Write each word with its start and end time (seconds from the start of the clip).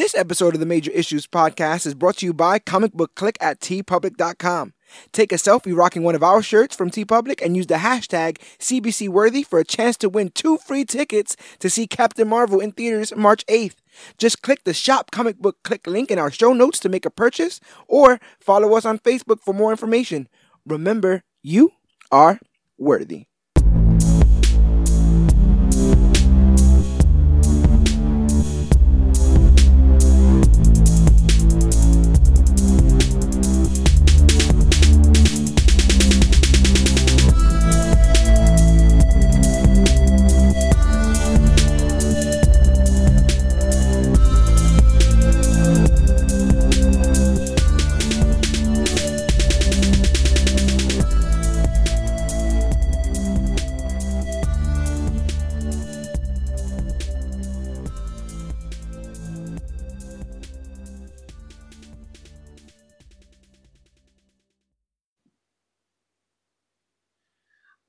This 0.00 0.14
episode 0.14 0.54
of 0.54 0.60
the 0.60 0.64
Major 0.64 0.90
Issues 0.92 1.26
Podcast 1.26 1.84
is 1.84 1.92
brought 1.92 2.16
to 2.16 2.24
you 2.24 2.32
by 2.32 2.58
Comic 2.58 2.94
Book 2.94 3.14
Click 3.14 3.36
at 3.38 3.60
teepublic.com. 3.60 4.72
Take 5.12 5.30
a 5.30 5.34
selfie 5.34 5.76
rocking 5.76 6.02
one 6.02 6.14
of 6.14 6.22
our 6.22 6.40
shirts 6.40 6.74
from 6.74 6.90
TeePublic 6.90 7.44
and 7.44 7.54
use 7.54 7.66
the 7.66 7.74
hashtag 7.74 8.38
CBCWorthy 8.58 9.44
for 9.44 9.58
a 9.58 9.64
chance 9.64 9.98
to 9.98 10.08
win 10.08 10.30
two 10.30 10.56
free 10.56 10.86
tickets 10.86 11.36
to 11.58 11.68
see 11.68 11.86
Captain 11.86 12.26
Marvel 12.26 12.60
in 12.60 12.72
theaters 12.72 13.14
March 13.14 13.44
8th. 13.44 13.74
Just 14.16 14.40
click 14.40 14.64
the 14.64 14.72
Shop 14.72 15.10
Comic 15.10 15.36
Book 15.36 15.58
Click 15.64 15.86
link 15.86 16.10
in 16.10 16.18
our 16.18 16.30
show 16.30 16.54
notes 16.54 16.78
to 16.78 16.88
make 16.88 17.04
a 17.04 17.10
purchase 17.10 17.60
or 17.86 18.18
follow 18.40 18.72
us 18.78 18.86
on 18.86 19.00
Facebook 19.00 19.42
for 19.42 19.52
more 19.52 19.70
information. 19.70 20.28
Remember, 20.64 21.24
you 21.42 21.72
are 22.10 22.40
worthy. 22.78 23.26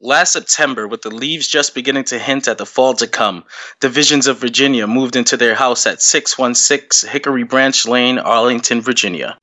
Last 0.04 0.34
September, 0.34 0.88
with 0.88 1.04
the 1.04 1.12
leaves 1.12 1.48
just 1.48 1.76
beginning 1.76 2.06
to 2.06 2.18
hint 2.18 2.48
at 2.48 2.58
the 2.58 2.66
fall 2.66 2.96
to 2.96 3.06
come, 3.06 3.44
the 3.82 3.90
Visions 3.90 4.26
of 4.26 4.40
Virginia 4.40 4.88
moved 4.88 5.16
into 5.16 5.38
their 5.38 5.54
house 5.54 5.86
at 5.86 6.02
616 6.02 7.08
Hickory 7.08 7.44
Branch 7.44 7.86
Lane, 7.86 8.18
Arlington, 8.18 8.82
Virginia. 8.82 9.38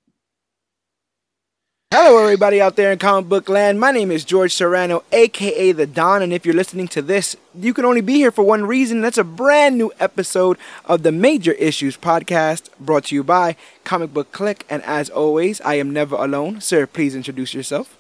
Hello, 1.93 2.21
everybody 2.21 2.61
out 2.61 2.75
there 2.75 2.91
in 2.91 2.99
comic 2.99 3.29
book 3.29 3.49
land. 3.49 3.79
My 3.79 3.93
name 3.93 4.11
is 4.11 4.25
George 4.25 4.53
Serrano, 4.53 5.05
aka 5.13 5.71
The 5.71 5.87
Don, 5.87 6.23
and 6.23 6.33
if 6.33 6.45
you're 6.45 6.57
listening 6.57 6.89
to 6.89 7.03
this, 7.03 7.37
you 7.55 7.73
can 7.73 7.85
only 7.85 8.01
be 8.01 8.15
here 8.15 8.33
for 8.33 8.43
one 8.43 8.67
reason. 8.67 9.01
That's 9.01 9.17
a 9.17 9.23
brand 9.23 9.79
new 9.79 9.93
episode 10.01 10.59
of 10.87 11.05
the 11.05 11.13
Major 11.13 11.53
Issues 11.53 11.97
Podcast, 11.97 12.69
brought 12.81 13.05
to 13.05 13.15
you 13.15 13.23
by 13.23 13.55
Comic 13.85 14.13
Book 14.13 14.33
Click. 14.33 14.67
And 14.69 14.83
as 14.83 15.09
always, 15.09 15.61
I 15.61 15.75
am 15.75 15.93
never 15.93 16.17
alone. 16.17 16.61
Sir, 16.61 16.89
please 16.89 17.15
introduce 17.15 17.55
yourself. 17.55 17.98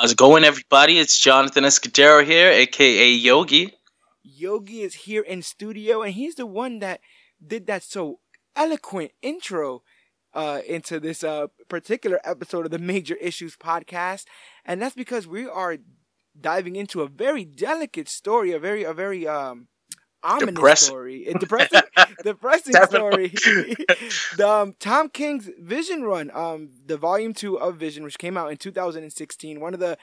How's 0.00 0.12
it 0.12 0.16
going, 0.16 0.44
everybody? 0.44 1.00
It's 1.00 1.18
Jonathan 1.18 1.64
Escudero 1.64 2.24
here, 2.24 2.52
aka 2.52 3.10
Yogi. 3.10 3.74
Yogi 4.22 4.82
is 4.82 4.94
here 4.94 5.22
in 5.22 5.42
studio, 5.42 6.02
and 6.02 6.14
he's 6.14 6.36
the 6.36 6.46
one 6.46 6.78
that 6.78 7.00
did 7.44 7.66
that 7.66 7.82
so 7.82 8.20
eloquent 8.54 9.10
intro 9.22 9.82
uh, 10.34 10.60
into 10.68 11.00
this 11.00 11.24
uh, 11.24 11.48
particular 11.68 12.20
episode 12.22 12.64
of 12.64 12.70
the 12.70 12.78
Major 12.78 13.16
Issues 13.16 13.56
podcast, 13.56 14.26
and 14.64 14.80
that's 14.80 14.94
because 14.94 15.26
we 15.26 15.48
are 15.48 15.78
diving 16.40 16.76
into 16.76 17.02
a 17.02 17.08
very 17.08 17.44
delicate 17.44 18.08
story, 18.08 18.52
a 18.52 18.60
very, 18.60 18.84
a 18.84 18.92
very 18.92 19.26
um, 19.26 19.66
ominous 20.22 20.54
Depressing. 20.54 20.86
story, 20.86 21.26
a 21.26 21.34
depressing, 21.38 21.80
depressing 22.24 22.74
story. 22.86 23.28
the 24.36 24.48
um, 24.48 24.74
Tom 24.78 25.08
King's 25.08 25.48
Vision 25.58 26.04
run, 26.04 26.30
um, 26.34 26.70
the 26.86 26.96
volume 26.96 27.34
two 27.34 27.58
of 27.58 27.76
Vision, 27.76 28.04
which 28.04 28.18
came 28.18 28.36
out 28.36 28.50
in 28.50 28.56
2016, 28.56 29.60
one 29.60 29.74
of 29.74 29.80
the 29.80 29.96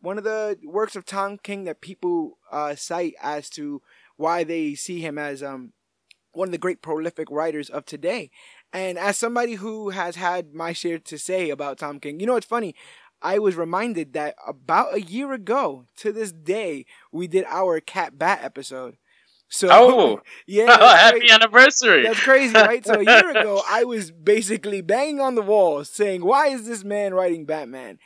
one 0.00 0.18
of 0.18 0.24
the 0.24 0.58
works 0.64 0.96
of 0.96 1.04
Tom 1.04 1.38
King 1.38 1.64
that 1.64 1.80
people 1.80 2.38
uh, 2.50 2.74
cite 2.74 3.14
as 3.22 3.48
to 3.50 3.82
why 4.16 4.44
they 4.44 4.74
see 4.74 5.00
him 5.00 5.16
as 5.18 5.42
um 5.42 5.72
one 6.32 6.48
of 6.48 6.52
the 6.52 6.58
great 6.58 6.82
prolific 6.82 7.30
writers 7.30 7.68
of 7.68 7.84
today. 7.84 8.30
And 8.72 8.98
as 8.98 9.18
somebody 9.18 9.54
who 9.54 9.90
has 9.90 10.16
had 10.16 10.54
my 10.54 10.72
share 10.72 10.98
to 10.98 11.18
say 11.18 11.50
about 11.50 11.78
Tom 11.78 12.00
King, 12.00 12.20
you 12.20 12.26
know, 12.26 12.36
it's 12.36 12.46
funny. 12.46 12.74
I 13.20 13.38
was 13.38 13.54
reminded 13.54 14.14
that 14.14 14.34
about 14.46 14.94
a 14.94 15.00
year 15.00 15.32
ago 15.32 15.84
to 15.98 16.12
this 16.12 16.32
day, 16.32 16.86
we 17.12 17.28
did 17.28 17.44
our 17.48 17.80
Cat 17.80 18.18
Bat 18.18 18.40
episode. 18.42 18.96
So, 19.52 19.84
Oh, 19.84 20.20
yeah, 20.46 20.76
that's 20.78 21.02
happy 21.02 21.30
crazy. 21.30 21.30
anniversary! 21.30 22.02
That's 22.02 22.20
crazy, 22.20 22.60
right? 22.60 22.84
So 22.86 22.98
a 23.00 23.04
year 23.04 23.30
ago, 23.30 23.62
I 23.68 23.84
was 23.84 24.10
basically 24.10 24.82
banging 24.82 25.20
on 25.20 25.34
the 25.34 25.42
wall 25.42 25.84
saying, 25.84 26.24
"Why 26.24 26.48
is 26.48 26.66
this 26.66 26.84
man 26.84 27.14
writing 27.14 27.46
Batman?" 27.46 27.98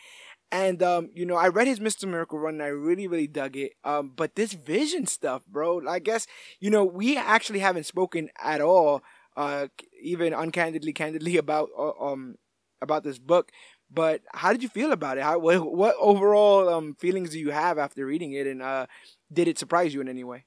And 0.52 0.82
um, 0.82 1.10
you 1.14 1.26
know, 1.26 1.36
I 1.36 1.48
read 1.48 1.66
his 1.68 1.80
Mister 1.80 2.06
Miracle 2.06 2.38
run, 2.38 2.54
and 2.54 2.62
I 2.62 2.68
really, 2.68 3.08
really 3.08 3.26
dug 3.28 3.56
it. 3.56 3.72
Um, 3.84 4.12
but 4.14 4.36
this 4.36 4.52
Vision 4.52 5.06
stuff, 5.06 5.46
bro, 5.46 5.86
I 5.88 5.98
guess 6.00 6.26
you 6.60 6.70
know 6.70 6.84
we 6.84 7.16
actually 7.16 7.60
haven't 7.60 7.86
spoken 7.86 8.30
at 8.42 8.60
all, 8.60 9.02
uh, 9.36 9.68
even 10.02 10.32
uncandidly, 10.34 10.92
candidly 10.92 11.36
about 11.36 11.70
uh, 11.78 11.92
um 12.02 12.36
about 12.82 13.04
this 13.04 13.18
book. 13.18 13.50
But 13.90 14.22
how 14.34 14.52
did 14.52 14.62
you 14.62 14.68
feel 14.68 14.92
about 14.92 15.18
it? 15.18 15.24
How 15.24 15.38
what, 15.38 15.60
what 15.74 15.96
overall 15.98 16.68
um 16.68 16.94
feelings 16.98 17.30
do 17.30 17.38
you 17.38 17.50
have 17.50 17.78
after 17.78 18.04
reading 18.06 18.32
it, 18.32 18.46
and 18.46 18.62
uh, 18.62 18.86
did 19.32 19.48
it 19.48 19.58
surprise 19.58 19.94
you 19.94 20.00
in 20.00 20.08
any 20.08 20.24
way? 20.24 20.44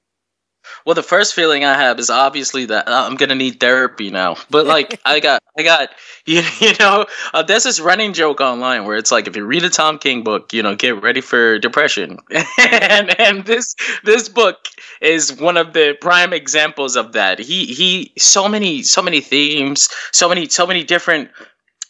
Well, 0.86 0.96
the 0.96 1.03
first 1.03 1.34
feeling 1.34 1.66
I 1.66 1.74
have 1.74 2.00
is 2.00 2.09
obviously 2.09 2.66
that 2.66 2.88
uh, 2.88 3.08
I'm 3.08 3.16
gonna 3.16 3.36
need 3.36 3.59
therapy 3.59 4.09
now. 4.09 4.38
But 4.50 4.66
like, 4.66 5.00
I 5.06 5.20
got, 5.20 5.44
I 5.58 5.64
got, 5.64 5.90
you, 6.25 6.42
you 6.59 6.74
know, 6.80 7.06
uh, 7.34 7.44
there's 7.44 7.64
this 7.64 7.80
running 7.80 8.14
joke 8.14 8.42
online 8.42 8.86
where 8.86 8.97
it's 8.97 9.12
like, 9.12 9.28
if 9.28 9.36
you 9.36 9.46
read 9.46 9.64
a 9.64 9.70
Tom 9.70 10.00
King 10.00 10.24
book, 10.24 10.53
you 10.53 10.64
know, 10.64 10.75
get 10.75 11.02
ready 11.02 11.22
for 11.22 11.59
depression, 11.59 12.18
and 12.58 13.20
and 13.20 13.46
this 13.46 13.75
this 14.03 14.30
book 14.30 14.68
is 15.02 15.34
one 15.40 15.58
of 15.58 15.74
the 15.74 15.97
prime 16.02 16.34
examples 16.34 16.96
of 16.96 17.14
that. 17.14 17.40
He 17.40 17.66
he, 17.66 18.14
so 18.18 18.47
many 18.47 18.84
so 18.84 19.02
many 19.02 19.22
themes, 19.22 19.90
so 20.12 20.30
many 20.30 20.47
so 20.50 20.66
many 20.66 20.84
different. 20.84 21.30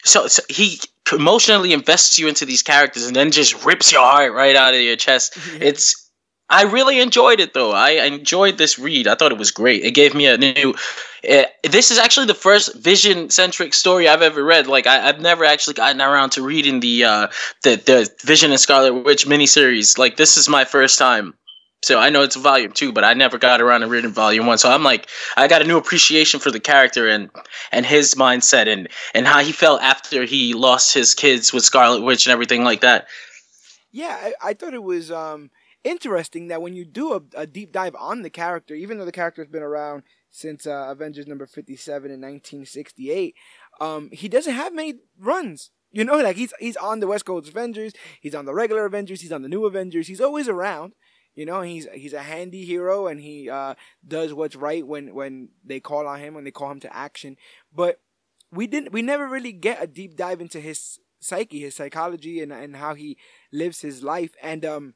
So, 0.06 0.28
so 0.28 0.42
he 0.48 0.80
emotionally 1.12 1.74
invests 1.74 2.18
you 2.18 2.28
into 2.28 2.46
these 2.46 2.64
characters 2.64 3.06
and 3.06 3.16
then 3.16 3.32
just 3.32 3.66
rips 3.66 3.92
your 3.92 4.02
heart 4.02 4.34
right 4.34 4.56
out 4.56 4.74
of 4.74 4.80
your 4.80 4.96
chest. 4.96 5.38
It's 5.60 6.09
I 6.50 6.64
really 6.64 7.00
enjoyed 7.00 7.40
it 7.40 7.54
though. 7.54 7.72
I 7.72 7.92
enjoyed 7.92 8.58
this 8.58 8.80
read. 8.80 9.08
I 9.08 9.16
thought 9.16 9.32
it 9.32 9.38
was 9.38 9.52
great. 9.52 9.84
It 9.84 9.92
gave 9.92 10.16
me 10.16 10.26
a 10.26 10.38
new. 10.38 10.74
Uh, 11.30 11.44
this 11.64 11.92
is 11.92 12.00
actually 12.00 12.26
the 12.26 12.34
first 12.34 12.76
vision 12.76 13.30
centric 13.30 13.74
story 13.74 14.08
I've 14.08 14.24
ever 14.24 14.44
read. 14.44 14.66
Like 14.66 14.88
I, 14.88 15.10
I've 15.10 15.20
never 15.20 15.46
actually 15.46 15.76
gotten 15.76 16.02
around 16.02 16.32
to 16.32 16.42
reading 16.42 16.80
the 16.80 17.04
uh, 17.04 17.28
the 17.64 17.76
the 17.76 18.10
Vision 18.24 18.52
and 18.52 18.60
Scarlet 18.60 18.94
Witch 18.94 19.28
miniseries. 19.28 19.98
Like 19.98 20.18
this 20.18 20.38
is 20.38 20.50
my 20.50 20.66
first 20.66 20.98
time. 20.98 21.36
So 21.82 21.98
I 21.98 22.10
know 22.10 22.24
it's 22.24 22.36
volume 22.36 22.74
two, 22.74 22.92
but 22.92 23.06
I 23.06 23.14
never 23.14 23.38
got 23.38 23.62
around 23.62 23.82
to 23.82 23.88
reading 23.88 24.12
volume 24.12 24.48
one. 24.48 24.58
So 24.58 24.70
I'm 24.70 24.84
like, 24.84 25.08
I 25.38 25.48
got 25.48 25.62
a 25.62 25.66
new 25.66 25.78
appreciation 25.78 26.40
for 26.40 26.52
the 26.52 26.60
character 26.60 27.08
and 27.08 27.30
and 27.72 27.86
his 27.86 28.16
mindset 28.16 28.68
and 28.68 28.90
and 29.14 29.28
how 29.28 29.40
he 29.40 29.52
felt 29.52 29.82
after 29.82 30.26
he 30.26 30.56
lost 30.56 30.96
his 30.96 31.14
kids 31.14 31.54
with 31.54 31.64
Scarlet 31.64 32.02
Witch 32.02 32.26
and 32.26 32.34
everything 32.34 32.64
like 32.64 32.82
that. 32.82 33.08
Yeah, 33.92 34.18
I, 34.20 34.34
I 34.50 34.54
thought 34.56 34.74
it 34.74 34.84
was 34.84 35.12
um 35.12 35.52
interesting 35.84 36.48
that 36.48 36.62
when 36.62 36.74
you 36.74 36.86
do 36.86 37.14
a, 37.14 37.22
a 37.36 37.48
deep 37.48 37.72
dive 37.72 37.96
on 37.98 38.22
the 38.22 38.30
character, 38.30 38.74
even 38.74 38.98
though 38.98 39.06
the 39.06 39.12
character 39.12 39.42
has 39.42 39.52
been 39.52 39.64
around 39.64 40.04
since 40.30 40.68
uh, 40.68 40.88
Avengers 40.90 41.28
number 41.28 41.46
57 41.46 42.06
in 42.06 42.22
1968, 42.22 43.36
um, 43.80 44.10
he 44.12 44.28
doesn't 44.28 44.54
have 44.54 44.74
many 44.74 44.96
runs. 45.18 45.72
You 45.92 46.04
know, 46.04 46.18
like 46.22 46.36
he's 46.36 46.54
he's 46.60 46.78
on 46.78 47.00
the 47.00 47.08
West 47.08 47.26
Coast 47.26 47.50
Avengers, 47.50 47.94
he's 48.22 48.36
on 48.36 48.46
the 48.46 48.54
regular 48.54 48.86
Avengers, 48.86 49.22
he's 49.22 49.32
on 49.32 49.42
the 49.42 49.50
new 49.50 49.66
Avengers, 49.66 50.08
he's 50.08 50.22
always 50.22 50.48
around. 50.48 50.94
You 51.36 51.46
know, 51.46 51.62
he's 51.62 51.88
he's 51.94 52.14
a 52.14 52.24
handy 52.24 52.66
hero 52.66 53.08
and 53.08 53.22
he 53.22 53.50
uh, 53.50 53.76
does 54.06 54.34
what's 54.34 54.56
right 54.56 54.86
when 54.86 55.14
when 55.14 55.50
they 55.64 55.80
call 55.80 56.08
on 56.08 56.20
him, 56.20 56.34
when 56.34 56.44
they 56.44 56.52
call 56.52 56.72
him 56.72 56.80
to 56.82 56.96
action. 56.96 57.38
But 57.74 58.02
we 58.52 58.68
didn't 58.68 58.92
we 58.92 59.02
never 59.02 59.28
really 59.28 59.54
get 59.54 59.82
a 59.82 59.88
deep 59.88 60.16
dive 60.16 60.42
into 60.42 60.60
his 60.60 61.00
psyche, 61.20 61.60
his 61.60 61.76
psychology 61.76 62.42
and 62.42 62.52
and 62.52 62.76
how 62.76 62.94
he 62.94 63.18
lives 63.54 63.82
his 63.82 64.04
life. 64.04 64.34
And 64.42 64.66
um 64.66 64.94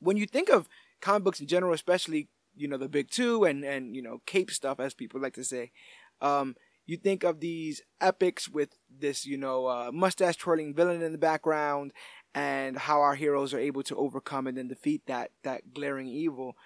when 0.00 0.16
you 0.16 0.26
think 0.26 0.48
of 0.48 0.68
comic 1.00 1.24
books 1.24 1.40
in 1.40 1.46
general, 1.46 1.74
especially 1.74 2.28
you 2.54 2.68
know 2.68 2.78
the 2.78 2.88
big 2.88 3.10
two 3.10 3.44
and 3.44 3.64
and 3.64 3.94
you 3.94 4.02
know 4.02 4.20
cape 4.26 4.50
stuff 4.50 4.80
as 4.80 4.94
people 4.94 5.20
like 5.20 5.34
to 5.34 5.44
say, 5.44 5.72
um, 6.20 6.54
you 6.86 6.96
think 6.96 7.24
of 7.24 7.40
these 7.40 7.82
epics 8.00 8.48
with 8.48 8.70
this 8.90 9.26
you 9.26 9.36
know 9.36 9.66
uh, 9.66 9.90
mustache 9.92 10.36
twirling 10.36 10.74
villain 10.74 11.02
in 11.02 11.12
the 11.12 11.18
background 11.18 11.92
and 12.34 12.76
how 12.76 13.00
our 13.00 13.14
heroes 13.14 13.54
are 13.54 13.58
able 13.58 13.82
to 13.82 13.96
overcome 13.96 14.46
and 14.46 14.58
then 14.58 14.68
defeat 14.68 15.02
that 15.06 15.30
that 15.42 15.72
glaring 15.74 16.08
evil. 16.08 16.56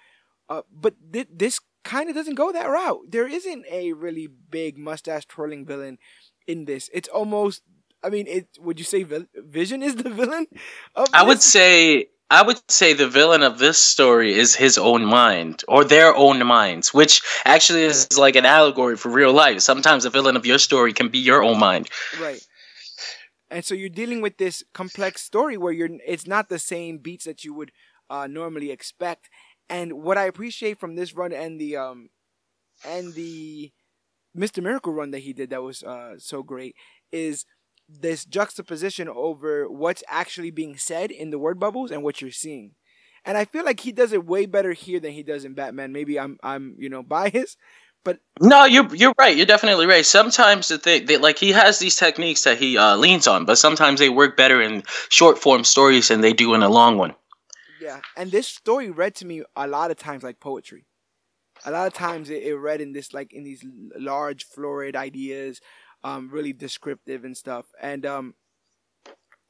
Uh, 0.49 0.61
but 0.71 0.95
th- 1.13 1.29
this 1.33 1.61
kind 1.83 2.09
of 2.09 2.15
doesn't 2.15 2.35
go 2.35 2.51
that 2.51 2.65
route. 2.65 3.09
There 3.09 3.27
isn't 3.27 3.65
a 3.71 3.93
really 3.93 4.27
big 4.27 4.77
mustache 4.77 5.25
twirling 5.25 5.65
villain 5.65 5.97
in 6.45 6.65
this. 6.65 6.89
It's 6.93 7.09
almost. 7.09 7.61
I 8.03 8.09
mean, 8.09 8.27
it. 8.27 8.47
Would 8.59 8.79
you 8.79 8.85
say 8.85 9.05
Vision 9.35 9.81
is 9.81 9.95
the 9.95 10.09
villain? 10.21 10.47
Of 10.95 11.07
I 11.13 11.23
would 11.23 11.41
say 11.41 12.07
I 12.31 12.41
would 12.41 12.61
say 12.71 12.93
the 12.93 13.09
villain 13.09 13.43
of 13.43 13.59
this 13.59 13.77
story 13.77 14.33
is 14.33 14.55
his 14.55 14.77
own 14.77 15.03
mind 15.03 15.65
or 15.67 15.83
their 15.83 16.15
own 16.15 16.45
minds, 16.45 16.93
which 16.93 17.21
actually 17.43 17.83
is 17.83 18.17
like 18.17 18.37
an 18.37 18.45
allegory 18.45 18.95
for 18.95 19.09
real 19.09 19.33
life. 19.33 19.59
Sometimes 19.59 20.03
the 20.03 20.09
villain 20.09 20.37
of 20.37 20.45
your 20.45 20.57
story 20.57 20.93
can 20.93 21.09
be 21.09 21.19
your 21.19 21.43
own 21.43 21.59
mind. 21.59 21.89
Right. 22.21 22.41
And 23.49 23.65
so 23.65 23.75
you're 23.75 23.89
dealing 23.89 24.21
with 24.21 24.37
this 24.37 24.63
complex 24.73 25.21
story 25.21 25.57
where 25.57 25.73
you're 25.73 25.89
it's 26.07 26.25
not 26.25 26.47
the 26.47 26.57
same 26.57 26.99
beats 26.99 27.25
that 27.25 27.43
you 27.43 27.53
would 27.53 27.73
uh, 28.09 28.27
normally 28.27 28.71
expect. 28.71 29.29
And 29.69 30.01
what 30.01 30.17
I 30.17 30.23
appreciate 30.23 30.79
from 30.79 30.95
this 30.95 31.13
run 31.13 31.33
and 31.33 31.59
the 31.59 31.75
um 31.75 32.11
and 32.87 33.13
the 33.13 33.73
Mr. 34.35 34.63
Miracle 34.63 34.93
run 34.93 35.11
that 35.11 35.19
he 35.19 35.33
did 35.33 35.49
that 35.49 35.63
was 35.63 35.83
uh, 35.83 36.13
so 36.17 36.43
great 36.43 36.75
is 37.11 37.43
this 37.99 38.25
juxtaposition 38.25 39.09
over 39.09 39.69
what's 39.69 40.03
actually 40.07 40.51
being 40.51 40.77
said 40.77 41.11
in 41.11 41.29
the 41.29 41.39
word 41.39 41.59
bubbles 41.59 41.91
and 41.91 42.03
what 42.03 42.21
you're 42.21 42.31
seeing. 42.31 42.71
And 43.25 43.37
I 43.37 43.45
feel 43.45 43.63
like 43.63 43.81
he 43.81 43.91
does 43.91 44.13
it 44.13 44.25
way 44.25 44.45
better 44.45 44.73
here 44.73 44.99
than 44.99 45.11
he 45.11 45.23
does 45.23 45.45
in 45.45 45.53
Batman. 45.53 45.91
Maybe 45.91 46.19
I'm 46.19 46.37
I'm 46.41 46.75
you 46.79 46.89
know 46.89 47.03
biased, 47.03 47.57
but 48.03 48.19
no, 48.39 48.65
you're 48.65 48.93
you're 48.95 49.13
right. 49.17 49.35
You're 49.35 49.45
definitely 49.45 49.85
right. 49.85 50.05
Sometimes 50.05 50.69
the 50.69 50.77
thing, 50.77 51.05
they, 51.05 51.17
like 51.17 51.37
he 51.37 51.51
has 51.51 51.77
these 51.77 51.95
techniques 51.95 52.43
that 52.45 52.57
he 52.57 52.77
uh, 52.77 52.95
leans 52.97 53.27
on, 53.27 53.45
but 53.45 53.57
sometimes 53.57 53.99
they 53.99 54.09
work 54.09 54.35
better 54.35 54.61
in 54.61 54.83
short 55.09 55.37
form 55.37 55.63
stories 55.63 56.07
than 56.07 56.21
they 56.21 56.33
do 56.33 56.53
in 56.55 56.63
a 56.63 56.69
long 56.69 56.97
one. 56.97 57.13
Yeah, 57.79 58.01
and 58.17 58.31
this 58.31 58.47
story 58.47 58.89
read 58.89 59.15
to 59.15 59.25
me 59.25 59.43
a 59.55 59.67
lot 59.67 59.91
of 59.91 59.97
times 59.97 60.23
like 60.23 60.39
poetry. 60.39 60.85
A 61.63 61.71
lot 61.71 61.85
of 61.85 61.93
times 61.93 62.31
it, 62.31 62.41
it 62.43 62.55
read 62.55 62.81
in 62.81 62.91
this 62.93 63.13
like 63.13 63.33
in 63.33 63.43
these 63.43 63.63
large 63.95 64.45
florid 64.45 64.95
ideas 64.95 65.61
um, 66.03 66.29
really 66.31 66.53
descriptive 66.53 67.23
and 67.23 67.35
stuff. 67.37 67.65
And 67.81 68.05
um, 68.05 68.35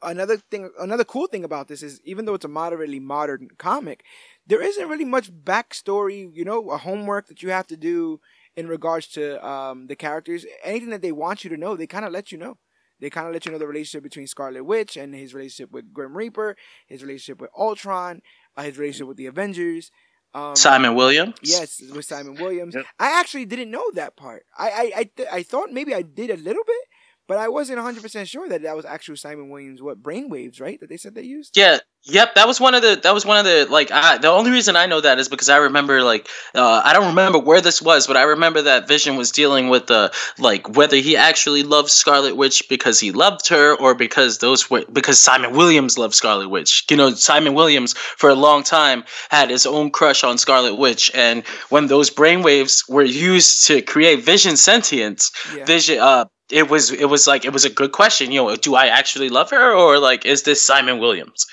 another 0.02 0.38
thing, 0.38 0.70
another 0.80 1.04
cool 1.04 1.28
thing 1.28 1.44
about 1.44 1.68
this 1.68 1.84
is 1.84 2.02
even 2.04 2.26
though 2.26 2.34
it's 2.34 2.46
a 2.46 2.50
moderately 2.50 3.00
modern 3.00 3.50
comic, 3.58 4.04
there 4.46 4.62
isn't 4.62 4.90
really 4.90 5.06
much 5.06 5.32
backstory, 5.32 6.30
you 6.34 6.46
know, 6.46 6.70
a 6.72 6.78
homework 6.78 7.28
that 7.28 7.42
you 7.44 7.50
have 7.50 7.68
to 7.68 7.78
do 7.78 8.20
in 8.56 8.68
regards 8.68 9.08
to 9.08 9.46
um, 9.48 9.88
the 9.88 9.96
characters. 9.96 10.46
Anything 10.64 10.90
that 10.90 11.02
they 11.02 11.12
want 11.12 11.44
you 11.44 11.50
to 11.50 11.58
know, 11.58 11.76
they 11.76 11.88
kind 11.88 12.06
of 12.06 12.12
let 12.12 12.32
you 12.32 12.38
know. 12.38 12.58
They 13.00 13.10
kind 13.10 13.28
of 13.28 13.34
let 13.34 13.46
you 13.46 13.52
know 13.52 13.58
the 13.58 13.68
relationship 13.68 14.04
between 14.04 14.28
Scarlet 14.28 14.64
Witch 14.64 14.96
and 14.96 15.16
his 15.16 15.34
relationship 15.34 15.72
with 15.72 15.92
Grim 15.92 16.16
Reaper, 16.16 16.56
his 16.86 17.02
relationship 17.02 17.42
with 17.42 17.50
Ultron, 17.58 18.22
uh, 18.56 18.64
his 18.64 18.78
relationship 18.78 19.08
with 19.08 19.18
the 19.18 19.26
Avengers. 19.26 19.90
Um, 20.34 20.56
Simon 20.56 20.96
Williams. 20.96 21.36
Yes, 21.42 21.82
with 21.94 22.06
Simon 22.06 22.36
Williams. 22.36 22.74
Yep. 22.76 22.86
I 23.00 23.20
actually 23.20 23.46
didn't 23.46 23.70
know 23.72 23.84
that 23.96 24.16
part. 24.16 24.46
I 24.58 24.70
I 24.70 24.92
I, 24.96 25.04
th- 25.16 25.30
I 25.32 25.44
thought 25.44 25.72
maybe 25.72 25.94
I 25.94 26.02
did 26.02 26.30
a 26.30 26.38
little 26.38 26.64
bit, 26.66 26.84
but 27.28 27.38
I 27.38 27.48
wasn't 27.48 27.80
100% 27.80 28.28
sure 28.28 28.50
that 28.50 28.64
that 28.64 28.76
was 28.76 28.86
actually 28.86 29.16
Simon 29.16 29.50
Williams 29.50 29.82
what 29.82 30.04
brainwaves, 30.04 30.60
right? 30.60 30.80
That 30.80 30.90
they 30.90 30.98
said 30.98 31.16
they 31.16 31.24
used. 31.24 31.56
Yeah, 31.56 31.78
yep, 32.04 32.36
that 32.36 32.48
was 32.48 32.60
one 32.60 32.76
of 32.76 32.82
the 32.82 33.00
that 33.04 33.14
was 33.14 33.26
one 33.26 33.38
of 33.38 33.46
the 33.46 33.68
like 33.70 33.92
I, 33.92 34.18
the 34.18 34.28
only 34.28 34.52
reason 34.52 34.76
I 34.76 34.86
know 34.86 35.00
that 35.00 35.20
is 35.20 35.30
because 35.30 35.48
I 35.48 35.58
remember 35.58 36.04
like 36.04 36.28
uh, 36.56 36.82
I 36.84 36.94
don't 36.94 37.08
remember 37.08 37.40
where 37.40 37.62
this 37.62 37.82
was, 37.82 38.08
but 38.08 38.18
I 38.18 38.24
remember 38.24 38.62
that 38.64 38.88
Vision 38.88 39.16
was 39.16 39.32
dealing 39.32 39.70
with 39.70 39.88
the 39.88 40.12
like 40.40 40.76
whether 40.76 40.98
he 40.98 41.16
actually 41.16 41.64
loved 41.64 41.90
Scarlet 41.90 42.36
Witch 42.36 42.68
because 42.68 43.00
he 43.00 43.12
loved 43.12 43.48
her 43.48 43.76
or 43.76 43.96
because 43.96 44.40
those 44.40 44.70
were 44.70 44.84
because 44.92 45.20
Simon 45.20 45.56
Williams 45.56 45.98
loved 45.98 46.16
Scarlet 46.16 46.50
Witch. 46.50 46.86
You 46.90 46.98
know, 46.98 47.12
Simon 47.12 47.54
Williams 47.54 47.94
for 47.94 48.30
a 48.30 48.36
long 48.36 48.64
time 48.64 49.04
had 49.30 49.50
his 49.50 49.66
own 49.66 49.92
crush 49.92 50.24
on 50.24 50.38
Scarlet 50.38 50.76
Witch 50.76 51.12
and 51.14 51.46
when 51.70 51.88
those 51.88 52.10
brainwaves 52.10 52.90
were 52.90 53.04
used 53.04 53.66
to 53.68 53.82
create 53.82 54.24
Vision 54.24 54.58
sentience, 54.58 55.32
yeah. 55.56 55.66
Vision 55.66 56.00
uh 56.00 56.26
it 56.52 56.70
was 56.70 56.92
it 56.92 57.06
was 57.06 57.28
like 57.28 57.46
it 57.46 57.54
was 57.54 57.66
a 57.66 57.70
good 57.70 57.92
question. 57.92 58.32
You 58.32 58.44
know, 58.44 58.56
do 58.56 58.76
I 58.76 58.88
actually 58.88 59.30
love 59.30 59.50
her 59.52 59.76
or 59.76 60.00
like 60.00 60.26
is 60.26 60.44
this 60.44 60.62
Simon 60.62 61.00
Williams? 61.00 61.46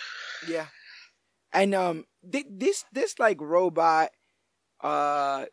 Yeah, 0.48 0.66
and 1.52 1.74
um, 1.74 2.04
th- 2.30 2.46
this 2.50 2.84
this 2.92 3.18
like 3.18 3.40
robot, 3.40 4.10
uh, 4.82 5.46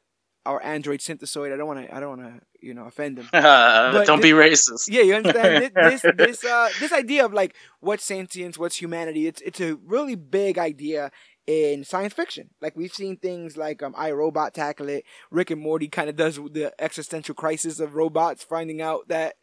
or 0.46 0.64
android 0.64 1.00
synthezoid. 1.00 1.54
I 1.54 1.58
don't 1.58 1.68
want 1.68 1.88
to. 1.88 1.96
I 1.96 2.00
don't 2.00 2.18
want 2.18 2.22
to. 2.22 2.42
You 2.62 2.74
know, 2.74 2.86
offend 2.86 3.20
them. 3.20 3.30
don't 3.32 4.22
this, 4.22 4.22
be 4.22 4.32
racist. 4.32 4.90
Yeah, 4.90 5.04
you 5.04 5.14
understand 5.14 5.72
this 5.76 6.02
this 6.02 6.16
this 6.18 6.46
uh 6.46 6.70
this 6.80 6.92
idea 6.92 7.24
of 7.24 7.32
like 7.32 7.56
what's 7.80 8.04
sentience, 8.04 8.58
what's 8.58 8.78
humanity. 8.78 9.28
It's 9.28 9.42
it's 9.42 9.62
a 9.62 9.76
really 9.86 10.16
big 10.16 10.58
idea 10.58 11.12
in 11.48 11.84
science 11.84 12.14
fiction. 12.14 12.50
Like 12.62 12.76
we've 12.76 12.94
seen 12.94 13.18
things 13.18 13.58
like 13.58 13.84
um, 13.84 13.94
I 13.98 14.12
Robot 14.12 14.54
tackle 14.54 14.90
it. 14.90 15.06
Rick 15.32 15.52
and 15.52 15.62
Morty 15.62 15.88
kind 15.88 16.10
of 16.10 16.16
does 16.16 16.36
the 16.36 16.74
existential 16.80 17.36
crisis 17.36 17.80
of 17.80 17.96
robots 17.96 18.44
finding 18.44 18.82
out 18.82 19.08
that 19.10 19.36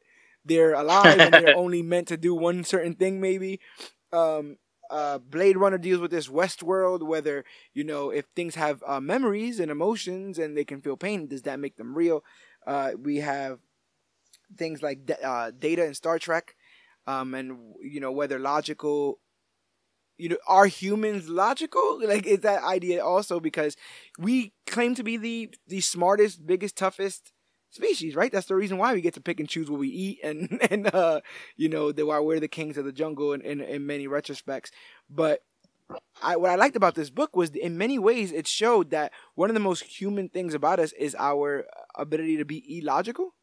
they're 0.45 0.75
alive 0.75 1.19
and 1.19 1.33
they're 1.33 1.57
only 1.57 1.83
meant 1.83 2.09
to 2.09 2.17
do 2.17 2.35
one 2.35 2.65
certain 2.65 2.95
thing. 2.95 3.21
Maybe 3.21 3.61
um, 4.13 4.57
uh, 4.91 5.19
Blade 5.19 5.57
Runner 5.57 5.79
deals 5.79 6.01
with 6.01 6.11
this 6.11 6.29
Westworld, 6.29 7.03
whether 7.07 7.45
you 7.75 7.85
know 7.85 8.11
if 8.11 8.27
things 8.35 8.55
have 8.57 8.83
uh, 8.87 9.01
memories 9.01 9.61
and 9.61 9.71
emotions 9.71 10.39
and 10.39 10.57
they 10.57 10.65
can 10.65 10.81
feel 10.81 10.97
pain, 10.97 11.27
does 11.27 11.43
that 11.43 11.61
make 11.61 11.77
them 11.77 11.95
real? 11.95 12.25
Uh, 12.67 12.93
we 13.01 13.19
have 13.19 13.59
things 14.57 14.83
like 14.83 15.11
uh, 15.25 15.51
Data 15.57 15.85
in 15.85 15.95
Star 15.95 16.19
Trek, 16.19 16.55
um, 17.07 17.35
and 17.35 17.75
you 17.83 18.01
know 18.01 18.13
whether 18.13 18.39
logical 18.39 19.19
you 20.19 20.29
know, 20.29 20.37
are 20.47 20.67
humans 20.67 21.29
logical? 21.29 22.01
Like, 22.07 22.27
is 22.27 22.41
that 22.41 22.63
idea 22.63 23.05
also 23.05 23.41
because 23.41 23.77
we 24.19 24.53
claim 24.67 24.95
to 24.95 25.03
be 25.03 25.17
the 25.17 25.55
the 25.67 25.81
smartest, 25.81 26.47
biggest, 26.47 26.77
toughest 26.77 27.33
species, 27.71 28.15
right? 28.15 28.31
That's 28.31 28.47
the 28.47 28.55
reason 28.55 28.79
why 28.79 28.93
we 28.93 29.01
get 29.01 29.15
to 29.15 29.21
pick 29.21 29.41
and 29.41 29.49
choose 29.49 29.71
what 29.71 29.81
we 29.81 29.89
eat, 29.89 30.21
and 30.23 30.59
and 30.71 30.95
uh, 30.95 31.21
you 31.57 31.69
know, 31.69 31.93
the, 31.93 32.07
why 32.07 32.21
we're 32.21 32.41
the 32.41 32.49
kings 32.49 32.77
of 32.77 32.85
the 32.85 32.93
jungle 32.93 33.33
in, 33.33 33.41
in 33.41 33.61
in 33.61 33.87
many 33.87 34.07
retrospects. 34.07 34.71
But 35.11 35.41
I 36.23 36.37
what 36.37 36.51
I 36.51 36.55
liked 36.57 36.77
about 36.77 36.95
this 36.95 37.11
book 37.11 37.37
was 37.37 37.51
in 37.51 37.79
many 37.79 37.99
ways 37.99 38.33
it 38.33 38.47
showed 38.47 38.91
that 38.91 39.13
one 39.35 39.51
of 39.51 39.55
the 39.55 39.61
most 39.61 39.83
human 39.83 40.29
things 40.29 40.55
about 40.55 40.79
us 40.79 40.93
is 40.93 41.17
our 41.19 41.65
ability 41.95 42.37
to 42.39 42.45
be 42.45 42.79
illogical 42.79 43.35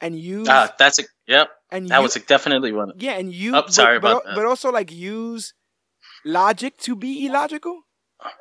and 0.00 0.18
use. 0.18 0.48
Ah, 0.48 0.72
that's 0.78 0.98
a 0.98 1.04
yep. 1.26 1.50
And 1.70 1.88
that 1.88 1.98
you, 1.98 2.02
was 2.02 2.14
definitely 2.14 2.72
one. 2.72 2.92
Yeah, 2.96 3.12
and 3.12 3.32
you. 3.32 3.56
Oh, 3.56 3.66
sorry 3.68 3.98
but, 3.98 4.10
about 4.10 4.24
but, 4.24 4.30
that. 4.30 4.36
But 4.36 4.46
also 4.46 4.70
like 4.70 4.92
use 4.92 5.54
logic 6.24 6.78
to 6.78 6.96
be 6.96 7.26
illogical. 7.26 7.82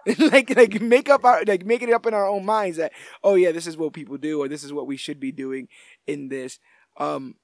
like 0.32 0.56
like 0.56 0.82
make 0.82 1.10
up 1.10 1.26
our 1.26 1.44
like 1.46 1.66
make 1.66 1.82
it 1.82 1.92
up 1.92 2.06
in 2.06 2.14
our 2.14 2.28
own 2.28 2.46
minds 2.46 2.78
that 2.78 2.94
oh 3.22 3.36
yeah 3.36 3.52
this 3.52 3.68
is 3.68 3.76
what 3.76 3.92
people 3.92 4.18
do 4.18 4.40
or 4.40 4.48
this 4.48 4.64
is 4.64 4.72
what 4.72 4.88
we 4.88 4.96
should 4.96 5.20
be 5.20 5.32
doing 5.32 5.68
in 6.08 6.30
this 6.30 6.60
um 6.98 7.36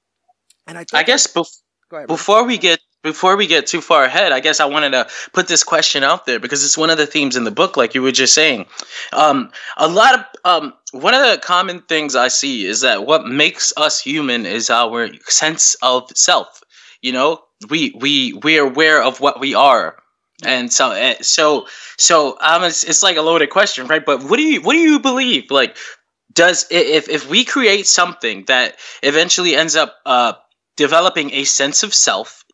and 0.66 0.78
I 0.78 0.86
I 0.94 1.02
guess 1.02 1.26
bef- 1.26 1.60
ahead, 1.92 2.06
before 2.08 2.44
we 2.44 2.56
get 2.56 2.80
before 3.02 3.36
we 3.36 3.46
get 3.46 3.66
too 3.66 3.80
far 3.80 4.04
ahead, 4.04 4.32
I 4.32 4.40
guess 4.40 4.60
I 4.60 4.66
wanted 4.66 4.90
to 4.90 5.08
put 5.32 5.48
this 5.48 5.64
question 5.64 6.04
out 6.04 6.26
there 6.26 6.38
because 6.38 6.64
it's 6.64 6.76
one 6.76 6.90
of 6.90 6.98
the 6.98 7.06
themes 7.06 7.36
in 7.36 7.44
the 7.44 7.50
book, 7.50 7.76
like 7.76 7.94
you 7.94 8.02
were 8.02 8.12
just 8.12 8.34
saying. 8.34 8.66
Um, 9.12 9.50
a 9.76 9.88
lot 9.88 10.14
of 10.18 10.24
um, 10.44 10.74
one 10.92 11.14
of 11.14 11.22
the 11.22 11.38
common 11.38 11.80
things 11.82 12.14
I 12.14 12.28
see 12.28 12.66
is 12.66 12.82
that 12.82 13.06
what 13.06 13.26
makes 13.26 13.72
us 13.76 14.00
human 14.00 14.44
is 14.44 14.70
our 14.70 15.08
sense 15.24 15.76
of 15.82 16.10
self. 16.14 16.62
You 17.00 17.12
know, 17.12 17.42
we 17.70 17.92
we 17.98 18.34
we 18.34 18.58
are 18.58 18.66
aware 18.66 19.02
of 19.02 19.20
what 19.20 19.40
we 19.40 19.54
are 19.54 19.96
and 20.44 20.72
so 20.72 20.90
eh, 20.92 21.16
so 21.20 21.66
so 21.98 22.36
um 22.40 22.64
it's, 22.64 22.84
it's 22.84 23.02
like 23.02 23.16
a 23.16 23.22
loaded 23.22 23.50
question 23.50 23.86
right? 23.86 24.04
But 24.04 24.22
what 24.24 24.36
do 24.36 24.42
you 24.42 24.60
what 24.62 24.72
do 24.74 24.78
you 24.78 24.98
believe? 25.00 25.50
Like 25.50 25.76
does 26.32 26.66
if 26.70 27.08
if 27.08 27.28
we 27.28 27.44
create 27.44 27.86
something 27.86 28.44
that 28.46 28.76
eventually 29.02 29.54
ends 29.54 29.76
up 29.76 29.96
uh 30.06 30.34
developing 30.76 31.32
a 31.32 31.44
sense 31.44 31.82
of 31.82 31.94
self 31.94 32.44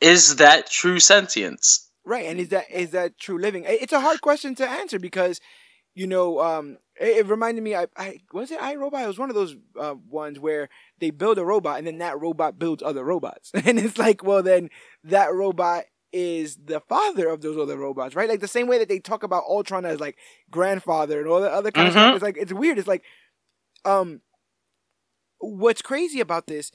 is 0.00 0.36
that 0.36 0.68
true 0.70 1.00
sentience? 1.00 1.90
Right 2.04 2.26
and 2.26 2.38
is 2.40 2.48
that 2.50 2.70
is 2.70 2.90
that 2.90 3.18
true 3.18 3.38
living? 3.38 3.64
It's 3.66 3.92
a 3.92 4.00
hard 4.00 4.20
question 4.20 4.54
to 4.56 4.68
answer 4.68 4.98
because 4.98 5.40
you 5.94 6.06
know 6.06 6.40
um 6.40 6.78
it, 7.00 7.18
it 7.18 7.26
reminded 7.26 7.62
me 7.62 7.74
i 7.74 7.86
i 7.96 8.18
was 8.32 8.50
it 8.50 8.60
i 8.60 8.74
robot 8.74 9.02
it 9.02 9.06
was 9.06 9.18
one 9.18 9.30
of 9.30 9.34
those 9.34 9.56
uh, 9.80 9.94
ones 10.08 10.38
where 10.38 10.68
they 11.00 11.10
build 11.10 11.38
a 11.38 11.44
robot 11.44 11.78
and 11.78 11.86
then 11.86 11.98
that 11.98 12.20
robot 12.20 12.58
builds 12.58 12.82
other 12.82 13.04
robots. 13.04 13.50
And 13.64 13.78
it's 13.78 13.98
like 13.98 14.22
well 14.24 14.42
then 14.42 14.70
that 15.04 15.32
robot 15.32 15.84
is 16.14 16.56
the 16.64 16.78
father 16.78 17.28
of 17.28 17.40
those 17.40 17.58
other 17.58 17.76
robots, 17.76 18.14
right? 18.14 18.28
Like 18.28 18.38
the 18.38 18.46
same 18.46 18.68
way 18.68 18.78
that 18.78 18.88
they 18.88 19.00
talk 19.00 19.24
about 19.24 19.42
Ultron 19.48 19.84
as 19.84 19.98
like 19.98 20.16
grandfather 20.48 21.18
and 21.18 21.28
all 21.28 21.40
the 21.40 21.50
other 21.50 21.72
kind 21.72 21.88
mm-hmm. 21.88 21.98
of 21.98 22.02
stuff. 22.02 22.14
It's 22.14 22.22
like 22.22 22.36
it's 22.38 22.52
weird. 22.52 22.78
It's 22.78 22.86
like, 22.86 23.02
um, 23.84 24.20
what's 25.40 25.82
crazy 25.82 26.20
about 26.20 26.46
this 26.46 26.70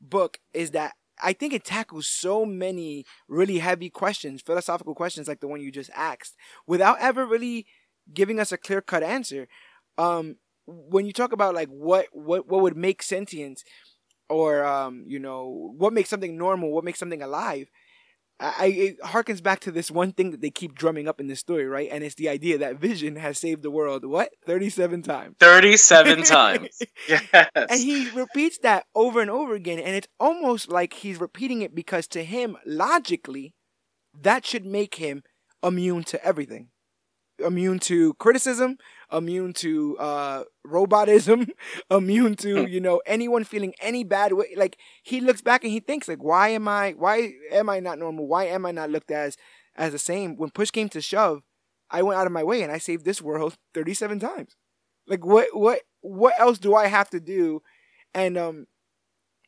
book 0.00 0.38
is 0.52 0.72
that 0.72 0.94
I 1.22 1.32
think 1.32 1.52
it 1.52 1.64
tackles 1.64 2.08
so 2.08 2.44
many 2.44 3.04
really 3.28 3.58
heavy 3.58 3.90
questions, 3.90 4.42
philosophical 4.42 4.96
questions 4.96 5.28
like 5.28 5.38
the 5.38 5.48
one 5.48 5.60
you 5.60 5.70
just 5.70 5.90
asked, 5.94 6.34
without 6.66 6.98
ever 7.00 7.24
really 7.24 7.66
giving 8.12 8.40
us 8.40 8.50
a 8.50 8.58
clear 8.58 8.80
cut 8.80 9.04
answer. 9.04 9.46
Um, 9.98 10.36
when 10.66 11.06
you 11.06 11.12
talk 11.12 11.32
about 11.32 11.54
like 11.54 11.68
what 11.68 12.06
what 12.12 12.48
what 12.48 12.62
would 12.62 12.76
make 12.76 13.04
sentience, 13.04 13.62
or 14.28 14.64
um, 14.64 15.04
you 15.06 15.20
know, 15.20 15.72
what 15.76 15.92
makes 15.92 16.08
something 16.08 16.36
normal, 16.36 16.72
what 16.72 16.82
makes 16.84 16.98
something 16.98 17.22
alive 17.22 17.68
I, 18.40 18.66
it 18.66 19.00
harkens 19.02 19.42
back 19.42 19.60
to 19.60 19.70
this 19.70 19.90
one 19.90 20.12
thing 20.12 20.30
that 20.30 20.40
they 20.40 20.50
keep 20.50 20.74
drumming 20.74 21.06
up 21.06 21.20
in 21.20 21.26
this 21.26 21.40
story, 21.40 21.66
right? 21.66 21.90
And 21.92 22.02
it's 22.02 22.14
the 22.14 22.30
idea 22.30 22.56
that 22.58 22.76
Vision 22.76 23.16
has 23.16 23.38
saved 23.38 23.62
the 23.62 23.70
world 23.70 24.04
what 24.04 24.30
thirty-seven 24.46 25.02
times. 25.02 25.36
Thirty-seven 25.38 26.22
times. 26.24 26.78
Yes. 27.06 27.28
And 27.54 27.80
he 27.80 28.08
repeats 28.10 28.58
that 28.62 28.86
over 28.94 29.20
and 29.20 29.30
over 29.30 29.54
again, 29.54 29.78
and 29.78 29.94
it's 29.94 30.08
almost 30.18 30.70
like 30.70 30.94
he's 30.94 31.20
repeating 31.20 31.60
it 31.60 31.74
because 31.74 32.06
to 32.08 32.24
him, 32.24 32.56
logically, 32.64 33.52
that 34.18 34.46
should 34.46 34.64
make 34.64 34.94
him 34.94 35.22
immune 35.62 36.04
to 36.04 36.24
everything, 36.24 36.68
immune 37.38 37.78
to 37.80 38.14
criticism, 38.14 38.78
immune 39.12 39.52
to 39.54 39.96
uh, 39.98 40.44
robotism, 40.66 41.50
immune 41.90 42.36
to 42.36 42.66
you 42.66 42.80
know 42.80 43.00
anyone 43.06 43.44
feeling 43.44 43.74
any 43.80 44.04
bad 44.04 44.32
way. 44.32 44.54
Like 44.56 44.76
he 45.02 45.20
looks 45.20 45.42
back 45.42 45.64
and 45.64 45.72
he 45.72 45.80
thinks 45.80 46.08
like, 46.08 46.22
why 46.22 46.48
am 46.48 46.68
I? 46.68 46.92
Why 46.92 47.32
am 47.52 47.68
I 47.68 47.80
not 47.80 47.98
normal? 47.98 48.26
Why 48.26 48.44
am 48.44 48.66
I 48.66 48.72
not 48.72 48.90
looked 48.90 49.10
as 49.10 49.36
as 49.76 49.92
the 49.92 49.98
same? 49.98 50.36
When 50.36 50.50
push 50.50 50.70
came 50.70 50.88
to 50.90 51.00
shove, 51.00 51.42
I 51.90 52.02
went 52.02 52.18
out 52.18 52.26
of 52.26 52.32
my 52.32 52.44
way 52.44 52.62
and 52.62 52.72
I 52.72 52.78
saved 52.78 53.04
this 53.04 53.22
world 53.22 53.56
thirty 53.74 53.94
seven 53.94 54.18
times. 54.18 54.56
Like 55.06 55.24
what 55.24 55.48
what 55.52 55.80
what 56.00 56.34
else 56.38 56.58
do 56.58 56.74
I 56.74 56.86
have 56.86 57.10
to 57.10 57.20
do? 57.20 57.62
And 58.14 58.36
um, 58.36 58.66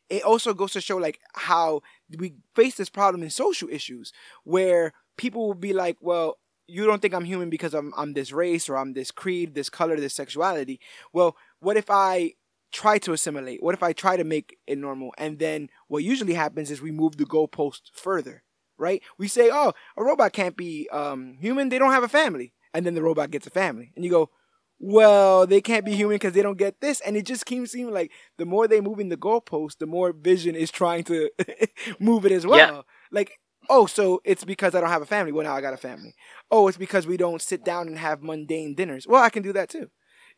it 0.09 0.23
also 0.23 0.55
goes 0.55 0.73
to 0.73 0.81
show 0.81 0.97
like 0.99 1.19
how 1.35 1.81
we 2.19 2.35
face 2.55 2.75
this 2.77 2.91
problem 2.91 3.23
in 3.23 3.31
social 3.31 3.69
issues 3.71 4.13
where 4.45 4.93
people 5.17 5.47
will 5.47 5.55
be 5.55 5.73
like, 5.73 5.97
well, 6.01 6.37
you 6.67 6.87
don't 6.87 7.03
think 7.03 7.15
I'm 7.15 7.25
human 7.25 7.51
because 7.51 7.75
I'm 7.75 7.93
I'm 7.97 8.13
this 8.13 8.33
race 8.33 8.69
or 8.69 8.77
I'm 8.77 8.93
this 8.93 9.11
creed, 9.11 9.55
this 9.55 9.71
color, 9.71 9.97
this 9.97 10.15
sexuality. 10.15 10.81
Well, 11.13 11.37
what 11.61 11.77
if 11.77 11.91
I 11.91 12.35
try 12.73 12.99
to 12.99 13.13
assimilate? 13.13 13.63
What 13.63 13.75
if 13.75 13.83
I 13.83 13.93
try 13.93 14.17
to 14.17 14.25
make 14.25 14.57
it 14.67 14.79
normal? 14.79 15.13
And 15.19 15.39
then 15.39 15.69
what 15.89 16.03
usually 16.03 16.35
happens 16.35 16.71
is 16.71 16.81
we 16.81 16.91
move 16.91 17.17
the 17.17 17.25
goalpost 17.25 17.83
further, 17.93 18.43
right? 18.79 19.03
We 19.19 19.29
say, 19.29 19.51
oh, 19.53 19.73
a 19.97 20.03
robot 20.03 20.33
can't 20.33 20.57
be 20.57 20.89
um, 20.91 21.37
human. 21.41 21.69
They 21.69 21.79
don't 21.79 21.93
have 21.93 22.03
a 22.03 22.09
family. 22.09 22.55
And 22.75 22.87
then 22.87 22.95
the 22.95 23.03
robot 23.03 23.31
gets 23.31 23.47
a 23.47 23.51
family. 23.51 23.93
And 23.95 24.05
you 24.05 24.11
go, 24.11 24.31
well, 24.79 25.47
they 25.47 25.61
can't 25.61 25.85
be 25.85 25.95
human 25.95 26.17
because 26.17 26.33
they 26.33 26.43
don't 26.43 26.59
get 26.59 26.81
this. 26.81 27.01
And 27.03 27.17
it 27.17 27.27
just 27.27 27.47
keeps 27.47 27.73
seeming 27.73 27.93
like 27.95 28.11
the 28.39 28.47
more 28.47 28.67
they 28.67 28.81
move 28.81 28.99
in 28.99 29.11
the 29.11 29.17
goalpost, 29.17 29.79
the 29.79 29.87
more 29.87 30.13
Vision 30.13 30.55
is 30.55 30.71
trying 30.71 31.05
to 31.05 31.31
move 32.01 32.27
it 32.27 32.33
as 32.33 32.47
well. 32.47 32.59
Yeah. 32.59 32.83
Like, 33.13 33.39
oh, 33.69 33.87
so 33.87 34.21
it's 34.25 34.45
because 34.45 34.75
I 34.75 34.81
don't 34.81 34.91
have 34.91 35.03
a 35.03 35.07
family. 35.07 35.33
Well, 35.33 35.45
now 35.45 35.55
I 35.55 35.61
got 35.61 35.75
a 35.75 35.79
family. 35.79 36.15
Oh, 36.51 36.69
it's 36.69 36.79
because 36.79 37.07
we 37.07 37.17
don't 37.17 37.43
sit 37.43 37.65
down 37.65 37.89
and 37.89 37.99
have 37.99 38.23
mundane 38.23 38.75
dinners. 38.75 39.07
Well, 39.07 39.23
I 39.23 39.31
can 39.31 39.43
do 39.43 39.53
that 39.53 39.69
too. 39.69 39.91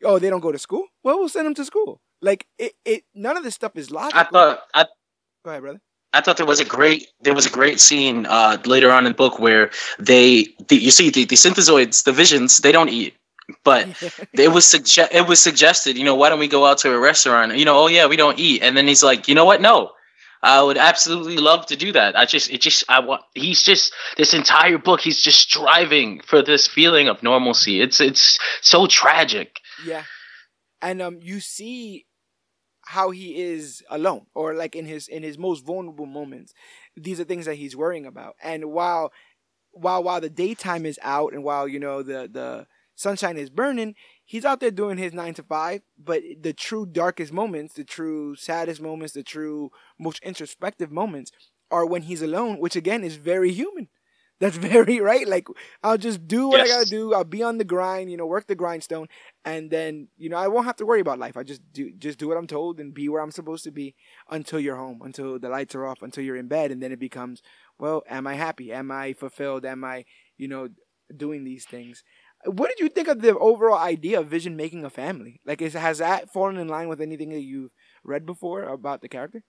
Oh, 0.02 0.18
they 0.18 0.30
don't 0.30 0.40
go 0.40 0.52
to 0.52 0.58
school. 0.58 0.86
Well, 1.02 1.18
we'll 1.18 1.28
send 1.28 1.46
them 1.46 1.54
to 1.54 1.64
school. 1.64 2.00
Like 2.20 2.46
it, 2.58 2.72
it. 2.84 3.04
None 3.14 3.36
of 3.36 3.44
this 3.44 3.54
stuff 3.54 3.76
is 3.76 3.90
logical. 3.90 4.20
I 4.20 4.24
thought. 4.24 4.60
I, 4.74 4.86
go 5.44 5.50
ahead, 5.50 5.62
brother. 5.62 5.80
I 6.14 6.20
thought 6.20 6.36
there 6.36 6.46
was 6.46 6.60
a 6.60 6.64
great 6.64 7.08
there 7.20 7.34
was 7.34 7.44
a 7.44 7.50
great 7.50 7.80
scene 7.80 8.24
uh, 8.26 8.56
later 8.64 8.90
on 8.90 9.04
in 9.04 9.12
the 9.12 9.16
book 9.16 9.40
where 9.40 9.70
they 9.98 10.46
the, 10.68 10.76
you 10.76 10.92
see 10.92 11.10
the, 11.10 11.24
the 11.24 11.34
synthezoids 11.34 12.04
the 12.04 12.12
visions 12.12 12.58
they 12.58 12.70
don't 12.70 12.88
eat 12.88 13.14
but 13.64 13.88
it 14.32 14.52
was 14.52 14.64
suggest 14.64 15.12
it 15.12 15.26
was 15.26 15.40
suggested 15.40 15.98
you 15.98 16.04
know 16.04 16.14
why 16.14 16.28
don't 16.28 16.38
we 16.38 16.46
go 16.46 16.64
out 16.66 16.78
to 16.78 16.92
a 16.92 16.98
restaurant 16.98 17.56
you 17.56 17.64
know 17.64 17.76
oh 17.76 17.88
yeah 17.88 18.06
we 18.06 18.16
don't 18.16 18.38
eat 18.38 18.62
and 18.62 18.76
then 18.76 18.86
he's 18.86 19.02
like 19.02 19.26
you 19.26 19.34
know 19.34 19.44
what 19.44 19.60
no 19.60 19.90
I 20.44 20.62
would 20.62 20.76
absolutely 20.76 21.38
love 21.38 21.66
to 21.66 21.76
do 21.76 21.92
that. 21.92 22.16
I 22.16 22.26
just, 22.26 22.50
it 22.50 22.60
just, 22.60 22.84
I 22.88 23.00
want. 23.00 23.22
He's 23.34 23.62
just 23.62 23.92
this 24.16 24.34
entire 24.34 24.78
book. 24.78 25.00
He's 25.00 25.22
just 25.22 25.40
striving 25.40 26.20
for 26.20 26.42
this 26.42 26.66
feeling 26.66 27.08
of 27.08 27.22
normalcy. 27.22 27.80
It's, 27.80 28.00
it's 28.00 28.38
so 28.60 28.86
tragic. 28.86 29.58
Yeah, 29.86 30.04
and 30.82 31.00
um, 31.00 31.18
you 31.22 31.40
see 31.40 32.06
how 32.86 33.10
he 33.10 33.40
is 33.40 33.82
alone, 33.88 34.26
or 34.34 34.54
like 34.54 34.76
in 34.76 34.84
his 34.84 35.08
in 35.08 35.22
his 35.22 35.38
most 35.38 35.64
vulnerable 35.64 36.06
moments. 36.06 36.52
These 36.96 37.18
are 37.18 37.24
things 37.24 37.46
that 37.46 37.54
he's 37.54 37.74
worrying 37.74 38.06
about. 38.06 38.34
And 38.42 38.66
while, 38.66 39.10
while 39.72 40.04
while 40.04 40.20
the 40.20 40.30
daytime 40.30 40.84
is 40.84 40.98
out, 41.02 41.32
and 41.32 41.42
while 41.42 41.66
you 41.66 41.80
know 41.80 42.02
the 42.02 42.28
the 42.30 42.66
sunshine 42.94 43.38
is 43.38 43.50
burning, 43.50 43.94
he's 44.24 44.44
out 44.44 44.60
there 44.60 44.70
doing 44.70 44.98
his 44.98 45.12
nine 45.12 45.34
to 45.34 45.42
five, 45.42 45.82
but 46.02 46.22
the 46.40 46.52
true 46.52 46.86
darkest 46.86 47.32
moments, 47.32 47.74
the 47.74 47.84
true 47.84 48.34
saddest 48.36 48.80
moments, 48.80 49.14
the 49.14 49.22
true 49.22 49.70
most 49.98 50.22
introspective 50.22 50.90
moments 50.90 51.30
are 51.70 51.86
when 51.86 52.02
he's 52.02 52.22
alone, 52.22 52.58
which 52.58 52.76
again 52.76 53.04
is 53.04 53.16
very 53.16 53.52
human. 53.52 53.88
That's 54.40 54.56
very 54.56 55.00
right. 55.00 55.28
Like 55.28 55.46
I'll 55.84 55.96
just 55.96 56.26
do 56.26 56.48
what 56.48 56.58
yes. 56.58 56.66
I 56.66 56.70
gotta 56.70 56.90
do. 56.90 57.14
I'll 57.14 57.22
be 57.22 57.44
on 57.44 57.58
the 57.58 57.64
grind, 57.64 58.10
you 58.10 58.16
know, 58.16 58.26
work 58.26 58.48
the 58.48 58.56
grindstone, 58.56 59.06
and 59.44 59.70
then 59.70 60.08
you 60.18 60.28
know 60.28 60.36
I 60.36 60.48
won't 60.48 60.66
have 60.66 60.76
to 60.76 60.86
worry 60.86 61.00
about 61.00 61.20
life. 61.20 61.36
I 61.36 61.44
just 61.44 61.62
do 61.72 61.92
just 61.96 62.18
do 62.18 62.26
what 62.26 62.36
I'm 62.36 62.48
told 62.48 62.80
and 62.80 62.92
be 62.92 63.08
where 63.08 63.22
I'm 63.22 63.30
supposed 63.30 63.62
to 63.64 63.70
be 63.70 63.94
until 64.28 64.58
you're 64.58 64.76
home, 64.76 65.00
until 65.04 65.38
the 65.38 65.48
lights 65.48 65.76
are 65.76 65.86
off, 65.86 66.02
until 66.02 66.24
you're 66.24 66.36
in 66.36 66.48
bed, 66.48 66.72
and 66.72 66.82
then 66.82 66.90
it 66.90 66.98
becomes, 66.98 67.42
well, 67.78 68.02
am 68.10 68.26
I 68.26 68.34
happy? 68.34 68.72
Am 68.72 68.90
I 68.90 69.12
fulfilled? 69.12 69.64
Am 69.64 69.84
I, 69.84 70.04
you 70.36 70.48
know, 70.48 70.68
doing 71.16 71.44
these 71.44 71.64
things? 71.64 72.02
What 72.44 72.68
did 72.68 72.80
you 72.80 72.88
think 72.88 73.08
of 73.08 73.20
the 73.20 73.36
overall 73.38 73.78
idea 73.78 74.20
of 74.20 74.28
Vision 74.28 74.56
making 74.56 74.84
a 74.84 74.90
family? 74.90 75.40
Like, 75.44 75.62
is 75.62 75.74
has 75.74 75.98
that 75.98 76.32
fallen 76.32 76.58
in 76.58 76.68
line 76.68 76.88
with 76.88 77.00
anything 77.00 77.30
that 77.30 77.40
you've 77.40 77.70
read 78.02 78.26
before 78.26 78.64
about 78.64 79.00
the 79.00 79.08
character? 79.08 79.42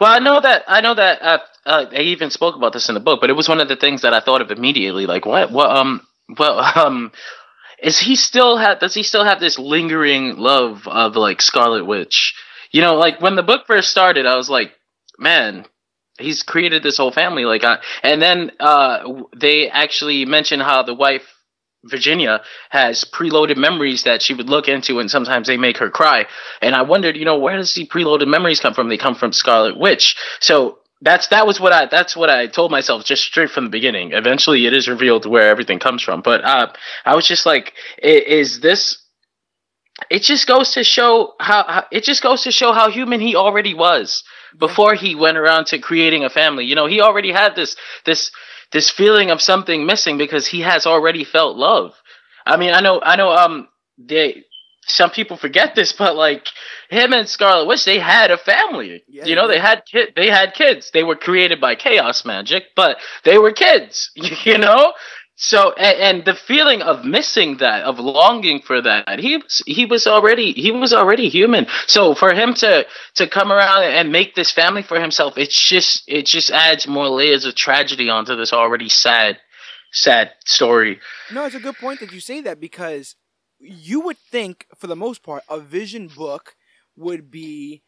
Well, 0.00 0.12
I 0.12 0.18
know 0.18 0.40
that 0.40 0.64
I 0.66 0.80
know 0.80 0.94
that 0.94 1.22
uh, 1.22 1.38
uh, 1.64 1.86
I 1.92 2.00
even 2.00 2.30
spoke 2.30 2.56
about 2.56 2.72
this 2.72 2.88
in 2.88 2.94
the 2.94 3.00
book, 3.00 3.20
but 3.20 3.30
it 3.30 3.34
was 3.34 3.48
one 3.48 3.60
of 3.60 3.68
the 3.68 3.76
things 3.76 4.02
that 4.02 4.14
I 4.14 4.20
thought 4.20 4.42
of 4.42 4.50
immediately. 4.50 5.06
Like, 5.06 5.26
what? 5.26 5.52
Well, 5.52 5.70
Um. 5.70 6.06
Well, 6.38 6.58
um. 6.74 7.12
Is 7.82 7.98
he 7.98 8.16
still 8.16 8.56
have? 8.56 8.80
Does 8.80 8.94
he 8.94 9.02
still 9.02 9.24
have 9.24 9.38
this 9.38 9.58
lingering 9.58 10.36
love 10.38 10.88
of 10.88 11.14
like 11.14 11.42
Scarlet 11.42 11.84
Witch? 11.84 12.34
You 12.72 12.80
know, 12.80 12.96
like 12.96 13.20
when 13.20 13.36
the 13.36 13.42
book 13.42 13.66
first 13.66 13.90
started, 13.90 14.26
I 14.26 14.36
was 14.36 14.48
like, 14.48 14.72
man, 15.18 15.66
he's 16.18 16.42
created 16.42 16.82
this 16.82 16.96
whole 16.96 17.12
family. 17.12 17.44
Like, 17.44 17.64
I, 17.64 17.78
and 18.02 18.20
then 18.20 18.52
uh, 18.60 19.22
they 19.36 19.68
actually 19.68 20.24
mentioned 20.24 20.62
how 20.62 20.82
the 20.82 20.94
wife 20.94 21.35
Virginia 21.88 22.42
has 22.70 23.04
preloaded 23.04 23.56
memories 23.56 24.04
that 24.04 24.22
she 24.22 24.34
would 24.34 24.48
look 24.48 24.68
into, 24.68 24.98
and 24.98 25.10
sometimes 25.10 25.46
they 25.46 25.56
make 25.56 25.78
her 25.78 25.90
cry. 25.90 26.26
And 26.60 26.74
I 26.74 26.82
wondered, 26.82 27.16
you 27.16 27.24
know, 27.24 27.38
where 27.38 27.56
does 27.56 27.74
the 27.74 27.86
preloaded 27.86 28.28
memories 28.28 28.60
come 28.60 28.74
from? 28.74 28.88
They 28.88 28.96
come 28.96 29.14
from 29.14 29.32
Scarlet 29.32 29.78
Witch. 29.78 30.16
So 30.40 30.78
that's 31.00 31.28
that 31.28 31.46
was 31.46 31.60
what 31.60 31.72
I 31.72 31.86
that's 31.86 32.16
what 32.16 32.30
I 32.30 32.46
told 32.46 32.70
myself 32.70 33.04
just 33.04 33.22
straight 33.22 33.50
from 33.50 33.64
the 33.64 33.70
beginning. 33.70 34.12
Eventually, 34.12 34.66
it 34.66 34.72
is 34.72 34.88
revealed 34.88 35.26
where 35.26 35.48
everything 35.48 35.78
comes 35.78 36.02
from. 36.02 36.22
But 36.22 36.44
uh, 36.44 36.72
I 37.04 37.14
was 37.14 37.26
just 37.26 37.46
like, 37.46 37.74
is 38.02 38.60
this? 38.60 38.98
It 40.10 40.22
just 40.22 40.46
goes 40.46 40.72
to 40.72 40.84
show 40.84 41.34
how, 41.40 41.64
how 41.66 41.84
it 41.90 42.04
just 42.04 42.22
goes 42.22 42.42
to 42.42 42.52
show 42.52 42.72
how 42.72 42.90
human 42.90 43.20
he 43.20 43.34
already 43.34 43.74
was 43.74 44.24
before 44.58 44.94
he 44.94 45.14
went 45.14 45.38
around 45.38 45.66
to 45.66 45.78
creating 45.78 46.24
a 46.24 46.30
family. 46.30 46.64
You 46.64 46.74
know, 46.74 46.86
he 46.86 47.00
already 47.00 47.32
had 47.32 47.54
this 47.56 47.76
this 48.04 48.30
this 48.72 48.90
feeling 48.90 49.30
of 49.30 49.40
something 49.40 49.86
missing 49.86 50.18
because 50.18 50.46
he 50.46 50.60
has 50.60 50.86
already 50.86 51.24
felt 51.24 51.56
love. 51.56 51.94
I 52.44 52.56
mean, 52.56 52.72
I 52.72 52.80
know, 52.80 53.00
I 53.02 53.16
know, 53.16 53.30
um, 53.30 53.68
they, 53.98 54.44
some 54.86 55.10
people 55.10 55.36
forget 55.36 55.74
this, 55.74 55.92
but 55.92 56.14
like 56.14 56.46
him 56.88 57.12
and 57.12 57.28
Scarlet 57.28 57.66
Witch, 57.66 57.84
they 57.84 57.98
had 57.98 58.30
a 58.30 58.38
family. 58.38 59.02
Yeah, 59.08 59.24
you 59.24 59.34
know, 59.34 59.42
yeah. 59.42 59.48
they 59.48 59.58
had 59.58 59.82
kid, 59.90 60.12
they 60.14 60.30
had 60.30 60.54
kids. 60.54 60.90
They 60.92 61.02
were 61.02 61.16
created 61.16 61.60
by 61.60 61.74
chaos 61.74 62.24
magic, 62.24 62.64
but 62.76 62.98
they 63.24 63.38
were 63.38 63.52
kids. 63.52 64.10
You 64.44 64.58
know, 64.58 64.92
so 65.38 65.72
and, 65.72 66.18
and, 66.18 66.24
the 66.24 66.34
feeling 66.34 66.80
of 66.80 67.04
missing 67.04 67.58
that, 67.58 67.84
of 67.84 67.98
longing 67.98 68.62
for 68.62 68.80
that, 68.80 69.18
he 69.18 69.36
was 69.36 69.62
he 69.66 69.84
was 69.84 70.06
already 70.06 70.52
he 70.52 70.70
was 70.70 70.94
already 70.94 71.28
human. 71.28 71.66
So 71.86 72.14
for 72.14 72.32
him 72.32 72.54
to 72.54 72.86
to 73.16 73.28
come 73.28 73.52
around 73.52 73.84
and 73.84 74.10
make 74.10 74.34
this 74.34 74.50
family 74.50 74.82
for 74.82 74.98
himself, 74.98 75.36
it's 75.36 75.60
just 75.60 76.04
it 76.08 76.24
just 76.24 76.50
adds 76.50 76.88
more 76.88 77.08
layers 77.08 77.44
of 77.44 77.54
tragedy 77.54 78.08
onto 78.08 78.34
this 78.34 78.54
already 78.54 78.88
sad 78.88 79.38
sad 79.92 80.32
story. 80.46 81.00
No, 81.30 81.44
it's 81.44 81.54
a 81.54 81.60
good 81.60 81.76
point 81.76 82.00
that 82.00 82.12
you 82.12 82.20
say 82.20 82.40
that 82.40 82.58
because 82.58 83.14
you 83.58 84.00
would 84.00 84.18
think, 84.18 84.66
for 84.78 84.86
the 84.86 84.96
most 84.96 85.22
part, 85.22 85.42
a 85.50 85.60
Vision 85.60 86.08
book 86.08 86.56
would 86.96 87.30
be 87.30 87.82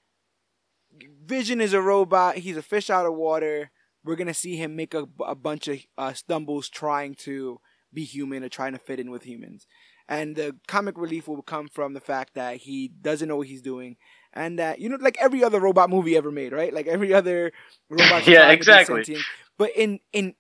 Vision 1.25 1.63
is 1.63 1.73
a 1.73 1.81
robot. 1.81 2.37
He's 2.37 2.59
a 2.59 2.63
fish 2.63 2.91
out 2.91 3.07
of 3.07 3.15
water 3.15 3.71
we're 4.05 4.17
gonna 4.17 4.35
see 4.35 4.57
him 4.57 4.77
make 4.77 4.95
a, 4.95 5.07
a 5.27 5.35
bunch 5.35 5.69
of 5.69 5.79
uh, 5.97 6.13
stumbles 6.13 6.69
trying 6.69 7.15
to 7.15 7.61
be 7.93 8.05
human 8.05 8.45
or 8.45 8.49
trying 8.49 8.73
to 8.73 8.79
fit 8.79 9.01
in 9.01 9.11
with 9.11 9.25
humans. 9.25 9.67
And 10.09 10.37
the 10.37 10.57
comic 10.67 10.97
relief 10.97 11.29
will 11.29 11.43
come 11.43 11.69
from 11.69 11.93
the 11.93 12.01
fact 12.01 12.35
that 12.35 12.59
he 12.59 12.89
doesn't 12.89 13.29
know 13.29 13.37
what 13.37 13.47
he's 13.49 13.61
doing, 13.61 13.97
and 14.33 14.59
that 14.59 14.79
you 14.79 14.89
know, 14.89 14.97
like 15.01 15.19
every 15.21 15.45
other 15.45 15.61
robot 15.61 15.91
movie 15.91 16.17
ever 16.17 16.31
made, 16.31 16.53
right? 16.53 16.73
Like 16.73 16.87
every 16.87 17.13
other 17.13 17.53
robot. 17.91 18.27
yeah, 18.27 18.51
exactly. 18.51 19.17
But 19.59 19.71
in 19.77 20.01
in 20.13 20.35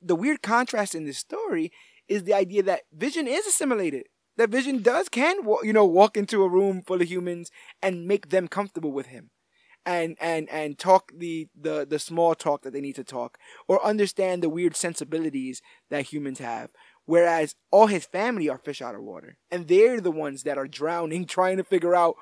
the 0.00 0.16
weird 0.16 0.42
contrast 0.42 0.94
in 0.94 1.04
this 1.04 1.18
story 1.18 1.70
is 2.08 2.24
the 2.24 2.34
idea 2.34 2.62
that 2.64 2.82
Vision 2.92 3.28
is 3.28 3.46
assimilated. 3.46 4.06
That 4.38 4.50
Vision 4.50 4.82
does 4.82 5.08
can 5.08 5.36
you 5.62 5.72
know 5.72 5.84
walk 5.84 6.16
into 6.16 6.42
a 6.42 6.48
room 6.48 6.82
full 6.84 7.00
of 7.00 7.08
humans 7.08 7.50
and 7.80 8.08
make 8.08 8.30
them 8.30 8.48
comfortable 8.48 8.90
with 8.90 9.06
him 9.06 9.30
and 9.84 10.16
and 10.20 10.48
and 10.50 10.78
talk 10.78 11.12
the 11.16 11.48
the 11.58 11.86
the 11.88 11.98
small 11.98 12.34
talk 12.34 12.62
that 12.62 12.72
they 12.72 12.80
need 12.80 12.94
to 12.96 13.04
talk 13.04 13.38
or 13.68 13.84
understand 13.84 14.42
the 14.42 14.48
weird 14.48 14.76
sensibilities 14.76 15.62
that 15.90 16.06
humans 16.12 16.38
have. 16.38 16.70
Whereas 17.04 17.56
all 17.70 17.88
his 17.88 18.06
family 18.06 18.48
are 18.48 18.58
fish 18.58 18.80
out 18.80 18.94
of 18.94 19.02
water 19.02 19.36
and 19.50 19.66
they're 19.66 20.00
the 20.00 20.12
ones 20.12 20.44
that 20.44 20.58
are 20.58 20.68
drowning 20.68 21.26
trying 21.26 21.56
to 21.56 21.64
figure 21.64 21.94
out 21.94 22.14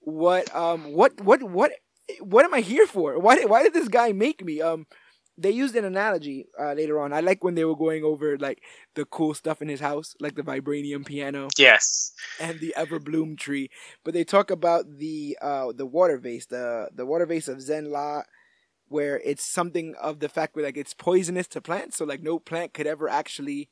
what 0.00 0.54
um 0.54 0.92
what 0.92 1.20
what 1.20 1.42
what 1.42 1.72
what 2.20 2.44
am 2.44 2.54
i 2.54 2.60
here 2.60 2.86
for? 2.86 3.18
Why 3.18 3.44
why 3.44 3.62
did 3.62 3.74
this 3.74 3.88
guy 3.88 4.12
make 4.12 4.44
me? 4.44 4.60
Um 4.60 4.86
they 5.40 5.50
used 5.50 5.74
an 5.74 5.84
analogy 5.84 6.46
uh, 6.60 6.72
later 6.74 7.00
on. 7.00 7.12
I 7.12 7.20
like 7.20 7.42
when 7.42 7.54
they 7.54 7.64
were 7.64 7.76
going 7.76 8.04
over 8.04 8.36
like 8.38 8.62
the 8.94 9.04
cool 9.04 9.34
stuff 9.34 9.62
in 9.62 9.68
his 9.68 9.80
house, 9.80 10.14
like 10.20 10.34
the 10.34 10.42
vibranium 10.42 11.04
piano. 11.04 11.48
Yes. 11.58 12.12
And 12.38 12.60
the 12.60 12.74
Everbloom 12.76 13.38
tree. 13.38 13.70
But 14.04 14.14
they 14.14 14.24
talk 14.24 14.50
about 14.50 14.98
the 14.98 15.38
uh, 15.40 15.72
the 15.74 15.86
water 15.86 16.18
vase, 16.18 16.46
the 16.46 16.90
the 16.94 17.06
water 17.06 17.26
vase 17.26 17.48
of 17.48 17.58
Zenn-La, 17.58 18.22
where 18.88 19.20
it's 19.24 19.44
something 19.44 19.94
of 20.00 20.20
the 20.20 20.28
fact 20.28 20.54
where 20.54 20.64
like 20.64 20.76
it's 20.76 20.94
poisonous 20.94 21.48
to 21.48 21.60
plants, 21.60 21.96
so 21.96 22.04
like 22.04 22.22
no 22.22 22.38
plant 22.38 22.74
could 22.74 22.86
ever 22.86 23.08
actually 23.08 23.70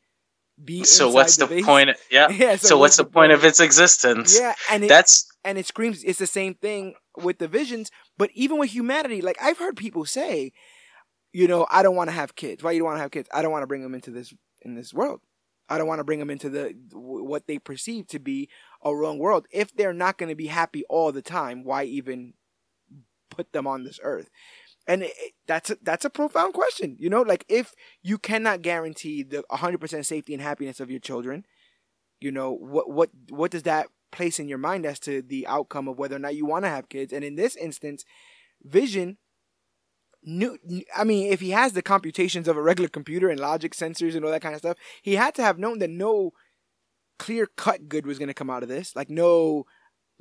be. 0.62 0.84
So 0.84 1.10
what's 1.10 1.37
the, 1.37 1.46
the 1.46 1.62
point? 1.62 1.90
Yeah. 2.10 2.28
Yeah, 2.30 2.56
So, 2.56 2.68
so 2.68 2.78
what's 2.78 2.96
the 2.96 3.04
point 3.04 3.32
of 3.32 3.44
its 3.44 3.60
existence? 3.60 4.38
Yeah, 4.38 4.54
and 4.70 4.84
it, 4.84 4.88
That's 4.88 5.28
and 5.44 5.58
it 5.58 5.66
screams 5.66 6.04
it's 6.04 6.18
the 6.18 6.26
same 6.26 6.54
thing 6.54 6.94
with 7.16 7.38
the 7.38 7.48
visions 7.48 7.90
but 8.16 8.30
even 8.34 8.58
with 8.58 8.70
humanity 8.70 9.20
like 9.20 9.37
i've 9.40 9.58
heard 9.58 9.76
people 9.76 10.04
say 10.04 10.52
you 11.32 11.47
know 11.47 11.66
i 11.70 11.82
don't 11.82 11.97
want 11.97 12.08
to 12.08 12.16
have 12.16 12.35
kids. 12.35 12.62
Why 12.62 12.73
you 12.73 12.80
don't 12.80 12.87
want 12.87 12.99
to 12.99 13.02
have 13.02 13.11
kids? 13.11 13.28
I 13.32 13.42
don't 13.42 13.52
want 13.52 13.62
to 13.62 13.66
bring 13.66 13.82
them 13.82 13.94
into 13.94 14.11
this 14.11 14.32
in 14.62 14.75
this 14.75 14.92
world. 14.92 15.20
I 15.68 15.76
don't 15.76 15.87
want 15.87 15.99
to 15.99 16.04
bring 16.04 16.18
them 16.18 16.30
into 16.30 16.49
the 16.49 16.75
what 16.92 17.47
they 17.47 17.58
perceive 17.58 18.06
to 18.08 18.18
be 18.18 18.49
a 18.82 18.94
wrong 18.94 19.18
world. 19.18 19.47
If 19.50 19.75
they're 19.75 19.92
not 19.92 20.18
going 20.18 20.30
to 20.30 20.37
be 20.37 20.47
happy 20.47 20.85
all 20.88 21.12
the 21.12 21.23
time 21.23 21.64
why 21.64 21.85
even 21.85 22.35
put 23.30 23.52
them 23.52 23.66
on 23.66 23.85
this 23.85 24.00
earth? 24.02 24.30
And 24.87 25.02
it, 25.02 25.12
that's 25.47 25.70
a, 25.70 25.76
that's 25.82 26.04
a 26.04 26.11
profound 26.11 26.54
question 26.54 26.97
you 26.99 27.11
know? 27.11 27.23
Like 27.23 27.44
if 27.49 27.75
you 28.02 28.18
cannot 28.18 28.62
guarantee 28.62 29.23
the 29.23 29.44
100% 29.50 30.06
safety 30.06 30.32
and 30.32 30.42
happiness 30.42 30.80
of 30.80 30.90
your 30.90 31.00
children 31.00 31.44
you 32.20 32.32
know 32.32 32.52
what 32.52 32.90
what 32.90 33.11
what 33.30 33.50
does 33.50 33.62
that 33.62 33.87
place 34.11 34.40
in 34.40 34.49
your 34.49 34.58
mind 34.58 34.87
as 34.87 34.99
to 34.99 35.23
the 35.23 35.47
outcome 35.47 35.87
of 35.87 35.99
whether 35.99 36.16
or 36.16 36.18
not 36.18 36.35
you 36.35 36.47
want 36.47 36.64
to 36.64 36.70
have 36.70 36.88
kids? 36.88 37.12
And 37.12 37.23
in 37.23 37.37
this 37.37 37.54
instance 37.54 38.04
vision 38.64 39.18
knew 40.22 40.58
i 40.96 41.04
mean 41.04 41.32
if 41.32 41.40
he 41.40 41.50
has 41.50 41.72
the 41.72 41.82
computations 41.82 42.48
of 42.48 42.56
a 42.56 42.62
regular 42.62 42.88
computer 42.88 43.28
and 43.28 43.40
logic 43.40 43.72
sensors 43.72 44.14
and 44.14 44.25
all 44.25 44.30
that 44.30 44.42
kind 44.42 44.54
of 44.54 44.58
stuff 44.60 44.76
he 45.02 45.14
had 45.16 45.34
to 45.34 45.42
have 45.42 45.58
known 45.58 45.78
that 45.78 45.90
no 45.90 46.32
clear 47.18 47.46
cut 47.56 47.88
good 47.88 48.06
was 48.06 48.18
going 48.18 48.28
to 48.28 48.34
come 48.34 48.50
out 48.50 48.62
of 48.62 48.68
this 48.68 48.94
like 48.96 49.10
no 49.10 49.64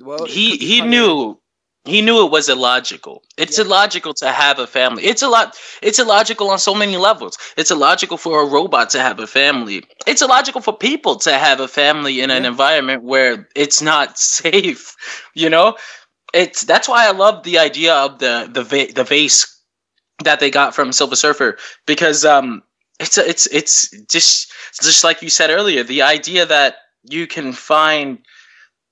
well 0.00 0.24
he 0.26 0.56
he 0.56 0.80
knew 0.80 1.40
he 1.84 2.02
knew 2.02 2.26
it 2.26 2.30
was 2.30 2.50
illogical. 2.50 3.22
It's 3.38 3.56
Yeah. 3.56 3.64
illogical 3.64 4.12
to 4.14 4.30
have 4.30 4.58
a 4.58 4.66
family. 4.66 5.04
It's 5.04 5.22
a 5.22 5.28
lot. 5.28 5.56
It's 5.80 5.98
illogical 5.98 6.50
on 6.50 6.58
so 6.58 6.74
many 6.74 6.98
levels. 6.98 7.38
It's 7.56 7.70
illogical 7.70 8.18
for 8.18 8.42
a 8.42 8.46
robot 8.46 8.90
to 8.90 9.00
have 9.00 9.18
a 9.20 9.26
family. 9.26 9.84
It's 10.06 10.20
illogical 10.20 10.60
for 10.60 10.76
people 10.76 11.16
to 11.20 11.32
have 11.32 11.60
a 11.60 11.68
family 11.68 12.20
in 12.20 12.30
an 12.30 12.44
environment 12.44 13.04
where 13.04 13.48
it's 13.56 13.80
not 13.80 14.18
safe. 14.42 14.96
You 15.34 15.48
know, 15.48 15.76
it's 16.34 16.62
that's 16.64 16.88
why 16.88 17.06
I 17.06 17.12
love 17.12 17.44
the 17.44 17.58
idea 17.58 17.94
of 17.94 18.18
the 18.18 18.50
the 18.52 18.64
va- 18.64 18.92
the 18.92 19.04
vase 19.04 19.57
that 20.24 20.40
they 20.40 20.50
got 20.50 20.74
from 20.74 20.92
Silver 20.92 21.16
Surfer 21.16 21.58
because 21.86 22.24
um 22.24 22.62
it's 23.00 23.18
it's 23.18 23.46
it's 23.48 23.90
just 24.08 24.52
just 24.82 25.04
like 25.04 25.22
you 25.22 25.28
said 25.30 25.50
earlier 25.50 25.82
the 25.82 26.02
idea 26.02 26.46
that 26.46 26.76
you 27.04 27.26
can 27.26 27.52
find 27.52 28.18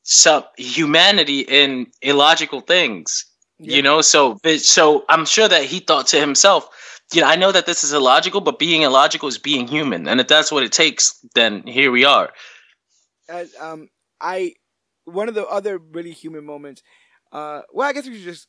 some 0.03 0.45
humanity 0.57 1.41
in 1.41 1.87
illogical 2.03 2.61
things 2.61 3.25
Yeah. 3.59 3.77
you 3.77 3.83
know 3.83 4.01
so 4.03 4.39
so 4.59 5.05
i'm 5.09 5.25
sure 5.25 5.49
that 5.49 5.65
he 5.65 5.81
thought 5.81 6.07
to 6.09 6.21
himself 6.21 6.69
you 7.13 7.21
know 7.21 7.27
i 7.29 7.37
know 7.37 7.53
that 7.53 7.67
this 7.67 7.85
is 7.85 7.93
illogical 7.93 8.41
but 8.41 8.59
being 8.59 8.83
illogical 8.83 9.29
is 9.29 9.39
being 9.39 9.67
human 9.67 10.09
and 10.09 10.21
if 10.21 10.29
that's 10.29 10.51
what 10.53 10.63
it 10.63 10.73
takes 10.73 11.19
then 11.35 11.63
here 11.67 11.91
we 11.91 12.05
are 12.05 12.31
as 13.29 13.55
um 13.61 13.89
I 14.21 14.55
one 15.05 15.29
of 15.29 15.35
the 15.35 15.47
other 15.47 15.79
really 15.79 16.13
human 16.13 16.45
moments. 16.45 16.83
Uh, 17.33 17.63
well, 17.73 17.89
I 17.89 17.93
guess 17.93 18.07
we 18.07 18.17
should 18.17 18.25
just 18.25 18.49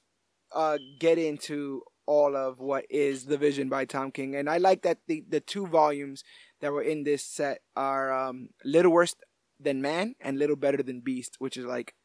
uh 0.53 0.77
get 0.99 1.17
into 1.17 1.81
all 2.07 2.35
of 2.35 2.59
what 2.59 2.85
is 2.89 3.25
the 3.25 3.37
Vision 3.37 3.69
by 3.69 3.85
Tom 3.85 4.11
King, 4.11 4.35
and 4.35 4.49
I 4.49 4.57
like 4.57 4.83
that 4.83 4.99
the 5.07 5.23
the 5.29 5.41
two 5.41 5.67
volumes 5.67 6.23
that 6.61 6.73
were 6.73 6.83
in 6.83 7.03
this 7.03 7.23
set 7.23 7.61
are 7.75 8.13
um 8.13 8.49
Little 8.65 8.91
Worse 8.93 9.15
Than 9.59 9.81
Man 9.81 10.15
and 10.21 10.39
Little 10.39 10.57
Better 10.57 10.83
Than 10.83 11.01
Beast, 11.01 11.37
which 11.39 11.57
is 11.57 11.65
like 11.65 11.95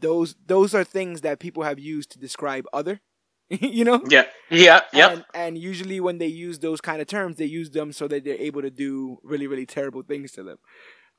those 0.00 0.36
those 0.46 0.74
are 0.74 0.84
things 0.84 1.22
that 1.22 1.40
people 1.40 1.64
have 1.64 1.78
used 1.78 2.10
to 2.12 2.18
describe 2.18 2.66
other, 2.72 3.00
you 3.48 3.84
know. 3.84 4.02
yeah 4.08 4.24
yeah 4.50 4.80
yeah 4.92 5.10
And, 5.10 5.24
and 5.34 5.58
usually 5.58 6.00
when 6.00 6.18
they 6.18 6.26
use 6.26 6.58
those 6.58 6.80
kind 6.80 7.00
of 7.00 7.08
terms, 7.08 7.36
they 7.36 7.44
use 7.46 7.70
them 7.70 7.92
so 7.92 8.08
that 8.08 8.24
they're 8.24 8.34
able 8.40 8.62
to 8.62 8.70
do 8.70 9.18
really, 9.22 9.46
really 9.46 9.66
terrible 9.66 10.02
things 10.02 10.32
to 10.32 10.42
them. 10.42 10.58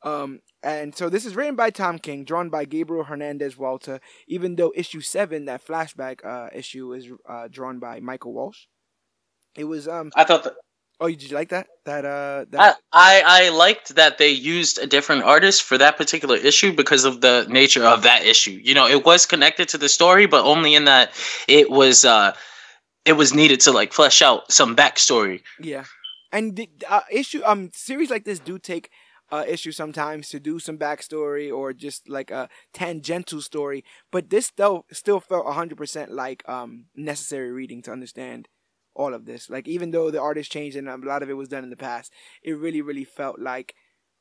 Um, 0.02 0.40
and 0.64 0.96
so 0.96 1.10
this 1.10 1.26
is 1.26 1.36
written 1.36 1.56
by 1.56 1.70
Tom 1.70 2.00
King, 2.00 2.24
drawn 2.24 2.50
by 2.50 2.66
Gabriel 2.66 3.04
Hernandez 3.04 3.56
Walta, 3.56 4.00
even 4.28 4.56
though 4.56 4.72
issue 4.76 5.02
seven, 5.02 5.46
that 5.46 5.66
flashback 5.66 6.26
uh, 6.26 6.50
issue, 6.54 6.94
is 6.94 7.08
uh, 7.28 7.48
drawn 7.50 7.80
by 7.80 8.00
Michael 8.00 8.34
Walsh. 8.34 8.66
It 9.58 9.64
was 9.66 9.88
um 9.88 10.12
i 10.16 10.24
thought 10.24 10.44
that 10.44 10.54
oh 11.02 11.08
did 11.08 11.24
you 11.24 11.36
like 11.36 11.50
that 11.50 11.68
that 11.86 12.06
uh 12.06 12.46
I, 12.58 12.74
I 12.94 13.24
I 13.26 13.50
liked 13.50 13.96
that 13.96 14.18
they 14.20 14.30
used 14.30 14.78
a 14.78 14.88
different 14.88 15.24
artist 15.24 15.64
for 15.64 15.78
that 15.78 15.98
particular 15.98 16.38
issue 16.38 16.72
because 16.74 17.04
of 17.04 17.22
the 17.22 17.46
nature 17.50 17.84
of 17.84 18.04
that 18.04 18.26
issue. 18.26 18.60
You 18.64 18.74
know, 18.74 18.88
it 18.88 19.06
was 19.06 19.26
connected 19.26 19.70
to 19.70 19.78
the 19.78 19.90
story, 19.90 20.28
but 20.28 20.46
only 20.46 20.76
in 20.76 20.86
that 20.86 21.12
it 21.48 21.70
was 21.70 22.06
uh 22.06 22.36
it 23.06 23.14
was 23.14 23.34
needed 23.34 23.60
to 23.62 23.72
like 23.72 23.92
flesh 23.92 24.22
out 24.22 24.52
some 24.52 24.76
backstory. 24.76 25.42
yeah 25.60 25.86
and 26.32 26.56
the 26.56 26.70
uh, 26.88 27.02
issue 27.12 27.42
um 27.44 27.72
series 27.74 28.10
like 28.10 28.24
this 28.24 28.40
do 28.40 28.60
take 28.60 28.92
uh 29.32 29.44
issue 29.48 29.72
sometimes 29.72 30.30
to 30.30 30.40
do 30.40 30.60
some 30.60 30.78
backstory 30.78 31.52
or 31.54 31.74
just 31.74 32.10
like 32.10 32.32
a 32.32 32.50
tangential 32.74 33.42
story 33.42 33.84
but 34.12 34.30
this 34.30 34.48
still 34.48 34.86
still 34.92 35.20
felt 35.20 35.46
100% 35.46 36.10
like 36.10 36.48
um 36.50 36.86
necessary 36.96 37.52
reading 37.52 37.82
to 37.82 37.92
understand 37.92 38.48
all 38.96 39.14
of 39.14 39.26
this. 39.26 39.50
Like 39.50 39.68
even 39.68 39.92
though 39.92 40.12
the 40.12 40.22
artist 40.22 40.52
changed 40.52 40.76
and 40.76 40.90
a 40.90 40.98
lot 40.98 41.24
of 41.24 41.30
it 41.30 41.34
was 41.34 41.48
done 41.48 41.64
in 41.64 41.70
the 41.70 41.78
past 41.78 42.12
it 42.44 42.54
really 42.54 42.82
really 42.82 43.06
felt 43.06 43.40
like 43.40 43.74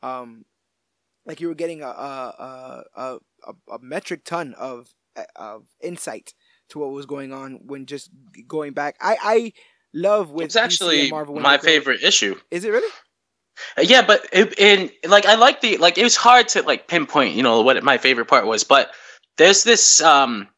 um 0.02 0.44
like 1.26 1.40
you 1.40 1.48
were 1.48 1.54
getting 1.54 1.82
a 1.82 1.86
a 1.86 2.84
a, 2.96 3.18
a, 3.46 3.52
a 3.72 3.78
metric 3.80 4.24
ton 4.24 4.54
of 4.54 4.94
of 5.36 5.64
insight 5.80 6.34
to 6.68 6.78
what 6.78 6.92
was 6.92 7.06
going 7.06 7.32
on 7.32 7.60
when 7.66 7.86
just 7.86 8.10
going 8.46 8.72
back. 8.72 8.96
I 9.00 9.16
i 9.22 9.52
love 9.94 10.30
with 10.30 10.44
It's 10.44 10.56
actually 10.56 11.10
Marvel 11.10 11.40
my 11.40 11.58
favorite 11.58 12.02
issue. 12.02 12.36
is 12.50 12.64
it 12.64 12.70
really 12.70 12.92
Yeah, 13.80 14.02
but 14.06 14.26
it, 14.32 14.58
in 14.58 14.90
like 15.08 15.26
I 15.26 15.34
like 15.34 15.60
the 15.60 15.76
like 15.78 15.98
it 15.98 16.04
was 16.04 16.16
hard 16.16 16.48
to 16.48 16.62
like 16.62 16.88
pinpoint, 16.88 17.34
you 17.34 17.42
know, 17.42 17.60
what 17.62 17.82
my 17.82 17.98
favorite 17.98 18.26
part 18.26 18.46
was, 18.46 18.64
but 18.64 18.90
there's 19.36 19.64
this 19.64 20.00
um 20.00 20.48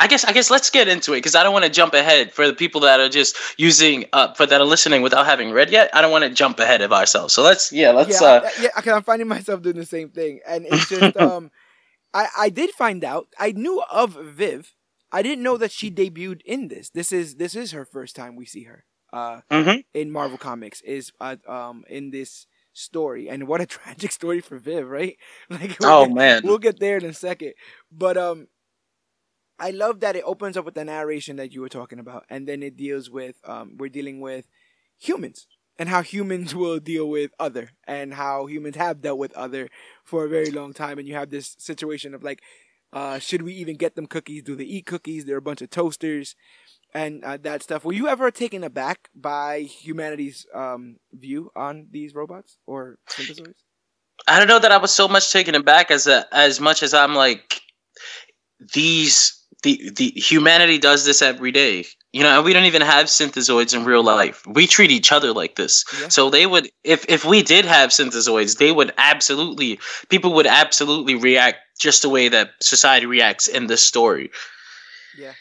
I 0.00 0.06
guess 0.06 0.24
I 0.24 0.32
guess 0.32 0.50
let's 0.50 0.70
get 0.70 0.88
into 0.88 1.12
it 1.12 1.18
because 1.18 1.34
I 1.34 1.42
don't 1.42 1.52
want 1.52 1.64
to 1.64 1.70
jump 1.70 1.94
ahead 1.94 2.32
for 2.32 2.46
the 2.46 2.54
people 2.54 2.80
that 2.82 3.00
are 3.00 3.08
just 3.08 3.36
using 3.58 4.06
uh 4.12 4.32
for 4.34 4.46
that 4.46 4.60
are 4.60 4.64
listening 4.66 5.02
without 5.02 5.26
having 5.26 5.50
read 5.52 5.70
yet. 5.70 5.90
I 5.94 6.00
don't 6.02 6.10
want 6.12 6.24
to 6.24 6.30
jump 6.30 6.58
ahead 6.60 6.80
of 6.82 6.92
ourselves. 6.92 7.34
So 7.34 7.42
let's 7.42 7.72
yeah, 7.72 7.90
let's 7.90 8.20
yeah, 8.20 8.22
uh 8.22 8.42
I- 8.44 8.52
yeah. 8.56 8.70
Okay, 8.78 8.90
I'm 8.90 9.02
finding 9.02 9.28
myself 9.36 9.62
doing 9.62 9.76
the 9.76 9.86
same 9.86 10.10
thing, 10.10 10.40
and 10.46 10.66
it's 10.66 10.86
just 10.86 11.16
um, 11.16 11.50
I 12.14 12.28
I 12.38 12.48
did 12.50 12.70
find 12.70 13.04
out. 13.04 13.28
I 13.38 13.52
knew 13.52 13.82
of 13.90 14.12
Viv. 14.14 14.74
I 15.12 15.22
didn't 15.22 15.42
know 15.42 15.56
that 15.58 15.72
she 15.72 15.90
debuted 15.90 16.42
in 16.44 16.68
this. 16.68 16.90
This 16.90 17.12
is 17.12 17.36
this 17.36 17.54
is 17.54 17.72
her 17.72 17.84
first 17.84 18.16
time 18.16 18.36
we 18.36 18.46
see 18.46 18.64
her. 18.64 18.84
Uh, 19.12 19.40
mhm. 19.50 19.82
in 19.94 20.10
Marvel 20.10 20.38
Comics 20.38 20.80
is 20.82 21.12
uh, 21.20 21.36
um 21.46 21.84
in 21.88 22.10
this 22.10 22.46
story, 22.80 23.28
and 23.28 23.46
what 23.48 23.60
a 23.60 23.66
tragic 23.76 24.12
story 24.12 24.40
for 24.40 24.58
Viv, 24.58 24.88
right? 24.88 25.16
Like, 25.50 25.78
we'll 25.80 25.98
Oh 25.98 26.06
man. 26.08 26.42
we'll 26.42 26.58
get 26.58 26.80
there 26.80 26.98
in 26.98 27.04
a 27.04 27.14
second, 27.14 27.54
but 27.92 28.16
um. 28.16 28.48
I 29.58 29.70
love 29.70 30.00
that 30.00 30.16
it 30.16 30.24
opens 30.24 30.56
up 30.56 30.64
with 30.64 30.74
the 30.74 30.84
narration 30.84 31.36
that 31.36 31.52
you 31.52 31.60
were 31.60 31.68
talking 31.68 31.98
about, 31.98 32.24
and 32.30 32.46
then 32.48 32.62
it 32.62 32.76
deals 32.76 33.10
with 33.10 33.36
um, 33.44 33.76
we're 33.78 33.88
dealing 33.88 34.20
with 34.20 34.46
humans 34.98 35.46
and 35.78 35.88
how 35.88 36.02
humans 36.02 36.54
will 36.56 36.78
deal 36.80 37.08
with 37.08 37.32
other, 37.38 37.70
and 37.86 38.14
how 38.14 38.46
humans 38.46 38.76
have 38.76 39.00
dealt 39.02 39.18
with 39.18 39.32
other 39.34 39.68
for 40.04 40.24
a 40.24 40.28
very 40.28 40.50
long 40.50 40.72
time, 40.72 40.98
and 40.98 41.08
you 41.08 41.14
have 41.14 41.30
this 41.30 41.56
situation 41.58 42.14
of 42.14 42.22
like, 42.22 42.42
uh, 42.92 43.18
should 43.18 43.42
we 43.42 43.52
even 43.54 43.76
get 43.76 43.94
them 43.96 44.06
cookies? 44.06 44.42
Do 44.42 44.56
they 44.56 44.64
eat 44.64 44.86
cookies? 44.86 45.24
They're 45.24 45.36
a 45.38 45.42
bunch 45.42 45.62
of 45.62 45.70
toasters, 45.70 46.34
and 46.94 47.24
uh, 47.24 47.36
that 47.38 47.62
stuff. 47.62 47.84
Were 47.84 47.92
you 47.92 48.08
ever 48.08 48.30
taken 48.30 48.64
aback 48.64 49.08
by 49.14 49.60
humanity's 49.60 50.46
um, 50.54 50.96
view 51.12 51.50
on 51.54 51.88
these 51.90 52.14
robots 52.14 52.58
or 52.66 52.98
synthezoids? 53.08 53.54
I 54.28 54.38
don't 54.38 54.48
know 54.48 54.58
that 54.58 54.72
I 54.72 54.76
was 54.76 54.94
so 54.94 55.08
much 55.08 55.32
taken 55.32 55.54
aback 55.54 55.90
as 55.90 56.06
a, 56.06 56.26
as 56.32 56.60
much 56.60 56.82
as 56.82 56.92
I'm 56.94 57.14
like 57.14 57.60
these 58.74 59.36
the 59.62 59.90
the 59.94 60.12
humanity 60.16 60.78
does 60.78 61.04
this 61.04 61.22
every 61.22 61.52
day. 61.52 61.84
You 62.12 62.24
know, 62.24 62.36
and 62.36 62.44
we 62.44 62.52
don't 62.52 62.64
even 62.64 62.82
have 62.82 63.06
synthezoids 63.06 63.72
in 63.72 63.84
real 63.84 64.02
life. 64.02 64.44
We 64.46 64.66
treat 64.66 64.90
each 64.90 65.12
other 65.12 65.32
like 65.32 65.54
this. 65.54 65.84
Yeah. 66.00 66.08
So 66.08 66.28
they 66.28 66.46
would 66.46 66.70
if 66.82 67.04
if 67.08 67.24
we 67.24 67.42
did 67.42 67.64
have 67.64 67.90
synthezoids, 67.90 68.58
they 68.58 68.72
would 68.72 68.92
absolutely 68.98 69.78
people 70.08 70.34
would 70.34 70.46
absolutely 70.46 71.14
react 71.14 71.58
just 71.78 72.02
the 72.02 72.08
way 72.08 72.28
that 72.28 72.50
society 72.60 73.06
reacts 73.06 73.48
in 73.48 73.68
this 73.68 73.82
story. 73.82 74.30
Yeah. 75.16 75.32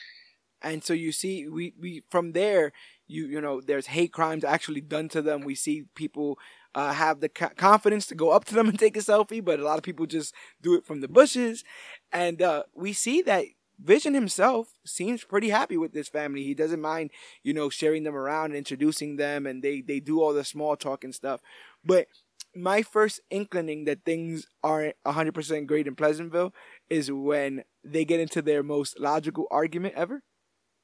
And 0.61 0.83
so 0.83 0.93
you 0.93 1.11
see, 1.11 1.47
we, 1.47 1.73
we 1.79 2.03
from 2.09 2.33
there, 2.33 2.71
you 3.07 3.25
you 3.27 3.41
know, 3.41 3.61
there's 3.61 3.87
hate 3.87 4.11
crimes 4.13 4.43
actually 4.43 4.81
done 4.81 5.09
to 5.09 5.21
them. 5.21 5.41
We 5.41 5.55
see 5.55 5.83
people 5.95 6.37
uh, 6.75 6.93
have 6.93 7.21
the 7.21 7.29
co- 7.29 7.49
confidence 7.55 8.05
to 8.07 8.15
go 8.15 8.31
up 8.31 8.45
to 8.45 8.55
them 8.55 8.67
and 8.69 8.77
take 8.77 8.97
a 8.97 9.01
selfie, 9.01 9.43
but 9.43 9.59
a 9.59 9.63
lot 9.63 9.77
of 9.77 9.83
people 9.83 10.05
just 10.05 10.33
do 10.61 10.75
it 10.75 10.85
from 10.85 11.01
the 11.01 11.07
bushes. 11.07 11.63
And 12.11 12.41
uh, 12.41 12.63
we 12.75 12.93
see 12.93 13.21
that 13.23 13.45
Vision 13.81 14.13
himself 14.13 14.73
seems 14.85 15.23
pretty 15.23 15.49
happy 15.49 15.77
with 15.77 15.93
this 15.93 16.09
family. 16.09 16.43
He 16.43 16.53
doesn't 16.53 16.81
mind, 16.81 17.11
you 17.43 17.53
know, 17.53 17.69
sharing 17.69 18.03
them 18.03 18.15
around 18.15 18.47
and 18.47 18.55
introducing 18.57 19.15
them, 19.15 19.45
and 19.47 19.63
they 19.63 19.79
they 19.79 20.01
do 20.01 20.21
all 20.21 20.33
the 20.33 20.43
small 20.43 20.75
talk 20.75 21.05
and 21.05 21.15
stuff. 21.15 21.39
But 21.85 22.07
my 22.53 22.81
first 22.81 23.21
inclining 23.29 23.85
that 23.85 24.03
things 24.03 24.47
aren't 24.63 24.95
100% 25.03 25.67
great 25.67 25.87
in 25.87 25.95
Pleasantville 25.95 26.53
is 26.89 27.09
when 27.11 27.63
they 27.83 28.03
get 28.03 28.19
into 28.19 28.41
their 28.41 28.63
most 28.63 28.99
logical 28.99 29.47
argument 29.49 29.93
ever 29.95 30.23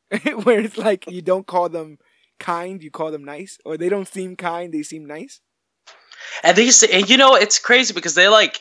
where 0.44 0.60
it's 0.60 0.78
like 0.78 1.10
you 1.10 1.22
don't 1.22 1.48
call 1.48 1.70
them 1.70 1.98
kind, 2.39 2.84
you 2.84 2.91
call 2.91 3.12
them 3.12 3.24
nice, 3.24 3.58
or 3.65 3.78
they 3.78 3.89
don't 3.89 4.08
seem 4.08 4.36
kind, 4.36 4.74
they 4.74 4.84
seem 4.84 5.06
nice. 5.06 5.41
And 6.44 6.56
these, 6.56 6.84
and 6.84 7.10
you 7.10 7.18
know, 7.18 7.36
it's 7.36 7.60
crazy 7.60 7.94
because 7.94 8.15
they're 8.15 8.30
like, 8.30 8.60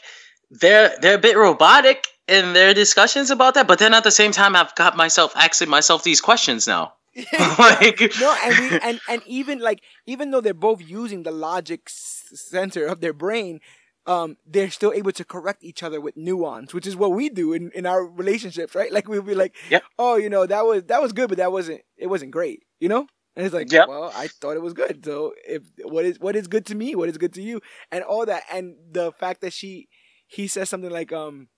they're 0.51 0.95
they're 1.01 1.17
a 1.17 1.21
bit 1.21 1.37
robotic 1.37 2.07
in 2.27 2.53
their 2.53 2.73
discussions 2.73 3.31
about 3.31 3.55
that, 3.55 3.67
but 3.67 3.79
then 3.79 3.95
at 3.95 4.05
the 4.05 4.11
same 4.11 4.33
time, 4.33 4.57
I've 4.57 4.75
got 4.75 4.97
myself 4.97 5.33
asking 5.37 5.69
myself 5.69 6.05
these 6.05 6.21
questions 6.21 6.67
now. 6.67 6.95
like, 7.59 8.01
no, 8.21 8.37
and 8.43 8.59
we, 8.59 8.79
and 8.81 9.01
and 9.09 9.23
even 9.27 9.61
like 9.61 9.83
even 10.07 10.31
though 10.31 10.41
they're 10.41 10.55
both 10.55 10.83
using 10.83 11.23
the 11.23 11.31
logic 11.31 11.83
s- 11.87 12.25
center 12.35 12.87
of 12.87 13.01
their 13.01 13.13
brain, 13.13 13.61
um, 14.07 14.37
they're 14.47 14.71
still 14.71 14.93
able 14.93 15.12
to 15.12 15.25
correct 15.25 15.62
each 15.64 15.83
other 15.83 16.01
with 16.01 16.17
nuance, 16.17 16.75
which 16.75 16.87
is 16.87 16.97
what 16.97 17.12
we 17.12 17.29
do 17.29 17.53
in, 17.53 17.71
in 17.75 17.87
our 17.87 18.05
relationships, 18.05 18.75
right? 18.75 18.93
Like 18.93 19.09
we'll 19.09 19.23
be 19.23 19.35
like, 19.35 19.55
Yep. 19.71 19.83
oh, 19.99 20.17
you 20.17 20.29
know, 20.29 20.47
that 20.47 20.64
was 20.67 20.85
that 20.85 21.01
was 21.03 21.12
good, 21.12 21.29
but 21.29 21.38
that 21.38 21.53
wasn't 21.53 21.81
it 21.97 22.07
wasn't 22.09 22.31
great, 22.33 22.62
you 22.81 22.88
know? 22.88 23.07
And 23.37 23.45
it's 23.45 23.55
like, 23.55 23.73
Yep. 23.73 23.88
well, 23.88 24.12
I 24.14 24.29
thought 24.29 24.57
it 24.57 24.62
was 24.62 24.75
good. 24.75 25.05
So 25.05 25.33
if 25.47 25.62
what 25.85 26.05
is 26.05 26.21
what 26.21 26.37
is 26.37 26.47
good 26.49 26.67
to 26.67 26.75
me, 26.75 26.95
what 26.95 27.09
is 27.09 27.19
good 27.19 27.33
to 27.35 27.43
you, 27.43 27.61
and 27.90 28.05
all 28.05 28.27
that, 28.27 28.45
and 28.53 28.77
the 28.90 29.12
fact 29.12 29.40
that 29.40 29.53
she 29.53 29.88
he 30.27 30.47
says 30.49 30.69
something 30.69 30.90
like, 30.90 31.12
um, 31.12 31.49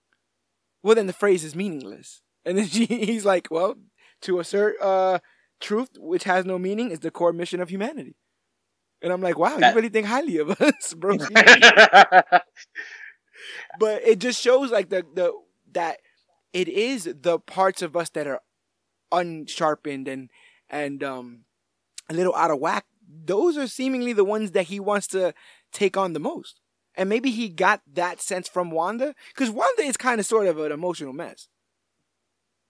well, 0.83 0.95
then 0.95 1.07
the 1.07 1.13
phrase 1.13 1.45
is 1.45 1.55
meaningless, 1.57 2.23
and 2.45 2.59
then 2.59 2.67
she 2.69 2.87
he's 2.87 3.25
like, 3.25 3.49
well, 3.51 3.75
to 4.23 4.39
assert 4.39 4.77
uh 4.81 5.19
truth 5.59 5.89
which 5.99 6.25
has 6.25 6.45
no 6.45 6.59
meaning 6.59 6.91
is 6.91 7.01
the 7.01 7.11
core 7.11 7.33
mission 7.33 7.61
of 7.61 7.71
humanity. 7.71 8.15
And 9.03 9.13
I'm 9.13 9.21
like, 9.21 9.39
wow, 9.39 9.57
That- 9.59 9.71
you 9.71 9.77
really 9.77 9.89
think 9.89 10.07
highly 10.07 10.39
of 10.39 10.51
us, 10.61 10.95
bro. 10.95 11.17
but 13.79 14.03
it 14.03 14.19
just 14.19 14.41
shows 14.41 14.71
like 14.71 14.89
the 14.89 15.05
the 15.15 15.33
that 15.73 15.99
it 16.53 16.69
is 16.69 17.05
the 17.21 17.39
parts 17.39 17.83
of 17.83 17.97
us 17.97 18.09
that 18.11 18.27
are 18.27 18.41
unsharpened 19.13 20.09
and 20.09 20.31
and 20.71 21.03
um 21.05 21.45
a 22.09 22.15
little 22.15 22.35
out 22.35 22.51
of 22.51 22.59
whack. 22.59 22.87
Those 23.09 23.57
are 23.57 23.67
seemingly 23.67 24.13
the 24.13 24.25
ones 24.25 24.53
that 24.53 24.65
he 24.65 24.81
wants 24.81 25.07
to 25.09 25.35
take 25.73 25.97
on 25.97 26.13
the 26.13 26.21
most. 26.21 26.61
And 26.97 27.09
maybe 27.09 27.31
he 27.31 27.49
got 27.51 27.83
that 27.93 28.23
sense 28.23 28.49
from 28.49 28.71
Wanda 28.71 29.15
because 29.35 29.51
Wanda 29.51 29.83
is 29.83 29.97
kind 29.97 30.19
of 30.19 30.27
sort 30.27 30.47
of 30.47 30.59
an 30.59 30.73
emotional 30.73 31.13
mess. 31.13 31.49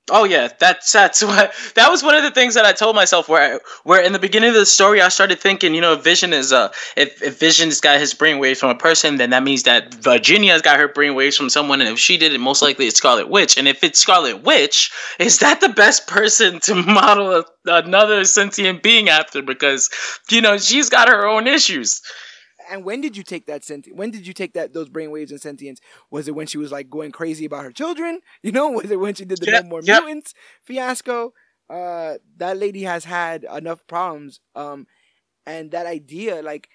Oh 0.08 0.22
yeah, 0.22 0.48
that's 0.60 0.92
that's 0.92 1.22
what 1.24 1.52
that 1.74 1.90
was 1.90 2.02
one 2.02 2.14
of 2.14 2.22
the 2.22 2.30
things 2.30 2.54
that 2.54 2.64
I 2.64 2.72
told 2.72 2.94
myself 2.94 3.28
where 3.28 3.60
where 3.82 4.00
in 4.00 4.12
the 4.12 4.20
beginning 4.20 4.50
of 4.50 4.54
the 4.54 4.64
story 4.66 5.00
I 5.00 5.08
started 5.08 5.40
thinking, 5.40 5.74
you 5.74 5.80
know, 5.80 5.96
Vision 5.96 6.32
is 6.32 6.52
uh 6.52 6.72
if, 6.96 7.20
if 7.22 7.40
Vision's 7.40 7.80
got 7.80 7.98
his 7.98 8.14
brainwaves 8.14 8.58
from 8.58 8.70
a 8.70 8.76
person, 8.76 9.16
then 9.16 9.30
that 9.30 9.42
means 9.42 9.64
that 9.64 9.94
Virginia's 9.94 10.62
got 10.62 10.78
her 10.78 10.88
brainwaves 10.88 11.36
from 11.36 11.50
someone, 11.50 11.80
and 11.80 11.90
if 11.90 11.98
she 11.98 12.18
did 12.18 12.32
it, 12.32 12.38
most 12.38 12.62
likely 12.62 12.86
it's 12.86 12.98
Scarlet 12.98 13.28
Witch. 13.28 13.58
And 13.58 13.66
if 13.66 13.82
it's 13.82 13.98
Scarlet 13.98 14.42
Witch, 14.44 14.92
is 15.18 15.38
that 15.40 15.60
the 15.60 15.70
best 15.70 16.06
person 16.16 16.60
to 16.60 16.74
model 16.76 17.32
a, 17.38 17.44
another 17.66 18.24
sentient 18.24 18.84
being 18.84 19.08
after? 19.08 19.42
Because 19.42 19.90
you 20.30 20.40
know 20.40 20.56
she's 20.56 20.88
got 20.88 21.08
her 21.08 21.26
own 21.26 21.48
issues. 21.48 22.00
And 22.70 22.84
when 22.84 23.00
did 23.00 23.16
you 23.16 23.22
take 23.22 23.46
that 23.46 23.64
senti- 23.64 23.92
When 23.92 24.10
did 24.10 24.26
you 24.26 24.32
take 24.32 24.54
that 24.54 24.72
those 24.72 24.88
brainwaves 24.88 25.30
and 25.30 25.40
sentience? 25.40 25.80
Was 26.10 26.28
it 26.28 26.34
when 26.34 26.46
she 26.46 26.58
was 26.58 26.72
like 26.72 26.90
going 26.90 27.12
crazy 27.12 27.44
about 27.44 27.64
her 27.64 27.72
children? 27.72 28.20
You 28.42 28.52
know, 28.52 28.68
was 28.70 28.90
it 28.90 29.00
when 29.00 29.14
she 29.14 29.24
did 29.24 29.40
the 29.40 29.46
Yep, 29.46 29.62
No 29.62 29.62
More 29.62 29.82
yep. 29.82 30.04
Mutants 30.04 30.34
fiasco? 30.62 31.32
Uh, 31.68 32.14
that 32.36 32.58
lady 32.58 32.82
has 32.82 33.04
had 33.04 33.44
enough 33.44 33.86
problems. 33.86 34.40
Um, 34.54 34.86
and 35.46 35.70
that 35.72 35.86
idea, 35.86 36.42
like, 36.42 36.68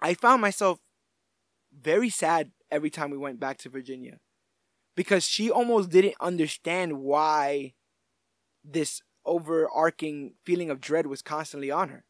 I 0.00 0.14
found 0.14 0.40
myself 0.42 0.78
very 1.78 2.08
sad 2.10 2.52
every 2.70 2.90
time 2.90 3.10
we 3.10 3.18
went 3.18 3.40
back 3.40 3.58
to 3.58 3.68
Virginia 3.68 4.18
because 4.96 5.24
she 5.26 5.50
almost 5.50 5.90
didn't 5.90 6.14
understand 6.20 7.00
why 7.00 7.74
this 8.64 9.02
overarching 9.24 10.34
feeling 10.44 10.70
of 10.70 10.80
dread 10.80 11.06
was 11.06 11.22
constantly 11.22 11.70
on 11.70 11.88
her. 11.88 12.04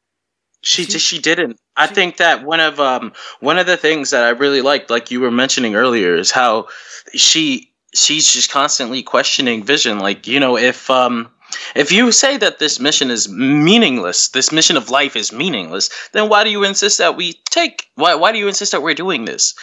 She 0.62 0.84
She- 0.84 0.92
just 0.92 1.06
she 1.06 1.18
didn't. 1.18 1.58
I 1.76 1.88
she- 1.88 1.94
think 1.94 2.16
that 2.18 2.44
one 2.44 2.60
of 2.60 2.80
um 2.80 3.12
one 3.40 3.58
of 3.58 3.66
the 3.66 3.76
things 3.76 4.10
that 4.10 4.24
I 4.24 4.30
really 4.30 4.62
liked, 4.62 4.90
like 4.90 5.10
you 5.10 5.20
were 5.20 5.30
mentioning 5.30 5.74
earlier, 5.74 6.14
is 6.16 6.30
how 6.30 6.68
she 7.14 7.72
she's 7.94 8.32
just 8.32 8.50
constantly 8.50 9.02
questioning 9.02 9.64
Vision. 9.64 9.98
Like 9.98 10.26
you 10.26 10.40
know, 10.40 10.56
if 10.56 10.88
um 10.90 11.30
if 11.74 11.92
you 11.92 12.12
say 12.12 12.36
that 12.38 12.58
this 12.60 12.80
mission 12.80 13.10
is 13.10 13.28
meaningless, 13.28 14.28
this 14.28 14.52
mission 14.52 14.76
of 14.76 14.88
life 14.90 15.16
is 15.16 15.32
meaningless, 15.32 15.90
then 16.12 16.28
why 16.28 16.44
do 16.44 16.50
you 16.50 16.64
insist 16.64 16.98
that 16.98 17.16
we 17.16 17.34
take? 17.50 17.88
Why 17.96 18.14
why 18.14 18.32
do 18.32 18.38
you 18.38 18.48
insist 18.48 18.72
that 18.72 18.82
we're 18.82 18.94
doing 18.94 19.24
this? 19.24 19.54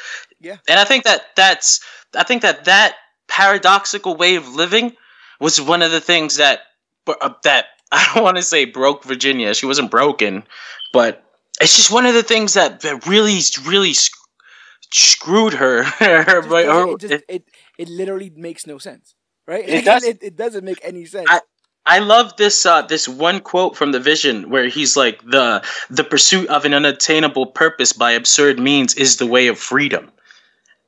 Yeah. 0.42 0.58
And 0.68 0.80
I 0.80 0.84
think 0.86 1.06
that 1.06 1.22
that's 1.36 1.80
I 2.16 2.24
think 2.24 2.42
that 2.44 2.66
that 2.66 2.96
paradoxical 3.28 4.16
way 4.16 4.36
of 4.36 4.48
living 4.56 4.94
was 5.40 5.62
one 5.62 5.82
of 5.82 5.92
the 5.92 6.02
things 6.02 6.38
that 6.38 6.62
uh, 7.08 7.34
that 7.44 7.66
I 7.92 8.12
don't 8.14 8.24
want 8.24 8.38
to 8.38 8.44
say 8.44 8.66
broke 8.66 9.04
Virginia. 9.04 9.54
She 9.56 9.66
wasn't 9.66 9.90
broken, 9.92 10.44
but 10.94 11.24
it's 11.62 11.76
just 11.76 11.92
one 11.92 12.06
of 12.06 12.14
the 12.14 12.24
things 12.24 12.54
that, 12.54 12.82
that 12.82 13.06
really 13.08 13.40
really 13.66 13.94
sc- 13.94 14.16
screwed 14.92 15.54
her. 15.54 15.84
her, 16.00 16.22
It 16.40 16.46
her- 16.46 16.94
it, 16.94 17.00
just, 17.00 17.24
it, 17.28 17.44
it 17.78 17.90
literally 17.90 18.32
makes 18.36 18.66
no 18.68 18.78
sense, 18.78 19.16
right? 19.48 19.68
It 19.68 19.86
does- 19.92 20.04
It, 20.04 20.36
doesn't 20.36 20.64
make 20.64 20.80
any 20.84 21.06
sense. 21.06 21.28
I- 21.30 21.42
I 21.86 22.00
love 22.00 22.36
this 22.38 22.66
uh, 22.68 22.84
this 22.84 23.08
one 23.08 23.40
quote 23.40 23.76
from 23.76 23.94
the 23.94 24.00
Vision 24.00 24.50
where 24.52 24.68
he's 24.68 24.96
like 24.96 25.24
the 25.24 25.64
the 25.90 26.04
pursuit 26.04 26.48
of 26.50 26.66
an 26.66 26.74
unattainable 26.74 27.48
purpose 27.48 27.94
by 27.94 28.12
absurd 28.12 28.60
means 28.60 28.94
is 28.96 29.18
the 29.18 29.26
way 29.26 29.48
of 29.48 29.58
freedom. 29.58 30.12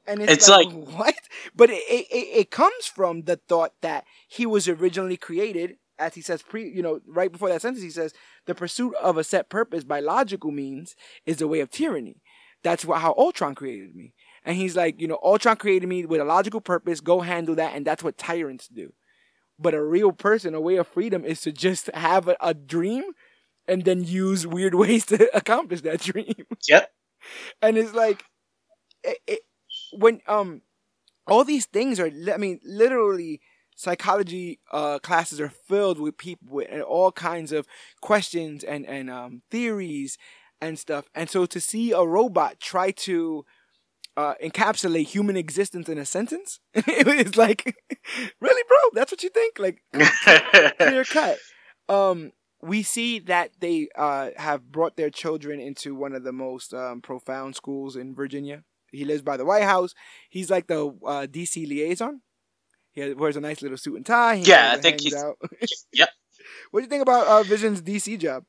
And 0.05 0.21
it's, 0.21 0.31
It's 0.33 0.49
like, 0.49 0.67
like- 0.67 0.87
what? 0.99 1.15
But 1.55 1.69
it 1.71 1.81
it 1.89 2.27
it 2.41 2.51
comes 2.51 2.85
from 2.85 3.23
the 3.23 3.37
thought 3.47 3.73
that 3.81 4.03
he 4.27 4.45
was 4.45 4.67
originally 4.67 5.17
created, 5.17 5.77
as 6.01 6.15
he 6.15 6.21
says, 6.21 6.41
pre 6.43 6.69
you 6.69 6.81
know, 6.83 7.01
right 7.07 7.31
before 7.31 7.49
that 7.49 7.61
sentence, 7.61 7.83
he 7.83 7.91
says, 7.91 8.13
the 8.47 8.55
pursuit 8.55 8.95
of 9.01 9.17
a 9.17 9.23
set 9.23 9.49
purpose 9.49 9.83
by 9.85 9.99
logical 10.01 10.51
means 10.51 10.95
is 11.25 11.37
the 11.37 11.47
way 11.47 11.61
of 11.61 11.71
tyranny. 11.71 12.21
That's 12.63 12.85
what 12.85 13.01
how 13.01 13.15
Ultron 13.17 13.55
created 13.55 13.95
me. 13.95 14.13
And 14.45 14.57
he's 14.57 14.75
like, 14.75 15.01
you 15.01 15.07
know, 15.07 15.19
Ultron 15.23 15.57
created 15.57 15.87
me 15.87 16.05
with 16.05 16.21
a 16.21 16.25
logical 16.25 16.61
purpose. 16.61 17.01
Go 17.01 17.21
handle 17.21 17.55
that, 17.55 17.75
and 17.75 17.85
that's 17.85 18.03
what 18.03 18.17
tyrants 18.17 18.67
do. 18.67 18.93
But 19.59 19.73
a 19.75 19.83
real 19.83 20.11
person, 20.11 20.55
a 20.55 20.61
way 20.61 20.77
of 20.77 20.87
freedom, 20.87 21.25
is 21.25 21.41
to 21.41 21.51
just 21.51 21.87
have 21.93 22.27
a, 22.27 22.37
a 22.41 22.53
dream, 22.53 23.03
and 23.67 23.85
then 23.85 24.03
use 24.03 24.47
weird 24.47 24.75
ways 24.83 25.05
to 25.07 25.35
accomplish 25.35 25.81
that 25.81 26.01
dream 26.01 26.33
Yep. 26.67 26.91
and 27.61 27.77
it's 27.77 27.93
like 27.93 28.23
it, 29.03 29.17
it, 29.27 29.39
when 29.93 30.21
um 30.27 30.61
all 31.27 31.43
these 31.43 31.65
things 31.65 31.99
are 31.99 32.11
i 32.33 32.37
mean 32.37 32.59
literally 32.63 33.41
psychology 33.81 34.59
uh 34.71 34.99
classes 34.99 35.41
are 35.41 35.49
filled 35.49 35.99
with 35.99 36.15
people 36.17 36.47
with 36.49 36.67
and 36.69 36.83
all 36.83 37.11
kinds 37.11 37.51
of 37.51 37.65
questions 37.99 38.63
and 38.63 38.85
and 38.85 39.09
um 39.09 39.41
theories 39.49 40.17
and 40.61 40.77
stuff 40.77 41.05
and 41.15 41.29
so 41.29 41.47
to 41.47 41.59
see 41.59 41.91
a 41.91 42.03
robot 42.03 42.59
try 42.59 42.91
to 42.91 43.43
uh, 44.17 44.33
encapsulate 44.43 45.07
human 45.07 45.37
existence 45.37 45.87
in 45.87 45.97
a 45.97 46.05
sentence 46.05 46.59
it's 46.75 47.37
like 47.37 47.63
really 48.41 48.63
bro 48.67 48.77
that's 48.93 49.11
what 49.11 49.23
you 49.23 49.29
think 49.29 49.57
like 49.57 49.81
clear 50.77 51.05
cut. 51.05 51.37
Um, 51.89 52.31
we 52.61 52.83
see 52.83 53.19
that 53.19 53.51
they 53.59 53.87
uh, 53.97 54.29
have 54.37 54.71
brought 54.71 54.95
their 54.95 55.09
children 55.09 55.59
into 55.59 55.95
one 55.95 56.13
of 56.13 56.23
the 56.23 56.31
most 56.31 56.73
um, 56.73 57.01
profound 57.01 57.55
schools 57.55 57.95
in 57.95 58.13
Virginia. 58.13 58.63
He 58.91 59.05
lives 59.05 59.21
by 59.23 59.37
the 59.37 59.45
White 59.45 59.63
House. 59.63 59.95
He's 60.29 60.51
like 60.51 60.67
the 60.67 60.87
uh, 60.87 61.25
DC 61.27 61.67
liaison. 61.67 62.21
He 62.93 63.13
wears 63.13 63.37
a 63.37 63.41
nice 63.41 63.61
little 63.61 63.77
suit 63.77 63.95
and 63.95 64.05
tie. 64.05 64.37
He 64.37 64.43
Yeah, 64.43 64.71
I 64.73 64.77
think 64.77 65.01
he's- 65.01 65.21
out. 65.21 65.37
Yep. 65.93 66.09
What 66.71 66.79
do 66.79 66.83
you 66.85 66.89
think 66.89 67.01
about 67.01 67.27
uh, 67.27 67.43
Vision's 67.43 67.81
DC 67.81 68.17
job? 68.19 68.43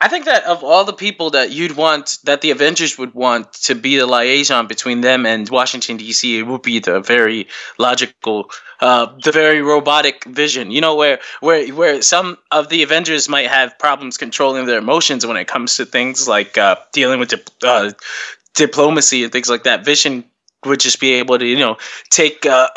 I 0.00 0.08
think 0.08 0.26
that 0.26 0.44
of 0.44 0.62
all 0.62 0.84
the 0.84 0.92
people 0.92 1.30
that 1.30 1.50
you'd 1.50 1.76
want, 1.76 2.18
that 2.24 2.42
the 2.42 2.50
Avengers 2.50 2.98
would 2.98 3.14
want 3.14 3.52
to 3.54 3.74
be 3.74 3.96
the 3.96 4.06
liaison 4.06 4.66
between 4.66 5.00
them 5.00 5.24
and 5.24 5.48
Washington 5.48 5.96
D.C., 5.96 6.38
it 6.38 6.42
would 6.42 6.60
be 6.62 6.78
the 6.78 7.00
very 7.00 7.46
logical, 7.78 8.50
uh, 8.80 9.06
the 9.24 9.32
very 9.32 9.62
robotic 9.62 10.24
Vision. 10.24 10.70
You 10.70 10.82
know, 10.82 10.94
where 10.94 11.20
where 11.40 11.72
where 11.72 12.02
some 12.02 12.36
of 12.50 12.68
the 12.68 12.82
Avengers 12.82 13.28
might 13.30 13.46
have 13.46 13.78
problems 13.78 14.18
controlling 14.18 14.66
their 14.66 14.78
emotions 14.78 15.24
when 15.24 15.38
it 15.38 15.46
comes 15.46 15.76
to 15.78 15.86
things 15.86 16.28
like 16.28 16.58
uh, 16.58 16.76
dealing 16.92 17.18
with 17.18 17.30
dip- 17.30 17.48
uh, 17.62 17.92
diplomacy 18.54 19.22
and 19.24 19.32
things 19.32 19.48
like 19.48 19.62
that. 19.62 19.84
Vision 19.86 20.24
would 20.66 20.80
just 20.80 21.00
be 21.00 21.14
able 21.14 21.38
to, 21.38 21.46
you 21.46 21.58
know, 21.58 21.76
take 22.10 22.46
uh, 22.46 22.68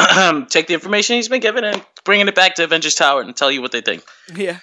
take 0.49 0.67
the 0.67 0.73
information 0.73 1.15
he's 1.15 1.29
been 1.29 1.41
given 1.41 1.63
and 1.63 1.83
bringing 2.03 2.27
it 2.27 2.35
back 2.35 2.55
to 2.55 2.63
Avengers 2.63 2.95
Tower 2.95 3.21
and 3.21 3.35
tell 3.35 3.51
you 3.51 3.61
what 3.61 3.71
they 3.71 3.81
think. 3.81 4.03
Yeah. 4.35 4.59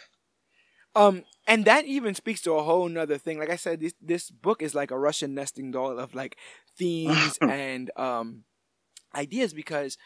Um, 0.97 1.25
and 1.47 1.65
that 1.65 1.85
even 1.85 2.15
speaks 2.15 2.41
to 2.43 2.53
a 2.55 2.63
whole 2.63 2.89
nother 2.89 3.19
thing. 3.19 3.39
Like 3.39 3.51
I 3.51 3.57
said, 3.57 3.81
this 3.81 3.95
this 4.01 4.31
book 4.31 4.63
is 4.63 4.75
like 4.75 4.91
a 4.91 4.99
Russian 4.99 5.35
nesting 5.35 5.71
doll 5.71 5.99
of 5.99 6.15
like 6.15 6.37
themes 6.79 7.39
and 7.41 7.91
um 7.97 8.45
ideas 9.15 9.55
because 9.55 9.97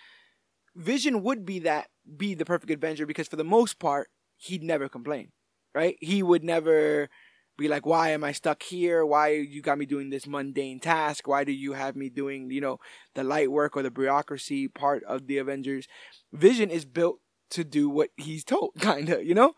Vision 0.74 1.22
would 1.22 1.44
be 1.44 1.60
that 1.60 1.88
be 2.16 2.34
the 2.34 2.44
perfect 2.44 2.70
Avenger 2.70 3.06
because 3.06 3.28
for 3.28 3.36
the 3.36 3.44
most 3.44 3.78
part 3.78 4.08
he'd 4.36 4.62
never 4.62 4.88
complain, 4.88 5.32
right? 5.74 5.96
He 6.00 6.22
would 6.22 6.44
never 6.44 7.08
be 7.58 7.68
like, 7.68 7.84
"Why 7.84 8.10
am 8.10 8.24
I 8.24 8.32
stuck 8.32 8.62
here? 8.62 9.04
Why 9.04 9.32
you 9.32 9.60
got 9.60 9.76
me 9.76 9.84
doing 9.84 10.08
this 10.08 10.26
mundane 10.26 10.80
task? 10.80 11.28
Why 11.28 11.44
do 11.44 11.52
you 11.52 11.74
have 11.74 11.96
me 11.96 12.08
doing 12.08 12.50
you 12.50 12.62
know 12.62 12.78
the 13.14 13.24
light 13.24 13.50
work 13.50 13.76
or 13.76 13.82
the 13.82 13.90
bureaucracy 13.90 14.68
part 14.68 15.04
of 15.04 15.26
the 15.26 15.38
Avengers?" 15.38 15.86
Vision 16.32 16.70
is 16.70 16.86
built 16.86 17.20
to 17.50 17.64
do 17.64 17.88
what 17.88 18.10
he's 18.16 18.44
told, 18.44 18.72
kind 18.78 19.08
of, 19.08 19.24
you 19.24 19.34
know? 19.34 19.54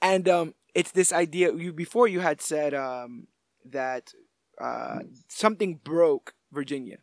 And 0.00 0.28
um, 0.28 0.54
it's 0.74 0.92
this 0.92 1.12
idea. 1.12 1.54
You 1.54 1.72
before 1.72 2.08
you 2.08 2.20
had 2.20 2.40
said 2.40 2.74
um, 2.74 3.26
that 3.64 4.12
uh, 4.60 5.00
something 5.28 5.80
broke 5.82 6.34
Virginia, 6.52 6.98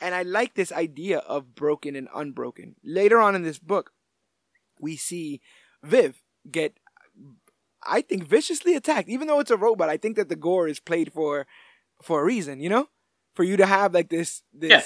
and 0.00 0.14
I 0.14 0.22
like 0.22 0.54
this 0.54 0.70
idea 0.70 1.18
of 1.18 1.54
broken 1.54 1.96
and 1.96 2.08
unbroken. 2.14 2.76
Later 2.84 3.20
on 3.20 3.34
in 3.34 3.42
this 3.42 3.58
book, 3.58 3.92
we 4.78 4.96
see 4.96 5.40
Viv 5.82 6.22
get, 6.50 6.78
I 7.86 8.02
think, 8.02 8.24
viciously 8.24 8.74
attacked. 8.74 9.08
Even 9.08 9.26
though 9.28 9.40
it's 9.40 9.50
a 9.50 9.56
robot, 9.56 9.88
I 9.88 9.96
think 9.96 10.16
that 10.16 10.28
the 10.28 10.36
gore 10.36 10.68
is 10.68 10.80
played 10.80 11.12
for 11.12 11.46
for 12.02 12.20
a 12.20 12.24
reason. 12.24 12.60
You 12.60 12.68
know, 12.70 12.88
for 13.34 13.44
you 13.44 13.56
to 13.56 13.66
have 13.66 13.94
like 13.94 14.08
this 14.10 14.42
this 14.52 14.70
Yeah. 14.70 14.82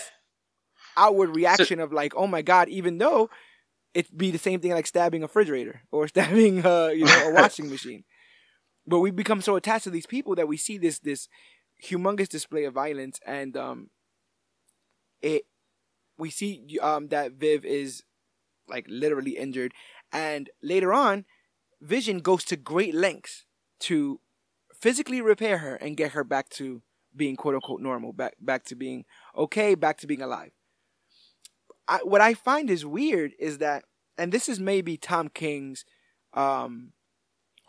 outward 0.97 1.31
reaction 1.31 1.81
of 1.81 1.93
like, 1.93 2.15
oh 2.17 2.27
my 2.27 2.43
god, 2.43 2.69
even 2.69 2.99
though 2.99 3.31
it'd 3.95 4.17
be 4.17 4.31
the 4.31 4.39
same 4.39 4.61
thing 4.61 4.73
like 4.73 4.87
stabbing 4.87 5.23
a 5.23 5.27
refrigerator 5.27 5.83
or 5.91 6.09
stabbing 6.15 6.65
uh, 6.65 6.89
you 6.89 7.07
know 7.07 7.23
a 7.25 7.31
washing 7.31 7.69
machine. 7.77 8.05
But 8.87 9.01
we 9.01 9.11
become 9.11 9.41
so 9.43 9.57
attached 9.57 9.85
to 9.85 9.91
these 9.91 10.07
people 10.07 10.35
that 10.37 10.49
we 10.49 10.57
see 10.57 10.79
this 10.79 10.99
this 10.99 11.29
humongous 11.85 12.29
display 12.29 12.65
of 12.65 12.75
violence 12.75 13.21
and 13.27 13.57
um 13.57 13.91
it 15.23 15.45
we 16.19 16.31
see 16.31 16.79
um 16.83 17.09
that 17.09 17.33
Viv 17.33 17.65
is 17.65 18.03
like 18.69 18.87
literally 18.89 19.37
injured 19.37 19.73
and 20.13 20.51
later 20.63 20.93
on 20.93 21.25
Vision 21.81 22.19
goes 22.19 22.45
to 22.45 22.57
great 22.57 22.95
lengths 22.95 23.45
to 23.81 24.21
physically 24.75 25.21
repair 25.21 25.59
her 25.59 25.75
and 25.77 25.97
get 25.97 26.13
her 26.13 26.25
back 26.25 26.49
to 26.51 26.83
being 27.15 27.37
quote 27.37 27.55
unquote 27.55 27.81
normal, 27.81 28.13
back 28.13 28.35
back 28.41 28.65
to 28.65 28.75
being 28.75 29.05
okay, 29.37 29.75
back 29.75 29.99
to 29.99 30.07
being 30.07 30.23
alive. 30.23 30.53
I, 31.87 31.99
what 32.05 32.21
I 32.21 32.35
find 32.35 32.69
is 32.69 32.85
weird 32.85 33.33
is 33.39 33.59
that, 33.59 33.85
and 34.19 34.31
this 34.31 34.49
is 34.49 34.61
maybe 34.61 34.97
Tom 34.97 35.29
King's 35.29 35.85
um, 36.35 36.93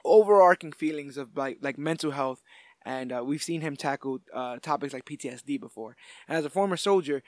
overarching 0.04 0.74
feelings 0.74 1.18
of 1.18 1.38
like 1.38 1.60
like 1.62 1.78
mental 1.78 2.12
health, 2.12 2.42
and 2.86 3.12
uh, 3.12 3.24
we've 3.26 3.44
seen 3.44 3.62
him 3.62 3.76
tackle 3.76 4.20
uh, 4.34 4.58
topics 4.60 4.94
like 4.94 5.06
PTSD 5.06 5.60
before. 5.60 5.96
And 6.28 6.38
as 6.38 6.46
a 6.46 6.50
former 6.50 6.78
soldier, 6.78 7.24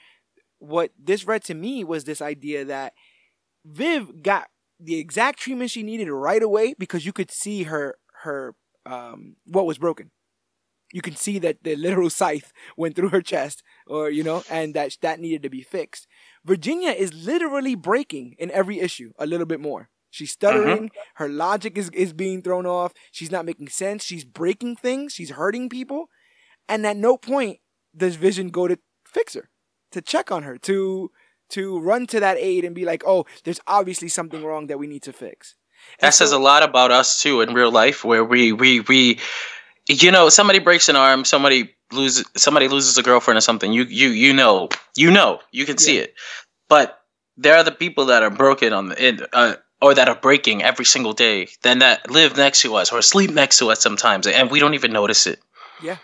what 0.58 0.90
this 1.02 1.26
read 1.26 1.44
to 1.44 1.54
me 1.54 1.82
was 1.82 2.04
this 2.04 2.22
idea 2.22 2.64
that 2.64 2.92
Viv 3.64 4.22
got 4.22 4.48
the 4.82 4.98
exact 4.98 5.38
treatment 5.38 5.70
she 5.70 5.82
needed 5.82 6.10
right 6.10 6.42
away 6.42 6.74
because 6.78 7.06
you 7.06 7.12
could 7.12 7.30
see 7.30 7.64
her 7.64 7.96
her 8.22 8.54
um, 8.86 9.36
what 9.46 9.66
was 9.66 9.78
broken. 9.78 10.10
You 10.92 11.00
can 11.00 11.16
see 11.16 11.38
that 11.38 11.62
the 11.62 11.76
literal 11.76 12.10
scythe 12.18 12.52
went 12.76 12.96
through 12.96 13.10
her 13.10 13.22
chest, 13.22 13.62
or 13.86 14.10
you 14.10 14.22
know, 14.22 14.42
and 14.50 14.74
that 14.74 14.96
that 15.02 15.20
needed 15.20 15.42
to 15.42 15.50
be 15.50 15.62
fixed. 15.62 16.06
Virginia 16.44 16.90
is 16.90 17.14
literally 17.14 17.74
breaking 17.74 18.34
in 18.38 18.50
every 18.50 18.80
issue 18.80 19.12
a 19.18 19.26
little 19.26 19.46
bit 19.46 19.60
more. 19.60 19.88
She's 20.10 20.32
stuttering. 20.32 20.90
Her 21.14 21.28
logic 21.28 21.78
is, 21.78 21.88
is 21.94 22.12
being 22.12 22.42
thrown 22.42 22.66
off. 22.66 22.92
She's 23.10 23.30
not 23.30 23.46
making 23.46 23.68
sense. 23.68 24.04
She's 24.04 24.26
breaking 24.26 24.76
things. 24.76 25.14
She's 25.14 25.30
hurting 25.30 25.70
people. 25.70 26.10
And 26.68 26.86
at 26.86 26.98
no 26.98 27.16
point 27.16 27.60
does 27.96 28.16
Vision 28.16 28.50
go 28.50 28.68
to 28.68 28.78
fix 29.06 29.32
her, 29.32 29.48
to 29.90 30.02
check 30.02 30.30
on 30.30 30.42
her, 30.42 30.58
to 30.58 31.10
to 31.52 31.78
run 31.78 32.06
to 32.08 32.20
that 32.20 32.36
aid 32.38 32.64
and 32.64 32.74
be 32.74 32.84
like, 32.84 33.02
oh, 33.06 33.26
there's 33.44 33.60
obviously 33.66 34.08
something 34.08 34.44
wrong 34.44 34.66
that 34.66 34.78
we 34.78 34.86
need 34.86 35.02
to 35.02 35.12
fix. 35.12 35.54
And 35.98 36.08
That 36.08 36.14
says 36.14 36.32
a 36.32 36.38
lot 36.38 36.62
about 36.62 36.90
us 36.90 37.20
too 37.20 37.40
in 37.40 37.54
real 37.54 37.70
life, 37.70 38.04
where 38.04 38.24
we 38.24 38.52
we 38.52 38.80
we, 38.80 39.18
you 39.88 40.10
know, 40.10 40.28
somebody 40.28 40.58
breaks 40.58 40.88
an 40.88 40.96
arm, 40.96 41.24
somebody 41.24 41.74
loses 41.92 42.24
somebody 42.36 42.68
loses 42.68 42.96
a 42.98 43.02
girlfriend 43.02 43.38
or 43.38 43.42
something. 43.42 43.72
You 43.72 43.84
you 43.84 44.08
you 44.08 44.32
know 44.32 44.68
you 44.96 45.10
know 45.10 45.40
you 45.50 45.66
can 45.66 45.78
see 45.78 45.98
it, 45.98 46.14
but 46.68 47.00
there 47.36 47.56
are 47.56 47.64
the 47.64 47.72
people 47.72 48.06
that 48.06 48.22
are 48.22 48.30
broken 48.30 48.72
on 48.72 48.88
the 48.88 48.98
end. 49.00 49.26
uh, 49.32 49.56
or 49.82 49.94
that 49.94 50.08
are 50.08 50.14
breaking 50.14 50.62
every 50.62 50.84
single 50.84 51.12
day, 51.12 51.48
then 51.62 51.80
that 51.80 52.08
live 52.08 52.36
next 52.36 52.62
to 52.62 52.76
us 52.76 52.92
or 52.92 53.02
sleep 53.02 53.32
next 53.32 53.58
to 53.58 53.68
us 53.68 53.80
sometimes, 53.80 54.28
and 54.28 54.48
we 54.48 54.60
don't 54.60 54.74
even 54.74 54.92
notice 54.92 55.26
it. 55.26 55.40
Yeah. 55.82 55.96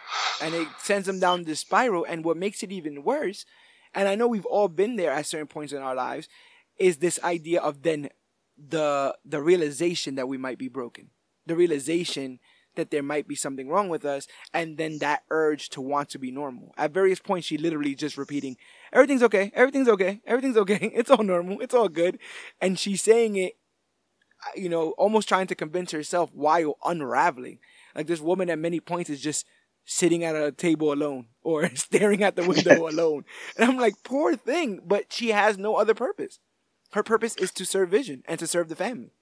And 0.43 0.53
it 0.55 0.69
sends 0.79 1.07
them 1.07 1.21
down 1.21 1.45
the 1.45 1.55
spiral. 1.55 2.05
And 2.05 2.25
what 2.25 2.37
makes 2.37 2.63
it 2.63 2.73
even 2.73 3.05
worse, 3.05 3.47
and 3.99 4.07
I 4.07 4.15
know 4.15 4.29
we've 4.29 4.47
all 4.47 4.69
been 4.69 4.95
there 4.95 5.11
at 5.11 5.27
certain 5.27 5.49
points 5.49 5.73
in 5.73 5.83
our 5.83 5.95
lives, 5.97 6.29
is 6.79 6.99
this 6.99 7.19
idea 7.25 7.61
of 7.61 7.83
then 7.83 8.11
the 8.57 9.17
the 9.25 9.43
realization 9.43 10.15
that 10.15 10.29
we 10.29 10.39
might 10.39 10.57
be 10.57 10.69
broken. 10.69 11.11
The 11.47 11.57
realization 11.57 12.39
that 12.77 12.93
there 12.93 13.03
might 13.03 13.27
be 13.27 13.35
something 13.35 13.69
wrong 13.69 13.89
with 13.89 14.05
us, 14.05 14.29
and 14.55 14.79
then 14.79 14.99
that 14.99 15.25
urge 15.31 15.69
to 15.71 15.81
want 15.81 16.11
to 16.11 16.19
be 16.21 16.31
normal. 16.31 16.73
At 16.79 16.93
various 16.93 17.19
points 17.19 17.49
she 17.49 17.59
literally 17.59 17.97
just 17.97 18.17
repeating, 18.17 18.57
Everything's 18.93 19.25
okay, 19.25 19.51
everything's 19.53 19.89
okay, 19.89 20.21
everything's 20.25 20.57
okay, 20.59 20.93
it's 20.95 21.11
all 21.11 21.25
normal, 21.25 21.61
it's 21.61 21.75
all 21.75 21.89
good. 21.89 22.21
And 22.61 22.79
she's 22.79 23.03
saying 23.03 23.35
it 23.35 23.57
you 24.55 24.69
know, 24.69 24.91
almost 24.93 25.29
trying 25.29 25.49
to 25.49 25.57
convince 25.57 25.91
herself 25.91 26.31
while 26.33 26.79
unraveling. 26.85 27.59
Like 27.97 28.07
this 28.07 28.21
woman 28.21 28.49
at 28.49 28.61
many 28.61 28.79
points 28.79 29.11
is 29.11 29.21
just 29.21 29.45
sitting 29.89 30.23
at 30.23 30.37
a 30.37 30.53
table 30.53 30.93
alone 30.93 31.27
or 31.43 31.69
staring 31.75 32.23
at 32.23 32.37
the 32.37 32.47
window 32.47 32.89
alone. 32.91 33.25
And 33.57 33.69
I'm 33.69 33.79
like, 33.79 33.95
poor 34.05 34.37
thing, 34.37 34.83
but 34.85 35.13
she 35.13 35.31
has 35.31 35.57
no 35.59 35.77
other 35.77 35.95
purpose. 35.95 36.39
Her 36.93 37.03
purpose 37.03 37.37
is 37.37 37.51
to 37.53 37.65
serve 37.65 37.91
Vision 37.91 38.23
and 38.29 38.39
to 38.39 38.47
serve 38.47 38.69
the 38.69 38.77
family. 38.77 39.13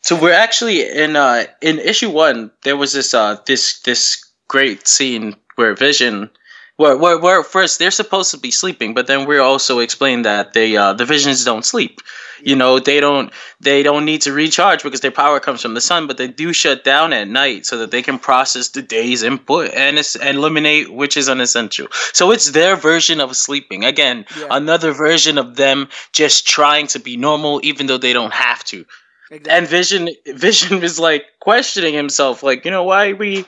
So 0.00 0.20
we're 0.20 0.34
actually 0.34 0.82
in 0.86 1.16
uh 1.16 1.44
in 1.62 1.78
issue 1.78 2.10
one. 2.10 2.50
There 2.62 2.76
was 2.76 2.92
this 2.92 3.14
uh 3.14 3.38
this 3.46 3.80
this 3.80 4.22
great 4.48 4.86
scene 4.86 5.34
where 5.56 5.74
Vision, 5.74 6.30
where 6.76 6.96
where, 6.96 7.18
where 7.18 7.42
first 7.44 7.78
they're 7.78 7.90
supposed 7.90 8.30
to 8.32 8.38
be 8.38 8.50
sleeping, 8.50 8.94
but 8.94 9.06
then 9.06 9.26
we're 9.26 9.40
also 9.40 9.78
explained 9.78 10.24
that 10.24 10.52
they 10.52 10.76
uh 10.76 10.92
the 10.92 11.04
Visions 11.04 11.44
don't 11.44 11.64
sleep. 11.64 12.00
You 12.42 12.56
know 12.56 12.78
they 12.78 13.00
don't 13.00 13.32
they 13.60 13.82
don't 13.82 14.04
need 14.04 14.22
to 14.22 14.32
recharge 14.32 14.82
because 14.82 15.00
their 15.00 15.10
power 15.12 15.40
comes 15.40 15.62
from 15.62 15.74
the 15.74 15.80
sun, 15.80 16.06
but 16.06 16.18
they 16.18 16.26
do 16.28 16.52
shut 16.52 16.84
down 16.84 17.12
at 17.12 17.28
night 17.28 17.64
so 17.64 17.78
that 17.78 17.90
they 17.90 18.02
can 18.02 18.18
process 18.18 18.68
the 18.70 18.82
day's 18.82 19.22
input 19.22 19.70
and 19.72 19.96
and 19.98 20.36
eliminate 20.38 20.92
which 20.92 21.16
is 21.16 21.28
unessential. 21.28 21.86
So 22.12 22.32
it's 22.32 22.50
their 22.50 22.76
version 22.76 23.20
of 23.20 23.34
sleeping. 23.36 23.84
Again, 23.84 24.26
Yeah. 24.38 24.48
another 24.50 24.92
version 24.92 25.38
of 25.38 25.56
them 25.56 25.88
just 26.12 26.46
trying 26.46 26.88
to 26.88 26.98
be 26.98 27.16
normal 27.16 27.60
even 27.62 27.86
though 27.86 27.98
they 27.98 28.12
don't 28.12 28.34
have 28.34 28.62
to 28.64 28.84
Exactly. 29.30 29.52
and 29.56 29.66
vision 29.68 30.08
vision 30.36 30.82
is 30.82 30.98
like 30.98 31.24
questioning 31.40 31.94
himself 31.94 32.42
like 32.42 32.64
you 32.64 32.70
know 32.70 32.82
why 32.82 33.10
are 33.10 33.16
we 33.16 33.46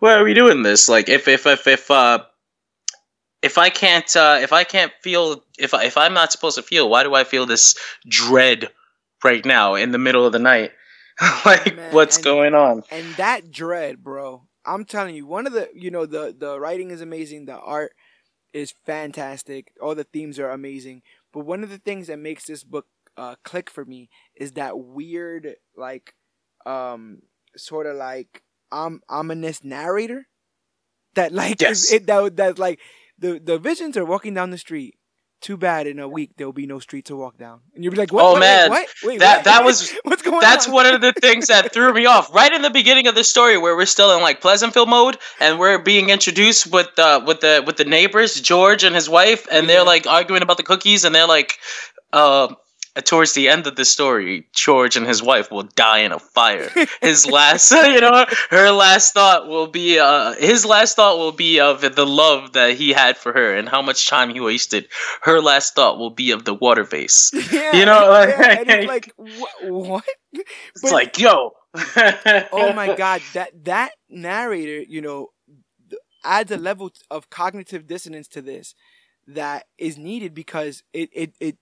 why 0.00 0.14
are 0.14 0.24
we 0.24 0.34
doing 0.34 0.62
this 0.62 0.88
like 0.88 1.08
if 1.08 1.28
if 1.28 1.46
if 1.46 1.66
if 1.68 1.90
uh 1.90 2.18
if 3.44 3.58
i 3.58 3.70
can't 3.70 4.16
uh 4.16 4.38
if 4.42 4.52
i 4.52 4.64
can't 4.64 4.92
feel 5.02 5.44
if 5.58 5.74
I, 5.74 5.84
if 5.84 5.96
i'm 5.98 6.14
not 6.14 6.32
supposed 6.32 6.56
to 6.56 6.62
feel 6.62 6.88
why 6.88 7.04
do 7.04 7.14
i 7.14 7.24
feel 7.24 7.46
this 7.46 7.76
dread 8.08 8.70
right 9.24 9.44
now 9.44 9.74
in 9.74 9.92
the 9.92 9.98
middle 9.98 10.26
of 10.26 10.32
the 10.32 10.38
night 10.40 10.72
like 11.46 11.76
Man, 11.76 11.90
what's 11.90 12.16
and- 12.16 12.24
going 12.24 12.54
on 12.54 12.82
and 12.90 13.16
that 13.16 13.50
dread, 13.50 14.02
bro. 14.02 14.48
I'm 14.64 14.84
telling 14.84 15.14
you, 15.14 15.26
one 15.26 15.46
of 15.46 15.52
the 15.52 15.68
you 15.74 15.90
know 15.90 16.06
the 16.06 16.34
the 16.36 16.58
writing 16.60 16.90
is 16.90 17.00
amazing, 17.00 17.46
the 17.46 17.58
art 17.58 17.92
is 18.52 18.74
fantastic, 18.86 19.72
all 19.80 19.94
the 19.94 20.04
themes 20.04 20.38
are 20.38 20.50
amazing. 20.50 21.02
But 21.32 21.40
one 21.46 21.62
of 21.64 21.70
the 21.70 21.78
things 21.78 22.08
that 22.08 22.18
makes 22.18 22.44
this 22.46 22.64
book 22.64 22.86
uh, 23.16 23.36
click 23.44 23.70
for 23.70 23.84
me 23.84 24.08
is 24.36 24.52
that 24.52 24.78
weird, 24.78 25.56
like, 25.76 26.14
um, 26.66 27.22
sort 27.56 27.86
of 27.86 27.96
like 27.96 28.42
um 28.72 29.00
ominous 29.08 29.64
narrator 29.64 30.26
that 31.14 31.32
like 31.32 31.60
Yes. 31.60 31.84
is, 31.84 31.92
it 31.92 32.06
that 32.06 32.36
that's 32.36 32.58
like 32.58 32.80
the 33.18 33.40
the 33.42 33.58
visions 33.58 33.96
are 33.96 34.04
walking 34.04 34.34
down 34.34 34.50
the 34.50 34.58
street. 34.58 34.94
Too 35.40 35.58
bad 35.58 35.86
in 35.86 35.98
a 35.98 36.08
week 36.08 36.30
there 36.38 36.46
will 36.46 36.54
be 36.54 36.66
no 36.66 36.78
street 36.78 37.04
to 37.06 37.16
walk 37.16 37.36
down, 37.36 37.60
and 37.74 37.84
you'll 37.84 37.90
be 37.90 37.98
like, 37.98 38.10
"What? 38.14 38.24
Oh, 38.24 38.32
what, 38.32 38.40
man. 38.40 38.70
Wait, 38.70 38.86
what? 39.02 39.08
Wait, 39.10 39.18
That- 39.20 39.38
what? 39.38 39.44
that 39.44 39.64
was- 39.68 39.92
what's 40.04 40.22
going 40.22 40.40
that's 40.40 40.66
on?" 40.68 40.72
one 40.72 40.86
of 40.86 41.02
the 41.02 41.12
things 41.20 41.48
that 41.48 41.70
threw 41.70 41.92
me 41.92 42.06
off 42.06 42.34
right 42.34 42.50
in 42.50 42.62
the 42.62 42.70
beginning 42.70 43.08
of 43.08 43.14
the 43.14 43.24
story 43.24 43.58
where 43.58 43.76
we're 43.76 43.84
still 43.84 44.16
in 44.16 44.22
like 44.22 44.40
pleasantville 44.40 44.86
mode 44.86 45.18
and 45.40 45.58
we're 45.58 45.78
being 45.78 46.08
introduced 46.08 46.68
with 46.72 46.88
uh 46.98 47.20
with 47.26 47.40
the 47.40 47.62
with 47.66 47.76
the 47.76 47.84
neighbors 47.84 48.40
george 48.40 48.84
and 48.84 48.94
his 48.94 49.06
wife 49.10 49.46
and 49.50 49.66
Yeah. 49.66 49.74
they're 49.74 49.84
like 49.84 50.06
arguing 50.06 50.40
about 50.42 50.56
the 50.56 50.62
cookies 50.62 51.04
and 51.04 51.14
they're 51.14 51.26
like 51.28 51.58
uh 52.14 52.48
towards 53.04 53.32
the 53.34 53.48
end 53.48 53.66
of 53.66 53.74
the 53.76 53.84
story 53.84 54.46
george 54.52 54.96
and 54.96 55.06
his 55.06 55.20
wife 55.22 55.50
will 55.50 55.64
die 55.74 55.98
in 56.00 56.12
a 56.12 56.18
fire. 56.18 56.70
His 57.00 57.26
last 57.38 57.70
you 57.94 58.00
know 58.00 58.24
her 58.50 58.70
last 58.70 59.14
thought 59.14 59.48
will 59.48 59.66
be 59.66 59.98
uh 59.98 60.34
his 60.34 60.64
last 60.64 60.96
thought 60.96 61.18
will 61.18 61.32
be 61.32 61.58
of 61.60 61.80
the 61.80 62.06
love 62.06 62.52
that 62.52 62.74
he 62.76 62.90
had 62.92 63.16
for 63.16 63.32
her 63.32 63.54
and 63.56 63.68
how 63.68 63.82
much 63.82 64.08
time 64.08 64.30
he 64.30 64.40
wasted. 64.40 64.86
Her 65.22 65.40
last 65.40 65.74
thought 65.74 65.98
will 65.98 66.10
be 66.10 66.30
of 66.30 66.44
the 66.44 66.54
water 66.54 66.84
vase. 66.84 67.32
Yeah, 67.52 67.76
You 67.76 67.84
know, 67.86 68.08
like- 68.10 68.28
yeah, 68.28 68.58
and 68.60 68.70
it's 68.70 68.86
like 68.86 69.12
wha- 69.18 69.70
what? 69.70 70.04
it's 70.32 70.82
But- 70.82 70.92
like 70.92 71.18
yo. 71.18 71.52
Oh 72.52 72.72
my 72.74 72.94
god, 72.96 73.20
that 73.32 73.64
that 73.64 73.90
narrator, 74.08 74.80
you 74.88 75.00
know, 75.00 75.28
adds 76.24 76.50
a 76.52 76.56
level 76.56 76.90
of 77.10 77.28
cognitive 77.30 77.86
dissonance 77.86 78.28
to 78.28 78.40
this 78.40 78.74
that 79.26 79.64
is 79.78 79.98
needed 79.98 80.34
because 80.34 80.82
it 80.92 81.08
it 81.12 81.34
it 81.40 81.56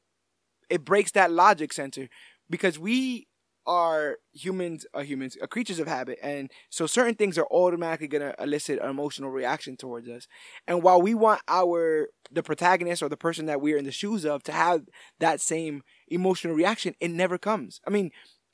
it 0.73 0.87
breaks 0.87 1.11
that 1.11 1.31
logic 1.31 1.71
center 1.71 2.09
because 2.49 2.79
we 2.79 3.29
are 3.67 4.17
humans 4.33 4.87
are 4.95 5.03
humans 5.05 5.37
are 5.41 5.47
creatures 5.47 5.79
of 5.79 5.87
habit. 5.87 6.19
And 6.23 6.51
so 6.71 6.87
certain 6.87 7.15
things 7.15 7.37
are 7.37 7.47
automatically 7.51 8.09
going 8.09 8.23
to 8.23 8.43
elicit 8.43 8.81
an 8.81 8.89
emotional 8.89 9.31
reaction 9.31 9.77
towards 9.77 10.09
us. 10.09 10.27
And 10.67 10.83
while 10.83 11.01
we 11.01 11.15
want 11.15 11.43
our 11.47 12.09
the 12.31 12.43
protagonist 12.43 13.03
or 13.03 13.11
the 13.11 13.19
person 13.19 13.45
that 13.47 13.61
we're 13.61 13.77
in 13.77 13.85
the 13.85 13.93
shoes 13.93 14.25
of 14.25 14.43
to 14.45 14.53
have 14.53 14.87
that 15.21 15.43
same 15.43 15.83
emotional 16.09 16.55
reaction 16.55 16.95
it 17.01 17.11
never 17.11 17.37
comes. 17.37 17.81
I 17.87 17.91
mean 17.91 18.11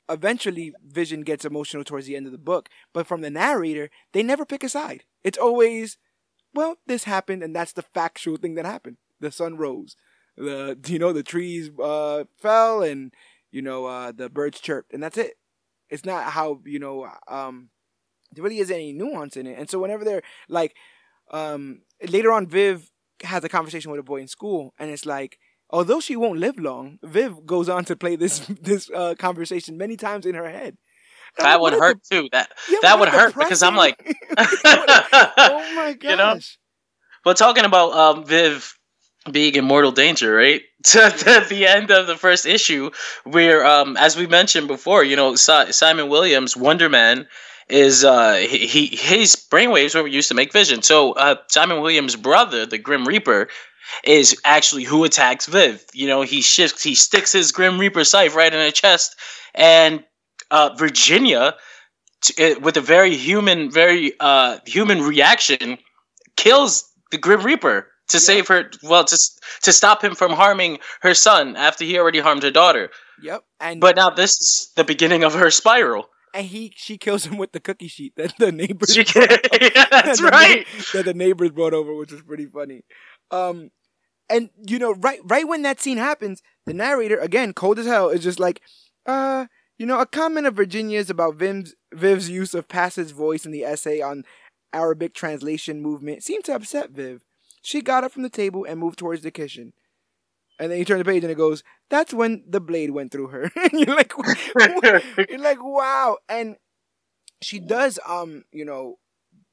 eventually 0.09 0.73
vision 0.85 1.21
gets 1.21 1.45
emotional 1.45 1.85
towards 1.85 2.07
the 2.07 2.17
end 2.17 2.25
of 2.25 2.33
the 2.33 2.37
book 2.37 2.67
but 2.93 3.07
from 3.07 3.21
the 3.21 3.29
narrator 3.29 3.89
they 4.11 4.23
never 4.23 4.45
pick 4.45 4.63
a 4.65 4.69
side. 4.69 5.05
It's 5.23 5.37
always 5.37 5.97
well 6.53 6.75
this 6.85 7.05
happened 7.05 7.43
and 7.43 7.55
that's 7.55 7.73
the 7.73 7.81
factual 7.81 8.35
thing 8.35 8.55
that 8.55 8.65
happened. 8.65 8.97
The 9.21 9.31
sun 9.31 9.55
rose 9.55 9.95
the 10.39 10.79
you 10.87 10.97
know 10.97 11.13
the 11.13 11.23
trees 11.23 11.69
uh 11.79 12.23
fell 12.39 12.81
and 12.81 13.13
you 13.51 13.61
know, 13.61 13.85
uh, 13.85 14.11
the 14.11 14.29
birds 14.29 14.59
chirped, 14.59 14.93
and 14.93 15.01
that's 15.01 15.17
it. 15.17 15.33
It's 15.89 16.05
not 16.05 16.25
how 16.31 16.61
you 16.65 16.79
know, 16.79 17.09
um, 17.27 17.69
there 18.31 18.43
really 18.43 18.59
isn't 18.59 18.75
any 18.75 18.93
nuance 18.93 19.37
in 19.37 19.47
it. 19.47 19.57
And 19.57 19.69
so 19.69 19.79
whenever 19.79 20.03
they're 20.03 20.21
like, 20.47 20.75
um, 21.31 21.81
later 22.07 22.31
on, 22.31 22.47
Viv 22.47 22.89
has 23.23 23.43
a 23.43 23.49
conversation 23.49 23.91
with 23.91 23.99
a 23.99 24.03
boy 24.03 24.21
in 24.21 24.27
school, 24.27 24.73
and 24.77 24.91
it's 24.91 25.05
like, 25.05 25.39
although 25.69 25.99
she 25.99 26.15
won't 26.15 26.39
live 26.39 26.59
long, 26.59 26.99
Viv 27.03 27.45
goes 27.45 27.69
on 27.69 27.85
to 27.85 27.95
play 27.95 28.15
this 28.15 28.39
this 28.61 28.89
uh, 28.91 29.15
conversation 29.17 29.77
many 29.77 29.97
times 29.97 30.25
in 30.25 30.35
her 30.35 30.49
head. 30.49 30.77
that 31.37 31.59
would 31.59 31.73
hurt 31.73 31.99
the, 32.09 32.15
too. 32.15 32.29
That 32.31 32.51
yeah, 32.69 32.79
that 32.83 32.99
would 32.99 33.09
hurt 33.09 33.35
because 33.35 33.63
I'm 33.63 33.75
like, 33.75 33.97
oh 34.37 35.73
my 35.75 35.95
gosh. 35.99 36.11
You 36.11 36.17
know? 36.17 36.39
But 37.25 37.35
talking 37.35 37.65
about 37.65 37.91
um, 37.93 38.25
Viv 38.25 38.78
being 39.31 39.55
in 39.55 39.65
mortal 39.65 39.91
danger, 39.91 40.33
right? 40.35 40.61
To, 40.85 41.45
the 41.49 41.67
end 41.67 41.91
of 41.91 42.07
the 42.07 42.15
first 42.15 42.45
issue, 42.45 42.89
where, 43.25 43.65
um, 43.65 43.97
as 43.97 44.15
we 44.15 44.27
mentioned 44.27 44.67
before, 44.69 45.03
you 45.03 45.17
know, 45.17 45.35
si- 45.35 45.73
Simon 45.73 46.07
Williams, 46.07 46.55
Wonder 46.55 46.87
Man, 46.87 47.27
is 47.67 48.05
uh, 48.05 48.35
he, 48.35 48.87
his 48.87 49.35
brainwaves 49.35 49.93
were 49.93 50.07
used 50.07 50.29
to 50.29 50.35
make 50.35 50.53
vision. 50.53 50.81
So 50.81 51.13
uh, 51.13 51.35
Simon 51.49 51.81
Williams' 51.81 52.15
brother, 52.15 52.65
the 52.65 52.77
Grim 52.77 53.05
Reaper, 53.05 53.49
is 54.03 54.39
actually 54.45 54.83
who 54.85 55.03
attacks 55.03 55.47
Viv. 55.47 55.83
You 55.93 56.07
know, 56.07 56.21
he 56.21 56.41
shifts, 56.41 56.81
he 56.81 56.95
sticks 56.95 57.33
his 57.33 57.51
Grim 57.51 57.77
Reaper 57.77 58.05
scythe 58.05 58.35
right 58.35 58.53
in 58.53 58.59
her 58.59 58.71
chest, 58.71 59.15
and 59.53 60.03
uh, 60.49 60.69
Virginia, 60.77 61.55
t- 62.21 62.55
with 62.55 62.77
a 62.77 62.81
very 62.81 63.15
human, 63.15 63.69
very 63.69 64.13
uh, 64.19 64.59
human 64.65 65.01
reaction, 65.01 65.77
kills 66.37 66.89
the 67.11 67.17
Grim 67.17 67.43
Reaper 67.43 67.88
to 68.09 68.17
yep. 68.17 68.21
save 68.21 68.47
her 68.47 68.69
well 68.83 69.03
to 69.05 69.17
to 69.63 69.71
stop 69.71 70.03
him 70.03 70.15
from 70.15 70.31
harming 70.31 70.79
her 71.01 71.13
son 71.13 71.55
after 71.55 71.85
he 71.85 71.97
already 71.97 72.19
harmed 72.19 72.43
her 72.43 72.51
daughter. 72.51 72.89
Yep 73.21 73.43
and 73.59 73.81
but 73.81 73.95
now 73.95 74.09
this 74.09 74.31
is 74.31 74.71
the 74.75 74.83
beginning 74.83 75.23
of 75.23 75.33
her 75.33 75.51
spiral. 75.51 76.09
And 76.33 76.45
he 76.45 76.73
she 76.75 76.97
kills 76.97 77.25
him 77.25 77.37
with 77.37 77.51
the 77.53 77.59
cookie 77.59 77.87
sheet 77.87 78.13
that 78.17 78.33
the 78.37 78.51
neighbors 78.51 78.93
she, 78.93 79.01
yeah, 79.15 79.85
that's 79.89 80.21
that 80.21 80.31
right. 80.31 80.67
the, 80.77 80.97
that 80.97 81.05
the 81.05 81.13
neighbors 81.13 81.51
brought 81.51 81.73
over 81.73 81.93
which 81.95 82.11
was 82.11 82.21
pretty 82.21 82.45
funny. 82.45 82.83
Um 83.31 83.71
and 84.29 84.49
you 84.67 84.77
know 84.79 84.93
right 84.93 85.19
right 85.23 85.47
when 85.47 85.63
that 85.63 85.81
scene 85.81 85.97
happens 85.97 86.41
the 86.65 86.73
narrator 86.73 87.17
again 87.17 87.53
cold 87.53 87.79
as 87.79 87.87
hell 87.87 88.09
is 88.09 88.23
just 88.23 88.39
like 88.39 88.61
uh 89.07 89.47
you 89.79 89.87
know 89.87 89.99
a 89.99 90.05
comment 90.05 90.45
of 90.45 90.55
virginia's 90.55 91.09
about 91.09 91.35
viv's 91.35 91.73
viv's 91.91 92.29
use 92.29 92.53
of 92.53 92.67
passive 92.67 93.11
voice 93.11 93.43
in 93.43 93.51
the 93.51 93.63
essay 93.63 94.01
on 94.01 94.23
arabic 94.73 95.13
translation 95.13 95.81
movement. 95.81 96.23
Seemed 96.23 96.43
to 96.45 96.55
upset 96.55 96.91
viv 96.91 97.23
she 97.61 97.81
got 97.81 98.03
up 98.03 98.11
from 98.11 98.23
the 98.23 98.29
table 98.29 98.65
and 98.65 98.79
moved 98.79 98.99
towards 98.99 99.21
the 99.21 99.31
kitchen. 99.31 99.73
And 100.59 100.71
then 100.71 100.79
you 100.79 100.85
turn 100.85 100.99
the 100.99 101.05
page 101.05 101.23
and 101.23 101.31
it 101.31 101.35
goes, 101.37 101.63
that's 101.89 102.13
when 102.13 102.43
the 102.47 102.59
blade 102.59 102.91
went 102.91 103.11
through 103.11 103.27
her. 103.27 103.43
and 103.55 103.71
you're 103.73 103.95
like, 103.95 104.11
you're 105.29 105.39
like, 105.39 105.63
wow. 105.63 106.17
And 106.27 106.57
she 107.41 107.59
does, 107.59 107.99
um, 108.05 108.43
you 108.51 108.65
know, 108.65 108.97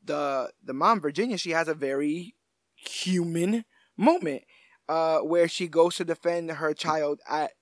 the 0.05 0.51
the 0.63 0.73
mom 0.73 1.01
Virginia, 1.01 1.37
she 1.39 1.51
has 1.51 1.69
a 1.69 1.75
very 1.75 2.35
human 2.75 3.65
moment, 3.97 4.43
uh, 4.89 5.19
where 5.19 5.49
she 5.49 5.69
goes 5.69 5.97
to 5.97 6.05
defend 6.05 6.51
her 6.51 6.75
child 6.75 7.21
at 7.29 7.53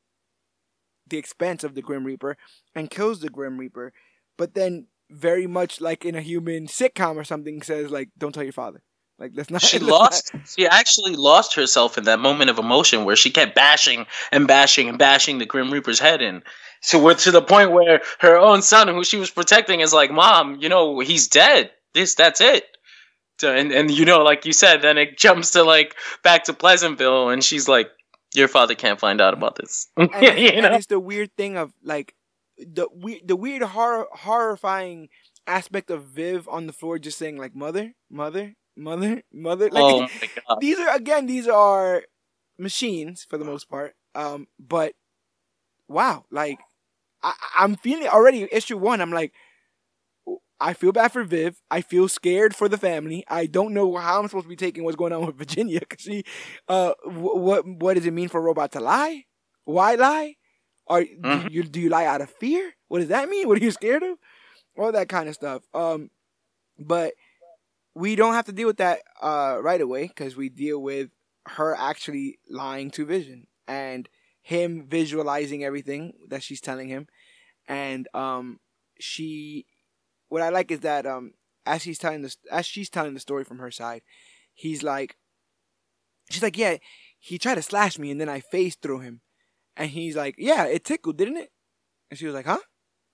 the 1.06 1.18
expense 1.18 1.64
of 1.64 1.74
the 1.74 1.82
Grim 1.82 2.04
Reaper 2.04 2.36
and 2.74 2.90
kills 2.90 3.20
the 3.20 3.28
Grim 3.28 3.58
Reaper, 3.58 3.92
but 4.36 4.54
then 4.54 4.86
very 5.10 5.46
much 5.46 5.80
like 5.80 6.04
in 6.04 6.14
a 6.14 6.22
human 6.22 6.66
sitcom 6.66 7.16
or 7.16 7.24
something 7.24 7.62
says 7.62 7.90
like, 7.90 8.10
"Don't 8.16 8.32
tell 8.32 8.42
your 8.42 8.52
father." 8.52 8.82
Like 9.24 9.32
that's 9.32 9.50
not. 9.50 9.62
She 9.62 9.78
lost. 9.96 10.34
Not... 10.34 10.46
She 10.46 10.66
actually 10.66 11.16
lost 11.16 11.54
herself 11.54 11.96
in 11.96 12.04
that 12.04 12.20
moment 12.20 12.50
of 12.50 12.58
emotion 12.58 13.06
where 13.06 13.16
she 13.16 13.30
kept 13.30 13.54
bashing 13.54 14.04
and 14.30 14.46
bashing 14.46 14.86
and 14.90 14.98
bashing 14.98 15.38
the 15.38 15.46
Grim 15.46 15.72
Reaper's 15.72 15.98
head 15.98 16.20
in. 16.20 16.42
So 16.82 17.02
we're 17.02 17.14
to 17.14 17.30
the 17.30 17.40
point 17.40 17.72
where 17.72 18.02
her 18.18 18.36
own 18.36 18.60
son, 18.60 18.88
who 18.88 19.02
she 19.02 19.16
was 19.16 19.30
protecting, 19.30 19.80
is 19.80 19.94
like, 19.94 20.10
"Mom, 20.10 20.58
you 20.60 20.68
know 20.68 21.00
he's 21.00 21.26
dead. 21.26 21.70
This, 21.94 22.14
that's 22.14 22.42
it." 22.42 22.64
So, 23.40 23.54
and 23.54 23.72
and 23.72 23.90
you 23.90 24.04
know, 24.04 24.22
like 24.22 24.44
you 24.44 24.52
said, 24.52 24.82
then 24.82 24.98
it 24.98 25.16
jumps 25.24 25.52
to 25.52 25.62
like 25.62 25.96
back 26.22 26.44
to 26.44 26.52
Pleasantville, 26.52 27.30
and 27.30 27.42
she's 27.42 27.66
like, 27.66 27.88
"Your 28.34 28.48
father 28.48 28.74
can't 28.74 29.00
find 29.00 29.22
out 29.22 29.32
about 29.32 29.56
this." 29.56 29.88
and, 29.96 30.10
you 30.20 30.60
know? 30.60 30.66
and 30.68 30.74
it's 30.74 30.88
the 30.88 31.00
weird 31.00 31.34
thing 31.34 31.56
of 31.56 31.72
like 31.82 32.14
the 32.58 32.88
we 32.94 33.22
the 33.24 33.36
weird 33.36 33.62
horror 33.62 34.06
horrifying 34.12 35.08
aspect 35.46 35.90
of 35.90 36.04
Viv 36.04 36.46
on 36.46 36.66
the 36.66 36.74
floor 36.74 36.98
just 36.98 37.16
saying 37.16 37.38
like 37.38 37.56
mother, 37.56 37.94
mother, 38.10 38.54
mother, 38.76 39.22
mother. 39.32 39.70
Like, 39.70 39.82
oh 39.82 40.00
my 40.00 40.28
god! 40.48 40.58
These 40.60 40.78
are 40.78 40.94
again, 40.94 41.26
these 41.26 41.48
are 41.48 42.02
machines 42.58 43.26
for 43.28 43.38
the 43.38 43.44
most 43.44 43.68
part. 43.68 43.94
Um, 44.14 44.46
but 44.58 44.94
wow, 45.88 46.24
like 46.30 46.58
I, 47.22 47.34
I'm 47.58 47.76
feeling 47.76 48.08
already 48.08 48.48
issue 48.50 48.78
one. 48.78 49.00
I'm 49.00 49.12
like, 49.12 49.32
I 50.60 50.72
feel 50.72 50.92
bad 50.92 51.12
for 51.12 51.24
Viv. 51.24 51.60
I 51.70 51.80
feel 51.80 52.08
scared 52.08 52.54
for 52.54 52.68
the 52.68 52.78
family. 52.78 53.24
I 53.28 53.46
don't 53.46 53.74
know 53.74 53.96
how 53.96 54.20
I'm 54.20 54.28
supposed 54.28 54.46
to 54.46 54.48
be 54.48 54.56
taking 54.56 54.84
what's 54.84 54.96
going 54.96 55.12
on 55.12 55.26
with 55.26 55.36
Virginia 55.44 55.80
because 55.80 56.02
she, 56.02 56.24
uh, 56.68 56.92
what 57.04 57.66
what 57.66 57.94
does 57.94 58.06
it 58.06 58.12
mean 58.12 58.28
for 58.28 58.38
a 58.38 58.42
robot 58.42 58.72
to 58.72 58.80
lie? 58.80 59.24
Why 59.64 59.94
lie? 59.94 60.36
Are 60.86 61.00
mm-hmm. 61.00 61.48
do 61.48 61.52
you 61.52 61.62
do 61.64 61.80
you 61.80 61.88
lie 61.88 62.06
out 62.06 62.20
of 62.20 62.30
fear? 62.30 62.72
What 62.88 63.00
does 63.00 63.08
that 63.08 63.28
mean? 63.28 63.48
What 63.48 63.58
are 63.58 63.64
you 63.64 63.70
scared 63.70 64.02
of? 64.02 64.18
All 64.78 64.92
that 64.92 65.08
kind 65.08 65.28
of 65.28 65.34
stuff. 65.34 65.62
Um, 65.72 66.10
but 66.78 67.14
we 67.94 68.16
don't 68.16 68.34
have 68.34 68.46
to 68.46 68.52
deal 68.52 68.66
with 68.66 68.78
that 68.78 69.00
uh, 69.22 69.58
right 69.60 69.80
away 69.80 70.08
because 70.08 70.36
we 70.36 70.48
deal 70.48 70.80
with 70.80 71.10
her 71.46 71.74
actually 71.76 72.38
lying 72.48 72.90
to 72.92 73.06
Vision 73.06 73.46
and 73.68 74.08
him 74.42 74.86
visualizing 74.86 75.64
everything 75.64 76.12
that 76.28 76.42
she's 76.42 76.60
telling 76.60 76.88
him, 76.88 77.06
and 77.68 78.08
um, 78.14 78.60
she. 78.98 79.66
What 80.28 80.42
I 80.42 80.48
like 80.48 80.70
is 80.70 80.80
that 80.80 81.06
um, 81.06 81.34
as 81.64 81.82
she's 81.82 81.98
telling 81.98 82.22
this, 82.22 82.36
as 82.50 82.66
she's 82.66 82.90
telling 82.90 83.14
the 83.14 83.20
story 83.20 83.44
from 83.44 83.58
her 83.58 83.70
side, 83.70 84.02
he's 84.52 84.82
like, 84.82 85.16
she's 86.28 86.42
like, 86.42 86.58
yeah, 86.58 86.78
he 87.18 87.38
tried 87.38 87.54
to 87.54 87.62
slash 87.62 87.98
me 87.98 88.10
and 88.10 88.20
then 88.20 88.28
I 88.28 88.40
phased 88.40 88.82
through 88.82 89.00
him, 89.00 89.20
and 89.76 89.90
he's 89.90 90.16
like, 90.16 90.34
yeah, 90.36 90.64
it 90.64 90.84
tickled, 90.84 91.16
didn't 91.16 91.36
it? 91.36 91.52
And 92.10 92.18
she 92.18 92.26
was 92.26 92.34
like, 92.34 92.46
huh? 92.46 92.58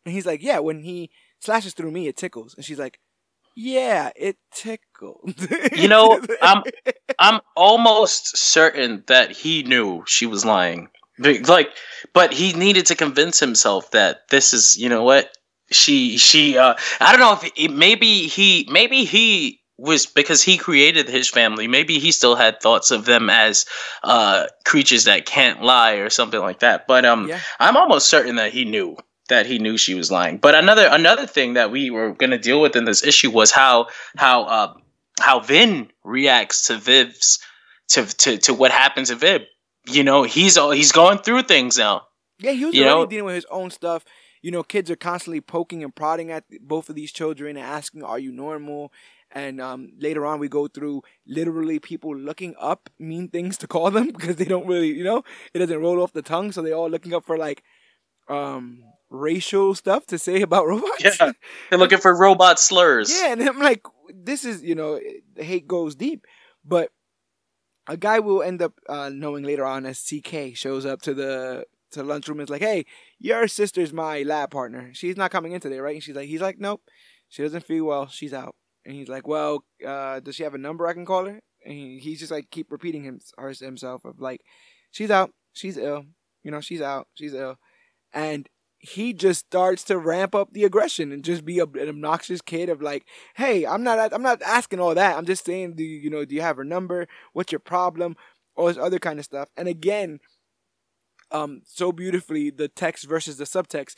And 0.04 0.14
he's 0.14 0.26
like, 0.26 0.42
yeah, 0.42 0.58
when 0.60 0.82
he 0.82 1.10
slashes 1.40 1.74
through 1.74 1.90
me, 1.90 2.08
it 2.08 2.16
tickles, 2.16 2.54
and 2.54 2.64
she's 2.64 2.78
like, 2.78 2.98
yeah, 3.56 4.10
it 4.16 4.36
tickled. 4.54 5.34
you 5.72 5.88
know, 5.88 6.20
I'm 6.42 6.62
I'm 7.18 7.40
almost 7.56 8.36
certain 8.36 9.04
that 9.06 9.32
he 9.32 9.62
knew 9.62 10.04
she 10.06 10.26
was 10.26 10.44
lying. 10.44 10.88
Like, 11.18 11.70
but 12.14 12.32
he 12.32 12.54
needed 12.54 12.86
to 12.86 12.94
convince 12.94 13.38
himself 13.38 13.90
that 13.90 14.28
this 14.30 14.54
is, 14.54 14.78
you 14.78 14.88
know 14.88 15.04
what? 15.04 15.30
She 15.70 16.16
she 16.16 16.58
uh 16.58 16.74
I 17.00 17.12
don't 17.12 17.20
know 17.20 17.34
if 17.34 17.52
it, 17.56 17.70
maybe 17.70 18.26
he 18.26 18.66
maybe 18.70 19.04
he 19.04 19.60
was 19.78 20.06
because 20.06 20.42
he 20.42 20.56
created 20.56 21.08
his 21.08 21.28
family. 21.28 21.68
Maybe 21.68 21.98
he 21.98 22.10
still 22.10 22.34
had 22.34 22.60
thoughts 22.60 22.90
of 22.90 23.04
them 23.04 23.30
as 23.30 23.66
uh 24.02 24.46
creatures 24.64 25.04
that 25.04 25.26
can't 25.26 25.62
lie 25.62 25.94
or 25.94 26.10
something 26.10 26.40
like 26.40 26.60
that. 26.60 26.86
But 26.88 27.04
um 27.04 27.28
yeah. 27.28 27.40
I'm 27.60 27.76
almost 27.76 28.08
certain 28.08 28.36
that 28.36 28.52
he 28.52 28.64
knew 28.64 28.96
that 29.30 29.46
he 29.46 29.58
knew 29.58 29.76
she 29.76 29.94
was 29.94 30.10
lying. 30.10 30.38
But 30.38 30.54
another 30.54 30.86
another 30.86 31.26
thing 31.26 31.54
that 31.54 31.70
we 31.70 31.90
were 31.90 32.12
going 32.12 32.30
to 32.30 32.38
deal 32.38 32.60
with 32.60 32.76
in 32.76 32.84
this 32.84 33.02
issue 33.02 33.30
was 33.30 33.50
how 33.50 33.88
how 34.16 34.44
uh, 34.44 34.74
how 35.18 35.40
Vin 35.40 35.90
reacts 36.04 36.66
to 36.66 36.76
Viv's 36.76 37.40
to 37.88 38.04
to 38.04 38.38
to 38.38 38.54
what 38.54 38.70
happens 38.70 39.08
to 39.08 39.16
Viv. 39.16 39.42
You 39.88 40.04
know, 40.04 40.22
he's 40.22 40.58
all 40.58 40.70
he's 40.70 40.92
going 40.92 41.18
through 41.18 41.42
things 41.42 41.78
now. 41.78 42.02
Yeah, 42.38 42.52
he 42.52 42.64
was 42.66 42.74
you 42.74 42.84
already 42.84 43.00
know? 43.00 43.06
dealing 43.06 43.24
with 43.26 43.34
his 43.34 43.46
own 43.50 43.70
stuff. 43.70 44.04
You 44.42 44.50
know, 44.50 44.62
kids 44.62 44.90
are 44.90 44.96
constantly 44.96 45.40
poking 45.40 45.84
and 45.84 45.94
prodding 45.94 46.30
at 46.30 46.44
both 46.62 46.88
of 46.88 46.94
these 46.94 47.12
children 47.12 47.56
and 47.56 47.66
asking, 47.66 48.02
"Are 48.04 48.18
you 48.18 48.32
normal?" 48.32 48.92
And 49.32 49.60
um, 49.60 49.92
later 49.98 50.26
on, 50.26 50.40
we 50.40 50.48
go 50.48 50.66
through 50.66 51.02
literally 51.26 51.78
people 51.78 52.16
looking 52.16 52.54
up 52.58 52.90
mean 52.98 53.28
things 53.28 53.56
to 53.58 53.68
call 53.68 53.90
them 53.90 54.06
because 54.12 54.36
they 54.36 54.44
don't 54.44 54.66
really, 54.66 54.88
you 54.88 55.04
know, 55.04 55.22
it 55.54 55.60
doesn't 55.60 55.80
roll 55.80 56.02
off 56.02 56.12
the 56.12 56.22
tongue. 56.22 56.52
So 56.52 56.62
they're 56.62 56.74
all 56.74 56.90
looking 56.90 57.14
up 57.14 57.24
for 57.24 57.38
like, 57.38 57.62
um, 58.28 58.82
racial 59.10 59.74
stuff 59.74 60.06
to 60.06 60.18
say 60.18 60.42
about 60.42 60.66
robots. 60.68 61.04
Yeah, 61.04 61.32
they're 61.68 61.78
looking 61.78 61.98
for 61.98 62.16
robot 62.16 62.58
slurs. 62.58 63.12
Yeah, 63.12 63.32
and 63.32 63.42
I'm 63.42 63.58
like, 63.58 63.82
this 64.14 64.44
is 64.44 64.62
you 64.62 64.74
know, 64.74 64.98
the 65.34 65.44
hate 65.44 65.68
goes 65.68 65.94
deep, 65.94 66.26
but 66.64 66.90
a 67.86 67.96
guy 67.96 68.20
will 68.20 68.42
end 68.42 68.62
up 68.62 68.74
uh, 68.88 69.10
knowing 69.12 69.44
later 69.44 69.64
on 69.64 69.84
as 69.84 70.00
CK 70.00 70.54
shows 70.56 70.86
up 70.86 71.02
to 71.02 71.14
the 71.14 71.64
to 71.92 72.02
lunchroom 72.02 72.38
and 72.38 72.46
is 72.48 72.50
like, 72.50 72.62
"Hey, 72.62 72.86
your 73.18 73.48
sister's 73.48 73.92
my 73.92 74.22
lab 74.22 74.50
partner. 74.50 74.90
She's 74.94 75.16
not 75.16 75.30
coming 75.30 75.52
in 75.52 75.60
today, 75.60 75.78
right?" 75.78 75.94
And 75.94 76.02
she's 76.02 76.14
like, 76.14 76.28
"He's 76.28 76.40
like, 76.40 76.58
nope, 76.58 76.82
she 77.28 77.42
doesn't 77.42 77.64
feel 77.64 77.84
well. 77.84 78.06
She's 78.06 78.32
out." 78.32 78.54
And 78.84 78.94
he's 78.94 79.08
like, 79.08 79.26
"Well, 79.26 79.64
uh, 79.84 80.20
does 80.20 80.36
she 80.36 80.44
have 80.44 80.54
a 80.54 80.58
number 80.58 80.86
I 80.86 80.92
can 80.92 81.04
call 81.04 81.26
her?" 81.26 81.40
And 81.64 81.74
he, 81.74 81.98
he's 81.98 82.20
just 82.20 82.30
like 82.30 82.50
keep 82.50 82.70
repeating 82.70 83.02
him 83.04 83.20
himself 83.60 84.04
of 84.04 84.20
like, 84.20 84.42
"She's 84.90 85.10
out. 85.10 85.32
She's 85.52 85.76
ill. 85.76 86.04
You 86.42 86.50
know, 86.50 86.60
she's 86.60 86.80
out. 86.80 87.08
She's 87.14 87.34
ill." 87.34 87.56
And 88.12 88.48
he 88.80 89.12
just 89.12 89.40
starts 89.46 89.84
to 89.84 89.98
ramp 89.98 90.34
up 90.34 90.52
the 90.52 90.64
aggression 90.64 91.12
and 91.12 91.22
just 91.22 91.44
be 91.44 91.58
a, 91.58 91.64
an 91.64 91.88
obnoxious 91.88 92.40
kid 92.40 92.68
of 92.68 92.82
like, 92.82 93.04
"Hey, 93.36 93.66
I'm 93.66 93.82
not 93.84 94.12
I'm 94.12 94.22
not 94.22 94.42
asking 94.42 94.80
all 94.80 94.94
that. 94.94 95.16
I'm 95.16 95.26
just 95.26 95.44
saying, 95.44 95.74
do 95.76 95.84
you, 95.84 95.98
you 95.98 96.10
know, 96.10 96.24
do 96.24 96.34
you 96.34 96.40
have 96.42 96.56
her 96.56 96.64
number? 96.64 97.06
What's 97.32 97.52
your 97.52 97.60
problem? 97.60 98.16
All 98.56 98.66
this 98.66 98.78
other 98.78 98.98
kind 98.98 99.18
of 99.18 99.24
stuff." 99.24 99.48
And 99.56 99.68
again, 99.68 100.20
um, 101.30 101.62
so 101.64 101.92
beautifully 101.92 102.50
the 102.50 102.68
text 102.68 103.08
versus 103.08 103.36
the 103.36 103.44
subtext. 103.44 103.94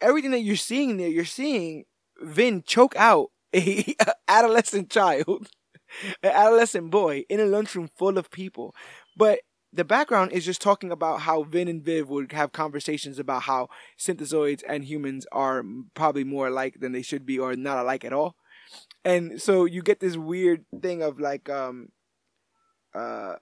Everything 0.00 0.32
that 0.32 0.40
you're 0.40 0.56
seeing 0.56 0.96
there, 0.96 1.08
you're 1.08 1.24
seeing 1.24 1.84
Vin 2.20 2.62
choke 2.66 2.94
out 2.96 3.30
a 3.54 3.94
adolescent 4.28 4.90
child, 4.90 5.48
an 6.22 6.30
adolescent 6.32 6.90
boy 6.90 7.24
in 7.28 7.40
a 7.40 7.46
lunchroom 7.46 7.88
full 7.96 8.18
of 8.18 8.30
people, 8.30 8.74
but 9.16 9.40
the 9.74 9.84
background 9.84 10.32
is 10.32 10.44
just 10.44 10.62
talking 10.62 10.92
about 10.92 11.22
how 11.22 11.42
Vin 11.42 11.66
and 11.66 11.82
Viv 11.82 12.08
would 12.08 12.32
have 12.32 12.52
conversations 12.52 13.18
about 13.18 13.42
how 13.42 13.68
synthezoids 13.98 14.62
and 14.68 14.84
humans 14.84 15.26
are 15.32 15.64
probably 15.94 16.22
more 16.22 16.46
alike 16.46 16.76
than 16.78 16.92
they 16.92 17.02
should 17.02 17.26
be 17.26 17.38
or 17.38 17.56
not 17.56 17.78
alike 17.78 18.04
at 18.04 18.12
all. 18.12 18.36
And 19.04 19.42
so 19.42 19.64
you 19.64 19.82
get 19.82 20.00
this 20.00 20.16
weird 20.16 20.64
thing 20.80 21.02
of 21.02 21.18
like 21.18 21.50
um 21.50 21.88
uh 22.94 23.34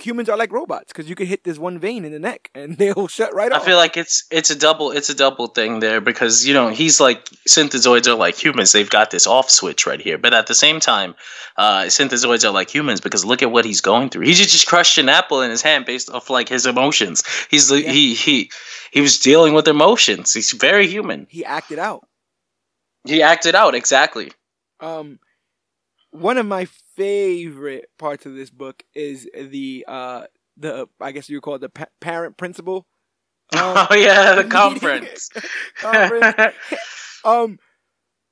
humans 0.00 0.28
are 0.28 0.36
like 0.36 0.52
robots 0.52 0.86
because 0.92 1.08
you 1.08 1.14
can 1.14 1.26
hit 1.26 1.44
this 1.44 1.58
one 1.58 1.78
vein 1.78 2.04
in 2.04 2.12
the 2.12 2.18
neck 2.18 2.50
and 2.54 2.76
they'll 2.78 3.08
shut 3.08 3.34
right 3.34 3.52
I 3.52 3.56
off. 3.56 3.62
I 3.62 3.66
feel 3.66 3.76
like 3.76 3.96
it's 3.96 4.24
it's 4.30 4.50
a 4.50 4.58
double 4.58 4.90
it's 4.90 5.08
a 5.10 5.14
double 5.14 5.48
thing 5.48 5.80
there 5.80 6.00
because 6.00 6.46
you 6.46 6.54
know 6.54 6.68
he's 6.68 7.00
like 7.00 7.24
synthezoids 7.48 8.06
are 8.06 8.14
like 8.14 8.42
humans. 8.42 8.72
They've 8.72 8.88
got 8.88 9.10
this 9.10 9.26
off 9.26 9.50
switch 9.50 9.86
right 9.86 10.00
here. 10.00 10.18
But 10.18 10.34
at 10.34 10.46
the 10.46 10.54
same 10.54 10.80
time 10.80 11.14
uh, 11.56 11.82
synthezoids 11.84 12.44
are 12.44 12.50
like 12.52 12.70
humans 12.70 13.00
because 13.00 13.24
look 13.24 13.42
at 13.42 13.50
what 13.50 13.64
he's 13.64 13.80
going 13.80 14.08
through. 14.08 14.26
He 14.26 14.32
just 14.34 14.66
crushed 14.66 14.98
an 14.98 15.08
apple 15.08 15.42
in 15.42 15.50
his 15.50 15.62
hand 15.62 15.84
based 15.84 16.10
off 16.10 16.30
like 16.30 16.48
his 16.48 16.66
emotions. 16.66 17.22
He's 17.50 17.70
Yeah. 17.70 17.90
he 17.90 18.14
he 18.14 18.50
he 18.92 19.00
was 19.00 19.18
dealing 19.18 19.52
with 19.54 19.68
emotions. 19.68 20.32
He's 20.32 20.52
very 20.52 20.86
human. 20.86 21.26
He 21.30 21.44
acted 21.44 21.78
out. 21.78 22.06
he 23.04 23.22
acted 23.22 23.54
out 23.54 23.74
exactly. 23.74 24.32
Um, 24.80 25.18
one 26.10 26.38
of 26.38 26.46
my 26.46 26.66
favorite 26.96 27.86
parts 27.98 28.26
of 28.26 28.34
this 28.34 28.50
book 28.50 28.82
is 28.94 29.28
the 29.34 29.84
uh 29.88 30.24
the 30.56 30.88
I 31.00 31.12
guess 31.12 31.28
you 31.28 31.36
would 31.36 31.42
call 31.42 31.56
it 31.56 31.60
the 31.60 31.68
pa- 31.68 31.86
parent 32.00 32.36
principal. 32.36 32.86
Um, 33.54 33.86
oh 33.90 33.94
yeah 33.94 34.34
the 34.34 34.44
conference 34.48 35.28
conference. 35.76 36.54
Um, 37.22 37.58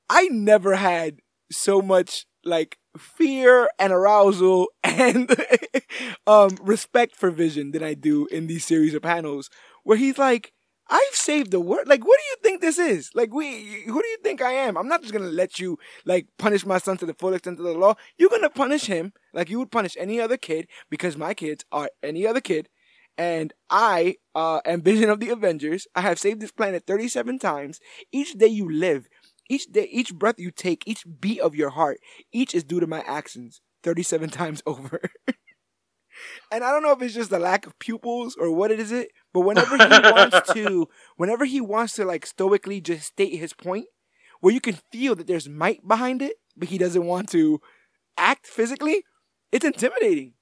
I 0.09 0.29
never 0.29 0.77
had 0.77 1.19
so 1.53 1.83
much 1.83 2.25
like 2.45 2.79
fear 2.97 3.69
and 3.79 3.93
arousal 3.93 4.69
and 4.83 5.31
um 6.27 6.57
respect 6.63 7.17
for 7.17 7.31
Vision 7.31 7.73
than 7.73 7.83
I 7.83 7.95
do 7.95 8.27
in 8.29 8.47
these 8.47 8.65
series 8.65 8.95
of 8.95 9.03
panels 9.03 9.51
where 9.85 9.99
he's 9.99 10.19
like, 10.19 10.53
I've 10.91 11.15
saved 11.15 11.53
the 11.53 11.61
world. 11.61 11.87
Like, 11.87 12.05
what 12.05 12.19
do 12.19 12.25
you 12.31 12.37
think 12.43 12.61
this 12.61 12.79
is? 12.79 13.11
Like, 13.15 13.33
we, 13.33 13.83
who 13.87 14.03
do 14.03 14.09
you 14.09 14.19
think 14.25 14.43
I 14.43 14.53
am? 14.53 14.77
I'm 14.77 14.89
not 14.89 15.03
just 15.03 15.13
gonna 15.13 15.27
let 15.27 15.61
you 15.61 15.79
like 16.05 16.27
punish 16.37 16.67
my 16.67 16.79
son 16.79 16.97
to 16.99 17.07
the 17.07 17.15
full 17.15 17.33
extent 17.33 17.61
of 17.61 17.65
the 17.65 17.73
law. 17.73 17.95
You're 18.19 18.31
gonna 18.31 18.51
punish 18.51 18.87
him 18.87 19.13
like 19.33 19.49
you 19.51 19.59
would 19.61 19.71
punish 19.71 19.97
any 19.99 20.21
other 20.21 20.37
kid 20.37 20.67
because 20.91 21.17
my 21.17 21.33
kids 21.33 21.65
are 21.71 21.91
any 22.03 22.27
other 22.27 22.41
kid. 22.41 22.69
And 23.17 23.53
I 23.69 24.17
uh, 24.35 24.61
am 24.65 24.83
Vision 24.83 25.11
of 25.11 25.21
the 25.21 25.29
Avengers. 25.29 25.87
I 25.95 26.01
have 26.01 26.19
saved 26.19 26.41
this 26.41 26.53
planet 26.53 26.85
37 26.87 27.39
times. 27.39 27.79
Each 28.11 28.33
day 28.33 28.47
you 28.49 28.69
live, 28.71 29.09
each 29.49 29.67
day, 29.67 29.89
each 29.91 30.15
breath 30.15 30.39
you 30.39 30.51
take, 30.51 30.83
each 30.87 31.05
beat 31.21 31.41
of 31.41 31.55
your 31.55 31.71
heart, 31.71 31.99
each 32.33 32.55
is 32.55 32.65
due 32.65 32.81
to 32.81 32.87
my 32.87 33.01
actions 33.07 33.61
37 33.83 34.31
times 34.31 34.63
over. 34.67 35.01
And 36.53 36.65
I 36.65 36.71
don't 36.71 36.83
know 36.83 36.93
if 36.93 37.03
it's 37.03 37.15
just 37.15 37.31
the 37.31 37.39
lack 37.39 37.67
of 37.67 37.79
pupils 37.79 38.37
or 38.39 38.51
what 38.53 38.71
it 38.71 38.81
is 38.81 38.93
it, 38.93 39.11
but 39.33 39.41
whenever 39.41 39.77
he 39.77 39.85
wants 40.11 40.53
to, 40.53 40.89
whenever 41.17 41.45
he 41.45 41.61
wants 41.61 41.95
to 41.95 42.05
like 42.05 42.27
stoically 42.27 42.81
just 42.81 43.07
state 43.07 43.39
his 43.39 43.53
point, 43.53 43.87
where 44.41 44.55
you 44.55 44.61
can 44.61 44.79
feel 44.91 45.15
that 45.15 45.27
there's 45.27 45.49
might 45.49 45.87
behind 45.87 46.23
it, 46.23 46.35
but 46.57 46.69
he 46.69 46.79
doesn't 46.79 47.05
want 47.05 47.29
to 47.31 47.61
act 48.17 48.47
physically, 48.47 49.05
it's 49.53 49.65
intimidating. 49.65 50.35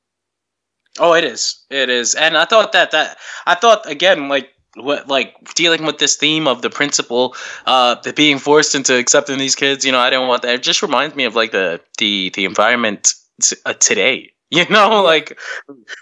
Oh, 0.98 1.14
it 1.14 1.24
is. 1.24 1.64
It 1.70 1.90
is. 1.90 2.14
And 2.14 2.36
I 2.36 2.44
thought 2.44 2.72
that 2.72 2.90
that 2.90 3.18
I 3.46 3.54
thought 3.54 3.88
again 3.88 4.28
like 4.28 4.50
what 4.74 5.08
like 5.08 5.34
dealing 5.54 5.84
with 5.84 5.98
this 5.98 6.16
theme 6.16 6.46
of 6.46 6.62
the 6.62 6.70
principal 6.70 7.34
uh 7.66 7.96
the 7.96 8.12
being 8.12 8.38
forced 8.38 8.74
into 8.74 8.96
accepting 8.96 9.38
these 9.38 9.54
kids, 9.54 9.84
you 9.84 9.92
know, 9.92 9.98
I 9.98 10.10
didn't 10.10 10.28
want 10.28 10.42
that. 10.42 10.54
It 10.54 10.62
just 10.62 10.82
reminds 10.82 11.14
me 11.14 11.24
of 11.24 11.36
like 11.36 11.52
the 11.52 11.80
the 11.98 12.30
the 12.30 12.44
environment 12.44 13.14
t- 13.42 13.56
uh, 13.64 13.74
today. 13.74 14.32
You 14.58 14.64
know, 14.70 15.02
like 15.02 15.38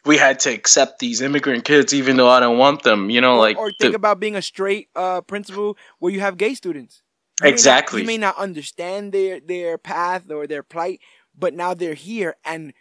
we 0.04 0.16
had 0.16 0.38
to 0.40 0.50
accept 0.50 1.00
these 1.00 1.20
immigrant 1.20 1.64
kids 1.64 1.92
even 1.92 2.16
though 2.16 2.28
I 2.28 2.38
don't 2.38 2.58
want 2.58 2.82
them, 2.84 3.10
you 3.10 3.20
know, 3.20 3.38
like 3.38 3.56
or 3.58 3.72
think 3.72 3.92
the- 3.92 3.96
about 3.96 4.20
being 4.20 4.36
a 4.36 4.42
straight 4.42 4.88
uh, 4.94 5.20
principal 5.22 5.76
where 5.98 6.12
you 6.12 6.20
have 6.20 6.36
gay 6.36 6.54
students. 6.54 7.02
You 7.40 7.44
may 7.44 7.50
not- 7.50 7.52
Exactly. 7.54 8.00
you 8.02 8.06
may 8.06 8.18
not 8.18 8.36
understand 8.38 9.12
their 9.12 9.40
their 9.40 9.78
path 9.78 10.30
or 10.30 10.46
their 10.46 10.62
plight, 10.62 11.00
but 11.36 11.54
now 11.54 11.74
they're 11.74 11.94
here, 11.94 12.36
and 12.44 12.72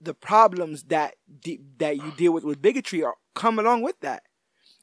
the 0.00 0.14
problems 0.14 0.84
that 0.84 1.16
de- 1.40 1.60
that 1.78 1.96
you 1.96 2.10
deal 2.16 2.32
with 2.32 2.44
with 2.44 2.62
bigotry 2.62 3.04
are 3.04 3.16
come 3.34 3.58
along 3.58 3.82
with 3.82 4.00
that. 4.00 4.22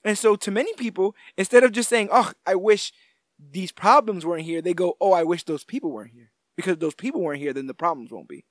And 0.04 0.16
so, 0.18 0.36
to 0.36 0.52
many 0.52 0.74
people, 0.76 1.16
instead 1.38 1.64
of 1.64 1.72
just 1.72 1.90
saying, 1.90 2.10
"Oh, 2.12 2.32
I 2.46 2.54
wish 2.56 2.94
these 3.40 3.72
problems 3.72 4.26
weren't 4.28 4.44
here," 4.46 4.62
they 4.62 4.74
go, 4.76 4.96
"Oh, 5.02 5.12
I 5.14 5.24
wish 5.24 5.44
those 5.44 5.64
people 5.64 5.92
weren't 5.92 6.12
here." 6.12 6.32
Because 6.56 6.74
if 6.74 6.80
those 6.80 6.96
people 6.96 7.22
weren't 7.22 7.42
here, 7.42 7.52
then 7.54 7.66
the 7.68 7.74
problems 7.74 8.12
won't 8.12 8.28
be. 8.30 8.46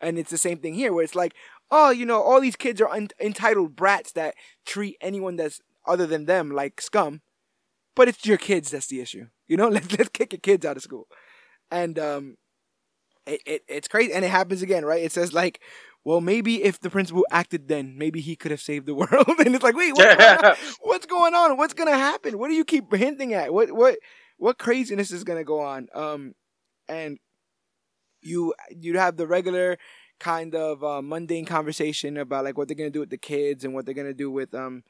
And 0.00 0.18
it's 0.18 0.30
the 0.30 0.38
same 0.38 0.58
thing 0.58 0.74
here, 0.74 0.92
where 0.92 1.04
it's 1.04 1.14
like, 1.14 1.34
oh, 1.70 1.90
you 1.90 2.04
know, 2.04 2.20
all 2.22 2.40
these 2.40 2.56
kids 2.56 2.80
are 2.80 2.88
un- 2.88 3.08
entitled 3.20 3.76
brats 3.76 4.12
that 4.12 4.34
treat 4.64 4.96
anyone 5.00 5.36
that's 5.36 5.60
other 5.86 6.06
than 6.06 6.26
them 6.26 6.50
like 6.50 6.80
scum. 6.80 7.22
But 7.94 8.08
it's 8.08 8.26
your 8.26 8.36
kids 8.36 8.70
that's 8.70 8.88
the 8.88 9.00
issue. 9.00 9.28
You 9.48 9.56
know, 9.56 9.68
let's 9.68 9.90
let's 9.96 10.10
kick 10.10 10.32
your 10.32 10.40
kids 10.40 10.66
out 10.66 10.76
of 10.76 10.82
school. 10.82 11.06
And 11.70 11.98
um, 11.98 12.36
it, 13.26 13.40
it 13.46 13.62
it's 13.68 13.88
crazy, 13.88 14.12
and 14.12 14.24
it 14.24 14.30
happens 14.30 14.62
again, 14.62 14.84
right? 14.84 15.02
It 15.02 15.12
says 15.12 15.32
like, 15.32 15.60
well, 16.04 16.20
maybe 16.20 16.62
if 16.62 16.78
the 16.78 16.90
principal 16.90 17.26
acted 17.32 17.66
then, 17.66 17.98
maybe 17.98 18.20
he 18.20 18.36
could 18.36 18.52
have 18.52 18.60
saved 18.60 18.86
the 18.86 18.94
world. 18.94 19.26
and 19.44 19.54
it's 19.54 19.64
like, 19.64 19.76
wait, 19.76 19.92
what's 19.94 20.14
going? 20.14 20.56
What's 20.82 21.06
going 21.06 21.34
on? 21.34 21.56
What's 21.56 21.74
gonna 21.74 21.96
happen? 21.96 22.38
What 22.38 22.48
do 22.48 22.54
you 22.54 22.64
keep 22.64 22.94
hinting 22.94 23.34
at? 23.34 23.52
What 23.52 23.72
what 23.72 23.98
what 24.36 24.58
craziness 24.58 25.10
is 25.10 25.24
gonna 25.24 25.44
go 25.44 25.60
on? 25.60 25.88
Um, 25.94 26.34
and 26.88 27.18
you 28.26 28.54
you'd 28.70 28.96
have 28.96 29.16
the 29.16 29.26
regular 29.26 29.78
kind 30.18 30.54
of 30.54 30.82
uh, 30.82 31.02
mundane 31.02 31.44
conversation 31.44 32.16
about 32.16 32.44
like 32.44 32.56
what 32.56 32.68
they're 32.68 32.76
gonna 32.76 32.90
do 32.90 33.00
with 33.00 33.10
the 33.10 33.18
kids 33.18 33.64
and 33.64 33.74
what 33.74 33.84
they're 33.84 33.94
gonna 33.94 34.14
do 34.14 34.30
with 34.30 34.54
um 34.54 34.82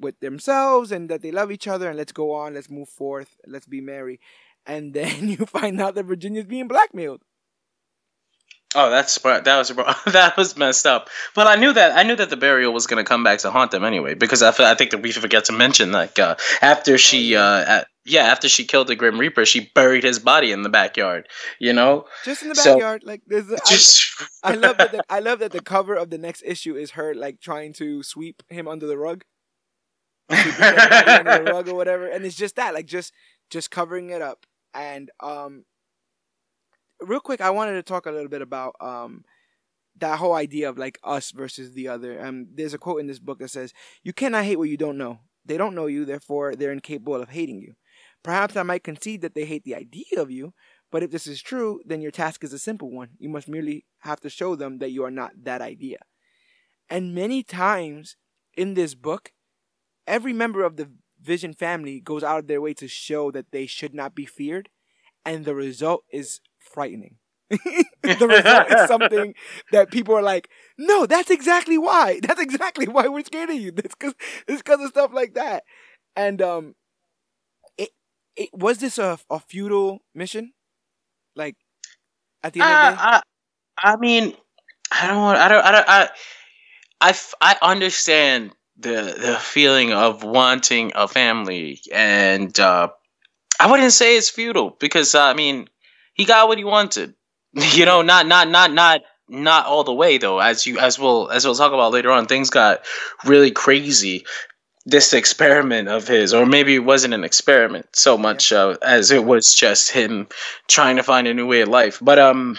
with 0.00 0.20
themselves 0.20 0.92
and 0.92 1.08
that 1.08 1.22
they 1.22 1.30
love 1.32 1.50
each 1.50 1.66
other 1.66 1.88
and 1.88 1.98
let's 1.98 2.12
go 2.12 2.32
on, 2.32 2.54
let's 2.54 2.70
move 2.70 2.88
forth, 2.88 3.36
let's 3.46 3.66
be 3.66 3.80
merry. 3.80 4.20
And 4.66 4.94
then 4.94 5.28
you 5.28 5.46
find 5.46 5.80
out 5.80 5.94
that 5.94 6.04
Virginia's 6.04 6.46
being 6.46 6.68
blackmailed. 6.68 7.22
Oh, 8.74 8.90
that's 8.90 9.18
that 9.18 9.46
was 9.46 9.68
that 10.12 10.36
was 10.36 10.56
messed 10.56 10.86
up. 10.86 11.08
But 11.34 11.46
I 11.46 11.56
knew 11.56 11.72
that 11.72 11.96
I 11.96 12.02
knew 12.02 12.16
that 12.16 12.28
the 12.28 12.36
burial 12.36 12.72
was 12.72 12.86
gonna 12.86 13.04
come 13.04 13.24
back 13.24 13.38
to 13.40 13.50
haunt 13.50 13.70
them 13.70 13.84
anyway 13.84 14.14
because 14.14 14.42
I, 14.42 14.50
I 14.58 14.74
think 14.74 14.90
that 14.90 15.02
we 15.02 15.10
forget 15.10 15.46
to 15.46 15.52
mention 15.52 15.90
like 15.90 16.18
uh, 16.18 16.36
after 16.60 16.98
she 16.98 17.34
uh 17.34 17.42
at, 17.66 17.88
yeah 18.08 18.24
after 18.24 18.48
she 18.48 18.64
killed 18.64 18.88
the 18.88 18.96
Grim 18.96 19.18
Reaper 19.18 19.44
she 19.46 19.70
buried 19.74 20.04
his 20.04 20.18
body 20.18 20.50
in 20.52 20.62
the 20.62 20.68
backyard. 20.68 21.28
You 21.58 21.72
know, 21.72 22.06
Just 22.24 22.42
in 22.42 22.48
the 22.48 22.54
So- 22.54 22.74
backyard, 22.74 23.02
like 23.04 23.22
there's. 23.26 23.50
A, 23.50 23.54
I, 23.54 23.68
just 23.68 24.22
I 24.42 24.54
love 24.54 24.78
that. 24.78 24.92
The, 24.92 25.02
I 25.08 25.20
love 25.20 25.38
that 25.40 25.52
the 25.52 25.60
cover 25.62 25.94
of 25.94 26.10
the 26.10 26.18
next 26.18 26.42
issue 26.46 26.76
is 26.76 26.92
her 26.92 27.14
like 27.14 27.40
trying 27.40 27.72
to 27.74 28.02
sweep 28.02 28.42
him 28.48 28.66
under 28.68 28.86
the 28.86 28.98
rug, 28.98 29.24
Sweep 30.30 30.44
his 30.44 30.56
dead 30.58 30.76
body 30.76 31.30
under 31.30 31.44
the 31.44 31.52
rug 31.52 31.68
or 31.68 31.74
whatever, 31.74 32.06
and 32.06 32.24
it's 32.24 32.36
just 32.36 32.56
that, 32.56 32.74
like 32.74 32.86
just 32.86 33.12
just 33.50 33.70
covering 33.70 34.10
it 34.10 34.22
up. 34.22 34.44
And 34.74 35.10
um, 35.20 35.64
real 37.00 37.20
quick, 37.20 37.40
I 37.40 37.50
wanted 37.50 37.74
to 37.74 37.82
talk 37.82 38.06
a 38.06 38.10
little 38.10 38.28
bit 38.28 38.42
about 38.42 38.74
um 38.80 39.24
that 39.98 40.18
whole 40.18 40.34
idea 40.34 40.68
of 40.68 40.78
like 40.78 40.98
us 41.02 41.32
versus 41.32 41.72
the 41.72 41.88
other. 41.88 42.24
Um, 42.24 42.46
there's 42.54 42.74
a 42.74 42.78
quote 42.78 43.00
in 43.00 43.06
this 43.06 43.18
book 43.18 43.38
that 43.40 43.48
says, 43.50 43.72
"You 44.02 44.12
cannot 44.12 44.44
hate 44.44 44.56
what 44.56 44.68
you 44.68 44.76
don't 44.76 44.98
know. 44.98 45.20
They 45.44 45.56
don't 45.56 45.74
know 45.74 45.86
you, 45.86 46.04
therefore 46.04 46.54
they're 46.54 46.72
incapable 46.72 47.14
of 47.16 47.30
hating 47.30 47.60
you. 47.62 47.74
Perhaps 48.22 48.56
I 48.56 48.62
might 48.62 48.84
concede 48.84 49.20
that 49.22 49.34
they 49.34 49.44
hate 49.44 49.64
the 49.64 49.74
idea 49.74 50.18
of 50.18 50.30
you." 50.30 50.54
But 50.90 51.02
if 51.02 51.10
this 51.10 51.26
is 51.26 51.42
true, 51.42 51.80
then 51.84 52.00
your 52.00 52.10
task 52.10 52.42
is 52.42 52.52
a 52.52 52.58
simple 52.58 52.90
one. 52.90 53.10
You 53.18 53.28
must 53.28 53.48
merely 53.48 53.84
have 54.00 54.20
to 54.22 54.30
show 54.30 54.56
them 54.56 54.78
that 54.78 54.90
you 54.90 55.04
are 55.04 55.10
not 55.10 55.32
that 55.42 55.60
idea. 55.60 55.98
And 56.88 57.14
many 57.14 57.42
times 57.42 58.16
in 58.56 58.74
this 58.74 58.94
book, 58.94 59.32
every 60.06 60.32
member 60.32 60.64
of 60.64 60.76
the 60.76 60.90
Vision 61.20 61.52
family 61.52 62.00
goes 62.00 62.22
out 62.22 62.38
of 62.38 62.46
their 62.46 62.60
way 62.60 62.72
to 62.74 62.86
show 62.86 63.30
that 63.32 63.50
they 63.50 63.66
should 63.66 63.92
not 63.92 64.14
be 64.14 64.24
feared, 64.24 64.68
and 65.24 65.44
the 65.44 65.54
result 65.54 66.04
is 66.12 66.40
frightening. 66.58 67.16
the 67.50 68.28
result 68.28 68.70
is 68.70 68.86
something 68.86 69.34
that 69.72 69.90
people 69.90 70.14
are 70.14 70.22
like, 70.22 70.48
no, 70.78 71.06
that's 71.06 71.30
exactly 71.30 71.76
why. 71.76 72.20
That's 72.22 72.40
exactly 72.40 72.86
why 72.86 73.08
we're 73.08 73.24
scared 73.24 73.50
of 73.50 73.56
you. 73.56 73.72
It's 73.78 73.94
because 73.94 74.14
it's 74.46 74.62
because 74.62 74.80
of 74.80 74.90
stuff 74.90 75.12
like 75.12 75.34
that. 75.34 75.64
And 76.14 76.40
um, 76.40 76.74
it 78.38 78.50
was 78.52 78.78
this 78.78 78.98
a 78.98 79.18
a 79.28 79.40
futile 79.40 80.00
mission, 80.14 80.52
like 81.34 81.56
at 82.42 82.52
the 82.52 82.60
end 82.60 82.70
of 82.70 82.90
the 82.92 82.96
day. 82.96 83.02
I, 83.02 83.22
I, 83.82 83.96
mean, 83.96 84.34
I 84.92 85.06
don't 85.08 85.16
want. 85.18 85.38
I 85.38 85.48
don't. 85.48 85.64
I 85.64 85.70
don't. 85.72 85.88
I, 85.88 86.08
I, 87.00 87.08
f- 87.10 87.34
I 87.40 87.56
understand 87.60 88.52
the 88.78 89.16
the 89.18 89.36
feeling 89.40 89.92
of 89.92 90.22
wanting 90.22 90.92
a 90.94 91.08
family, 91.08 91.80
and 91.92 92.58
uh, 92.58 92.88
I 93.58 93.70
wouldn't 93.70 93.92
say 93.92 94.16
it's 94.16 94.30
futile 94.30 94.76
because 94.78 95.14
uh, 95.14 95.22
I 95.22 95.34
mean, 95.34 95.68
he 96.14 96.24
got 96.24 96.48
what 96.48 96.58
he 96.58 96.64
wanted. 96.64 97.14
You 97.74 97.86
know, 97.86 98.02
not 98.02 98.26
not 98.26 98.48
not 98.48 98.72
not 98.72 99.00
not 99.28 99.66
all 99.66 99.82
the 99.82 99.92
way 99.92 100.18
though. 100.18 100.38
As 100.38 100.66
you 100.66 100.78
as 100.78 100.98
we'll 100.98 101.28
as 101.30 101.44
we'll 101.44 101.54
talk 101.54 101.72
about 101.72 101.92
later 101.92 102.10
on, 102.10 102.26
things 102.26 102.50
got 102.50 102.84
really 103.24 103.50
crazy. 103.50 104.26
This 104.90 105.12
experiment 105.12 105.88
of 105.88 106.08
his, 106.08 106.32
or 106.32 106.46
maybe 106.46 106.74
it 106.76 106.84
wasn't 106.84 107.12
an 107.14 107.24
experiment 107.24 107.86
so 107.94 108.16
much 108.16 108.52
uh, 108.52 108.76
as 108.82 109.10
it 109.10 109.24
was 109.24 109.54
just 109.54 109.90
him 109.90 110.28
trying 110.66 110.96
to 110.96 111.02
find 111.02 111.26
a 111.26 111.34
new 111.34 111.46
way 111.46 111.60
of 111.60 111.68
life. 111.68 111.98
But 112.00 112.18
um, 112.18 112.58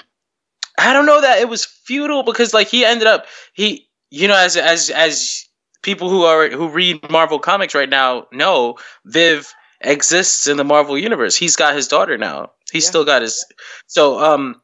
I 0.77 0.93
don't 0.93 1.07
know 1.07 1.21
that 1.21 1.39
it 1.39 1.49
was 1.49 1.65
futile 1.65 2.23
because 2.23 2.53
like 2.53 2.67
he 2.67 2.85
ended 2.85 3.07
up 3.07 3.25
he 3.53 3.87
you 4.11 4.27
know 4.27 4.35
as 4.37 4.55
as 4.57 4.89
as 4.91 5.47
people 5.81 6.09
who 6.09 6.23
are 6.23 6.49
who 6.49 6.69
read 6.69 7.09
Marvel 7.09 7.39
comics 7.39 7.73
right 7.73 7.89
now 7.89 8.27
know 8.31 8.77
Viv 9.05 9.51
exists 9.81 10.47
in 10.47 10.57
the 10.57 10.63
Marvel 10.63 10.97
universe. 10.97 11.35
He's 11.35 11.55
got 11.55 11.75
his 11.75 11.87
daughter 11.87 12.17
now. 12.17 12.51
He's 12.71 12.85
Yeah. 12.85 12.89
still 12.89 13.05
got 13.05 13.21
his 13.23 13.43
so 13.87 14.19
um 14.19 14.61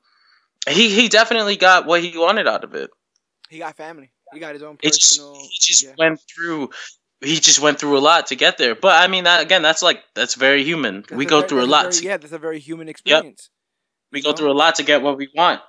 he 0.70 0.90
he 0.90 1.10
definitely 1.10 1.56
got 1.56 1.86
what 1.88 2.04
he 2.04 2.18
wanted 2.18 2.48
out 2.48 2.64
of 2.64 2.76
it. 2.76 2.92
He 3.50 3.58
got 3.60 3.76
family. 3.76 4.12
He 4.34 4.40
got 4.40 4.54
his 4.54 4.64
own 4.64 4.78
It 4.82 4.94
just, 4.94 5.20
he 5.20 5.58
just 5.62 5.84
yeah. 5.84 5.94
went 5.98 6.20
through 6.34 6.70
he 7.22 7.40
just 7.40 7.60
went 7.60 7.80
through 7.80 7.98
a 7.98 8.00
lot 8.00 8.28
to 8.28 8.36
get 8.36 8.58
there. 8.58 8.76
But 8.76 9.02
I 9.02 9.08
mean 9.08 9.24
that 9.26 9.42
again 9.42 9.62
that's 9.62 9.82
like 9.82 10.04
that's 10.16 10.36
very 10.36 10.64
human. 10.64 11.02
That's 11.02 11.14
we 11.14 11.26
go 11.26 11.40
very- 11.40 11.50
through 11.50 11.64
a 11.64 11.66
lot 11.66 11.94
very- 11.94 12.06
yeah, 12.06 12.18
that's 12.18 12.34
a 12.34 12.40
very 12.40 12.60
human 12.60 12.90
experience. 12.90 13.50
we 14.12 14.20
you 14.20 14.24
go 14.24 14.32
know? 14.32 14.36
through 14.38 14.52
a 14.52 14.54
lot 14.64 14.76
to 14.76 14.84
get 14.84 15.02
what 15.02 15.18
we 15.18 15.30
want. 15.36 15.62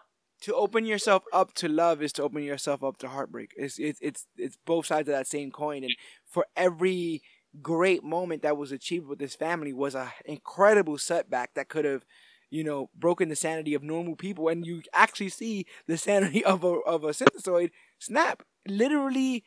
to 0.42 0.54
open 0.54 0.84
yourself 0.84 1.22
up 1.32 1.54
to 1.54 1.68
love 1.68 2.02
is 2.02 2.12
to 2.12 2.22
open 2.22 2.42
yourself 2.42 2.82
up 2.84 2.96
to 2.98 3.08
heartbreak. 3.08 3.52
It's 3.56 3.78
it's 3.78 3.98
it's 4.02 4.26
it's 4.36 4.58
both 4.66 4.86
sides 4.86 5.08
of 5.08 5.14
that 5.14 5.26
same 5.26 5.50
coin. 5.50 5.82
And 5.84 5.94
for 6.28 6.46
every 6.56 7.22
great 7.62 8.04
moment 8.04 8.42
that 8.42 8.56
was 8.58 8.70
achieved 8.70 9.06
with 9.06 9.18
this 9.18 9.34
family 9.34 9.72
was 9.72 9.94
an 9.94 10.08
incredible 10.26 10.98
setback 10.98 11.54
that 11.54 11.70
could 11.70 11.86
have, 11.86 12.04
you 12.50 12.62
know, 12.62 12.90
broken 12.94 13.30
the 13.30 13.36
sanity 13.36 13.72
of 13.72 13.82
normal 13.82 14.14
people. 14.14 14.48
And 14.48 14.66
you 14.66 14.82
actually 14.92 15.30
see 15.30 15.64
the 15.86 15.96
sanity 15.96 16.44
of 16.52 16.62
a 16.64 16.74
of 16.94 17.02
a 17.04 17.10
synthezoid 17.12 17.70
snap, 17.98 18.42
literally 18.68 19.42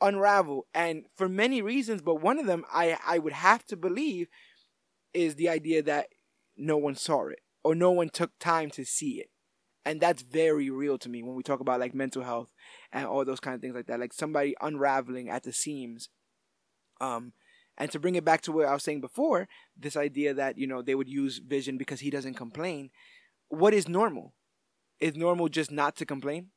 unravel. 0.00 0.66
And 0.74 1.04
for 1.14 1.28
many 1.28 1.62
reasons, 1.62 2.02
but 2.02 2.20
one 2.20 2.38
of 2.38 2.46
them 2.46 2.64
I 2.72 2.98
I 3.06 3.18
would 3.18 3.32
have 3.32 3.64
to 3.66 3.76
believe 3.76 4.28
is 5.14 5.36
the 5.36 5.48
idea 5.48 5.82
that 5.82 6.08
no 6.56 6.76
one 6.76 6.94
saw 6.94 7.28
it 7.28 7.40
or 7.64 7.74
no 7.74 7.90
one 7.90 8.08
took 8.10 8.38
time 8.38 8.70
to 8.70 8.84
see 8.84 9.20
it. 9.20 9.30
And 9.84 10.00
that's 10.00 10.22
very 10.22 10.68
real 10.68 10.98
to 10.98 11.08
me 11.08 11.22
when 11.22 11.36
we 11.36 11.42
talk 11.42 11.60
about 11.60 11.80
like 11.80 11.94
mental 11.94 12.22
health 12.22 12.48
and 12.92 13.06
all 13.06 13.24
those 13.24 13.40
kind 13.40 13.54
of 13.54 13.60
things 13.60 13.74
like 13.74 13.86
that 13.86 14.00
like 14.00 14.12
somebody 14.12 14.54
unraveling 14.60 15.28
at 15.28 15.42
the 15.42 15.52
seams. 15.52 16.08
Um 17.00 17.32
and 17.78 17.90
to 17.90 18.00
bring 18.00 18.14
it 18.14 18.24
back 18.24 18.40
to 18.40 18.52
what 18.52 18.64
i 18.64 18.72
was 18.72 18.82
saying 18.82 19.02
before 19.02 19.48
this 19.76 19.96
idea 19.96 20.32
that 20.32 20.56
you 20.56 20.66
know 20.66 20.80
they 20.80 20.94
would 20.94 21.10
use 21.10 21.38
vision 21.38 21.76
because 21.76 22.00
he 22.00 22.10
doesn't 22.10 22.34
complain. 22.34 22.90
What 23.48 23.74
is 23.74 23.88
normal? 23.88 24.34
Is 24.98 25.14
normal 25.14 25.48
just 25.48 25.70
not 25.70 25.94
to 25.96 26.06
complain 26.06 26.48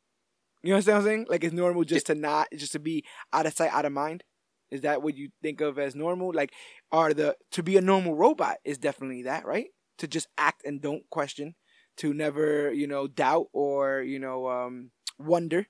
you 0.64 0.72
know 0.72 0.78
what 0.78 0.88
i'm 0.90 1.04
saying 1.04 1.26
like 1.30 1.44
it's 1.44 1.54
normal 1.54 1.84
just 1.84 2.08
to 2.08 2.16
not 2.16 2.48
just 2.56 2.72
to 2.72 2.80
be 2.80 3.04
out 3.34 3.46
of 3.46 3.54
sight 3.54 3.72
out 3.72 3.86
of 3.86 3.92
mind 3.92 4.24
is 4.72 4.82
that 4.82 5.02
what 5.02 5.18
you 5.18 5.30
think 5.42 5.62
of 5.62 5.80
as 5.80 5.96
normal 5.96 6.32
like 6.34 6.54
are 6.92 7.14
the 7.14 7.36
to 7.52 7.64
be 7.64 7.78
a 7.78 7.82
normal 7.82 8.16
robot 8.16 8.58
is 8.64 8.78
definitely 8.78 9.24
that 9.24 9.46
right 9.46 9.68
to 10.00 10.08
just 10.08 10.28
act 10.38 10.66
and 10.66 10.82
don't 10.82 11.08
question 11.10 11.56
to 12.00 12.14
never, 12.14 12.72
you 12.74 12.88
know, 12.88 13.08
doubt 13.08 13.48
or, 13.54 14.02
you 14.02 14.20
know, 14.20 14.48
um, 14.50 14.92
wonder. 15.20 15.68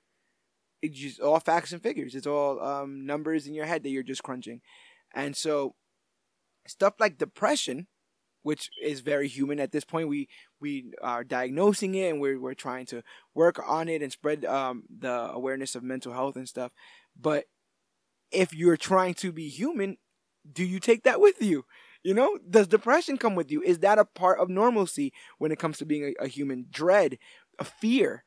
It's 0.80 0.98
just 0.98 1.20
all 1.20 1.40
facts 1.40 1.72
and 1.72 1.82
figures. 1.82 2.14
It's 2.14 2.26
all 2.26 2.62
um, 2.64 3.04
numbers 3.04 3.46
in 3.46 3.52
your 3.52 3.66
head 3.66 3.82
that 3.82 3.90
you're 3.90 4.02
just 4.04 4.22
crunching. 4.22 4.60
And 5.12 5.36
so 5.36 5.74
stuff 6.66 6.94
like 7.00 7.18
depression, 7.18 7.88
which 8.42 8.70
is 8.82 9.00
very 9.00 9.28
human 9.28 9.60
at 9.60 9.72
this 9.72 9.84
point, 9.84 10.08
we 10.08 10.28
we 10.60 10.92
are 11.02 11.24
diagnosing 11.24 11.94
it 11.94 12.10
and 12.10 12.20
we're 12.20 12.40
we're 12.40 12.54
trying 12.54 12.86
to 12.86 13.02
work 13.34 13.60
on 13.66 13.88
it 13.88 14.02
and 14.02 14.12
spread 14.12 14.44
um, 14.44 14.84
the 14.98 15.30
awareness 15.32 15.74
of 15.74 15.82
mental 15.82 16.12
health 16.12 16.36
and 16.36 16.48
stuff. 16.48 16.72
But 17.20 17.44
if 18.30 18.54
you're 18.54 18.76
trying 18.76 19.14
to 19.14 19.32
be 19.32 19.48
human, 19.48 19.96
do 20.50 20.64
you 20.64 20.80
take 20.80 21.02
that 21.04 21.20
with 21.20 21.42
you? 21.42 21.64
You 22.02 22.14
know, 22.14 22.38
does 22.48 22.66
depression 22.68 23.18
come 23.18 23.34
with 23.34 23.50
you? 23.50 23.62
Is 23.62 23.80
that 23.80 23.98
a 23.98 24.04
part 24.04 24.38
of 24.40 24.48
normalcy 24.48 25.12
when 25.38 25.52
it 25.52 25.58
comes 25.58 25.78
to 25.78 25.84
being 25.86 26.14
a, 26.20 26.24
a 26.24 26.28
human? 26.28 26.66
Dread, 26.70 27.18
a 27.58 27.64
fear, 27.64 28.24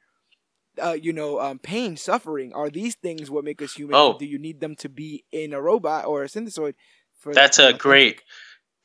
uh, 0.81 0.93
you 0.99 1.13
know, 1.13 1.39
um, 1.39 1.59
pain, 1.59 1.97
suffering. 1.97 2.53
Are 2.53 2.69
these 2.69 2.95
things 2.95 3.29
what 3.31 3.43
make 3.43 3.61
us 3.61 3.73
human? 3.73 3.95
Oh. 3.95 4.13
Do 4.17 4.25
you 4.25 4.37
need 4.37 4.59
them 4.59 4.75
to 4.77 4.89
be 4.89 5.23
in 5.31 5.53
a 5.53 5.61
robot 5.61 6.05
or 6.05 6.23
a 6.23 6.27
synthezoid? 6.27 6.75
For 7.17 7.33
That's 7.33 7.57
a 7.59 7.73
authentic? 7.73 7.81
great. 7.81 8.21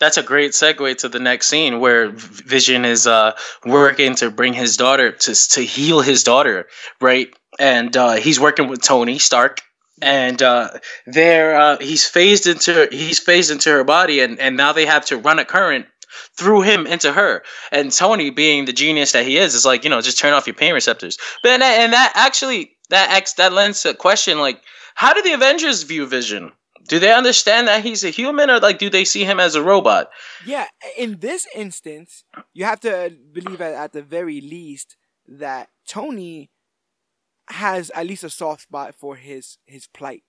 That's 0.00 0.16
a 0.16 0.22
great 0.22 0.52
segue 0.52 0.96
to 0.98 1.08
the 1.08 1.18
next 1.18 1.48
scene 1.48 1.80
where 1.80 2.10
Vision 2.10 2.84
is 2.84 3.06
uh, 3.06 3.32
working 3.64 4.14
to 4.16 4.30
bring 4.30 4.52
his 4.52 4.76
daughter 4.76 5.10
to 5.12 5.34
to 5.50 5.60
heal 5.60 6.00
his 6.00 6.22
daughter, 6.22 6.66
right? 7.00 7.34
And 7.58 7.96
uh, 7.96 8.14
he's 8.14 8.38
working 8.38 8.68
with 8.68 8.82
Tony 8.82 9.18
Stark, 9.18 9.60
and 10.00 10.40
uh, 10.40 10.70
there 11.06 11.58
uh, 11.58 11.78
he's 11.80 12.06
phased 12.06 12.46
into 12.46 12.88
he's 12.92 13.18
phased 13.18 13.50
into 13.50 13.70
her 13.70 13.84
body, 13.84 14.20
and 14.20 14.38
and 14.38 14.56
now 14.56 14.72
they 14.72 14.86
have 14.86 15.06
to 15.06 15.16
run 15.16 15.40
a 15.40 15.44
current 15.44 15.86
through 16.36 16.62
him 16.62 16.86
into 16.86 17.12
her. 17.12 17.42
And 17.72 17.92
Tony, 17.92 18.30
being 18.30 18.64
the 18.64 18.72
genius 18.72 19.12
that 19.12 19.26
he 19.26 19.36
is, 19.36 19.54
is 19.54 19.64
like 19.64 19.82
you 19.82 19.90
know 19.90 20.00
just 20.00 20.18
turn 20.18 20.32
off 20.32 20.46
your 20.46 20.54
pain 20.54 20.74
receptors. 20.74 21.18
But 21.42 21.52
and 21.52 21.62
that, 21.62 21.80
and 21.80 21.92
that 21.92 22.12
actually 22.14 22.76
that 22.90 23.10
ex 23.10 23.34
that 23.34 23.52
lends 23.52 23.84
a 23.84 23.94
question 23.94 24.38
like 24.38 24.62
how 24.94 25.14
do 25.14 25.22
the 25.22 25.32
Avengers 25.32 25.84
view 25.84 26.06
Vision? 26.06 26.52
Do 26.88 26.98
they 26.98 27.12
understand 27.12 27.68
that 27.68 27.84
he's 27.84 28.02
a 28.04 28.10
human, 28.10 28.50
or 28.50 28.58
like 28.60 28.78
do 28.78 28.90
they 28.90 29.04
see 29.04 29.24
him 29.24 29.38
as 29.38 29.54
a 29.54 29.62
robot? 29.62 30.10
Yeah, 30.44 30.66
in 30.96 31.18
this 31.20 31.46
instance, 31.54 32.24
you 32.54 32.64
have 32.64 32.80
to 32.80 33.16
believe 33.32 33.60
at, 33.60 33.74
at 33.74 33.92
the 33.92 34.02
very 34.02 34.40
least 34.40 34.96
that 35.26 35.68
Tony 35.86 36.50
has 37.50 37.90
at 37.94 38.06
least 38.06 38.24
a 38.24 38.30
soft 38.30 38.62
spot 38.62 38.94
for 38.94 39.16
his 39.16 39.58
his 39.66 39.86
plight. 39.86 40.22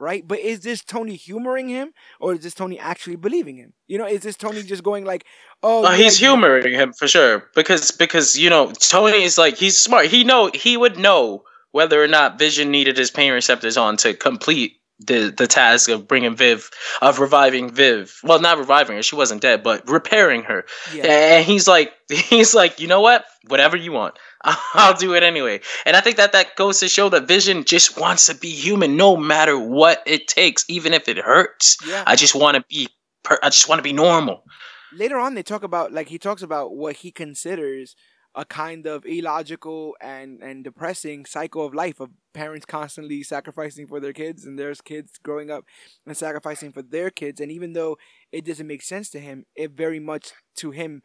Right? 0.00 0.26
But 0.26 0.40
is 0.40 0.60
this 0.60 0.82
Tony 0.82 1.14
humoring 1.14 1.68
him 1.68 1.92
or 2.18 2.32
is 2.32 2.40
this 2.40 2.54
Tony 2.54 2.76
actually 2.76 3.14
believing 3.14 3.56
him? 3.56 3.72
You 3.86 3.98
know, 3.98 4.06
is 4.06 4.22
this 4.22 4.36
Tony 4.36 4.60
just 4.64 4.82
going 4.82 5.04
like, 5.04 5.24
"Oh, 5.62 5.84
Uh, 5.84 5.92
he's 5.92 6.18
humoring 6.18 6.72
him 6.72 6.92
for 6.92 7.06
sure 7.06 7.48
because 7.54 7.92
because 7.92 8.36
you 8.36 8.50
know 8.50 8.72
Tony 8.72 9.22
is 9.22 9.38
like 9.38 9.56
he's 9.56 9.78
smart. 9.78 10.06
He 10.06 10.24
know 10.24 10.50
he 10.52 10.76
would 10.76 10.98
know 10.98 11.44
whether 11.70 12.02
or 12.02 12.08
not 12.08 12.38
Vision 12.38 12.72
needed 12.72 12.96
his 12.98 13.12
pain 13.12 13.32
receptors 13.32 13.76
on 13.76 13.96
to 13.98 14.12
complete 14.14 14.81
the 15.06 15.34
the 15.36 15.46
task 15.46 15.88
of 15.88 16.06
bringing 16.08 16.36
Viv 16.36 16.70
of 17.00 17.18
reviving 17.18 17.70
Viv. 17.70 18.18
Well, 18.22 18.40
not 18.40 18.58
reviving 18.58 18.96
her; 18.96 19.02
she 19.02 19.16
wasn't 19.16 19.42
dead, 19.42 19.62
but 19.62 19.88
repairing 19.88 20.42
her. 20.44 20.64
Yeah. 20.94 21.06
And 21.06 21.44
he's 21.44 21.68
like 21.68 21.92
he's 22.08 22.54
like 22.54 22.80
you 22.80 22.88
know 22.88 23.00
what, 23.00 23.24
whatever 23.48 23.76
you 23.76 23.92
want. 23.92 24.18
I'll 24.74 24.94
do 24.96 25.14
it 25.14 25.22
anyway. 25.22 25.60
And 25.86 25.96
I 25.96 26.00
think 26.00 26.16
that 26.16 26.32
that 26.32 26.56
goes 26.56 26.80
to 26.80 26.88
show 26.88 27.08
that 27.10 27.28
Vision 27.28 27.64
just 27.64 27.98
wants 27.98 28.26
to 28.26 28.34
be 28.34 28.50
human 28.50 28.96
no 28.96 29.16
matter 29.16 29.58
what 29.58 30.02
it 30.06 30.26
takes, 30.26 30.64
even 30.68 30.92
if 30.92 31.08
it 31.08 31.18
hurts. 31.18 31.76
Yeah. 31.86 32.02
I 32.06 32.16
just 32.16 32.34
want 32.34 32.56
to 32.56 32.64
be 32.68 32.88
per- 33.22 33.38
I 33.42 33.50
just 33.50 33.68
want 33.68 33.78
to 33.78 33.84
be 33.84 33.92
normal. 33.92 34.44
later 34.92 35.18
on 35.18 35.34
they 35.34 35.42
talk 35.42 35.62
about 35.62 35.92
like 35.92 36.08
he 36.08 36.18
talks 36.18 36.42
about 36.42 36.74
what 36.74 36.96
he 36.96 37.10
considers 37.10 37.94
a 38.34 38.44
kind 38.44 38.86
of 38.86 39.04
illogical 39.04 39.96
and 40.00 40.42
and 40.42 40.64
depressing 40.64 41.26
cycle 41.26 41.66
of 41.66 41.74
life 41.74 42.00
of 42.00 42.10
parents 42.32 42.64
constantly 42.64 43.22
sacrificing 43.22 43.86
for 43.86 44.00
their 44.00 44.12
kids 44.12 44.46
and 44.46 44.58
there's 44.58 44.80
kids 44.80 45.18
growing 45.22 45.50
up 45.50 45.64
and 46.06 46.16
sacrificing 46.16 46.72
for 46.72 46.82
their 46.82 47.10
kids. 47.10 47.40
And 47.40 47.52
even 47.52 47.74
though 47.74 47.98
it 48.30 48.44
doesn't 48.44 48.66
make 48.66 48.82
sense 48.82 49.10
to 49.10 49.20
him 49.20 49.44
it 49.54 49.72
very 49.72 50.00
much 50.00 50.32
to 50.56 50.70
him 50.70 51.02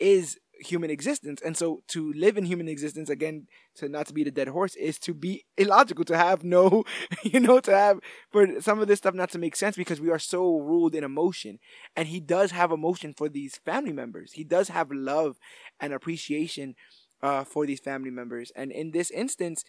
is 0.00 0.38
human 0.60 0.90
existence. 0.90 1.40
And 1.44 1.56
so 1.56 1.82
to 1.88 2.12
live 2.12 2.36
in 2.36 2.44
human 2.44 2.68
existence 2.68 3.08
again 3.10 3.46
to 3.76 3.88
not 3.88 4.06
to 4.06 4.12
be 4.14 4.24
the 4.24 4.30
dead 4.30 4.48
horse 4.48 4.74
is 4.76 4.98
to 5.00 5.14
be 5.14 5.44
illogical 5.56 6.04
to 6.06 6.16
have 6.16 6.44
no 6.44 6.84
you 7.22 7.40
know 7.40 7.60
to 7.60 7.70
have 7.76 8.00
for 8.30 8.60
some 8.60 8.80
of 8.80 8.88
this 8.88 8.98
stuff 8.98 9.14
not 9.14 9.30
to 9.32 9.38
make 9.38 9.56
sense 9.56 9.76
because 9.76 10.00
we 10.00 10.10
are 10.10 10.18
so 10.18 10.58
ruled 10.58 10.94
in 10.94 11.04
emotion. 11.04 11.58
And 11.96 12.08
he 12.08 12.20
does 12.20 12.50
have 12.52 12.70
emotion 12.72 13.12
for 13.14 13.28
these 13.28 13.56
family 13.64 13.92
members. 13.92 14.32
He 14.32 14.44
does 14.44 14.68
have 14.68 14.90
love 14.90 15.36
and 15.80 15.92
appreciation 15.92 16.74
uh, 17.22 17.44
for 17.44 17.66
these 17.66 17.80
family 17.80 18.10
members. 18.10 18.52
And 18.56 18.70
in 18.72 18.90
this 18.92 19.10
instance 19.10 19.64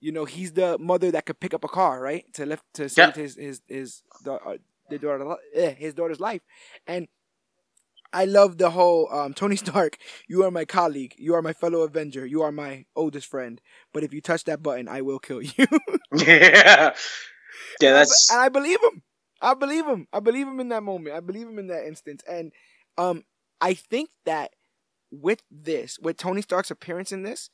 you 0.00 0.12
know 0.12 0.24
he's 0.24 0.52
the 0.52 0.78
mother 0.78 1.10
that 1.10 1.26
could 1.26 1.40
pick 1.40 1.54
up 1.54 1.64
a 1.64 1.68
car 1.68 2.00
right? 2.00 2.24
To 2.34 2.46
lift 2.46 2.64
to 2.74 2.88
save 2.88 3.14
Yeah. 3.16 3.22
his 3.22 3.36
his 3.36 3.60
his 3.68 4.02
uh, 4.26 4.56
the 4.88 4.98
daughter 4.98 5.36
eh, 5.54 5.74
his 5.74 5.94
daughter's 5.94 6.20
life. 6.20 6.42
And 6.86 7.08
I 8.12 8.24
love 8.24 8.58
the 8.58 8.70
whole 8.70 9.12
um, 9.12 9.34
Tony 9.34 9.56
Stark. 9.56 9.96
You 10.28 10.44
are 10.44 10.50
my 10.50 10.64
colleague. 10.64 11.14
You 11.18 11.34
are 11.34 11.42
my 11.42 11.52
fellow 11.52 11.82
Avenger. 11.82 12.26
You 12.26 12.42
are 12.42 12.52
my 12.52 12.84
oldest 12.96 13.26
friend. 13.26 13.60
But 13.92 14.02
if 14.02 14.12
you 14.12 14.20
touch 14.20 14.44
that 14.44 14.62
button, 14.62 14.88
I 14.88 15.02
will 15.02 15.18
kill 15.18 15.42
you. 15.42 15.52
yeah, 16.14 16.94
yeah, 17.80 17.92
that's. 17.92 18.30
And 18.30 18.40
I 18.40 18.48
believe 18.48 18.78
him. 18.82 19.02
I 19.40 19.54
believe 19.54 19.86
him. 19.86 20.06
I 20.12 20.20
believe 20.20 20.46
him 20.46 20.60
in 20.60 20.68
that 20.68 20.82
moment. 20.82 21.16
I 21.16 21.20
believe 21.20 21.48
him 21.48 21.58
in 21.58 21.68
that 21.68 21.86
instance. 21.86 22.22
And 22.28 22.52
um, 22.98 23.24
I 23.60 23.74
think 23.74 24.10
that 24.26 24.50
with 25.10 25.42
this, 25.50 25.98
with 25.98 26.16
Tony 26.16 26.42
Stark's 26.42 26.70
appearance 26.70 27.12
in 27.12 27.22
this, 27.22 27.50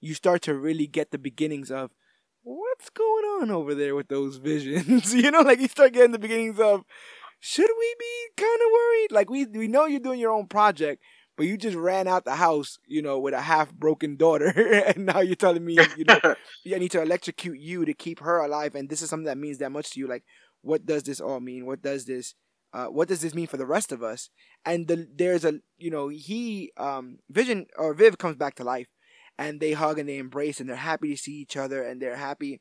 you 0.00 0.14
start 0.14 0.42
to 0.42 0.54
really 0.54 0.86
get 0.86 1.10
the 1.10 1.18
beginnings 1.18 1.70
of 1.70 1.92
what's 2.42 2.90
going 2.90 3.24
on 3.40 3.50
over 3.50 3.74
there 3.74 3.94
with 3.94 4.08
those 4.08 4.36
visions. 4.36 5.14
you 5.14 5.30
know, 5.30 5.40
like 5.40 5.60
you 5.60 5.68
start 5.68 5.92
getting 5.92 6.12
the 6.12 6.18
beginnings 6.18 6.58
of 6.58 6.84
should 7.40 7.70
we 7.78 7.94
be 7.98 8.42
kind 8.42 8.60
of 8.64 8.72
worried? 8.72 9.12
Like 9.12 9.30
we 9.30 9.46
we 9.46 9.68
know 9.68 9.86
you're 9.86 10.00
doing 10.00 10.20
your 10.20 10.32
own 10.32 10.46
project, 10.46 11.02
but 11.36 11.46
you 11.46 11.56
just 11.56 11.76
ran 11.76 12.08
out 12.08 12.24
the 12.24 12.36
house, 12.36 12.78
you 12.86 13.02
know, 13.02 13.18
with 13.18 13.34
a 13.34 13.40
half 13.40 13.72
broken 13.72 14.16
daughter, 14.16 14.48
and 14.86 15.06
now 15.06 15.20
you're 15.20 15.36
telling 15.36 15.64
me, 15.64 15.78
you 15.96 16.04
know, 16.04 16.20
I 16.24 16.78
need 16.78 16.90
to 16.92 17.02
electrocute 17.02 17.58
you 17.58 17.84
to 17.84 17.94
keep 17.94 18.20
her 18.20 18.38
alive, 18.40 18.74
and 18.74 18.88
this 18.88 19.02
is 19.02 19.10
something 19.10 19.26
that 19.26 19.38
means 19.38 19.58
that 19.58 19.72
much 19.72 19.90
to 19.92 20.00
you. 20.00 20.08
Like, 20.08 20.24
what 20.62 20.84
does 20.84 21.04
this 21.04 21.20
all 21.20 21.40
mean? 21.40 21.66
What 21.66 21.82
does 21.82 22.06
this 22.06 22.34
uh, 22.72 22.86
what 22.86 23.08
does 23.08 23.20
this 23.20 23.34
mean 23.34 23.46
for 23.46 23.56
the 23.56 23.66
rest 23.66 23.92
of 23.92 24.02
us? 24.02 24.30
And 24.64 24.86
the, 24.88 25.08
there's 25.14 25.44
a, 25.44 25.60
you 25.78 25.90
know, 25.90 26.08
he, 26.08 26.72
um, 26.76 27.18
Vision 27.30 27.66
or 27.76 27.94
Viv 27.94 28.18
comes 28.18 28.36
back 28.36 28.56
to 28.56 28.64
life, 28.64 28.88
and 29.38 29.60
they 29.60 29.72
hug 29.72 29.98
and 29.98 30.08
they 30.08 30.18
embrace, 30.18 30.60
and 30.60 30.68
they're 30.68 30.76
happy 30.76 31.10
to 31.10 31.16
see 31.16 31.32
each 31.32 31.56
other, 31.56 31.82
and 31.82 32.00
they're 32.00 32.16
happy 32.16 32.60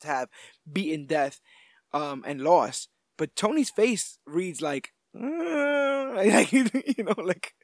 to 0.00 0.06
have 0.06 0.28
beaten 0.70 1.06
death, 1.06 1.40
um, 1.92 2.24
and 2.26 2.42
loss. 2.42 2.88
But 3.22 3.36
Tony's 3.36 3.70
face 3.70 4.18
reads 4.26 4.60
like, 4.60 4.90
uh, 5.16 6.10
like 6.12 6.50
you 6.50 6.64
know, 7.04 7.14
like 7.22 7.54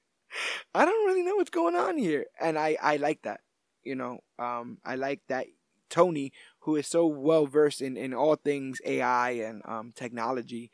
I 0.72 0.84
don't 0.84 1.06
really 1.08 1.24
know 1.24 1.34
what's 1.34 1.50
going 1.50 1.74
on 1.74 1.98
here, 1.98 2.26
and 2.40 2.56
I 2.56 2.76
I 2.80 2.98
like 2.98 3.22
that, 3.22 3.40
you 3.82 3.96
know, 3.96 4.20
um, 4.38 4.78
I 4.84 4.94
like 4.94 5.22
that 5.26 5.48
Tony, 5.90 6.32
who 6.60 6.76
is 6.76 6.86
so 6.86 7.08
well 7.08 7.48
versed 7.48 7.82
in 7.82 7.96
in 7.96 8.14
all 8.14 8.36
things 8.36 8.80
AI 8.84 9.30
and 9.30 9.62
um 9.64 9.90
technology 9.96 10.70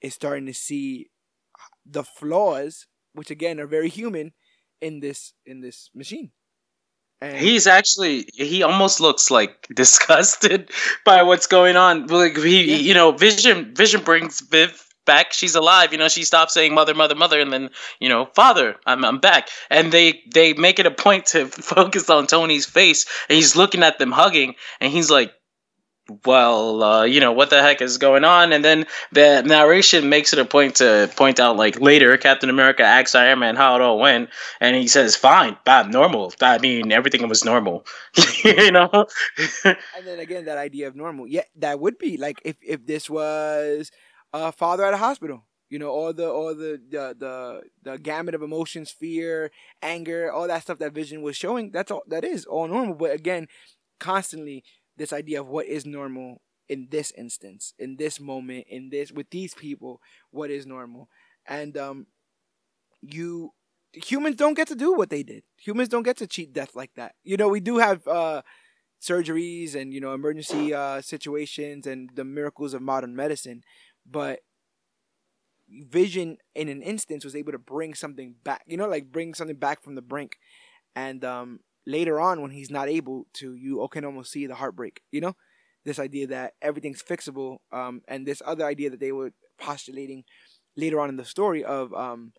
is 0.00 0.14
starting 0.14 0.46
to 0.46 0.54
see 0.54 1.10
the 1.84 2.02
flaws, 2.02 2.86
which 3.12 3.30
again 3.30 3.60
are 3.60 3.66
very 3.66 3.90
human, 3.90 4.32
in 4.80 5.00
this 5.00 5.34
in 5.44 5.60
this 5.60 5.90
machine. 5.94 6.32
And 7.20 7.36
He's 7.36 7.66
actually 7.66 8.28
he 8.32 8.62
almost 8.62 9.00
looks 9.00 9.30
like 9.30 9.66
disgusted 9.74 10.70
by 11.04 11.22
what's 11.22 11.46
going 11.46 11.76
on. 11.76 12.06
Like 12.06 12.36
he, 12.36 12.70
yeah. 12.70 12.76
you 12.76 12.94
know, 12.94 13.12
Vision 13.12 13.74
Vision 13.74 14.02
brings 14.02 14.40
Viv 14.40 14.86
back. 15.04 15.32
She's 15.32 15.54
alive. 15.54 15.92
You 15.92 15.98
know, 15.98 16.08
she 16.08 16.24
stops 16.24 16.54
saying 16.54 16.74
mother, 16.74 16.94
mother, 16.94 17.14
mother, 17.14 17.40
and 17.40 17.52
then 17.52 17.70
you 17.98 18.08
know, 18.08 18.26
father, 18.34 18.76
I'm 18.86 19.04
I'm 19.04 19.18
back. 19.18 19.48
And 19.68 19.92
they 19.92 20.20
they 20.32 20.54
make 20.54 20.78
it 20.78 20.86
a 20.86 20.90
point 20.90 21.26
to 21.26 21.46
focus 21.74 22.08
on 22.08 22.26
Tony's 22.26 22.66
face, 22.66 23.04
and 23.28 23.36
he's 23.36 23.56
looking 23.56 23.82
at 23.82 23.98
them 23.98 24.12
hugging, 24.12 24.54
and 24.80 24.92
he's 24.92 25.10
like, 25.10 25.32
well, 26.24 26.82
uh, 26.82 27.04
you 27.04 27.20
know, 27.20 27.32
what 27.32 27.50
the 27.50 27.62
heck 27.62 27.80
is 27.80 27.98
going 27.98 28.24
on? 28.24 28.52
And 28.52 28.64
then 28.64 28.86
the 29.12 29.42
narration 29.42 30.08
makes 30.08 30.32
it 30.32 30.38
a 30.38 30.44
point 30.44 30.76
to 30.76 31.10
point 31.16 31.38
out, 31.40 31.56
like, 31.56 31.80
later, 31.80 32.16
Captain 32.16 32.50
America 32.50 32.82
asks 32.82 33.14
Iron 33.14 33.38
Man 33.38 33.56
how 33.56 33.76
it 33.76 33.80
all 33.80 33.98
went, 33.98 34.30
and 34.60 34.76
he 34.76 34.88
says, 34.88 35.16
fine, 35.16 35.56
bad, 35.64 35.90
normal. 35.90 36.32
I 36.40 36.58
mean, 36.58 36.92
everything 36.92 37.28
was 37.28 37.44
normal, 37.44 37.86
you 38.44 38.70
know? 38.70 39.06
and 39.64 39.76
then 40.04 40.18
again, 40.18 40.44
that 40.46 40.58
idea 40.58 40.88
of 40.88 40.96
normal. 40.96 41.26
Yeah, 41.26 41.44
that 41.56 41.80
would 41.80 41.98
be, 41.98 42.16
like, 42.16 42.40
if, 42.44 42.56
if 42.62 42.86
this 42.86 43.08
was 43.08 43.90
a 44.32 44.52
father 44.52 44.84
at 44.84 44.94
a 44.94 44.98
hospital. 44.98 45.44
You 45.68 45.78
know, 45.78 45.90
all 45.90 46.12
the 46.12 46.28
all 46.28 46.52
the, 46.52 46.80
the 46.90 47.14
the 47.16 47.62
the 47.84 47.96
gamut 47.96 48.34
of 48.34 48.42
emotions, 48.42 48.90
fear, 48.90 49.52
anger, 49.80 50.32
all 50.32 50.48
that 50.48 50.62
stuff 50.62 50.78
that 50.78 50.92
Vision 50.92 51.22
was 51.22 51.36
showing. 51.36 51.70
That's 51.70 51.92
all. 51.92 52.02
That 52.08 52.24
is 52.24 52.44
all 52.44 52.66
normal. 52.66 52.96
But 52.96 53.12
again, 53.12 53.46
constantly 54.00 54.64
this 55.00 55.14
idea 55.14 55.40
of 55.42 55.48
what 55.48 55.66
is 55.66 55.86
normal 55.86 56.42
in 56.68 56.88
this 56.92 57.12
instance, 57.18 57.74
in 57.80 57.96
this 57.96 58.20
moment, 58.20 58.66
in 58.70 58.90
this 58.90 59.12
with 59.12 59.30
these 59.30 59.54
people, 59.54 60.00
what 60.32 60.50
is 60.52 60.66
normal. 60.66 61.10
And 61.48 61.76
um 61.78 62.08
you 63.02 63.52
humans 63.92 64.36
don't 64.36 64.54
get 64.54 64.68
to 64.68 64.74
do 64.74 64.92
what 64.94 65.10
they 65.10 65.22
did. 65.22 65.42
Humans 65.58 65.88
don't 65.88 66.02
get 66.04 66.16
to 66.18 66.26
cheat 66.26 66.52
death 66.52 66.74
like 66.74 66.92
that. 66.96 67.14
You 67.24 67.36
know, 67.36 67.48
we 67.48 67.60
do 67.60 67.78
have 67.78 68.06
uh 68.06 68.42
surgeries 69.02 69.76
and 69.76 69.94
you 69.94 70.00
know 70.00 70.14
emergency 70.14 70.74
uh 70.74 71.02
situations 71.02 71.86
and 71.86 72.10
the 72.14 72.24
miracles 72.24 72.74
of 72.74 72.82
modern 72.82 73.16
medicine, 73.16 73.62
but 74.10 74.40
Vision 75.68 76.36
in 76.56 76.68
an 76.68 76.82
instance 76.82 77.24
was 77.24 77.36
able 77.36 77.52
to 77.52 77.58
bring 77.58 77.94
something 77.94 78.34
back. 78.42 78.64
You 78.66 78.76
know, 78.76 78.88
like 78.88 79.12
bring 79.12 79.34
something 79.34 79.56
back 79.56 79.84
from 79.84 79.94
the 79.94 80.02
brink. 80.02 80.36
And 80.96 81.24
um 81.24 81.60
later 81.86 82.20
on 82.20 82.42
when 82.42 82.50
he's 82.50 82.70
not 82.70 82.88
able 82.88 83.26
to, 83.34 83.54
you 83.54 83.86
can 83.90 84.04
almost 84.04 84.32
see 84.32 84.46
the 84.46 84.54
heartbreak. 84.54 85.02
You 85.10 85.20
know, 85.20 85.36
this 85.84 85.98
idea 85.98 86.28
that 86.28 86.54
everything's 86.60 87.02
fixable, 87.02 87.58
um, 87.72 88.02
and 88.08 88.26
this 88.26 88.42
other 88.44 88.64
idea 88.64 88.90
that 88.90 89.00
they 89.00 89.12
were 89.12 89.32
postulating 89.58 90.24
later 90.76 91.00
on 91.00 91.08
in 91.08 91.16
the 91.16 91.24
story 91.24 91.64
of 91.64 91.92
um, 91.94 92.32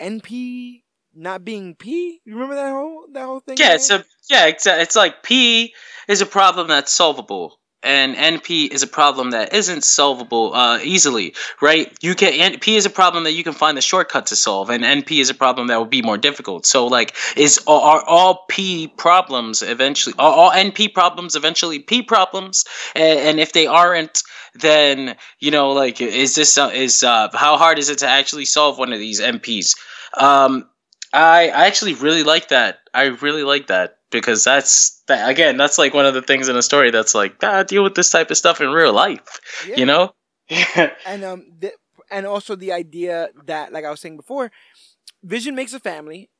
NP 0.00 0.82
not 1.14 1.44
being 1.44 1.74
P. 1.74 2.20
You 2.24 2.34
remember 2.34 2.56
that 2.56 2.70
whole 2.70 3.06
that 3.12 3.24
whole 3.24 3.40
thing? 3.40 3.56
Yeah, 3.58 3.74
it's 3.74 3.90
a 3.90 4.04
yeah, 4.28 4.46
it's 4.46 4.66
a, 4.66 4.80
it's 4.80 4.96
like 4.96 5.22
P 5.22 5.74
is 6.08 6.20
a 6.20 6.26
problem 6.26 6.68
that's 6.68 6.92
solvable 6.92 7.58
and 7.82 8.16
NP 8.16 8.72
is 8.72 8.82
a 8.82 8.86
problem 8.86 9.30
that 9.30 9.52
isn't 9.52 9.84
solvable 9.84 10.54
uh, 10.54 10.78
easily, 10.82 11.34
right? 11.60 11.96
You 12.00 12.14
can 12.14 12.32
NP 12.32 12.76
is 12.76 12.86
a 12.86 12.90
problem 12.90 13.24
that 13.24 13.32
you 13.32 13.44
can 13.44 13.52
find 13.52 13.76
the 13.76 13.82
shortcut 13.82 14.26
to 14.26 14.36
solve, 14.36 14.70
and 14.70 14.82
NP 14.82 15.20
is 15.20 15.30
a 15.30 15.34
problem 15.34 15.68
that 15.68 15.76
will 15.76 15.84
be 15.84 16.02
more 16.02 16.18
difficult. 16.18 16.66
So, 16.66 16.86
like, 16.86 17.14
is 17.36 17.60
are 17.66 18.02
all 18.04 18.44
P 18.48 18.88
problems 18.88 19.62
eventually 19.62 20.14
are 20.18 20.32
all 20.32 20.50
NP 20.50 20.94
problems 20.94 21.36
eventually 21.36 21.78
P 21.78 22.02
problems? 22.02 22.64
And, 22.94 23.18
and 23.18 23.40
if 23.40 23.52
they 23.52 23.66
aren't, 23.66 24.22
then 24.54 25.16
you 25.38 25.50
know, 25.50 25.70
like, 25.70 26.00
is 26.00 26.34
this 26.34 26.58
uh, 26.58 26.70
is 26.72 27.04
uh, 27.04 27.28
how 27.34 27.56
hard 27.56 27.78
is 27.78 27.88
it 27.88 27.98
to 27.98 28.08
actually 28.08 28.46
solve 28.46 28.78
one 28.78 28.92
of 28.92 28.98
these 28.98 29.20
NPs? 29.20 29.76
Um, 30.18 30.68
I 31.12 31.50
I 31.50 31.66
actually 31.66 31.94
really 31.94 32.22
like 32.22 32.48
that. 32.48 32.78
I 32.92 33.04
really 33.04 33.44
like 33.44 33.68
that 33.68 33.95
because 34.10 34.44
that's 34.44 35.02
that 35.08 35.28
again. 35.28 35.56
That's 35.56 35.78
like 35.78 35.94
one 35.94 36.06
of 36.06 36.14
the 36.14 36.22
things 36.22 36.48
in 36.48 36.56
a 36.56 36.62
story 36.62 36.90
that's 36.90 37.14
like 37.14 37.36
ah, 37.42 37.62
deal 37.62 37.82
with 37.82 37.94
this 37.94 38.10
type 38.10 38.30
of 38.30 38.36
stuff 38.36 38.60
in 38.60 38.68
real 38.68 38.92
life. 38.92 39.40
Yeah. 39.66 39.76
You 39.76 39.86
know. 39.86 40.14
and 41.06 41.24
um, 41.24 41.46
the, 41.58 41.72
and 42.10 42.26
also 42.26 42.54
the 42.54 42.72
idea 42.72 43.28
that, 43.46 43.72
like 43.72 43.84
I 43.84 43.90
was 43.90 44.00
saying 44.00 44.16
before, 44.16 44.50
Vision 45.22 45.54
makes 45.54 45.72
a 45.72 45.80
family. 45.80 46.30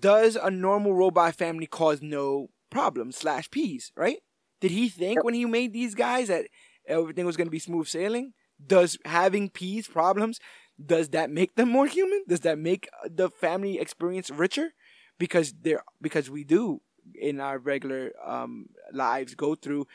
Does 0.00 0.36
a 0.36 0.50
normal 0.50 0.92
robot 0.92 1.34
family 1.34 1.66
cause 1.66 2.02
no 2.02 2.48
problems 2.70 3.16
slash 3.16 3.50
peace? 3.50 3.90
Right? 3.96 4.18
Did 4.60 4.72
he 4.72 4.88
think 4.88 5.24
when 5.24 5.34
he 5.34 5.46
made 5.46 5.72
these 5.72 5.94
guys 5.94 6.28
that 6.28 6.46
everything 6.86 7.24
was 7.24 7.36
going 7.36 7.46
to 7.46 7.52
be 7.52 7.58
smooth 7.58 7.86
sailing? 7.86 8.34
Does 8.64 8.98
having 9.04 9.48
peace 9.48 9.88
problems? 9.88 10.40
Does 10.84 11.08
that 11.10 11.30
make 11.30 11.54
them 11.54 11.70
more 11.70 11.86
human? 11.86 12.22
Does 12.28 12.40
that 12.40 12.58
make 12.58 12.88
the 13.08 13.30
family 13.30 13.78
experience 13.78 14.30
richer? 14.30 14.70
Because 15.18 15.54
they're 15.62 15.82
because 16.00 16.30
we 16.30 16.44
do 16.44 16.80
in 17.14 17.40
our 17.40 17.58
regular 17.58 18.12
um, 18.24 18.68
lives 18.92 19.34
go 19.34 19.54
through 19.54 19.86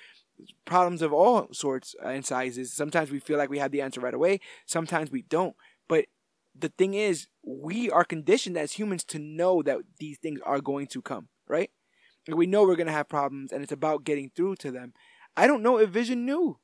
problems 0.65 1.01
of 1.01 1.13
all 1.13 1.47
sorts 1.51 1.95
and 2.03 2.25
sizes. 2.25 2.73
Sometimes 2.73 3.11
we 3.11 3.19
feel 3.19 3.37
like 3.37 3.49
we 3.49 3.59
have 3.59 3.71
the 3.71 3.81
answer 3.81 4.01
right 4.01 4.13
away. 4.13 4.39
Sometimes 4.65 5.11
we 5.11 5.21
don't. 5.21 5.55
But 5.87 6.05
the 6.57 6.69
thing 6.69 6.93
is, 6.93 7.27
we 7.43 7.89
are 7.89 8.03
conditioned 8.03 8.57
as 8.57 8.73
humans 8.73 9.03
to 9.05 9.19
know 9.19 9.61
that 9.63 9.77
these 9.99 10.17
things 10.17 10.39
are 10.45 10.61
going 10.61 10.87
to 10.87 11.01
come, 11.01 11.29
right? 11.47 11.69
we 12.27 12.45
know 12.45 12.63
we're 12.63 12.77
going 12.77 12.87
to 12.87 12.93
have 12.93 13.09
problems, 13.09 13.51
and 13.51 13.61
it's 13.61 13.71
about 13.73 14.05
getting 14.05 14.31
through 14.33 14.55
to 14.55 14.71
them. 14.71 14.93
I 15.35 15.45
don't 15.45 15.61
know 15.61 15.77
if 15.77 15.89
Vision 15.89 16.25
knew 16.25 16.57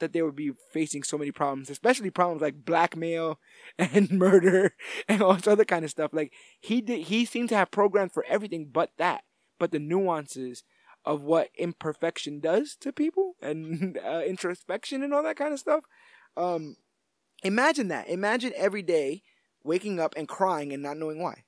that 0.00 0.12
they 0.12 0.22
would 0.22 0.36
be 0.36 0.52
facing 0.72 1.02
so 1.02 1.16
many 1.18 1.30
problems, 1.30 1.70
especially 1.70 2.10
problems 2.10 2.42
like 2.42 2.64
blackmail 2.64 3.38
and 3.78 4.10
murder 4.10 4.74
and 5.08 5.22
all 5.22 5.34
this 5.34 5.46
other 5.46 5.64
kind 5.64 5.84
of 5.84 5.90
stuff. 5.90 6.12
Like 6.12 6.32
he 6.60 6.80
did, 6.80 7.06
he 7.06 7.24
seemed 7.24 7.48
to 7.50 7.56
have 7.56 7.70
programs 7.70 8.12
for 8.12 8.24
everything 8.28 8.68
but 8.72 8.90
that, 8.98 9.24
but 9.58 9.70
the 9.70 9.78
nuances 9.78 10.64
of 11.04 11.22
what 11.22 11.50
imperfection 11.56 12.40
does 12.40 12.76
to 12.80 12.92
people 12.92 13.34
and 13.42 13.98
uh, 14.04 14.22
introspection 14.26 15.02
and 15.02 15.12
all 15.12 15.22
that 15.22 15.36
kind 15.36 15.52
of 15.52 15.60
stuff. 15.60 15.84
Um, 16.36 16.76
imagine 17.42 17.88
that. 17.88 18.08
Imagine 18.08 18.52
every 18.56 18.82
day 18.82 19.22
waking 19.62 20.00
up 20.00 20.14
and 20.16 20.28
crying 20.28 20.72
and 20.72 20.82
not 20.82 20.96
knowing 20.96 21.22
why, 21.22 21.44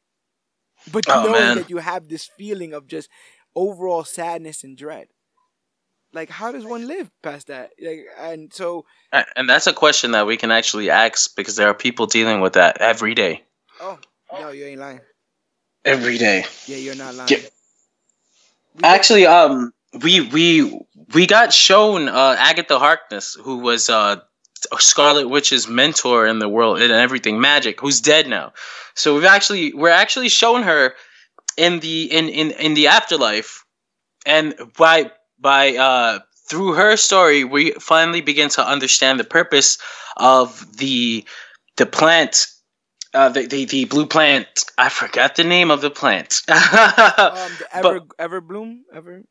but 0.92 1.04
oh, 1.08 1.22
knowing 1.24 1.32
man. 1.32 1.56
that 1.56 1.70
you 1.70 1.78
have 1.78 2.08
this 2.08 2.24
feeling 2.24 2.72
of 2.72 2.86
just 2.86 3.08
overall 3.54 4.04
sadness 4.04 4.62
and 4.62 4.76
dread 4.76 5.08
like 6.16 6.30
how 6.30 6.50
does 6.50 6.64
one 6.64 6.88
live 6.88 7.10
past 7.22 7.48
that? 7.48 7.70
Like 7.80 8.06
and 8.18 8.52
so 8.52 8.84
and 9.12 9.48
that's 9.48 9.66
a 9.68 9.72
question 9.72 10.12
that 10.12 10.26
we 10.26 10.36
can 10.36 10.50
actually 10.50 10.90
ask 10.90 11.36
because 11.36 11.56
there 11.56 11.68
are 11.68 11.74
people 11.74 12.06
dealing 12.06 12.40
with 12.40 12.54
that 12.54 12.80
every 12.80 13.14
day. 13.14 13.44
Oh 13.80 13.98
no 14.32 14.50
you 14.50 14.64
ain't 14.64 14.80
lying. 14.80 15.00
Every 15.84 16.18
day. 16.18 16.44
Yeah 16.66 16.78
you're 16.78 16.96
not 16.96 17.14
lying. 17.14 17.28
Yeah. 17.30 17.38
actually 18.82 19.26
um 19.26 19.72
we 20.02 20.22
we 20.22 20.80
we 21.14 21.26
got 21.26 21.52
shown 21.52 22.08
uh 22.08 22.34
agatha 22.38 22.78
harkness 22.78 23.34
who 23.34 23.58
was 23.58 23.88
uh 23.88 24.16
Scarlet 24.78 25.28
Witch's 25.28 25.68
mentor 25.68 26.26
in 26.26 26.38
the 26.38 26.48
world 26.48 26.80
and 26.80 26.90
everything, 26.90 27.40
Magic, 27.40 27.80
who's 27.80 28.00
dead 28.00 28.26
now. 28.26 28.52
So 28.94 29.14
we've 29.14 29.24
actually 29.24 29.74
we're 29.74 29.90
actually 29.90 30.30
shown 30.30 30.62
her 30.62 30.94
in 31.56 31.80
the 31.80 32.04
in 32.10 32.28
in 32.28 32.50
in 32.52 32.74
the 32.74 32.88
afterlife, 32.88 33.64
and 34.24 34.54
by 34.76 35.12
by 35.38 35.76
uh 35.76 36.20
through 36.48 36.74
her 36.74 36.96
story, 36.96 37.44
we 37.44 37.72
finally 37.72 38.20
begin 38.20 38.48
to 38.50 38.66
understand 38.66 39.18
the 39.18 39.24
purpose 39.24 39.78
of 40.16 40.76
the 40.76 41.24
the 41.76 41.86
plant 41.86 42.46
uh, 43.14 43.30
the, 43.30 43.46
the 43.46 43.64
the 43.64 43.84
blue 43.86 44.06
plant. 44.06 44.46
I 44.76 44.88
forgot 44.88 45.36
the 45.36 45.44
name 45.44 45.70
of 45.70 45.80
the 45.80 45.90
plant. 45.90 46.42
um, 46.48 46.58
the 46.58 47.66
ever 47.72 48.00
but 48.00 48.02
ever 48.18 48.40
bloom 48.40 48.84
ever. 48.92 49.22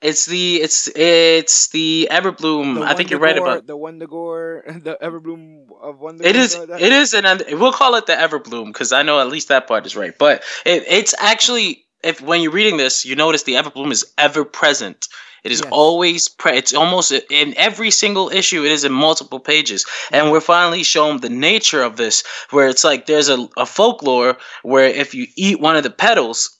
It's 0.00 0.26
the 0.26 0.56
it's 0.56 0.88
it's 0.96 1.68
the 1.68 2.08
Everbloom. 2.10 2.74
The 2.74 2.82
I 2.82 2.94
think 2.94 3.10
you're 3.10 3.20
right 3.20 3.36
about 3.36 3.66
the 3.66 3.76
Wundagore, 3.76 4.62
the 4.84 4.98
Everbloom 5.00 5.66
of 5.80 6.00
Wundagore. 6.00 6.26
It 6.26 6.36
is 6.36 6.54
it 6.54 6.92
is 6.92 7.14
an 7.14 7.24
we'll 7.58 7.72
call 7.72 7.94
it 7.94 8.06
the 8.06 8.14
Everbloom 8.14 8.66
because 8.66 8.92
I 8.92 9.02
know 9.02 9.20
at 9.20 9.28
least 9.28 9.48
that 9.48 9.66
part 9.66 9.86
is 9.86 9.96
right. 9.96 10.16
But 10.16 10.42
it, 10.66 10.84
it's 10.88 11.14
actually 11.18 11.84
if 12.02 12.20
when 12.20 12.42
you're 12.42 12.52
reading 12.52 12.76
this, 12.76 13.04
you 13.04 13.14
notice 13.16 13.44
the 13.44 13.54
Everbloom 13.54 13.92
is 13.92 14.12
ever 14.18 14.44
present. 14.44 15.08
It 15.44 15.50
is 15.50 15.60
yes. 15.60 15.70
always 15.72 16.28
pre- 16.28 16.56
it's 16.56 16.72
almost 16.72 17.10
in 17.12 17.54
every 17.56 17.90
single 17.90 18.30
issue. 18.30 18.64
It 18.64 18.72
is 18.72 18.84
in 18.84 18.92
multiple 18.92 19.40
pages, 19.40 19.84
and 20.12 20.30
we're 20.30 20.40
finally 20.40 20.84
shown 20.84 21.20
the 21.20 21.28
nature 21.28 21.82
of 21.82 21.96
this, 21.96 22.22
where 22.50 22.68
it's 22.68 22.84
like 22.84 23.06
there's 23.06 23.28
a, 23.28 23.48
a 23.56 23.66
folklore 23.66 24.36
where 24.62 24.86
if 24.86 25.14
you 25.14 25.26
eat 25.36 25.60
one 25.60 25.76
of 25.76 25.82
the 25.82 25.90
petals, 25.90 26.58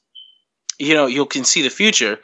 you 0.79 0.95
know 0.95 1.07
you 1.07 1.27
can 1.27 1.45
see 1.45 1.63
the 1.63 1.71
future. 1.71 2.19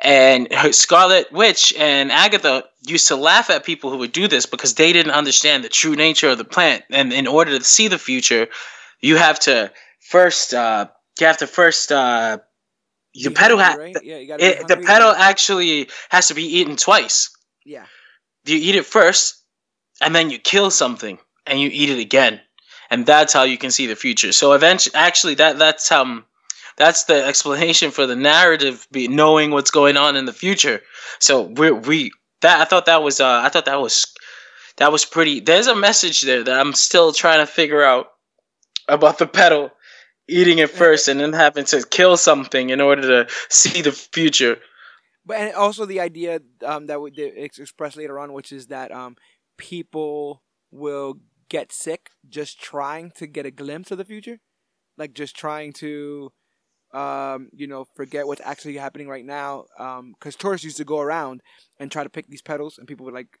And 0.00 0.46
Scarlet 0.70 1.32
Witch 1.32 1.74
and 1.76 2.12
Agatha 2.12 2.64
used 2.86 3.08
to 3.08 3.16
laugh 3.16 3.50
at 3.50 3.64
people 3.64 3.90
who 3.90 3.98
would 3.98 4.12
do 4.12 4.28
this 4.28 4.46
because 4.46 4.74
they 4.74 4.92
didn't 4.92 5.12
understand 5.12 5.64
the 5.64 5.68
true 5.68 5.96
nature 5.96 6.28
of 6.28 6.38
the 6.38 6.44
plant. 6.44 6.84
And 6.90 7.12
in 7.12 7.26
order 7.26 7.58
to 7.58 7.64
see 7.64 7.88
the 7.88 7.98
future, 7.98 8.46
you 9.00 9.16
have 9.16 9.40
to 9.40 9.72
first 9.98 10.54
uh, 10.54 10.88
you 11.18 11.26
have 11.26 11.38
to 11.38 11.48
first 11.48 11.90
uh, 11.90 12.38
the 13.14 13.30
petal 13.30 13.58
ha- 13.58 13.76
right? 13.78 13.96
yeah, 14.02 14.36
it, 14.38 14.68
the 14.68 14.76
petal 14.76 15.10
actually 15.10 15.88
has 16.10 16.28
to 16.28 16.34
be 16.34 16.44
eaten 16.44 16.76
twice. 16.76 17.30
Yeah. 17.64 17.86
You 18.44 18.56
eat 18.56 18.76
it 18.76 18.86
first, 18.86 19.42
and 20.00 20.14
then 20.14 20.30
you 20.30 20.38
kill 20.38 20.70
something, 20.70 21.18
and 21.46 21.60
you 21.60 21.68
eat 21.72 21.90
it 21.90 21.98
again, 21.98 22.40
and 22.90 23.04
that's 23.04 23.32
how 23.32 23.42
you 23.42 23.58
can 23.58 23.70
see 23.70 23.86
the 23.86 23.96
future. 23.96 24.32
So 24.32 24.52
eventually, 24.52 24.94
actually, 24.94 25.34
that 25.36 25.58
that's 25.58 25.90
um, 25.90 26.24
that's 26.76 27.04
the 27.04 27.24
explanation 27.24 27.90
for 27.90 28.06
the 28.06 28.16
narrative, 28.16 28.86
be 28.92 29.08
knowing 29.08 29.50
what's 29.50 29.70
going 29.70 29.96
on 29.96 30.16
in 30.16 30.24
the 30.24 30.32
future. 30.32 30.80
So 31.18 31.42
we 31.42 31.72
we 31.72 32.12
that 32.40 32.60
I 32.60 32.64
thought 32.64 32.86
that 32.86 33.02
was 33.02 33.20
uh 33.20 33.42
I 33.44 33.48
thought 33.48 33.66
that 33.66 33.80
was 33.80 34.06
that 34.76 34.92
was 34.92 35.04
pretty. 35.04 35.40
There's 35.40 35.66
a 35.66 35.74
message 35.74 36.22
there 36.22 36.42
that 36.44 36.60
I'm 36.60 36.72
still 36.72 37.12
trying 37.12 37.40
to 37.40 37.46
figure 37.46 37.82
out 37.82 38.12
about 38.88 39.18
the 39.18 39.26
petal 39.26 39.72
eating 40.28 40.58
it 40.58 40.70
first 40.70 41.08
and 41.08 41.20
then 41.20 41.32
having 41.32 41.64
to 41.64 41.84
kill 41.86 42.16
something 42.16 42.70
in 42.70 42.80
order 42.80 43.02
to 43.02 43.32
see 43.48 43.82
the 43.82 43.92
future. 43.92 44.58
But 45.24 45.38
and 45.38 45.54
also 45.54 45.84
the 45.84 46.00
idea 46.00 46.40
um, 46.64 46.86
that 46.86 47.00
we 47.00 47.10
express 47.16 47.96
later 47.96 48.18
on, 48.18 48.32
which 48.32 48.52
is 48.52 48.68
that 48.68 48.92
um, 48.92 49.16
people 49.56 50.42
will 50.70 51.16
get 51.48 51.72
sick 51.72 52.10
just 52.28 52.60
trying 52.60 53.10
to 53.16 53.26
get 53.26 53.46
a 53.46 53.50
glimpse 53.50 53.90
of 53.90 53.98
the 53.98 54.04
future, 54.04 54.38
like 54.96 55.14
just 55.14 55.36
trying 55.36 55.72
to, 55.74 56.30
um, 56.92 57.48
you 57.52 57.66
know, 57.66 57.86
forget 57.94 58.26
what's 58.26 58.40
actually 58.44 58.76
happening 58.76 59.08
right 59.08 59.24
now. 59.24 59.64
Because 59.76 60.34
um, 60.34 60.38
tourists 60.38 60.64
used 60.64 60.76
to 60.78 60.84
go 60.84 61.00
around 61.00 61.42
and 61.78 61.90
try 61.90 62.04
to 62.04 62.10
pick 62.10 62.28
these 62.28 62.42
petals, 62.42 62.78
and 62.78 62.86
people 62.86 63.04
would 63.04 63.14
like, 63.14 63.38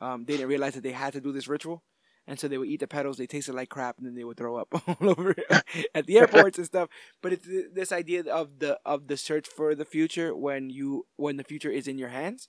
um, 0.00 0.24
they 0.24 0.34
didn't 0.34 0.48
realize 0.48 0.74
that 0.74 0.82
they 0.82 0.92
had 0.92 1.12
to 1.12 1.20
do 1.20 1.32
this 1.32 1.48
ritual 1.48 1.82
and 2.30 2.38
so 2.38 2.46
they 2.46 2.58
would 2.58 2.68
eat 2.68 2.78
the 2.78 2.86
petals. 2.86 3.18
They 3.18 3.26
tasted 3.26 3.56
like 3.56 3.70
crap, 3.70 3.98
and 3.98 4.06
then 4.06 4.14
they 4.14 4.22
would 4.22 4.36
throw 4.36 4.56
up 4.56 4.68
all 4.86 5.10
over 5.10 5.34
at 5.94 6.06
the 6.06 6.18
airports 6.18 6.58
and 6.58 6.66
stuff. 6.66 6.88
But 7.20 7.32
it's 7.32 7.48
this 7.74 7.90
idea 7.90 8.22
of 8.32 8.60
the 8.60 8.78
of 8.86 9.08
the 9.08 9.16
search 9.16 9.48
for 9.48 9.74
the 9.74 9.84
future 9.84 10.34
when 10.34 10.70
you 10.70 11.06
when 11.16 11.36
the 11.36 11.44
future 11.44 11.70
is 11.70 11.88
in 11.88 11.98
your 11.98 12.08
hands. 12.08 12.48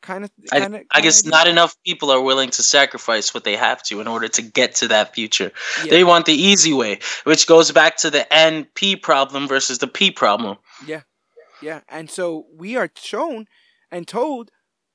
Kind 0.00 0.24
of, 0.24 0.30
kind 0.50 0.76
of. 0.76 0.80
I, 0.92 0.98
I 0.98 1.00
guess 1.00 1.22
idea. 1.22 1.30
not 1.30 1.48
enough 1.48 1.74
people 1.84 2.10
are 2.10 2.20
willing 2.20 2.50
to 2.50 2.62
sacrifice 2.62 3.34
what 3.34 3.42
they 3.42 3.56
have 3.56 3.82
to 3.84 4.00
in 4.00 4.06
order 4.06 4.28
to 4.28 4.42
get 4.42 4.76
to 4.76 4.88
that 4.88 5.14
future. 5.14 5.50
Yeah. 5.82 5.90
They 5.90 6.04
want 6.04 6.26
the 6.26 6.34
easy 6.34 6.72
way, 6.72 7.00
which 7.24 7.48
goes 7.48 7.72
back 7.72 7.96
to 7.98 8.10
the 8.10 8.24
NP 8.30 9.02
problem 9.02 9.48
versus 9.48 9.78
the 9.78 9.88
P 9.88 10.12
problem. 10.12 10.58
Yeah, 10.86 11.00
yeah, 11.60 11.80
and 11.88 12.08
so 12.08 12.46
we 12.54 12.76
are 12.76 12.90
shown 12.94 13.46
and 13.90 14.06
told 14.06 14.50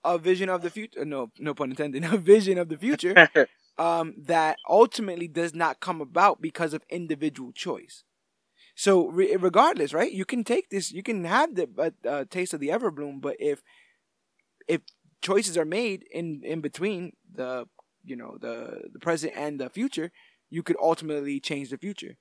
a 0.05 0.17
vision 0.17 0.47
of 0.47 0.61
the 0.61 0.69
future. 0.69 1.03
No, 1.03 1.31
no 1.37 1.53
pun 1.53 1.71
intended. 1.71 2.05
A 2.13 2.17
vision 2.17 2.57
of 2.57 2.69
the 2.69 2.77
future 2.77 3.27
um, 3.79 4.15
that 4.17 4.57
ultimately 4.69 5.27
does 5.27 5.55
not 5.55 5.79
come 5.79 6.01
about 6.01 6.41
because 6.41 6.73
of 6.75 6.83
individual 6.89 7.53
choice. 7.53 8.03
So 8.75 9.07
re- 9.09 9.35
regardless, 9.35 9.93
right? 9.93 10.11
You 10.11 10.25
can 10.25 10.43
take 10.43 10.69
this, 10.69 10.91
you 10.91 11.03
can 11.03 11.25
have 11.25 11.55
the 11.55 11.69
uh, 11.77 12.07
uh, 12.09 12.25
taste 12.29 12.53
of 12.53 12.59
the 12.61 12.69
Everbloom, 12.69 13.21
but 13.21 13.37
if 13.39 13.63
if 14.67 14.81
choices 15.21 15.57
are 15.57 15.65
made 15.65 16.05
in 16.11 16.41
in 16.43 16.61
between 16.61 17.13
the 17.33 17.65
you 18.03 18.15
know 18.15 18.37
the 18.39 18.89
the 18.93 18.99
present 18.99 19.33
and 19.35 19.59
the 19.59 19.69
future, 19.69 20.11
you 20.49 20.63
could 20.63 20.77
ultimately 20.81 21.39
change 21.39 21.69
the 21.69 21.77
future, 21.77 22.17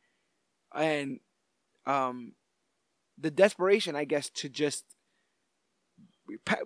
and 0.74 1.20
um, 1.86 2.34
the 3.18 3.30
desperation, 3.30 3.96
I 3.96 4.04
guess, 4.04 4.30
to 4.30 4.48
just 4.48 4.84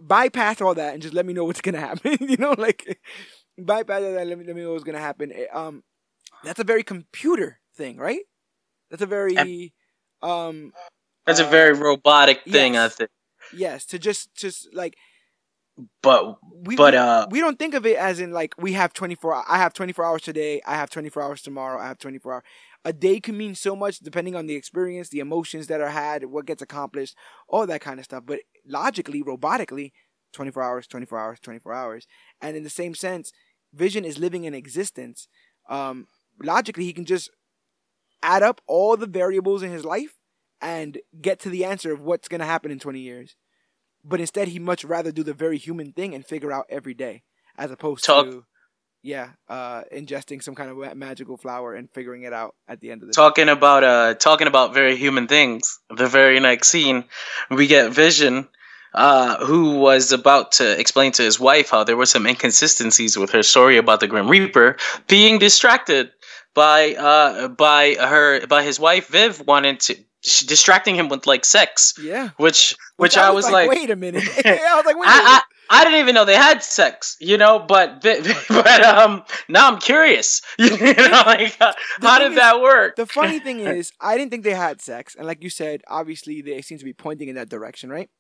bypass 0.01 0.61
all 0.61 0.75
that 0.75 0.93
and 0.95 1.03
just 1.03 1.15
let 1.15 1.27
me 1.27 1.33
know 1.33 1.45
what's 1.45 1.61
gonna 1.61 1.81
happen. 1.89 2.17
you 2.21 2.37
know, 2.37 2.55
like 2.59 3.01
that. 3.59 4.27
Let 4.27 4.39
me 4.39 4.45
let 4.45 4.57
me 4.57 4.63
know 4.63 4.73
what's 4.73 4.85
gonna 4.85 4.99
happen. 4.99 5.33
Eh, 5.33 5.47
um, 5.53 5.83
that's 6.45 6.61
a 6.61 6.65
very 6.65 6.83
computer 6.83 7.61
thing, 7.77 7.97
right? 7.97 8.23
That's 8.91 9.03
a 9.03 9.07
very 9.07 9.73
um. 10.23 10.73
That's 11.27 11.41
a 11.41 11.45
very 11.45 11.73
robotic 11.73 12.45
thing, 12.45 12.75
yes, 12.75 12.93
I 12.93 12.97
think. 12.97 13.11
Yes, 13.55 13.87
to 13.87 13.99
just 13.99 14.35
just 14.35 14.69
like. 14.75 14.97
But 16.03 16.37
we, 16.53 16.77
but 16.77 16.95
uh, 16.95 17.27
we 17.31 17.41
don't 17.41 17.59
think 17.59 17.75
of 17.75 17.87
it 17.87 17.97
as 17.97 18.21
in 18.21 18.31
like 18.31 18.55
we 18.59 18.75
have 18.75 18.93
twenty 18.93 19.15
four. 19.15 19.43
I 19.49 19.57
have 19.57 19.73
twenty 19.73 19.93
four 19.93 20.05
hours 20.05 20.23
today. 20.23 20.61
I 20.67 20.75
have 20.75 20.91
twenty 20.91 21.09
four 21.09 21.23
hours 21.23 21.43
tomorrow. 21.43 21.81
I 21.81 21.89
have 21.89 21.99
twenty 21.99 22.19
four 22.19 22.35
hours. 22.35 22.43
A 22.85 22.93
day 22.93 23.21
can 23.21 23.37
mean 23.37 23.55
so 23.55 23.77
much 23.77 24.01
depending 24.01 24.35
on 24.35 24.47
the 24.47 24.55
experience, 24.55 25.09
the 25.09 25.21
emotions 25.21 25.69
that 25.69 25.81
are 25.81 25.91
had, 25.91 26.25
what 26.25 26.47
gets 26.47 26.63
accomplished, 26.63 27.17
all 27.49 27.67
that 27.67 27.81
kind 27.81 28.01
of 28.01 28.05
stuff. 28.05 28.25
But 28.27 28.41
logically, 28.67 29.23
robotically, 29.23 29.93
24 30.33 30.63
hours, 30.63 30.87
24 30.87 31.19
hours, 31.19 31.41
24 31.41 31.73
hours. 31.73 32.07
And 32.41 32.57
in 32.57 32.65
the 32.65 32.71
same 32.71 32.95
sense, 32.95 33.33
Vision 33.75 34.05
is 34.05 34.19
living 34.19 34.45
in 34.45 34.55
existence. 34.55 35.29
Um, 35.69 36.07
logically, 36.43 36.85
he 36.85 36.93
can 36.93 37.05
just 37.05 37.31
add 38.23 38.43
up 38.43 38.61
all 38.67 38.97
the 38.97 39.07
variables 39.07 39.63
in 39.63 39.71
his 39.71 39.85
life 39.85 40.15
and 40.61 40.99
get 41.21 41.41
to 41.41 41.51
the 41.51 41.65
answer 41.65 41.93
of 41.93 42.01
what's 42.01 42.29
going 42.29 42.41
to 42.41 42.47
happen 42.47 42.71
in 42.71 42.79
20 42.79 43.01
years. 43.01 43.37
But 44.05 44.21
instead, 44.21 44.49
he 44.49 44.59
much 44.59 44.85
rather 44.85 45.13
do 45.13 45.23
the 45.23 45.35
very 45.35 45.59
human 45.59 45.93
thing 45.93 46.15
and 46.15 46.25
figure 46.25 46.53
out 46.53 46.67
every 46.69 46.95
day, 46.95 47.23
as 47.57 47.71
opposed 47.71 48.05
Talk. 48.05 48.27
to, 48.27 48.45
yeah, 49.03 49.31
uh, 49.49 49.83
ingesting 49.93 50.43
some 50.43 50.55
kind 50.55 50.71
of 50.71 50.97
magical 50.97 51.37
flower 51.37 51.75
and 51.75 51.91
figuring 51.91 52.23
it 52.23 52.33
out 52.33 52.55
at 52.69 52.81
the 52.81 52.91
end 52.91 53.03
of 53.03 53.09
the 53.09 53.15
talking 53.15 53.47
day. 53.47 53.53
about 53.53 53.85
uh 53.85 54.15
talking 54.15 54.47
about 54.47 54.75
very 54.75 54.97
human 54.97 55.27
things. 55.29 55.79
The 55.89 56.07
very 56.07 56.41
next 56.41 56.69
scene, 56.69 57.05
we 57.51 57.67
get 57.67 57.93
Vision 57.93 58.49
uh, 58.95 59.45
who 59.45 59.79
was 59.79 60.13
about 60.13 60.53
to 60.53 60.79
explain 60.79 61.13
to 61.13 61.23
his 61.23 61.41
wife 61.41 61.71
how 61.71 61.85
there 61.85 61.97
were 61.97 62.07
some 62.07 62.27
inconsistencies 62.27 63.17
with 63.17 63.31
her 63.31 63.43
story 63.43 63.77
about 63.77 64.01
the 64.01 64.09
Grim 64.09 64.29
Reaper, 64.29 64.77
being 65.09 65.39
distracted 65.39 66.11
by 66.55 66.95
uh 66.95 67.49
by 67.49 67.95
her 67.95 68.47
by 68.47 68.63
his 68.63 68.79
wife 68.79 69.09
Viv 69.09 69.43
wanting 69.47 69.79
to 69.79 69.97
distracting 70.23 70.95
him 70.95 71.09
with 71.09 71.27
like 71.27 71.45
sex. 71.45 71.95
Yeah. 72.01 72.31
Which 72.37 72.77
which, 72.97 73.15
which 73.15 73.17
I, 73.17 73.31
was, 73.31 73.45
I 73.45 73.49
was 73.49 73.53
like, 73.53 73.69
like, 73.69 73.79
wait 73.79 73.91
a 73.91 73.97
minute. 73.97 74.25
I 74.45 74.77
was 74.77 74.85
like, 74.85 74.97
wait. 74.97 75.09
I, 75.09 75.41
I, 75.41 75.43
I 75.71 75.85
didn't 75.85 76.01
even 76.01 76.15
know 76.15 76.25
they 76.25 76.37
had 76.37 76.63
sex, 76.63 77.17
you 77.21 77.39
know, 77.39 77.59
but 77.59 78.03
but 78.49 78.85
um 78.85 79.25
now 79.49 79.69
I'm 79.69 79.79
curious. 79.79 80.43
you 80.59 80.77
know, 80.77 81.23
like 81.27 81.57
how 81.59 82.19
did 82.19 82.33
is, 82.33 82.37
that 82.37 82.61
work? 82.61 82.97
The 82.97 83.07
funny 83.07 83.39
thing 83.39 83.61
is, 83.61 83.93
I 84.01 84.17
didn't 84.17 84.31
think 84.31 84.45
they 84.45 84.55
had 84.55 84.81
sex, 84.81 85.15
and 85.15 85.27
like 85.27 85.43
you 85.43 85.51
said, 85.51 85.83
obviously 85.89 86.43
they 86.43 86.61
seem 86.63 86.79
to 86.79 86.85
be 86.85 86.93
pointing 86.93 87.29
in 87.29 87.37
that 87.37 87.49
direction, 87.49 87.91
right? 87.91 88.11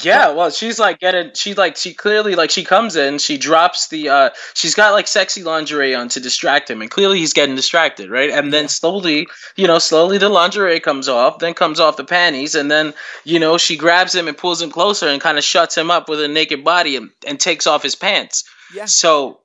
Yeah, 0.00 0.30
well, 0.32 0.50
she's 0.50 0.78
like 0.78 0.98
getting. 1.00 1.32
She 1.34 1.54
like 1.54 1.76
she 1.76 1.92
clearly 1.92 2.34
like 2.34 2.50
she 2.50 2.64
comes 2.64 2.96
in. 2.96 3.18
She 3.18 3.36
drops 3.36 3.88
the. 3.88 4.08
uh 4.08 4.30
She's 4.54 4.74
got 4.74 4.92
like 4.92 5.06
sexy 5.06 5.42
lingerie 5.42 5.94
on 5.94 6.08
to 6.10 6.20
distract 6.20 6.70
him, 6.70 6.80
and 6.80 6.90
clearly 6.90 7.18
he's 7.18 7.32
getting 7.32 7.54
distracted, 7.56 8.10
right? 8.10 8.30
And 8.30 8.52
then 8.52 8.68
slowly, 8.68 9.28
you 9.56 9.66
know, 9.66 9.78
slowly 9.78 10.18
the 10.18 10.28
lingerie 10.28 10.80
comes 10.80 11.08
off, 11.08 11.38
then 11.40 11.54
comes 11.54 11.78
off 11.78 11.96
the 11.96 12.04
panties, 12.04 12.54
and 12.54 12.70
then 12.70 12.94
you 13.24 13.38
know 13.38 13.58
she 13.58 13.76
grabs 13.76 14.14
him 14.14 14.28
and 14.28 14.36
pulls 14.36 14.62
him 14.62 14.70
closer 14.70 15.08
and 15.08 15.20
kind 15.20 15.36
of 15.38 15.44
shuts 15.44 15.76
him 15.76 15.90
up 15.90 16.08
with 16.08 16.20
a 16.20 16.28
naked 16.28 16.64
body 16.64 16.96
and, 16.96 17.10
and 17.26 17.38
takes 17.38 17.66
off 17.66 17.82
his 17.82 17.94
pants. 17.94 18.44
Yeah. 18.74 18.86
So, 18.86 19.40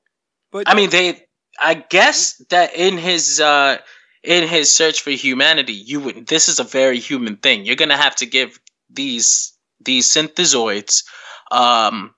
but 0.50 0.68
I 0.68 0.74
mean, 0.74 0.90
they. 0.90 1.24
I 1.60 1.74
guess 1.74 2.36
that 2.50 2.74
in 2.74 2.96
his. 2.98 3.40
uh 3.40 3.78
in 4.24 4.48
his 4.48 4.70
search 4.72 5.02
for 5.02 5.10
humanity, 5.10 5.72
you 5.72 6.00
would. 6.00 6.26
This 6.26 6.48
is 6.48 6.58
a 6.58 6.64
very 6.64 6.98
human 6.98 7.36
thing. 7.36 7.64
You're 7.64 7.76
gonna 7.76 7.96
have 7.96 8.16
to 8.16 8.26
give 8.26 8.58
these 8.90 9.56
these 9.80 10.08
synthezoids 10.08 11.04
um, 11.50 12.14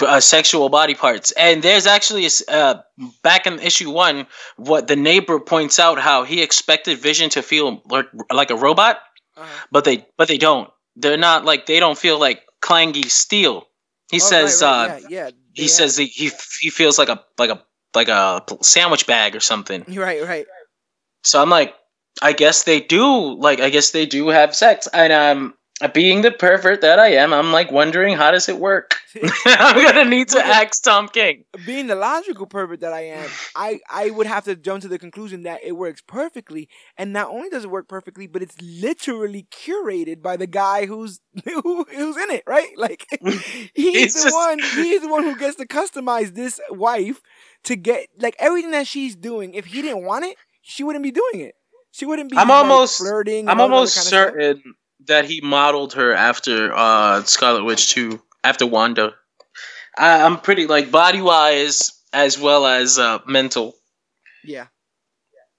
uh, 0.00 0.20
sexual 0.20 0.68
body 0.68 0.94
parts. 0.94 1.32
And 1.32 1.62
there's 1.62 1.86
actually 1.86 2.26
a, 2.26 2.30
uh, 2.48 2.82
back 3.22 3.46
in 3.46 3.58
issue 3.58 3.90
one, 3.90 4.26
what 4.56 4.88
the 4.88 4.96
neighbor 4.96 5.38
points 5.38 5.78
out 5.78 5.98
how 5.98 6.24
he 6.24 6.42
expected 6.42 6.98
Vision 6.98 7.30
to 7.30 7.42
feel 7.42 7.82
like, 7.88 8.06
like 8.32 8.50
a 8.50 8.56
robot, 8.56 9.00
uh-huh. 9.36 9.66
but 9.70 9.84
they 9.84 10.06
but 10.16 10.28
they 10.28 10.38
don't. 10.38 10.70
They're 10.96 11.16
not 11.16 11.44
like 11.44 11.66
they 11.66 11.80
don't 11.80 11.98
feel 11.98 12.18
like 12.18 12.42
clangy 12.62 13.10
steel. 13.10 13.66
He 14.10 14.16
oh, 14.16 14.20
says, 14.20 14.62
right, 14.62 14.88
right. 14.88 15.04
Uh, 15.04 15.06
yeah, 15.08 15.26
yeah, 15.26 15.30
he 15.54 15.68
says 15.68 15.96
he, 15.96 16.06
he 16.06 16.30
he 16.60 16.70
feels 16.70 16.98
like 16.98 17.08
a 17.08 17.22
like 17.38 17.50
a 17.50 17.62
like 17.94 18.08
a 18.08 18.42
sandwich 18.62 19.06
bag 19.06 19.36
or 19.36 19.40
something. 19.40 19.84
Right, 19.88 20.22
right. 20.22 20.46
So 21.24 21.40
I'm 21.40 21.50
like, 21.50 21.74
I 22.20 22.32
guess 22.32 22.64
they 22.64 22.80
do 22.80 23.34
like 23.38 23.60
I 23.60 23.70
guess 23.70 23.90
they 23.90 24.06
do 24.06 24.28
have 24.28 24.54
sex, 24.54 24.88
and 24.92 25.12
um, 25.12 25.54
being 25.88 26.22
the 26.22 26.30
pervert 26.30 26.80
that 26.82 26.98
I 26.98 27.08
am, 27.14 27.32
I'm 27.32 27.52
like 27.52 27.72
wondering 27.72 28.16
how 28.16 28.30
does 28.30 28.48
it 28.48 28.58
work. 28.58 28.96
I'm 29.46 29.84
gonna 29.84 30.08
need 30.08 30.28
to 30.28 30.38
ask 30.38 30.82
Tom 30.82 31.08
King. 31.08 31.44
Being 31.66 31.86
the 31.86 31.94
logical 31.94 32.46
pervert 32.46 32.80
that 32.80 32.92
I 32.92 33.06
am, 33.06 33.28
I 33.54 33.80
I 33.90 34.10
would 34.10 34.26
have 34.26 34.44
to 34.44 34.56
jump 34.56 34.82
to 34.82 34.88
the 34.88 34.98
conclusion 34.98 35.42
that 35.42 35.60
it 35.62 35.72
works 35.72 36.02
perfectly, 36.06 36.68
and 36.96 37.12
not 37.12 37.28
only 37.28 37.50
does 37.50 37.64
it 37.64 37.70
work 37.70 37.88
perfectly, 37.88 38.26
but 38.26 38.42
it's 38.42 38.60
literally 38.60 39.46
curated 39.50 40.22
by 40.22 40.36
the 40.36 40.46
guy 40.46 40.86
who's 40.86 41.20
who, 41.44 41.84
who's 41.84 42.16
in 42.16 42.30
it, 42.30 42.44
right? 42.46 42.70
Like 42.76 43.06
he's 43.74 44.14
the 44.14 44.22
just... 44.24 44.34
one. 44.34 44.58
He's 44.58 45.02
the 45.02 45.08
one 45.08 45.24
who 45.24 45.36
gets 45.36 45.56
to 45.56 45.66
customize 45.66 46.34
this 46.34 46.60
wife 46.70 47.20
to 47.64 47.76
get 47.76 48.08
like 48.18 48.36
everything 48.38 48.70
that 48.70 48.86
she's 48.86 49.16
doing. 49.16 49.54
If 49.54 49.66
he 49.66 49.82
didn't 49.82 50.04
want 50.04 50.24
it, 50.24 50.36
she 50.62 50.84
wouldn't 50.84 51.02
be 51.02 51.10
doing 51.10 51.40
it. 51.40 51.54
She 51.90 52.06
wouldn't 52.06 52.30
be. 52.30 52.38
I'm 52.38 52.48
like, 52.48 52.56
almost 52.56 52.98
flirting. 52.98 53.48
I'm 53.48 53.60
almost 53.60 53.94
certain 53.94 54.62
that 55.06 55.24
he 55.24 55.40
modeled 55.40 55.94
her 55.94 56.12
after 56.12 56.72
uh 56.74 57.22
Scarlet 57.24 57.64
Witch 57.64 57.90
too, 57.90 58.22
after 58.44 58.66
Wanda. 58.66 59.14
I, 59.96 60.18
am 60.20 60.40
pretty 60.40 60.66
like 60.66 60.90
body 60.90 61.20
wise 61.20 61.92
as 62.12 62.38
well 62.38 62.66
as 62.66 62.98
uh 62.98 63.18
mental. 63.26 63.74
Yeah, 64.44 64.66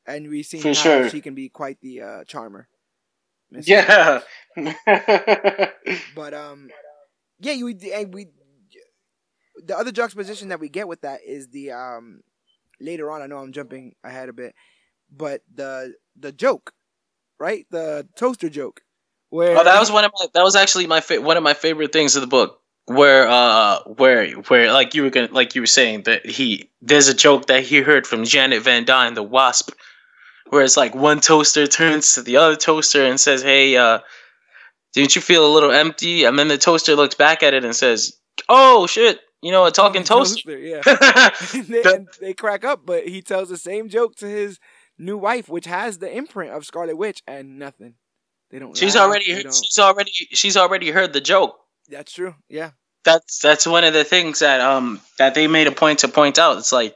and 0.06 0.30
we've 0.30 0.46
seen 0.46 0.62
For 0.62 0.70
how 0.70 0.74
sure. 0.74 1.10
she 1.10 1.22
can 1.22 1.36
be 1.36 1.50
quite 1.50 1.80
the 1.82 2.02
uh, 2.02 2.24
charmer. 2.26 2.68
Yeah, 3.52 4.22
but 6.16 6.34
um, 6.34 6.70
yeah, 7.40 7.54
you 7.54 7.68
and 7.68 8.14
we. 8.14 8.28
The 9.66 9.78
other 9.78 9.92
juxtaposition 9.92 10.48
that 10.50 10.60
we 10.60 10.68
get 10.68 10.88
with 10.88 11.02
that 11.02 11.20
is 11.26 11.50
the 11.50 11.72
um 11.72 12.22
later 12.82 13.12
on. 13.12 13.22
I 13.22 13.28
know 13.28 13.38
I'm 13.38 13.54
jumping 13.54 13.94
ahead 14.04 14.30
a 14.30 14.34
bit, 14.34 14.56
but 15.12 15.42
the 15.54 15.94
the 16.20 16.32
joke, 16.32 16.74
right? 17.40 17.66
The 17.70 18.08
toaster 18.18 18.50
joke 18.50 18.82
where 19.34 19.58
oh, 19.58 19.64
that 19.64 19.80
was 19.80 19.92
one 19.92 20.06
of 20.06 20.12
my 20.18 20.28
that 20.36 20.44
was 20.44 20.56
actually 20.56 20.86
my 20.86 21.02
fa- 21.02 21.20
one 21.20 21.38
of 21.38 21.44
my 21.44 21.56
favorite 21.56 21.92
things 21.92 22.16
of 22.16 22.22
the 22.22 22.28
book. 22.28 22.60
Where 22.86 23.28
uh 23.28 23.80
where 23.84 24.30
where 24.32 24.72
like 24.72 24.94
you 24.94 25.02
were 25.02 25.10
gonna 25.10 25.30
like 25.32 25.56
you 25.56 25.62
were 25.62 25.68
saying 25.68 26.04
that 26.04 26.24
he 26.24 26.70
there's 26.84 27.08
a 27.08 27.16
joke 27.16 27.48
that 27.48 27.64
he 27.64 27.82
heard 27.82 28.06
from 28.06 28.26
Janet 28.26 28.62
Van 28.62 28.86
Dyne, 28.86 29.16
the 29.16 29.24
Wasp, 29.24 29.72
where 30.50 30.62
it's 30.62 30.78
like 30.78 30.94
one 30.94 31.20
toaster 31.20 31.66
turns 31.66 32.14
to 32.14 32.22
the 32.22 32.38
other 32.38 32.56
toaster 32.56 33.04
and 33.06 33.20
says, 33.20 33.42
"Hey, 33.42 33.76
uh, 33.76 34.00
didn't 34.94 35.16
you 35.16 35.22
feel 35.22 35.48
a 35.48 35.52
little 35.52 35.72
empty?" 35.72 36.26
And 36.26 36.38
then 36.38 36.48
the 36.48 36.60
toaster 36.60 36.96
looks 36.96 37.16
back 37.16 37.42
at 37.42 37.56
it 37.56 37.66
and 37.66 37.76
says, 37.76 38.16
"Oh 38.50 38.86
shit." 38.86 39.20
You 39.42 39.52
know, 39.52 39.66
a 39.66 39.72
talking 39.72 40.04
toaster. 40.14 40.42
toaster 40.44 40.60
yeah. 40.60 41.62
they, 41.82 42.06
they 42.22 42.34
crack 42.34 42.64
up, 42.64 42.86
but 42.86 43.08
he 43.08 43.24
tells 43.24 43.50
the 43.50 43.58
same 43.58 43.90
joke 43.90 44.16
to 44.18 44.28
his 44.28 44.60
new 45.00 45.18
wife, 45.18 45.50
which 45.50 45.66
has 45.66 45.98
the 45.98 46.16
imprint 46.16 46.52
of 46.52 46.66
Scarlet 46.66 46.98
Witch, 46.98 47.24
and 47.28 47.58
nothing. 47.58 47.96
They 48.54 48.60
don't. 48.60 48.78
She's 48.78 48.96
laugh, 48.96 49.08
already. 49.08 49.32
Heard, 49.32 49.52
she's 49.52 49.80
already. 49.80 50.12
She's 50.12 50.56
already 50.56 50.92
heard 50.92 51.12
the 51.12 51.22
joke. 51.22 51.58
That's 51.90 52.14
true. 52.14 52.36
Yeah. 52.50 52.72
That's 53.04 53.40
that's 53.40 53.66
one 53.66 53.84
of 53.84 53.94
the 53.94 54.04
things 54.04 54.40
that 54.40 54.62
um 54.62 55.02
that 55.18 55.34
they 55.34 55.48
made 55.48 55.66
a 55.66 55.72
point 55.72 56.00
to 56.00 56.08
point 56.08 56.38
out. 56.38 56.60
It's 56.60 56.72
like 56.72 56.96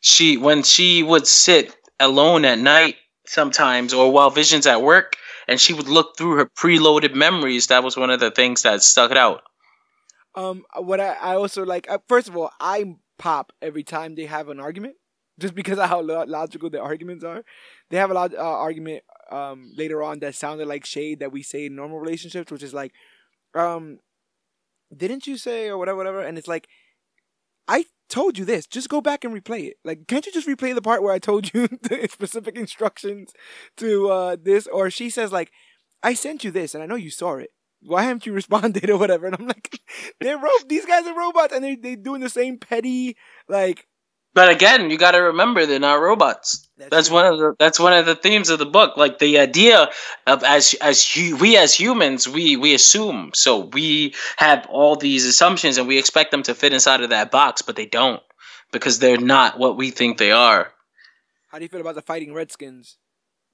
she 0.00 0.36
when 0.36 0.64
she 0.64 1.04
would 1.04 1.28
sit 1.28 1.74
alone 2.00 2.44
at 2.44 2.58
night 2.58 2.96
sometimes 3.26 3.94
or 3.94 4.10
while 4.10 4.30
Vision's 4.30 4.66
at 4.66 4.82
work 4.82 5.14
and 5.46 5.60
she 5.60 5.72
would 5.72 5.86
look 5.88 6.16
through 6.16 6.36
her 6.38 6.46
preloaded 6.46 7.14
memories. 7.14 7.68
That 7.68 7.84
was 7.84 7.96
one 7.96 8.10
of 8.10 8.18
the 8.18 8.32
things 8.32 8.62
that 8.62 8.82
stuck 8.82 9.12
it 9.12 9.16
out. 9.16 9.42
Um, 10.34 10.64
what 10.76 10.98
I, 11.00 11.14
I 11.14 11.34
also 11.36 11.64
like. 11.64 11.88
Uh, 11.88 11.98
first 12.08 12.28
of 12.28 12.36
all, 12.36 12.50
I 12.60 12.96
pop 13.18 13.52
every 13.62 13.84
time 13.84 14.16
they 14.16 14.26
have 14.26 14.48
an 14.48 14.58
argument, 14.58 14.96
just 15.38 15.54
because 15.54 15.78
of 15.78 15.88
how 15.88 16.02
logical 16.02 16.70
the 16.70 16.80
arguments 16.80 17.22
are. 17.24 17.44
They 17.90 17.96
have 17.96 18.10
a 18.10 18.14
lot 18.14 18.34
uh, 18.34 18.38
argument 18.38 19.04
um, 19.30 19.72
later 19.76 20.02
on 20.02 20.20
that 20.20 20.34
sounded 20.34 20.68
like 20.68 20.84
shade 20.84 21.20
that 21.20 21.32
we 21.32 21.42
say 21.42 21.66
in 21.66 21.76
normal 21.76 21.98
relationships, 21.98 22.50
which 22.50 22.62
is 22.62 22.74
like, 22.74 22.92
um, 23.54 23.98
didn't 24.94 25.26
you 25.26 25.36
say 25.36 25.68
or 25.68 25.78
whatever, 25.78 25.98
whatever? 25.98 26.20
And 26.20 26.38
it's 26.38 26.48
like, 26.48 26.68
I 27.66 27.84
told 28.08 28.38
you 28.38 28.44
this. 28.44 28.66
Just 28.66 28.88
go 28.88 29.00
back 29.00 29.24
and 29.24 29.34
replay 29.34 29.68
it. 29.68 29.76
Like, 29.84 30.06
can't 30.06 30.24
you 30.24 30.32
just 30.32 30.48
replay 30.48 30.74
the 30.74 30.82
part 30.82 31.02
where 31.02 31.12
I 31.12 31.18
told 31.18 31.52
you 31.52 31.68
the 31.82 32.08
specific 32.10 32.56
instructions 32.56 33.32
to 33.76 34.08
uh, 34.08 34.36
this? 34.40 34.66
Or 34.66 34.90
she 34.90 35.10
says 35.10 35.32
like, 35.32 35.50
I 36.02 36.14
sent 36.14 36.44
you 36.44 36.50
this, 36.50 36.74
and 36.74 36.82
I 36.82 36.86
know 36.86 36.94
you 36.94 37.10
saw 37.10 37.34
it. 37.34 37.50
Why 37.80 38.04
haven't 38.04 38.26
you 38.26 38.32
responded 38.34 38.88
or 38.88 38.96
whatever? 38.96 39.26
And 39.26 39.36
I'm 39.38 39.46
like, 39.46 39.80
they're 40.20 40.38
ro- 40.38 40.50
these 40.68 40.86
guys 40.86 41.06
are 41.06 41.18
robots, 41.18 41.52
and 41.52 41.62
they 41.62 41.74
they 41.74 41.96
doing 41.96 42.20
the 42.20 42.30
same 42.30 42.58
petty 42.58 43.16
like 43.48 43.86
but 44.38 44.50
again, 44.50 44.88
you 44.88 44.96
got 44.96 45.10
to 45.10 45.18
remember 45.18 45.66
they're 45.66 45.80
not 45.80 46.00
robots. 46.00 46.68
That's, 46.76 46.90
that's 46.90 47.10
one 47.10 47.26
of 47.26 47.40
the 47.40 47.56
that's 47.58 47.80
one 47.80 47.92
of 47.92 48.06
the 48.06 48.14
themes 48.14 48.50
of 48.50 48.60
the 48.60 48.66
book. 48.66 48.96
Like 48.96 49.18
the 49.18 49.40
idea 49.40 49.90
of 50.28 50.44
as 50.44 50.76
as 50.80 51.04
hu- 51.04 51.34
we 51.38 51.56
as 51.56 51.74
humans, 51.74 52.28
we 52.28 52.54
we 52.54 52.72
assume. 52.72 53.32
So 53.34 53.64
we 53.72 54.14
have 54.36 54.64
all 54.70 54.94
these 54.94 55.26
assumptions 55.26 55.76
and 55.76 55.88
we 55.88 55.98
expect 55.98 56.30
them 56.30 56.44
to 56.44 56.54
fit 56.54 56.72
inside 56.72 57.00
of 57.00 57.10
that 57.10 57.32
box, 57.32 57.62
but 57.62 57.74
they 57.74 57.86
don't 57.86 58.22
because 58.70 59.00
they're 59.00 59.18
not 59.18 59.58
what 59.58 59.76
we 59.76 59.90
think 59.90 60.18
they 60.18 60.30
are. 60.30 60.72
How 61.48 61.58
do 61.58 61.64
you 61.64 61.68
feel 61.68 61.80
about 61.80 61.96
the 61.96 62.02
fighting 62.02 62.32
Redskins? 62.32 62.96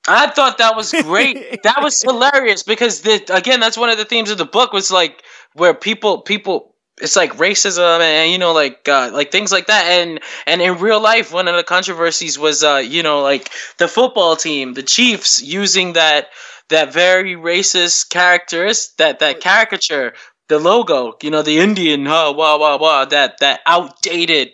I 0.06 0.28
thought 0.28 0.58
that 0.58 0.76
was 0.76 0.92
great. 0.92 1.62
that 1.62 1.82
was 1.82 2.02
hilarious 2.02 2.62
because 2.62 3.00
the, 3.00 3.24
again, 3.34 3.58
that's 3.58 3.78
one 3.78 3.88
of 3.88 3.96
the 3.96 4.04
themes 4.04 4.28
of 4.28 4.36
the 4.36 4.44
book 4.44 4.74
was 4.74 4.90
like 4.90 5.22
where 5.54 5.72
people 5.72 6.20
people 6.20 6.73
it's 7.00 7.16
like 7.16 7.34
racism 7.36 8.00
and 8.00 8.30
you 8.30 8.38
know 8.38 8.52
like 8.52 8.88
uh, 8.88 9.10
like 9.12 9.32
things 9.32 9.50
like 9.52 9.66
that. 9.66 9.84
And 9.86 10.20
and 10.46 10.62
in 10.62 10.78
real 10.78 11.00
life 11.00 11.32
one 11.32 11.48
of 11.48 11.56
the 11.56 11.64
controversies 11.64 12.38
was 12.38 12.62
uh 12.62 12.76
you 12.84 13.02
know 13.02 13.20
like 13.22 13.50
the 13.78 13.88
football 13.88 14.36
team 14.36 14.74
the 14.74 14.82
chiefs 14.82 15.42
using 15.42 15.94
that 15.94 16.28
that 16.68 16.92
very 16.92 17.34
racist 17.34 18.10
characters 18.10 18.92
that 18.98 19.18
that 19.18 19.40
caricature 19.40 20.14
the 20.48 20.58
logo 20.58 21.14
you 21.22 21.30
know 21.30 21.42
the 21.42 21.58
indian 21.58 22.06
huh 22.06 22.32
wah 22.36 22.58
wah 22.58 22.76
wah 22.78 23.04
that 23.04 23.38
that 23.40 23.60
outdated 23.66 24.50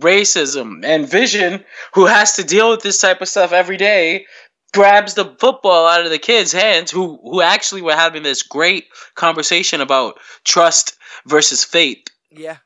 racism 0.00 0.84
and 0.84 1.08
vision 1.10 1.64
who 1.94 2.06
has 2.06 2.34
to 2.36 2.44
deal 2.44 2.70
with 2.70 2.80
this 2.82 2.98
type 3.00 3.20
of 3.20 3.28
stuff 3.28 3.52
every 3.52 3.76
day 3.76 4.26
grabs 4.72 5.14
the 5.14 5.36
football 5.38 5.86
out 5.86 6.04
of 6.04 6.10
the 6.10 6.18
kids 6.18 6.52
hands 6.52 6.90
who 6.90 7.18
who 7.22 7.40
actually 7.40 7.82
were 7.82 7.94
having 7.94 8.22
this 8.22 8.42
great 8.42 8.86
conversation 9.14 9.80
about 9.80 10.18
trust 10.44 10.96
versus 11.26 11.64
faith. 11.64 12.04
Yeah. 12.30 12.58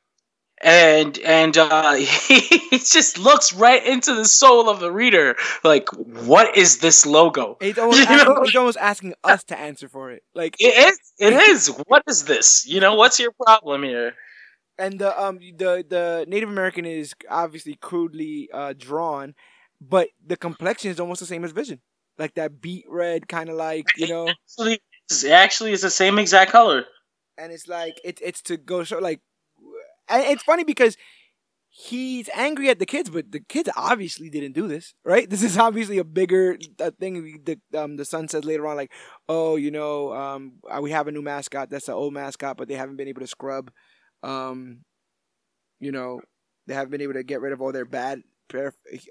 And 0.62 1.18
and 1.18 1.56
uh, 1.58 1.92
he 1.94 2.78
just 2.78 3.18
looks 3.18 3.52
right 3.52 3.84
into 3.84 4.14
the 4.14 4.24
soul 4.24 4.68
of 4.68 4.80
the 4.80 4.90
reader. 4.90 5.36
Like, 5.62 5.88
what 5.92 6.56
is 6.56 6.78
this 6.78 7.04
logo? 7.04 7.56
He's 7.60 7.78
almost, 7.78 8.08
asking, 8.08 8.44
he's 8.44 8.56
almost 8.56 8.78
asking 8.78 9.14
us 9.24 9.44
to 9.44 9.58
answer 9.58 9.88
for 9.88 10.12
it. 10.12 10.22
Like 10.34 10.56
it 10.58 10.88
is. 10.88 10.98
It 11.18 11.32
is. 11.32 11.68
What 11.86 12.04
is 12.08 12.24
this? 12.24 12.66
You 12.66 12.80
know, 12.80 12.94
what's 12.94 13.18
your 13.18 13.32
problem 13.32 13.82
here? 13.82 14.14
And 14.78 14.98
the 14.98 15.20
um 15.22 15.38
the 15.38 15.84
the 15.88 16.24
Native 16.28 16.48
American 16.48 16.84
is 16.84 17.14
obviously 17.28 17.74
crudely 17.74 18.48
uh, 18.52 18.74
drawn, 18.76 19.34
but 19.80 20.08
the 20.24 20.36
complexion 20.36 20.90
is 20.90 20.98
almost 20.98 21.20
the 21.20 21.26
same 21.26 21.44
as 21.44 21.52
Vision, 21.52 21.80
like 22.18 22.34
that 22.34 22.60
beet 22.60 22.84
red 22.88 23.28
kind 23.28 23.48
of 23.48 23.56
like 23.56 23.86
you 23.96 24.08
know. 24.08 24.28
Actually, 24.28 24.80
it 25.10 25.30
actually 25.30 25.72
is 25.72 25.82
the 25.82 25.90
same 25.90 26.18
exact 26.18 26.50
color 26.50 26.86
and 27.38 27.52
it's 27.52 27.68
like 27.68 28.00
it's 28.04 28.20
it's 28.22 28.42
to 28.42 28.56
go 28.56 28.84
show 28.84 28.98
like, 28.98 29.20
and 30.08 30.22
it's 30.22 30.42
funny 30.42 30.64
because 30.64 30.96
he's 31.68 32.28
angry 32.34 32.68
at 32.70 32.78
the 32.78 32.86
kids, 32.86 33.10
but 33.10 33.32
the 33.32 33.40
kids 33.40 33.68
obviously 33.76 34.30
didn't 34.30 34.52
do 34.52 34.68
this, 34.68 34.94
right? 35.04 35.28
This 35.34 35.42
is 35.42 35.58
obviously 35.58 35.98
a 35.98 36.04
bigger 36.04 36.56
uh, 36.80 36.90
thing. 36.98 37.40
The 37.44 37.58
um 37.78 37.96
the 37.96 38.04
son 38.04 38.28
says 38.28 38.44
later 38.44 38.66
on, 38.66 38.76
like, 38.76 38.92
oh, 39.28 39.56
you 39.56 39.70
know, 39.70 40.12
um, 40.14 40.54
uh, 40.70 40.80
we 40.80 40.90
have 40.92 41.08
a 41.08 41.12
new 41.12 41.22
mascot. 41.22 41.70
That's 41.70 41.86
the 41.86 41.92
old 41.92 42.14
mascot, 42.14 42.56
but 42.56 42.68
they 42.68 42.74
haven't 42.74 42.96
been 42.96 43.08
able 43.08 43.22
to 43.22 43.26
scrub, 43.26 43.70
um, 44.22 44.80
you 45.80 45.92
know, 45.92 46.20
they 46.66 46.74
haven't 46.74 46.90
been 46.90 47.02
able 47.02 47.14
to 47.14 47.24
get 47.24 47.40
rid 47.40 47.52
of 47.52 47.60
all 47.60 47.72
their 47.72 47.84
bad 47.84 48.22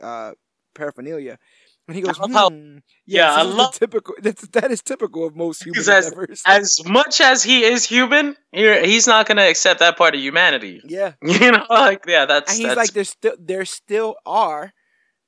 uh, 0.02 0.32
paraphernalia. 0.74 1.38
And 1.88 1.96
he 1.98 2.02
goes, 2.02 2.18
hmm. 2.18 2.32
how, 2.32 2.50
yeah, 2.50 2.80
yeah 3.06 3.34
I 3.34 3.42
love 3.42 3.74
typical. 3.74 4.16
That's 4.22 4.48
that 4.50 4.72
is 4.72 4.82
typical 4.82 5.28
of 5.28 5.36
most 5.36 5.64
human 5.64 5.82
as, 5.82 6.14
as 6.48 6.82
much 6.86 7.20
as 7.20 7.44
he 7.44 7.64
is 7.64 7.86
human, 7.86 8.38
he's 8.52 9.06
not 9.06 9.28
going 9.28 9.38
to 9.38 9.44
accept 9.44 9.82
that 9.82 9.98
part 9.98 10.16
of 10.16 10.22
humanity. 10.22 10.82
Yeah, 10.86 11.14
you 11.22 11.52
know, 11.52 11.66
like 11.70 12.06
yeah, 12.08 12.26
that's. 12.26 12.54
And 12.54 12.60
he's 12.60 12.68
that's... 12.68 12.78
like, 12.78 12.92
there 12.92 13.04
still 13.04 13.36
there 13.38 13.66
still 13.66 14.16
are, 14.26 14.74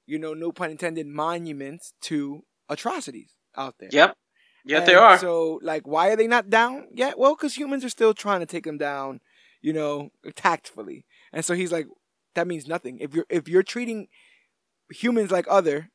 you 0.06 0.18
know, 0.18 0.34
no 0.34 0.51
pun 0.51 0.72
intended, 0.72 1.08
monuments 1.08 1.93
to 2.03 2.43
atrocities 2.70 3.34
out 3.58 3.76
there. 3.80 3.89
Yep. 3.91 4.16
Yeah, 4.68 4.80
there 4.80 4.99
are. 4.99 5.20
So, 5.20 5.60
like, 5.62 5.86
why 5.86 6.10
are 6.10 6.16
they 6.16 6.26
not 6.26 6.49
down 6.49 6.88
yet? 6.91 7.20
Well, 7.20 7.36
because 7.36 7.56
humans 7.56 7.86
are 7.86 7.89
still 7.89 8.16
trying 8.16 8.39
to 8.39 8.47
take 8.47 8.64
them 8.64 8.80
down 8.80 9.20
you 9.66 9.74
know, 9.74 10.12
tactfully. 10.36 11.06
And 11.34 11.43
so 11.43 11.56
he's 11.56 11.72
like, 11.72 11.88
that 12.36 12.45
means 12.45 12.68
nothing. 12.68 12.99
If 12.99 13.16
you're 13.16 13.26
if 13.32 13.47
you're 13.47 13.64
treating 13.64 14.10
humans 14.91 15.32
like 15.32 15.47
other, 15.49 15.89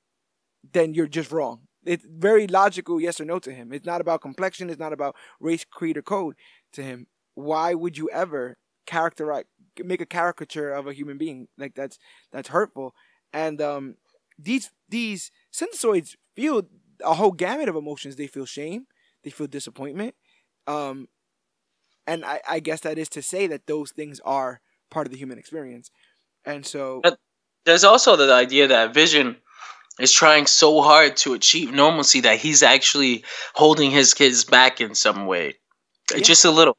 then 0.72 0.94
you're 0.94 1.06
just 1.06 1.32
wrong. 1.32 1.60
It's 1.84 2.04
very 2.04 2.46
logical, 2.46 3.00
yes 3.00 3.20
or 3.20 3.24
no 3.24 3.38
to 3.38 3.52
him. 3.52 3.72
It's 3.72 3.86
not 3.86 4.00
about 4.00 4.20
complexion. 4.20 4.68
It's 4.68 4.78
not 4.78 4.92
about 4.92 5.16
race, 5.40 5.64
creed, 5.64 5.96
or 5.96 6.02
code 6.02 6.36
to 6.72 6.82
him. 6.82 7.06
Why 7.34 7.74
would 7.74 7.96
you 7.96 8.10
ever 8.10 8.58
characterize, 8.86 9.44
make 9.78 10.00
a 10.00 10.06
caricature 10.06 10.72
of 10.72 10.86
a 10.86 10.92
human 10.92 11.16
being 11.16 11.48
like 11.56 11.74
that's 11.74 11.98
that's 12.32 12.48
hurtful? 12.48 12.94
And 13.32 13.60
um, 13.62 13.96
these 14.38 14.70
these 14.88 15.30
synthezoids 15.52 16.16
feel 16.34 16.68
a 17.02 17.14
whole 17.14 17.32
gamut 17.32 17.68
of 17.68 17.76
emotions. 17.76 18.16
They 18.16 18.26
feel 18.26 18.44
shame, 18.46 18.86
they 19.24 19.30
feel 19.30 19.46
disappointment, 19.46 20.14
um, 20.66 21.08
and 22.06 22.24
I, 22.24 22.40
I 22.48 22.60
guess 22.60 22.80
that 22.80 22.98
is 22.98 23.08
to 23.10 23.22
say 23.22 23.46
that 23.46 23.66
those 23.66 23.92
things 23.92 24.20
are 24.24 24.60
part 24.90 25.06
of 25.06 25.12
the 25.12 25.18
human 25.18 25.38
experience. 25.38 25.90
And 26.44 26.66
so, 26.66 27.00
but 27.02 27.18
there's 27.64 27.84
also 27.84 28.16
the 28.16 28.32
idea 28.32 28.68
that 28.68 28.94
Vision 28.94 29.36
is 30.00 30.12
trying 30.12 30.46
so 30.46 30.80
hard 30.80 31.16
to 31.18 31.34
achieve 31.34 31.72
normalcy 31.72 32.20
that 32.20 32.38
he's 32.38 32.62
actually 32.62 33.24
holding 33.54 33.90
his 33.90 34.14
kids 34.14 34.44
back 34.44 34.80
in 34.80 34.94
some 34.94 35.26
way, 35.26 35.54
yeah. 36.12 36.22
just 36.22 36.44
a 36.44 36.50
little. 36.50 36.76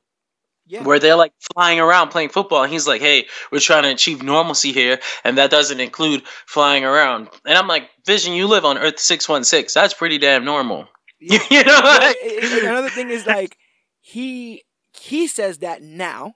Yeah. 0.68 0.84
Where 0.84 1.00
they're 1.00 1.18
like 1.18 1.34
flying 1.54 1.82
around 1.82 2.10
playing 2.10 2.30
football, 2.30 2.64
and 2.64 2.72
he's 2.72 2.88
like, 2.88 3.02
"Hey, 3.02 3.28
we're 3.52 3.60
trying 3.60 3.84
to 3.84 3.90
achieve 3.90 4.24
normalcy 4.24 4.72
here, 4.72 5.00
and 5.26 5.38
that 5.38 5.52
doesn't 5.52 5.82
include 5.82 6.24
flying 6.46 6.86
around." 6.86 7.28
And 7.46 7.58
I'm 7.58 7.68
like, 7.68 7.90
"Vision, 8.06 8.34
you 8.34 8.48
live 8.48 8.64
on 8.64 8.78
Earth 8.78 9.00
six 9.00 9.28
one 9.28 9.44
six. 9.44 9.74
That's 9.74 9.94
pretty 9.94 10.18
damn 10.18 10.46
normal." 10.46 10.88
Yeah. 11.24 11.40
you 11.52 11.64
know. 11.64 11.80
Like, 11.82 12.18
another 12.64 12.90
thing 12.90 13.10
is 13.10 13.28
like 13.28 13.58
he 14.00 14.64
he 15.00 15.28
says 15.28 15.60
that 15.60 15.82
now, 15.82 16.36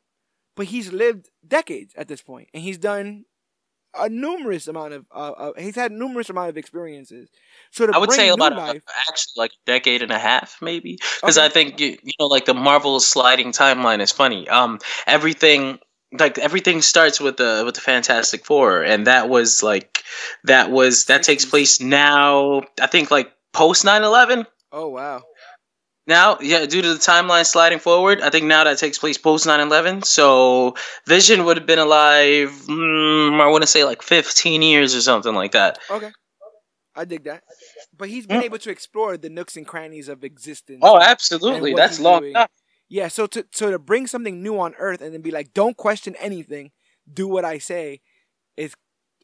but 0.56 0.68
he's 0.68 0.92
lived 0.92 1.30
decades 1.48 1.94
at 1.96 2.08
this 2.08 2.22
point, 2.22 2.50
and 2.54 2.62
he's 2.62 2.78
done 2.78 3.26
a 3.98 4.10
numerous 4.10 4.68
amount 4.68 4.94
of 4.94 5.06
uh, 5.14 5.32
uh, 5.32 5.52
he's 5.58 5.76
had 5.76 5.92
numerous 5.92 6.30
amount 6.30 6.50
of 6.50 6.58
experiences. 6.58 7.30
So 7.72 7.92
I 7.92 7.98
would 7.98 8.12
say 8.12 8.30
about 8.30 8.56
life, 8.56 8.84
a, 8.88 9.10
actually 9.10 9.34
like 9.38 9.52
a 9.52 9.66
decade 9.66 10.02
and 10.02 10.12
a 10.12 10.20
half, 10.20 10.58
maybe, 10.62 10.98
because 11.22 11.38
okay. 11.38 11.46
I 11.46 11.50
think 11.50 11.80
you, 11.80 11.98
you 12.04 12.14
know 12.20 12.28
like 12.28 12.46
the 12.46 12.54
Marvel 12.54 13.00
sliding 13.00 13.52
timeline 13.52 14.02
is 14.02 14.12
funny. 14.12 14.48
Um, 14.50 14.80
everything 15.08 15.80
like 16.20 16.38
everything 16.38 16.82
starts 16.82 17.20
with 17.20 17.38
the 17.38 17.64
with 17.66 17.76
the 17.76 17.82
Fantastic 17.82 18.46
Four, 18.46 18.84
and 18.84 19.08
that 19.08 19.30
was 19.30 19.64
like 19.64 20.04
that 20.44 20.72
was 20.72 21.06
that 21.06 21.24
takes 21.24 21.46
place 21.46 21.80
now. 21.80 22.64
I 22.80 22.88
think 22.88 23.12
like 23.12 23.32
post 23.54 23.86
9-11. 23.86 24.46
Oh 24.72 24.90
wow. 24.90 25.24
Now, 26.08 26.38
yeah, 26.40 26.66
due 26.68 26.84
to 26.84 26.94
the 26.94 27.00
timeline 27.00 27.46
sliding 27.46 27.80
forward, 27.80 28.22
I 28.22 28.30
think 28.30 28.46
now 28.46 28.64
that 28.64 28.78
takes 28.78 29.00
place 29.00 29.18
post 29.18 29.48
9 29.48 29.60
11. 29.60 30.04
So 30.04 30.76
Vision 31.08 31.46
would 31.46 31.58
have 31.58 31.66
been 31.66 31.80
alive, 31.80 32.50
mm, 32.68 33.42
I 33.42 33.48
want 33.48 33.64
to 33.64 33.68
say 33.68 33.84
like 33.84 34.04
15 34.04 34.62
years 34.62 34.96
or 34.96 35.02
something 35.02 35.34
like 35.34 35.54
that. 35.54 35.80
Okay. 35.90 36.12
I 36.96 37.06
dig 37.06 37.24
that. 37.26 37.44
But 37.98 38.10
he's 38.10 38.28
been 38.28 38.42
mm. 38.42 38.46
able 38.46 38.60
to 38.60 38.70
explore 38.70 39.18
the 39.18 39.30
nooks 39.30 39.58
and 39.58 39.68
crannies 39.68 40.08
of 40.08 40.24
existence. 40.24 40.80
Oh, 40.82 41.00
absolutely. 41.00 41.74
That's 41.74 42.00
long 42.00 42.26
enough. 42.26 42.52
Yeah, 42.88 43.08
so 43.08 43.26
to 43.28 43.46
so 43.52 43.72
to 43.72 43.80
bring 43.80 44.06
something 44.06 44.44
new 44.44 44.60
on 44.60 44.76
Earth 44.78 45.02
and 45.02 45.14
then 45.14 45.22
be 45.22 45.32
like, 45.32 45.54
don't 45.54 45.76
question 45.76 46.16
anything, 46.20 46.72
do 47.12 47.28
what 47.28 47.44
I 47.44 47.58
say, 47.58 48.02
is, 48.56 48.76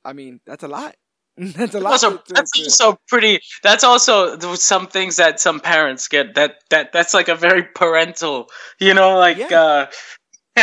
I 0.03 0.13
mean, 0.13 0.41
that's 0.47 0.63
a 0.63 0.67
lot. 0.67 0.95
that's 1.55 1.73
a 1.73 1.79
lot. 1.79 1.93
Also, 1.93 2.17
to, 2.17 2.33
that's 2.33 2.51
to, 2.51 2.63
also 2.63 2.99
pretty. 3.07 3.39
That's 3.63 3.83
also 3.83 4.37
some 4.55 4.85
things 4.85 5.15
that 5.15 5.39
some 5.39 5.59
parents 5.59 6.07
get. 6.07 6.35
That 6.35 6.57
that 6.69 6.91
that's 6.91 7.15
like 7.15 7.29
a 7.29 7.35
very 7.35 7.63
parental. 7.63 8.49
You 8.79 8.93
know, 8.93 9.17
like. 9.17 9.37
Yeah. 9.37 9.47
Uh, 9.57 9.85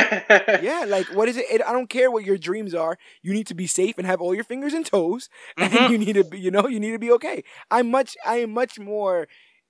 yeah, 0.63 0.85
like 0.87 1.07
what 1.15 1.29
is 1.29 1.39
it? 1.39 1.47
it? 1.51 1.63
I 1.67 1.73
don't 1.73 1.89
care 1.89 2.11
what 2.11 2.25
your 2.25 2.37
dreams 2.37 2.75
are. 2.75 2.99
You 3.23 3.33
need 3.33 3.47
to 3.47 3.55
be 3.55 3.67
safe 3.67 3.97
and 3.97 4.07
have 4.07 4.21
all 4.21 4.35
your 4.35 4.45
fingers 4.45 4.75
and 4.75 4.85
toes, 4.85 5.31
and 5.57 5.73
mm-hmm. 5.73 5.93
you 5.93 5.99
need 5.99 6.13
to 6.13 6.25
be, 6.25 6.39
you 6.39 6.51
know, 6.51 6.69
you 6.69 6.79
need 6.79 6.93
to 6.93 6.99
be 6.99 7.11
okay. 7.13 7.43
I'm 7.71 7.91
much, 7.91 8.15
I 8.25 8.37
am 8.37 8.53
much 8.53 8.79
more 8.79 9.29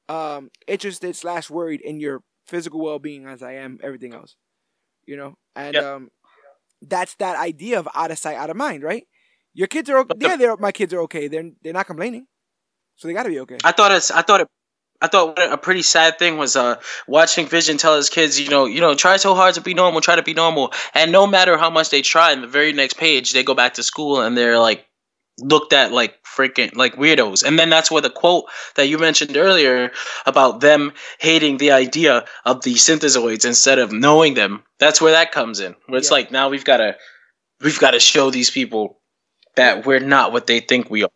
um, 0.08 0.50
interested 0.66 1.14
slash 1.14 1.48
worried 1.48 1.80
in 1.80 2.00
your 2.00 2.22
physical 2.48 2.82
well 2.82 2.98
being 2.98 3.26
as 3.26 3.44
I 3.44 3.52
am 3.54 3.78
everything 3.80 4.12
else. 4.12 4.34
You 5.06 5.16
know, 5.16 5.38
and 5.54 5.74
yep. 5.74 5.84
um, 5.84 6.08
that's 6.82 7.14
that 7.14 7.36
idea 7.36 7.78
of 7.78 7.88
out 7.94 8.10
of 8.10 8.18
sight, 8.18 8.36
out 8.36 8.50
of 8.50 8.56
mind, 8.56 8.82
right? 8.82 9.04
Your 9.58 9.66
kids 9.66 9.90
are 9.90 9.98
okay. 9.98 10.14
yeah, 10.20 10.36
they're 10.36 10.56
my 10.56 10.70
kids 10.70 10.94
are 10.94 11.00
okay. 11.00 11.26
They're 11.26 11.50
they're 11.60 11.72
not 11.72 11.88
complaining, 11.88 12.28
so 12.94 13.08
they 13.08 13.14
got 13.14 13.24
to 13.24 13.28
be 13.28 13.40
okay. 13.40 13.58
I 13.64 13.72
thought 13.72 13.90
it's 13.90 14.08
I 14.12 14.22
thought 14.22 14.42
it. 14.42 14.48
I 15.00 15.08
thought 15.08 15.36
a 15.36 15.58
pretty 15.58 15.82
sad 15.82 16.16
thing 16.20 16.38
was 16.38 16.54
uh, 16.54 16.76
watching 17.08 17.46
Vision 17.46 17.76
tell 17.76 17.96
his 17.96 18.08
kids, 18.08 18.38
you 18.38 18.50
know, 18.50 18.66
you 18.66 18.80
know, 18.80 18.94
try 18.94 19.16
so 19.16 19.34
hard 19.34 19.54
to 19.54 19.60
be 19.60 19.74
normal, 19.74 20.00
try 20.00 20.14
to 20.14 20.22
be 20.22 20.32
normal, 20.32 20.72
and 20.94 21.10
no 21.10 21.26
matter 21.26 21.56
how 21.56 21.70
much 21.70 21.90
they 21.90 22.02
try, 22.02 22.30
in 22.32 22.40
the 22.40 22.46
very 22.46 22.72
next 22.72 22.98
page 22.98 23.32
they 23.32 23.42
go 23.42 23.54
back 23.54 23.74
to 23.74 23.82
school 23.82 24.20
and 24.20 24.36
they're 24.36 24.60
like 24.60 24.86
looked 25.40 25.72
at 25.72 25.90
like 25.90 26.22
freaking 26.22 26.76
like 26.76 26.94
weirdos. 26.94 27.42
And 27.42 27.58
then 27.58 27.68
that's 27.68 27.90
where 27.90 28.02
the 28.02 28.10
quote 28.10 28.44
that 28.76 28.86
you 28.86 28.96
mentioned 28.96 29.36
earlier 29.36 29.90
about 30.24 30.60
them 30.60 30.92
hating 31.18 31.56
the 31.56 31.72
idea 31.72 32.26
of 32.44 32.62
the 32.62 32.74
synthezoids 32.74 33.44
instead 33.44 33.80
of 33.80 33.90
knowing 33.90 34.34
them. 34.34 34.62
That's 34.78 35.00
where 35.00 35.12
that 35.12 35.32
comes 35.32 35.58
in. 35.58 35.74
Where 35.86 35.98
it's 35.98 36.10
yeah. 36.10 36.14
like 36.14 36.30
now 36.30 36.48
we've 36.48 36.64
got 36.64 36.76
to 36.76 36.96
we've 37.60 37.80
got 37.80 37.90
to 37.90 37.98
show 37.98 38.30
these 38.30 38.50
people 38.50 38.98
that 39.56 39.86
we're 39.86 40.00
not 40.00 40.32
what 40.32 40.46
they 40.46 40.60
think 40.60 40.90
we 40.90 41.04
are. 41.04 41.10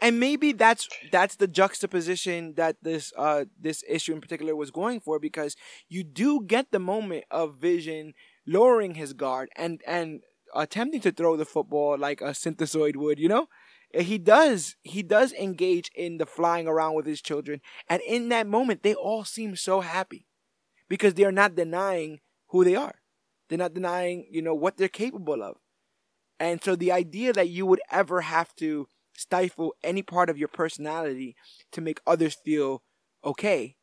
And 0.00 0.20
maybe 0.20 0.52
that's 0.52 0.88
that's 1.10 1.36
the 1.36 1.46
juxtaposition 1.46 2.54
that 2.56 2.76
this 2.82 3.12
uh 3.16 3.46
this 3.58 3.82
issue 3.88 4.12
in 4.12 4.20
particular 4.20 4.54
was 4.54 4.70
going 4.70 5.00
for 5.00 5.18
because 5.18 5.56
you 5.88 6.04
do 6.04 6.42
get 6.42 6.72
the 6.72 6.78
moment 6.78 7.24
of 7.30 7.56
Vision 7.56 8.12
lowering 8.46 8.96
his 8.96 9.14
guard 9.14 9.48
and 9.56 9.80
and 9.86 10.20
attempting 10.54 11.00
to 11.00 11.10
throw 11.10 11.36
the 11.36 11.46
football 11.46 11.96
like 11.96 12.20
a 12.20 12.32
synthezoid 12.32 12.96
would, 12.96 13.18
you 13.18 13.28
know? 13.28 13.48
He 13.94 14.18
does 14.18 14.76
he 14.82 15.02
does 15.02 15.32
engage 15.32 15.90
in 15.94 16.18
the 16.18 16.26
flying 16.26 16.66
around 16.66 16.94
with 16.94 17.06
his 17.06 17.22
children 17.22 17.60
and 17.88 18.02
in 18.02 18.28
that 18.28 18.46
moment 18.46 18.82
they 18.82 18.94
all 18.94 19.24
seem 19.24 19.56
so 19.56 19.80
happy 19.80 20.26
because 20.88 21.14
they're 21.14 21.32
not 21.32 21.54
denying 21.54 22.20
who 22.48 22.64
they 22.64 22.76
are. 22.76 22.96
They're 23.48 23.58
not 23.58 23.74
denying, 23.74 24.26
you 24.30 24.42
know, 24.42 24.54
what 24.54 24.76
they're 24.76 24.88
capable 24.88 25.42
of. 25.42 25.56
And 26.40 26.62
so 26.62 26.76
the 26.76 26.92
idea 26.92 27.32
that 27.32 27.48
you 27.48 27.66
would 27.66 27.80
ever 27.90 28.22
have 28.22 28.54
to 28.56 28.88
stifle 29.16 29.74
any 29.82 30.02
part 30.02 30.28
of 30.28 30.38
your 30.38 30.48
personality 30.48 31.36
to 31.72 31.80
make 31.80 32.00
others 32.06 32.36
feel 32.44 32.82
okay, 33.24 33.76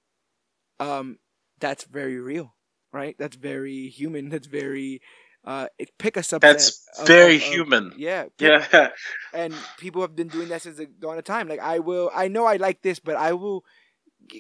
um, 0.80 1.18
that's 1.60 1.86
very 1.86 2.20
real, 2.20 2.56
right? 2.92 3.16
That's 3.18 3.36
very 3.36 3.88
human. 3.88 4.30
That's 4.30 4.48
very 4.48 5.02
uh, 5.44 5.68
pick 5.98 6.18
a 6.18 6.22
subset. 6.22 6.42
That's 6.42 6.88
of, 7.00 7.08
very 7.08 7.38
of, 7.38 7.42
of, 7.42 7.48
human. 7.48 7.94
Yeah, 7.98 8.24
pick, 8.38 8.64
yeah. 8.74 8.90
and 9.34 9.54
people 9.78 10.02
have 10.02 10.16
been 10.16 10.28
doing 10.28 10.50
that 10.50 10.62
since 10.62 10.78
the 10.78 10.86
dawn 10.86 11.18
of 11.18 11.24
time. 11.24 11.48
Like 11.48 11.60
I 11.60 11.80
will, 11.80 12.12
I 12.14 12.28
know 12.28 12.46
I 12.46 12.58
like 12.58 12.82
this, 12.82 13.00
but 13.00 13.16
I 13.16 13.34
will 13.34 13.64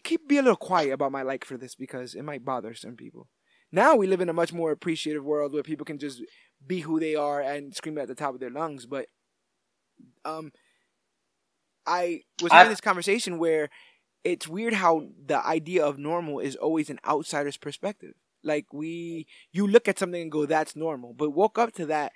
keep 0.03 0.28
be 0.28 0.38
a 0.38 0.41
little 0.41 0.55
quiet 0.55 0.91
about 0.91 1.12
my 1.12 1.24
like 1.24 1.45
for 1.45 1.57
this 1.57 1.76
because 1.76 2.14
it 2.14 2.24
might 2.24 2.45
bother 2.45 2.74
some 2.74 2.95
people. 2.95 3.28
Now 3.72 3.95
we 3.95 4.07
live 4.07 4.22
in 4.22 4.30
a 4.30 4.34
much 4.34 4.51
more 4.51 4.72
appreciative 4.72 5.24
world 5.24 5.53
where 5.53 5.64
people 5.64 5.86
can 5.86 5.97
just 5.97 6.22
be 6.66 6.82
who 6.82 6.99
they 6.99 7.16
are 7.16 7.41
and 7.41 7.76
scream 7.76 7.97
at 7.97 8.07
the 8.07 8.16
top 8.16 8.34
of 8.34 8.39
their 8.39 8.49
lungs. 8.49 8.86
But 8.86 9.07
um, 10.26 10.51
I 11.86 12.22
was 12.41 12.51
having 12.51 12.70
this 12.70 12.82
conversation 12.82 13.38
where 13.38 13.70
it's 14.24 14.47
weird 14.47 14.74
how 14.74 15.07
the 15.26 15.45
idea 15.45 15.86
of 15.86 15.97
normal 15.97 16.39
is 16.39 16.55
always 16.55 16.89
an 16.89 16.99
outsider's 17.07 17.57
perspective. 17.57 18.14
Like 18.43 18.74
we, 18.74 19.28
you 19.51 19.68
look 19.68 19.88
at 19.88 19.99
something 19.99 20.22
and 20.22 20.32
go, 20.32 20.45
"That's 20.45 20.76
normal," 20.76 21.14
but 21.14 21.32
walk 21.32 21.57
up 21.57 21.74
to 21.74 21.86
that 21.88 22.12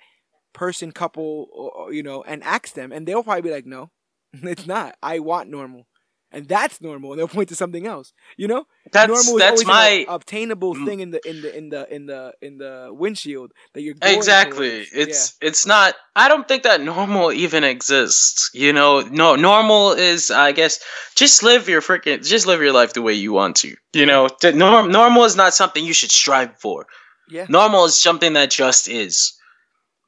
person, 0.52 0.92
couple, 0.92 1.48
or, 1.52 1.92
you 1.92 2.02
know, 2.02 2.22
and 2.24 2.42
ask 2.44 2.74
them, 2.74 2.92
and 2.92 3.06
they'll 3.06 3.22
probably 3.22 3.42
be 3.42 3.50
like, 3.52 3.66
"No, 3.66 3.90
it's 4.32 4.66
not. 4.66 4.96
I 5.02 5.20
want 5.20 5.50
normal." 5.50 5.86
And 6.32 6.48
that's 6.48 6.80
normal. 6.80 7.12
And 7.12 7.18
they'll 7.18 7.28
point 7.28 7.48
to 7.50 7.54
something 7.54 7.86
else. 7.86 8.12
You 8.36 8.48
know, 8.48 8.66
that's 8.92 9.08
normal 9.08 9.38
that's 9.38 9.64
my 9.64 10.04
obtainable 10.08 10.74
thing 10.74 11.00
in 11.00 11.10
the 11.10 11.28
in 11.28 11.42
the 11.42 11.56
in 11.56 11.68
the 11.68 11.94
in 11.94 12.06
the 12.06 12.34
in 12.42 12.58
the 12.58 12.88
windshield 12.90 13.52
that 13.74 13.82
you're 13.82 13.94
exactly. 14.02 14.70
Towards. 14.70 14.92
It's 14.92 15.38
yeah. 15.40 15.48
it's 15.48 15.66
not. 15.66 15.94
I 16.14 16.28
don't 16.28 16.46
think 16.46 16.64
that 16.64 16.80
normal 16.80 17.32
even 17.32 17.64
exists. 17.64 18.50
You 18.54 18.72
know, 18.72 19.00
no 19.00 19.36
normal 19.36 19.92
is 19.92 20.30
I 20.30 20.52
guess 20.52 20.80
just 21.14 21.42
live 21.42 21.68
your 21.68 21.80
freaking 21.80 22.26
just 22.26 22.46
live 22.46 22.60
your 22.60 22.72
life 22.72 22.92
the 22.92 23.02
way 23.02 23.14
you 23.14 23.32
want 23.32 23.56
to. 23.56 23.76
You 23.92 24.06
know, 24.06 24.28
norm, 24.42 24.90
normal 24.90 25.24
is 25.24 25.36
not 25.36 25.54
something 25.54 25.84
you 25.84 25.94
should 25.94 26.12
strive 26.12 26.58
for. 26.58 26.86
Yeah, 27.28 27.46
normal 27.48 27.84
is 27.86 28.00
something 28.00 28.32
that 28.34 28.50
just 28.50 28.88
is. 28.88 29.32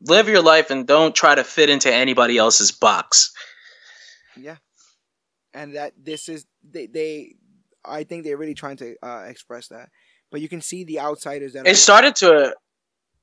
Live 0.01 0.29
your 0.29 0.43
life 0.43 0.71
and 0.71 0.87
don't 0.87 1.15
try 1.15 1.35
to 1.35 1.43
fit 1.43 1.71
into 1.71 1.93
anybody 1.93 2.39
else's 2.39 2.71
box. 2.71 3.33
Yeah 4.37 4.57
and 5.55 5.75
that 5.77 5.93
this 6.03 6.29
is 6.29 6.47
they, 6.69 6.87
they 6.87 7.35
I 7.85 8.05
think 8.05 8.25
they're 8.25 8.37
really 8.37 8.55
trying 8.55 8.77
to 8.79 8.97
uh, 9.03 9.25
express 9.27 9.69
that. 9.69 9.89
But 10.31 10.41
you 10.41 10.49
can 10.49 10.61
see 10.61 10.85
the 10.85 11.01
outsiders 11.01 11.55
that 11.55 11.67
it 11.67 11.77
started 11.77 12.17
to 12.17 12.55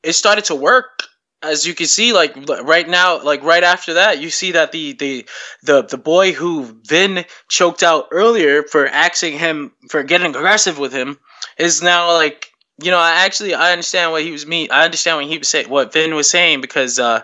it 0.03 0.13
started 0.13 0.45
to 0.45 0.55
work 0.55 1.03
as 1.43 1.67
you 1.67 1.75
can 1.75 1.85
see 1.85 2.13
like 2.13 2.35
right 2.63 2.87
now 2.89 3.21
like 3.21 3.43
right 3.43 3.63
after 3.63 3.95
that 3.95 4.19
you 4.19 4.29
see 4.29 4.53
that 4.53 4.71
the 4.71 4.93
the 4.93 5.27
the, 5.63 5.83
the 5.83 5.97
boy 5.97 6.31
who 6.31 6.79
Vin 6.87 7.25
choked 7.49 7.83
out 7.83 8.07
earlier 8.11 8.63
for 8.63 8.87
axing 8.87 9.37
him 9.37 9.71
for 9.89 10.01
getting 10.03 10.35
aggressive 10.35 10.79
with 10.79 10.93
him 10.93 11.19
is 11.59 11.83
now 11.83 12.13
like 12.13 12.51
you 12.81 12.91
know, 12.91 12.97
I 12.97 13.25
actually 13.25 13.53
I 13.53 13.71
understand 13.71 14.11
what 14.11 14.23
he 14.23 14.31
was 14.31 14.45
mean. 14.45 14.67
I 14.71 14.83
understand 14.83 15.17
what 15.17 15.25
he 15.27 15.37
was 15.37 15.47
saying, 15.47 15.69
what 15.69 15.93
Vin 15.93 16.15
was 16.15 16.29
saying, 16.29 16.61
because 16.61 16.99
uh, 16.99 17.21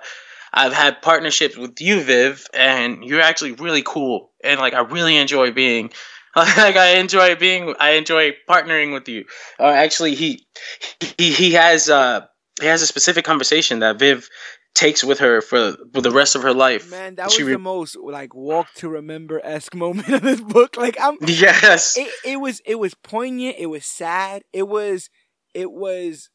I've 0.54 0.74
had 0.74 1.02
partnerships 1.02 1.58
with 1.58 1.80
you, 1.80 2.02
Viv, 2.02 2.46
and 2.54 3.04
you're 3.04 3.22
actually 3.22 3.54
really 3.54 3.84
cool, 3.84 4.32
and 4.44 4.60
like 4.60 4.74
I 4.74 4.82
really 4.82 5.18
enjoy 5.18 5.52
being. 5.52 5.92
Like 6.34 6.78
I 6.78 6.96
enjoy 6.96 7.36
being, 7.36 7.76
I 7.78 7.90
enjoy 7.96 8.32
partnering 8.50 8.94
with 8.94 9.10
you. 9.10 9.26
Uh, 9.60 9.66
actually, 9.66 10.16
he 10.16 10.48
he 11.18 11.34
he 11.34 11.52
has 11.52 11.90
uh 11.90 12.22
he 12.62 12.68
has 12.68 12.82
a 12.82 12.88
specific 12.88 13.26
conversation 13.26 13.80
that 13.80 14.00
Viv 14.00 14.30
takes 14.74 15.04
with 15.04 15.20
her 15.20 15.42
for, 15.42 15.76
for 15.94 16.02
the 16.02 16.12
rest 16.12 16.36
of 16.36 16.44
her 16.44 16.54
life. 16.54 16.90
Man, 16.90 17.16
that 17.16 17.26
was 17.28 17.42
re- 17.42 17.54
the 17.54 17.60
most 17.60 17.98
like 18.02 18.34
walk 18.34 18.68
to 18.76 18.90
remember 18.90 19.42
esque 19.44 19.76
moment 19.76 20.10
of 20.10 20.22
this 20.22 20.42
book. 20.42 20.78
Like 20.78 20.98
I'm 21.00 21.18
Yes. 21.22 21.98
It, 21.98 22.12
it 22.26 22.38
was 22.38 22.62
it 22.66 22.76
was 22.76 22.94
poignant, 22.94 23.58
it 23.60 23.68
was 23.68 23.86
sad, 23.86 24.44
it 24.54 24.68
was 24.68 25.10
it 25.54 25.72
was 25.72 26.30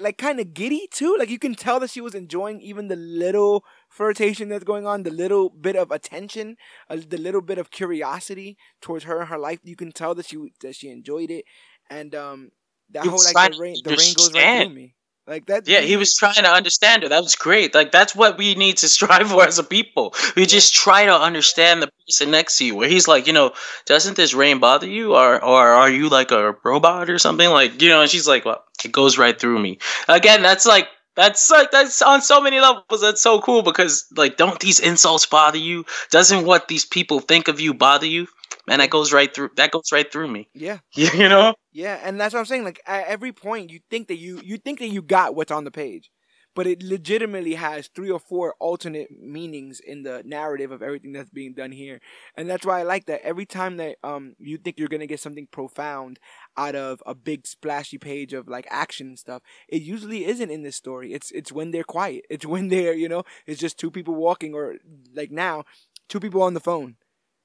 like 0.00 0.18
kind 0.18 0.40
of 0.40 0.54
giddy 0.54 0.88
too. 0.92 1.16
Like 1.18 1.30
you 1.30 1.38
can 1.38 1.54
tell 1.54 1.80
that 1.80 1.90
she 1.90 2.00
was 2.00 2.14
enjoying 2.14 2.60
even 2.60 2.88
the 2.88 2.96
little 2.96 3.64
flirtation 3.88 4.48
that's 4.48 4.64
going 4.64 4.86
on, 4.86 5.02
the 5.02 5.10
little 5.10 5.48
bit 5.50 5.76
of 5.76 5.90
attention, 5.90 6.56
uh, 6.88 6.98
the 7.08 7.18
little 7.18 7.40
bit 7.42 7.58
of 7.58 7.70
curiosity 7.70 8.56
towards 8.80 9.04
her 9.04 9.20
and 9.20 9.28
her 9.28 9.38
life. 9.38 9.60
You 9.64 9.76
can 9.76 9.92
tell 9.92 10.14
that 10.14 10.26
she 10.26 10.52
that 10.60 10.74
she 10.76 10.90
enjoyed 10.90 11.30
it, 11.30 11.44
and 11.90 12.14
um, 12.14 12.50
that 12.90 13.06
whole 13.06 13.22
like 13.22 13.40
the 13.40 13.50
rain, 13.50 13.82
the 13.82 13.92
rain 13.92 14.14
goes 14.14 14.34
right 14.34 14.50
through 14.52 14.70
me. 14.70 14.94
Like 15.28 15.44
that. 15.46 15.68
Yeah, 15.68 15.80
he 15.80 15.98
was 15.98 16.16
trying 16.16 16.42
to 16.42 16.48
understand 16.50 17.02
her. 17.02 17.10
That 17.10 17.22
was 17.22 17.36
great. 17.36 17.74
Like 17.74 17.92
that's 17.92 18.16
what 18.16 18.38
we 18.38 18.54
need 18.54 18.78
to 18.78 18.88
strive 18.96 19.28
for 19.30 19.44
as 19.46 19.58
a 19.58 19.62
people. 19.64 20.14
We 20.36 20.46
just 20.46 20.74
try 20.74 21.04
to 21.04 21.14
understand 21.14 21.82
the 21.82 21.90
person 22.06 22.30
next 22.30 22.56
to 22.58 22.64
you. 22.64 22.74
Where 22.74 22.88
he's 22.88 23.06
like, 23.06 23.26
you 23.26 23.34
know, 23.34 23.52
doesn't 23.84 24.16
this 24.16 24.32
rain 24.32 24.58
bother 24.58 24.86
you, 24.86 25.14
or 25.14 25.44
or 25.44 25.68
are 25.68 25.90
you 25.90 26.08
like 26.08 26.30
a 26.30 26.56
robot 26.64 27.10
or 27.10 27.18
something? 27.18 27.50
Like, 27.50 27.82
you 27.82 27.90
know, 27.90 28.00
and 28.00 28.10
she's 28.10 28.26
like, 28.26 28.46
well, 28.46 28.64
it 28.82 28.90
goes 28.90 29.18
right 29.18 29.38
through 29.38 29.58
me. 29.58 29.78
Again, 30.08 30.42
that's 30.42 30.64
like 30.64 30.88
that's 31.14 31.50
like 31.50 31.72
that's 31.72 32.00
on 32.00 32.22
so 32.22 32.40
many 32.40 32.58
levels. 32.58 33.02
That's 33.02 33.20
so 33.20 33.40
cool 33.42 33.60
because 33.62 34.06
like, 34.16 34.38
don't 34.38 34.58
these 34.60 34.80
insults 34.80 35.26
bother 35.26 35.58
you? 35.58 35.84
Doesn't 36.10 36.46
what 36.46 36.68
these 36.68 36.86
people 36.86 37.20
think 37.20 37.48
of 37.48 37.60
you 37.60 37.74
bother 37.74 38.06
you? 38.06 38.28
Man, 38.68 38.78
that 38.78 38.90
goes 38.90 39.12
right 39.12 39.32
through. 39.32 39.50
That 39.56 39.70
goes 39.70 39.90
right 39.92 40.10
through 40.10 40.28
me. 40.28 40.48
Yeah. 40.54 40.78
You 40.96 41.28
know. 41.28 41.54
Yeah, 41.72 42.00
and 42.02 42.20
that's 42.20 42.34
what 42.34 42.40
I'm 42.40 42.46
saying. 42.46 42.64
Like 42.64 42.80
at 42.86 43.06
every 43.06 43.32
point, 43.32 43.70
you 43.70 43.80
think 43.90 44.08
that 44.08 44.16
you 44.18 44.40
you 44.44 44.58
think 44.58 44.78
that 44.80 44.88
you 44.88 45.02
got 45.02 45.34
what's 45.34 45.52
on 45.52 45.64
the 45.64 45.70
page, 45.70 46.10
but 46.54 46.66
it 46.66 46.82
legitimately 46.82 47.54
has 47.54 47.88
three 47.88 48.10
or 48.10 48.18
four 48.18 48.54
alternate 48.58 49.08
meanings 49.10 49.80
in 49.80 50.02
the 50.02 50.22
narrative 50.24 50.72
of 50.72 50.82
everything 50.82 51.12
that's 51.12 51.30
being 51.30 51.54
done 51.54 51.72
here, 51.72 52.00
and 52.36 52.48
that's 52.48 52.66
why 52.66 52.80
I 52.80 52.82
like 52.82 53.06
that. 53.06 53.22
Every 53.22 53.46
time 53.46 53.76
that 53.76 53.96
um 54.02 54.34
you 54.38 54.58
think 54.58 54.78
you're 54.78 54.88
gonna 54.88 55.06
get 55.06 55.20
something 55.20 55.46
profound 55.50 56.18
out 56.56 56.74
of 56.74 57.02
a 57.06 57.14
big 57.14 57.46
splashy 57.46 57.98
page 57.98 58.32
of 58.32 58.48
like 58.48 58.66
action 58.70 59.08
and 59.08 59.18
stuff, 59.18 59.42
it 59.68 59.82
usually 59.82 60.24
isn't 60.24 60.50
in 60.50 60.62
this 60.62 60.76
story. 60.76 61.12
It's 61.12 61.30
it's 61.32 61.52
when 61.52 61.70
they're 61.70 61.84
quiet. 61.84 62.24
It's 62.30 62.46
when 62.54 62.68
they're 62.68 62.94
you 62.94 63.08
know 63.08 63.22
it's 63.46 63.60
just 63.60 63.78
two 63.78 63.90
people 63.90 64.14
walking 64.14 64.54
or 64.54 64.76
like 65.14 65.30
now 65.30 65.64
two 66.08 66.20
people 66.20 66.42
on 66.42 66.54
the 66.54 66.60
phone 66.60 66.96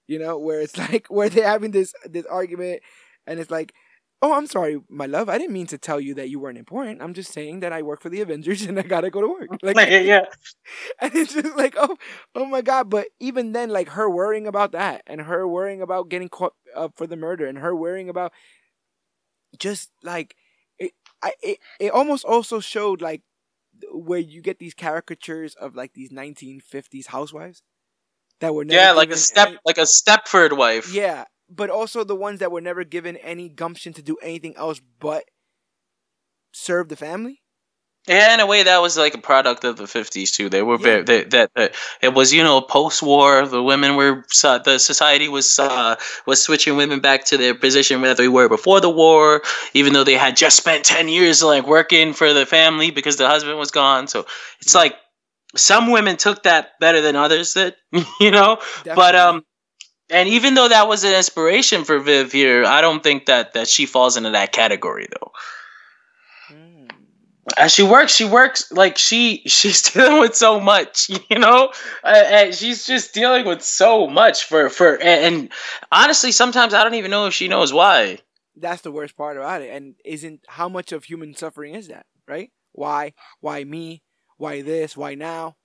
you 0.07 0.19
know, 0.19 0.37
where 0.37 0.61
it's 0.61 0.77
like 0.91 1.07
where 1.07 1.29
they're 1.29 1.47
having 1.47 1.71
this 1.71 1.93
this 2.05 2.25
argument, 2.25 2.81
and 3.27 3.39
it's 3.39 3.51
like, 3.51 3.73
oh, 4.21 4.33
I'm 4.33 4.47
sorry, 4.47 4.79
my 4.89 5.05
love, 5.05 5.27
I 5.29 5.37
didn't 5.37 5.53
mean 5.53 5.67
to 5.67 5.77
tell 5.77 5.99
you 5.99 6.13
that 6.15 6.29
you 6.29 6.39
weren't 6.39 6.57
important. 6.57 7.01
I'm 7.01 7.13
just 7.13 7.33
saying 7.33 7.59
that 7.59 7.73
I 7.73 7.81
work 7.81 8.01
for 8.01 8.09
the 8.09 8.21
Avengers 8.21 8.61
and 8.67 8.79
I 8.79 8.83
gotta 8.83 9.09
go 9.09 9.21
to 9.21 9.27
work. 9.27 9.49
Like, 9.63 9.83
yeah, 9.85 10.25
and 10.99 11.13
it's 11.15 11.33
just 11.33 11.55
like, 11.57 11.75
oh, 11.77 11.97
oh 12.35 12.45
my 12.45 12.61
god. 12.61 12.89
But 12.89 13.07
even 13.19 13.51
then, 13.53 13.69
like 13.69 13.89
her 13.89 14.09
worrying 14.09 14.47
about 14.47 14.71
that, 14.73 15.03
and 15.07 15.21
her 15.21 15.47
worrying 15.47 15.81
about 15.81 16.09
getting 16.09 16.29
caught 16.29 16.53
up 16.75 16.93
for 16.97 17.07
the 17.07 17.17
murder, 17.17 17.45
and 17.45 17.57
her 17.59 17.75
worrying 17.75 18.09
about 18.09 18.33
just 19.57 19.91
like 20.03 20.35
it, 20.79 20.91
I 21.21 21.33
it, 21.41 21.59
it 21.79 21.91
almost 21.91 22.25
also 22.25 22.59
showed 22.59 23.01
like 23.01 23.21
where 23.91 24.19
you 24.19 24.41
get 24.41 24.59
these 24.59 24.73
caricatures 24.73 25.55
of 25.55 25.75
like 25.75 25.93
these 25.93 26.11
1950s 26.11 27.07
housewives 27.07 27.63
that 28.39 28.53
were 28.53 28.65
yeah, 28.67 28.91
like 28.91 29.11
a 29.11 29.17
step, 29.17 29.49
any... 29.49 29.57
like 29.65 29.77
a 29.77 29.81
Stepford 29.81 30.55
wife. 30.57 30.93
Yeah, 30.93 31.25
but 31.49 31.69
also 31.69 32.03
the 32.03 32.15
ones 32.15 32.39
that 32.39 32.51
were 32.51 32.61
never 32.61 32.83
given 32.83 33.17
any 33.17 33.49
gumption 33.49 33.93
to 33.93 34.01
do 34.01 34.17
anything 34.21 34.55
else 34.57 34.81
but 34.99 35.23
serve 36.51 36.89
the 36.89 36.95
family. 36.95 37.43
Yeah, 38.07 38.33
in 38.33 38.41
a 38.41 38.45
way, 38.45 38.63
that 38.63 38.81
was 38.81 38.97
like 38.97 39.13
a 39.13 39.17
product 39.17 39.63
of 39.63 39.77
the 39.77 39.87
fifties 39.87 40.33
too. 40.33 40.49
They 40.49 40.61
were 40.61 40.75
yeah. 40.75 40.83
very 40.83 41.03
they, 41.03 41.23
that, 41.23 41.51
that 41.55 41.75
it 42.01 42.13
was 42.13 42.33
you 42.33 42.43
know 42.43 42.59
post 42.59 43.01
war. 43.01 43.47
The 43.47 43.63
women 43.63 43.95
were 43.95 44.25
uh, 44.43 44.57
the 44.57 44.77
society 44.77 45.29
was 45.29 45.57
uh, 45.57 45.95
was 46.25 46.43
switching 46.43 46.75
women 46.75 46.99
back 46.99 47.23
to 47.25 47.37
their 47.37 47.55
position 47.55 48.01
where 48.01 48.13
they 48.13 48.27
were 48.27 48.49
before 48.49 48.81
the 48.81 48.89
war, 48.89 49.41
even 49.73 49.93
though 49.93 50.03
they 50.03 50.15
had 50.15 50.35
just 50.35 50.57
spent 50.57 50.83
ten 50.83 51.07
years 51.07 51.41
like 51.41 51.65
working 51.65 52.11
for 52.11 52.33
the 52.33 52.45
family 52.45 52.91
because 52.91 53.15
the 53.15 53.27
husband 53.27 53.57
was 53.57 53.71
gone. 53.71 54.07
So 54.09 54.25
it's 54.59 54.75
like 54.75 54.97
some 55.55 55.91
women 55.91 56.17
took 56.17 56.43
that 56.43 56.79
better 56.79 57.01
than 57.01 57.15
others 57.15 57.53
did, 57.53 57.75
you 58.19 58.31
know. 58.31 58.57
Definitely. 58.83 58.95
But 58.95 59.15
um, 59.15 59.45
and 60.09 60.29
even 60.29 60.53
though 60.53 60.67
that 60.67 60.87
was 60.87 61.03
an 61.03 61.13
inspiration 61.13 61.83
for 61.83 61.99
Viv 61.99 62.31
here, 62.31 62.65
I 62.65 62.81
don't 62.81 63.03
think 63.03 63.25
that 63.25 63.53
that 63.53 63.67
she 63.67 63.85
falls 63.85 64.17
into 64.17 64.31
that 64.31 64.51
category 64.51 65.07
though. 65.11 65.31
Mm. 66.51 66.91
As 67.57 67.73
she 67.73 67.83
works, 67.83 68.15
she 68.15 68.25
works 68.25 68.71
like 68.71 68.97
she 68.97 69.43
she's 69.47 69.81
dealing 69.81 70.19
with 70.19 70.35
so 70.35 70.59
much, 70.59 71.09
you 71.29 71.39
know. 71.39 71.71
Uh, 72.03 72.23
and 72.25 72.55
she's 72.55 72.85
just 72.85 73.13
dealing 73.13 73.45
with 73.45 73.61
so 73.61 74.07
much 74.07 74.45
for 74.45 74.69
for 74.69 74.95
and, 74.95 75.35
and 75.35 75.49
honestly, 75.91 76.31
sometimes 76.31 76.73
I 76.73 76.83
don't 76.83 76.95
even 76.95 77.11
know 77.11 77.27
if 77.27 77.33
she 77.33 77.47
knows 77.47 77.71
why. 77.73 78.19
That's 78.55 78.83
the 78.83 78.91
worst 78.91 79.17
part 79.17 79.35
about 79.35 79.63
it. 79.63 79.71
And 79.71 79.95
isn't 80.05 80.41
how 80.47 80.69
much 80.69 80.91
of 80.91 81.05
human 81.05 81.33
suffering 81.33 81.73
is 81.73 81.87
that, 81.87 82.05
right? 82.27 82.51
Why? 82.71 83.13
Why 83.39 83.63
me? 83.63 84.03
Why 84.37 84.61
this, 84.61 84.97
why 84.97 85.15
now, 85.15 85.55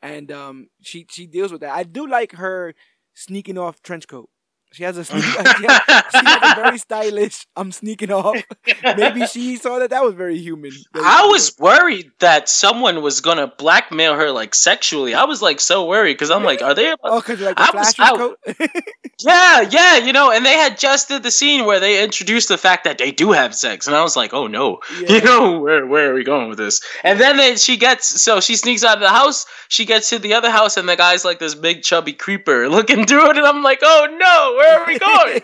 and 0.00 0.30
um, 0.32 0.68
she 0.80 1.06
she 1.10 1.26
deals 1.26 1.52
with 1.52 1.60
that. 1.60 1.74
I 1.74 1.84
do 1.84 2.06
like 2.06 2.32
her 2.32 2.74
sneaking 3.14 3.58
off 3.58 3.82
trench 3.82 4.08
coat. 4.08 4.28
She 4.72 4.84
has 4.84 4.96
a 4.96 5.04
sneak, 5.04 5.22
she, 5.24 5.30
has, 5.36 6.04
she 6.10 6.24
has 6.24 6.58
a 6.58 6.62
very 6.62 6.78
stylish. 6.78 7.46
I'm 7.54 7.72
sneaking 7.72 8.10
off. 8.10 8.42
Maybe 8.82 9.26
she 9.26 9.56
saw 9.56 9.78
that 9.78 9.90
that 9.90 10.02
was 10.02 10.14
very 10.14 10.38
human. 10.38 10.72
I 10.94 11.26
was 11.26 11.54
worried 11.58 12.10
that 12.20 12.48
someone 12.48 13.02
was 13.02 13.20
gonna 13.20 13.48
blackmail 13.48 14.14
her 14.14 14.30
like 14.30 14.54
sexually. 14.54 15.14
I 15.14 15.24
was 15.24 15.42
like 15.42 15.60
so 15.60 15.86
worried 15.86 16.14
because 16.14 16.30
I'm 16.30 16.42
like, 16.42 16.62
are 16.62 16.74
they? 16.74 16.94
Oh, 17.04 17.20
because 17.20 17.40
like 17.40 17.56
the 17.56 17.62
I 17.98 18.12
was, 18.12 18.18
coat. 18.18 18.38
yeah, 19.24 19.62
yeah, 19.70 19.98
you 19.98 20.12
know, 20.12 20.30
and 20.30 20.44
they 20.44 20.54
had 20.54 20.78
just 20.78 21.08
did 21.08 21.22
the 21.22 21.30
scene 21.30 21.64
where 21.66 21.80
they 21.80 22.02
introduced 22.02 22.48
the 22.48 22.58
fact 22.58 22.84
that 22.84 22.98
they 22.98 23.10
do 23.10 23.32
have 23.32 23.54
sex, 23.54 23.86
and 23.86 23.96
I 23.96 24.02
was 24.02 24.16
like, 24.16 24.32
oh 24.32 24.46
no, 24.46 24.80
yeah. 25.00 25.12
you 25.12 25.20
know, 25.22 25.60
where 25.60 25.86
where 25.86 26.10
are 26.10 26.14
we 26.14 26.24
going 26.24 26.48
with 26.48 26.58
this? 26.58 26.80
And 27.02 27.20
then 27.20 27.36
they, 27.36 27.56
she 27.56 27.76
gets 27.76 28.22
so 28.22 28.40
she 28.40 28.56
sneaks 28.56 28.84
out 28.84 28.96
of 28.96 29.02
the 29.02 29.08
house. 29.08 29.46
She 29.68 29.84
gets 29.84 30.10
to 30.10 30.18
the 30.18 30.34
other 30.34 30.50
house, 30.50 30.76
and 30.76 30.88
the 30.88 30.96
guy's 30.96 31.24
like 31.24 31.38
this 31.38 31.54
big 31.54 31.82
chubby 31.82 32.12
creeper 32.12 32.68
looking 32.68 33.06
through 33.06 33.30
it, 33.30 33.36
and 33.36 33.46
I'm 33.46 33.62
like, 33.62 33.80
oh 33.82 34.08
no 34.10 34.52
where 34.56 34.80
are 34.80 34.86
we 34.86 34.98
going? 34.98 35.40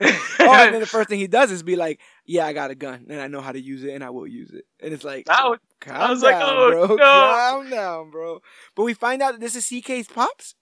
oh, 0.40 0.54
and 0.54 0.74
then 0.74 0.80
the 0.80 0.86
first 0.86 1.08
thing 1.08 1.18
he 1.18 1.26
does 1.26 1.50
is 1.50 1.62
be 1.62 1.76
like, 1.76 2.00
"Yeah, 2.26 2.46
I 2.46 2.52
got 2.52 2.70
a 2.70 2.74
gun 2.74 3.06
and 3.08 3.20
I 3.20 3.28
know 3.28 3.40
how 3.40 3.52
to 3.52 3.60
use 3.60 3.84
it 3.84 3.94
and 3.94 4.02
I 4.02 4.10
will 4.10 4.26
use 4.26 4.50
it." 4.50 4.64
And 4.80 4.92
it's 4.92 5.04
like, 5.04 5.28
I 5.28 5.48
was, 5.48 5.58
I 5.86 6.10
was 6.10 6.22
oh, 6.22 6.30
down, 6.30 6.40
like, 6.40 6.48
"Oh 6.48 6.86
bro. 6.86 6.96
no, 6.96 6.96
calm 6.96 7.70
down, 7.70 8.10
bro." 8.10 8.40
But 8.74 8.84
we 8.84 8.94
find 8.94 9.22
out 9.22 9.32
that 9.32 9.40
this 9.40 9.56
is 9.56 9.64
CK's 9.64 10.08
pops. 10.08 10.54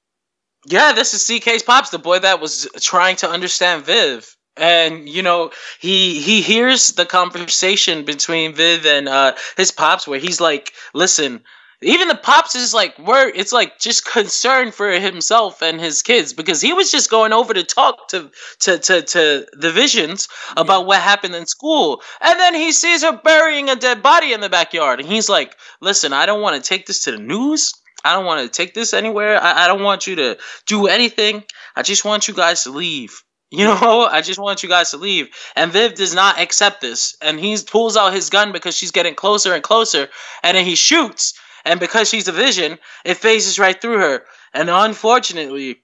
Yeah, 0.67 0.93
this 0.93 1.15
is 1.15 1.23
CK's 1.23 1.63
pops, 1.63 1.91
the 1.91 1.99
boy 1.99 2.19
that 2.19 2.41
was 2.41 2.69
trying 2.81 3.17
to 3.17 3.31
understand 3.31 3.85
Viv. 3.85 4.37
And 4.57 5.09
you 5.09 5.23
know 5.23 5.53
he 5.81 6.21
he 6.21 6.43
hears 6.43 6.89
the 6.89 7.07
conversation 7.07 8.05
between 8.05 8.55
Viv 8.55 8.85
and 8.85 9.09
uh, 9.09 9.35
his 9.57 9.71
pops 9.71 10.07
where 10.07 10.19
he's 10.19 10.41
like, 10.41 10.73
"Listen, 10.93 11.43
even 11.83 12.09
the 12.09 12.15
pops 12.15 12.55
is 12.55 12.75
like 12.75 12.95
where 12.99 13.29
it's 13.29 13.53
like 13.53 13.79
just 13.79 14.05
concerned 14.05 14.75
for 14.75 14.91
himself 14.91 15.63
and 15.63 15.81
his 15.81 16.03
kids 16.03 16.33
because 16.33 16.61
he 16.61 16.73
was 16.73 16.91
just 16.91 17.11
going 17.11 17.33
over 17.33 17.55
to 17.55 17.65
talk 17.65 18.09
to 18.09 18.31
to 18.59 18.79
to, 18.79 19.03
to 19.03 19.47
the 19.53 19.73
visions 19.73 20.29
about 20.57 20.81
yeah. 20.81 20.87
what 20.87 21.01
happened 21.01 21.35
in 21.35 21.47
school. 21.47 22.03
And 22.21 22.39
then 22.39 22.55
he 22.55 22.73
sees 22.73 23.03
her 23.03 23.19
burying 23.25 23.71
a 23.71 23.77
dead 23.77 24.03
body 24.03 24.33
in 24.33 24.41
the 24.41 24.51
backyard. 24.51 25.01
And 25.01 25.09
he's 25.09 25.29
like 25.29 25.57
listen 25.81 26.13
i 26.13 26.27
don't 26.27 26.43
want 26.43 26.63
to 26.63 26.69
take 26.69 26.87
this 26.87 27.05
to 27.05 27.13
the 27.13 27.19
news 27.19 27.73
i 28.05 28.13
don't 28.13 28.25
want 28.25 28.41
to 28.41 28.49
take 28.49 28.75
this 28.75 28.95
anywhere 28.95 29.41
I, 29.43 29.65
I 29.65 29.67
don't 29.67 29.83
want 29.83 30.07
you 30.07 30.17
to 30.17 30.39
do 30.67 30.87
anything 30.87 31.45
i 31.77 31.83
just 31.83 32.05
want 32.05 32.29
you 32.29 32.35
guys 32.35 32.65
to 32.65 32.71
leave 32.71 33.23
you 33.53 33.65
know, 33.65 34.07
I 34.09 34.21
just 34.21 34.39
want 34.39 34.63
you 34.63 34.69
guys 34.69 34.93
to 34.93 34.97
leave. 34.97 35.29
And 35.57 35.73
Viv 35.73 35.97
does 35.97 36.15
not 36.15 36.39
accept 36.39 36.81
this. 36.81 37.17
And 37.21 37.41
he 37.41 37.59
pulls 37.69 37.97
out 37.97 38.13
his 38.13 38.31
gun 38.31 38.53
because 38.53 38.77
she's 38.77 38.93
getting 38.93 39.17
closer 39.17 39.53
and 39.53 39.61
closer. 39.61 40.09
And 40.45 40.57
then 40.57 40.65
he 40.65 40.77
shoots 40.77 41.35
and 41.65 41.81
because 41.81 42.09
she's 42.09 42.29
a 42.29 42.33
vision, 42.33 42.79
it 43.05 43.17
phases 43.17 43.59
right 43.59 43.81
through 43.81 43.99
her. 43.99 44.25
And 44.53 44.71
unfortunately, 44.71 45.83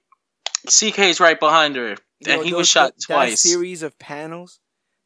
CK 0.67 0.99
is 0.99 1.19
right 1.19 1.39
behind 1.39 1.75
her, 1.75 1.95
and 2.27 2.43
he 2.43 2.53
was 2.53 2.67
shot 2.67 2.95
that, 2.95 3.03
twice. 3.05 3.31
That 3.31 3.49
series 3.49 3.83
of 3.83 3.97
panels, 3.99 4.59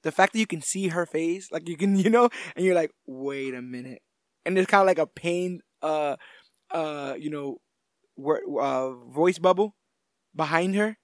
the 0.04 0.12
fact 0.12 0.34
that 0.34 0.40
you 0.40 0.48
can 0.48 0.62
see 0.62 0.88
her 0.90 1.06
face, 1.06 1.52
like 1.52 1.68
you 1.68 1.78
can, 1.78 1.96
you 1.98 2.10
know, 2.10 2.30
and 2.56 2.66
you're 2.66 2.76
like, 2.76 2.92
wait 3.06 3.54
a 3.54 3.62
minute, 3.62 4.02
and 4.46 4.56
there's 4.56 4.68
kind 4.68 4.82
of 4.82 4.88
like 4.88 5.00
a 5.00 5.08
pain, 5.08 5.62
uh, 5.82 6.16
uh, 6.74 7.16
you 7.20 7.30
know, 7.30 7.60
uh, 8.60 8.92
voice 9.12 9.40
bubble 9.40 9.76
behind 10.36 10.76
her, 10.76 10.98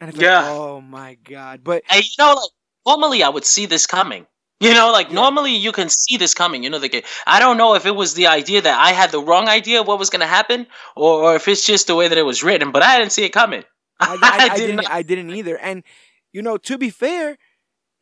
and 0.00 0.08
it's 0.08 0.18
like, 0.18 0.32
oh 0.36 0.80
my 0.80 1.14
god! 1.14 1.62
But 1.64 1.82
and 1.90 2.02
you 2.02 2.10
know, 2.18 2.34
like 2.34 2.50
normally 2.86 3.22
I 3.22 3.28
would 3.28 3.44
see 3.44 3.66
this 3.66 3.86
coming. 3.86 4.26
You 4.60 4.74
know, 4.74 4.92
like 4.92 5.10
Yeah. 5.10 5.14
normally 5.14 5.56
you 5.56 5.72
can 5.72 5.88
see 5.88 6.16
this 6.16 6.34
coming. 6.34 6.62
You 6.64 6.70
know, 6.70 6.78
like 6.78 7.04
I 7.26 7.38
don't 7.40 7.56
know 7.56 7.74
if 7.74 7.86
it 7.86 7.94
was 7.94 8.14
the 8.14 8.28
idea 8.28 8.60
that 8.62 8.78
I 8.80 8.92
had 8.92 9.10
the 9.10 9.20
wrong 9.22 9.48
idea 9.48 9.80
of 9.80 9.86
what 9.88 9.98
was 9.98 10.10
going 10.10 10.20
to 10.20 10.26
happen, 10.26 10.66
or, 10.96 11.22
or 11.24 11.34
if 11.36 11.48
it's 11.48 11.64
just 11.66 11.86
the 11.86 11.94
way 11.96 12.08
that 12.08 12.18
it 12.18 12.22
was 12.24 12.42
written. 12.42 12.70
But 12.72 12.82
I 12.82 12.98
didn't 12.98 13.12
see 13.12 13.24
it 13.24 13.30
coming. 13.30 13.64
I, 14.00 14.16
I, 14.22 14.44
I 14.50 14.58
did 14.58 14.66
didn't. 14.66 14.86
I 14.90 15.02
didn't 15.02 15.30
either. 15.30 15.58
And 15.58 15.82
you 16.32 16.42
know, 16.42 16.56
to 16.58 16.78
be 16.78 16.90
fair, 16.90 17.38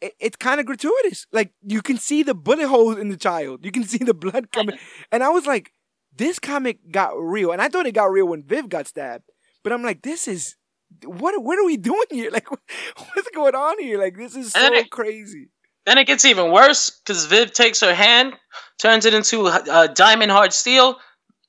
it, 0.01 0.15
it's 0.21 0.37
kind 0.37 0.61
of 0.61 0.67
gratuitous. 0.67 1.27
Like 1.33 1.53
you 1.67 1.83
can 1.83 1.99
see 1.99 2.23
the 2.23 2.35
bullet 2.35 2.69
holes 2.69 2.99
in 2.99 3.09
the 3.09 3.17
child. 3.17 3.65
You 3.65 3.73
can 3.73 3.85
see 3.85 3.99
the 3.99 4.15
blood 4.15 4.51
coming. 4.53 4.77
And 5.13 5.23
I 5.23 5.31
was 5.31 5.47
like, 5.47 5.73
this 6.17 6.39
comic 6.39 6.79
got 6.91 7.13
real. 7.19 7.53
And 7.53 7.61
I 7.63 7.69
thought 7.69 7.87
it 7.87 7.93
got 7.93 8.11
real 8.11 8.27
when 8.27 8.43
Viv 8.43 8.69
got 8.69 8.87
stabbed. 8.87 9.25
But 9.63 9.73
I'm 9.73 9.83
like, 9.83 10.03
this 10.03 10.27
is 10.29 10.57
what? 11.05 11.43
What 11.43 11.59
are 11.59 11.65
we 11.65 11.77
doing 11.77 12.03
here? 12.11 12.31
Like, 12.33 12.51
what's 12.51 13.31
going 13.35 13.55
on 13.55 13.79
here? 13.81 13.99
Like, 13.99 14.17
this 14.17 14.35
is 14.37 14.53
so 14.53 14.73
it- 14.75 14.91
crazy. 14.91 15.51
Then 15.87 15.97
it 15.99 16.07
gets 16.07 16.25
even 16.27 16.53
worse 16.53 16.91
because 16.91 17.25
Viv 17.25 17.53
takes 17.53 17.81
her 17.81 17.95
hand, 17.95 18.35
turns 18.79 19.07
it 19.07 19.15
into 19.15 19.47
uh, 19.47 19.87
diamond 19.89 20.31
hard 20.31 20.53
steel, 20.53 20.97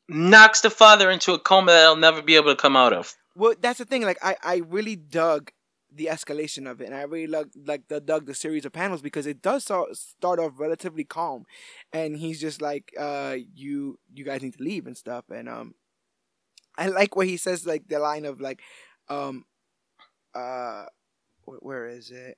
knocks 0.08 0.62
the 0.62 0.70
father 0.70 1.12
into 1.12 1.34
a 1.34 1.40
coma 1.40 1.72
that 1.72 1.82
he'll 1.82 1.96
never 1.98 2.22
be 2.22 2.38
able 2.38 2.50
to 2.50 2.56
come 2.56 2.78
out 2.78 2.94
of. 2.94 3.14
Well, 3.36 3.56
that's 3.60 3.80
the 3.80 3.86
thing. 3.86 4.04
Like, 4.04 4.20
I, 4.24 4.38
I 4.42 4.62
really 4.68 4.96
dug 4.96 5.52
the 5.94 6.06
escalation 6.08 6.70
of 6.70 6.82
it, 6.82 6.86
and 6.86 6.96
I 6.96 7.04
really 7.04 7.28
like 7.28 7.48
like, 7.66 7.88
the 7.88 8.00
dug 8.00 8.26
the 8.26 8.34
series 8.34 8.66
of 8.66 8.72
panels 8.74 9.02
because 9.02 9.28
it 9.28 9.42
does 9.42 9.66
so, 9.66 9.88
start 9.94 10.40
off 10.40 10.54
relatively 10.60 11.04
calm, 11.04 11.46
and 11.94 12.18
he's 12.18 12.40
just 12.40 12.62
like, 12.62 12.94
uh, 13.00 13.36
you, 13.56 14.00
you 14.14 14.24
guys 14.26 14.42
need 14.42 14.56
to 14.58 14.64
leave 14.64 14.88
and 14.88 14.98
stuff, 14.98 15.26
and 15.30 15.50
um, 15.50 15.76
I 16.78 16.88
like 16.88 17.16
what 17.16 17.28
he 17.28 17.38
says, 17.38 17.66
like 17.66 17.88
the 17.88 18.00
line 18.00 18.26
of 18.26 18.40
like, 18.42 18.62
um, 19.10 19.46
uh, 20.36 20.86
wh- 21.46 21.64
where 21.64 21.88
is 21.88 22.12
it? 22.12 22.38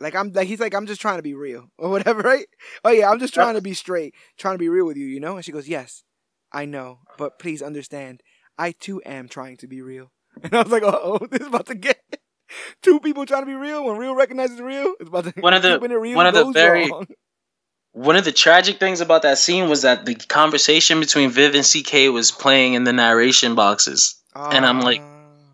Like 0.00 0.14
I'm 0.14 0.32
like 0.32 0.48
he's 0.48 0.60
like 0.60 0.74
I'm 0.74 0.86
just 0.86 1.00
trying 1.00 1.18
to 1.18 1.22
be 1.22 1.34
real 1.34 1.70
or 1.78 1.90
whatever, 1.90 2.20
right? 2.22 2.46
Oh 2.84 2.90
yeah, 2.90 3.10
I'm 3.10 3.18
just 3.18 3.34
trying 3.34 3.54
to 3.54 3.60
be 3.60 3.74
straight, 3.74 4.14
trying 4.38 4.54
to 4.54 4.58
be 4.58 4.68
real 4.68 4.86
with 4.86 4.96
you, 4.96 5.06
you 5.06 5.20
know. 5.20 5.36
And 5.36 5.44
she 5.44 5.52
goes, 5.52 5.68
"Yes, 5.68 6.04
I 6.52 6.64
know, 6.64 7.00
but 7.18 7.38
please 7.38 7.62
understand, 7.62 8.22
I 8.58 8.72
too 8.72 9.02
am 9.04 9.28
trying 9.28 9.56
to 9.58 9.66
be 9.68 9.82
real." 9.82 10.12
And 10.42 10.54
I 10.54 10.62
was 10.62 10.72
like, 10.72 10.84
"Oh, 10.84 11.18
this 11.30 11.40
is 11.40 11.48
about 11.48 11.66
to 11.66 11.74
get 11.74 11.98
two 12.82 13.00
people 13.00 13.26
trying 13.26 13.42
to 13.42 13.46
be 13.46 13.54
real 13.54 13.84
when 13.84 13.96
real 13.96 14.14
recognizes 14.14 14.60
real. 14.60 14.94
It's 15.00 15.08
about 15.08 15.24
to 15.24 15.32
One 15.40 15.54
of 15.54 15.62
the- 15.66 15.78
one 16.14 16.26
of 16.26 16.34
the 16.34 16.50
very- 16.52 16.90
wrong. 16.90 17.06
One 17.92 18.14
of 18.14 18.24
the 18.24 18.30
tragic 18.30 18.78
things 18.78 19.00
about 19.00 19.22
that 19.22 19.36
scene 19.36 19.68
was 19.68 19.82
that 19.82 20.06
the 20.06 20.14
conversation 20.14 21.00
between 21.00 21.28
Viv 21.30 21.56
and 21.56 21.64
CK 21.64 22.12
was 22.14 22.30
playing 22.30 22.74
in 22.74 22.84
the 22.84 22.92
narration 22.92 23.56
boxes. 23.56 24.14
And 24.32 24.64
I'm 24.64 24.80
like, 24.80 25.00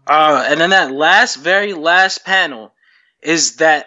Ah. 0.07 0.43
Uh, 0.43 0.45
and 0.47 0.61
then 0.61 0.69
that 0.71 0.93
last, 0.93 1.37
very 1.37 1.73
last 1.73 2.27
panel 2.27 2.75
is 3.23 3.57
that 3.57 3.87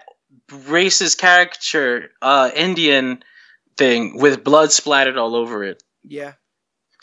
racist 0.50 1.20
caricature 1.20 2.10
uh, 2.24 2.50
Indian 2.56 3.24
thing 3.78 4.18
with 4.20 4.44
blood 4.44 4.72
splattered 4.72 5.16
all 5.16 5.36
over 5.36 5.64
it. 5.64 5.84
yeah, 6.04 6.34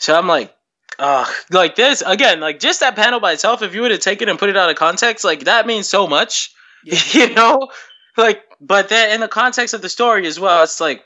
So 0.01 0.15
I'm 0.17 0.27
like, 0.27 0.53
uh, 0.99 1.25
like 1.51 1.75
this 1.75 2.01
again, 2.05 2.39
like 2.39 2.59
just 2.59 2.79
that 2.79 2.95
panel 2.95 3.19
by 3.19 3.33
itself. 3.33 3.61
If 3.61 3.75
you 3.75 3.81
were 3.81 3.89
to 3.89 3.97
take 3.97 4.21
it 4.21 4.29
and 4.29 4.39
put 4.39 4.49
it 4.49 4.57
out 4.57 4.69
of 4.69 4.75
context, 4.75 5.23
like 5.23 5.45
that 5.45 5.67
means 5.67 5.87
so 5.87 6.07
much, 6.07 6.51
yeah, 6.83 6.99
you 7.11 7.33
know. 7.33 7.69
Like, 8.17 8.43
but 8.59 8.89
then 8.89 9.11
in 9.11 9.21
the 9.21 9.27
context 9.27 9.73
of 9.73 9.81
the 9.81 9.89
story 9.89 10.25
as 10.25 10.39
well, 10.39 10.63
it's 10.63 10.79
like, 10.81 11.03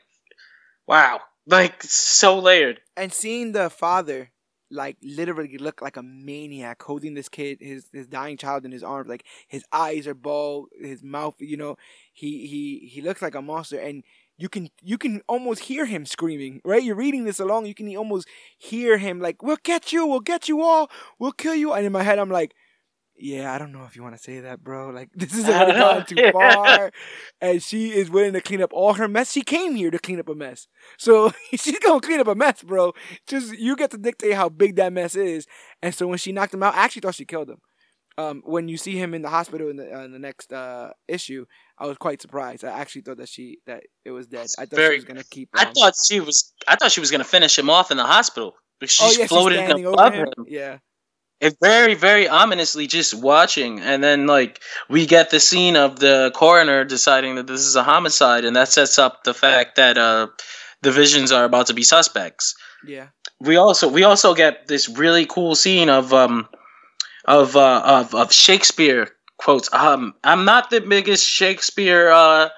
wow, 0.87 1.19
like 1.47 1.83
so 1.83 2.39
layered. 2.39 2.79
and 2.95 3.11
seeing 3.13 3.51
the 3.51 3.69
father 3.69 4.31
like 4.73 4.95
literally 5.03 5.57
look 5.57 5.81
like 5.81 5.97
a 5.97 6.03
maniac 6.03 6.81
holding 6.81 7.13
this 7.13 7.27
kid 7.27 7.57
his 7.59 7.87
his 7.91 8.07
dying 8.07 8.37
child 8.37 8.63
in 8.63 8.71
his 8.71 8.83
arms 8.83 9.09
like 9.09 9.25
his 9.49 9.65
eyes 9.73 10.07
are 10.07 10.13
bald 10.13 10.69
his 10.79 11.03
mouth 11.03 11.35
you 11.39 11.57
know 11.57 11.75
he 12.13 12.47
he 12.47 12.87
he 12.87 13.01
looks 13.01 13.21
like 13.21 13.35
a 13.35 13.41
monster 13.41 13.77
and 13.77 14.03
you 14.41 14.49
can 14.49 14.69
you 14.81 14.97
can 14.97 15.21
almost 15.27 15.61
hear 15.63 15.85
him 15.85 16.05
screaming 16.05 16.61
right? 16.65 16.83
You're 16.83 16.95
reading 16.95 17.25
this 17.25 17.39
along 17.39 17.67
you 17.67 17.75
can 17.75 17.95
almost 17.95 18.27
hear 18.57 18.97
him 18.97 19.19
like 19.19 19.43
we'll 19.43 19.57
get 19.63 19.93
you 19.93 20.05
we'll 20.05 20.19
get 20.19 20.49
you 20.49 20.61
all 20.61 20.89
we'll 21.19 21.31
kill 21.31 21.55
you. 21.55 21.73
And 21.73 21.85
in 21.85 21.91
my 21.91 22.03
head 22.03 22.19
i'm 22.19 22.29
like 22.29 22.53
yeah 23.15 23.53
i 23.53 23.59
don't 23.59 23.71
know 23.71 23.85
if 23.85 23.95
you 23.95 24.01
want 24.01 24.15
to 24.15 24.21
say 24.21 24.39
that 24.39 24.63
bro. 24.63 24.89
Like 24.89 25.09
this 25.15 25.35
is 25.35 25.47
already 25.47 25.73
gone 25.79 26.05
too 26.05 26.31
far. 26.31 26.91
And 27.39 27.61
she 27.61 27.91
is 27.91 28.09
willing 28.09 28.33
to 28.33 28.41
clean 28.41 28.61
up 28.61 28.73
all 28.73 28.93
her 28.93 29.07
mess. 29.07 29.31
She 29.31 29.41
came 29.41 29.75
here 29.75 29.91
to 29.91 29.99
clean 29.99 30.19
up 30.19 30.29
a 30.29 30.35
mess. 30.35 30.67
So 30.97 31.31
she's 31.51 31.79
gonna 31.79 32.01
clean 32.01 32.19
up 32.19 32.27
a 32.27 32.35
mess 32.35 32.63
bro. 32.63 32.93
Just 33.27 33.53
you 33.53 33.75
get 33.75 33.91
to 33.91 33.97
dictate 33.97 34.33
how 34.33 34.49
big 34.49 34.75
that 34.77 34.93
mess 34.93 35.15
is. 35.15 35.45
And 35.81 35.93
so 35.93 36.07
when 36.07 36.17
she 36.17 36.31
knocked 36.31 36.53
him 36.53 36.63
out, 36.63 36.75
I 36.75 36.79
actually 36.79 37.01
thought 37.01 37.15
she 37.15 37.25
killed 37.25 37.49
him. 37.49 37.61
Um, 38.17 38.41
when 38.45 38.67
you 38.67 38.77
see 38.77 38.97
him 38.97 39.13
in 39.13 39.21
the 39.21 39.29
hospital 39.29 39.69
in 39.69 39.77
the 39.77 39.95
uh, 39.95 40.03
in 40.03 40.11
the 40.11 40.19
next 40.19 40.51
uh, 40.51 40.91
issue, 41.07 41.45
I 41.77 41.87
was 41.87 41.97
quite 41.97 42.21
surprised. 42.21 42.65
I 42.65 42.71
actually 42.79 43.03
thought 43.03 43.17
that 43.17 43.29
she 43.29 43.59
that 43.67 43.83
it 44.03 44.11
was 44.11 44.27
dead. 44.27 44.47
I 44.59 44.65
thought 44.65 44.75
Very 44.75 44.95
she 44.95 44.99
was 44.99 45.05
gonna 45.05 45.23
keep. 45.23 45.49
I 45.55 45.65
um, 45.65 45.73
thought 45.73 45.93
she 46.07 46.19
was. 46.19 46.53
I 46.67 46.75
thought 46.75 46.91
she 46.91 46.99
was 46.99 47.09
gonna 47.09 47.23
finish 47.23 47.57
him 47.57 47.69
off 47.69 47.89
in 47.89 47.97
the 47.97 48.05
hospital. 48.05 48.55
She's 48.83 48.99
oh 49.01 49.05
yeah, 49.11 49.11
she's 49.11 49.27
floating 49.27 49.59
over 49.59 49.93
above 49.93 50.13
him. 50.13 50.27
him. 50.37 50.45
Yeah, 50.47 50.77
It 51.39 51.55
very, 51.61 51.93
very 51.93 52.27
ominously 52.27 52.87
just 52.87 53.13
watching, 53.13 53.79
and 53.79 54.03
then 54.03 54.27
like 54.27 54.59
we 54.89 55.05
get 55.05 55.29
the 55.29 55.39
scene 55.39 55.75
of 55.75 55.99
the 55.99 56.31
coroner 56.35 56.83
deciding 56.83 57.35
that 57.35 57.47
this 57.47 57.61
is 57.61 57.75
a 57.75 57.83
homicide, 57.83 58.43
and 58.43 58.55
that 58.55 58.69
sets 58.69 58.99
up 58.99 59.23
the 59.23 59.33
fact 59.33 59.75
that 59.77 59.97
uh, 59.97 60.27
the 60.81 60.91
visions 60.91 61.31
are 61.31 61.45
about 61.45 61.67
to 61.67 61.73
be 61.73 61.83
suspects. 61.83 62.55
yeah, 62.85 63.07
We 63.39 63.55
also 63.55 63.87
we 63.87 64.03
also 64.03 64.33
get 64.33 64.67
this 64.67 64.89
really 64.89 65.25
cool 65.25 65.55
scene 65.55 65.89
of 65.89 66.13
um 66.13 66.47
of 67.25 67.55
uh, 67.55 67.81
of 67.85 68.15
of 68.15 68.31
Shakespeare 68.33 69.09
quotes. 69.37 69.73
Um, 69.73 70.13
I'm 70.23 70.45
not 70.45 70.69
the 70.69 70.81
biggest 70.81 71.27
Shakespeare 71.27 72.09
uh, 72.11 72.49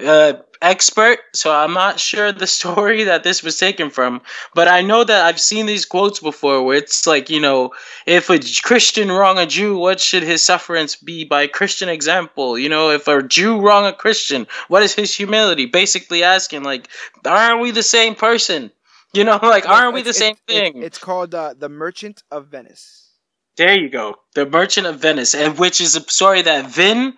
uh, 0.00 0.32
expert, 0.62 1.18
so 1.34 1.52
I'm 1.52 1.74
not 1.74 2.00
sure 2.00 2.32
the 2.32 2.46
story 2.58 3.04
that 3.04 3.24
this 3.24 3.42
was 3.42 3.58
taken 3.58 3.90
from. 3.90 4.22
But 4.54 4.68
I 4.68 4.80
know 4.80 5.04
that 5.04 5.26
I've 5.26 5.40
seen 5.40 5.66
these 5.66 5.84
quotes 5.84 6.20
before, 6.20 6.62
where 6.62 6.76
it's 6.78 7.06
like, 7.06 7.28
you 7.28 7.40
know, 7.40 7.72
if 8.06 8.30
a 8.30 8.38
Christian 8.62 9.10
wrong 9.12 9.36
a 9.38 9.44
Jew, 9.46 9.76
what 9.76 10.00
should 10.00 10.22
his 10.22 10.42
sufferance 10.42 10.96
be 10.96 11.24
by 11.24 11.46
Christian 11.46 11.88
example? 11.90 12.58
You 12.58 12.68
know, 12.70 12.90
if 12.90 13.06
a 13.08 13.22
Jew 13.22 13.60
wrong 13.60 13.84
a 13.84 13.92
Christian, 13.92 14.46
what 14.68 14.82
is 14.82 14.94
his 14.94 15.14
humility? 15.14 15.66
Basically 15.66 16.22
asking, 16.22 16.62
like, 16.62 16.88
aren't 17.26 17.60
we 17.60 17.70
the 17.70 17.82
same 17.82 18.14
person? 18.14 18.70
You 19.12 19.24
know, 19.24 19.38
like, 19.42 19.68
aren't 19.68 19.92
we 19.94 20.00
the 20.02 20.10
It's- 20.10 20.18
same 20.18 20.36
it's- 20.48 20.72
thing? 20.72 20.82
It's 20.82 20.98
called 20.98 21.34
uh, 21.34 21.52
the 21.58 21.68
Merchant 21.68 22.22
of 22.30 22.46
Venice. 22.48 23.09
There 23.56 23.78
you 23.78 23.88
go. 23.90 24.16
The 24.34 24.46
Merchant 24.46 24.86
of 24.86 25.00
Venice, 25.00 25.34
and 25.34 25.58
which 25.58 25.80
is 25.80 25.96
a 25.96 26.00
story 26.10 26.42
that 26.42 26.66
Vin 26.70 27.14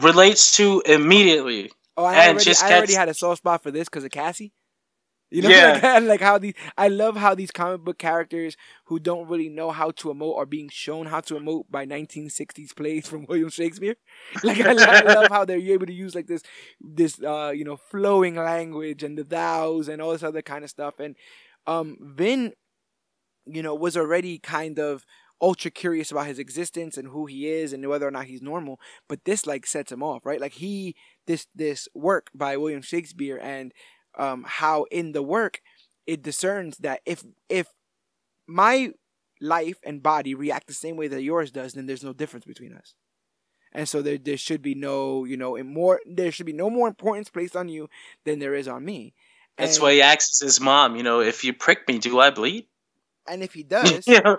relates 0.00 0.56
to 0.56 0.82
immediately. 0.86 1.70
Oh, 1.96 2.04
I 2.04 2.16
And 2.16 2.28
already, 2.28 2.44
just 2.44 2.62
I 2.62 2.72
already 2.74 2.94
had 2.94 3.08
a 3.08 3.14
soft 3.14 3.38
spot 3.38 3.62
for 3.62 3.70
this 3.70 3.88
because 3.88 4.04
of 4.04 4.10
Cassie. 4.10 4.52
You 5.30 5.42
know, 5.42 5.48
Yeah. 5.50 5.80
like, 5.82 6.02
like 6.04 6.20
how 6.20 6.38
these. 6.38 6.54
I 6.76 6.88
love 6.88 7.16
how 7.16 7.34
these 7.34 7.50
comic 7.50 7.82
book 7.82 7.98
characters 7.98 8.56
who 8.86 8.98
don't 8.98 9.28
really 9.28 9.48
know 9.48 9.70
how 9.70 9.90
to 9.92 10.08
emote 10.08 10.36
are 10.36 10.46
being 10.46 10.68
shown 10.70 11.06
how 11.06 11.20
to 11.20 11.34
emote 11.34 11.64
by 11.70 11.84
1960s 11.84 12.72
plays 12.72 13.06
from 13.08 13.26
William 13.28 13.48
Shakespeare. 13.50 13.96
Like 14.42 14.60
I, 14.60 14.72
lo- 14.72 14.84
I 14.88 15.00
love 15.02 15.28
how 15.30 15.44
they're 15.44 15.58
able 15.58 15.86
to 15.86 15.92
use 15.92 16.14
like 16.14 16.26
this, 16.26 16.42
this 16.80 17.22
uh, 17.22 17.52
you 17.54 17.64
know, 17.64 17.76
flowing 17.76 18.36
language 18.36 19.02
and 19.02 19.18
the 19.18 19.24
thous 19.24 19.88
and 19.88 20.00
all 20.00 20.12
this 20.12 20.22
other 20.22 20.42
kind 20.42 20.64
of 20.64 20.70
stuff. 20.70 20.98
And 21.00 21.16
um, 21.66 21.96
Vin, 22.00 22.52
you 23.46 23.62
know, 23.62 23.74
was 23.74 23.96
already 23.96 24.38
kind 24.38 24.78
of 24.78 25.04
ultra 25.40 25.70
curious 25.70 26.10
about 26.10 26.26
his 26.26 26.38
existence 26.38 26.96
and 26.96 27.08
who 27.08 27.26
he 27.26 27.48
is 27.48 27.72
and 27.72 27.86
whether 27.88 28.06
or 28.06 28.10
not 28.10 28.26
he's 28.26 28.42
normal. 28.42 28.80
But 29.08 29.24
this 29.24 29.46
like 29.46 29.66
sets 29.66 29.92
him 29.92 30.02
off, 30.02 30.26
right? 30.26 30.40
Like 30.40 30.54
he 30.54 30.94
this 31.26 31.46
this 31.54 31.88
work 31.94 32.30
by 32.34 32.56
William 32.56 32.82
Shakespeare 32.82 33.38
and 33.40 33.72
um, 34.18 34.44
how 34.46 34.84
in 34.90 35.12
the 35.12 35.22
work 35.22 35.60
it 36.06 36.22
discerns 36.22 36.78
that 36.78 37.00
if 37.06 37.24
if 37.48 37.68
my 38.46 38.92
life 39.40 39.78
and 39.84 40.02
body 40.02 40.34
react 40.34 40.66
the 40.66 40.74
same 40.74 40.96
way 40.96 41.08
that 41.08 41.22
yours 41.22 41.50
does, 41.50 41.74
then 41.74 41.86
there's 41.86 42.04
no 42.04 42.12
difference 42.12 42.44
between 42.44 42.72
us. 42.72 42.94
And 43.72 43.88
so 43.88 44.02
there 44.02 44.18
there 44.18 44.38
should 44.38 44.62
be 44.62 44.74
no 44.74 45.24
you 45.24 45.36
know 45.36 45.62
more 45.62 46.00
there 46.06 46.32
should 46.32 46.46
be 46.46 46.52
no 46.52 46.70
more 46.70 46.88
importance 46.88 47.28
placed 47.28 47.54
on 47.54 47.68
you 47.68 47.88
than 48.24 48.38
there 48.38 48.54
is 48.54 48.66
on 48.66 48.84
me. 48.84 49.14
That's 49.56 49.80
why 49.80 49.94
he 49.94 50.02
asks 50.02 50.38
his 50.38 50.60
mom, 50.60 50.94
you 50.96 51.02
know, 51.02 51.20
if 51.20 51.42
you 51.42 51.52
prick 51.52 51.88
me, 51.88 51.98
do 51.98 52.20
I 52.20 52.30
bleed? 52.30 52.68
And 53.26 53.42
if 53.42 53.52
he 53.52 53.64
does, 53.64 54.06
know? 54.24 54.38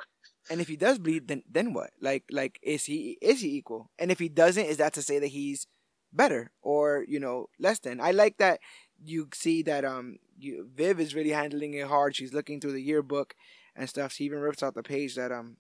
And 0.50 0.62
if 0.62 0.68
he 0.68 0.76
does 0.76 1.00
bleed, 1.00 1.28
then 1.28 1.44
then 1.50 1.74
what? 1.74 1.92
Like 2.02 2.24
like 2.32 2.60
is 2.64 2.86
he 2.86 3.18
is 3.22 3.42
he 3.42 3.56
equal? 3.58 3.92
And 4.00 4.12
if 4.12 4.20
he 4.20 4.30
doesn't, 4.30 4.66
is 4.66 4.78
that 4.78 4.94
to 4.94 5.02
say 5.02 5.20
that 5.20 5.28
he's 5.28 5.68
better 6.12 6.52
or 6.62 7.06
you 7.08 7.20
know 7.20 7.48
less 7.60 7.80
than? 7.80 8.02
I 8.02 8.12
like 8.12 8.38
that 8.38 8.60
you 9.04 9.30
see 9.34 9.62
that 9.64 9.86
um 9.86 10.18
you, 10.38 10.70
Viv 10.74 11.00
is 11.00 11.16
really 11.16 11.32
handling 11.32 11.74
it 11.74 11.88
hard. 11.88 12.16
She's 12.16 12.34
looking 12.34 12.60
through 12.60 12.74
the 12.74 12.82
yearbook 12.82 13.36
and 13.76 13.90
stuff. 13.90 14.14
She 14.14 14.26
even 14.26 14.40
rips 14.40 14.64
out 14.64 14.76
the 14.76 14.84
page 14.84 15.16
that 15.16 15.32
um 15.32 15.58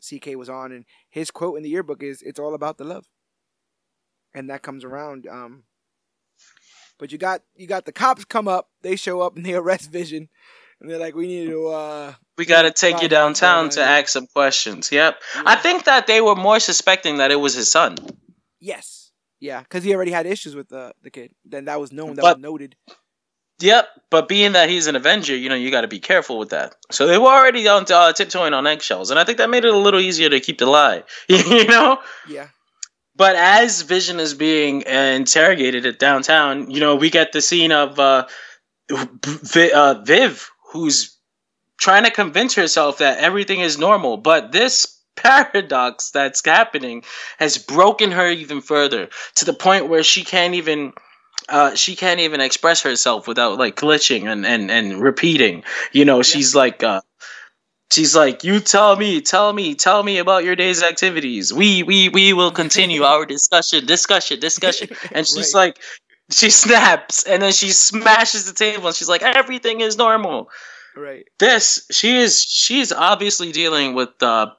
CK 0.00 0.36
was 0.36 0.48
on, 0.48 0.72
and 0.72 0.84
his 1.10 1.30
quote 1.30 1.56
in 1.56 1.62
the 1.62 1.70
yearbook 1.70 2.02
is 2.02 2.22
"It's 2.22 2.38
all 2.38 2.54
about 2.54 2.78
the 2.78 2.84
love," 2.84 3.06
and 4.34 4.48
that 4.48 4.62
comes 4.62 4.84
around. 4.84 5.26
Um, 5.26 5.64
but 6.98 7.12
you 7.12 7.18
got 7.18 7.42
you 7.56 7.66
got 7.66 7.84
the 7.84 7.92
cops 7.92 8.24
come 8.24 8.48
up. 8.48 8.70
They 8.82 8.96
show 8.96 9.20
up 9.20 9.36
and 9.36 9.44
they 9.44 9.54
arrest 9.54 9.90
Vision, 9.90 10.28
and 10.80 10.88
they're 10.90 10.98
like, 10.98 11.14
"We 11.14 11.26
need 11.26 11.46
to." 11.48 11.68
uh 11.68 12.14
We 12.36 12.44
got 12.46 12.62
to 12.62 12.70
take 12.70 13.02
you 13.02 13.08
downtown 13.08 13.68
to 13.70 13.80
ask 13.82 14.08
some 14.08 14.26
questions. 14.26 14.90
Yep. 14.92 15.20
I 15.44 15.56
think 15.56 15.84
that 15.84 16.06
they 16.06 16.20
were 16.20 16.36
more 16.36 16.60
suspecting 16.60 17.18
that 17.18 17.30
it 17.30 17.36
was 17.40 17.54
his 17.54 17.70
son. 17.70 17.96
Yes. 18.60 19.10
Yeah, 19.40 19.60
because 19.60 19.84
he 19.84 19.94
already 19.94 20.10
had 20.10 20.26
issues 20.26 20.54
with 20.56 20.68
the 20.68 20.92
the 21.02 21.10
kid. 21.10 21.32
Then 21.44 21.64
that 21.66 21.80
was 21.80 21.92
known. 21.92 22.14
That 22.14 22.22
But- 22.22 22.36
was 22.38 22.42
noted. 22.42 22.76
Yep, 23.60 23.88
but 24.08 24.28
being 24.28 24.52
that 24.52 24.68
he's 24.68 24.86
an 24.86 24.94
Avenger, 24.94 25.34
you 25.34 25.48
know, 25.48 25.56
you 25.56 25.72
got 25.72 25.80
to 25.80 25.88
be 25.88 25.98
careful 25.98 26.38
with 26.38 26.50
that. 26.50 26.76
So 26.92 27.08
they 27.08 27.18
were 27.18 27.26
already 27.26 27.66
on 27.66 27.86
uh, 27.90 28.12
tiptoeing 28.12 28.54
on 28.54 28.68
eggshells, 28.68 29.10
and 29.10 29.18
I 29.18 29.24
think 29.24 29.38
that 29.38 29.50
made 29.50 29.64
it 29.64 29.74
a 29.74 29.76
little 29.76 29.98
easier 29.98 30.28
to 30.30 30.38
keep 30.38 30.58
the 30.58 30.66
lie. 30.66 31.02
you 31.28 31.66
know. 31.66 31.98
Yeah. 32.28 32.48
But 33.16 33.34
as 33.34 33.82
Vision 33.82 34.20
is 34.20 34.34
being 34.34 34.84
uh, 34.86 34.90
interrogated 35.16 35.86
at 35.86 35.98
downtown, 35.98 36.70
you 36.70 36.78
know, 36.78 36.94
we 36.94 37.10
get 37.10 37.32
the 37.32 37.40
scene 37.40 37.72
of 37.72 37.98
uh, 37.98 38.26
uh, 38.92 39.94
Viv, 40.04 40.50
who's 40.72 41.16
trying 41.78 42.04
to 42.04 42.10
convince 42.10 42.54
herself 42.54 42.98
that 42.98 43.18
everything 43.18 43.60
is 43.60 43.78
normal. 43.78 44.16
But 44.16 44.52
this 44.52 45.00
paradox 45.16 46.10
that's 46.10 46.44
happening 46.44 47.04
has 47.38 47.58
broken 47.58 48.12
her 48.12 48.30
even 48.30 48.60
further 48.60 49.08
to 49.36 49.44
the 49.44 49.54
point 49.54 49.88
where 49.88 50.02
she 50.02 50.24
can't 50.24 50.54
even. 50.54 50.92
Uh, 51.48 51.74
she 51.74 51.96
can't 51.96 52.20
even 52.20 52.40
express 52.40 52.82
herself 52.82 53.26
without 53.28 53.58
like 53.58 53.76
glitching 53.76 54.30
and, 54.30 54.44
and, 54.44 54.70
and 54.70 55.00
repeating. 55.00 55.64
You 55.92 56.04
know, 56.04 56.22
she's 56.22 56.54
like, 56.54 56.82
uh, 56.82 57.00
she's 57.92 58.14
like, 58.16 58.44
you 58.44 58.60
tell 58.60 58.96
me, 58.96 59.20
tell 59.20 59.52
me, 59.52 59.74
tell 59.74 60.02
me 60.02 60.18
about 60.18 60.44
your 60.44 60.56
day's 60.56 60.82
activities. 60.82 61.52
We 61.52 61.82
we 61.82 62.08
we 62.08 62.32
will 62.32 62.50
continue 62.52 63.02
our 63.04 63.26
discussion, 63.26 63.86
discussion, 63.86 64.40
discussion. 64.40 64.88
And 65.14 65.26
she's 65.26 65.54
Right. 65.54 65.54
like, 65.54 65.80
she 66.30 66.50
snaps 66.64 67.24
and 67.24 67.42
then 67.42 67.52
she 67.52 67.70
smashes 67.70 68.44
the 68.46 68.52
table 68.52 68.86
and 68.86 68.96
she's 68.96 69.08
like, 69.08 69.22
everything 69.22 69.80
is 69.80 69.96
normal. 69.96 70.50
Right. 70.96 71.24
This 71.38 71.86
she 71.90 72.16
is 72.16 72.42
she's 72.42 72.92
obviously 72.92 73.52
dealing 73.52 73.94
with 73.94 74.20
uh 74.22 74.50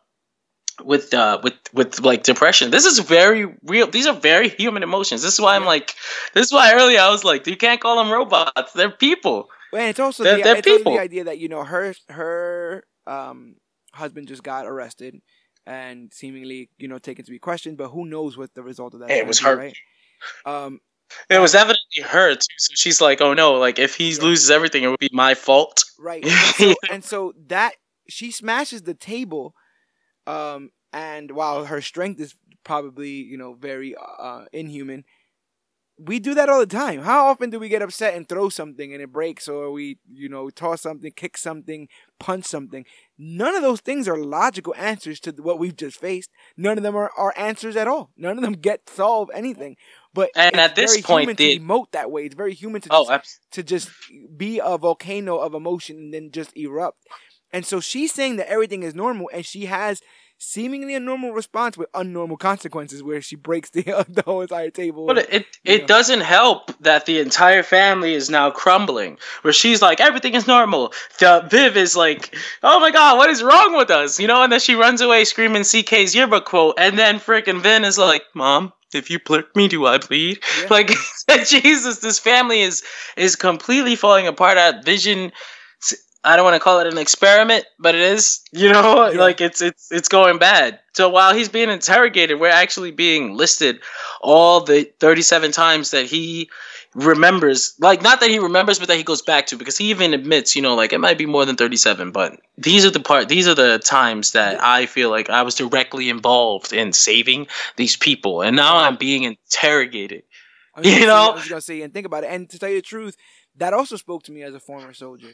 with 0.83 1.13
uh 1.13 1.39
with 1.43 1.53
with 1.73 1.99
like 1.99 2.23
depression. 2.23 2.71
This 2.71 2.85
is 2.85 2.99
very 2.99 3.45
real. 3.63 3.87
These 3.87 4.07
are 4.07 4.13
very 4.15 4.47
human 4.49 4.81
emotions. 4.83 5.21
This 5.21 5.33
is 5.33 5.41
why 5.41 5.55
I'm 5.55 5.65
like 5.65 5.95
this 6.33 6.45
is 6.47 6.53
why 6.53 6.73
earlier 6.73 6.99
I 6.99 7.09
was 7.09 7.23
like, 7.25 7.45
you 7.47 7.57
can't 7.57 7.81
call 7.81 7.97
them 7.97 8.11
robots. 8.11 8.71
They're 8.73 8.89
people. 8.89 9.49
Well, 9.73 9.81
and 9.81 9.89
it's 9.89 9.99
also 9.99 10.23
They're- 10.23 10.37
the, 10.37 10.43
they're 10.43 10.55
it's 10.57 10.67
also 10.67 10.77
people. 10.77 10.93
the 10.93 10.99
idea 10.99 11.23
that 11.25 11.39
you 11.39 11.49
know 11.49 11.63
her 11.65 11.93
her 12.09 12.85
um 13.05 13.55
husband 13.93 14.27
just 14.29 14.43
got 14.43 14.65
arrested 14.65 15.19
and 15.65 16.11
seemingly 16.13 16.69
you 16.77 16.87
know 16.87 16.99
taken 16.99 17.25
to 17.25 17.31
be 17.31 17.39
questioned, 17.39 17.77
but 17.77 17.89
who 17.89 18.05
knows 18.05 18.37
what 18.37 18.53
the 18.53 18.63
result 18.63 18.93
of 18.93 19.01
that? 19.01 19.11
It 19.11 19.27
was 19.27 19.39
be, 19.39 19.45
her. 19.45 19.57
right? 19.57 19.77
Um, 20.45 20.79
It 21.29 21.39
was 21.39 21.55
evidently 21.55 22.03
her 22.03 22.35
too. 22.35 22.41
So 22.57 22.73
she's 22.75 23.01
like, 23.01 23.21
oh 23.21 23.33
no, 23.33 23.53
like 23.53 23.79
if 23.79 23.95
he 23.95 24.15
Yeah. 24.15 24.19
loses 24.19 24.49
everything, 24.51 24.83
it 24.83 24.87
would 24.87 24.99
be 24.99 25.09
my 25.13 25.33
fault. 25.35 25.83
right. 25.97 26.27
And 26.31 26.53
so, 26.53 26.79
and 26.89 27.03
so 27.03 27.33
that 27.47 27.73
she 28.09 28.31
smashes 28.31 28.83
the 28.83 28.93
table, 28.93 29.53
um, 30.27 30.71
and 30.93 31.31
while 31.31 31.65
her 31.65 31.81
strength 31.81 32.19
is 32.19 32.35
probably 32.63 33.09
you 33.11 33.37
know 33.37 33.53
very 33.53 33.95
uh 34.19 34.45
inhuman. 34.53 35.03
We 35.99 36.19
do 36.19 36.33
that 36.35 36.49
all 36.49 36.59
the 36.59 36.65
time. 36.65 37.01
How 37.01 37.27
often 37.27 37.49
do 37.49 37.59
we 37.59 37.69
get 37.69 37.81
upset 37.81 38.15
and 38.15 38.27
throw 38.27 38.49
something 38.49 38.93
and 38.93 39.01
it 39.01 39.11
breaks, 39.11 39.47
or 39.47 39.71
we, 39.71 39.97
you 40.11 40.29
know, 40.29 40.49
toss 40.49 40.81
something, 40.81 41.11
kick 41.15 41.37
something, 41.37 41.87
punch 42.19 42.45
something? 42.45 42.85
None 43.21 43.53
of 43.53 43.61
those 43.61 43.81
things 43.81 44.07
are 44.07 44.17
logical 44.17 44.73
answers 44.77 45.19
to 45.21 45.31
what 45.31 45.59
we've 45.59 45.75
just 45.75 45.99
faced. 45.99 46.29
None 46.55 46.77
of 46.77 46.83
them 46.83 46.95
are, 46.95 47.11
are 47.17 47.33
answers 47.35 47.75
at 47.75 47.85
all. 47.85 48.11
None 48.15 48.37
of 48.37 48.41
them 48.43 48.53
get 48.53 48.89
solve 48.89 49.29
anything. 49.33 49.75
But 50.13 50.29
And 50.35 50.53
it's 50.55 50.57
at 50.63 50.75
this 50.75 50.91
very 50.93 51.01
point, 51.03 51.23
human 51.23 51.35
the- 51.35 51.57
to 51.57 51.61
emote 51.61 51.91
that 51.91 52.09
way. 52.11 52.23
It's 52.25 52.35
very 52.35 52.53
human 52.53 52.79
to 52.81 52.89
Oh, 52.91 53.01
just, 53.03 53.11
abs- 53.11 53.39
to 53.51 53.63
just 53.63 53.89
be 54.37 54.61
a 54.63 54.77
volcano 54.77 55.37
of 55.37 55.53
emotion 55.53 55.97
and 55.97 56.13
then 56.13 56.31
just 56.31 56.55
erupt. 56.55 56.97
And 57.51 57.65
so 57.65 57.79
she's 57.81 58.13
saying 58.13 58.37
that 58.37 58.49
everything 58.49 58.83
is 58.83 58.95
normal, 58.95 59.29
and 59.33 59.45
she 59.45 59.65
has 59.65 60.01
seemingly 60.39 60.95
a 60.95 60.99
normal 60.99 61.31
response 61.31 61.77
with 61.77 61.91
unnormal 61.91 62.39
consequences, 62.39 63.03
where 63.03 63.21
she 63.21 63.35
breaks 63.35 63.69
the 63.69 63.83
the 64.09 64.23
whole 64.25 64.41
entire 64.41 64.71
table. 64.71 65.05
But 65.05 65.17
it 65.31 65.45
it 65.63 65.85
doesn't 65.85 66.21
help 66.21 66.71
that 66.81 67.05
the 67.05 67.19
entire 67.19 67.61
family 67.61 68.13
is 68.13 68.29
now 68.29 68.49
crumbling. 68.49 69.19
Where 69.43 69.53
she's 69.53 69.81
like, 69.81 69.99
everything 69.99 70.33
is 70.33 70.47
normal. 70.47 70.93
The 71.19 71.47
Viv 71.49 71.77
is 71.77 71.95
like, 71.95 72.35
oh 72.63 72.79
my 72.79 72.89
god, 72.89 73.17
what 73.17 73.29
is 73.29 73.43
wrong 73.43 73.77
with 73.77 73.91
us? 73.91 74.19
You 74.19 74.27
know, 74.27 74.41
and 74.41 74.51
then 74.51 74.59
she 74.59 74.75
runs 74.75 75.01
away 75.01 75.25
screaming 75.25 75.61
CK's 75.61 76.15
yearbook 76.15 76.45
quote, 76.45 76.75
and 76.79 76.97
then 76.97 77.19
freaking 77.19 77.61
Vin 77.61 77.83
is 77.83 77.97
like, 77.97 78.23
Mom, 78.33 78.73
if 78.93 79.09
you 79.09 79.19
prick 79.19 79.55
me, 79.55 79.67
do 79.67 79.85
I 79.85 79.97
bleed? 79.97 80.39
Yeah. 80.61 80.67
Like 80.69 80.91
Jesus, 81.45 81.99
this 81.99 82.19
family 82.19 82.61
is 82.61 82.83
is 83.17 83.35
completely 83.35 83.95
falling 83.95 84.27
apart. 84.27 84.57
At 84.57 84.85
Vision, 84.85 85.31
I 86.23 86.35
don't 86.35 86.43
want 86.43 86.55
to 86.55 86.59
call 86.59 86.79
it 86.81 86.87
an 86.87 86.97
experiment, 86.97 87.65
but 87.79 87.95
it 87.95 88.01
is. 88.01 88.41
You 88.51 88.71
know, 88.73 89.09
Yeah. 89.13 89.19
like 89.19 89.39
it's 89.41 89.61
it's 89.61 89.91
it's 89.91 90.07
going 90.09 90.37
bad. 90.37 90.79
So 90.93 91.07
while 91.09 91.33
he's 91.33 91.47
being 91.49 91.69
interrogated, 91.69 92.39
we're 92.39 92.49
actually 92.49 92.91
being 92.91 93.35
listed 93.37 93.79
all 94.21 94.61
the 94.61 94.83
37 94.99 95.51
times 95.53 95.91
that 95.91 96.05
he 96.05 96.49
remembers 96.95 97.75
like 97.79 98.01
not 98.01 98.19
that 98.19 98.31
he 98.31 98.39
remembers 98.39 98.79
but 98.79 98.87
that 98.87 98.97
he 98.97 99.03
goes 99.03 99.21
back 99.21 99.45
to 99.45 99.55
because 99.55 99.77
he 99.77 99.91
even 99.91 100.11
admits 100.11 100.55
you 100.55 100.61
know 100.61 100.73
like 100.73 100.91
it 100.91 100.97
might 100.99 101.19
be 101.19 101.27
more 101.27 101.45
than 101.45 101.55
37 101.55 102.11
but 102.11 102.39
these 102.57 102.83
are 102.83 102.89
the 102.89 102.99
part 102.99 103.29
these 103.29 103.47
are 103.47 103.53
the 103.53 103.77
times 103.77 104.31
that 104.31 104.61
i 104.63 104.87
feel 104.87 105.11
like 105.11 105.29
i 105.29 105.43
was 105.43 105.53
directly 105.53 106.09
involved 106.09 106.73
in 106.73 106.91
saving 106.91 107.45
these 107.75 107.95
people 107.95 108.41
and 108.41 108.55
now 108.55 108.75
i'm 108.77 108.97
being 108.97 109.21
interrogated 109.21 110.23
I 110.75 110.79
was 110.79 110.85
gonna 110.85 110.95
You 110.95 111.01
say- 111.01 111.07
know? 111.07 111.31
I 111.31 111.35
was 111.35 111.47
gonna 111.47 111.61
say 111.61 111.81
and 111.83 111.93
think 111.93 112.05
about 112.07 112.23
it. 112.23 112.27
And 112.31 112.49
to 112.49 112.57
tell 112.59 112.69
you 112.69 112.75
the 112.77 112.81
truth, 112.81 113.15
that 113.57 113.73
also 113.73 113.95
spoke 113.95 114.23
to 114.23 114.31
me 114.31 114.41
as 114.43 114.53
a 114.55 114.59
former 114.59 114.93
soldier. 114.93 115.29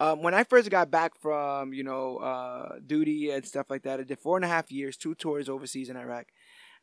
Um, 0.00 0.22
when 0.22 0.34
I 0.34 0.44
first 0.44 0.70
got 0.70 0.90
back 0.90 1.12
from 1.20 1.74
you 1.74 1.84
know 1.84 2.18
uh, 2.18 2.78
duty 2.86 3.30
and 3.30 3.46
stuff 3.46 3.66
like 3.70 3.82
that, 3.84 4.00
I 4.00 4.04
did 4.04 4.18
four 4.18 4.36
and 4.36 4.44
a 4.44 4.48
half 4.48 4.72
years, 4.72 4.96
two 4.96 5.14
tours 5.14 5.48
overseas 5.48 5.90
in 5.90 5.96
Iraq, 5.96 6.26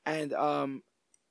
and 0.05 0.33
um, 0.33 0.83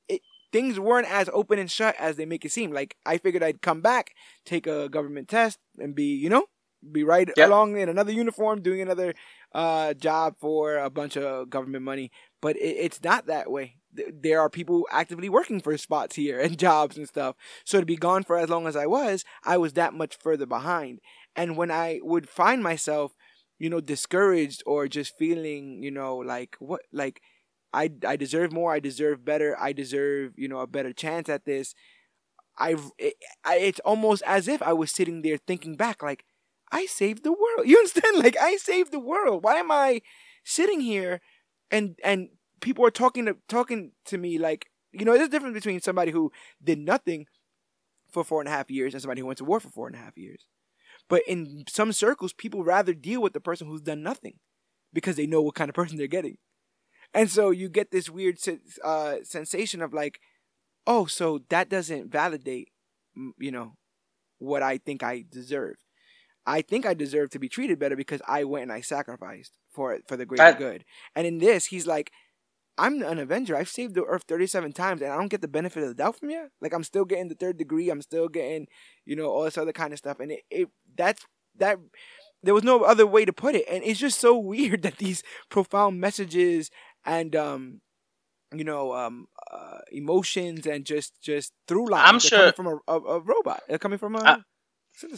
it 0.09 0.23
things 0.53 0.79
weren't 0.81 1.11
as 1.11 1.29
open 1.33 1.59
and 1.59 1.71
shut 1.71 1.95
as 1.99 2.17
they 2.17 2.27
make 2.27 2.45
it 2.45 2.53
seem. 2.53 2.73
Like 2.73 2.97
I 3.07 3.19
figured 3.19 3.43
I'd 3.43 3.63
come 3.63 3.81
back, 3.81 4.13
take 4.45 4.67
a 4.67 4.89
government 4.89 5.29
test, 5.29 5.59
and 5.79 5.95
be 5.95 6.15
you 6.17 6.31
know 6.31 6.47
be 6.93 7.05
right 7.05 7.29
Yep. 7.37 7.53
along 7.53 7.77
in 7.79 7.89
another 7.89 8.13
uniform, 8.13 8.63
doing 8.63 8.81
another 8.81 9.15
uh, 9.55 9.95
job 9.95 10.35
for 10.41 10.77
a 10.79 10.91
bunch 10.91 11.17
of 11.17 11.51
government 11.51 11.85
money. 11.85 12.11
But 12.41 12.57
it, 12.57 12.77
it's 12.79 13.03
not 13.03 13.27
that 13.27 13.51
way. 13.51 13.77
Th- 13.97 14.09
There 14.13 14.41
are 14.41 14.51
people 14.51 14.87
actively 14.91 15.29
working 15.29 15.61
for 15.61 15.77
spots 15.79 16.17
here 16.17 16.41
and 16.43 16.59
jobs 16.59 16.97
and 16.97 17.09
stuff. 17.09 17.37
So 17.65 17.81
to 17.81 17.87
be 17.87 17.97
gone 17.97 18.23
for 18.25 18.37
as 18.37 18.49
long 18.51 18.67
as 18.67 18.77
I 18.77 18.87
was, 18.87 19.25
I 19.45 19.57
was 19.57 19.73
that 19.75 19.95
much 19.95 20.17
further 20.19 20.47
behind. 20.47 21.01
And 21.37 21.57
when 21.57 21.71
I 21.71 22.01
would 22.03 22.29
find 22.29 22.63
myself, 22.63 23.15
you 23.59 23.71
know, 23.71 23.81
discouraged 23.81 24.63
or 24.67 24.89
just 24.89 25.17
feeling, 25.19 25.83
you 25.83 25.91
know, 25.91 26.17
like 26.17 26.57
what, 26.59 26.83
like 26.93 27.21
I, 27.73 27.91
I 28.07 28.17
deserve 28.17 28.53
more, 28.53 28.73
I 28.73 28.81
deserve 28.81 29.25
better, 29.25 29.57
I 29.61 29.73
deserve, 29.73 30.33
you 30.37 30.49
know, 30.49 30.61
a 30.61 30.67
better 30.67 30.93
chance 30.93 31.29
at 31.29 31.45
this. 31.45 31.75
I've, 32.59 32.91
it, 32.99 33.15
I, 33.45 33.57
it's 33.57 33.81
almost 33.81 34.23
as 34.27 34.49
if 34.49 34.63
I 34.63 34.73
was 34.73 34.91
sitting 34.91 35.23
there 35.23 35.37
thinking 35.37 35.77
back, 35.77 36.03
like, 36.03 36.25
I 36.73 36.87
saved 36.87 37.23
the 37.23 37.33
world. 37.33 37.43
You 37.67 37.79
understand? 37.79 38.19
Like, 38.19 38.37
I 38.39 38.57
saved 38.57 38.93
the 38.93 38.99
world. 38.99 39.45
Why 39.45 39.57
am 39.57 39.71
I 39.71 40.01
sitting 40.45 40.81
here 40.81 41.21
and, 41.71 41.99
and 42.03 42.29
people 42.61 42.85
are 42.85 42.91
talking 42.91 43.27
to, 43.27 43.37
talking 43.49 43.93
to 44.07 44.19
me 44.19 44.39
like, 44.39 44.71
you 44.93 45.05
know, 45.05 45.13
there's 45.13 45.29
a 45.29 45.31
difference 45.31 45.55
between 45.55 45.81
somebody 45.81 46.13
who 46.13 46.33
did 46.63 46.79
nothing 46.79 47.27
for 48.11 48.25
four 48.25 48.41
and 48.41 48.49
a 48.49 48.53
half 48.53 48.71
years 48.71 48.95
and 48.95 49.03
somebody 49.03 49.21
who 49.21 49.27
went 49.27 49.39
to 49.39 49.45
war 49.45 49.61
for 49.61 49.69
four 49.69 49.87
and 49.87 49.97
a 49.97 49.99
half 49.99 50.17
years. 50.17 50.47
But 51.09 51.23
in 51.27 51.65
some 51.69 51.93
circles, 51.93 52.33
people 52.33 52.65
rather 52.65 52.93
deal 52.95 53.23
with 53.23 53.33
the 53.33 53.41
person 53.41 53.66
who's 53.69 53.83
done 53.83 54.03
nothing 54.03 54.35
because 54.93 55.16
they 55.16 55.27
know 55.27 55.43
what 55.43 55.55
kind 55.55 55.69
of 55.69 55.74
person 55.81 55.97
they're 55.99 56.07
getting. 56.07 56.39
And 57.15 57.31
so 57.31 57.51
you 57.51 57.69
get 57.69 57.91
this 57.91 58.11
weird 58.11 58.39
uh, 58.85 59.16
sensation 59.23 59.81
of 59.83 59.95
like, 59.95 60.19
oh, 60.87 61.07
so 61.07 61.41
that 61.49 61.69
doesn't 61.69 62.11
validate, 62.11 62.69
you 63.39 63.51
know, 63.51 63.74
what 64.39 64.62
I 64.62 64.78
think 64.78 65.03
I 65.03 65.24
deserve. 65.31 65.77
I 66.47 66.62
think 66.62 66.87
I 66.87 66.95
deserve 66.95 67.31
to 67.31 67.39
be 67.39 67.49
treated 67.49 67.78
better 67.78 67.97
because 67.97 68.20
I 68.27 68.45
went 68.45 68.65
and 68.65 68.73
I 68.73 68.81
sacrificed 68.81 69.53
for 69.73 69.95
it 69.95 70.05
for 70.07 70.16
the 70.16 70.27
greater 70.27 70.43
That- 70.45 70.59
good. 70.59 70.85
And 71.15 71.27
in 71.27 71.39
this, 71.39 71.66
he's 71.66 71.87
like, 71.87 72.12
I'm 72.78 73.03
an 73.03 73.19
Avenger. 73.19 73.57
I've 73.57 73.69
saved 73.69 73.94
the 73.94 74.05
Earth 74.05 74.24
37 74.28 74.73
times, 74.73 75.01
and 75.03 75.11
I 75.12 75.16
don't 75.16 75.28
get 75.28 75.40
the 75.40 75.48
benefit 75.48 75.82
of 75.82 75.89
the 75.89 75.94
doubt 75.94 76.19
from 76.19 76.31
you. 76.31 76.48
Like 76.61 76.74
I'm 76.74 76.85
still 76.85 77.05
getting 77.05 77.28
the 77.28 77.35
third 77.35 77.57
degree. 77.57 77.89
I'm 77.90 78.03
still 78.03 78.28
getting, 78.28 78.66
you 79.05 79.16
know, 79.16 79.27
all 79.27 79.44
this 79.44 79.57
other 79.59 79.73
kind 79.73 79.93
of 79.93 79.98
stuff. 79.98 80.20
And 80.20 80.32
it, 80.32 80.40
it 80.51 80.69
that's 80.97 81.24
that. 81.59 81.78
There 82.43 82.55
was 82.55 82.65
no 82.65 82.82
other 82.82 83.07
way 83.07 83.24
to 83.24 83.32
put 83.32 83.55
it, 83.55 83.65
and 83.70 83.82
it's 83.82 83.98
just 83.98 84.20
so 84.20 84.36
weird 84.53 84.82
that 84.82 84.98
these 84.98 85.23
profound 85.48 86.01
messages 86.01 86.70
and 87.05 87.35
um, 87.35 87.81
you 88.55 88.65
know, 88.65 88.93
um, 88.94 89.27
uh, 89.51 89.78
emotions 89.90 90.66
and 90.66 90.85
just 90.85 91.20
just 91.23 91.53
through 91.66 91.89
lines. 91.90 92.09
I'm 92.09 92.19
sure- 92.20 92.39
coming 92.39 92.53
from 92.53 92.66
a, 92.66 92.93
a, 92.93 93.01
a 93.16 93.20
robot. 93.20 93.62
They're 93.69 93.78
coming 93.78 93.98
from 93.98 94.16
a. 94.16 94.23
I- 94.23 94.39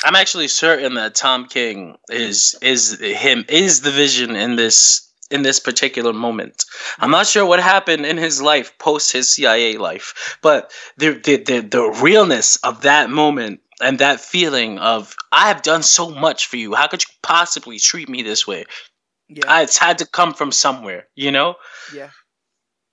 i'm 0.03 0.17
actually 0.17 0.49
certain 0.49 0.95
that 0.95 1.15
tom 1.15 1.47
king 1.47 1.95
is 2.11 2.59
is 2.63 2.99
him 3.01 3.45
is 3.49 3.81
the 3.83 3.93
vision 3.93 4.35
in 4.35 4.57
this 4.57 5.08
in 5.31 5.43
this 5.43 5.61
particular 5.61 6.13
moment 6.13 6.65
i'm 6.99 7.11
not 7.11 7.27
sure 7.27 7.45
what 7.45 7.61
happened 7.61 8.07
in 8.07 8.17
his 8.17 8.41
life 8.41 8.77
post 8.79 9.13
his 9.13 9.33
cia 9.35 9.77
life 9.77 10.39
but 10.43 10.73
the 10.97 11.11
the 11.25 11.37
the, 11.37 11.61
the 11.61 12.01
realness 12.03 12.57
of 12.57 12.83
that 12.83 13.11
moment 13.11 13.61
and 13.81 13.99
that 13.99 14.21
feeling 14.21 14.79
of 14.79 15.15
i 15.33 15.49
have 15.49 15.63
done 15.63 15.83
so 15.83 16.11
much 16.11 16.47
for 16.47 16.57
you 16.57 16.75
how 16.75 16.87
could 16.87 17.03
you 17.03 17.15
possibly 17.23 17.79
treat 17.79 18.09
me 18.09 18.23
this 18.23 18.47
way 18.47 18.65
yeah, 19.29 19.45
I, 19.47 19.63
it's 19.63 19.77
had 19.77 19.99
to 19.99 20.07
come 20.07 20.33
from 20.35 20.53
somewhere 20.53 21.09
you 21.15 21.31
know 21.31 21.57
yeah. 21.95 22.11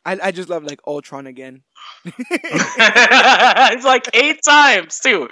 I 0.06 0.20
I 0.22 0.32
just 0.32 0.50
love 0.50 0.64
like 0.64 0.80
Ultron 0.86 1.26
again. 1.28 1.64
it's 2.06 3.86
like 3.86 4.08
eight 4.14 4.42
times 4.44 5.00
too. 5.00 5.28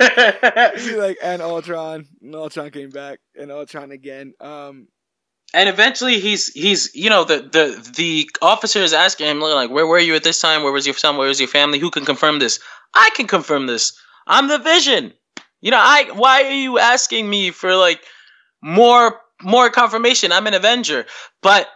like 0.00 1.18
and 1.22 1.40
Ultron, 1.40 2.06
and 2.20 2.34
Ultron 2.34 2.70
came 2.70 2.90
back, 2.90 3.20
and 3.36 3.52
Ultron 3.52 3.92
again. 3.92 4.34
Um, 4.40 4.88
and 5.54 5.68
eventually 5.68 6.20
he's 6.20 6.52
he's 6.52 6.94
you 6.94 7.10
know 7.10 7.24
the 7.24 7.38
the 7.38 7.90
the 7.96 8.30
officer 8.42 8.80
is 8.80 8.92
asking 8.92 9.26
him 9.26 9.40
like 9.40 9.70
where 9.70 9.86
were 9.86 9.98
you 9.98 10.14
at 10.14 10.24
this 10.24 10.40
time? 10.40 10.62
Where 10.62 10.72
was 10.72 10.86
your 10.86 10.94
son? 10.94 11.16
Where 11.16 11.28
was 11.28 11.40
your 11.40 11.48
family? 11.48 11.78
Who 11.78 11.90
can 11.90 12.04
confirm 12.04 12.38
this? 12.38 12.58
I 12.94 13.10
can 13.14 13.26
confirm 13.26 13.66
this. 13.66 13.98
I'm 14.26 14.48
the 14.48 14.58
Vision. 14.58 15.12
You 15.60 15.70
know 15.70 15.80
I. 15.80 16.10
Why 16.12 16.44
are 16.44 16.52
you 16.52 16.78
asking 16.78 17.28
me 17.28 17.50
for 17.50 17.74
like 17.74 18.00
more 18.62 19.20
more 19.42 19.70
confirmation? 19.70 20.32
I'm 20.32 20.46
an 20.46 20.54
Avenger, 20.54 21.06
but 21.42 21.68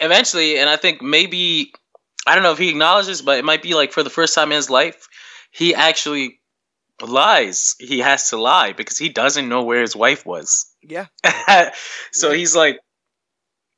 eventually, 0.00 0.58
and 0.58 0.68
I 0.68 0.76
think 0.76 1.02
maybe 1.02 1.72
I 2.26 2.34
don't 2.34 2.44
know 2.44 2.52
if 2.52 2.58
he 2.58 2.68
acknowledges, 2.68 3.22
but 3.22 3.38
it 3.38 3.44
might 3.44 3.62
be 3.62 3.74
like 3.74 3.92
for 3.92 4.02
the 4.02 4.10
first 4.10 4.34
time 4.34 4.52
in 4.52 4.56
his 4.56 4.70
life, 4.70 5.08
he 5.50 5.74
actually 5.74 6.40
lies. 7.00 7.74
He 7.78 8.00
has 8.00 8.30
to 8.30 8.36
lie 8.36 8.72
because 8.72 8.98
he 8.98 9.08
doesn't 9.08 9.48
know 9.48 9.64
where 9.64 9.80
his 9.80 9.96
wife 9.96 10.24
was. 10.24 10.66
Yeah. 10.82 11.06
so 12.12 12.30
yeah. 12.30 12.36
he's 12.36 12.54
like, 12.54 12.80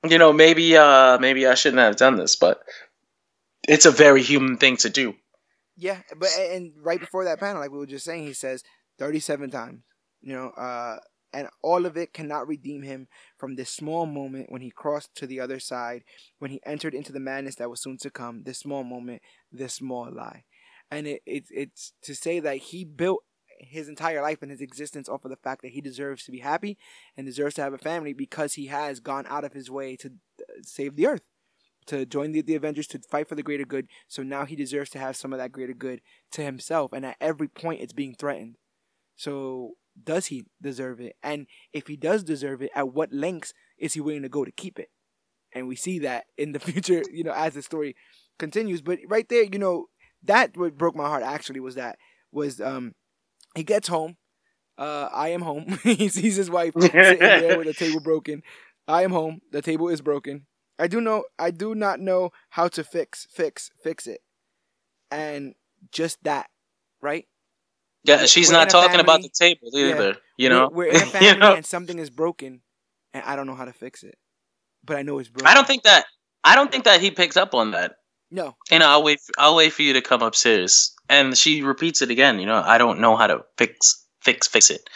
you 0.09 0.18
know, 0.18 0.32
maybe 0.32 0.76
uh 0.76 1.18
maybe 1.18 1.47
I 1.47 1.55
shouldn't 1.55 1.81
have 1.81 1.97
done 1.97 2.16
this, 2.16 2.36
but 2.36 2.60
it's 3.68 3.86
a 3.86 3.90
very 3.90 4.22
human 4.22 4.56
thing 4.56 4.76
to 4.78 4.90
do. 4.90 5.14
Yeah, 5.76 6.01
but 6.16 6.28
and 6.39 6.72
right 6.82 7.01
before 7.01 7.24
that 7.24 7.40
panel, 7.40 7.60
like 7.60 7.70
we 7.70 7.78
were 7.78 7.86
just 7.86 8.05
saying, 8.05 8.24
he 8.24 8.32
says 8.32 8.62
37 8.98 9.51
times. 9.51 9.82
You 10.22 10.35
know, 10.35 10.48
uh 10.51 10.98
and 11.35 11.48
all 11.62 11.85
of 11.85 11.97
it 11.97 12.12
cannot 12.12 12.47
redeem 12.47 12.82
him 12.82 13.09
from 13.36 13.56
this 13.56 13.68
small 13.68 14.06
moment 14.06 14.52
when 14.52 14.62
he 14.62 14.70
crossed 14.70 15.14
to 15.16 15.26
the 15.26 15.40
other 15.40 15.59
side, 15.59 16.05
when 16.39 16.52
he 16.52 16.60
entered 16.64 16.94
into 16.94 17.12
the 17.12 17.18
madness 17.18 17.56
that 17.56 17.68
was 17.68 17.82
soon 17.82 17.98
to 17.98 18.10
come, 18.10 18.44
this 18.44 18.60
small 18.60 18.85
moment, 18.85 19.20
this 19.51 19.74
small 19.74 20.09
lie. 20.12 20.44
And 20.93 21.09
it, 21.09 21.22
it 21.26 21.44
it's 21.51 21.93
to 22.02 22.14
say 22.14 22.39
that 22.39 22.59
he 22.59 22.85
built 22.85 23.24
his 23.59 23.89
entire 23.89 24.22
life 24.22 24.43
and 24.43 24.51
his 24.51 24.60
existence 24.60 25.09
off 25.09 25.24
of 25.24 25.31
the 25.31 25.36
fact 25.36 25.62
that 25.62 25.72
he 25.72 25.81
deserves 25.81 26.24
to 26.24 26.32
be 26.32 26.40
happy 26.40 26.78
and 27.16 27.26
deserves 27.26 27.55
to 27.56 27.62
have 27.62 27.72
a 27.72 27.78
family 27.78 28.12
because 28.12 28.55
he 28.55 28.66
has 28.66 29.01
gone 29.01 29.26
out 29.28 29.44
of 29.44 29.52
his 29.52 29.70
way 29.70 29.97
to 29.97 30.09
uh, 30.40 30.44
save 30.62 30.97
the 30.97 31.06
earth, 31.06 31.26
to 31.86 32.06
join 32.06 32.32
the, 32.32 32.43
the 32.43 32.55
Avengers, 32.55 32.86
to 32.89 32.98
fight 32.98 33.28
for 33.28 33.35
the 33.35 33.43
greater 33.43 33.64
good. 33.64 33.89
So 34.09 34.22
now 34.22 34.44
he 34.44 34.56
deserves 34.56 34.90
to 34.90 34.98
have 34.98 35.16
some 35.16 35.32
of 35.32 35.39
that 35.39 35.52
greater 35.52 35.74
good 35.74 36.01
to 36.32 36.43
himself. 36.43 36.93
And 36.93 37.05
at 37.05 37.16
every 37.20 37.48
point, 37.48 37.81
it's 37.81 37.93
being 37.93 38.14
threatened. 38.14 38.56
So 39.16 39.72
does 40.02 40.26
he 40.26 40.44
deserve 40.60 41.01
it? 41.01 41.16
And 41.22 41.47
if 41.72 41.86
he 41.86 41.97
does 41.97 42.24
deserve 42.24 42.62
it, 42.62 42.70
at 42.74 42.93
what 42.93 43.12
lengths 43.12 43.52
is 43.78 43.94
he 43.94 44.01
willing 44.01 44.22
to 44.22 44.28
go 44.28 44.44
to 44.44 44.52
keep 44.52 44.78
it? 44.78 44.90
And 45.52 45.68
we 45.68 45.76
see 45.76 45.98
that 46.01 46.24
in 46.36 46.52
the 46.52 46.59
future, 46.60 47.02
you 47.12 47.24
know, 47.24 47.32
as 47.32 47.55
the 47.55 47.62
story 47.62 47.94
continues. 48.39 48.82
But 48.82 48.98
right 49.09 49.28
there, 49.28 49.44
you 49.44 49.59
know, 49.59 49.86
that 50.22 50.56
what 50.56 50.76
broke 50.76 50.97
my 50.97 51.06
heart 51.06 51.22
actually 51.22 51.60
was 51.60 51.74
that 51.74 51.98
was 52.32 52.60
um 52.60 52.94
he 53.55 53.64
gets 53.64 53.89
home. 53.89 54.16
Uh, 54.76 55.09
I 55.12 55.28
am 55.28 55.43
home. 55.43 55.78
he 55.82 56.09
sees 56.09 56.36
his 56.36 56.51
wife 56.51 56.74
sitting 56.78 57.18
there 57.18 57.59
with 57.59 57.66
the 57.66 57.74
table 57.74 58.01
broken. 58.01 58.43
I 58.89 59.02
am 59.02 59.12
home. 59.12 59.40
The 59.52 59.62
table 59.62 59.89
is 59.89 60.01
broken. 60.01 60.47
I 60.78 60.89
do 60.89 61.01
know. 61.01 61.24
I 61.39 61.51
do 61.51 61.74
not 61.74 62.01
know 62.01 62.31
how 62.51 62.68
to 62.68 62.82
fix, 62.82 63.26
fix, 63.31 63.70
fix 63.82 64.06
it, 64.06 64.20
and 65.10 65.55
just 65.93 66.22
that, 66.24 66.48
right? 67.01 67.26
Yeah, 68.02 68.26
she's 68.26 68.48
we're 68.48 68.59
not 68.59 68.70
talking 68.70 68.90
family, 68.90 69.02
about 69.02 69.22
the 69.22 69.31
table 69.31 69.68
either. 69.74 70.09
Yeah, 70.09 70.14
you 70.36 70.48
know, 70.48 70.68
we're, 70.72 70.89
we're 70.89 70.90
in 70.90 70.97
a 70.97 71.06
family 71.06 71.28
you 71.28 71.36
know? 71.36 71.55
and 71.55 71.64
something 71.64 71.98
is 71.98 72.10
broken, 72.10 72.60
and 73.12 73.22
I 73.24 73.36
don't 73.36 73.47
know 73.47 73.55
how 73.55 73.64
to 73.64 73.72
fix 73.72 74.02
it, 74.02 74.18
but 74.85 74.97
I 74.97 75.02
know 75.02 75.18
it's 75.20 75.28
broken. 75.28 75.47
I 75.47 75.55
don't 75.55 75.66
think 75.66 75.85
that. 75.85 76.06
I 76.43 76.56
don't 76.56 76.70
think 76.70 76.85
that 76.85 77.01
he 77.01 77.10
picks 77.10 77.36
up 77.36 77.55
on 77.55 77.70
that. 77.70 77.93
No. 78.31 78.56
And 78.70 78.82
I'll 78.82 79.02
wait. 79.02 79.20
I'll 79.39 79.55
wait 79.55 79.72
for 79.72 79.82
you 79.82 79.94
to 79.94 80.02
come 80.02 80.22
upstairs, 80.22 80.93
and 81.09 81.36
she 81.36 81.62
repeats 81.62 82.02
it 82.02 82.10
again. 82.10 82.39
You 82.39 82.47
know, 82.47 82.62
I 82.64 82.78
don't 82.78 83.01
know 83.01 83.16
how 83.16 83.26
to 83.26 83.44
fix, 83.56 84.05
fix, 84.20 84.47
fix 84.47 84.70
it. 84.70 84.89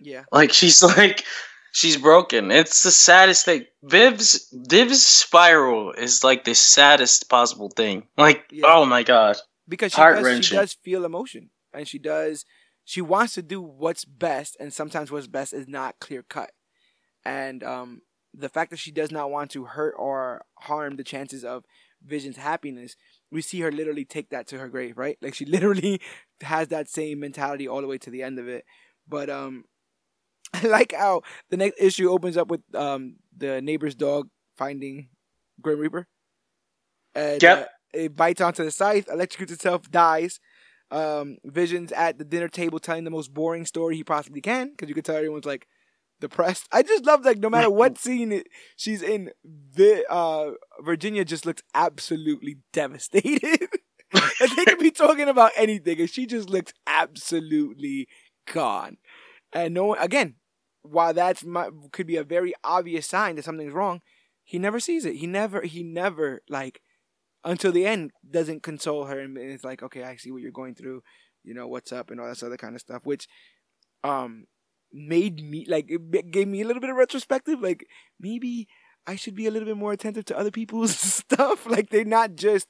Yeah. 0.00 0.24
Like 0.32 0.52
she's 0.52 0.82
like, 0.96 1.24
she's 1.72 1.96
broken. 1.96 2.50
It's 2.50 2.82
the 2.82 2.90
saddest 2.90 3.44
thing. 3.44 3.66
Viv's 3.82 4.48
Viv's 4.52 5.04
spiral 5.04 5.92
is 5.92 6.24
like 6.24 6.44
the 6.44 6.54
saddest 6.54 7.28
possible 7.28 7.70
thing. 7.70 8.06
Like, 8.16 8.44
yeah. 8.50 8.66
oh 8.66 8.84
my 8.84 9.02
god. 9.02 9.36
Because 9.68 9.92
she 9.92 10.00
does, 10.00 10.44
she 10.46 10.54
does 10.54 10.72
feel 10.72 11.04
emotion 11.04 11.50
and 11.72 11.86
she 11.86 11.98
does 11.98 12.44
she 12.84 13.00
wants 13.02 13.34
to 13.34 13.42
do 13.42 13.60
what's 13.60 14.04
best 14.04 14.56
and 14.58 14.72
sometimes 14.72 15.10
what's 15.10 15.26
best 15.26 15.52
is 15.52 15.68
not 15.68 15.98
clear 16.00 16.22
cut 16.22 16.52
and 17.24 17.62
um, 17.62 18.02
the 18.34 18.48
fact 18.48 18.70
that 18.70 18.78
she 18.78 18.90
does 18.90 19.10
not 19.10 19.30
want 19.30 19.50
to 19.50 19.64
hurt 19.64 19.94
or 19.98 20.44
harm 20.60 20.96
the 20.96 21.04
chances 21.04 21.44
of 21.44 21.64
vision's 22.04 22.36
happiness 22.36 22.96
we 23.30 23.42
see 23.42 23.60
her 23.60 23.72
literally 23.72 24.04
take 24.04 24.30
that 24.30 24.46
to 24.48 24.58
her 24.58 24.68
grave 24.68 24.96
right? 24.96 25.18
Like 25.20 25.34
she 25.34 25.44
literally 25.46 26.00
has 26.42 26.68
that 26.68 26.88
same 26.88 27.20
mentality 27.20 27.68
all 27.68 27.80
the 27.80 27.86
way 27.86 27.98
to 27.98 28.10
the 28.10 28.22
end 28.22 28.38
of 28.38 28.48
it. 28.48 28.64
But 29.08 29.30
um 29.30 29.64
i 30.54 30.66
like 30.66 30.94
how 30.96 31.22
the 31.50 31.58
next 31.58 31.78
issue 31.78 32.10
opens 32.10 32.36
up 32.36 32.48
with 32.48 32.62
um 32.74 33.16
the 33.36 33.60
neighbor's 33.60 33.94
dog 33.94 34.28
finding 34.56 35.08
grim 35.60 35.78
reaper. 35.78 36.06
And 37.14 37.42
yep. 37.42 37.58
Uh, 37.58 37.66
it 37.92 38.16
bites 38.16 38.40
onto 38.40 38.64
the 38.64 38.70
scythe 38.70 39.06
electrocutes 39.06 39.52
itself 39.52 39.90
dies. 39.90 40.40
Um, 40.90 41.36
Vision's 41.44 41.92
at 41.92 42.18
the 42.18 42.24
dinner 42.24 42.48
table 42.48 42.78
telling 42.78 43.04
the 43.04 43.10
most 43.10 43.34
boring 43.34 43.66
story 43.66 43.96
he 43.96 44.04
possibly 44.04 44.40
can 44.40 44.70
because 44.70 44.88
you 44.88 44.94
can 44.94 45.04
tell 45.04 45.16
everyone's 45.16 45.44
like 45.44 45.66
depressed. 46.20 46.66
I 46.72 46.82
just 46.82 47.04
love 47.04 47.24
like 47.24 47.38
no 47.38 47.50
matter 47.50 47.70
what 47.70 47.98
scene 47.98 48.32
it, 48.32 48.48
she's 48.76 49.02
in, 49.02 49.30
the 49.44 50.04
uh, 50.10 50.52
Virginia 50.80 51.24
just 51.24 51.46
looks 51.46 51.62
absolutely 51.74 52.58
devastated. 52.72 53.68
and 54.12 54.50
they 54.56 54.64
could 54.64 54.78
be 54.78 54.90
talking 54.90 55.28
about 55.28 55.52
anything, 55.56 56.00
and 56.00 56.10
she 56.10 56.26
just 56.26 56.48
looks 56.48 56.72
absolutely 56.86 58.08
gone. 58.52 58.96
And 59.52 59.74
no 59.74 59.86
one, 59.86 59.98
again, 59.98 60.36
while 60.82 61.12
that's 61.12 61.44
my, 61.44 61.70
could 61.92 62.06
be 62.06 62.16
a 62.16 62.24
very 62.24 62.54
obvious 62.64 63.06
sign 63.06 63.36
that 63.36 63.44
something's 63.44 63.74
wrong, 63.74 64.00
he 64.44 64.58
never 64.58 64.80
sees 64.80 65.04
it. 65.04 65.16
He 65.16 65.26
never, 65.26 65.62
he 65.62 65.82
never 65.82 66.42
like 66.48 66.80
until 67.44 67.72
the 67.72 67.86
end 67.86 68.10
doesn't 68.28 68.62
console 68.62 69.04
her 69.04 69.18
and 69.20 69.38
it's 69.38 69.64
like 69.64 69.82
okay 69.82 70.02
i 70.02 70.16
see 70.16 70.30
what 70.30 70.42
you're 70.42 70.50
going 70.50 70.74
through 70.74 71.02
you 71.44 71.54
know 71.54 71.66
what's 71.66 71.92
up 71.92 72.10
and 72.10 72.20
all 72.20 72.28
this 72.28 72.42
other 72.42 72.56
kind 72.56 72.74
of 72.74 72.80
stuff 72.80 73.04
which 73.04 73.28
um 74.04 74.44
made 74.92 75.42
me 75.42 75.66
like 75.68 75.86
it 75.88 76.30
gave 76.30 76.48
me 76.48 76.62
a 76.62 76.66
little 76.66 76.80
bit 76.80 76.90
of 76.90 76.96
retrospective 76.96 77.60
like 77.60 77.86
maybe 78.18 78.66
i 79.06 79.16
should 79.16 79.34
be 79.34 79.46
a 79.46 79.50
little 79.50 79.66
bit 79.66 79.76
more 79.76 79.92
attentive 79.92 80.24
to 80.24 80.38
other 80.38 80.50
people's 80.50 80.96
stuff. 81.18 81.66
Like 81.66 81.90
they're 81.90 82.04
not 82.04 82.36
just 82.36 82.68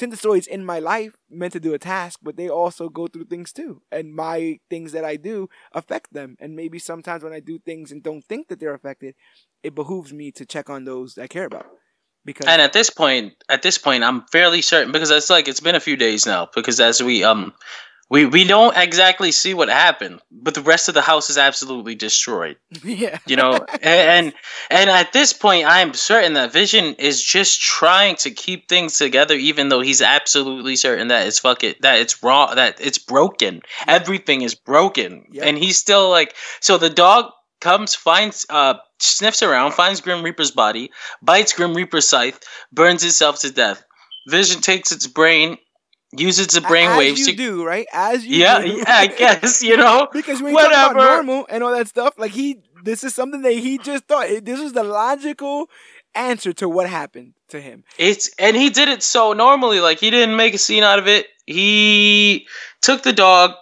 the 0.00 0.48
in 0.50 0.64
my 0.64 0.80
life 0.80 1.14
meant 1.30 1.52
to 1.52 1.60
do 1.60 1.72
a 1.72 1.78
task 1.78 2.18
but 2.20 2.36
they 2.36 2.48
also 2.48 2.88
go 2.88 3.06
through 3.06 3.26
things 3.26 3.52
too. 3.52 3.80
And 3.92 4.12
my 4.12 4.58
things 4.68 4.90
that 4.90 5.04
i 5.04 5.14
do 5.14 5.48
affect 5.72 6.12
them. 6.12 6.36
And 6.40 6.56
maybe 6.56 6.80
sometimes 6.80 7.22
when 7.22 7.32
i 7.32 7.40
do 7.40 7.60
things 7.60 7.92
and 7.92 8.02
don't 8.02 8.24
think 8.24 8.48
that 8.48 8.58
they're 8.58 8.74
affected 8.74 9.14
it 9.62 9.74
behooves 9.74 10.12
me 10.12 10.32
to 10.32 10.44
check 10.44 10.68
on 10.68 10.84
those 10.84 11.16
i 11.16 11.28
care 11.28 11.44
about. 11.44 11.66
Because 12.24 12.46
and 12.46 12.62
at 12.62 12.72
this 12.72 12.88
point, 12.88 13.34
at 13.50 13.60
this 13.60 13.76
point, 13.76 14.02
I'm 14.02 14.24
fairly 14.32 14.62
certain 14.62 14.92
because 14.92 15.10
it's 15.10 15.28
like 15.28 15.46
it's 15.46 15.60
been 15.60 15.74
a 15.74 15.80
few 15.80 15.96
days 15.96 16.24
now. 16.24 16.48
Because 16.54 16.80
as 16.80 17.02
we 17.02 17.22
um, 17.22 17.52
we 18.14 18.26
we 18.26 18.44
don't 18.44 18.76
exactly 18.76 19.32
see 19.32 19.54
what 19.54 19.68
happened, 19.68 20.20
but 20.30 20.54
the 20.54 20.62
rest 20.62 20.88
of 20.88 20.94
the 20.94 21.02
house 21.02 21.30
is 21.30 21.36
absolutely 21.36 21.96
destroyed. 21.96 22.56
Yeah, 22.84 23.18
you 23.26 23.34
know, 23.34 23.54
and, 23.82 23.82
and 23.82 24.34
and 24.70 24.88
at 24.88 25.12
this 25.12 25.32
point, 25.32 25.66
I'm 25.66 25.94
certain 25.94 26.34
that 26.34 26.52
Vision 26.52 26.94
is 26.94 27.20
just 27.20 27.60
trying 27.60 28.14
to 28.16 28.30
keep 28.30 28.68
things 28.68 28.96
together, 28.98 29.34
even 29.34 29.68
though 29.68 29.80
he's 29.80 30.00
absolutely 30.00 30.76
certain 30.76 31.08
that 31.08 31.26
it's 31.26 31.40
fuck 31.40 31.64
it, 31.64 31.82
that 31.82 31.98
it's 31.98 32.22
wrong, 32.22 32.54
that 32.54 32.80
it's 32.80 32.98
broken. 32.98 33.62
Everything 33.88 34.42
is 34.42 34.54
broken, 34.54 35.26
yep. 35.32 35.46
and 35.46 35.58
he's 35.58 35.76
still 35.76 36.08
like 36.08 36.36
so. 36.60 36.78
The 36.78 36.90
dog 36.90 37.32
comes, 37.60 37.96
finds, 37.96 38.46
uh, 38.48 38.74
sniffs 39.00 39.42
around, 39.42 39.72
finds 39.72 40.00
Grim 40.00 40.22
Reaper's 40.22 40.52
body, 40.52 40.92
bites 41.20 41.52
Grim 41.52 41.74
Reaper's 41.74 42.08
scythe, 42.08 42.38
burns 42.70 43.02
itself 43.02 43.40
to 43.40 43.50
death. 43.50 43.84
Vision 44.28 44.60
takes 44.60 44.92
its 44.92 45.08
brain, 45.08 45.58
uses 46.18 46.48
the 46.48 46.60
brain 46.60 46.88
As 46.88 46.98
waves 46.98 47.20
you 47.20 47.26
to 47.26 47.36
do, 47.36 47.64
right? 47.64 47.86
As 47.92 48.24
you 48.24 48.38
yeah, 48.38 48.60
do. 48.60 48.68
yeah, 48.68 48.84
I 48.86 49.06
guess 49.06 49.62
you 49.62 49.76
know 49.76 50.08
because 50.12 50.42
when 50.42 50.52
you 50.52 50.58
talk 50.58 50.92
about 50.92 50.96
normal 50.96 51.46
and 51.48 51.62
all 51.62 51.72
that 51.72 51.88
stuff, 51.88 52.14
like 52.18 52.32
he, 52.32 52.58
this 52.82 53.04
is 53.04 53.14
something 53.14 53.42
that 53.42 53.52
he 53.52 53.78
just 53.78 54.04
thought. 54.04 54.26
This 54.42 54.60
is 54.60 54.72
the 54.72 54.84
logical 54.84 55.68
answer 56.14 56.52
to 56.54 56.68
what 56.68 56.88
happened 56.88 57.34
to 57.48 57.60
him. 57.60 57.84
It's 57.98 58.30
and 58.38 58.56
he 58.56 58.70
did 58.70 58.88
it 58.88 59.02
so 59.02 59.32
normally, 59.32 59.80
like 59.80 59.98
he 59.98 60.10
didn't 60.10 60.36
make 60.36 60.54
a 60.54 60.58
scene 60.58 60.82
out 60.82 60.98
of 60.98 61.08
it. 61.08 61.26
He 61.46 62.46
took 62.80 63.02
the 63.02 63.12
dog, 63.12 63.52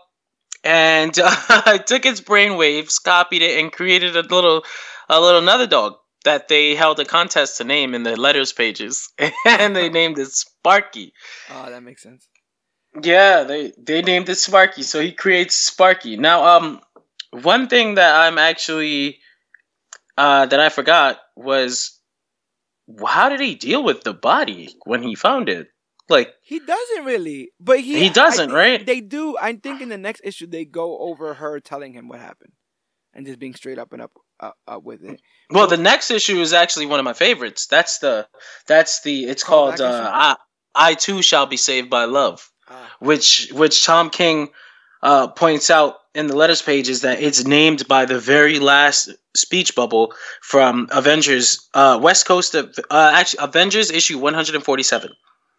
and 0.65 1.17
uh, 1.23 1.79
took 1.79 2.07
its 2.07 2.21
brainwaves, 2.21 3.03
copied 3.03 3.43
it, 3.43 3.59
and 3.61 3.73
created 3.73 4.17
a 4.17 4.23
little, 4.23 4.65
a 5.09 5.21
little 5.21 5.41
another 5.41 5.67
dog 5.67 5.95
that 6.25 6.49
they 6.49 6.75
held 6.75 7.01
a 7.01 7.05
contest 7.05 7.59
to 7.59 7.65
name 7.65 7.95
in 7.95 8.05
the 8.05 8.17
letters 8.17 8.53
pages, 8.53 9.11
and 9.47 9.75
they 9.75 9.89
named 9.89 10.19
it 10.19 10.29
Sparky. 10.29 11.13
Oh, 11.51 11.71
that 11.71 11.83
makes 11.83 12.03
sense. 12.03 12.29
Yeah, 13.01 13.45
they 13.45 13.73
they 13.79 14.03
named 14.03 14.29
it 14.29 14.37
Sparky, 14.37 14.83
so 14.83 15.01
he 15.01 15.13
creates 15.13 15.57
Sparky. 15.57 16.17
Now, 16.17 16.45
um, 16.57 16.81
one 17.31 17.69
thing 17.69 17.95
that 17.95 18.15
I'm 18.15 18.37
actually, 18.37 19.19
uh, 20.19 20.47
that 20.47 20.61
I 20.61 20.69
forgot 20.69 21.19
was 21.35 21.99
how 23.07 23.29
did 23.29 23.41
he 23.41 23.55
deal 23.55 23.83
with 23.83 24.03
the 24.03 24.13
body 24.13 24.77
when 24.85 25.03
he 25.03 25.15
found 25.15 25.49
it? 25.49 25.69
Like 26.09 26.35
he 26.43 26.59
doesn't 26.59 27.05
really, 27.05 27.53
but 27.61 27.81
he 27.81 28.01
he 28.01 28.11
doesn't, 28.11 28.53
right? 28.53 28.85
They 28.85 29.01
do. 29.01 29.37
I 29.41 29.55
think 29.55 29.81
in 29.81 29.89
the 29.89 29.97
next 29.97 30.23
issue 30.25 30.47
they 30.47 30.65
go 30.65 30.99
over 30.99 31.35
her 31.35 31.61
telling 31.61 31.93
him 31.95 32.09
what 32.09 32.21
happened, 32.21 32.53
and 33.15 33.25
just 33.25 33.39
being 33.39 33.55
straight 33.55 33.79
up 33.79 33.93
and 33.95 34.03
up 34.03 34.13
uh, 34.41 34.51
up 34.67 34.83
with 34.83 35.03
it. 35.05 35.23
Well, 35.51 35.69
the 35.69 35.77
next 35.79 36.11
issue 36.11 36.41
is 36.41 36.53
actually 36.53 36.87
one 36.87 36.99
of 36.99 37.05
my 37.05 37.15
favorites. 37.15 37.67
That's 37.67 37.99
the 37.99 38.29
that's 38.67 39.01
the 39.03 39.25
it's 39.25 39.45
called 39.45 39.81
uh, 39.81 40.11
I 40.13 40.37
I 40.75 40.95
too 40.95 41.23
shall 41.23 41.47
be 41.47 41.57
saved 41.57 41.89
by 41.89 42.05
love. 42.05 42.52
Which 43.01 43.51
which 43.53 43.85
Tom 43.85 44.11
King 44.11 44.51
uh, 45.03 45.29
points 45.29 45.71
out 45.71 45.97
in 46.15 46.27
the 46.27 46.37
letters 46.37 46.63
page 46.63 46.89
is 46.89 47.01
that 47.03 47.21
it's 47.21 47.45
named 47.45 47.89
by 47.89 48.05
the 48.05 48.19
very 48.19 48.59
last 48.59 49.11
speech 49.35 49.75
bubble 49.75 50.13
from 50.43 50.89
Avengers 50.93 51.69
uh, 51.75 51.99
West 52.01 52.27
Coast 52.27 52.55
of 52.55 52.79
uh, 52.91 53.13
actually 53.15 53.45
Avengers 53.45 53.91
issue 53.91 54.19
147. 54.19 55.11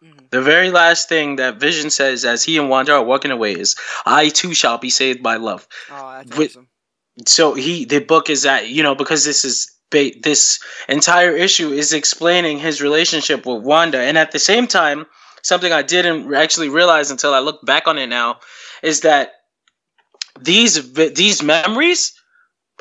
Mm-hmm. 0.02 0.26
The 0.30 0.42
very 0.42 0.70
last 0.70 1.08
thing 1.08 1.36
that 1.36 1.60
Vision 1.60 1.90
says 1.90 2.24
as 2.24 2.44
he 2.44 2.58
and 2.58 2.68
Wanda 2.68 2.92
are 2.92 3.04
walking 3.04 3.30
away 3.30 3.52
is, 3.52 3.76
"I 4.06 4.28
too 4.28 4.54
shall 4.54 4.78
be 4.78 4.90
saved 4.90 5.22
by 5.22 5.36
love." 5.36 5.66
Oh, 5.90 6.22
that's 6.24 6.36
With, 6.36 6.50
awesome. 6.50 6.68
So 7.26 7.54
he, 7.54 7.84
the 7.84 8.00
book 8.00 8.28
is 8.28 8.42
that 8.42 8.68
you 8.68 8.82
know 8.82 8.94
because 8.94 9.24
this 9.24 9.44
is 9.44 9.70
this 9.90 10.58
entire 10.88 11.36
issue 11.36 11.70
is 11.70 11.92
explaining 11.92 12.58
his 12.58 12.82
relationship 12.82 13.46
with 13.46 13.62
Wanda, 13.62 13.98
and 13.98 14.18
at 14.18 14.32
the 14.32 14.40
same 14.40 14.66
time, 14.66 15.06
something 15.44 15.72
I 15.72 15.82
didn't 15.82 16.34
actually 16.34 16.70
realize 16.70 17.12
until 17.12 17.32
I 17.32 17.38
look 17.38 17.64
back 17.64 17.86
on 17.86 17.98
it 17.98 18.08
now 18.08 18.40
is 18.82 19.02
that 19.02 19.32
these 20.40 20.92
these 20.94 21.42
memories 21.42 22.14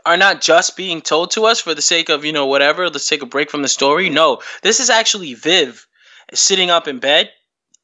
are 0.05 0.17
not 0.17 0.41
just 0.41 0.75
being 0.75 1.01
told 1.01 1.31
to 1.31 1.45
us 1.45 1.59
for 1.59 1.75
the 1.75 1.81
sake 1.81 2.09
of 2.09 2.25
you 2.25 2.31
know 2.31 2.47
whatever 2.47 2.89
let's 2.89 3.07
take 3.07 3.21
a 3.21 3.27
break 3.27 3.51
from 3.51 3.61
the 3.61 3.67
story. 3.67 4.09
No 4.09 4.41
this 4.63 4.79
is 4.79 4.89
actually 4.89 5.35
viv 5.35 5.85
sitting 6.33 6.71
up 6.71 6.87
in 6.87 6.99
bed 6.99 7.29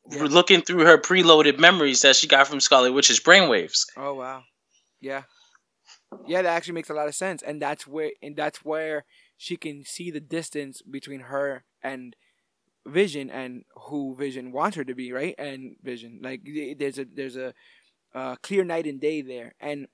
yeah. 0.09 0.23
looking 0.23 0.61
through 0.61 0.85
her 0.85 0.97
preloaded 0.97 1.59
memories 1.59 2.01
that 2.01 2.15
she 2.15 2.27
got 2.27 2.47
from 2.47 2.59
scarlet 2.59 2.93
witch's 2.93 3.19
brainwaves 3.19 3.85
oh 3.95 4.15
wow. 4.15 4.43
Yeah. 5.01 5.23
Yeah 6.25 6.41
that 6.41 6.55
actually 6.55 6.73
makes 6.73 6.89
a 6.89 6.93
lot 6.93 7.07
of 7.07 7.15
sense. 7.15 7.43
And 7.43 7.61
that's 7.61 7.85
where 7.85 8.11
and 8.23 8.35
that's 8.35 8.65
where 8.65 9.05
she 9.37 9.55
can 9.55 9.83
see 9.85 10.09
the 10.09 10.19
distance 10.19 10.81
between 10.81 11.21
her 11.21 11.63
and 11.83 12.15
vision 12.87 13.29
and 13.29 13.63
who 13.75 14.15
vision 14.15 14.51
wants 14.51 14.75
her 14.77 14.83
to 14.83 14.95
be 14.95 15.11
right 15.11 15.35
and 15.37 15.75
vision 15.83 16.19
like 16.23 16.41
there's 16.77 16.97
a 16.97 17.05
there's 17.05 17.35
a 17.35 17.53
uh, 18.13 18.35
clear 18.41 18.63
night 18.63 18.87
and 18.87 18.99
day 18.99 19.21
there. 19.21 19.55
And 19.59 19.87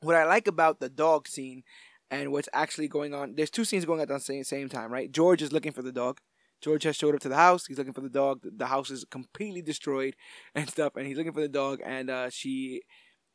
what 0.00 0.16
I 0.16 0.24
like 0.24 0.46
about 0.46 0.80
the 0.80 0.88
dog 0.88 1.28
scene 1.28 1.62
and 2.10 2.32
what's 2.32 2.48
actually 2.52 2.88
going 2.88 3.14
on, 3.14 3.34
there's 3.36 3.50
two 3.50 3.64
scenes 3.64 3.84
going 3.84 4.00
on 4.00 4.02
at 4.02 4.08
the 4.08 4.20
same, 4.20 4.44
same 4.44 4.68
time, 4.68 4.92
right? 4.92 5.10
George 5.10 5.42
is 5.42 5.52
looking 5.52 5.72
for 5.72 5.82
the 5.82 5.92
dog. 5.92 6.20
George 6.60 6.82
has 6.84 6.96
showed 6.96 7.14
up 7.14 7.20
to 7.20 7.28
the 7.28 7.36
house. 7.36 7.66
He's 7.66 7.78
looking 7.78 7.92
for 7.92 8.00
the 8.00 8.08
dog. 8.08 8.40
The 8.42 8.66
house 8.66 8.90
is 8.90 9.04
completely 9.04 9.62
destroyed 9.62 10.16
and 10.54 10.68
stuff, 10.68 10.96
and 10.96 11.06
he's 11.06 11.16
looking 11.16 11.32
for 11.32 11.40
the 11.40 11.48
dog. 11.48 11.80
And 11.84 12.10
uh, 12.10 12.30
she 12.30 12.82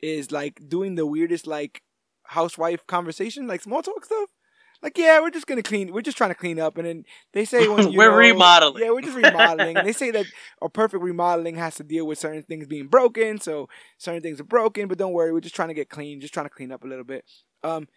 is 0.01 0.31
like 0.31 0.61
doing 0.67 0.95
the 0.95 1.05
weirdest 1.05 1.47
like 1.47 1.81
housewife 2.25 2.85
conversation, 2.87 3.47
like 3.47 3.61
small 3.61 3.81
talk 3.81 4.05
stuff 4.05 4.29
like, 4.83 4.97
yeah, 4.97 5.21
we're 5.21 5.31
just 5.31 5.47
gonna 5.47 5.63
clean. 5.63 5.93
We're 5.93 6.01
just 6.01 6.17
trying 6.17 6.31
to 6.31 6.35
clean 6.35 6.59
up, 6.59 6.77
and 6.77 6.85
then 6.85 7.05
they 7.31 7.45
say 7.45 7.67
when 7.69 7.93
we're 7.95 8.11
know, 8.11 8.17
remodeling. 8.17 8.83
Yeah, 8.83 8.91
we're 8.91 9.01
just 9.01 9.15
remodeling. 9.15 9.77
and 9.77 9.87
they 9.87 9.93
say 9.93 10.11
that 10.11 10.25
a 10.61 10.69
perfect 10.69 11.01
remodeling 11.01 11.55
has 11.55 11.75
to 11.75 11.83
deal 11.83 12.05
with 12.05 12.19
certain 12.19 12.43
things 12.43 12.67
being 12.67 12.87
broken. 12.87 13.39
So 13.39 13.69
certain 13.97 14.21
things 14.21 14.41
are 14.41 14.45
broken, 14.45 14.89
but 14.89 14.97
don't 14.97 15.13
worry, 15.13 15.31
we're 15.31 15.39
just 15.39 15.55
trying 15.55 15.69
to 15.69 15.73
get 15.73 15.89
clean, 15.89 16.19
just 16.19 16.33
trying 16.33 16.47
to 16.47 16.53
clean 16.53 16.71
up 16.71 16.83
a 16.83 16.87
little 16.87 17.05
bit. 17.05 17.23
Um, 17.63 17.87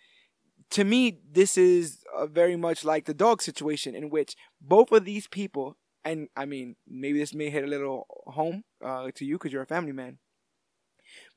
to 0.71 0.85
me, 0.85 1.19
this 1.31 1.59
is 1.59 2.05
uh, 2.17 2.27
very 2.27 2.57
much 2.57 2.85
like 2.85 3.05
the 3.05 3.15
dog 3.15 3.43
situation, 3.43 3.97
in 3.97 4.09
which 4.09 4.37
both 4.61 4.93
of 4.93 5.05
these 5.05 5.27
people, 5.27 5.77
and 6.05 6.29
I 6.37 6.45
mean, 6.45 6.77
maybe 6.87 7.19
this 7.19 7.35
may 7.35 7.51
hit 7.51 7.65
a 7.65 7.69
little 7.69 8.07
home 8.27 8.63
uh, 8.85 9.11
to 9.17 9.25
you 9.25 9.35
because 9.35 9.53
you're 9.53 9.63
a 9.63 9.67
family 9.67 9.93
man, 9.93 10.19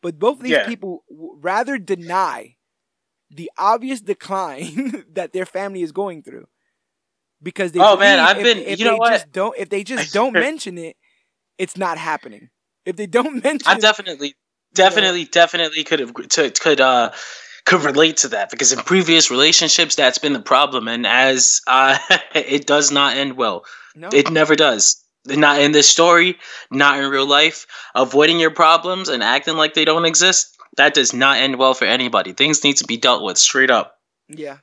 but 0.02 0.20
both 0.20 0.38
of 0.38 0.44
these 0.44 0.52
yeah. 0.52 0.68
people 0.68 1.04
w- 1.10 1.38
rather 1.42 1.80
deny 1.80 2.56
the 3.32 3.52
obvious 3.58 4.02
decline 4.02 5.06
that 5.14 5.34
their 5.34 5.46
family 5.46 5.82
is 5.82 5.92
going 5.92 6.24
through. 6.24 6.46
Because 7.42 7.72
they 7.72 7.80
oh 7.80 7.96
man 7.96 8.20
i've 8.20 8.44
been 8.44 8.58
if 8.58 8.80
you 8.80 8.86
know 8.86 8.98
what? 8.98 9.14
just 9.14 9.32
don't 9.32 9.56
if 9.58 9.70
they 9.70 9.82
just 9.84 10.14
don't 10.14 10.34
mention 10.34 10.78
it 10.78 10.98
it's 11.58 11.78
not 11.78 11.98
happening. 11.98 12.50
If 12.86 12.96
they 12.96 13.08
don't 13.08 13.44
mention 13.44 13.68
i 13.68 13.78
definitely 13.80 14.36
definitely 14.74 15.22
you 15.22 15.26
know, 15.26 15.32
definitely 15.32 15.84
could 15.84 16.00
have 16.00 16.14
to, 16.14 16.52
could 16.52 16.82
uh 16.82 17.12
could 17.66 17.84
relate 17.84 18.18
to 18.18 18.30
that. 18.30 18.50
Because 18.50 18.74
in 18.74 18.80
previous 18.80 19.32
relationships 19.32 19.96
that's 19.96 20.18
been 20.18 20.34
the 20.34 20.42
problem. 20.42 20.90
And 20.90 21.08
as 21.08 21.62
uh 21.68 21.98
it 22.36 22.68
does 22.68 22.92
not 22.92 23.16
end 23.16 23.38
well. 23.38 23.64
No. 23.96 24.10
it 24.12 24.30
never 24.32 24.56
does. 24.56 25.02
Not 25.26 25.62
in 25.62 25.72
this 25.72 25.88
story 25.88 26.38
not 26.72 27.00
in 27.00 27.10
real 27.10 27.28
life. 27.28 27.68
Avoiding 27.96 28.40
your 28.40 28.52
problems 28.52 29.08
and 29.08 29.24
acting 29.24 29.56
like 29.56 29.76
they 29.76 29.86
don't 29.86 30.06
exist 30.06 30.59
that 30.80 30.94
does 30.94 31.14
not 31.14 31.38
end 31.38 31.58
well 31.58 31.74
for 31.74 31.84
anybody. 31.84 32.32
Things 32.32 32.64
need 32.64 32.78
to 32.78 32.86
be 32.86 32.96
dealt 32.96 33.22
with 33.22 33.38
straight 33.38 33.70
up. 33.70 33.98
Yeah. 34.30 34.60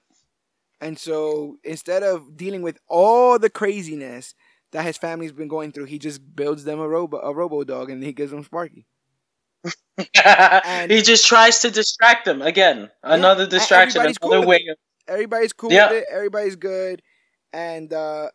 And 0.81 0.99
so 0.99 1.59
instead 1.63 2.03
of 2.03 2.37
dealing 2.37 2.63
with 2.63 2.79
all 2.89 3.39
the 3.39 3.51
craziness 3.51 4.35
that 4.73 4.85
his 4.85 4.97
family's 4.97 5.33
been 5.33 5.49
going 5.49 5.73
through, 5.73 5.85
he 5.85 5.99
just 5.99 6.21
builds 6.35 6.65
them 6.65 6.81
a 6.81 6.89
robo 6.89 7.19
a 7.19 7.35
robo 7.35 7.65
dog 7.65 7.91
and 7.91 8.03
he 8.03 8.13
gives 8.13 8.31
them 8.31 8.43
Sparky. 8.43 8.87
he 10.89 11.03
just 11.03 11.27
tries 11.27 11.61
to 11.61 11.71
distract 11.71 12.25
them 12.25 12.41
again. 12.41 12.91
Yeah, 13.05 13.15
another 13.15 13.47
distraction, 13.47 14.01
another 14.01 14.15
cool 14.21 14.47
way. 14.47 14.65
Of... 14.71 14.77
Everybody's 15.07 15.53
cool 15.53 15.73
yeah. 15.73 15.91
with 15.91 16.03
it. 16.03 16.09
Everybody's 16.11 16.57
good, 16.57 17.03
and 17.53 17.93
uh, 17.93 18.29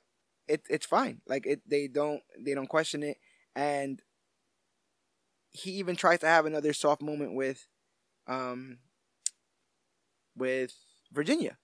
it 0.48 0.62
it's 0.70 0.86
fine. 0.86 1.22
Like 1.28 1.48
it, 1.48 1.62
they 1.68 1.88
don't 1.88 2.22
they 2.40 2.54
don't 2.54 2.68
question 2.68 3.02
it, 3.04 3.18
and 3.56 4.02
he 5.52 5.72
even 5.72 5.96
tries 5.96 6.20
to 6.20 6.28
have 6.28 6.46
another 6.46 6.74
soft 6.74 7.02
moment 7.02 7.36
with 7.36 7.68
um 8.28 8.78
with 10.36 10.74
Virginia. 11.12 11.58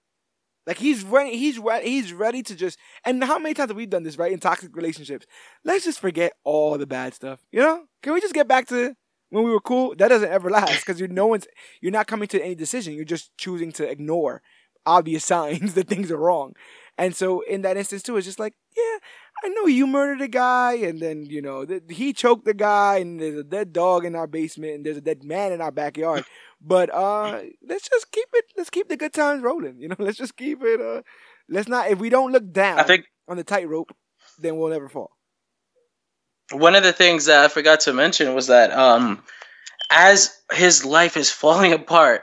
Like 0.66 0.76
he's 0.76 1.02
ready, 1.02 1.36
he's 1.38 1.58
ready, 1.58 1.88
he's 1.88 2.12
ready 2.12 2.42
to 2.42 2.54
just. 2.54 2.78
And 3.04 3.24
how 3.24 3.38
many 3.38 3.54
times 3.54 3.70
have 3.70 3.76
we 3.76 3.86
done 3.86 4.02
this, 4.02 4.18
right? 4.18 4.30
In 4.30 4.38
toxic 4.38 4.76
relationships, 4.76 5.26
let's 5.64 5.86
just 5.86 5.98
forget 5.98 6.34
all 6.44 6.76
the 6.76 6.86
bad 6.86 7.14
stuff. 7.14 7.40
You 7.50 7.60
know? 7.60 7.84
Can 8.02 8.12
we 8.12 8.20
just 8.20 8.34
get 8.34 8.46
back 8.46 8.68
to 8.68 8.94
when 9.30 9.44
we 9.44 9.50
were 9.50 9.60
cool? 9.60 9.94
That 9.96 10.08
doesn't 10.08 10.28
ever 10.28 10.50
last 10.50 10.80
because 10.80 11.00
you're 11.00 11.08
no 11.08 11.26
one's. 11.26 11.46
You're 11.80 11.90
not 11.92 12.06
coming 12.06 12.28
to 12.28 12.42
any 12.42 12.54
decision. 12.54 12.92
You're 12.92 13.06
just 13.06 13.34
choosing 13.38 13.72
to 13.72 13.88
ignore 13.88 14.42
obvious 14.84 15.24
signs 15.34 15.72
that 15.72 15.88
things 15.88 16.10
are 16.10 16.18
wrong. 16.18 16.52
And 16.98 17.16
so 17.16 17.40
in 17.42 17.62
that 17.62 17.76
instance 17.76 18.02
too, 18.02 18.16
it's 18.16 18.26
just 18.26 18.40
like, 18.40 18.54
yeah, 18.76 18.98
I 19.44 19.48
know 19.48 19.66
you 19.66 19.86
murdered 19.86 20.20
a 20.20 20.28
guy, 20.28 20.74
and 20.74 21.00
then 21.00 21.24
you 21.24 21.40
know 21.40 21.64
he 21.88 22.12
choked 22.12 22.44
the 22.44 22.52
guy, 22.52 22.98
and 22.98 23.20
there's 23.20 23.38
a 23.38 23.44
dead 23.44 23.72
dog 23.72 24.04
in 24.04 24.16
our 24.16 24.26
basement, 24.26 24.74
and 24.74 24.84
there's 24.84 24.96
a 24.96 25.00
dead 25.00 25.22
man 25.22 25.52
in 25.52 25.60
our 25.60 25.70
backyard. 25.70 26.24
But 26.60 26.92
uh, 26.92 27.42
let's 27.66 27.88
just 27.88 28.10
keep 28.10 28.28
it. 28.32 28.44
Let's 28.56 28.70
keep 28.70 28.88
the 28.88 28.96
good 28.96 29.12
times 29.12 29.42
rolling. 29.42 29.78
You 29.78 29.88
know, 29.88 29.96
let's 29.98 30.18
just 30.18 30.36
keep 30.36 30.62
it. 30.62 30.80
Uh, 30.80 31.02
let's 31.48 31.68
not. 31.68 31.90
If 31.90 31.98
we 31.98 32.10
don't 32.10 32.32
look 32.32 32.52
down, 32.52 32.78
I 32.78 32.82
think 32.82 33.06
on 33.28 33.36
the 33.36 33.44
tightrope, 33.44 33.94
then 34.38 34.56
we'll 34.56 34.70
never 34.70 34.88
fall. 34.88 35.12
One 36.50 36.74
of 36.74 36.82
the 36.82 36.92
things 36.92 37.26
that 37.26 37.44
I 37.44 37.48
forgot 37.48 37.80
to 37.80 37.92
mention 37.92 38.34
was 38.34 38.46
that 38.46 38.72
um, 38.72 39.22
as 39.90 40.34
his 40.52 40.84
life 40.84 41.16
is 41.16 41.30
falling 41.30 41.72
apart, 41.74 42.22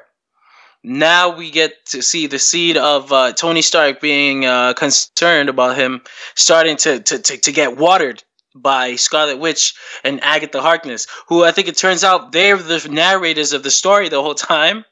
now 0.84 1.36
we 1.36 1.49
get 1.49 1.74
to 1.88 2.02
see 2.02 2.28
the 2.28 2.40
seed 2.40 2.78
of 2.78 3.12
uh, 3.12 3.34
Tony 3.34 3.62
Stark 3.62 3.99
being 4.02 4.45
uh, 4.45 4.74
concerned 4.74 5.49
about 5.49 5.76
him 5.76 6.02
starting 6.36 6.78
to, 6.78 6.99
to, 6.99 7.20
to, 7.20 7.38
to, 7.38 7.52
get 7.52 7.78
watered 7.78 8.24
by 8.56 8.95
Scarlet 8.95 9.38
Witch 9.38 9.76
and 10.03 10.23
Agatha 10.23 10.61
Harkness, 10.61 11.07
who 11.27 11.44
I 11.44 11.52
think 11.52 11.68
it 11.68 11.77
turns 11.77 12.03
out 12.03 12.32
they're 12.32 12.57
the 12.57 12.88
narrators 12.90 13.53
of 13.53 13.64
the 13.64 13.72
story 13.72 14.10
the 14.10 14.22
whole 14.22 14.36
time. 14.36 14.86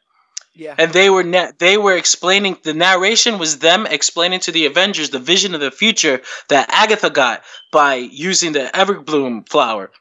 Yeah. 0.53 0.75
And 0.77 0.93
they 0.93 1.09
were 1.09 1.23
na- 1.23 1.51
they 1.57 1.77
were 1.77 1.97
explaining 1.97 2.57
the 2.61 2.75
narration 2.75 3.39
was 3.39 3.57
them 3.59 3.87
explaining 3.87 4.41
to 4.41 4.51
the 4.51 4.67
Avengers 4.67 5.09
the 5.09 5.17
vision 5.17 5.55
of 5.55 5.61
the 5.61 5.71
future 5.71 6.21
that 6.49 6.69
Agatha 6.69 7.09
got 7.09 7.41
by 7.71 7.95
using 7.95 8.51
the 8.51 8.69
Everbloom 8.73 9.49
flower. 9.49 9.91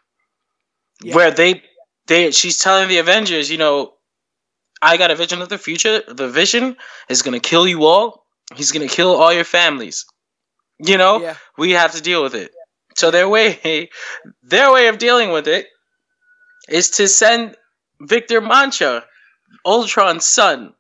Yeah. 1.03 1.15
Where 1.15 1.31
they 1.31 1.63
they 2.07 2.33
she's 2.33 2.59
telling 2.59 2.89
the 2.89 2.99
Avengers, 2.99 3.51
you 3.51 3.57
know, 3.57 3.95
I 4.83 4.99
got 4.99 5.11
a 5.11 5.15
vision 5.15 5.41
of 5.41 5.49
the 5.49 5.57
future. 5.57 6.03
The 6.07 6.29
vision 6.29 6.77
is 7.09 7.23
gonna 7.23 7.41
kill 7.41 7.67
you 7.67 7.85
all. 7.85 8.27
He's 8.55 8.73
gonna 8.73 8.89
kill 8.89 9.17
all 9.17 9.33
your 9.33 9.45
families. 9.45 10.05
You 10.79 10.99
know, 10.99 11.21
yeah. 11.21 11.37
we 11.57 11.71
have 11.71 11.93
to 11.93 12.03
deal 12.03 12.23
with 12.23 12.35
it. 12.35 12.51
So 12.95 13.11
their 13.11 13.29
way, 13.29 13.89
their 14.43 14.73
way 14.73 14.89
of 14.89 14.99
dealing 14.99 15.31
with 15.31 15.49
it, 15.49 15.67
is 16.69 16.91
to 16.91 17.09
send 17.09 17.57
Victor 18.01 18.41
Mancha, 18.41 19.05
Ultron's 19.65 20.25
son, 20.25 20.75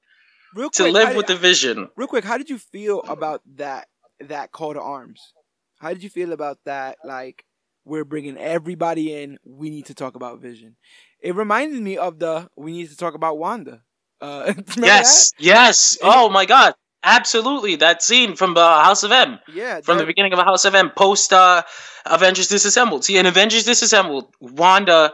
real 0.55 0.71
to 0.71 0.85
quick, 0.85 0.93
live 0.93 1.17
with 1.17 1.27
the 1.27 1.37
Vision. 1.37 1.89
Real 1.97 2.09
quick, 2.09 2.25
how 2.25 2.39
did 2.39 2.51
you 2.51 2.59
feel 2.59 3.01
about 3.03 3.43
that 3.57 3.89
that 4.21 4.53
call 4.53 4.75
to 4.75 4.81
arms? 4.81 5.33
How 5.79 5.91
did 5.91 6.03
you 6.03 6.11
feel 6.11 6.33
about 6.33 6.59
that? 6.65 6.99
Like 7.05 7.45
we're 7.85 8.05
bringing 8.05 8.37
everybody 8.37 9.15
in. 9.15 9.39
We 9.45 9.71
need 9.71 9.87
to 9.87 9.95
talk 9.95 10.15
about 10.15 10.41
Vision. 10.41 10.77
It 11.21 11.35
reminded 11.35 11.81
me 11.81 11.97
of 11.97 12.19
the 12.19 12.49
we 12.57 12.73
need 12.73 12.91
to 12.91 12.97
talk 12.97 13.15
about 13.15 13.39
Wanda. 13.39 13.83
Uh, 14.21 14.55
yes, 14.77 15.33
that? 15.33 15.45
yes. 15.45 15.99
And 16.03 16.13
oh 16.15 16.29
my 16.29 16.47
god, 16.47 16.75
Absolutely, 17.05 17.77
that 17.77 18.03
scene 18.03 18.37
from 18.37 18.57
uh, 18.57 18.83
House 18.85 19.03
of 19.03 19.11
M. 19.13 19.39
Yeah, 19.53 19.81
from 19.81 19.97
that- 19.99 20.05
the 20.05 20.07
beginning 20.07 20.33
of 20.33 20.39
a 20.39 20.45
House 20.45 20.65
of 20.65 20.75
M, 20.75 20.91
post 20.91 21.33
uh, 21.33 21.63
Avengers 22.07 22.49
Disassembled. 22.49 23.05
See, 23.05 23.17
in 23.19 23.27
Avengers 23.27 23.65
Disassembled, 23.65 24.33
Wanda, 24.41 25.13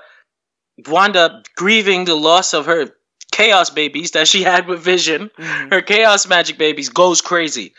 Wanda 0.86 1.42
grieving 1.56 2.04
the 2.04 2.14
loss 2.14 2.54
of 2.54 2.66
her 2.66 2.90
Chaos 3.32 3.70
babies 3.70 4.12
that 4.12 4.26
she 4.26 4.42
had 4.42 4.66
with 4.66 4.80
Vision, 4.80 5.30
Mhm. 5.38 5.70
her 5.72 5.82
Chaos 5.82 6.26
Magic 6.26 6.56
babies, 6.58 6.88
goes 6.88 7.20
crazy. 7.20 7.74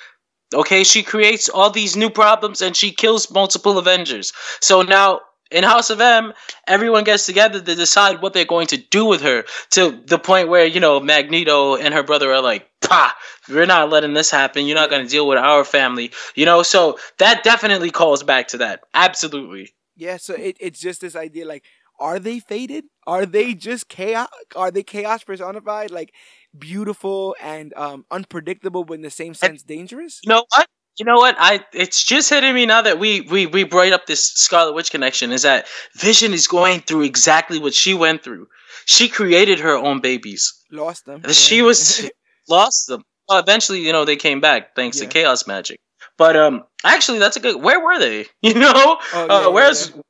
Okay, 0.53 0.84
she 0.84 1.03
creates 1.03 1.49
all 1.49 1.69
these 1.69 1.95
new 1.95 2.10
problems 2.10 2.61
and 2.61 2.76
she 2.76 2.91
kills 2.91 3.30
multiple 3.31 3.77
Avengers. 3.77 4.31
So 4.61 4.81
now 4.84 5.22
in 5.52 5.64
House 5.64 5.90
of 5.90 6.00
M, 6.00 6.34
everyone 6.68 7.04
gets 7.04 7.26
together 7.26 7.60
to 7.60 7.76
decide 7.76 8.22
what 8.22 8.34
they're 8.34 8.46
going 8.46 8.68
to 8.68 8.78
do 8.78 9.06
with 9.06 9.22
her 9.22 9.46
to 9.72 10.02
the 10.06 10.20
point 10.20 10.50
where, 10.50 10.66
you 10.66 10.80
know, 10.80 11.00
Magneto 11.00 11.76
and 11.76 11.94
her 11.94 12.04
brother 12.04 12.32
are 12.32 12.42
like, 12.42 12.70
Pah, 12.82 13.12
we're 13.50 13.66
not 13.66 13.90
letting 13.90 14.14
this 14.14 14.32
happen. 14.32 14.66
You're 14.66 14.78
not 14.78 14.90
going 14.90 15.04
to 15.04 15.10
deal 15.10 15.28
with 15.28 15.38
our 15.38 15.64
family. 15.64 16.12
You 16.36 16.46
know, 16.46 16.64
so 16.64 16.98
that 17.18 17.44
definitely 17.44 17.92
calls 17.92 18.24
back 18.24 18.50
to 18.50 18.58
that. 18.58 18.82
Absolutely. 18.94 19.74
Yeah, 19.96 20.18
so 20.18 20.34
it, 20.34 20.58
it's 20.60 20.80
just 20.80 21.02
this 21.02 21.16
idea 21.16 21.46
like, 21.46 21.64
are 22.00 22.20
they 22.20 22.40
faded? 22.40 22.86
Are 23.06 23.26
they 23.26 23.54
just 23.54 23.90
chaos? 23.90 24.30
Are 24.56 24.72
they 24.72 24.84
chaos 24.84 25.24
personified? 25.24 25.92
Like 25.92 26.14
beautiful 26.58 27.36
and 27.42 27.74
um, 27.76 28.06
unpredictable, 28.10 28.86
but 28.86 28.94
in 28.94 29.02
the 29.02 29.10
same 29.10 29.34
sense 29.34 29.64
dangerous? 29.64 30.22
You 30.24 30.30
know 30.30 30.46
what? 30.56 30.68
You 31.00 31.06
know 31.06 31.16
what? 31.16 31.36
I 31.40 31.66
it's 31.74 32.04
just 32.04 32.30
hitting 32.30 32.54
me 32.54 32.66
now 32.66 32.82
that 32.82 33.00
we 33.00 33.22
we 33.22 33.46
we 33.48 33.64
brought 33.64 33.94
up 33.94 34.06
this 34.06 34.26
Scarlet 34.34 34.74
Witch 34.74 34.92
connection 34.92 35.32
is 35.32 35.44
that 35.44 35.68
Vision 35.96 36.34
is 36.34 36.48
going 36.48 36.82
through 36.82 37.04
exactly 37.04 37.58
what 37.58 37.74
she 37.74 37.94
went 37.94 38.22
through. 38.24 38.48
She 38.86 39.08
created 39.08 39.60
her 39.62 39.76
own 39.78 40.02
babies. 40.02 40.54
Lost 40.72 41.06
them. 41.06 41.24
She 41.32 41.62
was 41.62 42.10
lost 42.50 42.88
them. 42.88 43.04
Well, 43.30 43.40
eventually, 43.40 43.80
you 43.80 43.94
know, 43.94 44.04
they 44.06 44.18
came 44.18 44.42
back 44.42 44.76
thanks 44.76 44.98
Yeah. 45.00 45.06
to 45.06 45.10
chaos 45.14 45.48
magic. 45.48 45.80
But 46.18 46.36
um, 46.36 46.64
actually, 46.84 47.20
that's 47.20 47.38
a 47.38 47.40
good. 47.40 47.62
Where 47.62 47.80
were 47.80 47.98
they? 48.00 48.26
You 48.42 48.56
know, 48.56 48.98
Oh, 49.14 49.26
yeah, 49.26 49.48
uh, 49.48 49.52
where's 49.52 49.90
yeah. 49.92 50.02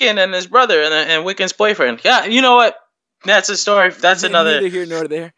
Wiccan 0.00 0.22
and 0.22 0.32
his 0.34 0.46
brother 0.46 0.80
and 0.82 0.94
and 0.94 1.24
Wiccan's 1.24 1.52
boyfriend? 1.52 2.00
Yeah, 2.04 2.26
you 2.26 2.40
know 2.42 2.54
what? 2.56 2.76
That's 3.24 3.48
a 3.48 3.56
story. 3.56 3.90
That's 3.90 4.22
another. 4.22 4.60
Neither 4.60 4.68
here 4.68 4.86
nor 4.86 5.08
there. 5.08 5.34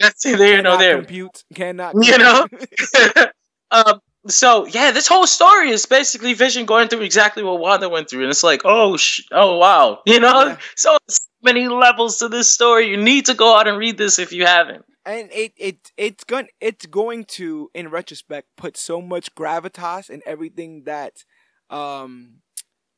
That's 0.00 0.24
neither 0.26 0.46
here 0.46 0.62
nor 0.62 0.78
there. 0.78 0.96
Compute. 0.96 1.44
Cannot. 1.54 1.94
You 2.00 2.18
know? 2.18 2.46
um, 3.70 4.00
so 4.28 4.66
yeah, 4.66 4.90
this 4.90 5.08
whole 5.08 5.26
story 5.26 5.70
is 5.70 5.86
basically 5.86 6.34
Vision 6.34 6.66
going 6.66 6.88
through 6.88 7.02
exactly 7.02 7.42
what 7.42 7.58
Wanda 7.60 7.88
went 7.88 8.08
through, 8.10 8.22
and 8.22 8.30
it's 8.30 8.42
like, 8.42 8.62
oh, 8.64 8.96
sh- 8.96 9.22
oh 9.32 9.56
wow, 9.58 10.00
you 10.06 10.20
know, 10.20 10.46
Yeah. 10.48 10.58
so 10.76 10.96
many 11.42 11.68
levels 11.68 12.18
to 12.18 12.28
this 12.28 12.50
story. 12.52 12.90
You 12.90 12.96
need 12.96 13.26
to 13.26 13.34
go 13.34 13.56
out 13.56 13.66
and 13.68 13.78
read 13.78 13.96
this 13.98 14.18
if 14.18 14.32
you 14.32 14.44
haven't. 14.46 14.84
and 15.06 15.30
it 15.32 15.52
it 15.56 15.90
it's 15.96 16.24
going 16.24 16.48
it's 16.60 16.86
going 16.86 17.24
to 17.24 17.70
in 17.74 17.88
retrospect 17.88 18.48
put 18.56 18.76
so 18.76 19.00
much 19.00 19.34
gravitas 19.34 20.10
in 20.10 20.20
everything 20.26 20.84
that 20.84 21.24
um 21.70 22.40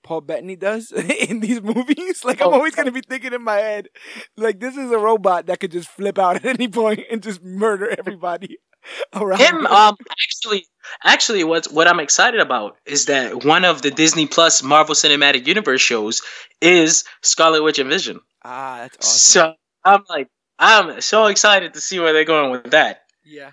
Paul 0.03 0.23
Bettany 0.23 0.57
does 0.57 0.91
in 1.29 1.41
these 1.41 1.63
movies. 1.63 2.25
Like 2.25 2.41
I'm 2.41 2.49
Oh. 2.49 2.53
always 2.55 2.75
gonna 2.75 2.91
be 2.93 3.03
thinking 3.03 3.33
in 3.33 3.43
my 3.43 3.57
head, 3.59 3.89
like 4.37 4.61
this 4.61 4.77
is 4.77 4.91
a 4.91 4.99
robot 4.99 5.47
that 5.47 5.61
could 5.61 5.73
just 5.73 5.89
flip 5.89 6.19
out 6.19 6.37
at 6.37 6.45
any 6.47 6.69
point 6.69 7.01
and 7.11 7.23
just 7.23 7.43
murder 7.43 7.95
everybody 7.99 8.59
around. 9.15 9.41
Him, 9.41 9.67
um, 9.67 9.97
actually, 10.11 10.67
actually, 11.05 11.45
what's 11.45 11.71
what 11.71 11.87
I'm 11.89 12.01
excited 12.01 12.41
about 12.41 12.77
is 12.87 13.07
that 13.07 13.45
one 13.45 13.65
of 13.65 13.83
the 13.83 13.91
Disney 13.91 14.27
Plus 14.27 14.63
Marvel 14.63 14.95
Cinematic 14.95 15.47
Universe 15.47 15.81
shows 15.81 16.23
is 16.61 17.05
Scarlet 17.23 17.63
Witch 17.63 17.79
and 17.79 17.89
Vision. 17.91 18.21
ah, 18.45 18.79
that's 18.83 18.97
awesome. 19.07 19.19
So 19.19 19.55
I'm 19.85 20.03
like, 20.09 20.29
I'm 20.59 21.01
so 21.01 21.27
excited 21.27 21.75
to 21.75 21.81
see 21.81 21.99
where 21.99 22.13
they're 22.13 22.25
going 22.25 22.51
with 22.51 22.71
that. 22.73 23.03
Yeah. 23.25 23.53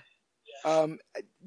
Um. 0.66 0.98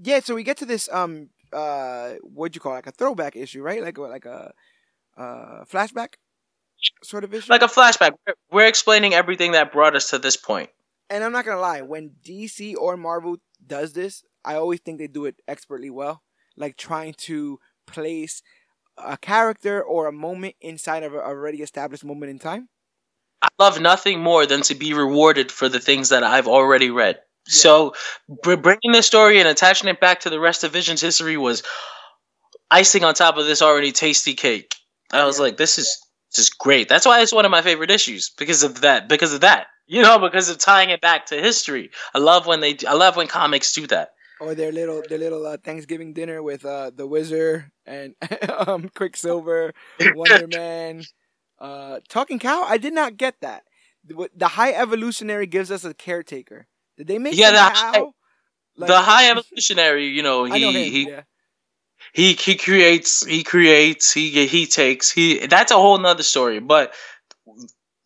Yeah. 0.03 0.21
So 0.21 0.35
we 0.35 0.43
get 0.43 0.57
to 0.59 0.67
this. 0.67 0.89
Um. 0.93 1.31
Uh. 1.53 2.15
What'd 2.23 2.55
you 2.55 2.61
call 2.61 2.73
it? 2.73 2.77
like 2.77 2.87
a 2.87 2.93
throwback 2.93 3.37
issue, 3.37 3.63
right? 3.63 3.83
Like 3.83 3.99
a- 3.99 4.03
like 4.03 4.25
a 4.25 4.53
uh 5.17 5.65
flashback 5.71 6.15
sort 7.05 7.23
of 7.23 7.35
issue. 7.35 7.51
Like 7.53 7.63
a 7.63 7.67
flashback. 7.67 8.13
We're, 8.27 8.35
we're 8.51 8.67
explaining 8.67 9.13
everything 9.15 9.53
that 9.53 9.71
brought 9.73 9.95
us 9.95 10.11
to 10.11 10.19
this 10.19 10.37
point. 10.37 10.71
And 11.13 11.23
I'm 11.23 11.33
not 11.33 11.45
gonna 11.45 11.61
lie, 11.61 11.83
when 11.83 12.13
DC 12.25 12.75
or 12.75 12.97
Marvel 12.97 13.37
does 13.65 13.93
this, 13.93 14.25
I 14.45 14.55
always 14.57 14.81
think 14.81 14.99
they 14.99 15.07
do 15.07 15.27
it 15.27 15.37
expertly 15.47 15.91
well. 15.91 16.23
Like 16.57 16.77
trying 16.77 17.15
to 17.29 17.61
place 17.87 18.43
a 18.99 19.17
character 19.17 19.83
or 19.83 20.07
a 20.07 20.13
moment 20.13 20.57
inside 20.61 21.03
of 21.03 21.15
an 21.15 21.21
already 21.21 21.63
established 21.63 22.05
moment 22.05 22.31
in 22.31 22.39
time. 22.39 22.69
I 23.43 23.49
love 23.59 23.81
nothing 23.81 24.21
more 24.21 24.47
than 24.47 24.63
to 24.63 24.75
be 24.75 24.95
rewarded 24.95 25.53
for 25.53 25.69
the 25.69 25.81
things 25.81 26.11
that 26.11 26.23
I've 26.23 26.49
already 26.49 26.91
read. 26.91 27.21
So, 27.49 27.95
br- 28.43 28.57
bringing 28.57 28.93
this 28.93 29.07
story 29.07 29.41
and 29.41 29.49
attaching 29.49 29.89
it 29.89 30.01
back 30.01 30.21
to 30.21 30.31
the 30.31 30.39
rest 30.41 30.63
of 30.65 30.73
Vision's 30.73 31.01
history 31.01 31.37
was 31.37 31.63
icing 32.71 33.05
on 33.05 33.15
top 33.15 33.37
of 33.37 33.47
this 33.47 33.63
already 33.63 33.93
tasty 33.93 34.35
cake. 34.35 34.75
I 35.13 35.25
was 35.25 35.39
Yeah. 35.39 35.45
like, 35.45 35.57
this 35.57 35.79
is 35.79 35.99
this 36.31 36.39
is 36.47 36.51
great. 36.51 36.89
That's 36.89 37.05
why 37.05 37.21
it's 37.21 37.33
one 37.33 37.45
of 37.45 37.51
my 37.51 37.61
favorite 37.61 37.91
issues 37.91 38.31
because 38.39 38.63
of 38.63 38.81
that. 38.81 39.07
Because 39.09 39.35
of 39.35 39.43
that, 39.43 39.67
you 39.87 40.03
know, 40.03 40.19
because 40.19 40.49
of 40.49 40.59
tying 40.59 40.91
it 40.91 41.01
back 41.01 41.27
to 41.27 41.37
history. 41.41 41.91
I 42.15 42.19
love 42.19 42.47
when 42.47 42.61
they. 42.61 42.77
I 42.87 42.95
love 42.95 43.17
when 43.17 43.27
comics 43.27 43.73
do 43.73 43.87
that. 43.89 44.13
Or 44.41 44.55
their 44.55 44.73
little 44.73 45.03
their 45.09 45.19
little 45.19 45.47
uh, 45.47 45.57
Thanksgiving 45.57 46.13
dinner 46.13 46.43
with 46.43 46.65
uh 46.65 46.91
the 46.95 47.07
Wizard 47.07 47.71
and 47.87 48.15
um 48.67 48.89
Quicksilver, 48.95 49.73
Wonder 50.15 50.47
Man, 50.47 51.03
uh 51.59 52.01
Talking 52.09 52.39
Cow. 52.39 52.63
I 52.67 52.79
did 52.79 52.93
not 52.93 53.17
get 53.17 53.41
that. 53.41 53.65
The, 54.05 54.29
the 54.35 54.49
High 54.49 54.73
Evolutionary 54.73 55.47
gives 55.47 55.71
us 55.71 55.85
a 55.85 55.95
caretaker. 55.95 56.67
Did 56.97 57.07
they 57.07 57.19
make 57.19 57.35
Yeah, 57.35 57.51
the? 57.53 57.61
High- 57.61 58.03
the 58.77 58.99
high 59.01 59.31
evolutionary, 59.31 60.09
you 60.09 60.23
know, 60.23 60.45
I 60.45 60.59
know 60.59 60.71
he 60.71 60.85
him. 60.87 60.91
he 60.91 61.09
yeah. 61.11 61.23
he 62.13 62.33
he 62.35 62.57
creates 62.57 63.25
he 63.25 63.43
creates 63.43 64.13
he 64.13 64.47
he 64.47 64.67
takes 64.67 65.11
he 65.11 65.47
that's 65.47 65.71
a 65.73 65.77
whole 65.77 65.99
nother 65.99 66.23
story 66.23 66.59
but 66.61 66.93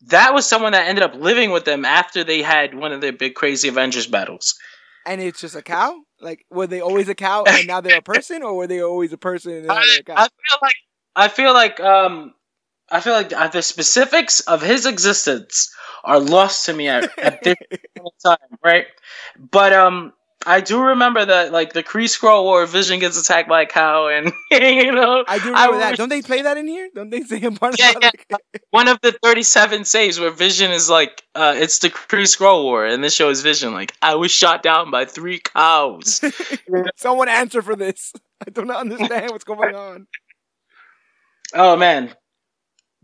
that 0.07 0.33
was 0.33 0.45
someone 0.45 0.73
that 0.73 0.87
ended 0.87 1.03
up 1.03 1.15
living 1.15 1.51
with 1.51 1.65
them 1.65 1.83
after 1.85 2.23
they 2.23 2.41
had 2.41 2.73
one 2.73 2.91
of 2.91 3.01
their 3.01 3.13
big 3.13 3.35
crazy 3.35 3.67
avengers 3.67 4.07
battles 4.07 4.55
and 5.05 5.21
it's 5.21 5.39
just 5.39 5.55
a 5.55 5.61
cow. 5.61 6.01
Like, 6.19 6.45
were 6.49 6.67
they 6.67 6.81
always 6.81 7.07
a 7.07 7.15
cow 7.15 7.45
and 7.45 7.65
now 7.65 7.79
they're 7.79 7.99
a 7.99 8.01
person, 8.01 8.43
or 8.43 8.57
were 8.57 8.67
they 8.67 8.81
always 8.81 9.13
a 9.13 9.17
person 9.17 9.53
and 9.53 9.67
now 9.67 9.75
they're 9.75 9.99
a 10.01 10.03
cow? 10.03 10.15
I 10.17 10.27
feel 10.27 10.59
like 10.61 10.75
i 11.17 11.27
feel 11.27 11.53
like 11.53 11.79
um 11.81 12.33
i 12.89 13.01
feel 13.01 13.13
like 13.13 13.33
uh, 13.33 13.47
the 13.49 13.61
specifics 13.61 14.39
of 14.41 14.61
his 14.61 14.85
existence 14.85 15.69
are 16.05 16.19
lost 16.19 16.65
to 16.67 16.73
me 16.73 16.87
at, 16.87 17.09
at 17.19 17.43
this 17.43 17.55
time 18.25 18.37
right 18.63 18.85
but 19.51 19.73
um 19.73 20.13
I 20.47 20.61
do 20.61 20.81
remember 20.81 21.25
that, 21.25 21.51
like 21.51 21.73
the 21.73 21.83
Kree-Skrull 21.83 22.43
War, 22.43 22.65
Vision 22.65 22.99
gets 22.99 23.19
attacked 23.19 23.49
by 23.49 23.63
a 23.63 23.65
cow, 23.65 24.07
and 24.07 24.31
you 24.51 24.91
know, 24.93 25.25
I 25.27 25.39
do 25.39 25.49
remember 25.49 25.77
that. 25.79 25.89
wish- 25.91 25.97
Don't 25.97 26.09
they 26.09 26.21
play 26.21 26.41
that 26.41 26.55
in 26.57 26.67
here? 26.67 26.89
Don't 26.95 27.09
they 27.09 27.21
say 27.21 27.41
a 27.43 27.51
part 27.51 27.75
Yeah, 27.77 27.91
like, 28.01 28.25
one 28.71 28.87
of 28.87 28.99
the 29.01 29.11
37 29.11 29.83
saves 29.83 30.19
where 30.19 30.31
Vision 30.31 30.71
is 30.71 30.89
like, 30.89 31.21
uh, 31.35 31.53
it's 31.57 31.79
the 31.79 31.89
Kree-Skrull 31.89 32.63
War, 32.63 32.85
and 32.85 33.03
this 33.03 33.13
show 33.13 33.29
is 33.29 33.41
Vision 33.41 33.73
like, 33.73 33.93
I 34.01 34.15
was 34.15 34.31
shot 34.31 34.63
down 34.63 34.89
by 34.89 35.03
three 35.05 35.39
cows. 35.39 36.21
someone 36.95 37.27
answer 37.27 37.61
for 37.61 37.75
this? 37.75 38.13
I 38.45 38.49
do 38.49 38.63
not 38.63 38.77
understand 38.79 39.31
what's 39.31 39.43
going 39.43 39.75
on. 39.75 40.07
oh 41.53 41.75
man! 41.75 42.13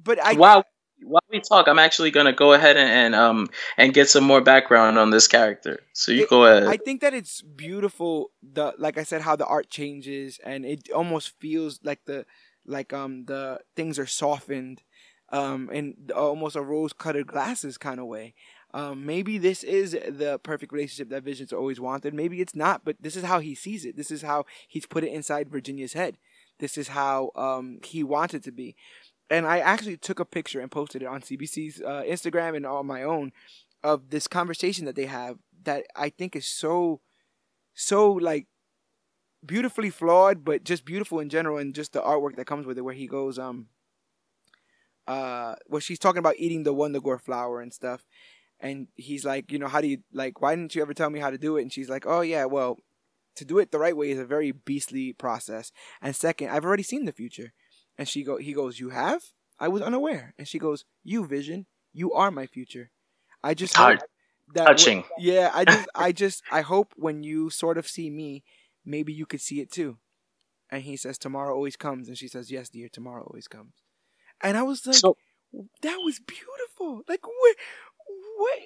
But 0.01 0.19
I 0.23 0.33
while 0.33 0.63
while 1.05 1.21
we 1.29 1.39
talk, 1.41 1.67
I'm 1.67 1.79
actually 1.79 2.11
gonna 2.11 2.33
go 2.33 2.53
ahead 2.53 2.77
and, 2.77 2.89
and 2.89 3.15
um 3.15 3.49
and 3.77 3.93
get 3.93 4.09
some 4.09 4.23
more 4.23 4.41
background 4.41 4.97
on 4.97 5.09
this 5.11 5.27
character. 5.27 5.79
So 5.93 6.11
you 6.11 6.23
It- 6.23 6.29
go 6.29 6.45
ahead. 6.45 6.63
I 6.65 6.77
think 6.77 7.01
that 7.01 7.13
it's 7.13 7.41
beautiful. 7.41 8.31
The 8.41 8.73
like 8.77 8.97
I 8.97 9.03
said, 9.03 9.21
how 9.21 9.35
the 9.35 9.45
art 9.45 9.69
changes, 9.69 10.39
and 10.43 10.65
it 10.65 10.89
almost 10.91 11.33
feels 11.39 11.79
like 11.83 12.01
the 12.05 12.25
like 12.65 12.93
um 12.93 13.25
the 13.25 13.59
things 13.75 13.99
are 13.99 14.05
softened, 14.07 14.81
um 15.31 15.69
in 15.71 15.95
almost 16.15 16.55
a 16.55 16.61
rose-colored 16.61 17.27
glasses 17.27 17.77
kind 17.77 17.99
of 17.99 18.07
way. 18.07 18.33
Um, 18.73 19.05
maybe 19.05 19.37
this 19.37 19.63
is 19.63 19.91
the 19.91 20.39
perfect 20.43 20.71
relationship 20.71 21.09
that 21.09 21.23
Vision's 21.23 21.53
always 21.53 21.79
wanted. 21.79 22.13
Maybe 22.13 22.41
it's 22.41 22.55
not, 22.55 22.83
but 22.83 22.95
this 22.99 23.15
is 23.15 23.23
how 23.23 23.39
he 23.39 23.55
sees 23.55 23.85
it. 23.85 23.95
This 23.95 24.11
is 24.11 24.21
how 24.23 24.45
he's 24.67 24.85
put 24.85 25.03
it 25.03 25.13
inside 25.13 25.49
Virginia's 25.49 25.93
head. 25.93 26.17
This 26.59 26.77
is 26.77 26.87
how 26.89 27.31
um 27.35 27.79
he 27.83 28.03
wants 28.03 28.33
it 28.33 28.43
to 28.43 28.51
be. 28.51 28.75
And 29.33 29.47
I 29.47 29.59
actually 29.59 29.97
took 29.97 30.19
a 30.19 30.25
picture 30.25 30.59
and 30.59 30.69
posted 30.69 31.01
it 31.01 31.07
on 31.07 31.21
CBC's 31.21 31.81
uh, 31.81 32.03
Instagram 32.07 32.55
and 32.55 32.67
on 32.67 32.85
my 32.85 33.01
own 33.01 33.31
of 33.83 34.11
this 34.11 34.27
conversation 34.27 34.85
that 34.85 34.95
they 34.95 35.07
have 35.07 35.39
that 35.63 35.85
I 35.95 36.09
think 36.09 36.35
is 36.35 36.45
so, 36.45 37.01
so 37.73 38.11
like 38.11 38.45
beautifully 39.43 39.89
flawed, 39.89 40.45
but 40.45 40.63
just 40.63 40.85
beautiful 40.85 41.19
in 41.19 41.29
general, 41.29 41.57
and 41.57 41.73
just 41.73 41.93
the 41.93 42.01
artwork 42.01 42.35
that 42.35 42.45
comes 42.45 42.67
with 42.67 42.77
it. 42.77 42.81
Where 42.81 42.93
he 42.93 43.07
goes, 43.07 43.39
um, 43.39 43.69
uh, 45.07 45.55
where 45.65 45.81
she's 45.81 45.97
talking 45.97 46.19
about 46.19 46.35
eating 46.37 46.61
the 46.61 46.75
Wundagore 46.75 47.19
flower 47.19 47.59
and 47.59 47.73
stuff, 47.73 48.05
and 48.59 48.87
he's 48.93 49.25
like, 49.25 49.51
you 49.51 49.57
know, 49.57 49.67
how 49.67 49.81
do 49.81 49.87
you 49.87 50.03
like? 50.13 50.43
Why 50.43 50.55
didn't 50.55 50.75
you 50.75 50.83
ever 50.83 50.93
tell 50.93 51.09
me 51.09 51.19
how 51.19 51.31
to 51.31 51.39
do 51.39 51.57
it? 51.57 51.63
And 51.63 51.73
she's 51.73 51.89
like, 51.89 52.05
oh 52.05 52.21
yeah, 52.21 52.45
well, 52.45 52.77
to 53.37 53.45
do 53.45 53.57
it 53.57 53.71
the 53.71 53.79
right 53.79 53.97
way 53.97 54.11
is 54.11 54.19
a 54.19 54.25
very 54.25 54.51
beastly 54.51 55.11
process. 55.11 55.71
And 56.03 56.15
second, 56.15 56.49
I've 56.49 56.65
already 56.65 56.83
seen 56.83 57.05
the 57.05 57.11
future. 57.11 57.51
And 57.97 58.07
she 58.07 58.23
go, 58.23 58.37
he 58.37 58.53
goes, 58.53 58.79
you 58.79 58.89
have? 58.89 59.21
I 59.59 59.67
was 59.67 59.81
unaware. 59.81 60.33
And 60.37 60.47
she 60.47 60.59
goes, 60.59 60.85
you 61.03 61.25
Vision, 61.25 61.65
you 61.93 62.13
are 62.13 62.31
my 62.31 62.45
future. 62.47 62.91
I 63.43 63.53
just 63.53 63.75
hope 63.75 63.85
Hard. 63.85 64.03
that 64.55 64.65
Touching. 64.67 65.03
yeah, 65.17 65.51
I 65.53 65.65
just, 65.65 65.87
I 65.95 66.11
just, 66.11 66.43
I 66.51 66.61
hope 66.61 66.93
when 66.95 67.23
you 67.23 67.49
sort 67.49 67.77
of 67.77 67.87
see 67.87 68.09
me, 68.09 68.43
maybe 68.85 69.13
you 69.13 69.25
could 69.25 69.41
see 69.41 69.59
it 69.61 69.71
too. 69.71 69.97
And 70.71 70.83
he 70.83 70.97
says, 70.97 71.17
"Tomorrow 71.17 71.53
always 71.53 71.75
comes," 71.75 72.07
and 72.07 72.17
she 72.17 72.27
says, 72.27 72.49
"Yes, 72.51 72.69
dear, 72.69 72.89
tomorrow 72.91 73.23
always 73.23 73.47
comes." 73.47 73.73
And 74.41 74.57
I 74.57 74.63
was 74.63 74.85
like, 74.87 74.95
So 74.95 75.17
that 75.81 75.97
was 76.03 76.19
beautiful. 76.19 77.03
Like, 77.07 77.25
what? 77.25 77.55
What? 78.37 78.59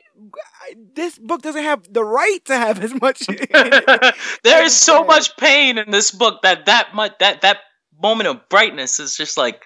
This 0.95 1.18
book 1.18 1.41
doesn't 1.41 1.64
have 1.64 1.91
the 1.91 2.04
right 2.04 2.40
to 2.45 2.56
have 2.58 2.84
as 2.84 2.94
much. 2.99 3.26
there 4.44 4.64
is 4.64 4.76
so 4.76 5.04
much 5.06 5.36
pain 5.38 5.78
in 5.78 5.91
this 5.91 6.12
book 6.12 6.41
that 6.44 6.66
that 6.66 6.95
much 6.95 7.14
that 7.20 7.41
that 7.41 7.58
moment 8.02 8.28
of 8.30 8.49
brightness 8.49 8.99
is 8.99 9.15
just 9.15 9.38
like, 9.38 9.64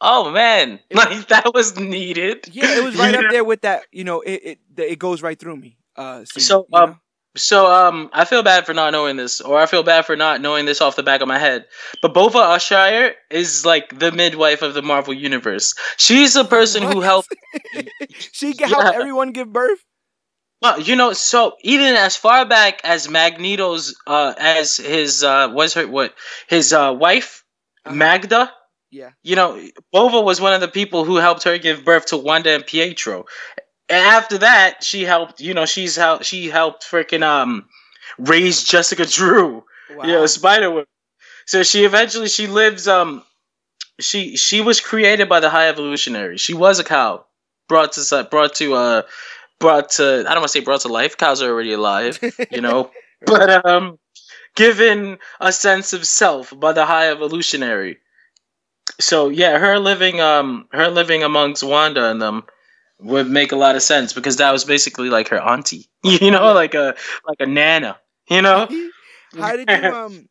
oh 0.00 0.30
man, 0.30 0.80
like 0.92 1.28
that 1.28 1.52
was 1.54 1.78
needed. 1.78 2.48
yeah, 2.50 2.76
it 2.76 2.82
was 2.82 2.96
right 2.96 3.14
up 3.14 3.26
there 3.28 3.44
with 3.44 3.62
that. 3.62 3.84
You 3.92 4.04
know, 4.04 4.20
it 4.20 4.42
it 4.44 4.58
it 4.92 4.98
goes 4.98 5.22
right 5.22 5.38
through 5.38 5.56
me. 5.56 5.78
Uh, 5.96 6.24
scene, 6.24 6.42
So, 6.42 6.66
um, 6.72 6.90
know? 6.90 6.98
So 7.36 7.70
um, 7.72 8.10
I 8.12 8.24
feel 8.24 8.42
bad 8.42 8.66
for 8.66 8.74
not 8.74 8.92
knowing 8.92 9.16
this, 9.16 9.40
or 9.40 9.58
I 9.58 9.66
feel 9.66 9.82
bad 9.82 10.04
for 10.06 10.16
not 10.16 10.40
knowing 10.40 10.64
this 10.66 10.80
off 10.80 10.96
the 10.96 11.02
back 11.02 11.20
of 11.20 11.28
my 11.28 11.38
head. 11.38 11.66
But 12.02 12.14
Bova 12.14 12.38
Ayrshire 12.38 13.14
is 13.30 13.64
like 13.64 13.98
the 13.98 14.10
midwife 14.12 14.62
of 14.62 14.74
the 14.74 14.82
Marvel 14.82 15.14
universe. 15.14 15.74
She's 15.96 16.34
the 16.34 16.44
person 16.44 16.82
who 16.82 17.00
What? 17.00 17.02
helped. 17.02 17.34
she 18.32 18.54
can 18.54 18.68
help 18.68 18.88
everyone 18.90 19.32
give 19.32 19.52
birth. 19.52 19.84
Well, 20.62 20.80
you 20.80 20.96
know, 20.96 21.12
so 21.12 21.56
even 21.62 21.94
as 21.96 22.16
far 22.16 22.44
back 22.46 22.80
as 22.84 23.08
Magneto's, 23.08 23.94
uh, 24.06 24.34
as 24.38 24.76
his 24.76 25.22
uh, 25.22 25.48
was 25.52 25.74
her 25.74 25.86
what 25.86 26.14
his 26.48 26.72
uh 26.72 26.94
wife 26.98 27.39
Uh-huh. 27.84 27.94
Magda. 27.94 28.52
Yeah. 28.90 29.10
You 29.22 29.36
know, 29.36 29.62
Bova 29.92 30.20
was 30.20 30.40
one 30.40 30.52
of 30.52 30.60
the 30.60 30.68
people 30.68 31.04
who 31.04 31.16
helped 31.16 31.44
her 31.44 31.58
give 31.58 31.84
birth 31.84 32.06
to 32.06 32.16
Wanda 32.16 32.50
and 32.50 32.66
Pietro. 32.66 33.26
And 33.88 34.04
after 34.04 34.38
that, 34.38 34.82
she 34.82 35.02
helped. 35.02 35.40
You 35.40 35.54
know, 35.54 35.66
she's 35.66 35.96
helped. 35.96 36.24
She 36.24 36.48
helped 36.48 36.84
freaking 36.84 37.22
um 37.22 37.66
raise 38.18 38.64
Jessica 38.64 39.06
Drew. 39.06 39.64
Wow. 39.94 40.04
Yeah, 40.04 40.26
Spider 40.26 40.70
Woman. 40.70 40.86
So 41.46 41.62
she 41.62 41.84
eventually 41.84 42.28
she 42.28 42.46
lives. 42.46 42.88
Um, 42.88 43.22
she 44.00 44.36
she 44.36 44.60
was 44.60 44.80
created 44.80 45.28
by 45.28 45.40
the 45.40 45.50
High 45.50 45.68
Evolutionary. 45.68 46.38
She 46.38 46.54
was 46.54 46.78
a 46.78 46.84
cow 46.84 47.26
brought 47.68 47.92
to 47.92 48.28
brought 48.30 48.54
to 48.56 48.74
uh 48.74 49.02
brought 49.60 49.90
to 49.90 50.24
I 50.26 50.34
don't 50.34 50.42
want 50.42 50.44
to 50.44 50.48
say 50.48 50.60
brought 50.60 50.80
to 50.82 50.88
life. 50.88 51.16
Cows 51.16 51.42
are 51.42 51.50
already 51.50 51.72
alive, 51.72 52.18
you 52.50 52.60
know, 52.60 52.90
but 53.26 53.64
um, 53.64 53.98
given 54.56 55.18
a 55.40 55.52
sense 55.52 55.92
of 55.92 56.06
self 56.06 56.52
by 56.58 56.72
the 56.72 56.86
High 56.86 57.10
Evolutionary. 57.10 57.98
So 59.00 59.28
yeah, 59.28 59.58
her 59.58 59.78
living 59.78 60.20
um 60.20 60.68
her 60.72 60.88
living 60.88 61.22
amongst 61.22 61.62
Wanda 61.62 62.10
and 62.10 62.20
them 62.20 62.44
would 63.00 63.28
make 63.28 63.52
a 63.52 63.56
lot 63.56 63.76
of 63.76 63.82
sense 63.82 64.12
because 64.12 64.36
that 64.36 64.52
was 64.52 64.64
basically 64.64 65.08
like 65.10 65.28
her 65.28 65.40
auntie, 65.40 65.88
you 66.02 66.30
know, 66.30 66.52
like 66.52 66.74
a 66.74 66.94
like 67.26 67.40
a 67.40 67.46
nana, 67.46 67.98
you 68.28 68.42
know. 68.42 68.68
how 69.32 69.56
did 69.56 69.72
you 69.72 69.92
um 69.92 70.28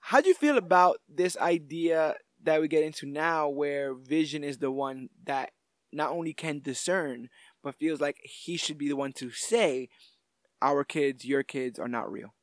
how 0.00 0.20
do 0.20 0.28
you 0.28 0.34
feel 0.34 0.56
about 0.58 0.98
this 1.08 1.36
idea 1.38 2.14
that 2.42 2.60
we 2.60 2.68
get 2.68 2.84
into 2.84 3.06
now 3.06 3.48
where 3.48 3.94
vision 3.94 4.44
is 4.44 4.58
the 4.58 4.70
one 4.70 5.08
that 5.24 5.50
not 5.92 6.10
only 6.10 6.32
can 6.32 6.60
discern 6.60 7.28
but 7.62 7.74
feels 7.76 8.00
like 8.00 8.16
he 8.22 8.56
should 8.56 8.78
be 8.78 8.88
the 8.88 8.96
one 8.96 9.12
to 9.12 9.30
say 9.30 9.88
our 10.62 10.84
kids 10.84 11.24
your 11.24 11.42
kids 11.42 11.78
are 11.78 11.88
not 11.88 12.10
real 12.10 12.34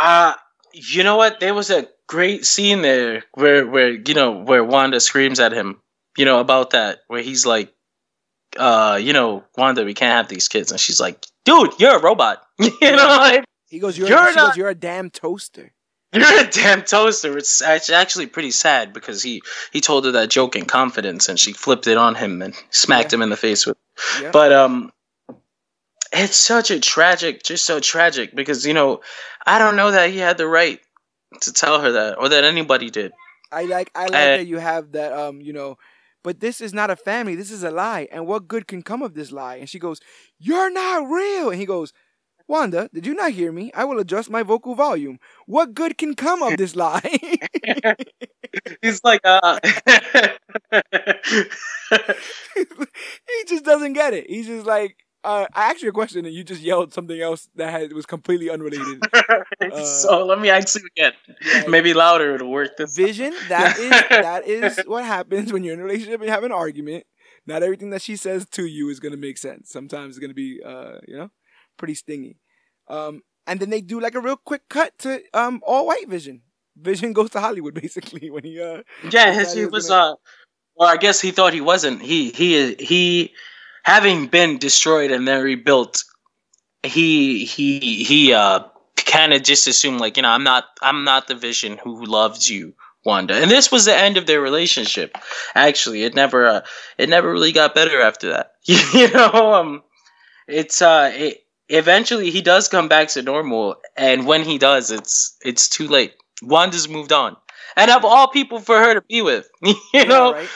Uh 0.00 0.34
you 0.72 1.04
know 1.04 1.16
what? 1.16 1.40
There 1.40 1.54
was 1.54 1.70
a 1.70 1.86
great 2.08 2.46
scene 2.46 2.82
there 2.82 3.24
where 3.34 3.66
where 3.66 3.90
you 3.90 4.14
know 4.14 4.32
where 4.32 4.64
Wanda 4.64 4.98
screams 5.00 5.38
at 5.40 5.52
him, 5.52 5.80
you 6.16 6.24
know, 6.24 6.40
about 6.40 6.70
that, 6.70 7.00
where 7.08 7.22
he's 7.22 7.44
like, 7.44 7.72
uh, 8.56 8.98
you 9.00 9.12
know, 9.12 9.44
Wanda, 9.56 9.84
we 9.84 9.94
can't 9.94 10.16
have 10.16 10.28
these 10.28 10.48
kids, 10.48 10.70
and 10.70 10.80
she's 10.80 11.00
like, 11.00 11.24
dude, 11.44 11.78
you're 11.78 11.96
a 11.96 12.00
robot. 12.02 12.42
you 12.58 12.70
know, 12.82 12.96
like 12.96 13.44
he 13.68 13.78
goes 13.78 13.96
you're, 13.98 14.08
You're 14.08 14.28
she 14.30 14.34
goes, 14.34 14.46
not- 14.48 14.56
you're 14.56 14.68
a 14.70 14.74
damn 14.74 15.10
toaster 15.10 15.72
you're 16.12 16.40
a 16.40 16.50
damn 16.50 16.82
toaster. 16.82 17.38
It's 17.38 17.62
act- 17.62 17.88
actually 17.88 18.26
pretty 18.26 18.50
sad 18.50 18.92
because 18.92 19.22
he 19.22 19.42
he 19.72 19.80
told 19.80 20.04
her 20.06 20.10
that 20.12 20.28
joke 20.28 20.56
in 20.56 20.64
confidence, 20.64 21.28
and 21.28 21.38
she 21.38 21.52
flipped 21.52 21.86
it 21.86 21.96
on 21.96 22.16
him 22.16 22.42
and 22.42 22.52
smacked 22.70 23.12
Yeah. 23.12 23.16
him 23.18 23.22
in 23.22 23.30
the 23.30 23.36
face 23.36 23.64
with. 23.64 23.76
yeah 24.20 24.30
But 24.32 24.52
um, 24.52 24.90
it's 26.12 26.36
such 26.36 26.70
a 26.70 26.80
tragic, 26.80 27.42
just 27.42 27.64
so 27.66 27.80
tragic 27.80 28.34
because 28.34 28.66
you 28.66 28.74
know, 28.74 29.00
I 29.46 29.58
don't 29.58 29.76
know 29.76 29.90
that 29.90 30.10
he 30.10 30.18
had 30.18 30.38
the 30.38 30.46
right 30.46 30.80
to 31.42 31.52
tell 31.52 31.80
her 31.80 31.92
that 31.92 32.18
or 32.18 32.28
that 32.28 32.44
anybody 32.44 32.90
did. 32.90 33.12
i 33.52 33.64
like 33.64 33.90
i 33.94 34.08
like 34.08 34.34
that 34.34 34.46
you 34.46 34.58
have 34.58 34.92
that 34.92 35.12
um 35.12 35.40
you 35.40 35.52
know 35.52 35.76
but 36.22 36.40
this 36.40 36.60
is 36.60 36.72
not 36.72 36.90
a 36.90 36.96
family 36.96 37.34
this 37.34 37.50
is 37.50 37.62
a 37.62 37.70
lie 37.70 38.06
and 38.12 38.26
what 38.26 38.48
good 38.48 38.66
can 38.66 38.82
come 38.82 39.02
of 39.02 39.14
this 39.14 39.30
lie 39.32 39.56
and 39.56 39.68
she 39.68 39.78
goes 39.78 40.00
you're 40.38 40.70
not 40.70 41.08
real 41.08 41.50
and 41.50 41.60
he 41.60 41.66
goes 41.66 41.92
Wanda, 42.48 42.88
did 42.92 43.06
you 43.06 43.14
not 43.14 43.32
hear 43.32 43.52
me? 43.52 43.70
I 43.74 43.84
will 43.84 43.98
adjust 44.00 44.28
my 44.30 44.42
vocal 44.42 44.74
volume. 44.74 45.18
What 45.46 45.74
good 45.74 45.96
can 45.96 46.14
come 46.14 46.42
of 46.42 46.56
this 46.56 46.74
lie? 46.76 47.18
He's 48.82 49.02
like, 49.04 49.20
uh, 49.24 49.58
he 52.54 53.44
just 53.46 53.64
doesn't 53.64 53.92
get 53.94 54.14
it. 54.14 54.28
He's 54.28 54.46
just 54.46 54.66
like, 54.66 54.96
uh, 55.24 55.46
I 55.54 55.70
asked 55.70 55.82
you 55.82 55.88
a 55.88 55.92
question 55.92 56.24
and 56.24 56.34
you 56.34 56.42
just 56.44 56.62
yelled 56.62 56.92
something 56.92 57.20
else 57.20 57.48
that 57.56 57.70
had, 57.70 57.92
was 57.92 58.06
completely 58.06 58.48
unrelated. 58.50 59.02
so 59.84 60.24
let 60.24 60.40
me 60.40 60.48
ask 60.50 60.78
you 60.78 60.86
again. 60.96 61.12
Yeah. 61.44 61.64
Maybe 61.68 61.92
louder 61.94 62.34
it'll 62.34 62.50
work. 62.50 62.76
This 62.76 62.96
Vision, 62.96 63.34
that 63.48 63.78
is 63.78 63.90
that 64.10 64.46
is 64.46 64.80
what 64.86 65.04
happens 65.04 65.52
when 65.52 65.64
you're 65.64 65.74
in 65.74 65.80
a 65.80 65.84
relationship 65.84 66.20
and 66.20 66.24
you 66.24 66.30
have 66.30 66.44
an 66.44 66.52
argument. 66.52 67.04
Not 67.46 67.62
everything 67.62 67.90
that 67.90 68.02
she 68.02 68.16
says 68.16 68.46
to 68.50 68.64
you 68.66 68.88
is 68.90 69.00
gonna 69.00 69.16
make 69.16 69.38
sense. 69.38 69.70
Sometimes 69.70 70.10
it's 70.16 70.18
gonna 70.18 70.34
be, 70.34 70.60
uh, 70.64 70.98
you 71.08 71.16
know, 71.16 71.30
pretty 71.76 71.94
stingy. 71.94 72.36
Um, 72.88 73.22
and 73.46 73.58
then 73.60 73.70
they 73.70 73.80
do 73.80 74.00
like 74.00 74.14
a 74.14 74.20
real 74.20 74.36
quick 74.36 74.68
cut 74.68 74.96
to 75.00 75.20
um 75.34 75.60
all 75.66 75.86
white 75.86 76.08
Vision. 76.08 76.42
Vision 76.76 77.12
goes 77.12 77.30
to 77.30 77.40
Hollywood 77.40 77.74
basically 77.82 78.30
when 78.30 78.44
he 78.44 78.60
uh 78.60 78.82
Yeah, 79.10 79.32
he 79.54 79.66
was. 79.66 79.88
gonna- 79.88 80.12
Uh, 80.12 80.14
well, 80.76 80.88
I 80.88 80.96
guess 80.96 81.20
he 81.20 81.30
thought 81.30 81.52
he 81.52 81.60
wasn't. 81.60 82.00
He 82.00 82.30
he 82.30 82.74
he, 82.74 83.34
having 83.84 84.26
been 84.26 84.58
destroyed 84.58 85.10
and 85.10 85.26
then 85.26 85.42
rebuilt, 85.42 86.04
he 86.82 87.44
he 87.44 87.80
he 88.04 88.32
uh 88.32 88.60
kind 89.06 89.32
of 89.32 89.42
just 89.42 89.66
assumed 89.66 90.00
like 90.00 90.16
you 90.16 90.22
know 90.22 90.30
I'm 90.30 90.44
not 90.44 90.64
I'm 90.82 91.04
not 91.04 91.28
the 91.28 91.34
Vision 91.34 91.78
who 91.82 92.04
loves 92.04 92.48
you, 92.48 92.74
Wanda. 93.04 93.34
And 93.34 93.50
this 93.50 93.70
was 93.72 93.84
the 93.84 93.96
end 93.96 94.16
of 94.16 94.26
their 94.26 94.40
relationship. 94.40 95.16
Actually, 95.54 96.04
it 96.04 96.14
never 96.14 96.46
uh, 96.46 96.60
it 96.98 97.08
never 97.08 97.30
really 97.30 97.52
got 97.52 97.74
better 97.74 98.00
after 98.00 98.30
that. 98.30 98.52
you 98.64 99.10
know, 99.12 99.54
um, 99.54 99.82
it's 100.48 100.82
uh 100.82 101.10
it, 101.14 101.44
eventually 101.68 102.30
he 102.30 102.42
does 102.42 102.68
come 102.68 102.88
back 102.88 103.08
to 103.08 103.22
normal, 103.22 103.76
and 103.96 104.26
when 104.26 104.42
he 104.44 104.58
does, 104.58 104.90
it's 104.90 105.36
it's 105.44 105.68
too 105.68 105.88
late. 105.88 106.14
Wanda's 106.42 106.88
moved 106.88 107.12
on 107.12 107.36
and 107.76 107.90
of 107.90 108.04
all 108.04 108.28
people 108.28 108.60
for 108.60 108.78
her 108.78 108.94
to 108.94 109.02
be 109.02 109.22
with, 109.22 109.48
you 109.62 110.04
yeah, 110.04 110.04
know, 110.06 110.34
right? 110.34 110.50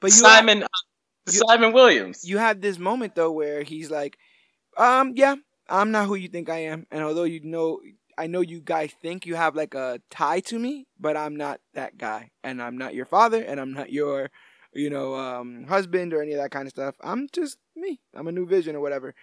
But 0.00 0.12
you 0.12 0.22
Simon 0.22 0.62
uh, 0.62 0.66
you- 0.66 0.68
Simon 1.26 1.72
Williams. 1.72 2.28
you 2.28 2.38
have 2.38 2.60
this 2.60 2.78
moment 2.78 3.14
though 3.14 3.32
where 3.32 3.62
he's 3.62 3.90
like, 3.90 4.18
um, 4.76 5.12
yeah, 5.16 5.36
I'm 5.68 5.90
not 5.90 6.06
who 6.06 6.14
you 6.14 6.28
think 6.28 6.50
I 6.50 6.58
am, 6.64 6.86
and 6.90 7.02
although 7.02 7.24
you 7.24 7.40
know, 7.42 7.80
I 8.18 8.26
know 8.26 8.40
you 8.40 8.60
guys 8.60 8.92
think 9.02 9.26
you 9.26 9.34
have 9.34 9.56
like 9.56 9.74
a 9.74 10.00
tie 10.10 10.40
to 10.40 10.58
me, 10.58 10.86
but 10.98 11.16
I'm 11.16 11.36
not 11.36 11.60
that 11.74 11.96
guy, 11.98 12.30
and 12.42 12.62
I'm 12.62 12.76
not 12.76 12.94
your 12.94 13.06
father, 13.06 13.42
and 13.42 13.58
I'm 13.60 13.72
not 13.72 13.90
your, 13.92 14.30
you 14.72 14.90
know, 14.90 15.14
um, 15.14 15.64
husband 15.64 16.12
or 16.12 16.22
any 16.22 16.32
of 16.32 16.38
that 16.38 16.50
kind 16.50 16.66
of 16.66 16.70
stuff. 16.70 16.96
I'm 17.00 17.28
just 17.32 17.58
me. 17.74 18.00
I'm 18.14 18.28
a 18.28 18.32
new 18.32 18.46
vision 18.46 18.76
or 18.76 18.80
whatever. 18.80 19.14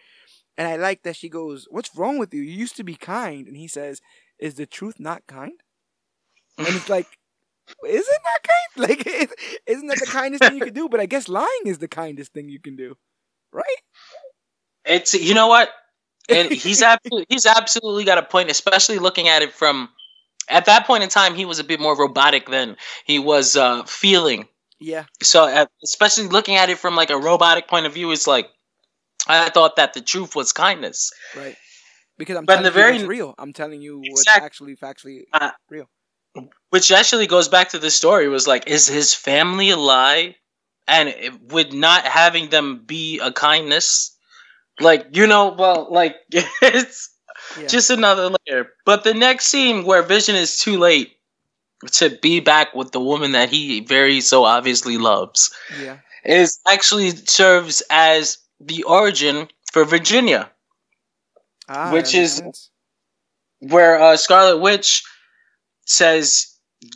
And 0.58 0.68
I 0.68 0.76
like 0.76 1.04
that 1.04 1.16
she 1.16 1.30
goes, 1.30 1.68
"What's 1.70 1.96
wrong 1.96 2.18
with 2.18 2.34
you? 2.34 2.42
You 2.42 2.54
used 2.54 2.76
to 2.78 2.84
be 2.84 2.96
kind," 2.96 3.48
and 3.48 3.56
he 3.58 3.68
says, 3.68 4.02
"Is 4.40 4.56
the 4.56 4.66
truth 4.66 5.00
not 5.00 5.28
kind?" 5.28 5.62
And 6.58 6.68
it's 6.68 6.90
like. 6.90 7.08
Isn't 7.88 8.06
that 8.24 8.40
kind? 8.44 8.58
Like, 8.90 9.06
is- 9.06 9.36
isn't 9.68 9.88
that 9.88 10.00
the 10.00 10.06
kindest 10.06 10.44
thing 10.44 10.56
you 10.56 10.62
can 10.62 10.74
do? 10.74 10.88
But 10.90 11.00
I 11.02 11.06
guess 11.06 11.28
lying 11.28 11.66
is 11.66 11.78
the 11.80 11.88
kindest 11.88 12.34
thing 12.34 12.48
you 12.50 12.60
can 12.60 12.76
do, 12.78 12.96
right? 13.52 13.66
It's 14.86 15.14
you 15.14 15.34
know 15.34 15.48
what, 15.48 15.70
and 16.30 16.52
he's 16.52 16.82
absolutely 16.82 17.26
he's 17.30 17.46
absolutely 17.46 18.04
got 18.06 18.18
a 18.18 18.24
point, 18.24 18.50
especially 18.50 19.00
looking 19.00 19.28
at 19.28 19.42
it 19.42 19.52
from 19.54 19.90
at 20.50 20.66
that 20.66 20.88
point 20.88 21.04
in 21.04 21.10
time 21.10 21.36
he 21.36 21.46
was 21.46 21.60
a 21.60 21.64
bit 21.64 21.80
more 21.80 21.96
robotic 21.98 22.48
than 22.50 22.78
he 23.06 23.20
was 23.20 23.56
uh, 23.56 23.84
feeling. 23.84 24.48
Yeah, 24.80 25.04
So 25.22 25.48
uh, 25.48 25.68
especially 25.84 26.28
looking 26.28 26.56
at 26.56 26.70
it 26.72 26.80
from 26.80 26.96
like 26.96 27.12
a 27.12 27.18
robotic 27.18 27.68
point 27.68 27.86
of 27.86 27.94
view, 27.94 28.12
it's 28.12 28.26
like 28.26 28.50
I 29.28 29.50
thought 29.50 29.76
that 29.76 29.94
the 29.94 30.02
truth 30.02 30.36
was 30.36 30.52
kindness. 30.54 31.12
right. 31.36 31.56
Because 32.18 32.38
I'm 32.38 32.46
But 32.46 32.56
telling 32.56 32.64
the 32.64 32.70
you 32.70 32.74
very- 32.84 32.94
what's 32.98 33.06
real. 33.08 33.36
I'm 33.38 33.54
telling 33.54 33.82
you 33.82 34.00
what's 34.10 34.28
actually 34.28 34.76
factually 34.76 35.24
Uh, 35.34 35.52
real. 35.70 35.88
Which 36.70 36.92
actually 36.92 37.28
goes 37.28 37.48
back 37.48 37.70
to 37.70 37.80
the 37.80 37.92
story 37.92 38.28
was 38.30 38.48
like 38.48 38.68
is 38.68 38.88
his 38.88 39.14
family 39.14 39.70
a 39.72 39.78
lie 39.78 40.36
and 40.88 41.10
it- 41.10 41.42
with 41.52 41.74
not 41.74 42.06
having 42.06 42.50
them 42.50 42.84
be 42.86 43.20
a 43.20 43.32
kindness 43.32 44.16
like 44.80 45.08
you 45.12 45.28
know 45.28 45.56
well 45.58 45.88
like 45.92 46.16
it's 46.62 47.10
Yeah. 47.60 47.68
just 47.68 47.90
another 47.90 48.30
layer 48.48 48.68
but 48.86 49.04
the 49.04 49.14
next 49.14 49.48
scene 49.48 49.84
where 49.84 50.04
vision 50.04 50.36
is 50.36 50.60
too 50.60 50.78
late 50.78 51.12
to 51.94 52.10
be 52.10 52.40
back 52.40 52.74
with 52.76 52.92
the 52.92 53.00
woman 53.02 53.32
that 53.34 53.50
he 53.50 53.82
very 53.82 54.22
so 54.22 54.46
obviously 54.46 54.98
loves 54.98 55.52
yeah. 55.82 55.98
is 56.24 56.60
actually 56.68 57.10
serves 57.12 57.82
as 57.90 58.38
the 58.60 58.84
origin 58.84 59.48
for 59.74 59.84
Virginia, 59.86 60.52
Ah, 61.68 61.92
Which 61.92 62.14
is- 62.14 62.36
sense. 62.38 62.70
where 63.60 64.00
uh, 64.00 64.18
Scarlet 64.18 64.58
Witch 64.60 65.04
says 65.92 66.48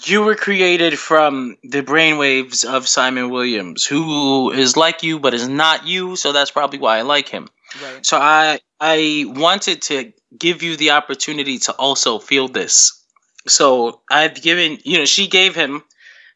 you 0.05 0.23
were 0.23 0.35
created 0.35 0.97
from 0.97 1.57
the 1.63 1.81
brainwaves 1.84 2.65
of 2.65 2.88
Simon 2.88 3.30
Williams, 3.30 3.85
who 3.85 4.51
is 4.51 4.76
like 4.76 5.03
you 5.03 5.19
but 5.19 5.34
is 5.34 5.47
not 5.47 5.85
you. 5.85 6.15
So 6.15 6.31
that's 6.31 6.51
probably 6.51 6.80
why 6.80 6.97
I 6.97 7.01
like 7.01 7.30
him. 7.30 7.49
right. 7.84 8.05
So 8.05 8.17
I 8.17 8.59
I 8.80 9.26
wanted 9.27 9.81
to 9.84 10.13
give 10.38 10.63
you 10.63 10.76
the 10.76 10.91
opportunity 10.91 11.59
to 11.59 11.73
also 11.73 12.19
feel 12.19 12.47
this. 12.47 13.03
So 13.47 14.01
I've 14.09 14.41
given 14.41 14.80
you 14.84 14.97
know 14.99 15.05
she 15.05 15.27
gave 15.27 15.55
him 15.55 15.84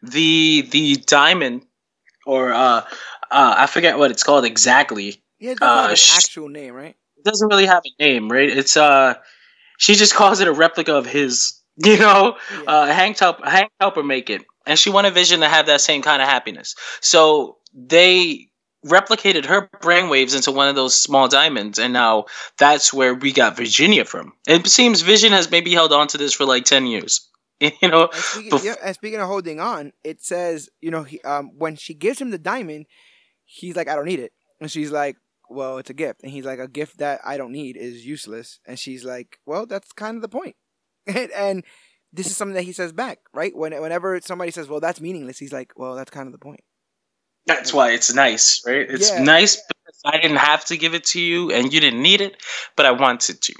the 0.01 0.67
the 0.69 0.95
diamond 1.07 1.65
or 2.25 2.53
uh 2.53 2.81
uh 3.31 3.55
I 3.57 3.67
forget 3.67 3.97
what 3.97 4.11
it's 4.11 4.23
called 4.23 4.45
exactly. 4.45 5.21
Yeah, 5.39 5.51
it 5.51 5.61
uh, 5.61 5.87
an 5.89 5.97
actual 6.15 6.49
name, 6.49 6.73
right? 6.73 6.95
It 7.17 7.23
doesn't 7.23 7.47
really 7.47 7.65
have 7.65 7.83
a 7.85 8.03
name, 8.03 8.29
right? 8.29 8.49
It's 8.49 8.77
uh 8.77 9.15
she 9.77 9.95
just 9.95 10.13
calls 10.13 10.41
it 10.41 10.47
a 10.47 10.53
replica 10.53 10.93
of 10.93 11.05
his. 11.05 11.58
You 11.85 11.97
know, 11.97 12.35
Yeah. 12.53 12.63
uh, 12.67 12.85
Hank 12.87 13.17
help 13.19 13.43
Hank 13.45 13.71
help 13.79 13.95
her 13.95 14.03
make 14.03 14.29
it, 14.29 14.43
and 14.65 14.77
she 14.77 14.89
wanted 14.89 15.13
Vision 15.13 15.39
to 15.41 15.47
have 15.47 15.67
that 15.67 15.81
same 15.81 16.01
kind 16.01 16.21
of 16.21 16.27
happiness. 16.27 16.75
So 17.01 17.57
they 17.73 18.47
replicated 18.85 19.45
her 19.45 19.69
brainwaves 19.81 20.35
into 20.35 20.51
one 20.51 20.67
of 20.67 20.75
those 20.75 20.95
small 20.95 21.27
diamonds, 21.27 21.79
and 21.79 21.93
now 21.93 22.25
that's 22.57 22.93
where 22.93 23.13
we 23.13 23.31
got 23.31 23.55
Virginia 23.57 24.03
from. 24.05 24.33
It 24.47 24.67
seems 24.67 25.01
Vision 25.01 25.31
has 25.31 25.49
maybe 25.51 25.73
held 25.73 25.93
on 25.93 26.07
to 26.09 26.17
this 26.17 26.33
for 26.33 26.45
like 26.45 26.65
ten 26.65 26.85
years. 26.87 27.25
You 27.81 27.89
know, 27.89 28.07
And 28.07 28.23
speaking, 28.23 28.51
bef- 28.51 28.63
yeah, 28.63 28.75
and 28.83 28.95
speaking 28.95 29.19
of 29.19 29.27
holding 29.27 29.59
on, 29.59 29.91
it 30.03 30.21
says, 30.21 30.69
you 30.79 30.91
know, 30.91 31.03
he, 31.03 31.19
um, 31.23 31.51
when 31.57 31.75
she 31.75 31.93
gives 31.93 32.19
him 32.21 32.29
the 32.31 32.37
diamond, 32.37 32.85
he's 33.43 33.75
like, 33.75 33.89
I 33.89 33.95
don't 33.95 34.05
need 34.05 34.19
it. 34.21 34.31
And 34.61 34.71
she's 34.71 34.91
like, 34.91 35.17
well, 35.49 35.77
it's 35.77 35.89
a 35.89 35.93
gift. 35.93 36.21
And 36.23 36.31
he's 36.31 36.45
like, 36.45 36.59
a 36.59 36.69
gift 36.69 36.99
that 36.99 37.19
I 37.25 37.35
don't 37.35 37.51
need 37.51 37.75
is 37.75 38.05
useless. 38.05 38.59
And 38.65 38.79
she's 38.79 39.03
like, 39.03 39.39
well, 39.45 39.65
that's 39.65 39.91
kind 39.91 40.15
of 40.15 40.21
the 40.21 40.29
point. 40.29 40.55
And, 41.15 41.31
and 41.35 41.63
this 42.13 42.27
is 42.27 42.37
something 42.37 42.55
that 42.55 42.63
he 42.63 42.71
says 42.73 42.91
back, 42.93 43.19
right? 43.33 43.55
When, 43.55 43.79
whenever 43.81 44.19
somebody 44.21 44.51
says, 44.51 44.67
well, 44.67 44.79
that's 44.79 45.01
meaningless, 45.01 45.37
he's 45.39 45.53
like, 45.53 45.73
well, 45.75 45.95
that's 45.95 46.11
kind 46.11 46.27
of 46.27 46.31
the 46.33 46.39
point. 46.39 46.61
that's 47.45 47.73
why 47.73 47.91
it's 47.91 48.13
nice, 48.13 48.61
right? 48.65 48.89
It's 48.89 49.11
Yeah. 49.11 49.23
nice 49.23 49.55
because 49.55 50.01
I 50.05 50.19
didn't 50.19 50.37
have 50.37 50.65
to 50.65 50.77
give 50.77 50.93
it 50.93 51.03
to 51.05 51.21
you, 51.21 51.51
and 51.51 51.73
you 51.73 51.79
didn't 51.79 52.01
need 52.01 52.21
it, 52.21 52.37
but 52.75 52.85
I 52.85 52.91
wanted 52.91 53.41
to. 53.41 53.53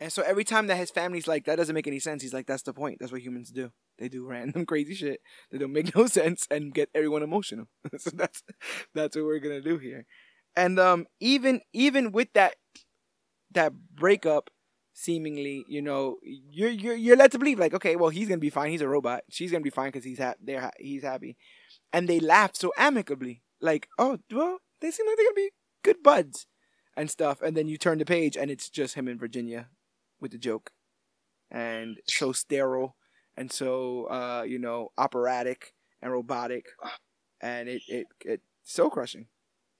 And 0.00 0.12
so 0.12 0.22
every 0.22 0.44
time 0.44 0.66
that 0.68 0.76
his 0.76 0.90
family's 0.90 1.28
like, 1.28 1.44
that 1.44 1.56
doesn't 1.56 1.74
make 1.74 1.86
any 1.86 1.98
sense, 2.00 2.22
he's 2.22 2.34
like, 2.34 2.46
that's 2.46 2.62
the 2.62 2.72
point. 2.74 2.98
That's 3.00 3.12
what 3.12 3.20
humans 3.22 3.50
do. 3.50 3.70
They 3.98 4.08
do 4.08 4.26
random 4.26 4.66
crazy 4.72 4.94
shit 4.94 5.20
that 5.50 5.58
don't 5.58 5.72
make 5.72 5.94
no 5.94 6.06
sense 6.20 6.46
and 6.50 6.74
get 6.74 6.88
everyone 6.94 7.22
emotional. 7.22 7.66
so 7.98 8.10
that's 8.14 8.42
that's 8.94 9.16
what 9.16 9.24
we're 9.24 9.38
gonna 9.40 9.60
do 9.60 9.78
here. 9.78 10.04
And 10.56 10.78
um, 10.78 11.06
even 11.20 11.60
even 11.72 12.12
with 12.12 12.28
that 12.34 12.56
that 13.52 13.72
breakup, 13.94 14.50
seemingly, 14.94 15.66
you 15.68 15.82
know, 15.82 16.16
you're 16.22 16.70
you're 16.70 16.94
you're 16.96 17.16
led 17.16 17.32
to 17.32 17.38
believe 17.38 17.58
like, 17.58 17.74
okay, 17.74 17.96
well, 17.96 18.10
he's 18.10 18.28
gonna 18.28 18.38
be 18.38 18.50
fine. 18.50 18.70
He's 18.70 18.80
a 18.80 18.88
robot. 18.88 19.24
She's 19.28 19.50
gonna 19.50 19.62
be 19.62 19.70
fine 19.70 19.88
because 19.88 20.04
he's 20.04 20.18
ha- 20.18 20.34
they're 20.42 20.62
ha- 20.62 20.78
he's 20.78 21.02
happy, 21.02 21.36
and 21.92 22.08
they 22.08 22.20
laugh 22.20 22.52
so 22.54 22.72
amicably, 22.78 23.42
like, 23.60 23.88
oh, 23.98 24.18
well, 24.32 24.58
they 24.80 24.90
seem 24.90 25.06
like 25.06 25.16
they're 25.16 25.26
gonna 25.26 25.34
be 25.34 25.50
good 25.82 26.02
buds 26.02 26.46
and 26.96 27.10
stuff. 27.10 27.42
And 27.42 27.56
then 27.56 27.68
you 27.68 27.76
turn 27.76 27.98
the 27.98 28.06
page 28.06 28.36
and 28.36 28.50
it's 28.50 28.70
just 28.70 28.94
him 28.94 29.08
and 29.08 29.20
Virginia 29.20 29.68
with 30.20 30.32
the 30.32 30.38
joke, 30.38 30.70
and 31.50 31.98
so 32.08 32.32
sterile 32.32 32.96
and 33.36 33.50
so 33.50 34.04
uh, 34.04 34.44
you 34.46 34.58
know 34.58 34.90
operatic 34.96 35.74
and 36.02 36.12
robotic, 36.12 36.66
and 37.40 37.68
it 37.68 37.82
it 37.88 38.06
it 38.24 38.40
so 38.62 38.90
crushing. 38.90 39.26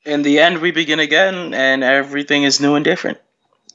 In 0.04 0.22
the 0.22 0.38
end, 0.38 0.60
we 0.60 0.70
begin 0.70 1.00
again, 1.00 1.54
and 1.54 1.82
everything 1.82 2.42
is 2.42 2.60
new 2.60 2.74
and 2.74 2.84
different. 2.84 3.18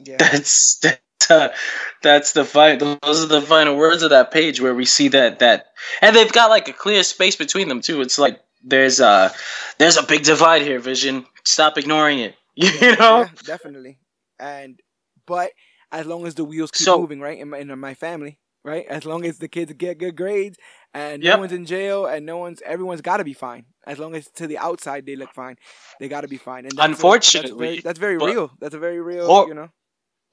Yeah, 0.04 0.18
That's 0.18 0.78
that, 0.80 1.00
uh, 1.30 1.50
that's 2.04 2.34
the 2.34 2.46
final. 2.46 2.98
Those 3.02 3.24
are 3.24 3.28
the 3.28 3.42
final 3.42 3.76
words 3.78 4.04
of 4.04 4.10
that 4.12 4.32
page 4.32 4.62
where 4.62 4.76
we 4.76 4.86
see 4.86 5.10
that 5.10 5.40
that, 5.40 5.68
and 6.02 6.16
they've 6.16 6.32
got 6.32 6.50
like 6.50 6.68
a 6.68 6.74
clear 6.74 7.04
space 7.04 7.36
between 7.36 7.68
them 7.70 7.82
too. 7.82 8.02
It's 8.02 8.18
like 8.20 8.40
there's 8.64 9.00
a 9.00 9.32
there's 9.78 9.98
a 9.98 10.04
big 10.04 10.24
divide 10.24 10.62
here. 10.62 10.80
Vision, 10.80 11.26
stop 11.44 11.78
ignoring 11.78 12.20
it. 12.20 12.36
You 12.56 12.96
know. 12.98 13.20
yeah, 13.22 13.30
definitely. 13.46 14.00
And 14.40 14.80
but 15.26 15.52
as 15.92 16.06
long 16.06 16.26
as 16.28 16.36
the 16.36 16.44
wheels 16.46 16.72
keep 16.72 16.86
So- 16.86 17.00
moving, 17.00 17.20
right, 17.22 17.40
in 17.40 17.50
my, 17.50 17.58
in 17.60 17.80
my 17.80 17.94
family, 17.94 18.38
right, 18.66 18.86
as 18.90 19.06
long 19.06 19.26
as 19.26 19.38
the 19.40 19.48
kids 19.48 19.72
get 19.74 19.98
good 19.98 20.16
grades 20.18 20.58
and 20.94 21.24
no 21.24 21.38
one's 21.38 21.52
in 21.54 21.66
jail 21.66 22.06
and 22.06 22.26
no 22.26 22.38
one's 22.38 22.62
everyone's 22.66 23.02
got 23.02 23.18
to 23.18 23.24
be 23.24 23.34
fine. 23.34 23.66
As 23.88 23.98
long 23.98 24.14
as 24.16 24.28
to 24.36 24.46
the 24.46 24.58
outside 24.58 25.06
they 25.06 25.16
look 25.16 25.34
fine, 25.34 25.56
they 26.00 26.08
got 26.10 26.22
to 26.22 26.28
be 26.28 26.38
fine. 26.38 26.66
And 26.66 26.74
Unfortunately, 26.78 27.80
that's 27.82 27.98
very, 27.98 28.18
that's 28.18 28.26
very 28.26 28.34
real. 28.36 28.52
That's 28.60 28.76
a 28.76 28.80
very 28.80 29.00
real, 29.02 29.26
Hor- 29.26 29.48
you 29.48 29.54
know. 29.54 29.70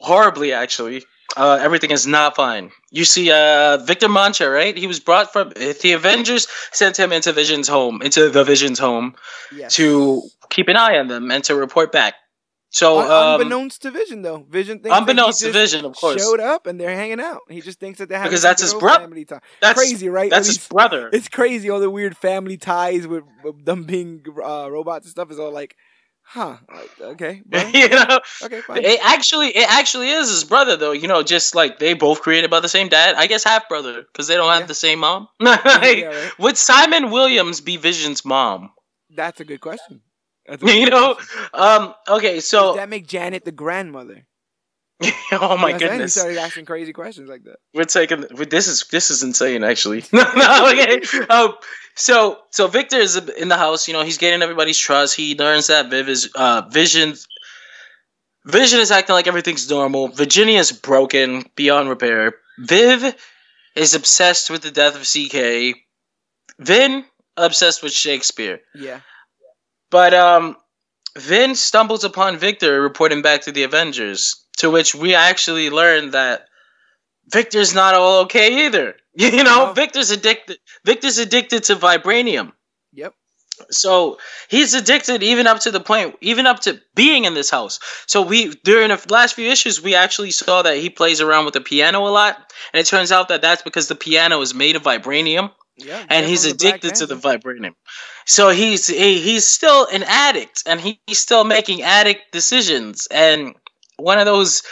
Horribly 0.00 0.52
actually 0.52 1.04
uh, 1.36 1.58
everything 1.60 1.90
is 1.90 2.06
not 2.06 2.36
fine 2.36 2.70
you 2.90 3.04
see 3.04 3.30
uh, 3.30 3.76
victor 3.78 4.08
mancha 4.08 4.48
right 4.48 4.76
he 4.76 4.86
was 4.86 5.00
brought 5.00 5.32
from 5.32 5.50
the 5.50 5.92
avengers 5.92 6.46
sent 6.72 6.96
him 6.98 7.12
into 7.12 7.32
vision's 7.32 7.68
home 7.68 8.00
into 8.02 8.28
the 8.30 8.44
vision's 8.44 8.78
home 8.78 9.14
Yes. 9.54 9.74
to 9.76 10.22
keep 10.50 10.68
an 10.68 10.76
eye 10.76 10.98
on 10.98 11.08
them 11.08 11.30
and 11.30 11.42
to 11.44 11.54
report 11.54 11.92
back 11.92 12.14
so 12.70 12.98
um, 13.00 13.40
unbeknownst 13.40 13.80
to 13.82 13.90
Vision, 13.90 14.22
though, 14.22 14.44
Vision 14.50 14.80
thinks 14.80 14.98
unbeknownst 14.98 15.40
to 15.40 15.50
vision 15.52 15.84
of 15.86 15.94
course 15.96 16.20
showed 16.20 16.40
up 16.40 16.66
and 16.66 16.78
they're 16.78 16.94
hanging 16.94 17.20
out. 17.20 17.40
He 17.48 17.60
just 17.62 17.78
thinks 17.78 18.00
that 18.00 18.08
they 18.10 18.16
have 18.16 18.24
Because 18.24 18.42
that's 18.42 18.60
his 18.60 18.72
good 18.72 18.82
old 18.82 18.82
bro- 18.82 18.98
family 18.98 19.24
time. 19.24 19.40
that's 19.62 19.78
Crazy, 19.78 20.08
right? 20.10 20.28
that's 20.30 20.48
his 20.48 20.58
brother 20.68 21.08
It's 21.12 21.28
crazy 21.28 21.70
all 21.70 21.80
the 21.80 21.88
weird 21.88 22.16
family 22.16 22.56
ties 22.58 23.06
with, 23.06 23.22
with 23.44 23.64
them 23.64 23.84
being 23.84 24.24
uh, 24.44 24.68
robots 24.70 25.06
and 25.06 25.10
stuff. 25.12 25.30
Is 25.30 25.38
all 25.38 25.52
like, 25.52 25.76
huh? 26.26 26.56
Okay, 27.00 27.42
you 27.74 27.88
know 27.88 28.20
okay, 28.42 28.60
fine. 28.60 28.84
it 28.84 29.00
actually 29.02 29.48
it 29.48 29.68
actually 29.68 30.10
is 30.10 30.28
his 30.30 30.44
brother 30.44 30.76
though 30.76 30.92
you 30.92 31.08
know 31.08 31.22
just 31.22 31.54
like 31.54 31.78
they 31.78 31.94
both 31.94 32.20
created 32.20 32.50
by 32.50 32.60
the 32.60 32.68
same 32.68 32.88
dad 32.88 33.14
i 33.16 33.26
guess 33.26 33.44
half 33.44 33.68
brother 33.68 34.02
because 34.02 34.26
they 34.26 34.34
don't 34.36 34.52
have 34.52 34.68
the 34.68 34.74
same 34.74 35.00
mom 35.00 35.28
yeah, 35.40 35.58
right. 35.64 36.32
would 36.38 36.56
simon 36.56 37.10
williams 37.10 37.60
be 37.60 37.76
vision's 37.76 38.24
mom 38.24 38.70
That's 39.10 39.40
a 39.40 39.44
good 39.44 39.60
question. 39.60 40.02
You 40.62 40.90
know 40.90 41.16
um 41.54 41.94
okay 42.08 42.36
Does 42.36 42.44
so 42.48 42.74
that 42.74 42.88
make 42.88 43.06
Janet 43.06 43.44
the 43.44 43.52
grandmother? 43.52 44.26
oh 45.32 45.56
my 45.58 45.70
You 45.70 45.74
know 45.74 45.80
what 45.80 45.92
saying? 45.92 46.00
He 46.02 46.08
goodness. 46.08 46.14
started 46.14 46.38
asking 46.38 46.64
crazy 46.64 46.92
questions 46.92 47.28
like 47.28 47.44
that. 47.44 47.56
we're 47.74 47.84
taking 47.84 48.22
this 48.48 48.66
is 48.68 48.84
this 48.90 49.10
is 49.10 49.22
insane 49.22 49.64
actually. 49.64 50.04
No, 50.12 50.24
no, 50.34 50.70
okay. 50.72 51.00
Um, 51.28 51.54
so 51.94 52.38
so 52.50 52.66
victor 52.68 52.96
is 52.98 53.16
in 53.16 53.48
the 53.48 53.56
house 53.56 53.88
you 53.88 53.94
know 53.94 54.02
he's 54.02 54.18
gaining 54.18 54.42
everybody's 54.42 54.78
trust. 54.78 55.16
He 55.16 55.34
learns 55.36 55.66
that 55.68 55.90
viv 55.90 56.08
is 56.08 56.30
uh 56.34 56.62
vision 56.70 57.14
vision 58.46 58.80
is 58.80 58.90
acting 58.90 59.14
like 59.14 59.26
everything's 59.26 59.68
normal. 59.68 60.08
Virginia 60.08 60.58
is 60.58 60.72
broken 60.72 61.44
beyond 61.56 61.88
repair. 61.88 62.34
Viv 62.58 63.14
is 63.74 63.94
obsessed 63.94 64.48
with 64.50 64.62
the 64.62 64.70
death 64.70 64.94
of 64.96 65.02
ck 65.02 65.76
vin 66.58 67.04
obsessed 67.36 67.82
with 67.82 67.92
shakespeare. 67.92 68.60
Yeah. 68.74 69.00
but 69.90 70.14
um, 70.14 70.56
Vin 71.18 71.54
stumbles 71.54 72.04
upon 72.04 72.36
Victor 72.38 72.80
reporting 72.80 73.22
back 73.22 73.42
to 73.42 73.52
the 73.52 73.62
Avengers, 73.62 74.45
to 74.56 74.70
which 74.70 74.94
we 74.94 75.14
actually 75.14 75.70
learned 75.70 76.12
that 76.12 76.46
Victor's 77.28 77.74
not 77.74 77.94
all 77.94 78.22
okay 78.22 78.66
either. 78.66 78.96
You 79.18 79.30
know, 79.44 79.68
No. 79.68 79.72
Victor's 79.72 80.10
addicted. 80.10 80.58
Victor's 80.84 81.16
addicted 81.16 81.64
to 81.64 81.76
vibranium. 81.76 82.52
Yep. 82.92 83.14
So 83.70 84.18
he's 84.50 84.74
addicted 84.74 85.22
even 85.22 85.46
up 85.46 85.60
to 85.60 85.70
the 85.70 85.80
point, 85.80 86.16
even 86.20 86.46
up 86.46 86.60
to 86.60 86.78
being 86.94 87.24
in 87.24 87.32
this 87.32 87.48
house. 87.48 87.80
So 88.06 88.20
we 88.20 88.52
during 88.62 88.88
the 88.88 89.02
last 89.08 89.34
few 89.34 89.48
issues, 89.50 89.82
we 89.82 89.94
actually 89.94 90.32
saw 90.32 90.60
that 90.62 90.76
he 90.76 90.90
plays 90.90 91.22
around 91.22 91.46
with 91.46 91.54
the 91.54 91.62
piano 91.62 92.00
a 92.06 92.10
lot, 92.10 92.36
and 92.74 92.80
it 92.80 92.84
turns 92.84 93.10
out 93.10 93.28
that 93.28 93.40
that's 93.40 93.62
because 93.62 93.88
the 93.88 93.94
piano 93.94 94.42
is 94.42 94.52
made 94.52 94.76
of 94.76 94.82
vibranium 94.82 95.50
Yeah. 95.78 96.04
and 96.10 96.26
he's 96.26 96.42
from 96.46 96.58
the 96.58 96.62
Black 96.64 96.74
addicted 96.84 96.94
to 96.96 97.06
the 97.06 97.16
vibranium. 97.16 97.74
So 98.26 98.50
he's 98.50 98.86
he, 98.86 99.20
he's 99.22 99.46
still 99.46 99.86
an 99.90 100.02
addict, 100.02 100.64
and 100.66 100.78
he, 100.78 101.00
he's 101.06 101.20
still 101.20 101.44
making 101.44 101.80
addict 101.80 102.32
decisions. 102.32 103.08
And 103.10 103.54
one 103.98 104.18
of 104.18 104.26
those 104.26 104.62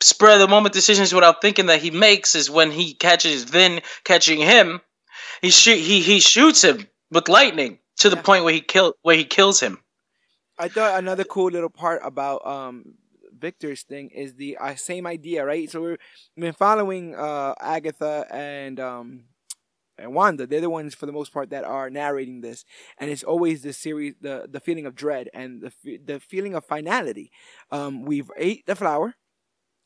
spur 0.00 0.32
of 0.34 0.40
the 0.40 0.48
moment 0.48 0.74
decisions 0.74 1.12
without 1.14 1.40
thinking 1.40 1.66
that 1.66 1.82
he 1.82 1.90
makes 1.90 2.34
is 2.34 2.50
when 2.50 2.70
he 2.70 2.94
catches 2.94 3.44
Vin 3.44 3.80
catching 4.04 4.40
him. 4.40 4.80
He 5.42 5.50
shoot 5.50 5.78
he 5.78 6.00
he 6.00 6.20
shoots 6.20 6.62
him 6.64 6.86
with 7.10 7.28
lightning 7.28 7.78
to 7.98 8.10
the 8.10 8.16
Yeah. 8.16 8.22
point 8.22 8.44
where 8.44 8.54
he 8.54 8.60
kill 8.60 8.94
where 9.02 9.16
he 9.16 9.24
kills 9.24 9.60
him. 9.60 9.78
I 10.58 10.68
thought 10.68 10.98
another 10.98 11.24
cool 11.24 11.50
little 11.50 11.70
part 11.70 12.00
about 12.04 12.46
um 12.46 12.94
Victor's 13.36 13.82
thing 13.82 14.10
is 14.10 14.34
the 14.34 14.56
uh, 14.58 14.74
same 14.76 15.06
idea, 15.06 15.44
right? 15.44 15.70
So 15.70 15.80
we've 15.82 15.98
been 16.36 16.52
following 16.52 17.14
uh 17.14 17.54
Agatha 17.60 18.26
and 18.30 18.78
um 18.80 19.24
and 19.98 20.14
Wanda. 20.14 20.46
They're 20.46 20.60
the 20.60 20.70
ones 20.70 20.94
for 20.94 21.06
the 21.06 21.12
most 21.12 21.32
part 21.32 21.50
that 21.50 21.64
are 21.64 21.90
narrating 21.90 22.40
this, 22.40 22.64
and 22.98 23.10
it's 23.10 23.22
always 23.24 23.62
the 23.62 23.72
series, 23.72 24.14
the 24.20 24.46
the 24.50 24.60
feeling 24.60 24.86
of 24.86 24.94
dread 24.94 25.28
and 25.34 25.62
the 25.62 25.98
the 26.04 26.20
feeling 26.20 26.54
of 26.54 26.64
finality. 26.64 27.30
Um, 27.70 28.04
we've 28.04 28.30
ate 28.36 28.66
the 28.66 28.76
flower. 28.76 29.14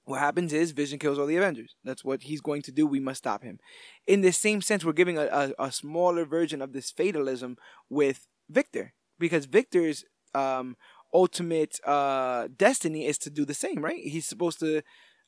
What 0.05 0.21
happens 0.21 0.53
is 0.53 0.71
Vision 0.73 0.99
kills 0.99 1.19
all 1.19 1.27
the 1.27 1.37
Avengers. 1.37 1.75
That's 1.85 2.05
what 2.05 2.23
he's 2.23 2.41
going 2.41 2.63
to 2.63 2.73
do. 2.73 2.87
We 2.87 3.01
must 3.01 3.19
stop 3.19 3.43
him. 3.43 3.59
In 4.07 4.23
the 4.23 4.33
same 4.33 4.61
sense, 4.63 4.85
we're 4.85 4.93
giving 4.93 5.19
a, 5.19 5.27
a, 5.59 5.65
a 5.67 5.73
smaller 5.73 6.25
version 6.25 6.63
of 6.63 6.73
this 6.73 6.91
fatalism 6.91 7.57
with 7.91 8.27
Victor 8.49 8.95
because 9.19 9.47
Victor's 9.47 10.05
um, 10.35 10.77
ultimate 11.13 11.79
uh, 11.85 12.49
destiny 12.57 13.07
is 13.07 13.19
to 13.19 13.31
do 13.31 13.45
the 13.45 13.55
same, 13.55 13.83
right? 13.85 14.03
He's 14.03 14.27
supposed 14.27 14.61
to 14.61 14.83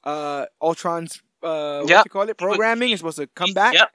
uh, 0.04 0.46
Ultron's 0.62 1.20
uh, 1.42 1.84
what 1.84 1.88
Yep. 1.88 2.04
you 2.04 2.10
call 2.10 2.28
it 2.28 2.38
programming 2.38 2.90
is 2.90 3.00
supposed 3.00 3.18
to 3.18 3.26
come 3.26 3.52
back, 3.52 3.72
Yep. 3.72 3.90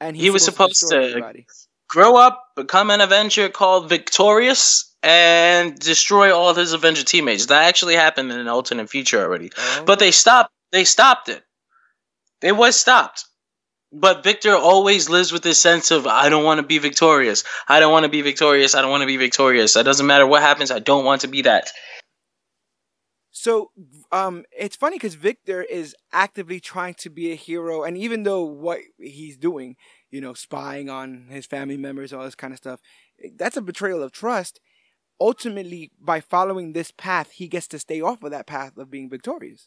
And 0.00 0.16
he's 0.16 0.24
He 0.24 0.30
was 0.30 0.44
supposed, 0.44 0.76
supposed 0.76 0.90
destroy 0.90 1.00
to- 1.00 1.08
everybody. 1.08 1.46
Grow 1.88 2.16
up, 2.16 2.48
become 2.54 2.90
an 2.90 3.00
Avenger 3.00 3.48
called 3.48 3.88
Victorious, 3.88 4.94
and 5.02 5.78
destroy 5.78 6.36
all 6.36 6.52
his 6.52 6.74
Avenger 6.74 7.02
teammates. 7.02 7.46
That 7.46 7.64
actually 7.64 7.94
happened 7.94 8.30
in 8.30 8.38
an 8.38 8.48
alternate 8.48 8.90
future 8.90 9.22
already. 9.22 9.50
Oh. 9.56 9.84
But 9.86 9.98
they 9.98 10.10
stopped. 10.10 10.52
They 10.70 10.84
stopped 10.84 11.30
it. 11.30 11.42
It 12.42 12.52
was 12.52 12.78
stopped. 12.78 13.24
But 13.90 14.22
Victor 14.22 14.54
always 14.54 15.08
lives 15.08 15.32
with 15.32 15.42
this 15.42 15.58
sense 15.58 15.90
of 15.90 16.06
I 16.06 16.28
don't 16.28 16.44
want 16.44 16.58
to 16.58 16.66
be 16.66 16.76
victorious. 16.76 17.42
I 17.68 17.80
don't 17.80 17.90
want 17.90 18.04
to 18.04 18.10
be 18.10 18.20
victorious. 18.20 18.74
I 18.74 18.82
don't 18.82 18.90
want 18.90 19.00
to 19.00 19.06
be 19.06 19.16
victorious. 19.16 19.74
It 19.74 19.84
doesn't 19.84 20.06
matter 20.06 20.26
what 20.26 20.42
happens. 20.42 20.70
I 20.70 20.80
don't 20.80 21.06
want 21.06 21.22
to 21.22 21.28
be 21.28 21.40
that. 21.42 21.70
So, 23.30 23.70
um, 24.10 24.44
it's 24.56 24.76
funny 24.76 24.96
because 24.96 25.14
Victor 25.14 25.62
is 25.62 25.94
actively 26.12 26.60
trying 26.60 26.94
to 26.94 27.10
be 27.10 27.30
a 27.32 27.34
hero, 27.36 27.82
and 27.82 27.96
even 27.96 28.22
though 28.22 28.44
what 28.44 28.80
he's 28.98 29.36
doing, 29.36 29.76
you 30.10 30.20
know, 30.20 30.34
spying 30.34 30.88
on 30.88 31.26
his 31.28 31.46
family 31.46 31.76
members, 31.76 32.12
all 32.12 32.24
this 32.24 32.34
kind 32.34 32.52
of 32.52 32.58
stuff, 32.58 32.80
that's 33.36 33.56
a 33.56 33.62
betrayal 33.62 34.02
of 34.02 34.12
trust. 34.12 34.60
Ultimately, 35.20 35.90
by 36.00 36.20
following 36.20 36.72
this 36.72 36.92
path, 36.92 37.32
he 37.32 37.48
gets 37.48 37.66
to 37.68 37.78
stay 37.78 38.00
off 38.00 38.22
of 38.22 38.30
that 38.30 38.46
path 38.46 38.76
of 38.78 38.90
being 38.90 39.10
victorious. 39.10 39.66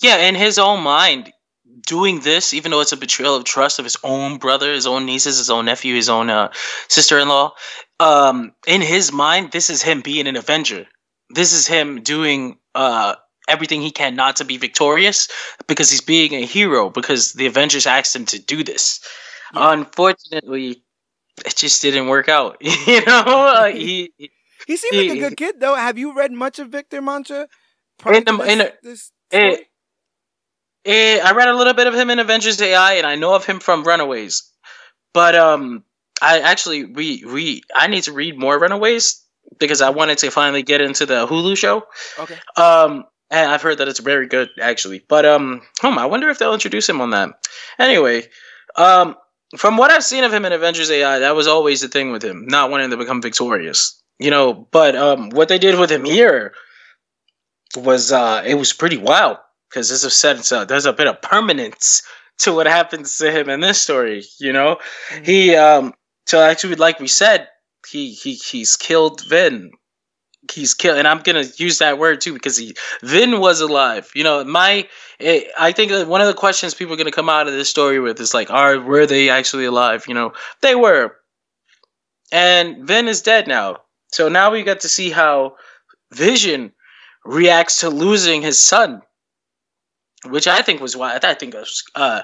Yeah, 0.00 0.18
in 0.18 0.34
his 0.34 0.58
own 0.58 0.82
mind, 0.82 1.32
doing 1.86 2.20
this, 2.20 2.52
even 2.52 2.70
though 2.70 2.80
it's 2.80 2.92
a 2.92 2.96
betrayal 2.96 3.36
of 3.36 3.44
trust 3.44 3.78
of 3.78 3.84
his 3.84 3.96
own 4.04 4.38
brother, 4.38 4.72
his 4.72 4.86
own 4.86 5.06
nieces, 5.06 5.38
his 5.38 5.50
own 5.50 5.64
nephew, 5.64 5.94
his 5.94 6.08
own 6.08 6.30
uh, 6.30 6.50
sister-in-law, 6.88 7.54
um, 8.00 8.52
in 8.66 8.80
his 8.80 9.12
mind, 9.12 9.52
this 9.52 9.70
is 9.70 9.82
him 9.82 10.00
being 10.00 10.26
an 10.26 10.36
Avenger. 10.36 10.86
This 11.30 11.52
is 11.52 11.66
him 11.66 12.02
doing 12.02 12.58
uh, 12.74 13.14
everything 13.52 13.82
he 13.82 13.90
can 13.92 14.16
not 14.16 14.36
to 14.36 14.44
be 14.44 14.56
victorious 14.56 15.28
because 15.68 15.90
he's 15.90 16.00
being 16.00 16.32
a 16.34 16.44
hero 16.46 16.90
because 16.90 17.32
the 17.34 17.46
Avengers 17.46 17.86
asked 17.86 18.16
him 18.16 18.24
to 18.26 18.38
do 18.38 18.64
this. 18.64 19.00
Yeah. 19.54 19.72
Unfortunately, 19.72 20.82
it 21.44 21.56
just 21.56 21.82
didn't 21.82 22.08
work 22.08 22.28
out. 22.28 22.56
you 22.88 23.04
know, 23.04 23.22
Uh, 23.26 23.66
he 23.72 24.12
He 24.66 24.76
seemed 24.76 24.96
like 24.96 25.16
a 25.16 25.20
good 25.20 25.36
kid, 25.36 25.60
though. 25.60 25.74
Have 25.76 25.98
you 25.98 26.14
read 26.14 26.32
much 26.32 26.58
of 26.58 26.68
Victor 26.68 27.02
Mancha? 27.02 27.48
In 28.06 28.24
the- 28.24 28.38
in 28.52 28.60
a- 28.60 28.72
this 28.82 29.12
eh, 29.30 29.38
story? 29.50 29.66
Eh, 30.84 31.20
I 31.22 31.32
read 31.32 31.48
a 31.48 31.54
little 31.54 31.74
bit 31.74 31.86
of 31.86 31.94
him 31.94 32.10
in 32.10 32.18
Avengers 32.18 32.60
AI, 32.60 32.94
and 32.94 33.06
I 33.06 33.14
know 33.16 33.34
of 33.34 33.44
him 33.46 33.60
from 33.60 33.84
Runaways. 33.84 34.42
But 35.14 35.34
um, 35.36 35.84
I 36.20 36.40
actually 36.40 36.84
we 36.84 37.24
we 37.26 37.62
I 37.74 37.86
need 37.86 38.04
to 38.04 38.12
read 38.12 38.38
more 38.38 38.58
Runaways 38.58 39.22
because 39.58 39.80
I 39.82 39.90
wanted 39.90 40.18
to 40.18 40.30
finally 40.30 40.62
get 40.62 40.80
into 40.80 41.06
the 41.06 41.26
Hulu 41.26 41.56
show. 41.56 41.84
okay. 42.18 42.38
Um, 42.56 43.04
and 43.32 43.50
I've 43.50 43.62
heard 43.62 43.78
that 43.78 43.88
it's 43.88 43.98
very 43.98 44.28
good 44.28 44.50
actually. 44.60 45.02
But 45.08 45.24
um, 45.26 45.62
hmm, 45.80 45.98
I 45.98 46.06
wonder 46.06 46.28
if 46.28 46.38
they'll 46.38 46.54
introduce 46.54 46.88
him 46.88 47.00
on 47.00 47.10
that. 47.10 47.30
Anyway, 47.78 48.24
um, 48.76 49.16
from 49.56 49.76
what 49.76 49.90
I've 49.90 50.04
seen 50.04 50.22
of 50.24 50.32
him 50.32 50.44
in 50.44 50.52
Avengers 50.52 50.90
AI, 50.90 51.18
that 51.20 51.34
was 51.34 51.46
always 51.46 51.80
the 51.80 51.88
thing 51.88 52.12
with 52.12 52.22
him, 52.22 52.46
not 52.46 52.70
wanting 52.70 52.90
to 52.90 52.96
become 52.96 53.20
victorious. 53.22 54.00
You 54.18 54.30
know, 54.30 54.68
but 54.70 54.94
um, 54.94 55.30
what 55.30 55.48
they 55.48 55.58
did 55.58 55.78
with 55.80 55.90
him 55.90 56.04
here 56.04 56.52
was 57.76 58.12
uh, 58.12 58.42
it 58.46 58.54
was 58.54 58.72
pretty 58.72 58.98
wild 58.98 59.38
because 59.70 59.88
there's 59.88 60.04
a 60.04 60.10
sense, 60.10 60.52
uh, 60.52 60.64
there's 60.64 60.86
a 60.86 60.92
bit 60.92 61.08
of 61.08 61.20
permanence 61.22 62.02
to 62.38 62.52
what 62.52 62.66
happens 62.66 63.16
to 63.18 63.30
him 63.32 63.48
in 63.48 63.60
this 63.60 63.80
story. 63.80 64.22
You 64.38 64.52
know, 64.52 64.76
Mhm. 65.10 65.26
he 65.26 65.56
um, 65.56 65.94
so 66.26 66.40
actually, 66.40 66.76
like 66.76 67.00
we 67.00 67.08
said, 67.08 67.48
he 67.90 68.12
he 68.12 68.34
he's 68.34 68.76
killed 68.76 69.22
Vin. 69.26 69.70
He's 70.50 70.74
killed, 70.74 70.98
and 70.98 71.06
I'm 71.06 71.20
gonna 71.20 71.44
use 71.56 71.78
that 71.78 71.98
word 71.98 72.20
too 72.20 72.32
because 72.32 72.56
he 72.56 72.74
Vin 73.02 73.38
was 73.38 73.60
alive. 73.60 74.10
You 74.14 74.24
know, 74.24 74.44
my 74.44 74.88
it, 75.20 75.50
I 75.58 75.72
think 75.72 76.08
one 76.08 76.20
of 76.20 76.26
the 76.26 76.34
questions 76.34 76.74
people 76.74 76.94
are 76.94 76.96
gonna 76.96 77.12
come 77.12 77.28
out 77.28 77.46
of 77.46 77.54
this 77.54 77.70
story 77.70 78.00
with 78.00 78.20
is 78.20 78.34
like, 78.34 78.50
are 78.50 78.80
were 78.80 79.06
they 79.06 79.30
actually 79.30 79.66
alive? 79.66 80.04
You 80.08 80.14
know, 80.14 80.32
they 80.60 80.74
were, 80.74 81.16
and 82.32 82.86
Vin 82.86 83.06
is 83.06 83.22
dead 83.22 83.46
now. 83.46 83.82
So 84.08 84.28
now 84.28 84.50
we 84.50 84.62
got 84.62 84.80
to 84.80 84.88
see 84.88 85.10
how 85.10 85.56
Vision 86.12 86.72
reacts 87.24 87.80
to 87.80 87.88
losing 87.88 88.42
his 88.42 88.58
son, 88.58 89.02
which 90.26 90.46
I 90.46 90.62
think 90.62 90.80
was 90.80 90.96
why 90.96 91.18
I 91.22 91.34
think 91.34 91.54
was, 91.54 91.82
uh, 91.94 92.22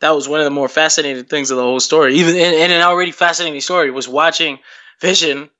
that 0.00 0.10
was 0.10 0.28
one 0.28 0.40
of 0.40 0.44
the 0.44 0.50
more 0.50 0.68
fascinating 0.68 1.24
things 1.24 1.50
of 1.50 1.56
the 1.56 1.62
whole 1.62 1.80
story. 1.80 2.14
Even 2.14 2.36
in, 2.36 2.54
in 2.54 2.70
an 2.70 2.82
already 2.82 3.10
fascinating 3.12 3.60
story, 3.60 3.90
was 3.90 4.08
watching 4.08 4.58
Vision, 5.00 5.50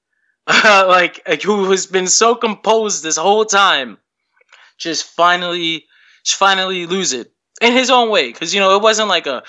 like, 0.64 1.22
like 1.26 1.42
who 1.42 1.70
has 1.70 1.86
been 1.86 2.06
so 2.06 2.34
composed 2.34 3.02
this 3.02 3.16
whole 3.16 3.44
time, 3.44 3.98
just 4.78 5.04
finally, 5.04 5.84
just 6.24 6.38
finally 6.38 6.86
lose 6.86 7.12
it 7.12 7.32
in 7.60 7.72
his 7.72 7.90
own 7.90 8.10
way. 8.10 8.32
Because 8.32 8.54
you 8.54 8.60
know 8.60 8.76
it 8.76 8.82
wasn't 8.82 9.08
like 9.08 9.26
a, 9.26 9.42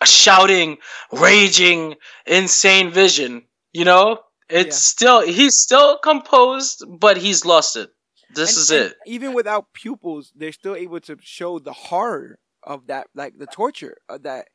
a 0.00 0.06
shouting, 0.06 0.78
raging, 1.12 1.94
insane 2.26 2.90
Vision. 2.90 3.42
You 3.72 3.84
know, 3.84 4.18
it's 4.48 4.76
Yeah. 4.76 4.80
still 4.94 5.20
he's 5.26 5.56
still 5.56 5.98
composed, 5.98 6.84
but 6.88 7.16
he's 7.16 7.44
lost 7.44 7.76
it. 7.76 7.90
This 8.34 8.56
And- 8.56 8.62
is 8.62 8.70
it. 8.70 8.96
Even 9.06 9.34
without 9.34 9.72
pupils, 9.74 10.32
they're 10.34 10.52
still 10.52 10.74
able 10.74 11.00
to 11.00 11.16
show 11.22 11.58
the 11.58 11.72
horror 11.72 12.38
of 12.62 12.86
that, 12.88 13.06
like 13.14 13.34
the 13.38 13.46
torture 13.46 13.96
of 14.08 14.22
that 14.22 14.48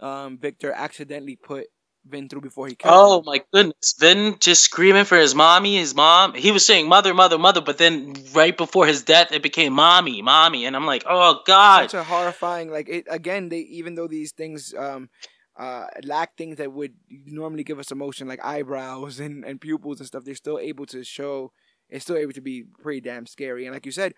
um, 0.00 0.38
Victor 0.38 0.72
accidentally 0.72 1.36
put 1.36 1.66
Vin 2.04 2.28
through 2.28 2.40
before 2.42 2.66
he 2.68 2.74
killed 2.76 3.02
Oh 3.02 3.10
him. 3.10 3.22
my 3.24 3.42
goodness. 3.52 3.94
Vin 3.98 4.36
just 4.40 4.62
screaming 4.62 5.04
for 5.04 5.16
his 5.18 5.34
mommy, 5.34 5.76
his 5.76 5.94
mom. 5.94 6.34
He 6.34 6.50
was 6.50 6.64
saying 6.64 6.88
mother, 6.88 7.14
mother, 7.14 7.38
mother, 7.38 7.60
but 7.60 7.78
then 7.78 8.14
right 8.32 8.56
before 8.56 8.86
his 8.86 9.02
death 9.02 9.32
it 9.32 9.42
became 9.42 9.72
mommy, 9.72 10.22
mommy. 10.22 10.64
And 10.66 10.74
I'm 10.76 10.86
like, 10.86 11.04
oh 11.08 11.40
god. 11.46 11.90
Such 11.90 11.94
a 12.00 12.04
horrifying, 12.04 12.70
like 12.70 12.88
it 12.88 13.06
again. 13.08 13.48
They 13.48 13.58
even 13.60 13.94
though 13.94 14.08
these 14.08 14.32
things 14.32 14.74
um, 14.74 15.10
uh, 15.58 15.86
lack 16.04 16.36
things 16.36 16.56
that 16.56 16.72
would 16.72 16.94
normally 17.08 17.64
give 17.64 17.78
us 17.78 17.90
emotion, 17.90 18.28
like 18.28 18.44
eyebrows 18.44 19.20
and, 19.24 19.44
and 19.44 19.60
pupils 19.60 20.00
and 20.00 20.06
stuff, 20.06 20.24
they're 20.24 20.34
still 20.34 20.58
able 20.58 20.86
to 20.86 21.04
show. 21.04 21.52
It's 21.88 22.04
still 22.04 22.16
able 22.16 22.32
to 22.32 22.40
be 22.40 22.64
pretty 22.82 23.00
damn 23.00 23.26
scary. 23.26 23.66
And 23.66 23.74
like 23.74 23.84
you 23.86 23.92
said, 23.92 24.14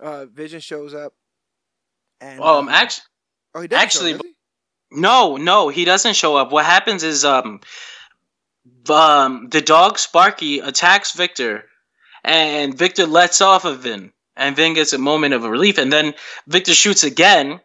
uh, 0.00 0.26
Vision 0.26 0.60
shows 0.60 0.94
up. 0.94 1.14
And 2.20 2.40
Um 2.40 2.68
actually 2.68 3.04
oh, 3.54 3.60
he 3.60 3.68
doesn't 3.68 3.88
show 3.90 4.20
no, 4.94 5.36
no, 5.36 5.68
he 5.68 5.84
doesn't 5.84 6.14
show 6.14 6.36
up. 6.36 6.52
What 6.52 6.64
happens 6.64 7.02
is 7.02 7.24
um 7.24 7.60
um 8.88 9.48
the 9.50 9.60
dog 9.60 9.98
Sparky 9.98 10.60
attacks 10.60 11.12
Victor 11.12 11.64
and 12.22 12.76
Victor 12.76 13.06
lets 13.06 13.40
off 13.40 13.64
of 13.64 13.80
Vin. 13.80 14.12
And 14.36 14.56
Vin 14.56 14.74
gets 14.74 14.92
a 14.92 14.98
moment 14.98 15.32
of 15.34 15.44
relief 15.44 15.78
and 15.78 15.92
then 15.92 16.14
Victor 16.48 16.74
shoots 16.74 17.04
again 17.04 17.60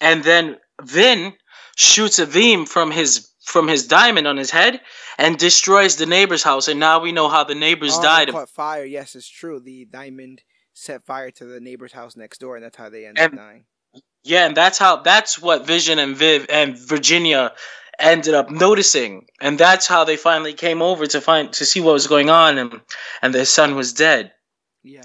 and 0.00 0.24
then 0.24 0.56
Vin 0.82 1.34
shoots 1.76 2.18
a 2.18 2.26
beam 2.26 2.64
from 2.66 2.90
his 2.90 3.28
from 3.44 3.68
his 3.68 3.86
diamond 3.86 4.26
on 4.26 4.36
his 4.36 4.50
head 4.50 4.80
and 5.18 5.36
destroys 5.38 5.96
the 5.96 6.06
neighbor's 6.06 6.42
house 6.42 6.68
and 6.68 6.80
now 6.80 7.00
we 7.00 7.12
know 7.12 7.28
how 7.28 7.44
the 7.44 7.54
neighbors 7.54 7.96
Oh, 7.96 8.02
died 8.02 8.28
caught 8.30 8.48
fire. 8.48 8.84
Yes, 8.84 9.14
it's 9.14 9.28
true. 9.28 9.60
The 9.60 9.84
diamond 9.86 10.42
set 10.72 11.04
fire 11.04 11.30
to 11.32 11.44
the 11.44 11.60
neighbor's 11.60 11.92
house 11.92 12.16
next 12.16 12.38
door, 12.38 12.54
and 12.56 12.64
that's 12.64 12.76
how 12.76 12.88
they 12.88 13.04
ended 13.04 13.24
up 13.24 13.34
dying. 13.34 13.64
Yeah 14.24 14.46
and 14.46 14.56
that's 14.56 14.78
how 14.78 14.96
that's 14.96 15.40
what 15.40 15.66
vision 15.66 15.98
and 15.98 16.16
viv 16.16 16.46
and 16.48 16.78
virginia 16.78 17.52
ended 17.98 18.34
up 18.34 18.50
noticing 18.50 19.26
and 19.40 19.58
that's 19.58 19.86
how 19.86 20.04
they 20.04 20.16
finally 20.16 20.52
came 20.52 20.82
over 20.82 21.06
to 21.06 21.20
find 21.20 21.52
to 21.52 21.64
see 21.64 21.80
what 21.80 21.92
was 21.92 22.06
going 22.06 22.30
on 22.30 22.58
and 22.58 22.80
and 23.22 23.34
their 23.34 23.44
son 23.44 23.74
was 23.74 23.92
dead 23.92 24.32
Yeah. 24.82 25.02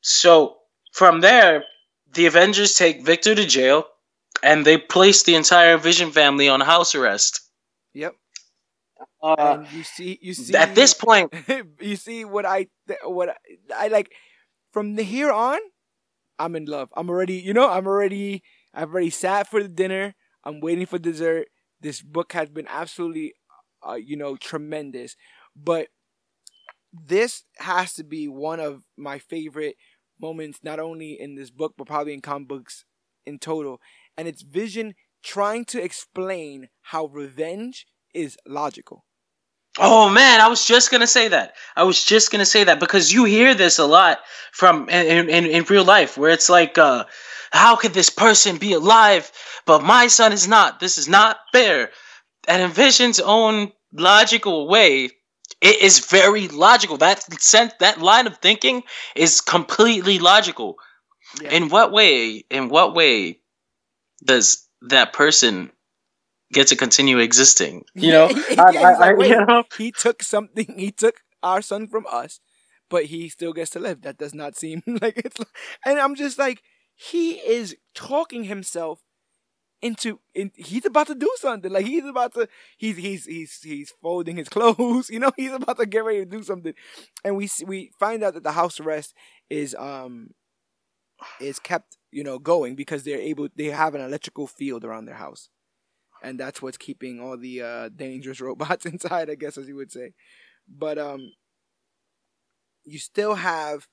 so 0.00 0.56
from 0.92 1.20
there 1.20 1.64
the 2.12 2.26
avengers 2.26 2.74
take 2.74 3.04
victor 3.04 3.34
to 3.34 3.46
jail 3.46 3.86
and 4.42 4.64
they 4.64 4.78
place 4.78 5.22
the 5.22 5.34
entire 5.34 5.76
vision 5.78 6.10
family 6.10 6.48
on 6.48 6.60
house 6.60 6.94
arrest 6.94 7.40
Yep. 7.94 8.14
uh, 9.22 9.34
and 9.38 9.66
you 9.72 9.82
see, 9.82 10.18
you 10.22 10.34
see 10.34 10.54
at 10.54 10.74
this 10.74 10.94
point 10.94 11.32
you 11.80 11.96
see 11.96 12.24
what 12.24 12.44
I 12.46 12.68
what 13.04 13.30
I, 13.30 13.84
I 13.84 13.88
like 13.88 14.12
from 14.72 14.94
the 14.96 15.02
here 15.02 15.30
on. 15.32 15.58
I'm 16.38 16.56
in 16.56 16.66
love. 16.66 16.90
I'm 16.96 17.08
already, 17.08 17.34
you 17.34 17.54
know, 17.54 17.68
I'm 17.70 17.86
already. 17.86 18.42
I've 18.74 18.90
already 18.90 19.10
sat 19.10 19.48
for 19.48 19.62
the 19.62 19.68
dinner. 19.68 20.14
I'm 20.44 20.60
waiting 20.60 20.86
for 20.86 20.98
dessert. 20.98 21.48
This 21.80 22.00
book 22.00 22.32
has 22.32 22.48
been 22.48 22.66
absolutely, 22.68 23.34
uh, 23.86 23.94
you 23.94 24.16
know, 24.16 24.36
tremendous. 24.36 25.16
But 25.54 25.88
this 26.92 27.44
has 27.58 27.94
to 27.94 28.04
be 28.04 28.28
one 28.28 28.60
of 28.60 28.82
my 28.96 29.18
favorite 29.18 29.76
moments, 30.20 30.60
not 30.62 30.78
only 30.78 31.18
in 31.18 31.34
this 31.34 31.50
book, 31.50 31.74
but 31.76 31.86
probably 31.86 32.14
in 32.14 32.20
comic 32.20 32.48
books 32.48 32.84
in 33.26 33.38
total. 33.38 33.80
And 34.16 34.28
it's 34.28 34.42
Vision 34.42 34.94
trying 35.22 35.64
to 35.66 35.82
explain 35.82 36.68
how 36.82 37.06
revenge 37.06 37.86
is 38.14 38.36
logical. 38.46 39.04
Oh 39.78 40.08
man, 40.10 40.40
I 40.40 40.48
was 40.48 40.66
just 40.66 40.90
gonna 40.90 41.06
say 41.06 41.28
that. 41.28 41.54
I 41.76 41.84
was 41.84 42.02
just 42.04 42.30
gonna 42.30 42.44
say 42.44 42.64
that 42.64 42.80
because 42.80 43.12
you 43.12 43.24
hear 43.24 43.54
this 43.54 43.78
a 43.78 43.86
lot 43.86 44.18
from 44.52 44.88
in 44.90 45.30
in, 45.30 45.46
in 45.46 45.64
real 45.64 45.84
life, 45.84 46.18
where 46.18 46.30
it's 46.30 46.50
like, 46.50 46.76
uh, 46.76 47.04
how 47.52 47.76
could 47.76 47.94
this 47.94 48.10
person 48.10 48.58
be 48.58 48.74
alive, 48.74 49.32
but 49.66 49.82
my 49.82 50.08
son 50.08 50.32
is 50.32 50.46
not? 50.46 50.78
This 50.80 50.98
is 50.98 51.08
not 51.08 51.38
fair. 51.52 51.90
And 52.46 52.60
in 52.62 52.70
Vision's 52.70 53.20
own 53.20 53.72
logical 53.92 54.68
way, 54.68 55.10
it 55.60 55.80
is 55.80 56.00
very 56.00 56.48
logical. 56.48 56.98
That 56.98 57.22
sense, 57.40 57.72
that 57.80 58.00
line 58.00 58.26
of 58.26 58.38
thinking 58.38 58.82
is 59.16 59.40
completely 59.40 60.18
logical. 60.18 60.76
Yeah. 61.40 61.50
In 61.52 61.68
what 61.70 61.92
way? 61.92 62.44
In 62.50 62.68
what 62.68 62.94
way 62.94 63.40
does 64.24 64.68
that 64.82 65.12
person 65.14 65.70
get 66.52 66.68
to 66.68 66.76
continue 66.76 67.18
existing? 67.18 67.84
You 67.94 68.12
know, 68.12 68.28
yeah, 68.50 68.62
I, 68.62 68.76
I, 68.76 68.98
like, 68.98 69.16
wait, 69.16 69.30
you 69.30 69.46
know? 69.46 69.64
he 69.76 69.92
took 69.92 70.22
something. 70.22 70.78
He 70.78 70.90
took 70.90 71.20
our 71.42 71.62
son 71.62 71.88
from 71.88 72.06
us, 72.10 72.40
but 72.88 73.06
he 73.06 73.28
still 73.28 73.52
gets 73.52 73.70
to 73.72 73.80
live. 73.80 74.02
That 74.02 74.18
does 74.18 74.34
not 74.34 74.56
seem 74.56 74.82
like 75.02 75.18
it's. 75.18 75.38
And 75.84 75.98
I'm 75.98 76.14
just 76.14 76.38
like, 76.38 76.62
he 76.94 77.32
is 77.32 77.76
talking 77.94 78.44
himself 78.44 79.00
into 79.82 80.20
in, 80.34 80.52
he's 80.54 80.86
about 80.86 81.08
to 81.08 81.14
do 81.14 81.30
something 81.36 81.72
like 81.72 81.84
he's 81.84 82.04
about 82.04 82.32
to 82.32 82.48
he's 82.78 82.96
he's 82.96 83.26
he's 83.26 83.58
he's 83.62 83.92
folding 84.00 84.36
his 84.36 84.48
clothes 84.50 85.10
you 85.10 85.18
know 85.18 85.32
he's 85.36 85.52
about 85.52 85.76
to 85.76 85.84
get 85.84 86.04
ready 86.04 86.20
to 86.20 86.24
do 86.24 86.42
something 86.42 86.72
and 87.24 87.36
we 87.36 87.48
we 87.66 87.90
find 87.98 88.22
out 88.22 88.34
that 88.34 88.44
the 88.44 88.52
house 88.52 88.78
arrest 88.78 89.12
is 89.50 89.74
um 89.74 90.30
is 91.40 91.58
kept 91.58 91.98
you 92.12 92.22
know 92.22 92.38
going 92.38 92.76
because 92.76 93.02
they're 93.02 93.18
able 93.18 93.48
they 93.56 93.66
have 93.66 93.94
an 93.94 94.00
electrical 94.00 94.46
field 94.46 94.84
around 94.84 95.04
their 95.04 95.16
house 95.16 95.48
and 96.22 96.38
that's 96.38 96.62
what's 96.62 96.76
keeping 96.76 97.20
all 97.20 97.36
the 97.36 97.62
uh 97.62 97.88
dangerous 97.90 98.40
robots 98.48 98.86
inside 98.86 99.30
i 99.30 99.34
guess 99.34 99.58
as 99.58 99.68
you 99.68 99.76
would 99.76 99.92
say 99.92 100.12
but 100.68 100.98
um 100.98 101.32
you 102.84 102.98
still 102.98 103.34
have 103.34 103.86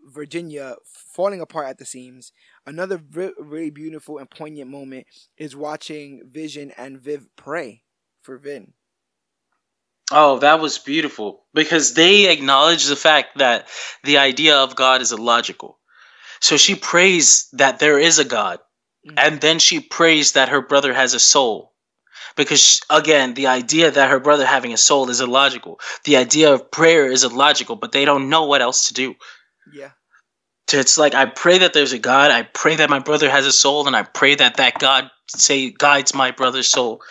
Virginia 0.00 0.76
falling 0.84 1.40
apart 1.40 1.66
at 1.66 1.78
the 1.78 1.84
seams. 1.84 2.32
Another 2.66 3.00
really 3.08 3.70
beautiful 3.70 4.18
and 4.18 4.30
poignant 4.30 4.70
moment 4.70 5.06
is 5.36 5.56
watching 5.56 6.22
Vision 6.30 6.72
and 6.76 7.00
Viv 7.00 7.26
pray 7.36 7.82
for 8.20 8.38
Vin. 8.38 8.74
Oh, 10.10 10.38
that 10.38 10.60
was 10.60 10.78
beautiful 10.78 11.44
because 11.52 11.92
they 11.92 12.32
acknowledge 12.32 12.86
the 12.86 12.96
fact 12.96 13.38
that 13.38 13.68
the 14.04 14.18
idea 14.18 14.56
of 14.56 14.74
God 14.74 15.02
is 15.02 15.12
illogical. 15.12 15.78
So 16.40 16.56
she 16.56 16.74
prays 16.74 17.48
that 17.52 17.78
there 17.78 17.98
is 17.98 18.18
a 18.18 18.24
God, 18.24 18.58
mm-hmm. 19.06 19.18
and 19.18 19.40
then 19.40 19.58
she 19.58 19.80
prays 19.80 20.32
that 20.32 20.48
her 20.48 20.62
brother 20.62 20.92
has 20.92 21.14
a 21.14 21.20
soul. 21.20 21.72
Because 22.36 22.80
again, 22.88 23.34
the 23.34 23.48
idea 23.48 23.90
that 23.90 24.10
her 24.10 24.20
brother 24.20 24.46
having 24.46 24.72
a 24.72 24.76
soul 24.76 25.10
is 25.10 25.20
illogical. 25.20 25.80
The 26.04 26.16
idea 26.16 26.52
of 26.52 26.70
prayer 26.70 27.10
is 27.10 27.24
illogical, 27.24 27.74
but 27.74 27.90
they 27.90 28.04
don't 28.04 28.28
know 28.28 28.46
what 28.46 28.62
else 28.62 28.88
to 28.88 28.94
do. 28.94 29.16
Yeah. 29.72 29.90
It's 30.72 30.98
like 30.98 31.14
I 31.14 31.26
pray 31.26 31.58
that 31.58 31.72
there's 31.72 31.92
a 31.92 31.98
God. 31.98 32.30
I 32.30 32.42
pray 32.42 32.76
that 32.76 32.90
my 32.90 32.98
brother 32.98 33.30
has 33.30 33.46
a 33.46 33.52
soul, 33.52 33.86
and 33.86 33.96
I 33.96 34.02
pray 34.02 34.34
that 34.34 34.56
that 34.56 34.78
God 34.78 35.10
say 35.26 35.70
guides 35.70 36.14
my 36.14 36.30
brother's 36.30 36.68
soul 36.68 37.02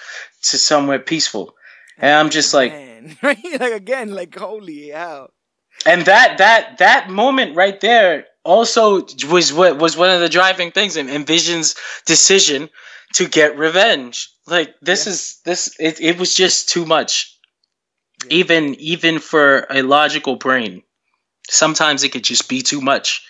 to 0.44 0.58
somewhere 0.58 1.00
peaceful. 1.00 1.56
And 1.98 2.14
I'm 2.14 2.30
just 2.30 2.54
like, 2.54 2.72
like 3.24 3.44
again, 3.44 4.14
like 4.14 4.36
holy 4.38 4.90
hell. 4.90 5.32
And 5.86 6.06
that 6.06 6.38
that 6.38 6.78
that 6.78 7.10
moment 7.10 7.56
right 7.56 7.80
there 7.82 8.27
also 8.48 9.06
was 9.30 9.52
what 9.52 9.78
was 9.78 9.98
one 9.98 10.10
of 10.10 10.22
the 10.22 10.30
driving 10.30 10.72
things 10.72 10.96
in, 10.96 11.10
in 11.10 11.26
Vision's 11.26 11.76
decision 12.06 12.70
to 13.14 13.28
get 13.28 13.58
revenge. 13.58 14.30
Like 14.48 14.74
this 14.82 15.06
yeah. 15.06 15.12
is 15.12 15.40
this 15.44 15.76
it, 15.80 16.00
it 16.00 16.18
was 16.18 16.34
just 16.34 16.70
too 16.70 16.86
much. 16.86 17.38
Yeah. 18.24 18.38
Even 18.38 18.76
even 18.76 19.20
for 19.20 19.68
a 19.70 19.82
logical 19.82 20.38
brain. 20.38 20.84
Sometimes 21.50 22.04
it 22.04 22.12
could 22.12 22.24
just 22.24 22.50
be 22.50 22.62
too 22.62 22.82
much. 22.82 23.24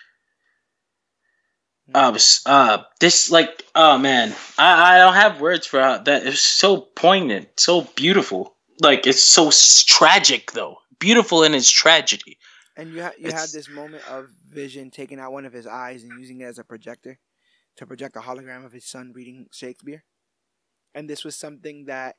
Uh, 1.94 2.18
uh, 2.46 2.84
this 3.00 3.32
like 3.32 3.64
oh 3.74 3.98
man, 3.98 4.36
I, 4.58 4.96
I 4.96 4.98
don't 5.00 5.16
have 5.16 5.42
words 5.42 5.66
for 5.66 5.82
how 5.82 5.98
that. 5.98 6.28
It's 6.28 6.42
so 6.42 6.82
poignant, 6.82 7.48
so 7.58 7.82
beautiful. 7.96 8.56
Like 8.82 9.08
it's 9.08 9.24
so 9.24 9.50
tragic 9.88 10.52
though, 10.52 10.78
beautiful 11.00 11.44
in 11.44 11.56
its 11.56 11.72
tragedy. 11.72 12.38
And 12.78 12.94
you 12.94 13.02
ha- 13.02 13.12
you 13.18 13.28
it's... 13.28 13.34
had 13.34 13.50
this 13.50 13.68
moment 13.68 14.08
of 14.08 14.30
Vision 14.50 14.92
taking 14.92 15.20
out 15.20 15.34
one 15.34 15.46
of 15.46 15.52
his 15.52 15.68
eyes 15.68 16.04
and 16.04 16.18
using 16.20 16.42
it 16.42 16.46
as 16.46 16.60
a 16.60 16.64
projector 16.64 17.20
to 17.76 17.86
project 17.86 18.16
a 18.16 18.20
hologram 18.20 18.66
of 18.66 18.72
his 18.72 18.86
son 18.86 19.12
reading 19.14 19.48
Shakespeare. 19.52 20.04
And 20.94 21.10
this 21.10 21.26
was 21.26 21.36
something 21.36 21.86
that 21.86 22.16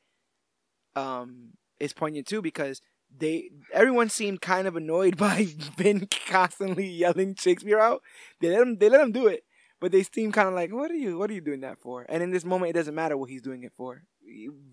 um 0.96 1.52
is 1.78 1.92
poignant 1.92 2.26
too 2.26 2.42
because 2.42 2.82
they 3.16 3.50
everyone 3.72 4.08
seemed 4.08 4.40
kind 4.40 4.66
of 4.66 4.76
annoyed 4.76 5.16
by 5.26 5.46
Vin 5.76 6.08
constantly 6.26 6.86
yelling 6.86 7.34
Shakespeare 7.36 7.78
out. 7.78 8.02
They 8.40 8.50
let 8.50 8.62
him 8.62 8.78
they 8.78 8.88
let 8.88 9.00
him 9.00 9.12
do 9.12 9.28
it, 9.28 9.44
but 9.80 9.92
they 9.92 10.02
seem 10.02 10.32
kind 10.32 10.48
of 10.48 10.54
like, 10.54 10.72
what 10.72 10.90
are 10.90 10.96
you 10.96 11.18
what 11.18 11.30
are 11.30 11.34
you 11.34 11.40
doing 11.40 11.60
that 11.60 11.78
for? 11.78 12.04
And 12.08 12.22
in 12.22 12.30
this 12.30 12.44
moment, 12.44 12.70
it 12.70 12.74
doesn't 12.74 12.94
matter 12.94 13.16
what 13.16 13.30
he's 13.30 13.42
doing 13.42 13.62
it 13.62 13.72
for. 13.76 14.02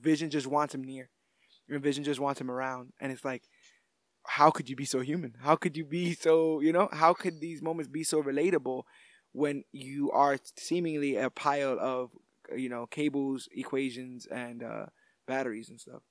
Vision 0.01 0.29
just 0.29 0.47
wants 0.47 0.73
him 0.75 0.83
near, 0.83 1.09
and 1.69 1.81
Vision 1.81 2.03
just 2.03 2.19
wants 2.19 2.41
him 2.41 2.51
around, 2.51 2.91
and 2.99 3.11
it's 3.11 3.23
like, 3.23 3.43
how 4.27 4.51
could 4.51 4.69
you 4.69 4.75
be 4.75 4.85
so 4.85 4.99
human? 4.99 5.35
How 5.41 5.55
could 5.55 5.77
you 5.77 5.85
be 5.85 6.13
so 6.13 6.59
you 6.59 6.73
know? 6.73 6.89
How 6.91 7.13
could 7.13 7.39
these 7.39 7.61
moments 7.61 7.89
be 7.89 8.03
so 8.03 8.21
relatable 8.21 8.83
when 9.31 9.63
you 9.71 10.11
are 10.11 10.37
seemingly 10.57 11.15
a 11.15 11.29
pile 11.29 11.77
of 11.79 12.11
you 12.55 12.69
know 12.69 12.87
cables, 12.87 13.47
equations, 13.51 14.25
and 14.25 14.63
uh, 14.63 14.87
batteries 15.27 15.69
and 15.69 15.79
stuff? 15.79 16.01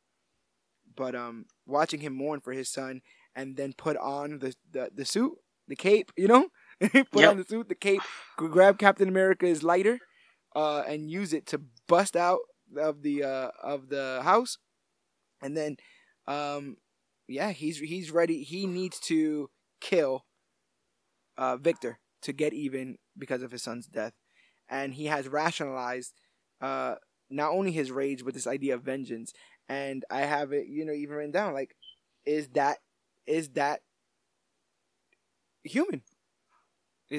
But 0.97 1.15
um, 1.15 1.47
watching 1.66 2.01
him 2.01 2.15
mourn 2.15 2.41
for 2.41 2.53
his 2.53 2.69
son 2.69 3.03
and 3.35 3.57
then 3.57 3.73
put 3.73 3.97
on 3.97 4.39
the 4.39 4.55
the, 4.70 4.91
the 4.95 5.05
suit, 5.05 5.32
the 5.69 5.77
cape, 5.77 6.12
you 6.16 6.28
know, 6.28 6.49
put 6.81 7.07
yep. 7.15 7.31
on 7.31 7.36
the 7.39 7.45
suit, 7.45 7.69
the 7.69 7.74
cape, 7.74 8.03
grab 8.36 8.78
Captain 8.78 9.09
America's 9.09 9.62
lighter, 9.62 9.99
uh, 10.55 10.82
and 10.86 11.11
use 11.11 11.32
it 11.32 11.47
to 11.47 11.61
bust 11.89 12.16
out 12.16 12.41
of 12.78 13.03
the 13.03 13.23
uh, 13.23 13.51
of 13.62 13.89
the 13.89 14.20
house, 14.23 14.59
and 15.43 15.57
then, 15.57 15.77
um, 16.27 16.77
yeah, 17.28 17.51
he's 17.52 17.78
he's 17.78 18.10
ready. 18.10 18.42
He 18.42 18.66
needs 18.66 18.98
to 19.01 19.51
kill 19.80 20.24
uh, 21.36 21.56
Victor 21.56 21.98
to 22.22 22.32
get 22.32 22.52
even 22.52 22.96
because 23.16 23.42
of 23.42 23.51
his 23.51 23.62
son's 23.62 23.86
death, 23.86 24.12
and 24.68 24.94
he 24.94 25.06
has 25.06 25.28
rationalized 25.28 26.12
uh, 26.60 26.96
not 27.30 27.52
only 27.52 27.72
his 27.72 27.90
rage 27.90 28.24
but 28.24 28.34
this 28.34 28.46
idea 28.46 28.74
of 28.74 28.82
vengeance. 28.82 29.32
And 29.68 30.05
I 30.10 30.20
have 30.20 30.52
it, 30.52 30.66
you 30.68 30.84
know, 30.84 30.92
even 30.92 31.16
written 31.16 31.32
down 31.32 31.55
like, 31.55 31.74
is 32.26 32.48
that 32.48 32.78
is 33.26 33.51
that 33.51 33.80
human? 35.62 36.02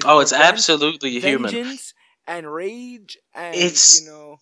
oh, 0.04 0.20
it's 0.20 0.32
absolutely 0.32 1.18
human. 1.20 1.50
Vengeance 1.50 1.94
And 2.26 2.52
rage 2.52 3.18
and 3.34 3.54
it's, 3.54 4.00
you 4.00 4.10
know 4.10 4.36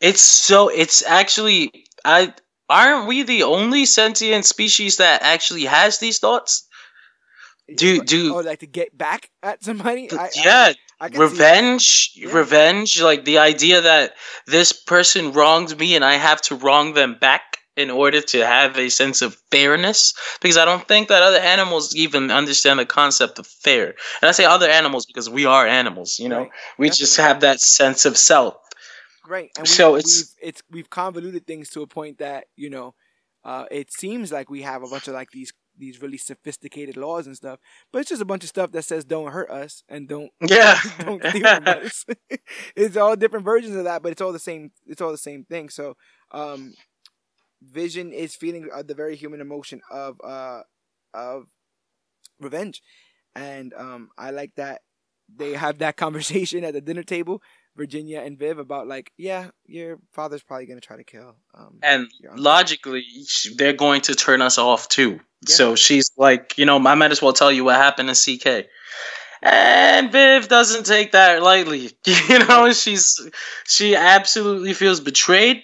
It's 0.00 0.22
so 0.22 0.68
it's 0.68 1.02
actually 1.02 1.84
I 2.04 2.34
aren't 2.70 3.08
we 3.08 3.22
the 3.22 3.42
only 3.42 3.84
sentient 3.84 4.46
species 4.46 4.96
that 4.96 5.22
actually 5.22 5.64
has 5.64 5.98
these 5.98 6.18
thoughts? 6.18 6.66
Do 7.76 8.00
do 8.02 8.36
oh 8.36 8.40
like 8.40 8.60
to 8.60 8.66
get 8.66 8.96
back 8.96 9.30
at 9.42 9.62
somebody? 9.62 10.10
I, 10.10 10.30
yeah, 10.34 10.72
I, 11.00 11.06
I 11.06 11.08
revenge, 11.08 12.12
yeah. 12.14 12.32
revenge. 12.32 13.00
Like 13.00 13.24
the 13.24 13.38
idea 13.38 13.82
that 13.82 14.14
this 14.46 14.72
person 14.72 15.32
wronged 15.32 15.78
me 15.78 15.94
and 15.94 16.04
I 16.04 16.14
have 16.14 16.40
to 16.42 16.56
wrong 16.56 16.94
them 16.94 17.16
back 17.20 17.58
in 17.76 17.90
order 17.90 18.20
to 18.20 18.44
have 18.44 18.76
a 18.76 18.90
sense 18.90 19.22
of 19.22 19.36
fairness 19.50 20.14
because 20.42 20.56
I 20.56 20.64
don't 20.64 20.86
think 20.86 21.08
that 21.08 21.22
other 21.22 21.38
animals 21.38 21.94
even 21.94 22.30
understand 22.30 22.78
the 22.78 22.86
concept 22.86 23.38
of 23.38 23.46
fair. 23.46 23.94
And 24.20 24.28
I 24.28 24.32
say 24.32 24.44
other 24.44 24.68
animals 24.68 25.06
because 25.06 25.30
we 25.30 25.46
are 25.46 25.66
animals, 25.66 26.18
you 26.18 26.28
know. 26.28 26.40
Right. 26.40 26.50
We 26.78 26.90
just 26.90 27.16
have 27.16 27.40
that 27.40 27.60
sense 27.60 28.04
of 28.04 28.16
self. 28.16 28.56
Right. 29.26 29.50
And 29.56 29.68
we, 29.68 29.78
so 29.78 29.96
it's 29.96 30.02
we've, 30.02 30.28
it's 30.40 30.62
we've 30.70 30.90
convoluted 30.90 31.46
things 31.46 31.68
to 31.70 31.82
a 31.82 31.86
point 31.86 32.18
that, 32.18 32.46
you 32.56 32.70
know, 32.70 32.94
uh, 33.44 33.66
it 33.70 33.92
seems 33.92 34.32
like 34.32 34.50
we 34.50 34.62
have 34.62 34.82
a 34.82 34.88
bunch 34.88 35.08
of 35.08 35.14
like 35.14 35.30
these 35.32 35.52
these 35.78 36.00
really 36.02 36.18
sophisticated 36.18 36.96
laws 36.96 37.26
and 37.26 37.36
stuff, 37.36 37.58
but 37.92 38.00
it's 38.00 38.08
just 38.10 38.20
a 38.22 38.26
bunch 38.26 38.42
of 38.42 38.48
stuff 38.48 38.70
that 38.72 38.82
says 38.84 39.04
don't 39.04 39.30
hurt 39.32 39.50
us 39.50 39.82
and 39.88 40.08
don't 40.08 40.30
yeah 40.40 40.78
don't 40.98 41.24
steal 41.24 41.48
from 41.48 41.68
us. 41.68 42.04
it's 42.76 42.96
all 42.96 43.16
different 43.16 43.44
versions 43.44 43.76
of 43.76 43.84
that, 43.84 44.02
but 44.02 44.12
it's 44.12 44.20
all 44.20 44.32
the 44.32 44.38
same. 44.38 44.70
It's 44.86 45.00
all 45.00 45.10
the 45.12 45.18
same 45.18 45.44
thing. 45.44 45.68
So 45.68 45.96
um, 46.32 46.74
Vision 47.62 48.12
is 48.12 48.34
feeling 48.36 48.68
uh, 48.72 48.82
the 48.82 48.94
very 48.94 49.16
human 49.16 49.40
emotion 49.40 49.80
of 49.90 50.20
uh 50.22 50.62
of 51.14 51.46
revenge, 52.40 52.82
and 53.34 53.72
um 53.74 54.10
I 54.18 54.30
like 54.30 54.54
that 54.56 54.82
they 55.34 55.52
have 55.54 55.78
that 55.78 55.96
conversation 55.96 56.64
at 56.64 56.74
the 56.74 56.80
dinner 56.80 57.02
table. 57.02 57.42
Virginia 57.80 58.20
and 58.20 58.38
Viv 58.38 58.58
about 58.58 58.86
like, 58.86 59.10
yeah, 59.16 59.48
your 59.66 59.98
father's 60.12 60.42
probably 60.42 60.66
gonna 60.66 60.82
try 60.82 60.98
to 60.98 61.04
kill. 61.04 61.34
Um, 61.54 61.78
and 61.82 62.08
logically, 62.36 63.06
they're 63.56 63.72
going 63.72 64.02
to 64.02 64.14
turn 64.14 64.42
us 64.42 64.58
off 64.58 64.86
too. 64.88 65.12
Yeah. 65.48 65.54
So 65.54 65.76
she's 65.76 66.10
like, 66.18 66.58
you 66.58 66.66
know, 66.66 66.76
I 66.76 66.94
might 66.94 67.10
as 67.10 67.22
well 67.22 67.32
tell 67.32 67.50
you 67.50 67.64
what 67.64 67.76
happened 67.76 68.14
to 68.14 68.38
CK. 68.38 68.66
And 69.42 70.12
Viv 70.12 70.46
doesn't 70.48 70.84
take 70.84 71.12
that 71.12 71.42
lightly. 71.42 71.90
You 72.28 72.40
know, 72.40 72.70
she's 72.74 73.18
she 73.66 73.96
absolutely 73.96 74.74
feels 74.74 75.00
betrayed 75.00 75.62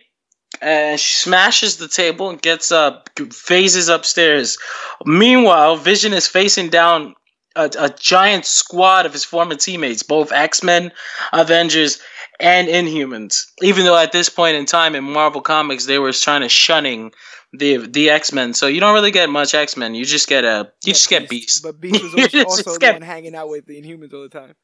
and 0.63 0.99
she 0.99 1.21
smashes 1.21 1.77
the 1.77 1.89
table 1.89 2.31
and 2.31 2.41
gets 2.41 2.73
up, 2.73 3.11
phases 3.31 3.91
upstairs. 3.91 4.57
Meanwhile, 5.05 5.77
Vision 5.77 6.15
is 6.15 6.27
facing 6.27 6.71
down 6.71 7.15
a, 7.57 7.71
a 7.79 7.91
giant 7.91 8.45
squad 8.45 9.07
of 9.07 9.13
his 9.13 9.25
former 9.25 9.55
teammates, 9.57 10.03
both 10.03 10.31
X 10.33 10.63
Men, 10.63 10.93
Avengers, 11.33 12.01
and 12.39 12.69
Inhumans. 12.69 13.47
Even 13.63 13.85
though 13.85 13.97
at 13.97 14.13
this 14.13 14.29
point 14.29 14.57
in 14.57 14.67
time 14.67 14.95
in 14.95 15.05
Marvel 15.05 15.41
Comics 15.41 15.87
they 15.87 15.99
were 15.99 16.13
trying 16.13 16.43
to 16.43 16.49
shunning 16.49 17.13
the 17.53 17.79
the 17.79 18.11
X 18.11 18.33
Men. 18.33 18.55
So 18.55 18.67
you 18.67 18.81
don't 18.81 18.95
really 18.95 19.11
get 19.11 19.29
much 19.31 19.55
X 19.55 19.77
Men. 19.77 19.95
You 19.95 20.05
just 20.05 20.29
get 20.29 20.45
a 20.45 20.71
you 20.85 20.91
yeah, 20.91 20.93
just 20.93 21.09
Beast. 21.09 21.11
get 21.11 21.29
Beast. 21.29 21.63
But 21.63 21.81
Beast 21.81 22.03
was 22.03 22.15
also, 22.35 22.45
also 22.45 22.73
the 22.75 22.79
get... 22.79 22.95
one 22.95 23.03
hanging 23.03 23.35
out 23.35 23.49
with 23.49 23.67
the 23.67 23.81
Inhumans 23.81 24.13
all 24.13 24.23
the 24.23 24.29
time. 24.29 24.55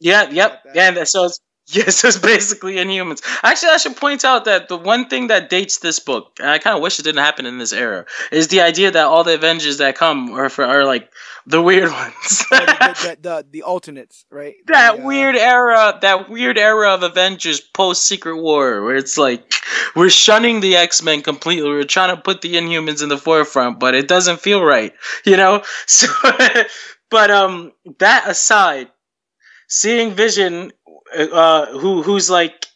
Yeah, 0.00 0.28
yep, 0.30 0.62
yeah. 0.74 0.88
And 0.88 1.08
so 1.08 1.24
it's, 1.24 1.40
yes, 1.68 2.04
it's 2.04 2.18
basically 2.18 2.74
Inhumans. 2.74 3.22
Actually, 3.42 3.70
I 3.70 3.76
should 3.78 3.96
point 3.96 4.22
out 4.22 4.44
that 4.44 4.68
the 4.68 4.76
one 4.76 5.08
thing 5.08 5.28
that 5.28 5.48
dates 5.48 5.78
this 5.78 5.98
book, 5.98 6.32
and 6.38 6.50
I 6.50 6.58
kind 6.58 6.76
of 6.76 6.82
wish 6.82 6.98
it 6.98 7.04
didn't 7.04 7.24
happen 7.24 7.46
in 7.46 7.56
this 7.56 7.72
era, 7.72 8.04
is 8.30 8.48
the 8.48 8.60
idea 8.60 8.90
that 8.90 9.06
all 9.06 9.24
the 9.24 9.34
Avengers 9.34 9.78
that 9.78 9.96
come 9.96 10.32
are 10.32 10.50
for, 10.50 10.64
are 10.64 10.84
like 10.84 11.10
the 11.46 11.62
weird 11.62 11.90
ones. 11.90 12.44
oh, 12.52 12.58
the, 12.58 13.16
the, 13.16 13.18
the, 13.20 13.46
the, 13.50 13.62
alternates, 13.62 14.26
right? 14.30 14.56
That 14.66 15.00
uh... 15.00 15.02
weird 15.04 15.36
era, 15.36 15.98
that 16.02 16.28
weird 16.28 16.58
era 16.58 16.92
of 16.92 17.02
Avengers 17.02 17.60
post 17.60 18.04
Secret 18.04 18.36
War, 18.36 18.82
where 18.82 18.96
it's 18.96 19.16
like 19.16 19.50
we're 19.96 20.10
shunning 20.10 20.60
the 20.60 20.76
X 20.76 21.02
Men 21.02 21.22
completely. 21.22 21.70
We're 21.70 21.84
trying 21.84 22.14
to 22.14 22.20
put 22.20 22.42
the 22.42 22.56
Inhumans 22.56 23.02
in 23.02 23.08
the 23.08 23.18
forefront, 23.18 23.80
but 23.80 23.94
it 23.94 24.06
doesn't 24.06 24.40
feel 24.40 24.62
right, 24.62 24.92
you 25.24 25.38
know. 25.38 25.62
So, 25.86 26.08
but 27.10 27.30
um, 27.30 27.72
that 27.98 28.28
aside, 28.28 28.90
seeing 29.68 30.12
Vision, 30.12 30.72
uh, 31.14 31.66
who 31.66 32.02
who's 32.02 32.30
like 32.30 32.66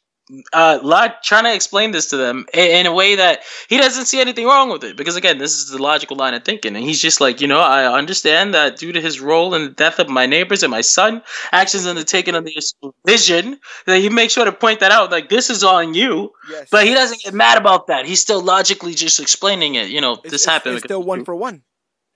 uh, 0.52 1.08
trying 1.22 1.44
to 1.44 1.54
explain 1.54 1.90
this 1.90 2.10
to 2.10 2.16
them 2.16 2.46
in, 2.52 2.70
in, 2.80 2.86
a 2.86 2.92
way 2.92 3.14
that 3.14 3.40
he 3.68 3.78
doesn't 3.78 4.06
see 4.06 4.20
anything 4.20 4.46
wrong 4.46 4.70
with 4.70 4.84
it. 4.84 4.96
Because 4.96 5.16
again, 5.16 5.38
this 5.38 5.54
is 5.54 5.70
the 5.70 5.80
logical 5.80 6.16
line 6.16 6.34
of 6.34 6.44
thinking, 6.44 6.76
and 6.76 6.84
he's 6.84 7.00
just 7.00 7.20
like, 7.20 7.40
you 7.40 7.46
know, 7.46 7.60
I 7.60 7.90
understand 7.90 8.54
that 8.54 8.76
due 8.76 8.92
to 8.92 9.00
his 9.00 9.20
role 9.20 9.54
in 9.54 9.62
the 9.62 9.70
death 9.70 9.98
of 9.98 10.08
my 10.08 10.26
neighbors 10.26 10.62
and 10.62 10.70
my 10.70 10.82
son, 10.82 11.22
actions 11.52 11.86
undertaken 11.86 12.34
under 12.34 12.50
his 12.54 12.74
vision, 13.06 13.58
that 13.86 13.98
he 13.98 14.08
makes 14.08 14.34
sure 14.34 14.44
to 14.44 14.52
point 14.52 14.80
that 14.80 14.92
out. 14.92 15.10
Like 15.10 15.28
this 15.28 15.50
is 15.50 15.64
on 15.64 15.94
you, 15.94 16.32
yes. 16.50 16.68
but 16.70 16.86
he 16.86 16.94
doesn't 16.94 17.22
get 17.22 17.34
mad 17.34 17.58
about 17.58 17.86
that. 17.86 18.06
He's 18.06 18.20
still 18.20 18.42
logically 18.42 18.94
just 18.94 19.20
explaining 19.20 19.76
it. 19.76 19.88
You 19.88 20.00
know, 20.00 20.14
it's, 20.14 20.22
this 20.24 20.32
it's, 20.34 20.44
happened. 20.46 20.76
It's 20.76 20.84
still 20.84 21.02
one 21.02 21.24
for 21.24 21.34
one. 21.34 21.62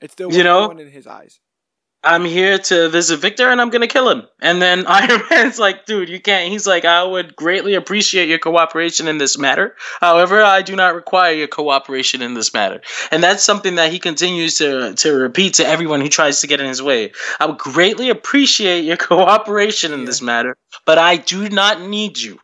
It's 0.00 0.12
still 0.12 0.28
one 0.28 0.36
you 0.36 0.44
know? 0.44 0.68
one 0.68 0.80
in 0.80 0.90
his 0.90 1.06
eyes. 1.06 1.40
I'm 2.04 2.24
here 2.24 2.58
to 2.58 2.88
visit 2.88 3.18
Victor 3.18 3.48
and 3.48 3.60
I'm 3.60 3.70
gonna 3.70 3.86
kill 3.86 4.08
him. 4.08 4.26
And 4.40 4.60
then 4.60 4.86
Iron 4.88 5.22
Man's 5.30 5.58
like, 5.58 5.86
dude, 5.86 6.08
you 6.08 6.20
can't. 6.20 6.50
He's 6.50 6.66
like, 6.66 6.84
I 6.84 7.04
would 7.04 7.36
greatly 7.36 7.74
appreciate 7.74 8.28
your 8.28 8.38
cooperation 8.38 9.08
in 9.08 9.18
this 9.18 9.38
matter. 9.38 9.76
However, 10.00 10.42
I 10.42 10.62
do 10.62 10.74
not 10.74 10.94
require 10.94 11.32
your 11.32 11.48
cooperation 11.48 12.22
in 12.22 12.34
this 12.34 12.52
matter. 12.52 12.80
And 13.10 13.22
that's 13.22 13.44
something 13.44 13.76
that 13.76 13.92
he 13.92 13.98
continues 13.98 14.58
to, 14.58 14.94
to 14.94 15.12
repeat 15.12 15.54
to 15.54 15.66
everyone 15.66 16.00
who 16.00 16.08
tries 16.08 16.40
to 16.40 16.46
get 16.46 16.60
in 16.60 16.66
his 16.66 16.82
way. 16.82 17.12
I 17.38 17.46
would 17.46 17.58
greatly 17.58 18.10
appreciate 18.10 18.84
your 18.84 18.96
cooperation 18.98 19.92
in 19.92 20.00
yeah. 20.00 20.06
this 20.06 20.22
matter, 20.22 20.56
but 20.84 20.98
I 20.98 21.16
do 21.16 21.48
not 21.48 21.80
need 21.80 22.18
you. 22.18 22.40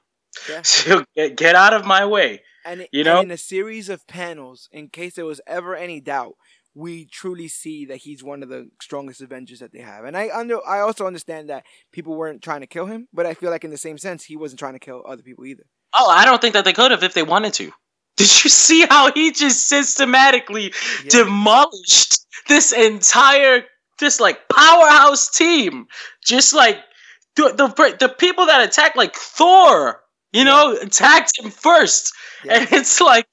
Yeah. 0.49 0.63
So 0.65 1.05
get, 1.17 1.37
get 1.37 1.55
out 1.57 1.75
of 1.75 1.85
my 1.85 2.07
way. 2.07 2.43
And, 2.65 2.87
you 2.93 3.03
know, 3.03 3.21
in 3.21 3.31
a 3.31 3.39
series 3.39 3.89
of 3.89 4.07
panels, 4.07 4.69
in 4.71 4.89
case 4.89 5.15
there 5.15 5.25
was 5.25 5.41
ever 5.47 5.75
any 5.75 6.01
doubt, 6.01 6.35
we 6.79 7.07
truly 7.07 7.49
see 7.49 7.87
that 7.87 7.97
he's 7.97 8.23
one 8.23 8.41
of 8.43 8.49
the 8.49 8.71
strongest 8.81 9.21
Avengers 9.21 9.59
that 9.59 9.73
they 9.73 9.81
have. 9.81 10.05
And 10.05 10.17
I 10.17 10.31
under 10.33 10.65
I 10.67 10.79
also 10.81 11.07
understand 11.07 11.51
that 11.51 11.65
people 11.93 12.15
weren't 12.15 12.41
trying 12.41 12.61
to 12.61 12.69
kill 12.69 12.87
him, 12.87 13.09
but 13.13 13.27
I 13.27 13.35
feel 13.35 13.51
like 13.51 13.65
in 13.65 13.73
the 13.73 13.77
same 13.77 13.99
sense 13.99 14.25
he 14.25 14.37
wasn't 14.37 14.61
trying 14.61 14.75
to 14.75 14.79
kill 14.79 15.03
other 15.07 15.23
people 15.23 15.45
either. 15.45 15.65
Oh, 15.93 16.09
I 16.09 16.25
don't 16.25 16.41
think 16.41 16.55
that 16.55 16.65
they 16.65 16.73
could 16.73 16.93
have 16.93 17.03
if 17.03 17.15
they 17.15 17.25
wanted 17.25 17.53
to. 17.55 17.65
Did 18.17 18.45
you 18.45 18.51
see 18.51 18.87
how 18.87 19.13
he 19.13 19.33
just 19.33 19.69
systematically 19.69 20.73
yeah. 21.05 21.11
demolished 21.11 22.25
this 22.47 22.73
entire 22.73 23.65
this 23.99 24.21
like 24.21 24.49
powerhouse 24.49 25.31
team? 25.31 25.87
Just 26.25 26.55
like 26.55 26.79
the 27.35 27.51
the, 27.51 27.97
the 27.99 28.09
people 28.09 28.47
that 28.47 28.67
attacked 28.67 28.97
like 28.97 29.17
Thor, 29.17 30.01
you 30.33 30.45
know, 30.45 30.77
attacked 30.81 31.41
him 31.41 31.51
first. 31.51 32.13
Yeah. 32.45 32.61
And 32.61 32.69
it's 32.71 33.01
like 33.01 33.27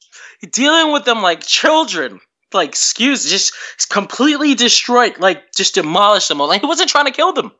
dealing 0.51 0.91
with 0.91 1.05
them 1.05 1.21
like 1.21 1.41
children 1.41 2.19
like 2.53 2.69
excuse 2.69 3.29
just 3.29 3.53
completely 3.89 4.55
destroyed 4.55 5.17
like 5.19 5.51
just 5.53 5.75
demolished 5.75 6.29
them 6.29 6.41
all. 6.41 6.47
Like 6.47 6.61
he 6.61 6.67
wasn't 6.67 6.89
trying 6.89 7.05
to 7.05 7.11
kill 7.11 7.33
them 7.33 7.51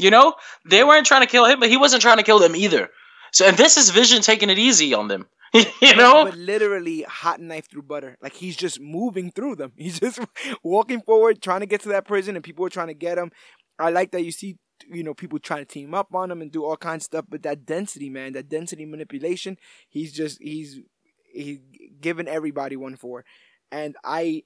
you 0.00 0.10
know? 0.10 0.34
They 0.64 0.84
weren't 0.84 1.06
trying 1.06 1.22
to 1.22 1.26
kill 1.26 1.44
him 1.44 1.60
but 1.60 1.68
he 1.68 1.76
wasn't 1.76 2.02
trying 2.02 2.18
to 2.18 2.22
kill 2.22 2.38
them 2.38 2.56
either. 2.56 2.88
So 3.32 3.46
and 3.46 3.56
this 3.56 3.76
is 3.76 3.90
vision 3.90 4.22
taking 4.22 4.50
it 4.50 4.58
easy 4.58 4.94
on 4.94 5.08
them 5.08 5.26
you 5.54 5.96
know? 5.96 6.24
but 6.24 6.36
literally 6.36 7.02
hot 7.02 7.40
knife 7.40 7.70
through 7.70 7.82
butter. 7.82 8.16
Like 8.20 8.34
he's 8.34 8.56
just 8.56 8.80
moving 8.80 9.30
through 9.30 9.56
them. 9.56 9.72
He's 9.76 10.00
just 10.00 10.20
walking 10.62 11.00
forward 11.00 11.42
trying 11.42 11.60
to 11.60 11.66
get 11.66 11.82
to 11.82 11.88
that 11.90 12.06
prison 12.06 12.36
and 12.36 12.44
people 12.44 12.64
are 12.64 12.70
trying 12.70 12.88
to 12.88 12.94
get 12.94 13.18
him. 13.18 13.30
I 13.78 13.90
like 13.90 14.10
that 14.12 14.24
you 14.24 14.32
see 14.32 14.58
you 14.86 15.02
know 15.02 15.14
people 15.14 15.38
trying 15.38 15.60
to 15.60 15.72
team 15.72 15.94
up 15.94 16.14
on 16.14 16.30
him 16.30 16.42
and 16.42 16.52
do 16.52 16.64
all 16.64 16.76
kinds 16.76 17.02
of 17.02 17.06
stuff 17.06 17.24
but 17.28 17.42
that 17.42 17.66
density 17.66 18.08
man 18.08 18.32
that 18.32 18.48
density 18.48 18.86
manipulation 18.86 19.56
he's 19.88 20.12
just 20.12 20.40
he's 20.40 20.80
he's 21.32 21.58
giving 22.00 22.28
everybody 22.28 22.76
one 22.76 22.96
for 22.96 23.24
and 23.72 23.96
I 24.04 24.44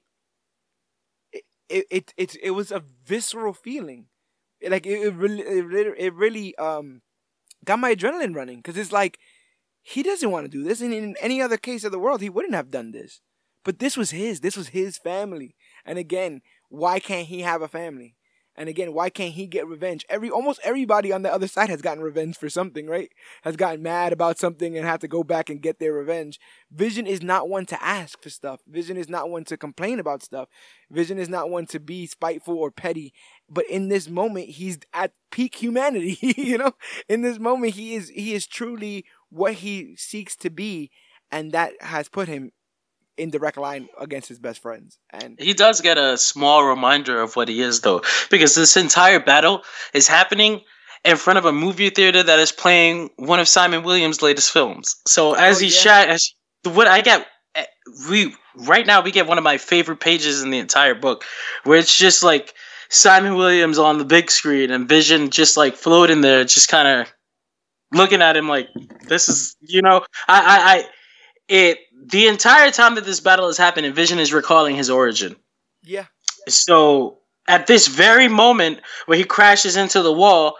it 1.69 1.85
it 1.89 2.13
it, 2.17 2.35
it 2.41 2.51
was 2.51 2.71
a 2.71 2.83
visceral 3.05 3.53
feeling. 3.53 4.07
Like 4.67 4.85
it, 4.85 4.99
it 5.01 5.13
really 5.15 5.41
it 5.41 5.65
really, 5.65 5.99
it 5.99 6.13
really 6.13 6.55
um 6.57 7.01
got 7.65 7.79
my 7.79 7.95
adrenaline 7.95 8.35
running 8.35 8.57
because 8.57 8.77
it's 8.77 8.91
like 8.91 9.19
he 9.83 10.03
doesn't 10.03 10.31
want 10.31 10.45
to 10.45 10.51
do 10.51 10.63
this, 10.63 10.81
and 10.81 10.93
in 10.93 11.15
any 11.21 11.41
other 11.41 11.57
case 11.57 11.83
of 11.83 11.91
the 11.91 11.99
world, 11.99 12.21
he 12.21 12.29
wouldn't 12.29 12.55
have 12.55 12.71
done 12.71 12.91
this. 12.91 13.21
But 13.65 13.79
this 13.79 13.97
was 13.97 14.11
his. 14.11 14.41
This 14.41 14.57
was 14.57 14.69
his 14.69 14.97
family. 14.97 15.55
And 15.85 15.99
again, 15.99 16.41
why 16.69 16.99
can't 16.99 17.27
he 17.27 17.41
have 17.41 17.61
a 17.61 17.67
family? 17.67 18.15
And 18.55 18.69
again, 18.69 18.93
why 18.93 19.09
can't 19.09 19.33
he 19.33 19.47
get 19.47 19.67
revenge? 19.67 20.05
Every 20.09 20.29
almost 20.29 20.59
everybody 20.63 21.11
on 21.11 21.23
the 21.23 21.33
other 21.33 21.47
side 21.47 21.69
has 21.69 21.81
gotten 21.81 22.03
revenge 22.03 22.37
for 22.37 22.49
something, 22.49 22.87
right? 22.87 23.11
Has 23.43 23.55
gotten 23.55 23.81
mad 23.81 24.13
about 24.13 24.37
something 24.37 24.77
and 24.77 24.85
had 24.85 25.01
to 25.01 25.07
go 25.07 25.23
back 25.23 25.49
and 25.49 25.61
get 25.61 25.79
their 25.79 25.93
revenge. 25.93 26.39
Vision 26.71 27.07
is 27.07 27.23
not 27.23 27.49
one 27.49 27.65
to 27.67 27.83
ask 27.83 28.21
for 28.21 28.29
stuff. 28.29 28.61
Vision 28.67 28.95
is 28.95 29.09
not 29.09 29.29
one 29.29 29.43
to 29.45 29.57
complain 29.57 29.99
about 29.99 30.21
stuff. 30.21 30.49
Vision 30.91 31.17
is 31.17 31.29
not 31.29 31.49
one 31.49 31.65
to 31.67 31.79
be 31.79 32.05
spiteful 32.05 32.57
or 32.57 32.69
petty. 32.69 33.13
But 33.49 33.65
in 33.67 33.89
this 33.89 34.07
moment, 34.07 34.49
he's 34.49 34.79
at 34.93 35.13
peak 35.31 35.55
humanity. 35.55 36.17
you 36.21 36.57
know, 36.57 36.73
in 37.09 37.21
this 37.21 37.39
moment, 37.39 37.73
he 37.73 37.95
is 37.95 38.09
he 38.09 38.33
is 38.33 38.45
truly 38.45 39.05
what 39.29 39.55
he 39.55 39.95
seeks 39.95 40.35
to 40.37 40.51
be, 40.51 40.91
and 41.31 41.51
that 41.53 41.73
has 41.81 42.07
put 42.07 42.27
him 42.27 42.51
in 43.17 43.29
direct 43.29 43.57
line 43.57 43.87
against 43.99 44.29
his 44.29 44.39
best 44.39 44.61
friends. 44.61 44.97
And 45.11 45.39
he 45.39 45.53
does 45.53 45.81
get 45.81 45.97
a 45.97 46.17
small 46.17 46.65
reminder 46.65 47.21
of 47.21 47.35
what 47.35 47.47
he 47.47 47.61
is, 47.61 47.81
though, 47.81 48.01
because 48.29 48.55
this 48.55 48.75
entire 48.77 49.19
battle 49.19 49.63
is 49.93 50.07
happening 50.07 50.61
in 51.03 51.17
front 51.17 51.37
of 51.37 51.45
a 51.45 51.51
movie 51.51 51.89
theater 51.89 52.23
that 52.23 52.39
is 52.39 52.51
playing 52.51 53.09
one 53.17 53.39
of 53.39 53.47
Simon 53.47 53.83
Williams' 53.83 54.21
latest 54.21 54.51
films. 54.51 54.95
So 55.07 55.31
oh, 55.31 55.33
as 55.33 55.57
oh, 55.57 55.59
he 55.61 55.67
yeah. 55.67 55.71
shot, 55.71 56.09
as 56.09 56.33
what 56.63 56.87
I 56.87 57.01
get, 57.01 57.27
we 58.09 58.35
right 58.55 58.85
now 58.87 59.01
we 59.01 59.11
get 59.11 59.27
one 59.27 59.37
of 59.37 59.43
my 59.43 59.57
favorite 59.57 59.99
pages 59.99 60.41
in 60.41 60.49
the 60.49 60.59
entire 60.59 60.95
book, 60.95 61.23
where 61.65 61.77
it's 61.77 61.97
just 61.97 62.23
like 62.23 62.53
Simon 62.89 63.35
Williams 63.35 63.77
on 63.77 63.97
the 63.97 64.05
big 64.05 64.31
screen 64.31 64.71
and 64.71 64.87
Vision 64.87 65.29
just 65.29 65.57
like 65.57 65.75
floating 65.75 66.21
there, 66.21 66.43
just 66.45 66.69
kind 66.69 66.87
of 66.87 67.13
looking 67.91 68.21
at 68.21 68.37
him 68.37 68.47
like 68.47 68.69
this 69.07 69.29
is, 69.29 69.55
you 69.61 69.81
know, 69.81 70.05
I, 70.27 70.39
I, 70.39 70.75
I 70.77 70.85
it 71.47 71.79
the 72.05 72.27
entire 72.27 72.71
time 72.71 72.95
that 72.95 73.05
this 73.05 73.19
battle 73.19 73.47
is 73.47 73.57
happening, 73.57 73.93
Vision 73.93 74.19
is 74.19 74.33
recalling 74.33 74.75
his 74.75 74.89
origin. 74.89 75.35
Yeah. 75.83 76.05
So 76.47 77.19
at 77.47 77.67
this 77.67 77.87
very 77.87 78.27
moment 78.27 78.81
where 79.05 79.17
he 79.17 79.23
crashes 79.23 79.75
into 79.75 80.01
the 80.01 80.11
wall 80.11 80.57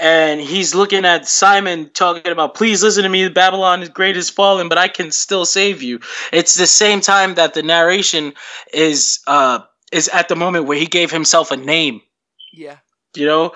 and 0.00 0.40
he's 0.40 0.74
looking 0.74 1.04
at 1.04 1.26
Simon 1.28 1.90
talking 1.90 2.32
about, 2.32 2.54
please 2.54 2.82
listen 2.82 3.02
to 3.02 3.08
me, 3.08 3.28
Babylon 3.28 3.82
is 3.82 3.88
great 3.88 4.16
is 4.16 4.30
fallen, 4.30 4.68
but 4.68 4.78
I 4.78 4.88
can 4.88 5.10
still 5.10 5.44
save 5.44 5.82
you. 5.82 6.00
It's 6.32 6.54
the 6.54 6.66
same 6.66 7.00
time 7.00 7.34
that 7.34 7.54
the 7.54 7.62
narration 7.62 8.34
is 8.72 9.20
uh 9.26 9.60
is 9.92 10.08
at 10.08 10.28
the 10.28 10.36
moment 10.36 10.66
where 10.66 10.78
he 10.78 10.86
gave 10.86 11.10
himself 11.10 11.50
a 11.50 11.56
name. 11.56 12.00
Yeah. 12.52 12.78
You 13.14 13.26
know? 13.26 13.52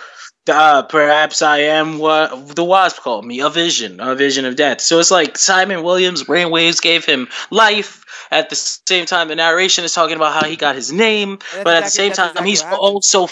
Uh, 0.49 0.83
perhaps 0.83 1.43
I 1.43 1.59
am 1.59 1.99
what 1.99 2.55
the 2.55 2.65
Wasp 2.65 3.01
called 3.01 3.25
me, 3.25 3.41
a 3.41 3.51
vision, 3.51 4.01
a 4.01 4.15
vision 4.15 4.45
of 4.45 4.57
death. 4.57 4.81
So 4.81 4.99
it's 4.99 5.11
like 5.11 5.39
Simon 5.39 5.83
Williams' 5.83 6.25
brainwaves 6.25 6.81
gave 6.81 7.05
him 7.05 7.29
life. 7.51 8.05
At 8.31 8.51
the 8.51 8.57
same 8.57 9.07
time, 9.07 9.29
the 9.29 9.37
narration 9.37 9.85
is 9.85 9.95
talking 9.95 10.17
about 10.17 10.33
how 10.33 10.49
he 10.49 10.57
got 10.57 10.75
his 10.75 10.93
name, 10.93 11.39
but 11.63 11.77
at 11.77 11.85
the 11.85 11.91
same 11.91 12.13
time, 12.13 12.31
exactly 12.31 12.51
he's 12.51 12.63
also 12.63 13.29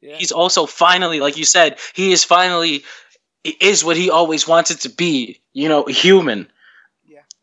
yeah. 0.00 0.16
he's 0.16 0.30
also 0.30 0.66
finally, 0.66 1.18
like 1.18 1.36
you 1.36 1.44
said, 1.44 1.78
he 1.94 2.12
is 2.12 2.22
finally 2.22 2.84
is 3.42 3.84
what 3.84 3.96
he 3.96 4.10
always 4.10 4.46
wanted 4.46 4.80
to 4.82 4.90
be. 4.90 5.40
You 5.52 5.68
know, 5.68 5.84
human. 5.86 6.48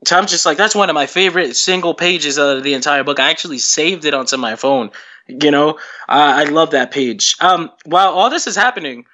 So 0.06 0.18
I'm 0.18 0.28
just 0.28 0.46
like, 0.46 0.58
that's 0.58 0.76
one 0.76 0.90
of 0.90 0.94
my 0.94 1.08
favorite 1.08 1.58
single 1.58 1.94
pages 1.94 2.38
of 2.38 2.64
the 2.64 2.74
entire 2.74 3.04
book. 3.04 3.20
I 3.20 3.30
actually 3.30 3.58
saved 3.58 4.06
it 4.06 4.14
onto 4.14 4.38
my 4.38 4.56
phone 4.56 4.92
you 5.30 5.52
know, 5.52 5.80
I 6.08 6.44
love 6.46 6.72
that 6.72 6.92
page. 6.92 7.36
Um, 7.40 7.72
while 7.86 8.10
all 8.10 8.30
this 8.30 8.48
is 8.48 8.56
happening, 8.56 9.06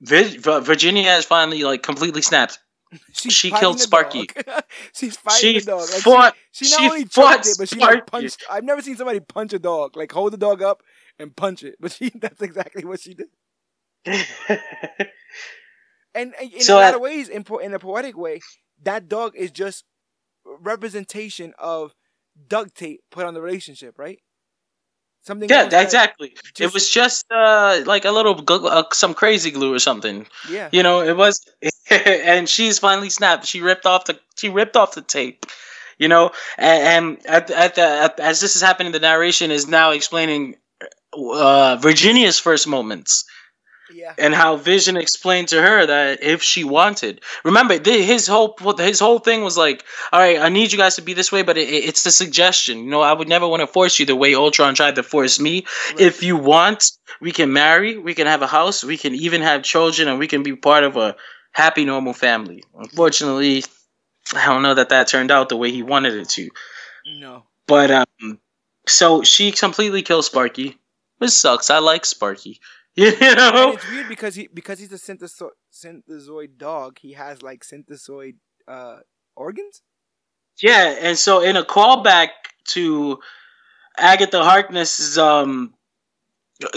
Virginia 0.00 1.04
has 1.04 1.24
finally 1.24 1.64
like 1.64 1.82
completely 1.82 2.22
snapped. 2.22 2.58
She's 3.12 3.32
she 3.32 3.50
killed 3.50 3.80
Sparky. 3.80 4.28
She's 4.94 5.16
fighting 5.16 5.54
she 5.54 5.60
the 5.60 5.66
dog. 5.66 5.80
Like, 5.80 6.02
fought, 6.02 6.36
she, 6.52 6.66
she 6.66 6.82
not 6.82 6.92
only 6.92 7.04
choked 7.04 7.46
it, 7.46 7.56
but 7.58 7.68
she 7.68 7.78
like 7.78 8.06
punched. 8.06 8.44
I've 8.50 8.64
never 8.64 8.80
seen 8.80 8.96
somebody 8.96 9.20
punch 9.20 9.52
a 9.52 9.58
dog. 9.58 9.96
Like 9.96 10.12
hold 10.12 10.32
the 10.32 10.38
dog 10.38 10.62
up 10.62 10.82
and 11.18 11.34
punch 11.34 11.62
it. 11.62 11.76
But 11.80 11.92
she 11.92 12.10
that's 12.10 12.42
exactly 12.42 12.84
what 12.84 13.00
she 13.00 13.14
did. 13.14 13.28
and, 16.14 16.32
in 16.40 16.60
so 16.60 16.78
a 16.78 16.80
lot 16.80 16.94
of 16.94 17.00
ways, 17.00 17.28
in, 17.28 17.44
in 17.62 17.74
a 17.74 17.78
poetic 17.78 18.16
way, 18.16 18.40
that 18.82 19.08
dog 19.08 19.34
is 19.36 19.50
just 19.50 19.84
representation 20.44 21.54
of 21.58 21.94
duct 22.48 22.76
tape 22.76 23.00
put 23.10 23.24
on 23.24 23.34
the 23.34 23.42
relationship, 23.42 23.98
right? 23.98 24.20
Something. 25.26 25.48
Yeah, 25.48 25.64
exactly. 25.80 26.34
Just, 26.54 26.60
it 26.60 26.72
was 26.72 26.88
just 26.88 27.26
uh, 27.32 27.82
like 27.84 28.04
a 28.04 28.12
little 28.12 28.40
uh, 28.48 28.84
some 28.92 29.12
crazy 29.12 29.50
glue 29.50 29.74
or 29.74 29.80
something. 29.80 30.24
Yeah. 30.48 30.68
You 30.70 30.84
know, 30.84 31.00
it 31.00 31.16
was, 31.16 31.44
and 31.90 32.48
she's 32.48 32.78
finally 32.78 33.10
snapped. 33.10 33.44
She 33.44 33.60
ripped 33.60 33.86
off 33.86 34.04
the 34.04 34.20
she 34.36 34.48
ripped 34.50 34.76
off 34.76 34.94
the 34.94 35.02
tape. 35.02 35.46
You 35.98 36.08
know, 36.08 36.30
and, 36.58 37.06
and 37.06 37.26
at, 37.26 37.50
at 37.50 37.74
the 37.74 37.82
at, 37.82 38.20
as 38.20 38.40
this 38.40 38.54
is 38.54 38.62
happening, 38.62 38.92
the 38.92 39.00
narration 39.00 39.50
is 39.50 39.66
now 39.66 39.90
explaining 39.90 40.56
uh, 41.14 41.76
Virginia's 41.80 42.38
first 42.38 42.68
moments 42.68 43.24
yeah. 43.92 44.14
And 44.18 44.34
how 44.34 44.56
Vision 44.56 44.96
explained 44.96 45.48
to 45.48 45.60
her 45.60 45.86
that 45.86 46.22
if 46.22 46.42
she 46.42 46.64
wanted, 46.64 47.20
remember 47.44 47.78
his 47.82 48.26
whole 48.26 48.56
his 48.78 49.00
whole 49.00 49.18
thing 49.18 49.42
was 49.42 49.56
like, 49.56 49.84
all 50.12 50.20
right, 50.20 50.40
I 50.40 50.48
need 50.48 50.72
you 50.72 50.78
guys 50.78 50.96
to 50.96 51.02
be 51.02 51.14
this 51.14 51.30
way, 51.30 51.42
but 51.42 51.56
it, 51.56 51.68
it's 51.68 52.04
the 52.04 52.10
suggestion. 52.10 52.78
You 52.78 52.90
know, 52.90 53.00
I 53.00 53.12
would 53.12 53.28
never 53.28 53.46
want 53.46 53.60
to 53.60 53.66
force 53.66 53.98
you 53.98 54.06
the 54.06 54.16
way 54.16 54.34
Ultron 54.34 54.74
tried 54.74 54.96
to 54.96 55.02
force 55.02 55.38
me. 55.38 55.66
Right. 55.90 56.00
If 56.00 56.22
you 56.22 56.36
want, 56.36 56.90
we 57.20 57.32
can 57.32 57.52
marry, 57.52 57.96
we 57.98 58.14
can 58.14 58.26
have 58.26 58.42
a 58.42 58.46
house, 58.46 58.84
we 58.84 58.96
can 58.96 59.14
even 59.14 59.42
have 59.42 59.62
children, 59.62 60.08
and 60.08 60.18
we 60.18 60.26
can 60.26 60.42
be 60.42 60.56
part 60.56 60.84
of 60.84 60.96
a 60.96 61.16
happy, 61.52 61.84
normal 61.84 62.12
family. 62.12 62.64
Unfortunately, 62.78 63.64
I 64.34 64.46
don't 64.46 64.62
know 64.62 64.74
that 64.74 64.88
that 64.90 65.08
turned 65.08 65.30
out 65.30 65.48
the 65.48 65.56
way 65.56 65.70
he 65.70 65.82
wanted 65.82 66.14
it 66.14 66.28
to. 66.30 66.48
No. 67.18 67.44
But 67.66 67.90
um, 67.90 68.40
so 68.86 69.22
she 69.22 69.52
completely 69.52 70.02
kills 70.02 70.26
Sparky. 70.26 70.78
Which 71.18 71.30
sucks. 71.30 71.70
I 71.70 71.78
like 71.78 72.04
Sparky. 72.04 72.60
You 73.20 73.34
know, 73.34 73.68
and 73.68 73.74
it's 73.74 73.90
weird 73.90 74.08
because 74.08 74.34
he 74.34 74.46
because 74.46 74.78
he's 74.78 74.92
a 74.92 74.96
syntheso- 74.96 75.50
synthezoid 75.70 76.56
dog. 76.56 76.98
He 76.98 77.12
has 77.12 77.42
like 77.42 77.62
synthezoid 77.62 78.36
uh, 78.66 79.00
organs. 79.36 79.82
Yeah, 80.62 80.96
and 80.98 81.18
so 81.18 81.40
in 81.42 81.56
a 81.56 81.62
callback 81.62 82.28
to 82.68 83.18
Agatha 83.98 84.42
Harkness's 84.42 85.18
um 85.18 85.74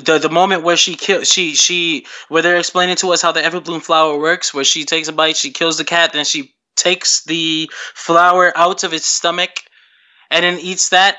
the 0.03 0.17
the 0.17 0.29
moment 0.29 0.63
where 0.63 0.75
she 0.75 0.95
kill 0.95 1.23
she 1.23 1.55
she 1.55 2.05
where 2.27 2.41
they're 2.41 2.57
explaining 2.57 2.97
to 2.97 3.13
us 3.13 3.21
how 3.21 3.31
the 3.31 3.41
Everbloom 3.41 3.81
flower 3.81 4.19
works, 4.19 4.53
where 4.53 4.65
she 4.65 4.83
takes 4.83 5.07
a 5.07 5.13
bite, 5.13 5.37
she 5.37 5.51
kills 5.51 5.77
the 5.77 5.85
cat, 5.85 6.11
then 6.11 6.25
she 6.25 6.53
takes 6.75 7.23
the 7.23 7.69
flower 7.73 8.51
out 8.57 8.83
of 8.83 8.93
its 8.93 9.05
stomach 9.05 9.51
and 10.29 10.43
then 10.43 10.59
eats 10.59 10.89
that. 10.89 11.17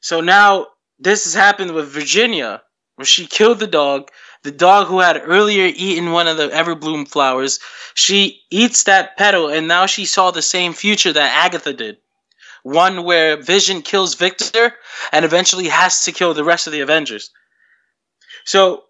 So 0.00 0.20
now 0.20 0.66
this 0.98 1.24
has 1.24 1.34
happened 1.34 1.72
with 1.72 1.88
Virginia, 1.88 2.62
where 2.96 3.06
she 3.06 3.26
killed 3.26 3.60
the 3.60 3.66
dog, 3.66 4.10
the 4.42 4.50
dog 4.50 4.88
who 4.88 5.00
had 5.00 5.22
earlier 5.24 5.70
eaten 5.74 6.12
one 6.12 6.26
of 6.26 6.36
the 6.36 6.48
Everbloom 6.48 7.06
flowers, 7.06 7.60
she 7.94 8.40
eats 8.50 8.84
that 8.84 9.16
petal, 9.16 9.48
and 9.48 9.68
now 9.68 9.86
she 9.86 10.04
saw 10.04 10.30
the 10.30 10.42
same 10.42 10.72
future 10.72 11.12
that 11.12 11.44
Agatha 11.44 11.72
did. 11.72 11.98
One 12.62 13.04
where 13.04 13.40
Vision 13.40 13.82
kills 13.82 14.14
Victor 14.14 14.74
and 15.12 15.24
eventually 15.24 15.68
has 15.68 16.02
to 16.04 16.12
kill 16.12 16.34
the 16.34 16.44
rest 16.44 16.66
of 16.66 16.72
the 16.72 16.80
Avengers. 16.80 17.30
So, 18.44 18.84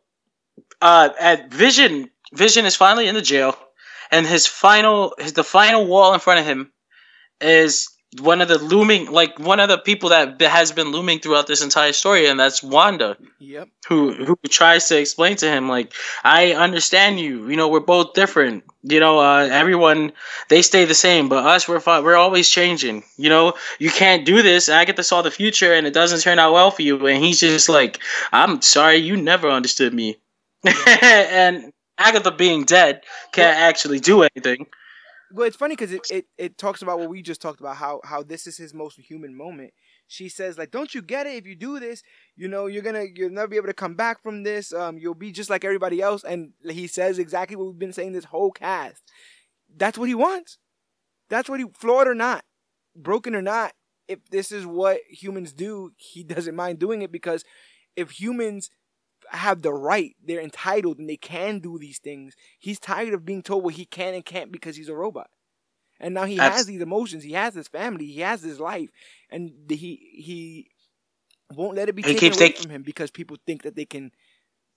uh, 0.81 1.11
at 1.21 1.53
Vision, 1.53 2.11
Vision 2.33 2.65
is 2.65 2.77
finally 2.77 3.09
in 3.09 3.15
the 3.15 3.23
jail, 3.23 3.57
and 4.11 4.27
his 4.27 4.47
final, 4.47 5.15
his, 5.19 5.33
the 5.33 5.45
final 5.45 5.87
wall 5.87 6.15
in 6.15 6.21
front 6.21 6.41
of 6.41 6.47
him 6.47 6.73
is 7.41 7.89
one 8.21 8.41
of 8.41 8.49
the 8.49 8.59
looming 8.59 9.11
like 9.11 9.39
one 9.39 9.61
of 9.61 9.69
the 9.69 9.79
people 9.79 10.11
that 10.11 10.41
has 10.41 10.73
been 10.73 10.89
looming 10.89 11.19
throughout 11.19 11.47
this 11.47 11.63
entire 11.63 11.93
story 11.93 12.27
and 12.27 12.39
that's 12.39 12.63
Wanda. 12.63 13.17
Yep. 13.39 13.69
Who 13.89 14.13
who 14.13 14.37
tries 14.49 14.89
to 14.89 14.99
explain 14.99 15.37
to 15.37 15.47
him 15.51 15.69
like 15.69 15.93
I 16.25 16.53
understand 16.53 17.21
you. 17.21 17.49
You 17.49 17.57
know, 17.57 17.69
we're 17.69 17.81
both 17.81 18.15
different. 18.15 18.65
You 18.83 19.01
know, 19.01 19.19
uh, 19.19 19.49
everyone 19.51 20.13
they 20.49 20.63
stay 20.63 20.85
the 20.85 20.95
same, 20.95 21.29
but 21.29 21.45
us 21.45 21.69
we're 21.69 21.83
we're 21.87 22.17
always 22.17 22.49
changing. 22.49 23.05
You 23.17 23.29
know, 23.29 23.55
you 23.79 23.91
can't 23.91 24.25
do 24.25 24.43
this. 24.43 24.69
I 24.69 24.85
get 24.85 24.97
to 24.97 25.03
saw 25.03 25.23
the 25.23 25.31
future 25.31 25.73
and 25.75 25.87
it 25.87 25.95
doesn't 25.95 26.21
turn 26.21 26.39
out 26.39 26.53
well 26.53 26.71
for 26.71 26.83
you 26.83 27.07
and 27.07 27.23
he's 27.25 27.41
just 27.41 27.69
like, 27.69 28.01
"I'm 28.33 28.63
sorry, 28.63 28.97
you 28.97 29.17
never 29.17 29.49
understood 29.49 29.93
me." 29.95 30.19
And 30.87 31.73
Agatha 31.99 32.31
being 32.31 32.65
dead 32.65 33.03
can't 33.33 33.59
actually 33.59 34.01
do 34.01 34.23
anything 34.23 34.67
well, 35.33 35.47
it's 35.47 35.57
funny 35.57 35.75
because 35.75 35.93
it, 35.93 36.03
it, 36.11 36.27
it 36.39 36.59
talks 36.59 36.83
about 36.83 36.99
what 36.99 37.09
we 37.09 37.23
just 37.23 37.41
talked 37.41 37.61
about 37.61 37.77
how 37.77 38.01
how 38.05 38.23
this 38.23 38.47
is 38.47 38.57
his 38.57 38.73
most 38.73 38.99
human 38.99 39.37
moment. 39.37 39.73
She 40.07 40.29
says 40.29 40.57
like, 40.57 40.71
"Don't 40.71 40.95
you 40.95 41.03
get 41.03 41.27
it? 41.27 41.35
If 41.35 41.47
you 41.47 41.57
do 41.57 41.81
this, 41.81 42.03
you 42.37 42.49
know 42.49 42.67
you're 42.67 42.83
gonna 42.83 43.05
you'll 43.13 43.31
never 43.31 43.49
be 43.49 43.57
able 43.57 43.67
to 43.67 43.75
come 43.75 43.95
back 43.95 44.23
from 44.23 44.45
this. 44.45 44.73
Um, 44.73 44.99
you'll 44.99 45.15
be 45.15 45.33
just 45.33 45.51
like 45.51 45.65
everybody 45.65 46.01
else." 46.01 46.23
And 46.23 46.53
he 46.69 46.87
says 46.87 47.19
exactly 47.19 47.57
what 47.57 47.67
we've 47.67 47.79
been 47.79 47.93
saying 47.93 48.13
this 48.13 48.27
whole 48.27 48.53
cast. 48.53 49.03
That's 49.75 49.99
what 49.99 50.09
he 50.09 50.15
wants. 50.15 50.59
That's 51.29 51.49
what 51.49 51.61
he 51.61 51.67
flawed 51.75 52.07
or 52.07 52.15
not, 52.15 52.45
broken 52.95 53.35
or 53.35 53.43
not. 53.43 53.73
If 54.07 54.25
this 54.31 54.53
is 54.53 54.65
what 54.65 55.01
humans 55.09 55.53
do, 55.53 55.91
he 55.97 56.23
doesn't 56.25 56.55
mind 56.55 56.79
doing 56.79 57.03
it 57.03 57.11
because 57.11 57.45
if 57.97 58.11
humans 58.11 58.71
have 59.31 59.63
the 59.63 59.73
right. 59.73 60.15
They're 60.25 60.41
entitled 60.41 60.99
and 60.99 61.09
they 61.09 61.17
can 61.17 61.59
do 61.61 61.79
these 61.79 61.99
things. 61.99 62.35
He's 62.59 62.79
tired 62.79 63.15
of 63.15 63.25
being 63.25 63.43
told 63.43 63.65
what 63.65 63.75
he 63.75 63.85
can 63.85 64.15
and 64.15 64.25
can't 64.25 64.53
because 64.53 64.77
he's 64.77 64.89
a 64.89 64.95
robot. 64.95 65.31
And 66.01 66.15
now 66.15 66.25
he 66.25 66.37
That's... 66.37 66.57
has 66.57 66.67
these 66.67 66.83
emotions. 66.83 67.25
He 67.25 67.33
has 67.33 67.55
his 67.55 67.69
family. 67.69 68.07
He 68.07 68.21
has 68.21 68.43
his 68.43 68.61
life, 68.61 68.91
and 69.31 69.53
he 69.69 70.11
he 70.15 70.71
won't 71.55 71.77
let 71.77 71.89
it 71.89 71.95
be 71.95 72.03
he 72.03 72.15
taken 72.15 72.39
away 72.39 72.53
from 72.53 72.71
him 72.71 72.83
because 72.83 73.11
people 73.11 73.37
think 73.47 73.63
that 73.63 73.77
they 73.77 73.85
can 73.85 74.11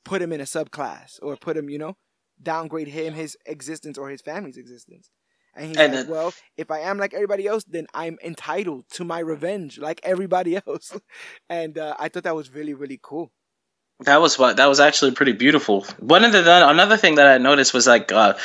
put 0.05 0.21
him 0.21 0.31
in 0.31 0.39
a 0.39 0.45
subclass 0.45 1.19
or 1.21 1.35
put 1.35 1.57
him, 1.57 1.69
you 1.69 1.77
know, 1.77 1.97
downgrade 2.41 2.87
him, 2.87 3.13
his 3.13 3.37
existence 3.45 3.97
or 3.97 4.09
his 4.09 4.21
family's 4.21 4.57
existence. 4.57 5.09
And 5.55 5.67
he's 5.67 5.77
and 5.77 5.93
like, 5.93 6.05
then, 6.05 6.11
well, 6.11 6.33
if 6.57 6.71
I 6.71 6.79
am 6.79 6.97
like 6.97 7.13
everybody 7.13 7.47
else, 7.47 7.63
then 7.65 7.87
I'm 7.93 8.17
entitled 8.23 8.85
to 8.91 9.03
my 9.03 9.19
revenge 9.19 9.77
like 9.77 9.99
everybody 10.03 10.59
else. 10.67 10.97
and 11.49 11.77
uh, 11.77 11.95
I 11.99 12.07
thought 12.07 12.23
that 12.23 12.35
was 12.35 12.53
really, 12.53 12.73
really 12.73 12.99
cool. 13.01 13.31
That 14.01 14.21
was 14.21 14.39
what 14.39 14.57
that 14.57 14.67
was 14.67 14.79
actually 14.79 15.11
pretty 15.11 15.33
beautiful. 15.33 15.85
One 15.99 16.23
of 16.23 16.31
the 16.31 16.69
another 16.69 16.95
thing 16.95 17.15
that 17.15 17.27
I 17.27 17.37
noticed 17.37 17.73
was 17.73 17.85
like, 17.85 18.11
uh, 18.11 18.35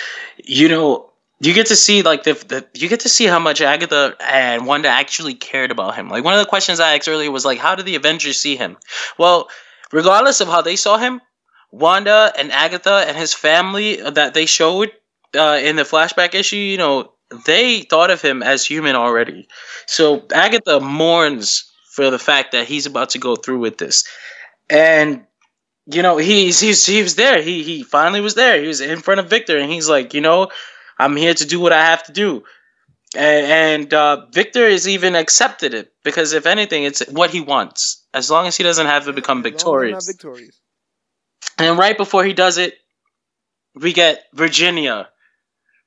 you 0.44 0.68
know, 0.68 1.12
you 1.40 1.54
get 1.54 1.66
to 1.66 1.76
see 1.76 2.02
like 2.02 2.24
the, 2.24 2.32
the 2.32 2.66
you 2.74 2.88
get 2.88 3.00
to 3.00 3.08
see 3.08 3.26
how 3.26 3.38
much 3.38 3.60
Agatha 3.60 4.16
and 4.20 4.66
Wanda 4.66 4.88
actually 4.88 5.34
cared 5.34 5.70
about 5.70 5.94
him. 5.94 6.08
Like 6.08 6.24
one 6.24 6.34
of 6.34 6.40
the 6.40 6.48
questions 6.48 6.80
I 6.80 6.96
asked 6.96 7.08
earlier 7.08 7.30
was 7.30 7.44
like, 7.44 7.58
how 7.58 7.76
did 7.76 7.86
the 7.86 7.94
Avengers 7.94 8.38
see 8.38 8.56
him? 8.56 8.76
Well, 9.16 9.48
regardless 9.92 10.40
of 10.40 10.48
how 10.48 10.60
they 10.60 10.74
saw 10.74 10.98
him, 10.98 11.20
Wanda 11.70 12.32
and 12.36 12.50
Agatha 12.50 13.04
and 13.06 13.16
his 13.16 13.32
family 13.32 13.96
that 13.96 14.34
they 14.34 14.46
showed 14.46 14.90
uh, 15.36 15.60
in 15.62 15.76
the 15.76 15.82
flashback 15.82 16.34
issue, 16.34 16.56
you 16.56 16.78
know, 16.78 17.12
they 17.46 17.82
thought 17.82 18.10
of 18.10 18.22
him 18.22 18.42
as 18.42 18.64
human 18.64 18.96
already. 18.96 19.48
So 19.86 20.26
Agatha 20.32 20.80
mourns 20.80 21.70
for 21.92 22.10
the 22.10 22.18
fact 22.18 22.52
that 22.52 22.66
he's 22.66 22.86
about 22.86 23.10
to 23.10 23.18
go 23.18 23.36
through 23.36 23.60
with 23.60 23.78
this, 23.78 24.04
and 24.68 25.24
you 25.86 26.02
know, 26.02 26.16
he's 26.16 26.60
he's 26.60 26.84
he 26.86 27.02
was 27.02 27.14
there. 27.14 27.42
He 27.42 27.62
he 27.62 27.82
finally 27.82 28.20
was 28.20 28.34
there. 28.34 28.60
He 28.60 28.66
was 28.66 28.80
in 28.80 29.00
front 29.00 29.20
of 29.20 29.28
Victor, 29.28 29.58
and 29.58 29.70
he's 29.70 29.88
like, 29.88 30.14
you 30.14 30.20
know, 30.20 30.48
I'm 30.98 31.16
here 31.16 31.34
to 31.34 31.44
do 31.44 31.60
what 31.60 31.72
I 31.72 31.84
have 31.84 32.04
to 32.04 32.12
do. 32.12 32.44
And, 33.16 33.46
and 33.46 33.94
uh, 33.94 34.26
Victor 34.32 34.68
has 34.68 34.88
even 34.88 35.14
accepted 35.14 35.74
it 35.74 35.92
because, 36.02 36.32
if 36.32 36.46
anything, 36.46 36.84
it's 36.84 37.06
what 37.08 37.30
he 37.30 37.40
wants. 37.40 38.02
As 38.12 38.30
long 38.30 38.46
as 38.46 38.56
he 38.56 38.62
doesn't 38.62 38.86
have 38.86 39.04
to 39.04 39.12
become 39.12 39.42
victorious. 39.42 40.06
victorious. 40.06 40.58
And 41.58 41.78
right 41.78 41.96
before 41.96 42.24
he 42.24 42.32
does 42.32 42.58
it, 42.58 42.74
we 43.74 43.92
get 43.92 44.24
Virginia. 44.32 45.08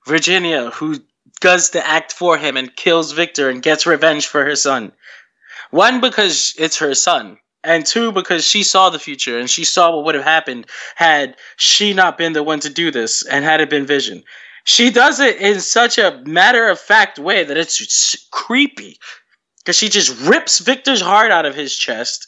Virginia, 0.06 0.70
who 0.70 1.00
does 1.42 1.72
the 1.72 1.86
act 1.86 2.14
for 2.14 2.38
him 2.38 2.56
and 2.56 2.74
kills 2.76 3.12
Victor 3.12 3.50
and 3.50 3.62
gets 3.62 3.86
revenge 3.86 4.28
for 4.28 4.46
her 4.46 4.56
son. 4.56 4.94
One, 5.72 6.00
because 6.00 6.54
it's 6.58 6.80
her 6.80 6.94
son 6.94 7.40
and 7.64 7.86
two 7.86 8.12
because 8.12 8.46
she 8.46 8.64
saw 8.64 8.90
the 8.90 9.00
future 9.00 9.38
and 9.38 9.50
she 9.50 9.64
saw 9.64 9.96
what 9.96 10.06
would 10.06 10.16
have 10.16 10.24
happened 10.24 10.66
had 10.96 11.36
she 11.58 11.94
not 11.94 12.18
been 12.18 12.34
the 12.34 12.44
one 12.44 12.60
to 12.62 12.70
do 12.70 12.92
this 12.92 13.26
and 13.26 13.44
had 13.44 13.62
it 13.62 13.70
been 13.70 13.86
Vision. 13.86 14.24
She 14.64 14.90
does 14.92 15.20
it 15.20 15.38
in 15.38 15.62
such 15.62 15.98
a 15.98 16.22
matter 16.26 16.68
of 16.68 16.80
fact 16.80 17.20
way 17.20 17.44
that 17.44 17.58
it's 17.58 18.28
creepy 18.32 19.00
because 19.60 19.78
she 19.78 19.90
just 19.90 20.20
rips 20.22 20.60
Victor's 20.60 21.02
heart 21.02 21.32
out 21.32 21.46
of 21.46 21.56
his 21.56 21.76
chest. 21.76 22.28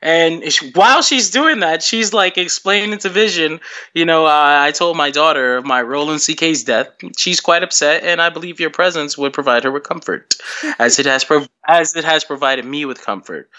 And 0.00 0.44
while 0.74 1.02
she's 1.02 1.30
doing 1.30 1.58
that, 1.60 1.82
she's 1.82 2.12
like 2.12 2.38
explaining 2.38 2.98
to 2.98 3.08
Vision, 3.08 3.58
you 3.94 4.04
know, 4.04 4.26
uh, 4.26 4.58
I 4.60 4.70
told 4.70 4.96
my 4.96 5.10
daughter 5.10 5.56
of 5.56 5.64
my 5.64 5.82
Roland 5.82 6.20
CK's 6.20 6.62
death. 6.62 6.88
She's 7.16 7.40
quite 7.40 7.64
upset, 7.64 8.04
and 8.04 8.22
I 8.22 8.30
believe 8.30 8.60
your 8.60 8.70
presence 8.70 9.18
would 9.18 9.32
provide 9.32 9.64
her 9.64 9.72
with 9.72 9.82
comfort, 9.82 10.36
as 10.78 11.00
it 11.00 11.06
has 11.06 11.24
prov- 11.24 11.48
as 11.66 11.96
it 11.96 12.04
has 12.04 12.22
provided 12.22 12.64
me 12.64 12.84
with 12.84 13.04
comfort. 13.04 13.50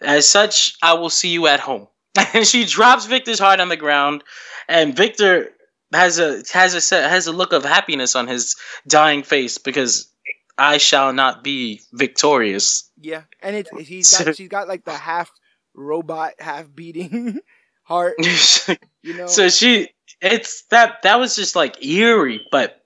As 0.00 0.28
such, 0.28 0.76
I 0.82 0.94
will 0.94 1.10
see 1.10 1.28
you 1.30 1.46
at 1.46 1.60
home. 1.60 1.88
And 2.34 2.46
she 2.46 2.64
drops 2.64 3.06
Victor's 3.06 3.38
heart 3.38 3.60
on 3.60 3.68
the 3.68 3.76
ground, 3.76 4.24
and 4.68 4.96
Victor 4.96 5.50
has 5.92 6.18
a 6.18 6.42
has 6.52 6.74
a 6.92 7.08
has 7.08 7.26
a 7.26 7.32
look 7.32 7.52
of 7.52 7.64
happiness 7.64 8.16
on 8.16 8.26
his 8.26 8.56
dying 8.86 9.22
face 9.22 9.58
because 9.58 10.10
I 10.58 10.78
shall 10.78 11.12
not 11.12 11.44
be 11.44 11.82
victorious. 11.92 12.90
Yeah, 13.00 13.22
and 13.42 13.56
it's 13.56 13.70
he's 13.78 14.10
got 14.10 14.34
she's 14.36 14.48
got 14.48 14.68
like 14.68 14.84
the 14.84 14.92
half 14.94 15.30
robot, 15.74 16.32
half 16.38 16.74
beating 16.74 17.40
heart. 17.82 18.14
you 19.02 19.16
know. 19.16 19.26
So 19.26 19.48
she 19.48 19.90
it's 20.20 20.62
that 20.70 21.02
that 21.02 21.18
was 21.20 21.36
just 21.36 21.54
like 21.54 21.84
eerie, 21.84 22.40
but 22.50 22.82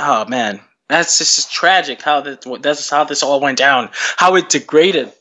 oh 0.00 0.24
man, 0.26 0.60
That's 0.88 1.18
just 1.18 1.52
tragic 1.52 2.02
how 2.02 2.20
that 2.22 2.44
that's 2.60 2.90
how 2.90 3.04
this 3.04 3.22
all 3.22 3.40
went 3.40 3.58
down. 3.58 3.90
How 4.16 4.34
it 4.36 4.48
degraded, 4.48 5.12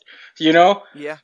you 0.42 0.54
know. 0.54 0.84
Yeah. 0.96 1.18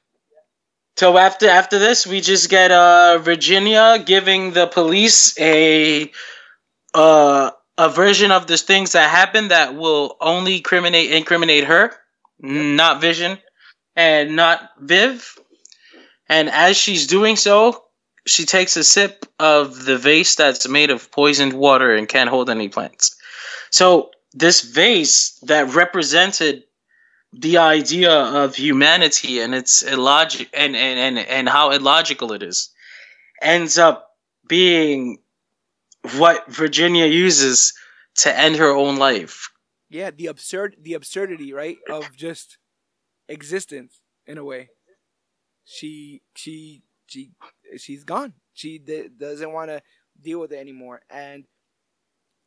So 0.96 1.18
after 1.18 1.50
after 1.50 1.80
this, 1.80 2.08
we 2.08 2.22
just 2.22 2.50
get 2.50 2.72
uh 2.72 3.18
Virginia 3.20 4.02
giving 4.04 4.52
the 4.52 4.68
police 4.68 5.38
a 5.40 6.12
uh 6.94 7.52
a 7.78 7.90
version 7.90 8.32
of 8.32 8.48
the 8.48 8.58
things 8.58 8.94
that 8.94 9.10
happened 9.10 9.52
that 9.52 9.76
will 9.76 10.18
only 10.22 10.62
criminate 10.62 11.12
incriminate 11.12 11.66
her, 11.66 11.94
not 12.40 13.02
Vision, 13.02 13.38
and 13.96 14.36
not 14.36 14.72
Viv. 14.80 15.38
And 16.30 16.50
as 16.50 16.78
she's 16.78 17.08
doing 17.08 17.36
so, 17.36 17.84
she 18.26 18.46
takes 18.46 18.76
a 18.78 18.84
sip 18.84 19.26
of 19.40 19.86
the 19.86 19.98
vase 19.98 20.36
that's 20.36 20.68
made 20.68 20.90
of 20.90 21.12
poisoned 21.12 21.54
water 21.54 21.96
and 21.96 22.10
can't 22.10 22.30
hold 22.30 22.50
any 22.50 22.70
plants. 22.70 23.16
So 23.72 24.12
this 24.34 24.62
vase 24.62 25.40
that 25.44 25.74
represented 25.74 26.64
the 27.34 27.58
idea 27.58 28.12
of 28.12 28.56
humanity 28.56 29.40
and 29.40 29.54
its 29.54 29.82
illogic 29.82 30.50
and, 30.54 30.76
and, 30.76 31.18
and, 31.18 31.28
and 31.28 31.50
how 31.50 31.72
illogical 31.72 32.34
it 32.34 32.44
is 32.44 32.70
ends 33.42 33.78
up 33.78 34.12
being 34.48 35.20
what 36.16 36.50
Virginia 36.52 37.06
uses 37.06 37.74
to 38.16 38.38
end 38.38 38.56
her 38.56 38.72
own 38.72 38.98
life. 38.98 39.50
Yeah, 39.90 40.12
the 40.12 40.28
absurd 40.28 40.78
the 40.82 40.94
absurdity, 40.96 41.54
right, 41.54 41.78
of 41.90 42.16
just 42.16 42.58
existence 43.30 44.02
in 44.26 44.38
a 44.38 44.44
way. 44.44 44.70
She 45.64 46.22
she 46.36 46.84
she 47.08 47.32
she's 47.78 48.04
gone. 48.04 48.34
She 48.54 48.80
d- 48.80 49.10
doesn't 49.16 49.54
want 49.54 49.70
to 49.70 49.82
deal 50.20 50.40
with 50.40 50.52
it 50.52 50.58
anymore 50.58 51.02
and 51.10 51.46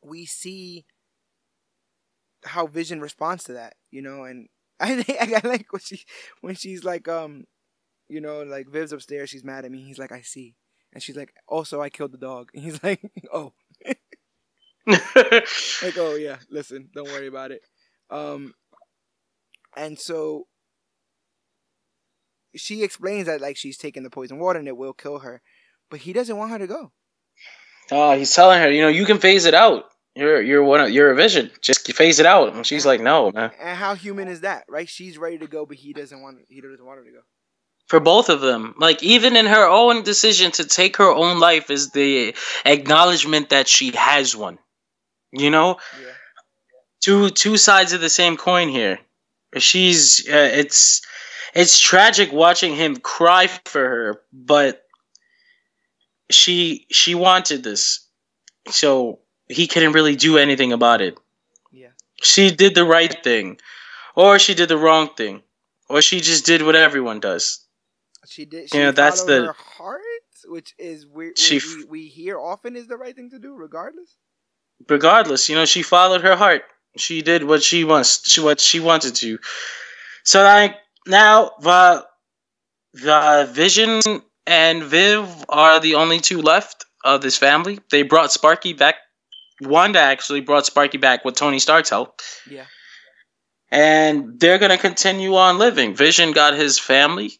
we 0.03 0.25
see 0.25 0.85
how 2.43 2.67
Vision 2.67 2.99
responds 2.99 3.43
to 3.45 3.53
that, 3.53 3.75
you 3.91 4.01
know, 4.01 4.23
and 4.23 4.49
I 4.83 5.01
think 5.01 5.21
I 5.21 5.47
like 5.47 5.71
when 5.71 5.81
she 5.81 6.03
when 6.41 6.55
she's 6.55 6.83
like 6.83 7.07
um 7.07 7.45
you 8.09 8.19
know, 8.19 8.43
like 8.43 8.67
Viv's 8.67 8.91
upstairs, 8.91 9.29
she's 9.29 9.43
mad 9.43 9.63
at 9.63 9.71
me. 9.71 9.83
He's 9.83 9.97
like, 9.97 10.11
I 10.11 10.21
see. 10.21 10.55
And 10.91 11.01
she's 11.01 11.15
like, 11.15 11.33
also 11.47 11.81
I 11.81 11.89
killed 11.89 12.11
the 12.11 12.17
dog. 12.17 12.49
And 12.53 12.63
he's 12.65 12.83
like, 12.83 13.01
Oh 13.31 13.53
like, 14.87 15.97
oh 15.97 16.15
yeah, 16.15 16.37
listen, 16.49 16.89
don't 16.93 17.07
worry 17.07 17.27
about 17.27 17.51
it. 17.51 17.61
Um, 18.09 18.53
and 19.77 19.97
so 19.97 20.47
she 22.55 22.83
explains 22.83 23.27
that 23.27 23.41
like 23.41 23.57
she's 23.57 23.77
taking 23.77 24.03
the 24.03 24.09
poison 24.09 24.39
water 24.39 24.59
and 24.59 24.67
it 24.67 24.75
will 24.75 24.93
kill 24.93 25.19
her, 25.19 25.41
but 25.89 25.99
he 26.01 26.13
doesn't 26.13 26.35
want 26.35 26.51
her 26.51 26.59
to 26.59 26.67
go. 26.67 26.91
Oh, 27.91 28.17
he's 28.17 28.33
telling 28.33 28.59
her, 28.59 28.71
you 28.71 28.81
know, 28.81 28.87
you 28.87 29.05
can 29.05 29.19
phase 29.19 29.45
it 29.45 29.53
out. 29.53 29.85
You're 30.15 30.41
you're 30.41 30.63
one 30.63 30.81
of 30.81 30.89
you're 30.89 31.11
a 31.11 31.15
vision. 31.15 31.51
Just 31.61 31.91
phase 31.93 32.19
it 32.19 32.25
out. 32.25 32.53
And 32.53 32.65
she's 32.65 32.85
like, 32.85 32.99
no, 33.01 33.31
man. 33.31 33.51
And 33.59 33.77
how 33.77 33.95
human 33.95 34.27
is 34.27 34.41
that, 34.41 34.65
right? 34.67 34.87
She's 34.89 35.17
ready 35.17 35.37
to 35.37 35.47
go, 35.47 35.65
but 35.65 35.77
he 35.77 35.93
doesn't 35.93 36.21
want 36.21 36.39
he 36.49 36.59
doesn't 36.59 36.85
want 36.85 36.99
her 36.99 37.05
to 37.05 37.11
go. 37.11 37.21
For 37.87 37.99
both 37.99 38.29
of 38.29 38.41
them, 38.41 38.75
like 38.77 39.01
even 39.03 39.35
in 39.35 39.45
her 39.45 39.67
own 39.67 40.03
decision 40.03 40.51
to 40.51 40.65
take 40.65 40.97
her 40.97 41.09
own 41.11 41.39
life, 41.39 41.69
is 41.69 41.91
the 41.91 42.35
acknowledgement 42.65 43.49
that 43.49 43.67
she 43.67 43.91
has 43.95 44.35
one. 44.35 44.59
You 45.31 45.49
know, 45.49 45.77
Yeah. 46.01 46.11
two 47.01 47.29
two 47.29 47.55
sides 47.57 47.93
of 47.93 48.01
the 48.01 48.09
same 48.09 48.35
coin 48.35 48.67
here. 48.67 48.99
She's 49.57 50.27
uh, 50.27 50.51
it's 50.53 51.01
it's 51.53 51.79
tragic 51.79 52.33
watching 52.33 52.75
him 52.75 52.97
cry 52.97 53.47
for 53.47 53.81
her, 53.81 54.21
but 54.33 54.83
she 56.29 56.85
she 56.91 57.15
wanted 57.15 57.63
this, 57.63 58.07
so 58.69 59.20
he 59.51 59.67
couldn't 59.67 59.93
really 59.93 60.15
do 60.15 60.37
anything 60.37 60.73
about 60.73 61.01
it. 61.01 61.17
Yeah. 61.71 61.89
She 62.21 62.51
did 62.51 62.75
the 62.75 62.85
right 62.85 63.15
thing, 63.23 63.59
or 64.15 64.39
she 64.39 64.53
did 64.53 64.69
the 64.69 64.77
wrong 64.77 65.09
thing, 65.15 65.41
or 65.89 66.01
she 66.01 66.19
just 66.21 66.45
did 66.45 66.61
what 66.61 66.75
everyone 66.75 67.19
does. 67.19 67.65
She 68.27 68.45
did. 68.45 68.69
She 68.69 68.77
Yeah, 68.77 68.91
that's 68.91 69.23
the- 69.23 69.45
her 69.47 69.53
heart, 69.53 70.01
which 70.45 70.73
is 70.77 71.05
we 71.07 71.33
She 71.35 71.59
we, 71.59 71.85
we 71.85 72.07
hear 72.07 72.39
often 72.39 72.75
is 72.75 72.87
the 72.87 72.97
right 72.97 73.15
thing 73.15 73.29
to 73.31 73.39
do, 73.39 73.55
regardless. 73.55 74.17
regardless, 74.89 75.49
you 75.49 75.55
know, 75.55 75.65
she 75.65 75.81
followed 75.83 76.21
her 76.21 76.35
heart. 76.35 76.63
She 76.97 77.21
did 77.21 77.43
what 77.43 77.63
she 77.63 77.83
wants, 77.83 78.29
she, 78.29 78.41
what 78.41 78.59
she 78.59 78.79
wanted 78.79 79.15
to. 79.15 79.39
So 80.23 80.43
like 80.43 80.75
now, 81.07 81.51
the 81.61 82.05
the 82.93 83.49
Vision 83.51 84.01
and 84.45 84.83
Viv 84.83 85.45
are 85.49 85.79
the 85.79 85.95
only 85.95 86.19
two 86.19 86.41
left 86.41 86.85
of 87.03 87.21
this 87.21 87.37
family. 87.37 87.79
They 87.89 88.03
brought 88.03 88.31
Sparky 88.31 88.73
back. 88.73 88.95
Wanda 89.61 89.99
actually 89.99 90.41
brought 90.41 90.65
Sparky 90.65 90.97
back 90.97 91.25
with 91.25 91.35
Tony 91.35 91.59
Stark's 91.59 91.89
help, 91.89 92.21
Yeah. 92.49 92.65
and 93.71 94.39
they're 94.39 94.57
gonna 94.59 94.77
continue 94.77 95.35
on 95.35 95.57
living. 95.57 95.95
Vision 95.95 96.31
got 96.31 96.53
his 96.53 96.79
family. 96.79 97.33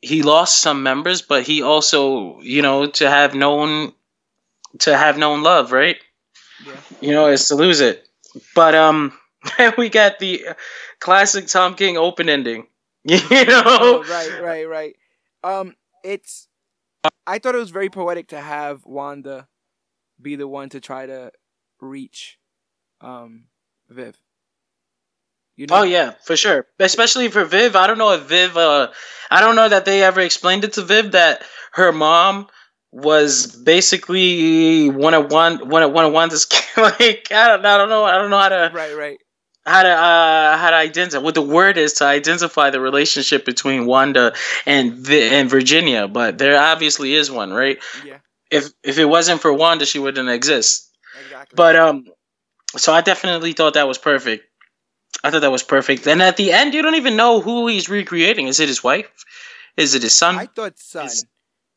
He 0.00 0.22
lost 0.22 0.60
some 0.60 0.82
members, 0.82 1.22
but 1.22 1.44
he 1.44 1.62
also, 1.62 2.40
you 2.40 2.62
know, 2.62 2.86
to 2.86 3.08
have 3.08 3.34
known, 3.34 3.92
to 4.80 4.96
have 4.96 5.18
known 5.18 5.42
love, 5.42 5.72
right? 5.72 5.96
Yeah. 6.64 6.76
you 7.00 7.12
know, 7.12 7.26
is 7.28 7.48
to 7.48 7.54
lose 7.56 7.80
it. 7.80 8.08
But 8.54 8.74
um, 8.74 9.12
we 9.78 9.88
got 9.88 10.18
the 10.18 10.44
classic 11.00 11.46
Tom 11.46 11.74
King 11.74 11.96
open 11.96 12.28
ending. 12.28 12.66
You 13.04 13.18
know, 13.46 13.62
Oh, 13.66 14.04
right, 14.08 14.42
right, 14.42 14.68
right. 14.68 14.96
Um, 15.44 15.74
it's. 16.04 16.48
I 17.26 17.38
thought 17.38 17.54
it 17.54 17.58
was 17.58 17.70
very 17.70 17.88
poetic 17.88 18.28
to 18.28 18.40
have 18.40 18.84
Wanda 18.84 19.46
be 20.20 20.34
the 20.36 20.48
one 20.48 20.68
to 20.70 20.80
try 20.80 21.06
to 21.06 21.30
reach, 21.80 22.38
um, 23.00 23.44
Viv. 23.88 24.16
You 25.56 25.66
know? 25.66 25.76
Oh 25.76 25.82
yeah, 25.82 26.14
for 26.24 26.36
sure. 26.36 26.66
Especially 26.78 27.28
for 27.28 27.44
Viv. 27.44 27.76
I 27.76 27.86
don't 27.86 27.98
know 27.98 28.12
if 28.12 28.22
Viv. 28.22 28.56
Uh, 28.56 28.88
I 29.30 29.40
don't 29.40 29.56
know 29.56 29.68
that 29.68 29.84
they 29.84 30.02
ever 30.02 30.20
explained 30.20 30.64
it 30.64 30.74
to 30.74 30.82
Viv 30.82 31.12
that 31.12 31.42
her 31.72 31.92
mom 31.92 32.46
was 32.92 33.46
basically 33.56 34.88
one 34.90 35.14
of 35.14 35.30
one 35.30 35.68
one 35.68 35.82
of 35.82 35.92
one 35.92 36.04
of 36.04 36.12
Wanda's 36.12 36.46
like 36.76 37.28
I 37.30 37.48
don't 37.48 37.64
I 37.64 37.78
don't 37.78 37.88
know 37.88 38.04
I 38.04 38.16
don't 38.18 38.30
know 38.30 38.38
how 38.38 38.48
to 38.48 38.70
Right, 38.74 38.94
right. 38.96 39.18
how 39.64 39.82
to 39.82 39.88
uh 39.88 40.56
how 40.56 40.70
to 40.70 40.76
identify 40.76 41.22
what 41.22 41.34
the 41.34 41.42
word 41.42 41.76
is 41.78 41.94
to 41.94 42.04
identify 42.04 42.70
the 42.70 42.80
relationship 42.80 43.44
between 43.44 43.86
Wanda 43.86 44.34
and 44.66 45.06
and 45.08 45.50
Virginia, 45.50 46.06
but 46.08 46.38
there 46.38 46.58
obviously 46.60 47.14
is 47.14 47.30
one, 47.30 47.52
right? 47.52 47.78
Yeah, 48.04 48.18
If 48.50 48.68
if 48.82 48.98
it 48.98 49.06
wasn't 49.06 49.40
for 49.40 49.52
Wanda, 49.52 49.86
she 49.86 49.98
wouldn't 49.98 50.28
exist. 50.28 50.85
Exactly. 51.20 51.56
But 51.56 51.76
um, 51.76 52.06
so 52.76 52.92
I 52.92 53.00
definitely 53.00 53.52
thought 53.52 53.74
that 53.74 53.88
was 53.88 53.98
perfect. 53.98 54.44
I 55.24 55.30
thought 55.30 55.40
that 55.40 55.50
was 55.50 55.62
perfect. 55.62 56.06
And 56.06 56.22
at 56.22 56.36
the 56.36 56.52
end, 56.52 56.74
you 56.74 56.82
don't 56.82 56.94
even 56.96 57.16
know 57.16 57.40
who 57.40 57.66
he's 57.68 57.88
recreating. 57.88 58.48
Is 58.48 58.60
it 58.60 58.68
his 58.68 58.82
wife? 58.84 59.10
Is 59.76 59.94
it 59.94 60.02
his 60.02 60.14
son? 60.14 60.36
I 60.36 60.46
thought 60.46 60.78
son. 60.78 61.06
is- 61.06 61.26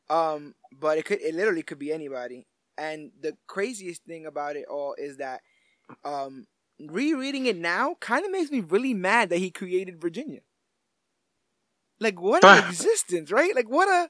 Um, 0.09 0.55
but 0.71 0.97
it 0.97 1.05
could 1.05 1.21
it 1.21 1.35
literally 1.35 1.63
could 1.63 1.79
be 1.79 1.91
anybody. 1.93 2.45
And 2.77 3.11
the 3.21 3.37
craziest 3.47 4.03
thing 4.05 4.25
about 4.25 4.55
it 4.55 4.65
all 4.69 4.95
is 4.97 5.17
that 5.17 5.41
um 6.03 6.47
rereading 6.79 7.45
it 7.45 7.57
now 7.57 7.95
kind 7.99 8.25
of 8.25 8.31
makes 8.31 8.51
me 8.51 8.61
really 8.61 8.93
mad 8.93 9.29
that 9.29 9.37
he 9.39 9.51
created 9.51 10.01
Virginia. 10.01 10.41
Like 11.99 12.19
what 12.21 12.43
an 12.43 12.49
existence, 12.69 13.31
right? 13.31 13.53
Like 13.55 13.69
what 13.69 13.87
a 13.89 14.09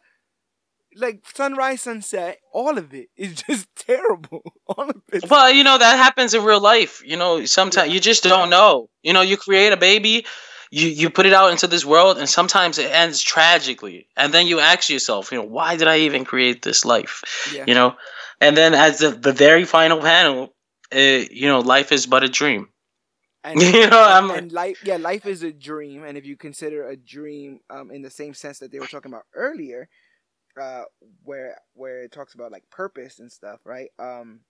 like 0.96 1.22
sunrise, 1.34 1.82
sunset, 1.82 2.40
all 2.52 2.78
of 2.78 2.94
it 2.94 3.10
is 3.16 3.42
just 3.48 3.68
terrible. 3.76 4.42
All 4.68 4.90
of 4.90 5.02
it. 5.12 5.30
Well, 5.30 5.52
you 5.52 5.64
know 5.64 5.78
that 5.78 5.98
happens 5.98 6.34
in 6.34 6.44
real 6.44 6.62
life. 6.62 7.02
You 7.06 7.18
know, 7.18 7.46
sometimes 7.46 7.92
you 7.94 8.00
just 8.00 8.24
don't 8.24 8.50
know. 8.50 8.90
You 9.04 9.14
know, 9.14 9.22
you 9.22 9.38
create 9.38 9.74
a 9.74 9.78
baby, 9.78 10.26
you 10.72 10.88
you 10.88 11.10
put 11.10 11.26
it 11.26 11.34
out 11.34 11.52
into 11.52 11.68
this 11.68 11.86
world, 11.86 12.18
and 12.18 12.30
sometimes 12.30 12.78
it 12.78 12.92
ends 12.92 13.22
tragically. 13.22 14.08
And 14.16 14.34
then 14.34 14.48
you 14.48 14.60
ask 14.60 14.90
yourself, 14.90 15.32
you 15.32 15.38
know, 15.40 15.44
why 15.46 15.76
did 15.76 15.88
I 15.88 16.00
even 16.00 16.24
create 16.26 16.62
this 16.62 16.86
life? 16.86 17.24
Yeah. 17.54 17.68
You 17.68 17.74
know, 17.74 17.96
and 18.42 18.56
then 18.56 18.74
as 18.74 19.00
the 19.00 19.10
the 19.12 19.34
very 19.34 19.66
final 19.66 20.00
panel, 20.02 20.54
uh, 20.94 21.00
you 21.32 21.48
know, 21.48 21.60
life 21.60 21.92
is 21.92 22.06
but 22.06 22.24
a 22.24 22.30
dream. 22.30 22.70
And, 23.44 23.62
You 23.74 23.90
know, 23.90 24.02
I'm- 24.02 24.32
and 24.32 24.52
life, 24.52 24.78
yeah, 24.82 24.98
life 24.98 25.26
is 25.26 25.44
a 25.44 25.52
dream, 25.52 26.04
and 26.04 26.18
if 26.18 26.26
you 26.26 26.36
consider 26.38 26.88
a 26.88 26.96
dream, 26.96 27.60
um, 27.70 27.92
in 27.92 28.02
the 28.02 28.10
same 28.10 28.34
sense 28.34 28.60
that 28.60 28.72
they 28.72 28.80
were 28.80 28.88
talking 28.88 29.12
about 29.12 29.26
earlier, 29.34 29.88
uh, 30.60 30.84
where 31.24 31.58
where 31.74 32.04
it 32.04 32.12
talks 32.12 32.34
about 32.34 32.52
like 32.52 32.70
purpose 32.70 33.20
and 33.20 33.32
stuff, 33.32 33.60
right? 33.66 33.90
Um, 34.00 34.42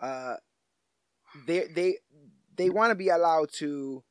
uh, 0.00 0.34
they 1.46 1.66
they 1.74 1.98
they 2.56 2.70
want 2.70 2.90
to 2.90 2.94
be 2.94 3.08
allowed 3.08 3.50
to 3.54 4.04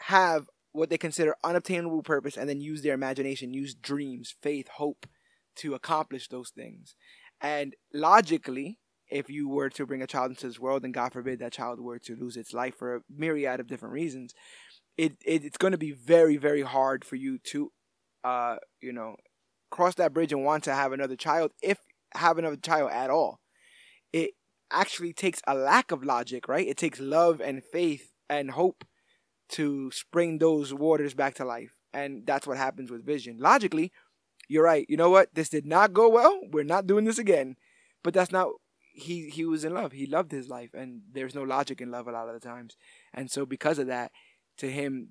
have 0.00 0.48
what 0.72 0.90
they 0.90 0.98
consider 0.98 1.36
unobtainable 1.44 2.02
purpose, 2.02 2.36
and 2.36 2.48
then 2.48 2.60
use 2.60 2.82
their 2.82 2.94
imagination, 2.94 3.54
use 3.54 3.74
dreams, 3.74 4.34
faith, 4.42 4.68
hope, 4.68 5.06
to 5.56 5.74
accomplish 5.74 6.28
those 6.28 6.50
things, 6.50 6.94
and 7.40 7.74
logically 7.92 8.78
if 9.10 9.28
you 9.28 9.46
were 9.46 9.68
to 9.68 9.84
bring 9.84 10.00
a 10.00 10.06
child 10.06 10.30
into 10.30 10.46
this 10.46 10.58
world 10.58 10.84
and 10.84 10.94
God 10.94 11.12
forbid 11.12 11.38
that 11.38 11.52
child 11.52 11.78
were 11.80 11.98
to 11.98 12.16
lose 12.16 12.36
its 12.36 12.54
life 12.54 12.74
for 12.74 12.96
a 12.96 13.00
myriad 13.14 13.60
of 13.60 13.66
different 13.66 13.92
reasons, 13.92 14.32
it, 14.96 15.12
it 15.24 15.44
it's 15.44 15.58
going 15.58 15.72
to 15.72 15.78
be 15.78 15.92
very 15.92 16.36
very 16.36 16.62
hard 16.62 17.04
for 17.04 17.16
you 17.16 17.38
to, 17.50 17.70
uh, 18.24 18.56
you 18.80 18.92
know, 18.92 19.16
cross 19.70 19.94
that 19.96 20.12
bridge 20.12 20.32
and 20.32 20.44
want 20.44 20.64
to 20.64 20.74
have 20.74 20.92
another 20.92 21.16
child 21.16 21.52
if 21.62 21.78
have 22.14 22.38
another 22.38 22.56
child 22.56 22.90
at 22.92 23.10
all. 23.10 23.40
It 24.12 24.32
actually 24.70 25.12
takes 25.12 25.40
a 25.46 25.54
lack 25.54 25.90
of 25.90 26.04
logic, 26.04 26.48
right? 26.48 26.66
It 26.66 26.76
takes 26.76 27.00
love 27.00 27.40
and 27.40 27.62
faith 27.62 28.12
and 28.28 28.50
hope 28.50 28.84
to 29.50 29.90
spring 29.90 30.38
those 30.38 30.72
waters 30.72 31.14
back 31.14 31.34
to 31.34 31.44
life. 31.44 31.76
And 31.92 32.26
that's 32.26 32.46
what 32.46 32.56
happens 32.56 32.90
with 32.90 33.04
Vision. 33.04 33.36
Logically, 33.38 33.92
you're 34.48 34.64
right. 34.64 34.86
You 34.88 34.96
know 34.96 35.10
what? 35.10 35.34
This 35.34 35.48
did 35.48 35.66
not 35.66 35.92
go 35.92 36.08
well. 36.08 36.40
We're 36.50 36.64
not 36.64 36.86
doing 36.86 37.04
this 37.04 37.18
again. 37.18 37.56
But 38.02 38.14
that's 38.14 38.32
not 38.32 38.48
he 38.94 39.30
he 39.30 39.44
was 39.44 39.64
in 39.64 39.74
love. 39.74 39.92
He 39.92 40.06
loved 40.06 40.32
his 40.32 40.48
life 40.48 40.70
and 40.74 41.02
there's 41.12 41.34
no 41.34 41.42
logic 41.42 41.80
in 41.80 41.90
love 41.90 42.08
a 42.08 42.12
lot 42.12 42.28
of 42.28 42.34
the 42.34 42.46
times. 42.46 42.76
And 43.12 43.30
so 43.30 43.46
because 43.46 43.78
of 43.78 43.86
that, 43.86 44.10
to 44.58 44.70
him 44.70 45.10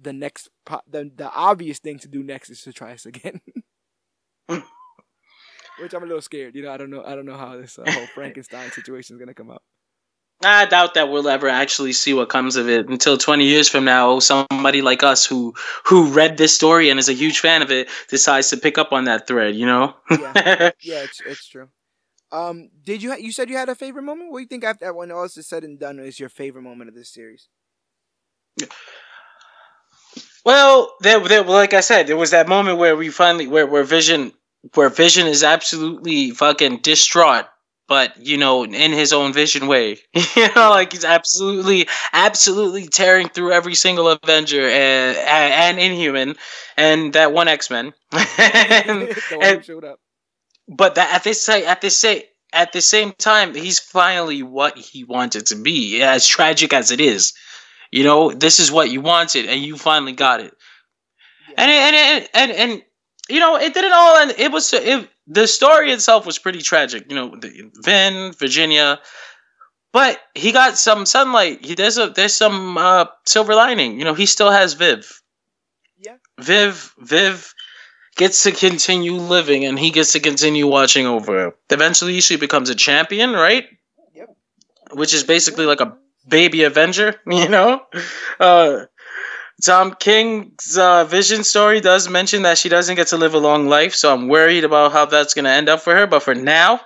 the 0.00 0.12
next 0.12 0.48
the 0.88 1.10
the 1.14 1.30
obvious 1.32 1.78
thing 1.78 1.98
to 2.00 2.08
do 2.08 2.22
next 2.22 2.50
is 2.50 2.62
to 2.62 2.72
try 2.72 2.92
this 2.92 3.06
again. 3.06 3.40
Which 5.80 5.92
I'm 5.92 6.04
a 6.04 6.06
little 6.06 6.22
scared. 6.22 6.54
You 6.54 6.62
know, 6.62 6.72
I 6.72 6.76
don't 6.76 6.90
know 6.90 7.02
I 7.04 7.14
don't 7.14 7.26
know 7.26 7.36
how 7.36 7.56
this 7.56 7.78
uh, 7.78 7.90
whole 7.90 8.06
Frankenstein 8.14 8.70
situation 8.70 9.16
is 9.16 9.18
going 9.18 9.28
to 9.28 9.34
come 9.34 9.50
out. 9.50 9.62
I 10.42 10.66
doubt 10.66 10.94
that 10.94 11.10
we'll 11.10 11.28
ever 11.28 11.48
actually 11.48 11.92
see 11.92 12.12
what 12.12 12.28
comes 12.28 12.56
of 12.56 12.68
it 12.68 12.88
until 12.88 13.16
20 13.16 13.44
years 13.44 13.68
from 13.68 13.84
now. 13.84 14.18
Somebody 14.18 14.82
like 14.82 15.02
us 15.02 15.24
who 15.24 15.54
who 15.84 16.12
read 16.12 16.36
this 16.36 16.54
story 16.54 16.90
and 16.90 16.98
is 16.98 17.08
a 17.08 17.14
huge 17.14 17.40
fan 17.40 17.62
of 17.62 17.70
it 17.70 17.88
decides 18.08 18.50
to 18.50 18.56
pick 18.56 18.78
up 18.78 18.92
on 18.92 19.04
that 19.04 19.26
thread. 19.26 19.54
You 19.54 19.66
know? 19.66 19.94
yeah, 20.10 20.70
yeah, 20.82 21.02
it's 21.02 21.20
it's 21.26 21.48
true. 21.48 21.68
Um, 22.32 22.70
did 22.82 23.02
you 23.02 23.10
ha- 23.12 23.18
you 23.18 23.32
said 23.32 23.48
you 23.48 23.56
had 23.56 23.68
a 23.68 23.74
favorite 23.74 24.02
moment? 24.02 24.32
What 24.32 24.38
do 24.38 24.42
you 24.42 24.48
think 24.48 24.64
after 24.64 24.92
when 24.92 25.12
all 25.12 25.24
is 25.24 25.38
said 25.46 25.64
and 25.64 25.78
done 25.78 25.98
is 25.98 26.18
your 26.18 26.28
favorite 26.28 26.62
moment 26.62 26.88
of 26.88 26.94
this 26.94 27.08
series? 27.08 27.48
Well, 30.44 30.94
there, 31.00 31.20
there, 31.20 31.42
like 31.42 31.74
I 31.74 31.80
said, 31.80 32.06
there 32.06 32.16
was 32.16 32.32
that 32.32 32.48
moment 32.48 32.78
where 32.78 32.96
we 32.96 33.08
finally, 33.08 33.46
where, 33.46 33.66
where 33.66 33.84
Vision, 33.84 34.32
where 34.74 34.88
Vision 34.88 35.26
is 35.26 35.42
absolutely 35.42 36.30
fucking 36.30 36.78
distraught 36.78 37.46
but 37.86 38.16
you 38.24 38.36
know, 38.36 38.64
in 38.64 38.92
his 38.92 39.12
own 39.12 39.32
vision 39.32 39.66
way. 39.66 39.98
you 40.36 40.48
know, 40.54 40.70
like 40.70 40.92
he's 40.92 41.04
absolutely, 41.04 41.88
absolutely 42.12 42.88
tearing 42.88 43.28
through 43.28 43.52
every 43.52 43.74
single 43.74 44.08
Avenger 44.08 44.66
eh, 44.66 45.14
and 45.26 45.78
and, 45.78 45.78
Inhuman, 45.78 46.36
and 46.76 47.12
that 47.12 47.32
one 47.32 47.48
X 47.48 47.70
Men. 47.70 47.92
and, 48.12 49.14
and, 49.42 49.64
showed 49.64 49.84
up. 49.84 50.00
But 50.68 50.94
that 50.94 51.12
at 51.14 51.24
this 51.24 51.48
at 51.48 51.80
this 51.80 51.96
say 51.96 52.28
at 52.52 52.72
the 52.72 52.80
same 52.80 53.12
time, 53.12 53.54
he's 53.54 53.80
finally 53.80 54.42
what 54.42 54.78
he 54.78 55.04
wanted 55.04 55.46
to 55.46 55.56
be. 55.56 56.02
As 56.02 56.26
tragic 56.26 56.72
as 56.72 56.90
it 56.90 57.00
is, 57.00 57.34
you 57.94 58.02
know, 58.02 58.32
this 58.32 58.58
is 58.58 58.72
what 58.72 58.90
you 58.90 59.00
wanted, 59.00 59.46
and 59.46 59.62
you 59.62 59.76
finally 59.76 60.10
got 60.10 60.40
it. 60.40 60.52
Yeah. 61.48 61.54
And, 61.58 61.70
and 61.70 61.96
and 61.96 62.28
and 62.34 62.50
and 62.50 62.82
you 63.28 63.38
know, 63.38 63.54
it 63.54 63.72
didn't 63.72 63.92
all 63.92 64.16
And 64.16 64.32
It 64.36 64.50
was 64.50 64.72
it, 64.72 65.08
the 65.28 65.46
story 65.46 65.92
itself 65.92 66.26
was 66.26 66.36
pretty 66.36 66.60
tragic. 66.60 67.04
You 67.08 67.14
know, 67.14 67.36
the, 67.36 67.70
Vin, 67.84 68.32
Virginia, 68.32 68.98
but 69.92 70.18
he 70.34 70.50
got 70.50 70.76
some 70.76 71.06
sunlight. 71.06 71.64
He 71.64 71.76
there's 71.76 71.96
a 71.96 72.08
there's 72.08 72.34
some 72.34 72.76
uh, 72.76 73.04
silver 73.26 73.54
lining. 73.54 73.96
You 73.96 74.04
know, 74.04 74.14
he 74.14 74.26
still 74.26 74.50
has 74.50 74.74
Viv. 74.74 75.22
Yeah. 75.96 76.16
Viv, 76.40 76.92
Viv 76.98 77.54
gets 78.16 78.42
to 78.42 78.50
continue 78.50 79.14
living, 79.14 79.66
and 79.66 79.78
he 79.78 79.92
gets 79.92 80.14
to 80.14 80.20
continue 80.20 80.66
watching 80.66 81.06
over. 81.06 81.54
Eventually, 81.70 82.20
she 82.20 82.34
becomes 82.38 82.70
a 82.70 82.74
champion, 82.74 83.34
right? 83.34 83.66
Yep. 84.14 84.36
Which 84.94 85.14
is 85.14 85.22
basically 85.22 85.66
like 85.66 85.80
a 85.80 85.96
baby 86.26 86.64
Avenger. 86.64 87.14
You 87.26 87.48
know. 87.48 87.82
Uh, 88.38 88.86
Tom 89.62 89.94
King's 89.98 90.76
uh, 90.76 91.04
vision 91.04 91.44
story 91.44 91.80
does 91.80 92.08
mention 92.08 92.42
that 92.42 92.58
she 92.58 92.68
doesn't 92.68 92.96
get 92.96 93.08
to 93.08 93.16
live 93.16 93.34
a 93.34 93.38
long 93.38 93.68
life, 93.68 93.94
so 93.94 94.12
I'm 94.12 94.28
worried 94.28 94.64
about 94.64 94.92
how 94.92 95.06
that's 95.06 95.32
going 95.34 95.44
to 95.44 95.50
end 95.50 95.68
up 95.68 95.80
for 95.80 95.94
her. 95.94 96.06
But 96.06 96.22
for 96.22 96.34
now, 96.34 96.80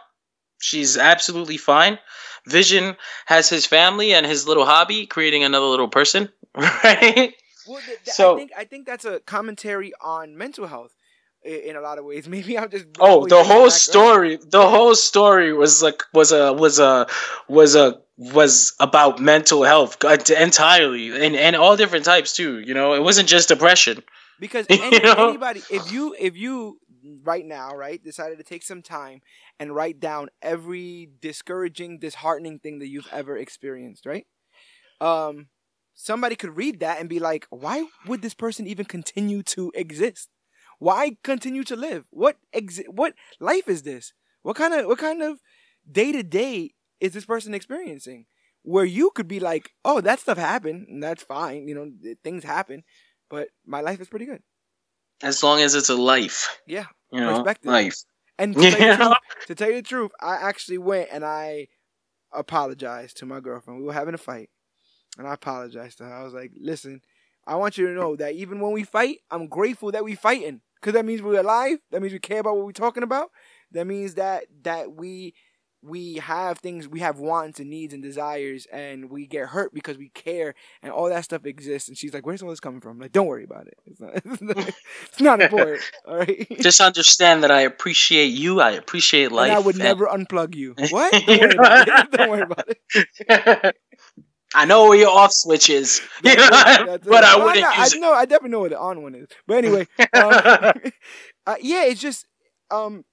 she's 0.60 0.96
absolutely 0.96 1.56
fine. 1.56 1.98
Vision 2.46 2.96
has 3.26 3.48
his 3.48 3.66
family 3.66 4.14
and 4.14 4.26
his 4.26 4.46
little 4.46 4.64
hobby, 4.64 5.06
creating 5.06 5.44
another 5.44 5.66
little 5.66 5.88
person, 5.88 6.28
right? 6.54 7.34
Well, 7.66 7.80
th- 7.84 7.98
th- 8.04 8.14
so 8.14 8.34
I 8.34 8.38
think 8.38 8.50
I 8.56 8.64
think 8.64 8.86
that's 8.86 9.04
a 9.04 9.20
commentary 9.20 9.92
on 10.00 10.36
mental 10.36 10.66
health 10.66 10.94
in 11.44 11.76
a 11.76 11.80
lot 11.80 11.98
of 11.98 12.04
ways. 12.04 12.28
Maybe 12.36 12.56
I'll 12.56 12.68
just 12.68 12.86
oh 13.00 13.26
the 13.26 13.44
whole 13.44 13.70
story. 13.70 14.38
The 14.42 14.68
whole 14.68 14.94
story 14.94 15.52
was 15.52 15.82
like 15.82 16.02
was 16.12 16.32
a 16.32 16.52
was 16.52 16.78
a 16.78 17.06
was 17.48 17.74
a 17.74 18.00
was 18.18 18.74
about 18.80 19.20
mental 19.20 19.62
health 19.62 20.02
entirely 20.30 21.24
and 21.24 21.36
and 21.36 21.54
all 21.54 21.76
different 21.76 22.04
types 22.04 22.32
too. 22.32 22.58
You 22.58 22.74
know, 22.74 22.94
it 22.94 23.02
wasn't 23.02 23.28
just 23.28 23.48
depression. 23.48 24.02
Because 24.40 24.66
any, 24.70 24.96
you 24.96 25.02
know? 25.02 25.28
anybody, 25.28 25.62
if 25.70 25.90
you 25.92 26.14
if 26.18 26.36
you 26.36 26.80
right 27.22 27.46
now 27.46 27.74
right 27.74 28.02
decided 28.02 28.38
to 28.38 28.44
take 28.44 28.64
some 28.64 28.82
time 28.82 29.20
and 29.60 29.74
write 29.74 30.00
down 30.00 30.28
every 30.42 31.10
discouraging, 31.20 32.00
disheartening 32.00 32.58
thing 32.58 32.80
that 32.80 32.88
you've 32.88 33.08
ever 33.12 33.36
experienced, 33.36 34.04
right? 34.04 34.26
Um, 35.00 35.46
somebody 35.94 36.34
could 36.34 36.56
read 36.56 36.80
that 36.80 36.98
and 36.98 37.08
be 37.08 37.20
like, 37.20 37.46
why 37.50 37.86
would 38.04 38.20
this 38.20 38.34
person 38.34 38.66
even 38.66 38.84
continue 38.84 39.44
to 39.44 39.70
exist? 39.76 40.28
Why 40.80 41.16
continue 41.22 41.62
to 41.64 41.76
live? 41.76 42.06
What 42.10 42.36
exi- 42.52 42.88
what 42.88 43.14
life 43.38 43.68
is 43.68 43.84
this? 43.84 44.12
What 44.42 44.56
kind 44.56 44.74
of 44.74 44.86
what 44.86 44.98
kind 44.98 45.22
of 45.22 45.38
day 45.90 46.10
to 46.10 46.24
day 46.24 46.72
is 47.00 47.12
this 47.12 47.24
person 47.24 47.54
experiencing? 47.54 48.26
Where 48.62 48.84
you 48.84 49.10
could 49.10 49.28
be 49.28 49.40
like, 49.40 49.70
oh, 49.84 50.00
that 50.00 50.20
stuff 50.20 50.36
happened, 50.36 50.88
and 50.88 51.02
that's 51.02 51.22
fine. 51.22 51.68
You 51.68 51.74
know, 51.74 52.14
things 52.22 52.44
happen, 52.44 52.82
but 53.30 53.48
my 53.64 53.80
life 53.80 54.00
is 54.00 54.08
pretty 54.08 54.26
good. 54.26 54.42
As 55.22 55.42
long 55.42 55.60
as 55.60 55.74
it's 55.74 55.88
a 55.88 55.96
life. 55.96 56.60
Yeah. 56.66 56.86
You 57.12 57.20
know, 57.20 57.36
perspective. 57.36 57.70
life. 57.70 57.96
And 58.38 58.54
to, 58.56 58.70
tell 58.70 58.96
truth, 58.96 59.16
to 59.46 59.54
tell 59.54 59.68
you 59.70 59.76
the 59.76 59.82
truth, 59.82 60.12
I 60.20 60.36
actually 60.36 60.78
went 60.78 61.08
and 61.12 61.24
I 61.24 61.68
apologized 62.32 63.16
to 63.18 63.26
my 63.26 63.40
girlfriend. 63.40 63.80
We 63.80 63.86
were 63.86 63.92
having 63.92 64.14
a 64.14 64.18
fight, 64.18 64.50
and 65.16 65.26
I 65.26 65.34
apologized 65.34 65.98
to 65.98 66.04
her. 66.04 66.14
I 66.14 66.22
was 66.22 66.34
like, 66.34 66.52
"Listen, 66.60 67.00
I 67.46 67.56
want 67.56 67.78
you 67.78 67.86
to 67.86 67.94
know 67.94 68.14
that 68.16 68.34
even 68.34 68.60
when 68.60 68.72
we 68.72 68.84
fight, 68.84 69.18
I'm 69.30 69.48
grateful 69.48 69.90
that 69.92 70.04
we 70.04 70.14
fighting 70.14 70.60
because 70.76 70.92
that 70.92 71.04
means 71.04 71.22
we're 71.22 71.40
alive. 71.40 71.78
That 71.90 72.00
means 72.00 72.12
we 72.12 72.18
care 72.18 72.40
about 72.40 72.56
what 72.56 72.66
we're 72.66 72.72
talking 72.72 73.02
about. 73.02 73.30
That 73.72 73.86
means 73.86 74.14
that 74.14 74.44
that 74.62 74.92
we 74.92 75.34
we 75.82 76.14
have 76.16 76.58
things 76.58 76.88
we 76.88 77.00
have 77.00 77.18
wants 77.18 77.60
and 77.60 77.70
needs 77.70 77.94
and 77.94 78.02
desires 78.02 78.66
and 78.72 79.10
we 79.10 79.26
get 79.26 79.46
hurt 79.46 79.72
because 79.72 79.96
we 79.96 80.08
care 80.08 80.54
and 80.82 80.92
all 80.92 81.08
that 81.08 81.24
stuff 81.24 81.46
exists. 81.46 81.88
And 81.88 81.96
she's 81.96 82.12
like 82.12 82.26
where's 82.26 82.42
all 82.42 82.50
this 82.50 82.60
coming 82.60 82.80
from? 82.80 82.92
I'm 82.92 83.00
like 83.00 83.12
don't 83.12 83.26
worry 83.26 83.44
about 83.44 83.66
it. 83.66 83.78
It's 83.86 84.00
not, 84.00 84.10
it's 85.04 85.20
not, 85.20 85.40
important 85.40 85.82
all 86.06 86.16
right? 86.16 86.46
Just 86.60 86.80
understand 86.80 87.42
that 87.44 87.50
i 87.50 87.60
appreciate 87.60 88.28
you 88.28 88.60
i 88.60 88.70
appreciate 88.72 89.30
life 89.32 89.50
and 89.50 89.56
i 89.56 89.60
would 89.60 89.76
and... 89.76 89.84
never 89.84 90.06
unplug 90.06 90.54
you. 90.54 90.74
What? 90.90 91.12
Don't 91.12 91.28
worry 91.28 91.52
about 91.52 91.88
it. 91.88 92.10
don't 92.10 92.30
worry 92.30 92.42
about 92.42 92.68
it. 92.68 93.76
I 94.54 94.64
know 94.64 94.88
where 94.88 94.98
your 94.98 95.10
off 95.10 95.32
switch 95.32 95.68
is, 95.68 96.00
but 96.22 96.38
I 96.38 97.36
wouldn't 97.36 97.64
I, 97.64 97.82
use 97.82 97.94
I, 97.94 97.98
know, 97.98 98.12
I 98.12 98.24
definitely 98.24 98.50
know 98.50 98.60
where 98.60 98.70
the 98.70 98.78
on 98.78 99.02
one 99.02 99.14
is. 99.14 99.28
But 99.46 99.58
anyway, 99.58 99.86
um, 99.98 100.72
uh, 101.46 101.56
yeah, 101.60 101.84
it's 101.84 102.00
just 102.00 102.26
um, 102.70 103.04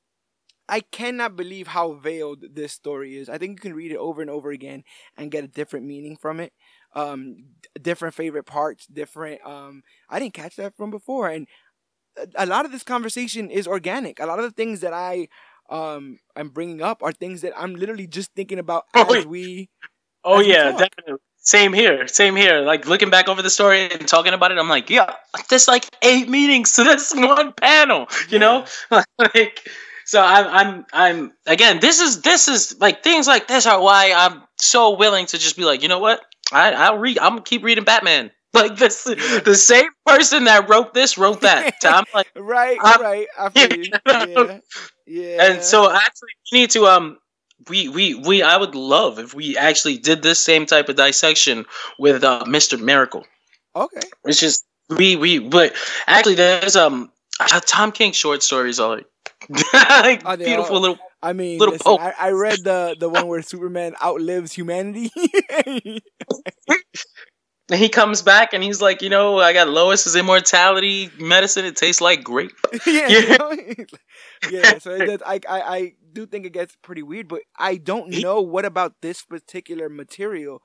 I 0.68 0.80
cannot 0.80 1.36
believe 1.36 1.68
how 1.68 1.94
veiled 1.94 2.44
this 2.54 2.74
story 2.74 3.18
is. 3.18 3.30
I 3.30 3.38
think 3.38 3.52
you 3.52 3.70
can 3.70 3.74
read 3.76 3.92
it 3.92 3.98
over 3.98 4.22
and 4.22 4.30
over 4.30 4.52
again 4.52 4.84
and 5.18 5.32
get 5.32 5.44
a 5.44 5.48
different 5.48 5.86
meaning 5.86 6.18
from 6.18 6.40
it. 6.40 6.54
Um, 6.94 7.46
different 7.82 8.16
favorite 8.16 8.46
parts, 8.46 8.88
different. 8.88 9.46
Um, 9.46 9.84
I 10.10 10.20
didn't 10.20 10.34
catch 10.34 10.56
that 10.56 10.76
from 10.76 10.92
before, 10.92 11.28
and 11.30 11.48
a, 12.36 12.46
lot 12.46 12.66
of 12.66 12.72
this 12.72 12.84
conversation 12.84 13.50
is 13.50 13.68
organic. 13.68 14.20
A 14.20 14.26
lot 14.26 14.40
of 14.40 14.46
the 14.46 14.52
things 14.52 14.82
that 14.82 14.94
I 14.94 15.28
um 15.70 16.20
I'm 16.36 16.50
bringing 16.50 16.82
up 16.82 17.02
are 17.02 17.12
things 17.12 17.42
that 17.42 17.54
I'm 17.58 17.76
literally 17.76 18.08
just 18.08 18.32
thinking 18.36 18.60
about 18.60 18.86
oh, 18.94 19.14
as 19.14 19.26
we. 19.26 19.70
Oh 20.24 20.40
as 20.40 20.48
yeah, 20.48 20.72
we 20.72 20.78
definitely. 20.78 21.22
Same 21.38 21.74
here. 21.74 22.08
Same 22.08 22.36
here. 22.36 22.62
Like 22.62 22.88
looking 22.88 23.12
back 23.12 23.28
over 23.28 23.42
the 23.42 23.52
story 23.52 23.92
and 23.92 24.08
talking 24.08 24.34
about 24.34 24.52
it, 24.52 24.58
I'm 24.58 24.70
like, 24.70 24.90
yeah, 24.90 25.14
there's 25.50 25.68
like 25.68 25.86
eight 26.02 26.28
meetings 26.28 26.74
to 26.74 26.84
this 26.84 27.14
one 27.16 27.54
panel. 27.54 28.08
You 28.30 28.40
yeah. 28.40 28.40
know, 28.40 28.66
like 29.20 29.68
so 30.06 30.22
I'm 30.22 30.48
I'm 30.48 30.86
I'm 30.94 31.32
again 31.46 31.80
this 31.80 32.00
is 32.00 32.22
this 32.22 32.48
is 32.48 32.78
like 32.80 33.04
things 33.04 33.28
like 33.28 33.48
this 33.48 33.66
are 33.66 33.82
why 33.82 34.14
I'm 34.16 34.44
so 34.58 34.96
willing 34.96 35.26
to 35.28 35.38
just 35.38 35.58
be 35.58 35.66
like 35.66 35.82
you 35.82 35.90
know 35.90 36.00
what? 36.00 36.22
I 36.52 36.74
I'll 36.74 36.98
read 36.98 37.20
I'm 37.20 37.34
gonna 37.34 37.42
keep 37.42 37.64
reading 37.64 37.84
Batman. 37.84 38.32
Like 38.56 38.78
this 38.78 39.04
the 39.04 39.54
same 39.54 39.90
person 40.06 40.46
that 40.46 40.70
wrote 40.70 40.94
this 40.94 41.18
wrote 41.18 41.42
that. 41.42 41.76
So 41.82 41.90
I'm 41.90 42.06
like 42.14 42.30
right 42.38 42.78
I'm, 42.82 43.02
right. 43.02 43.28
I 43.38 43.50
feel 43.50 43.78
you. 43.78 43.92
yeah. 44.08 44.60
Yeah. 45.06 45.52
And 45.52 45.62
so 45.62 45.92
actually 45.92 46.30
we 46.54 46.60
need 46.60 46.70
to 46.72 46.86
um 46.86 47.18
we 47.70 47.90
we 47.90 48.16
we 48.16 48.44
I 48.44 48.56
would 48.56 48.74
love 48.74 49.20
if 49.20 49.34
we 49.34 49.58
actually 49.58 49.98
did 49.98 50.22
this 50.22 50.40
same 50.40 50.66
type 50.66 50.88
of 50.88 50.96
dissection 50.96 51.66
with 52.00 52.24
uh, 52.24 52.46
Mr. 52.48 52.80
Miracle. 52.80 53.26
Okay. 53.76 54.08
It's 54.24 54.40
just 54.40 54.64
we 54.90 55.18
we 55.18 55.40
but 55.40 55.76
actually 56.08 56.36
there's 56.36 56.78
um 56.78 57.12
uh, 57.40 57.60
Tom 57.66 57.92
King 57.92 58.14
short 58.14 58.42
stories 58.42 58.80
are 58.80 58.96
like 58.96 59.06
like 59.74 60.24
beautiful 60.38 60.78
uh, 60.78 60.80
little. 60.80 60.98
I 61.22 61.34
mean, 61.34 61.60
little 61.60 61.74
listen, 61.74 61.98
I, 62.00 62.14
I, 62.20 62.32
read 62.32 62.64
the 62.64 62.96
the 63.00 63.10
one 63.10 63.28
where 63.28 63.42
Superman 63.42 63.96
outlives 64.04 64.54
humanity. 64.54 65.12
And 65.66 66.02
he 67.80 67.90
comes 67.90 68.22
back 68.22 68.54
and 68.54 68.64
he's 68.64 68.82
like, 68.82 69.02
you 69.02 69.10
know, 69.10 69.40
I 69.40 69.54
got 69.54 69.68
Lois's 69.70 70.16
immortality 70.16 71.10
medicine. 71.20 71.66
It 71.66 71.76
tastes 71.76 72.02
like 72.02 72.24
grape. 72.24 72.52
yeah, 72.86 73.08
you 73.08 73.38
know? 73.38 73.58
yeah. 74.52 74.78
So 74.80 74.92
it 74.92 75.06
does, 75.06 75.22
I, 75.26 75.40
I, 75.50 75.62
I 75.62 75.94
do 76.14 76.26
think 76.26 76.46
it 76.46 76.54
gets 76.54 76.76
pretty 76.82 77.02
weird, 77.02 77.28
but 77.28 77.42
I 77.58 77.78
don't 77.78 78.10
know 78.10 78.42
what 78.42 78.66
about 78.66 79.02
this 79.02 79.24
particular 79.24 79.90
material 79.90 80.62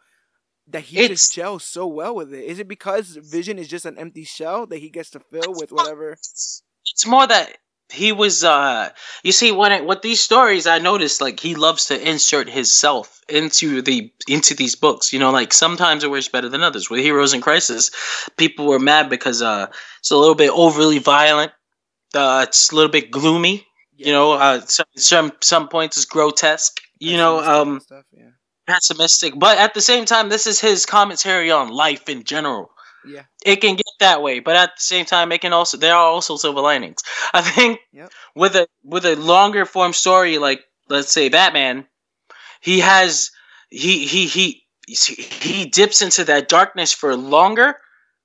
that 0.68 0.82
he 0.82 0.98
It's- 0.98 1.08
just 1.10 1.34
gels 1.34 1.64
so 1.64 1.86
well 1.86 2.14
with 2.14 2.34
it. 2.34 2.44
Is 2.44 2.58
it 2.58 2.68
because 2.68 3.16
Vision 3.16 3.58
is 3.58 3.68
just 3.68 3.86
an 3.86 3.98
empty 3.98 4.24
shell 4.24 4.66
that 4.66 4.78
he 4.78 4.90
gets 4.90 5.10
to 5.10 5.20
fill 5.20 5.54
with 5.54 5.72
whatever? 5.72 6.12
It's 6.12 7.06
more 7.06 7.26
that 7.26 7.56
he 7.92 8.12
was. 8.12 8.44
uh 8.44 8.90
You 9.24 9.32
see, 9.32 9.52
when 9.52 9.72
it, 9.72 9.84
with 9.86 10.02
these 10.02 10.20
stories, 10.20 10.66
I 10.66 10.78
noticed 10.78 11.20
like 11.20 11.40
he 11.40 11.54
loves 11.54 11.86
to 11.86 12.08
insert 12.10 12.48
himself 12.48 13.20
into 13.28 13.82
the 13.82 14.12
into 14.28 14.54
these 14.54 14.74
books. 14.76 15.12
You 15.12 15.18
know, 15.18 15.30
like 15.30 15.52
sometimes 15.52 16.04
it 16.04 16.10
works 16.10 16.28
better 16.28 16.48
than 16.48 16.62
others. 16.62 16.90
With 16.90 17.00
Heroes 17.00 17.34
in 17.34 17.40
Crisis, 17.40 17.90
people 18.36 18.66
were 18.66 18.78
mad 18.78 19.08
because 19.10 19.42
uh 19.42 19.66
it's 20.00 20.10
a 20.10 20.16
little 20.16 20.34
bit 20.34 20.50
overly 20.50 20.98
violent. 20.98 21.52
Uh, 22.14 22.44
it's 22.48 22.72
a 22.72 22.74
little 22.74 22.90
bit 22.90 23.10
gloomy. 23.10 23.66
You 23.96 24.12
know, 24.12 24.32
uh, 24.32 24.60
some 24.62 24.86
some 24.96 25.32
some 25.40 25.68
points 25.68 25.96
is 25.96 26.06
grotesque. 26.06 26.80
You 26.98 27.16
know, 27.16 27.40
um, 27.40 27.80
stuff, 27.80 28.04
yeah. 28.12 28.30
pessimistic. 28.66 29.34
But 29.38 29.58
at 29.58 29.74
the 29.74 29.80
same 29.80 30.04
time, 30.06 30.28
this 30.28 30.46
is 30.46 30.60
his 30.60 30.86
commentary 30.86 31.50
on 31.50 31.68
life 31.70 32.08
in 32.08 32.24
general. 32.24 32.70
Yeah. 33.04 33.24
It 33.44 33.56
can 33.60 33.76
get 33.76 33.86
that 34.00 34.22
way, 34.22 34.40
but 34.40 34.56
at 34.56 34.76
the 34.76 34.82
same 34.82 35.04
time, 35.06 35.32
it 35.32 35.40
can 35.40 35.52
also 35.52 35.76
there 35.78 35.94
are 35.94 36.06
also 36.06 36.36
silver 36.36 36.60
linings. 36.60 37.02
I 37.32 37.42
think 37.42 37.80
Yep. 37.92 38.12
with 38.34 38.56
a 38.56 38.66
with 38.84 39.04
a 39.06 39.16
longer 39.16 39.64
form 39.66 39.92
story 39.92 40.38
like 40.38 40.62
let's 40.88 41.12
say 41.12 41.28
Batman, 41.28 41.86
he 42.60 42.80
has 42.80 43.30
he 43.70 44.06
he 44.06 44.26
he 44.26 44.64
he 44.86 45.66
dips 45.66 46.02
into 46.02 46.24
that 46.24 46.48
darkness 46.48 46.92
for 46.92 47.16
longer 47.16 47.76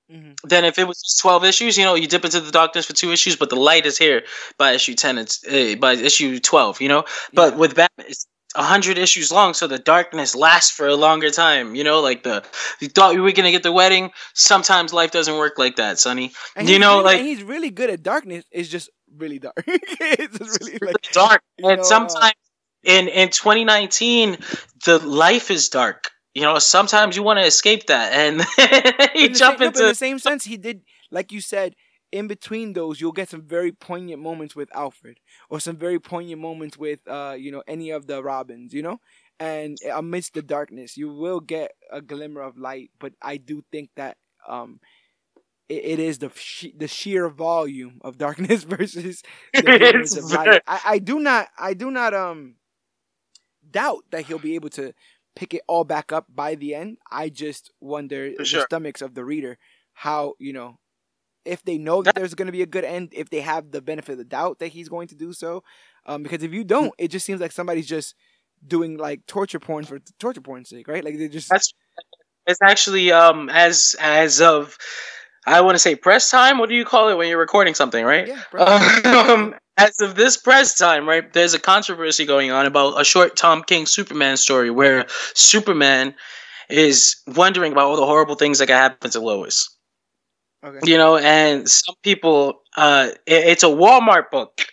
hmm 0.08 0.34
than 0.44 0.64
if 0.64 0.78
it 0.78 0.86
was 0.86 1.00
just 1.02 1.20
12 1.20 1.44
issues 1.44 1.76
you 1.78 1.84
know 1.84 1.94
you 1.94 2.06
dip 2.06 2.24
into 2.24 2.40
the 2.40 2.50
darkness 2.52 2.86
for 2.86 2.92
two 2.94 3.10
issues 3.12 3.36
but 3.36 3.50
the 3.50 3.56
light 3.56 3.86
is 3.86 3.98
here 3.98 4.22
by 4.58 4.72
issue 4.72 4.94
10 4.94 5.18
it's 5.18 5.44
uh, 5.46 5.74
by 5.80 5.92
issue 5.94 6.38
12 6.38 6.80
you 6.80 6.88
know 6.88 7.04
but 7.34 7.56
Yeah. 7.56 7.58
with 7.58 7.74
batman 7.74 8.06
it's 8.08 8.26
100 8.56 8.98
issues 8.98 9.30
long 9.30 9.54
so 9.54 9.66
the 9.66 9.78
darkness 9.78 10.34
lasts 10.34 10.70
for 10.70 10.86
a 10.88 10.94
longer 10.96 11.30
time 11.30 11.74
you 11.74 11.84
know 11.84 12.00
like 12.00 12.22
the 12.22 12.44
you 12.80 12.88
thought 12.88 13.14
we 13.14 13.20
were 13.20 13.32
gonna 13.32 13.50
get 13.50 13.62
the 13.62 13.72
wedding 13.72 14.10
sometimes 14.34 14.92
life 14.92 15.10
doesn't 15.10 15.36
work 15.36 15.58
like 15.58 15.76
that 15.76 15.98
sonny 15.98 16.32
And 16.56 16.68
you 16.68 16.78
know 16.78 16.98
really, 16.98 17.04
like 17.04 17.20
he's 17.20 17.42
really 17.42 17.70
good 17.70 17.90
at 17.90 18.02
darkness. 18.02 18.44
It's 18.50 18.68
just 18.68 18.90
really 19.16 19.38
dark. 19.38 19.54
it's 19.66 20.38
just 20.38 20.60
really 20.60 20.78
like 20.80 20.96
dark 21.12 21.42
and 21.58 21.76
know, 21.76 21.82
uh, 21.82 21.84
sometimes 21.84 22.34
in 22.84 23.08
in 23.08 23.28
2019 23.30 24.38
the 24.84 24.98
life 24.98 25.50
is 25.50 25.68
dark 25.68 26.10
you 26.34 26.42
know 26.42 26.58
sometimes 26.58 27.16
you 27.16 27.22
want 27.22 27.38
to 27.38 27.44
escape 27.44 27.86
that 27.86 28.12
and 28.12 28.44
you 29.14 29.26
in 29.26 29.32
the 29.32 29.38
jump 29.38 29.58
same, 29.58 29.60
no, 29.60 29.66
into 29.68 29.82
in 29.82 29.88
the 29.88 29.94
same 29.94 30.18
sense, 30.18 30.44
he 30.44 30.56
did, 30.56 30.82
like 31.10 31.32
you 31.32 31.40
said, 31.40 31.74
in 32.16 32.28
between 32.28 32.72
those, 32.74 33.00
you'll 33.00 33.12
get 33.12 33.28
some 33.28 33.42
very 33.42 33.72
poignant 33.72 34.22
moments 34.22 34.56
with 34.56 34.74
Alfred, 34.74 35.18
or 35.50 35.60
some 35.60 35.76
very 35.76 36.00
poignant 36.00 36.40
moments 36.40 36.78
with, 36.78 37.00
uh, 37.08 37.36
you 37.38 37.52
know, 37.52 37.62
any 37.66 37.90
of 37.90 38.06
the 38.06 38.22
Robins, 38.22 38.72
you 38.74 38.82
know. 38.82 39.00
And 39.40 39.78
amidst 39.92 40.34
the 40.34 40.42
darkness, 40.42 40.96
you 40.96 41.12
will 41.12 41.40
get 41.40 41.72
a 41.90 42.00
glimmer 42.02 42.40
of 42.42 42.58
light. 42.58 42.90
But 42.98 43.14
I 43.22 43.36
do 43.38 43.62
think 43.72 43.90
that 43.96 44.16
um, 44.48 44.80
it, 45.68 45.84
it 45.84 46.00
is 46.00 46.18
the 46.18 46.30
she- 46.34 46.74
the 46.76 46.88
sheer 46.88 47.28
volume 47.28 47.98
of 48.02 48.18
darkness 48.26 48.64
versus 48.64 49.22
the 49.58 49.68
glimmers 49.70 50.16
of 50.16 50.30
light. 50.30 50.60
I, 50.66 50.80
I 50.84 50.98
do 50.98 51.18
not, 51.20 51.48
I 51.58 51.74
do 51.74 51.90
not 51.90 52.14
um 52.14 52.56
doubt 53.70 54.04
that 54.10 54.24
he'll 54.24 54.38
be 54.38 54.54
able 54.54 54.70
to 54.70 54.92
pick 55.34 55.54
it 55.54 55.62
all 55.68 55.84
back 55.84 56.12
up 56.12 56.26
by 56.28 56.54
the 56.54 56.74
end. 56.74 56.98
I 57.10 57.28
just 57.28 57.70
wonder 57.80 58.32
For 58.36 58.44
the 58.46 58.58
sure. 58.58 58.60
stomachs 58.60 59.02
of 59.02 59.14
the 59.14 59.24
reader 59.24 59.58
how 59.92 60.34
you 60.38 60.52
know 60.52 60.78
if 61.46 61.62
they 61.64 61.78
know 61.78 62.02
that 62.02 62.14
there's 62.14 62.34
going 62.34 62.46
to 62.46 62.52
be 62.52 62.62
a 62.62 62.66
good 62.66 62.84
end, 62.84 63.10
if 63.12 63.30
they 63.30 63.40
have 63.40 63.70
the 63.70 63.80
benefit 63.80 64.12
of 64.12 64.18
the 64.18 64.24
doubt 64.24 64.58
that 64.58 64.68
he's 64.68 64.88
going 64.88 65.08
to 65.08 65.14
do 65.14 65.32
so. 65.32 65.62
Um, 66.06 66.22
because 66.22 66.42
if 66.42 66.52
you 66.52 66.64
don't, 66.64 66.92
it 66.98 67.08
just 67.08 67.26
seems 67.26 67.40
like 67.40 67.52
somebody's 67.52 67.86
just 67.86 68.14
doing 68.66 68.96
like 68.96 69.26
torture 69.26 69.60
porn 69.60 69.84
for 69.84 69.98
torture 70.18 70.40
porn's 70.40 70.68
sake, 70.68 70.88
right? 70.88 71.04
Like 71.04 71.18
they 71.18 71.28
just 71.28 71.48
That's 71.48 71.72
it's 72.46 72.60
actually 72.62 73.12
um 73.12 73.50
as 73.50 73.96
as 74.00 74.40
of 74.40 74.76
I 75.46 75.60
want 75.60 75.76
to 75.76 75.78
say 75.78 75.94
press 75.94 76.30
time. 76.30 76.58
What 76.58 76.68
do 76.68 76.74
you 76.74 76.84
call 76.84 77.08
it 77.08 77.16
when 77.16 77.28
you're 77.28 77.38
recording 77.38 77.74
something, 77.74 78.04
right? 78.04 78.28
yeah. 78.28 78.42
Um, 78.58 79.54
as 79.76 80.00
of 80.00 80.16
this 80.16 80.36
press 80.36 80.76
time, 80.76 81.08
right? 81.08 81.32
There's 81.32 81.54
a 81.54 81.60
controversy 81.60 82.26
going 82.26 82.50
on 82.50 82.66
about 82.66 83.00
a 83.00 83.04
short 83.04 83.36
Tom 83.36 83.62
King 83.62 83.86
Superman 83.86 84.36
story 84.36 84.70
where 84.70 85.06
Superman 85.34 86.14
is 86.68 87.16
wondering 87.28 87.72
about 87.72 87.86
all 87.86 87.96
the 87.96 88.06
horrible 88.06 88.34
things 88.34 88.58
that 88.58 88.66
can 88.66 88.76
happen 88.76 89.10
to 89.10 89.20
Lois. 89.20 89.75
Okay. 90.64 90.80
You 90.84 90.96
know, 90.98 91.16
and 91.16 91.68
some 91.68 91.94
people, 92.02 92.62
uh, 92.76 93.10
it- 93.26 93.46
it's 93.48 93.62
a 93.62 93.66
Walmart 93.66 94.30
book, 94.30 94.66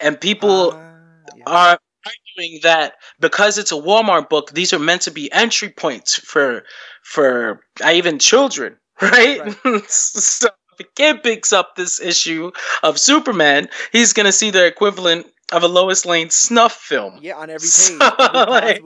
and 0.00 0.20
people 0.20 0.72
Ah, 0.72 1.24
yeah. 1.36 1.44
are 1.46 1.78
arguing 2.06 2.60
that 2.62 2.94
because 3.20 3.58
it's 3.58 3.72
a 3.72 3.76
Walmart 3.76 4.28
book, 4.28 4.52
these 4.52 4.72
are 4.72 4.78
meant 4.78 5.02
to 5.02 5.10
be 5.10 5.30
entry 5.32 5.68
points 5.70 6.14
for 6.18 6.64
for 7.02 7.60
uh, 7.84 7.90
even 7.90 8.18
children, 8.18 8.76
right? 9.00 9.40
so 9.88 10.48
if 10.78 10.86
a 10.86 10.90
kid 10.94 11.22
picks 11.22 11.52
up 11.52 11.74
this 11.76 12.00
issue 12.00 12.50
of 12.82 12.98
Superman, 12.98 13.68
he's 13.92 14.12
gonna 14.12 14.32
see 14.32 14.50
the 14.50 14.66
equivalent 14.66 15.26
of 15.52 15.62
a 15.62 15.68
Lois 15.68 16.04
Lane 16.04 16.30
snuff 16.30 16.74
film. 16.74 17.18
Yeah, 17.22 17.36
on 17.36 17.50
every 17.50 17.66
So, 17.66 17.98
page, 17.98 18.12
every 18.20 18.50
like- 18.52 18.82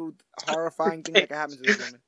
horrifying 0.48 1.02
thing 1.02 1.14
that 1.14 1.28
can 1.28 1.36
happen 1.36 1.56
to 1.56 1.62
this 1.62 1.78
woman. 1.78 2.00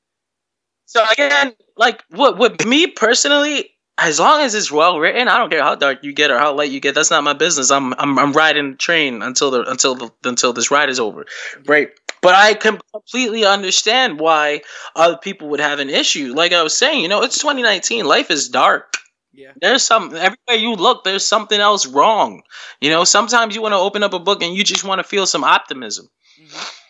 So 0.87 1.05
again, 1.13 1.55
like 1.77 2.03
what 2.11 2.39
with 2.39 2.65
me 2.65 2.87
personally, 2.87 3.71
as 3.97 4.19
long 4.19 4.41
as 4.41 4.55
it's 4.55 4.73
well 4.73 4.99
written, 4.99 5.29
I 5.29 5.39
don't 5.39 5.51
care 5.51 5.63
how 5.63 5.75
dark 5.77 6.03
you 6.03 6.13
get 6.13 6.31
or 6.31 6.39
how 6.39 6.53
light 6.55 6.71
you 6.71 6.81
get. 6.81 6.95
That's 6.95 7.11
not 7.11 7.23
my 7.25 7.33
business. 7.33 7.71
I'm 7.71 7.95
I'm, 7.99 8.19
I'm 8.19 8.33
riding 8.33 8.73
the 8.73 8.77
train 8.77 9.23
until 9.23 9.51
the 9.51 9.63
until 9.71 9.95
the 9.95 10.11
until 10.25 10.53
this 10.53 10.71
ride 10.71 10.89
is 10.91 10.99
over, 10.99 11.25
right? 11.67 11.91
But 12.21 12.35
I 12.35 12.55
can 12.55 12.79
completely 12.93 13.45
understand 13.45 14.19
why 14.19 14.63
other 14.97 15.19
people 15.19 15.49
would 15.51 15.61
have 15.61 15.79
an 15.79 15.91
issue. 15.91 16.33
Like 16.35 16.53
I 16.53 16.63
was 16.63 16.77
saying, 16.77 17.03
you 17.03 17.09
know, 17.09 17.23
it's 17.23 17.39
2019. 17.39 18.05
Life 18.05 18.31
is 18.31 18.49
dark. 18.49 18.95
Yeah. 19.33 19.53
There's 19.61 19.83
some 19.83 20.07
everywhere 20.15 20.57
you 20.57 20.75
look. 20.75 21.05
There's 21.05 21.27
something 21.27 21.61
else 21.61 21.87
wrong. 21.87 22.43
You 22.81 22.91
know, 22.91 23.05
sometimes 23.05 23.55
you 23.55 23.63
want 23.63 23.73
to 23.73 23.79
open 23.79 24.03
up 24.03 24.13
a 24.13 24.19
book 24.19 24.43
and 24.43 24.55
you 24.57 24.65
just 24.65 24.85
want 24.85 25.01
to 25.01 25.05
feel 25.05 25.27
some 25.27 25.45
optimism. 25.45 26.09
Mhm. 26.41 26.84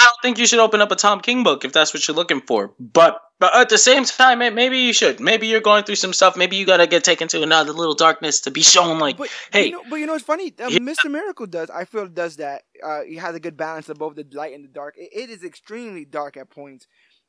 I 0.00 0.04
don't 0.04 0.16
think 0.22 0.38
you 0.38 0.46
should 0.46 0.58
open 0.58 0.80
up 0.80 0.90
a 0.90 0.96
Tom 0.96 1.20
King 1.20 1.42
book 1.44 1.64
if 1.64 1.72
that's 1.72 1.94
what 1.94 2.06
you're 2.06 2.16
looking 2.16 2.40
for. 2.40 2.72
But 2.80 3.20
but 3.38 3.54
at 3.56 3.68
the 3.68 3.78
same 3.78 4.04
time, 4.04 4.38
maybe 4.38 4.78
you 4.78 4.92
should. 4.92 5.20
Maybe 5.20 5.46
you're 5.48 5.60
going 5.60 5.84
through 5.84 5.96
some 5.96 6.12
stuff. 6.12 6.36
Maybe 6.36 6.56
you 6.56 6.66
gotta 6.66 6.86
get 6.86 7.04
taken 7.04 7.28
to 7.28 7.42
another 7.42 7.72
little 7.72 7.94
darkness 7.94 8.40
to 8.42 8.50
be 8.50 8.62
shown 8.62 8.98
like, 8.98 9.16
But 9.16 9.28
hey, 9.52 9.66
you 9.66 9.72
know, 9.72 9.82
but 9.88 9.96
you 9.96 10.06
know, 10.06 10.14
it's 10.14 10.24
funny. 10.24 10.52
Um, 10.60 10.70
Yeah. 10.72 10.78
Mr. 10.78 11.10
Miracle 11.10 11.46
does. 11.46 11.70
I 11.70 11.84
feel 11.84 12.06
does 12.08 12.36
that. 12.36 12.62
Uh, 12.82 13.02
he 13.02 13.16
has 13.16 13.34
a 13.34 13.40
good 13.40 13.56
balance 13.56 13.88
of 13.88 13.98
both 13.98 14.14
the 14.16 14.26
light 14.32 14.54
and 14.54 14.64
the 14.64 14.68
dark. 14.68 14.94
It, 14.96 15.10
it 15.12 15.30
is 15.30 15.44
extremely 15.44 16.04
dark 16.04 16.36
at 16.36 16.50
points, 16.50 16.86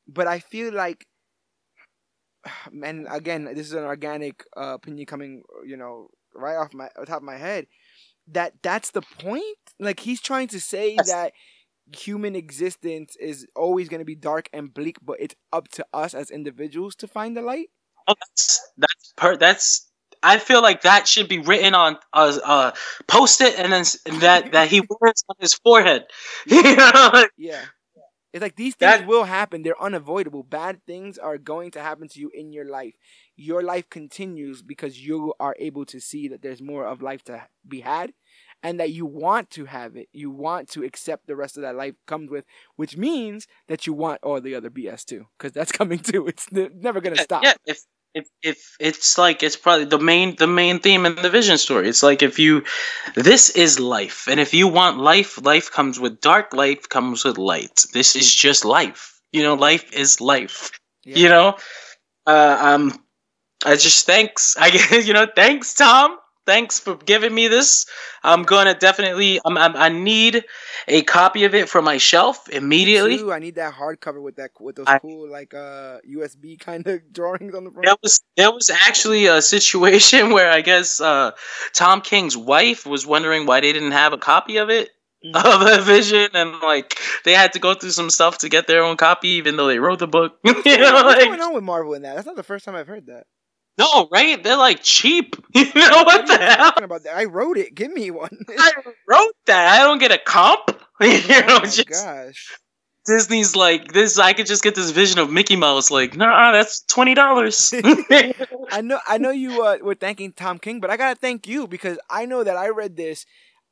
but 0.08 0.26
I 0.26 0.38
feel 0.40 0.72
like, 0.72 1.06
and 2.84 3.06
again, 3.10 3.44
this 3.44 3.66
is 3.66 3.72
an 3.74 3.84
organic 3.84 4.44
uh, 4.56 4.74
opinion 4.74 5.06
coming, 5.06 5.42
you 5.64 5.76
know, 5.76 6.08
right 6.34 6.56
off 6.56 6.72
my 6.74 6.88
top 7.06 7.18
of 7.18 7.22
my 7.22 7.36
head. 7.36 7.66
That 8.28 8.54
that's 8.62 8.90
the 8.90 9.02
point. 9.02 9.44
Like 9.78 10.00
he's 10.00 10.20
trying 10.20 10.48
to 10.48 10.60
say 10.60 10.94
Yes. 10.94 11.08
that 11.08 11.32
human 11.94 12.34
existence 12.34 13.16
is 13.16 13.46
always 13.54 13.88
going 13.88 14.00
to 14.00 14.04
be 14.04 14.14
dark 14.14 14.48
and 14.52 14.72
bleak, 14.72 14.96
but 15.02 15.16
it's 15.20 15.34
up 15.52 15.68
to 15.68 15.86
us 15.92 16.14
as 16.14 16.30
individuals 16.30 16.94
to 16.96 17.06
find 17.08 17.36
the 17.36 17.42
light. 17.42 17.68
oh, 18.08 18.14
that's 18.20 18.60
that's 18.78 19.12
per 19.16 19.36
that's. 19.36 19.88
I 20.22 20.38
feel 20.38 20.62
like 20.62 20.82
that 20.82 21.06
should 21.06 21.28
be 21.28 21.38
written 21.38 21.74
on 21.74 21.96
a 22.12 22.16
uh, 22.18 22.38
uh, 22.44 22.72
post 23.06 23.40
it 23.40 23.58
and 23.58 23.72
then 23.72 23.84
that 24.20 24.52
that 24.52 24.68
he 24.68 24.80
wears 24.80 25.24
on 25.28 25.36
his 25.40 25.54
forehead. 25.54 26.06
Yeah. 27.36 27.64
It's 28.32 28.42
like 28.42 28.56
these 28.56 28.74
things 28.74 28.98
That- 28.98 29.06
will 29.06 29.24
happen. 29.24 29.62
They're 29.62 29.80
unavoidable. 29.80 30.42
Bad 30.42 30.84
things 30.86 31.18
are 31.18 31.38
going 31.38 31.70
to 31.72 31.80
happen 31.80 32.08
to 32.08 32.20
you 32.20 32.30
in 32.34 32.52
your 32.52 32.66
life. 32.66 32.94
Your 33.36 33.62
life 33.62 33.88
continues 33.88 34.62
because 34.62 35.00
you 35.04 35.32
are 35.40 35.56
able 35.58 35.86
to 35.86 36.00
see 36.00 36.28
that 36.28 36.42
there's 36.42 36.60
more 36.60 36.86
of 36.86 37.00
life 37.02 37.22
to 37.24 37.46
be 37.66 37.80
had 37.80 38.12
and 38.62 38.80
that 38.80 38.90
you 38.90 39.06
want 39.06 39.50
to 39.50 39.64
have 39.66 39.96
it. 39.96 40.08
You 40.12 40.30
want 40.30 40.68
to 40.70 40.84
accept 40.84 41.26
the 41.26 41.36
rest 41.36 41.56
of 41.56 41.62
that 41.62 41.76
life 41.76 41.94
comes 42.06 42.30
with, 42.30 42.44
which 42.76 42.96
means 42.96 43.46
that 43.68 43.86
you 43.86 43.92
want 43.92 44.20
all 44.22 44.40
the 44.40 44.54
other 44.54 44.70
BS 44.70 45.04
too 45.04 45.26
because 45.38 45.52
that's 45.52 45.72
coming 45.80 45.98
too. 45.98 46.26
It's 46.26 46.50
ne- 46.52 46.70
never 46.74 47.00
going 47.00 47.16
to 47.16 47.22
stop. 47.22 47.44
Yeah, 47.44 47.54
if 47.66 47.84
if 48.14 48.28
if 48.42 48.76
it's 48.80 49.18
like 49.18 49.42
it's 49.42 49.56
probably 49.56 49.84
the 49.84 49.98
main 49.98 50.36
the 50.36 50.46
main 50.46 50.80
theme 50.80 51.06
in 51.06 51.16
the 51.16 51.30
vision 51.30 51.58
story. 51.58 51.88
It's 51.88 52.02
like 52.02 52.22
if 52.22 52.38
you 52.38 52.64
this 53.14 53.50
is 53.50 53.78
life, 53.78 54.26
and 54.28 54.40
if 54.40 54.54
you 54.54 54.68
want 54.68 54.98
life, 54.98 55.42
life 55.44 55.70
comes 55.70 56.00
with 56.00 56.20
dark. 56.20 56.54
Life 56.54 56.88
comes 56.88 57.24
with 57.24 57.38
light. 57.38 57.84
This 57.92 58.16
is 58.16 58.32
just 58.34 58.64
life. 58.64 59.20
You 59.32 59.42
know, 59.42 59.54
life 59.54 59.92
is 59.92 60.20
life. 60.20 60.70
Yeah. 61.04 61.16
You 61.16 61.28
know, 61.28 61.56
uh, 62.26 62.58
um, 62.60 63.04
I 63.64 63.76
just 63.76 64.06
thanks. 64.06 64.56
I 64.60 64.70
guess 64.70 65.06
you 65.06 65.12
know, 65.12 65.26
thanks 65.36 65.74
Tom 65.74 66.16
Thanks 66.46 66.78
for 66.78 66.94
giving 66.96 67.34
me 67.34 67.48
this. 67.48 67.86
I'm 68.22 68.44
gonna 68.44 68.74
definitely. 68.74 69.40
I'm, 69.44 69.58
I'm, 69.58 69.76
i 69.76 69.88
need 69.88 70.44
a 70.86 71.02
copy 71.02 71.44
of 71.44 71.54
it 71.54 71.68
for 71.68 71.82
my 71.82 71.98
shelf 71.98 72.48
immediately. 72.48 73.18
Too, 73.18 73.32
I 73.32 73.40
need 73.40 73.56
that 73.56 73.74
hardcover 73.74 74.22
with 74.22 74.36
that 74.36 74.50
with 74.60 74.76
those 74.76 74.86
I, 74.86 75.00
cool 75.00 75.28
like 75.28 75.54
uh 75.54 75.98
USB 76.08 76.58
kind 76.58 76.86
of 76.86 77.00
drawings 77.12 77.54
on 77.54 77.64
the 77.64 77.70
front. 77.70 77.86
That 77.86 77.98
was 78.02 78.22
there 78.36 78.52
was 78.52 78.70
actually 78.70 79.26
a 79.26 79.42
situation 79.42 80.30
where 80.32 80.50
I 80.50 80.60
guess 80.60 81.00
uh, 81.00 81.32
Tom 81.74 82.00
King's 82.00 82.36
wife 82.36 82.86
was 82.86 83.06
wondering 83.06 83.46
why 83.46 83.60
they 83.60 83.72
didn't 83.72 83.92
have 83.92 84.12
a 84.12 84.18
copy 84.18 84.58
of 84.58 84.70
it 84.70 84.90
mm-hmm. 85.24 85.80
of 85.80 85.86
vision 85.86 86.28
and 86.34 86.60
like 86.60 86.98
they 87.24 87.32
had 87.32 87.52
to 87.54 87.58
go 87.58 87.74
through 87.74 87.90
some 87.90 88.10
stuff 88.10 88.38
to 88.38 88.48
get 88.48 88.66
their 88.66 88.82
own 88.82 88.96
copy 88.96 89.30
even 89.30 89.56
though 89.56 89.66
they 89.66 89.78
wrote 89.78 89.98
the 89.98 90.06
book 90.06 90.38
you 90.44 90.52
know 90.78 90.92
what's 90.92 91.18
like, 91.18 91.24
going 91.24 91.40
on 91.40 91.54
with 91.54 91.64
marvel 91.64 91.94
in 91.94 92.02
that 92.02 92.14
that's 92.14 92.26
not 92.26 92.36
the 92.36 92.42
first 92.42 92.64
time 92.64 92.74
i've 92.74 92.86
heard 92.86 93.06
that 93.06 93.26
no, 93.78 94.08
right? 94.10 94.42
They're 94.42 94.56
like 94.56 94.82
cheap. 94.82 95.36
You 95.56 95.64
know 95.74 96.02
what, 96.04 96.06
what 96.06 96.26
the 96.26 96.36
hell? 96.36 96.72
About 96.76 97.04
that? 97.04 97.16
I 97.16 97.24
wrote 97.24 97.56
it. 97.56 97.74
Give 97.74 97.90
me 97.90 98.10
one. 98.10 98.44
I 98.58 98.72
wrote 99.08 99.32
that. 99.46 99.80
I 99.80 99.84
don't 99.84 99.98
get 99.98 100.12
a 100.12 100.18
comp. 100.18 100.68
you 101.00 101.18
know, 101.28 101.60
oh 101.62 101.64
just, 101.64 101.88
gosh. 101.88 102.58
Disney's 103.06 103.56
like 103.56 103.92
this. 103.92 104.18
I 104.18 104.34
could 104.34 104.46
just 104.46 104.62
get 104.62 104.74
this 104.74 104.90
vision 104.90 105.18
of 105.18 105.30
Mickey 105.30 105.56
Mouse. 105.56 105.90
Like, 105.90 106.14
nah, 106.14 106.52
that's 106.52 106.82
twenty 106.82 107.14
dollars. 107.14 107.72
I 107.74 108.80
know. 108.82 109.00
I 109.06 109.16
know 109.16 109.30
you 109.30 109.62
uh, 109.62 109.78
were 109.82 109.94
thanking 109.94 110.32
Tom 110.32 110.58
King, 110.58 110.80
but 110.80 110.90
I 110.90 110.98
gotta 110.98 111.18
thank 111.18 111.46
you 111.46 111.66
because 111.66 111.98
I 112.10 112.26
know 112.26 112.44
that 112.44 112.56
I 112.56 112.68
read 112.68 112.96
this 112.96 113.24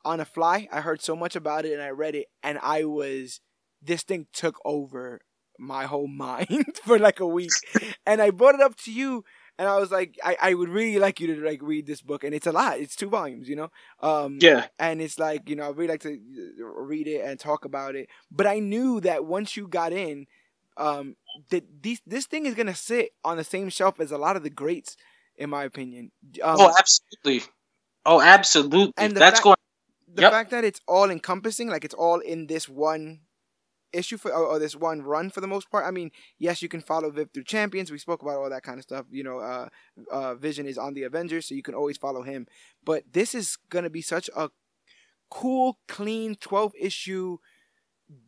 on 0.03 0.19
a 0.19 0.25
fly. 0.25 0.67
I 0.71 0.81
heard 0.81 1.01
so 1.01 1.15
much 1.15 1.35
about 1.35 1.65
it, 1.65 1.73
and 1.73 1.83
I 1.83 1.89
read 1.89 2.15
it, 2.15 2.27
and 2.41 2.57
I 2.63 2.85
was. 2.85 3.41
This 3.81 4.01
thing 4.01 4.25
took 4.33 4.59
over 4.65 5.21
my 5.59 5.85
whole 5.85 6.07
mind 6.07 6.79
for 6.83 6.97
like 6.97 7.19
a 7.19 7.27
week, 7.27 7.51
and 8.07 8.21
I 8.21 8.31
brought 8.31 8.55
it 8.55 8.61
up 8.61 8.75
to 8.77 8.91
you 8.91 9.23
and 9.57 9.67
I 9.67 9.77
was 9.77 9.91
like, 9.91 10.17
I, 10.23 10.37
I 10.41 10.53
would 10.53 10.69
really 10.69 10.99
like 10.99 11.19
you 11.19 11.27
to 11.27 11.45
like 11.45 11.61
read 11.61 11.85
this 11.85 12.01
book, 12.01 12.23
and 12.23 12.33
it's 12.33 12.47
a 12.47 12.51
lot. 12.51 12.79
It's 12.79 12.95
two 12.95 13.09
volumes, 13.09 13.47
you 13.47 13.55
know. 13.55 13.71
Um, 14.01 14.39
yeah. 14.41 14.67
And 14.79 15.01
it's 15.01 15.17
like 15.17 15.49
you 15.49 15.55
know, 15.55 15.63
I 15.63 15.69
really 15.69 15.87
like 15.87 16.01
to 16.01 16.13
uh, 16.13 16.63
read 16.65 17.07
it 17.07 17.21
and 17.21 17.39
talk 17.39 17.65
about 17.65 17.95
it. 17.95 18.09
But 18.31 18.47
I 18.47 18.59
knew 18.59 18.99
that 19.01 19.25
once 19.25 19.55
you 19.55 19.67
got 19.67 19.93
in, 19.93 20.27
um, 20.77 21.15
that 21.49 21.63
these 21.81 22.01
this 22.05 22.25
thing 22.25 22.45
is 22.45 22.53
gonna 22.53 22.75
sit 22.75 23.11
on 23.23 23.37
the 23.37 23.43
same 23.43 23.69
shelf 23.69 23.99
as 23.99 24.11
a 24.11 24.17
lot 24.17 24.35
of 24.35 24.43
the 24.43 24.49
greats, 24.49 24.97
in 25.37 25.49
my 25.49 25.63
opinion. 25.63 26.11
Um, 26.43 26.57
oh, 26.59 26.73
absolutely. 26.77 27.49
Oh, 28.05 28.21
absolutely. 28.21 28.93
And 28.97 29.15
that's 29.15 29.37
fact, 29.37 29.43
going. 29.43 29.55
The 30.13 30.23
yep. 30.23 30.31
fact 30.31 30.51
that 30.51 30.63
it's 30.63 30.81
all 30.87 31.09
encompassing, 31.09 31.69
like 31.69 31.85
it's 31.85 31.93
all 31.93 32.19
in 32.19 32.47
this 32.47 32.67
one 32.67 33.21
issue 33.95 34.17
for 34.17 34.31
or, 34.31 34.45
or, 34.45 34.59
this 34.59 34.75
one 34.75 35.01
run 35.01 35.29
for 35.29 35.41
the 35.41 35.47
most 35.47 35.69
part. 35.69 35.85
I 35.85 35.91
mean, 35.91 36.11
yes, 36.37 36.61
you 36.61 36.69
can 36.69 36.81
follow 36.81 37.09
Viv 37.09 37.31
through 37.31 37.43
Champions. 37.43 37.91
We 37.91 37.97
spoke 37.97 38.21
about 38.21 38.37
all 38.37 38.49
that 38.49 38.63
kind 38.63 38.77
of 38.77 38.83
stuff. 38.83 39.05
You 39.09 39.23
know, 39.23 39.39
uh, 39.39 39.69
uh, 40.11 40.35
Vision 40.35 40.67
is 40.67 40.77
on 40.77 40.93
the 40.93 41.03
Avengers, 41.03 41.47
so 41.47 41.55
you 41.55 41.63
can 41.63 41.75
always 41.75 41.97
follow 41.97 42.23
him. 42.23 42.47
But 42.83 43.03
this 43.11 43.33
is 43.33 43.57
gonna 43.69 43.89
be 43.89 44.01
such 44.01 44.29
a 44.35 44.49
cool, 45.29 45.79
clean 45.87 46.35
twelve 46.35 46.73
issue, 46.79 47.37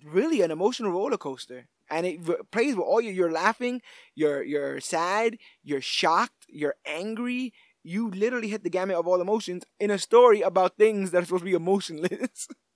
really 0.04 0.42
an 0.42 0.52
emotional 0.52 0.92
roller 0.92 1.18
coaster. 1.18 1.68
And 1.90 2.06
it 2.06 2.52
plays 2.52 2.76
with 2.76 2.86
all 2.86 3.00
your 3.00 3.14
you're 3.14 3.32
laughing, 3.32 3.82
you're 4.14 4.44
you're 4.44 4.82
sad, 4.82 5.38
you're 5.64 5.82
shocked, 5.82 6.46
you're 6.50 6.76
angry. 6.86 7.54
You 7.84 8.10
literally 8.12 8.50
hit 8.50 8.64
the 8.64 8.70
gamut 8.70 8.98
of 8.98 9.08
all 9.08 9.22
emotions 9.22 9.64
in 9.80 9.92
a 9.92 9.98
story 9.98 10.42
about 10.42 10.76
things 10.76 11.12
that 11.12 11.24
are 11.24 11.26
supposed 11.26 11.44
to 11.44 11.46
be 11.46 11.54
emotionless. 11.54 12.50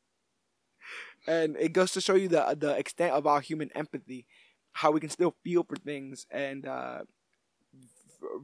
and 1.28 1.56
it 1.58 1.74
goes 1.74 1.92
to 1.94 2.02
show 2.02 2.16
you 2.16 2.28
the 2.28 2.56
the 2.58 2.78
extent 2.78 3.14
of 3.14 3.28
our 3.28 3.42
human 3.42 3.70
empathy, 3.76 4.26
how 4.74 4.92
we 4.92 5.00
can 5.00 5.10
still 5.10 5.36
feel 5.44 5.64
for 5.64 5.76
things 5.76 6.26
and 6.32 6.66
uh, 6.66 7.00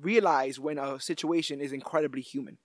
realize 0.01 0.59
when 0.59 0.77
a 0.77 0.99
situation 0.99 1.61
is 1.61 1.71
incredibly 1.71 2.21
human. 2.21 2.57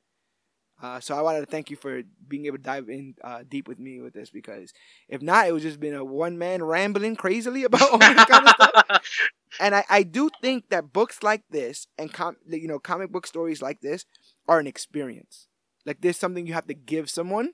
Uh, 0.82 0.98
so 0.98 1.16
I 1.16 1.22
wanted 1.22 1.40
to 1.40 1.46
thank 1.46 1.70
you 1.70 1.76
for 1.76 2.02
being 2.26 2.46
able 2.46 2.56
to 2.56 2.62
dive 2.62 2.88
in 2.88 3.14
uh, 3.22 3.44
deep 3.48 3.68
with 3.68 3.78
me 3.78 4.00
with 4.00 4.14
this 4.14 4.30
because 4.30 4.72
if 5.08 5.22
not, 5.22 5.46
it 5.46 5.52
would 5.52 5.62
just 5.62 5.78
been 5.78 5.94
a 5.94 6.04
one 6.04 6.38
man 6.38 6.62
rambling 6.62 7.14
crazily 7.14 7.62
about 7.64 7.82
all 7.82 7.98
this 7.98 8.24
kind 8.24 8.48
of 8.48 8.54
stuff. 8.54 9.02
And 9.60 9.74
I, 9.74 9.84
I 9.90 10.02
do 10.02 10.30
think 10.40 10.70
that 10.70 10.94
books 10.94 11.22
like 11.22 11.42
this 11.50 11.86
and 11.98 12.10
com- 12.10 12.38
you 12.48 12.66
know 12.66 12.78
comic 12.78 13.12
book 13.12 13.26
stories 13.26 13.60
like 13.60 13.82
this 13.82 14.06
are 14.48 14.58
an 14.58 14.66
experience. 14.66 15.46
Like 15.84 16.00
there's 16.00 16.16
something 16.16 16.46
you 16.46 16.54
have 16.54 16.68
to 16.68 16.74
give 16.74 17.10
someone 17.10 17.50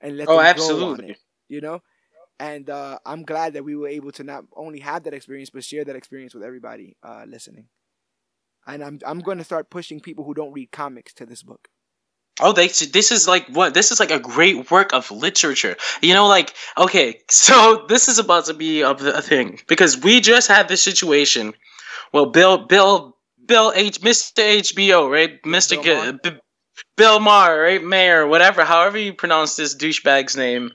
and 0.00 0.16
let 0.16 0.28
oh, 0.28 0.38
them 0.38 0.46
absolutely. 0.46 0.96
go 0.96 1.04
on 1.04 1.10
it 1.10 1.18
you 1.48 1.60
know? 1.60 1.82
And 2.40 2.70
uh, 2.70 2.98
I'm 3.04 3.24
glad 3.24 3.54
that 3.54 3.64
we 3.64 3.74
were 3.74 3.88
able 3.88 4.12
to 4.12 4.24
not 4.24 4.44
only 4.56 4.80
have 4.80 5.04
that 5.04 5.14
experience, 5.14 5.50
but 5.50 5.64
share 5.64 5.84
that 5.84 5.96
experience 5.96 6.34
with 6.34 6.44
everybody 6.44 6.96
uh, 7.02 7.24
listening. 7.26 7.66
And 8.66 8.82
I'm 8.84 8.98
I'm 9.04 9.20
going 9.20 9.38
to 9.38 9.44
start 9.44 9.70
pushing 9.70 10.00
people 10.00 10.24
who 10.24 10.34
don't 10.34 10.52
read 10.52 10.70
comics 10.70 11.12
to 11.14 11.26
this 11.26 11.42
book. 11.42 11.68
Oh, 12.40 12.52
they 12.52 12.68
this 12.68 13.10
is 13.10 13.26
like 13.26 13.48
what 13.48 13.74
this 13.74 13.90
is 13.90 13.98
like 13.98 14.10
a 14.10 14.20
great 14.20 14.70
work 14.70 14.92
of 14.92 15.10
literature. 15.10 15.76
You 16.00 16.14
know, 16.14 16.28
like 16.28 16.54
okay, 16.76 17.20
so 17.30 17.86
this 17.88 18.08
is 18.08 18.18
about 18.18 18.46
to 18.46 18.54
be 18.54 18.82
a, 18.82 18.90
a 18.90 19.22
thing 19.22 19.58
because 19.66 19.98
we 19.98 20.20
just 20.20 20.48
had 20.48 20.68
this 20.68 20.82
situation. 20.82 21.54
Well, 22.12 22.26
Bill, 22.26 22.66
Bill, 22.66 23.16
Bill 23.44 23.72
H, 23.74 24.00
Mr. 24.00 24.60
HBO, 24.60 25.10
right, 25.10 25.42
Mr. 25.42 25.82
Bill, 25.82 26.12
G- 26.24 26.40
Bill 26.96 27.20
Maher, 27.20 27.60
right, 27.60 27.82
Mayor, 27.82 28.26
whatever, 28.26 28.64
however 28.64 28.98
you 28.98 29.12
pronounce 29.12 29.56
this 29.56 29.74
douchebag's 29.74 30.36
name. 30.36 30.72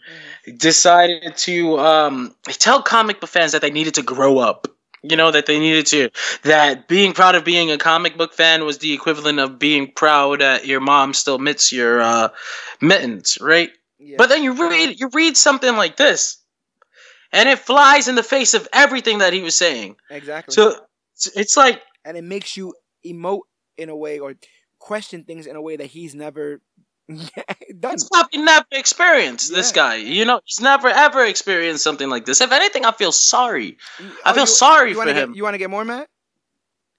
Decided 0.58 1.38
to 1.38 1.80
um, 1.80 2.36
tell 2.48 2.82
comic 2.82 3.20
book 3.20 3.30
fans 3.30 3.54
that 3.54 3.62
they 3.62 3.72
needed 3.72 3.96
to 3.96 4.04
grow 4.04 4.40
up. 4.40 4.68
You 5.06 5.18
know 5.18 5.32
that 5.32 5.48
they 5.48 5.60
needed 5.60 5.86
to 5.88 6.10
that 6.44 6.88
being 6.88 7.12
proud 7.12 7.36
of 7.36 7.44
being 7.44 7.72
a 7.72 7.78
comic 7.78 8.18
book 8.18 8.34
fan 8.34 8.64
was 8.64 8.78
the 8.78 8.94
equivalent 8.94 9.38
of 9.38 9.60
being 9.60 9.92
proud 9.92 10.40
that 10.40 10.66
your 10.66 10.80
mom 10.80 11.14
still 11.14 11.40
knits 11.40 11.74
your 11.74 12.02
uh, 12.02 12.30
mittens, 12.80 13.38
right? 13.42 13.70
Yeah. 14.00 14.16
But 14.18 14.30
then 14.30 14.44
you 14.44 14.54
read 14.54 14.98
you 14.98 15.10
read 15.14 15.36
something 15.36 15.76
like 15.76 15.98
this, 15.98 16.38
and 17.34 17.50
it 17.50 17.60
flies 17.60 18.08
in 18.08 18.16
the 18.16 18.24
face 18.24 18.54
of 18.54 18.68
everything 18.72 19.18
that 19.18 19.34
he 19.34 19.42
was 19.42 19.58
saying. 19.58 19.98
Exactly. 20.10 20.54
So 20.54 20.76
it's 21.36 21.58
like, 21.58 21.82
and 22.06 22.16
it 22.16 22.24
makes 22.24 22.56
you 22.56 22.74
emote 23.06 23.42
in 23.78 23.90
a 23.90 23.96
way 23.96 24.20
or 24.20 24.36
question 24.84 25.24
things 25.24 25.48
in 25.48 25.56
a 25.56 25.62
way 25.62 25.78
that 25.78 25.88
he's 25.88 26.14
never 26.14 26.60
Done. 27.10 27.94
It's 27.94 28.08
probably 28.08 28.42
never 28.42 28.66
experienced 28.72 29.52
yeah. 29.52 29.58
this 29.58 29.72
guy. 29.72 29.96
You 29.96 30.26
know, 30.26 30.40
he's 30.46 30.62
never 30.62 30.88
ever 30.88 31.26
experienced 31.26 31.84
something 31.84 32.10
like 32.10 32.26
this. 32.26 32.40
If 32.40 32.52
anything, 32.52 32.86
I 32.86 32.92
feel 32.92 33.12
sorry. 33.12 33.78
Oh, 34.00 34.18
I 34.26 34.34
feel 34.34 34.44
you, 34.44 34.48
sorry 34.48 34.90
you 34.92 34.96
for 34.96 35.08
him. 35.08 35.32
Get, 35.32 35.38
you 35.38 35.44
want 35.44 35.56
to 35.56 35.58
get 35.58 35.70
more, 35.70 35.84
Matt? 35.84 36.08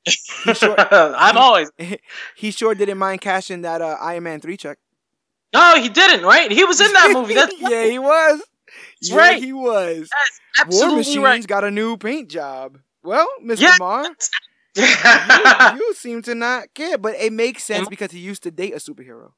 Sure, 0.54 0.76
I'm 0.78 1.34
he, 1.34 1.40
always. 1.40 1.72
He 2.36 2.50
sure 2.50 2.74
didn't 2.74 2.98
mind 2.98 3.22
cashing 3.22 3.62
that 3.62 3.80
uh, 3.80 3.96
Iron 4.00 4.24
Man 4.24 4.40
three 4.40 4.58
check. 4.58 4.78
No, 5.54 5.80
he 5.80 5.88
didn't. 5.88 6.26
Right? 6.26 6.50
He 6.50 6.64
was 6.64 6.80
in 6.80 6.92
that 6.92 7.10
movie. 7.12 7.34
That's 7.34 7.54
yeah, 7.58 7.84
he 7.84 7.98
was. 7.98 8.42
That's 9.00 9.10
yeah, 9.10 9.16
right. 9.16 9.42
He 9.42 9.54
was. 9.54 10.10
War 10.68 10.96
Machines 10.96 11.24
right. 11.24 11.46
got 11.46 11.64
a 11.64 11.70
new 11.70 11.96
paint 11.96 12.28
job. 12.28 12.78
Well, 13.02 13.26
Mr. 13.42 13.60
Yeah, 13.60 13.76
Mar, 13.78 14.06
you, 14.76 14.84
you 15.76 15.94
seem 15.94 16.22
to 16.22 16.34
not 16.34 16.74
care, 16.74 16.98
but 16.98 17.14
it 17.14 17.32
makes 17.32 17.64
sense 17.64 17.88
because 17.88 18.12
he 18.12 18.18
used 18.18 18.42
to 18.44 18.50
date 18.50 18.74
a 18.74 18.78
superhero. 18.78 19.32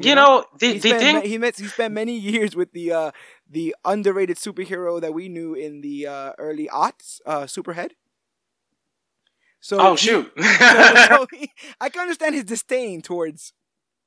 You, 0.00 0.14
know, 0.14 0.44
the, 0.58 0.74
he, 0.74 0.78
spent, 0.78 1.00
thing 1.00 1.22
he 1.22 1.38
met 1.38 1.56
he 1.56 1.66
spent 1.66 1.92
many 1.92 2.16
years 2.16 2.54
with 2.54 2.72
the 2.72 2.92
uh, 2.92 3.10
the 3.50 3.74
underrated 3.84 4.36
superhero 4.36 5.00
that 5.00 5.12
we 5.12 5.28
knew 5.28 5.54
in 5.54 5.80
the 5.80 6.06
uh, 6.06 6.32
early 6.38 6.68
aughts, 6.68 7.20
uh, 7.26 7.42
Superhead. 7.42 7.90
So 9.60 9.78
oh 9.80 9.90
he, 9.92 9.96
shoot! 9.96 10.32
so, 10.40 11.06
so 11.08 11.26
he, 11.32 11.50
I 11.80 11.88
can 11.88 12.02
understand 12.02 12.36
his 12.36 12.44
disdain 12.44 13.02
towards 13.02 13.52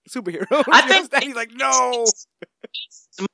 superheroes. 0.10 0.64
I 0.72 0.88
think 0.88 1.24
he's 1.24 1.36
like, 1.36 1.52
no 1.54 2.06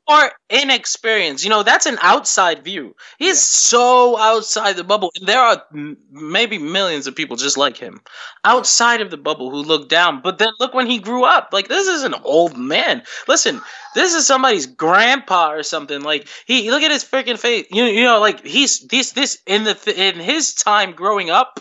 more 0.07 0.31
inexperienced. 0.49 1.43
You 1.43 1.49
know, 1.49 1.63
that's 1.63 1.85
an 1.85 1.97
outside 2.01 2.63
view. 2.63 2.95
He's 3.17 3.29
yeah. 3.29 3.33
so 3.35 4.17
outside 4.17 4.77
the 4.77 4.83
bubble. 4.83 5.11
And 5.19 5.27
there 5.27 5.41
are 5.41 5.63
m- 5.73 5.97
maybe 6.11 6.57
millions 6.57 7.07
of 7.07 7.15
people 7.15 7.35
just 7.35 7.57
like 7.57 7.77
him 7.77 8.01
outside 8.43 8.99
yeah. 8.99 9.05
of 9.05 9.11
the 9.11 9.17
bubble 9.17 9.51
who 9.51 9.57
look 9.57 9.89
down. 9.89 10.21
But 10.21 10.37
then 10.37 10.49
look 10.59 10.73
when 10.73 10.87
he 10.87 10.99
grew 10.99 11.23
up. 11.25 11.49
Like, 11.51 11.67
this 11.67 11.87
is 11.87 12.03
an 12.03 12.15
old 12.23 12.57
man. 12.57 13.03
Listen, 13.27 13.61
this 13.95 14.13
is 14.13 14.25
somebody's 14.25 14.65
grandpa 14.65 15.51
or 15.51 15.63
something. 15.63 16.01
Like, 16.01 16.27
he 16.45 16.71
look 16.71 16.83
at 16.83 16.91
his 16.91 17.03
freaking 17.03 17.37
face. 17.39 17.67
You, 17.71 17.85
you 17.85 18.03
know, 18.03 18.19
like, 18.19 18.45
he's 18.45 18.87
this, 18.87 19.11
this, 19.11 19.39
in 19.45 19.63
the, 19.65 19.93
in 19.95 20.19
his 20.19 20.53
time 20.53 20.93
growing 20.93 21.29
up, 21.29 21.59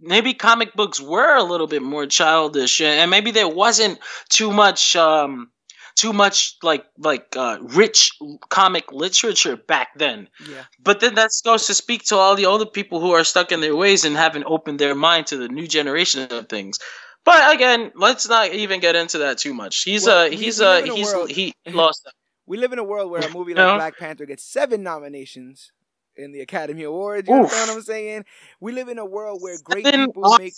maybe 0.00 0.34
comic 0.34 0.74
books 0.74 1.00
were 1.00 1.36
a 1.36 1.42
little 1.42 1.66
bit 1.66 1.82
more 1.82 2.06
childish 2.06 2.80
and 2.80 3.10
maybe 3.10 3.30
there 3.30 3.48
wasn't 3.48 3.98
too 4.28 4.50
much 4.50 4.96
um 4.96 5.48
too 5.96 6.12
much 6.12 6.56
like 6.62 6.84
like 6.98 7.34
uh, 7.36 7.58
rich 7.60 8.12
comic 8.48 8.92
literature 8.92 9.56
back 9.56 9.88
then. 9.96 10.28
Yeah. 10.48 10.64
But 10.82 11.00
then 11.00 11.14
that 11.14 11.30
goes 11.44 11.66
to 11.66 11.74
speak 11.74 12.04
to 12.04 12.16
all 12.16 12.36
the 12.36 12.46
older 12.46 12.66
people 12.66 13.00
who 13.00 13.12
are 13.12 13.24
stuck 13.24 13.52
in 13.52 13.60
their 13.60 13.76
ways 13.76 14.04
and 14.04 14.16
haven't 14.16 14.44
opened 14.46 14.78
their 14.78 14.94
mind 14.94 15.28
to 15.28 15.36
the 15.36 15.48
new 15.48 15.66
generation 15.66 16.26
of 16.30 16.48
things. 16.48 16.78
But 17.24 17.54
again, 17.54 17.92
let's 17.94 18.28
not 18.28 18.52
even 18.52 18.80
get 18.80 18.96
into 18.96 19.18
that 19.18 19.38
too 19.38 19.54
much. 19.54 19.82
He's 19.82 20.06
well, 20.06 20.26
uh 20.26 20.30
he's 20.30 20.60
uh 20.60 20.82
he's 20.82 21.12
world, 21.12 21.30
he 21.30 21.54
lost. 21.66 22.06
we 22.46 22.56
live 22.58 22.72
in 22.72 22.78
a 22.78 22.84
world 22.84 23.10
where 23.10 23.22
a 23.22 23.30
movie 23.30 23.54
like 23.54 23.74
Black 23.76 23.98
Panther 23.98 24.26
gets 24.26 24.44
seven 24.44 24.82
nominations 24.82 25.72
in 26.16 26.32
the 26.32 26.40
Academy 26.40 26.82
Awards. 26.82 27.28
You 27.28 27.34
Oof. 27.34 27.50
know 27.50 27.58
what 27.58 27.70
I'm 27.70 27.82
saying? 27.82 28.24
We 28.60 28.72
live 28.72 28.88
in 28.88 28.98
a 28.98 29.06
world 29.06 29.40
where 29.42 29.56
great 29.58 29.84
seven 29.86 30.06
people 30.06 30.36
make. 30.38 30.54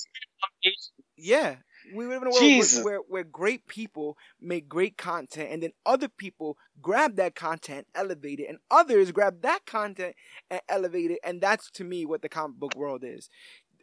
Yeah, 1.16 1.56
we 1.94 2.06
live 2.06 2.22
in 2.22 2.28
a 2.28 2.30
world 2.30 2.42
where, 2.42 2.84
where, 2.84 3.00
where 3.08 3.24
great 3.24 3.66
people 3.66 4.16
make 4.40 4.68
great 4.68 4.96
content, 4.96 5.50
and 5.50 5.62
then 5.62 5.72
other 5.84 6.08
people 6.08 6.56
grab 6.80 7.16
that 7.16 7.34
content, 7.34 7.86
elevate 7.94 8.40
it, 8.40 8.48
and 8.48 8.58
others 8.70 9.12
grab 9.12 9.42
that 9.42 9.66
content 9.66 10.14
and 10.50 10.60
elevate 10.68 11.10
it, 11.10 11.18
and 11.24 11.40
that's 11.40 11.70
to 11.72 11.84
me 11.84 12.06
what 12.06 12.22
the 12.22 12.28
comic 12.28 12.58
book 12.58 12.74
world 12.76 13.02
is. 13.04 13.28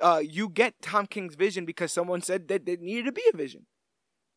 Uh, 0.01 0.21
you 0.23 0.49
get 0.49 0.81
Tom 0.81 1.05
King's 1.05 1.35
vision 1.35 1.65
because 1.65 1.91
someone 1.91 2.21
said 2.21 2.47
that 2.47 2.65
there 2.65 2.77
needed 2.77 3.05
to 3.05 3.11
be 3.11 3.23
a 3.31 3.37
vision 3.37 3.65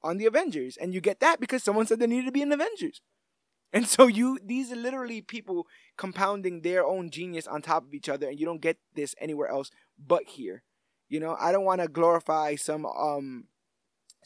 on 0.03 0.19
the 0.19 0.27
Avengers, 0.27 0.77
and 0.77 0.95
you 0.95 1.01
get 1.01 1.21
that 1.21 1.41
because 1.41 1.63
someone 1.63 1.87
said 1.87 1.99
there 1.99 2.09
needed 2.09 2.27
to 2.27 2.33
be 2.33 2.43
an 2.43 2.53
Avengers. 2.53 3.01
And 3.73 3.87
so 3.87 4.07
you 4.07 4.39
these 4.43 4.71
are 4.73 4.77
literally 4.77 5.21
people 5.21 5.67
compounding 5.97 6.63
their 6.63 6.87
own 6.87 7.11
genius 7.11 7.47
on 7.47 7.63
top 7.63 7.85
of 7.85 7.95
each 7.95 8.09
other, 8.09 8.29
and 8.29 8.39
you 8.39 8.47
don't 8.47 8.61
get 8.61 8.79
this 8.95 9.15
anywhere 9.21 9.49
else 9.49 9.71
but 9.99 10.23
here. 10.29 10.63
You 11.09 11.21
know, 11.21 11.37
I 11.39 11.53
don't 11.53 11.65
want 11.65 11.81
to 11.81 11.89
glorify 11.89 12.55
some 12.57 12.87
um 12.87 13.45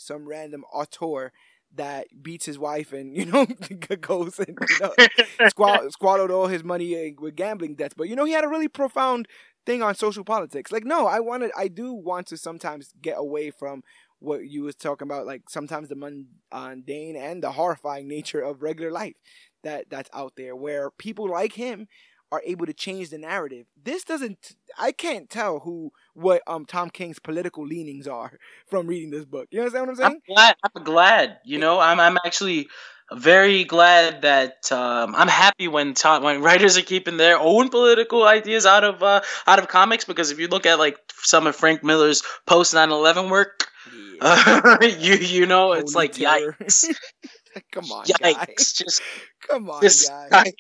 some 0.01 0.29
random 0.29 0.65
auteur 0.73 1.33
that 1.75 2.07
beats 2.23 2.47
his 2.47 2.59
wife 2.59 2.93
and 2.93 3.17
you 3.17 3.27
know 3.27 3.47
goes 4.01 4.39
and 4.39 4.59
you 4.69 4.79
know, 4.81 4.93
squall- 5.89 6.31
all 6.31 6.47
his 6.47 6.65
money 6.65 7.09
uh, 7.09 7.13
with 7.21 7.37
gambling 7.37 7.75
debts. 7.77 7.95
But 7.97 8.09
you 8.09 8.17
know, 8.17 8.25
he 8.25 8.33
had 8.33 8.45
a 8.45 8.49
really 8.49 8.69
profound 8.69 9.29
thing 9.67 9.83
on 9.83 9.95
social 9.95 10.25
politics. 10.25 10.73
Like, 10.73 10.85
no, 10.85 11.07
I 11.07 11.21
wanted, 11.21 11.51
I 11.57 11.69
do 11.69 11.93
want 11.93 12.27
to 12.29 12.37
sometimes 12.37 12.93
get 13.01 13.17
away 13.19 13.51
from 13.51 13.83
what 14.19 14.47
you 14.49 14.63
was 14.63 14.75
talking 14.75 15.07
about, 15.07 15.27
like 15.27 15.49
sometimes 15.49 15.89
the 15.89 15.97
mundane 15.97 17.17
and 17.17 17.43
the 17.43 17.53
horrifying 17.53 18.07
nature 18.09 18.41
of 18.41 18.63
regular 18.63 18.91
life 18.91 19.15
that 19.63 19.87
that's 19.91 20.11
out 20.13 20.33
there, 20.37 20.55
where 20.57 20.91
people 20.91 21.29
like 21.29 21.53
him 21.55 21.87
are 22.33 22.43
able 22.45 22.67
to 22.67 22.73
change 22.73 23.11
the 23.11 23.19
narrative. 23.19 23.67
This 23.83 24.05
doesn't. 24.05 24.55
I 24.79 24.93
can't 24.93 25.29
tell 25.29 25.61
who 25.61 25.93
what 26.15 26.43
um 26.47 26.65
Tom 26.65 26.91
King's 26.91 27.19
political 27.19 27.67
leanings 27.67 28.07
are 28.07 28.33
from 28.69 28.87
reading 28.87 29.11
this 29.11 29.25
book. 29.25 29.49
You 29.51 29.61
understand 29.61 29.87
what 29.87 29.91
I'm 29.91 29.97
saying? 29.97 30.21
I'm 30.29 30.35
glad. 30.35 30.57
I'm 30.63 30.85
glad. 30.85 31.39
You 31.45 31.59
know, 31.59 31.81
I'm 31.81 32.01
I'm 32.01 32.19
actually 32.25 32.69
very 33.13 33.65
glad 33.65 34.23
that 34.23 34.71
um, 34.71 35.15
I'm 35.17 35.29
happy 35.29 35.69
when 35.69 35.95
Tom, 35.95 36.23
when 36.23 36.43
writers 36.43 36.79
are 36.79 36.83
keeping 36.83 37.17
their 37.17 37.39
own 37.39 37.69
political 37.69 38.25
ideas 38.25 38.67
out 38.67 38.85
of 38.85 39.03
uh, 39.03 39.23
out 39.47 39.59
of 39.59 39.69
comics 39.69 40.05
because 40.05 40.31
if 40.31 40.39
you 40.39 40.49
look 40.49 40.67
at 40.67 40.79
like 40.79 40.97
some 41.17 41.47
of 41.47 41.57
Frank 41.57 41.83
Miller's 41.83 42.23
post 42.47 42.73
9/11 42.73 43.31
work, 43.31 43.67
yeah. 43.93 44.19
uh, 44.21 44.79
you 44.99 45.15
you 45.15 45.47
know 45.47 45.69
Holy 45.69 45.81
it's 45.81 45.95
like 45.95 46.13
terror. 46.13 46.57
yikes. 46.61 46.85
Come 47.73 47.91
on, 47.91 48.05
yikes! 48.05 48.21
Guys. 48.21 48.73
Just 48.73 49.03
come 49.49 49.69
on, 49.71 49.83
just, 49.83 50.09
guys. 50.31 50.53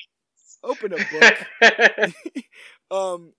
Open 0.63 0.93
a 0.93 0.97
book. 2.01 2.15
um, 2.91 3.33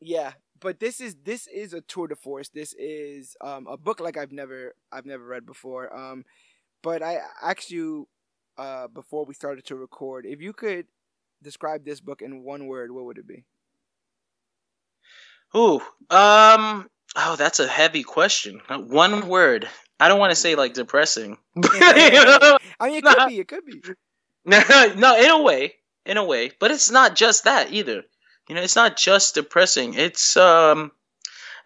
yeah, 0.00 0.32
but 0.60 0.80
this 0.80 1.00
is 1.00 1.16
this 1.24 1.46
is 1.46 1.74
a 1.74 1.80
tour 1.80 2.08
de 2.08 2.16
force. 2.16 2.48
This 2.48 2.74
is 2.78 3.36
um 3.40 3.66
a 3.66 3.76
book 3.76 4.00
like 4.00 4.16
I've 4.16 4.32
never 4.32 4.74
I've 4.92 5.06
never 5.06 5.24
read 5.24 5.46
before. 5.46 5.94
Um, 5.94 6.24
but 6.82 7.02
I 7.02 7.18
asked 7.42 7.70
you 7.70 8.08
uh, 8.56 8.88
before 8.88 9.24
we 9.24 9.34
started 9.34 9.64
to 9.66 9.76
record. 9.76 10.26
If 10.26 10.40
you 10.40 10.52
could 10.52 10.86
describe 11.42 11.84
this 11.84 12.00
book 12.00 12.22
in 12.22 12.42
one 12.44 12.66
word, 12.66 12.90
what 12.90 13.04
would 13.04 13.18
it 13.18 13.26
be? 13.26 13.44
Ooh, 15.56 15.80
um, 16.10 16.88
oh, 17.16 17.36
that's 17.36 17.60
a 17.60 17.66
heavy 17.66 18.02
question. 18.02 18.60
One 18.68 19.28
word. 19.28 19.68
I 19.98 20.08
don't 20.08 20.18
want 20.18 20.30
to 20.30 20.36
say 20.36 20.54
like 20.54 20.74
depressing. 20.74 21.38
I 21.56 22.60
mean, 22.82 22.96
it 22.96 23.04
could 23.04 23.28
be. 23.28 23.40
It 23.40 23.48
could 23.48 23.64
be. 23.64 23.82
No, 24.44 24.62
no, 24.96 25.18
in 25.18 25.30
a 25.30 25.42
way, 25.42 25.74
in 26.08 26.16
a 26.16 26.24
way, 26.24 26.50
but 26.58 26.70
it's 26.70 26.90
not 26.90 27.14
just 27.14 27.44
that 27.44 27.72
either. 27.72 28.02
You 28.48 28.54
know, 28.54 28.62
it's 28.62 28.76
not 28.76 28.96
just 28.96 29.34
depressing. 29.34 29.94
It's 29.94 30.36
um, 30.36 30.90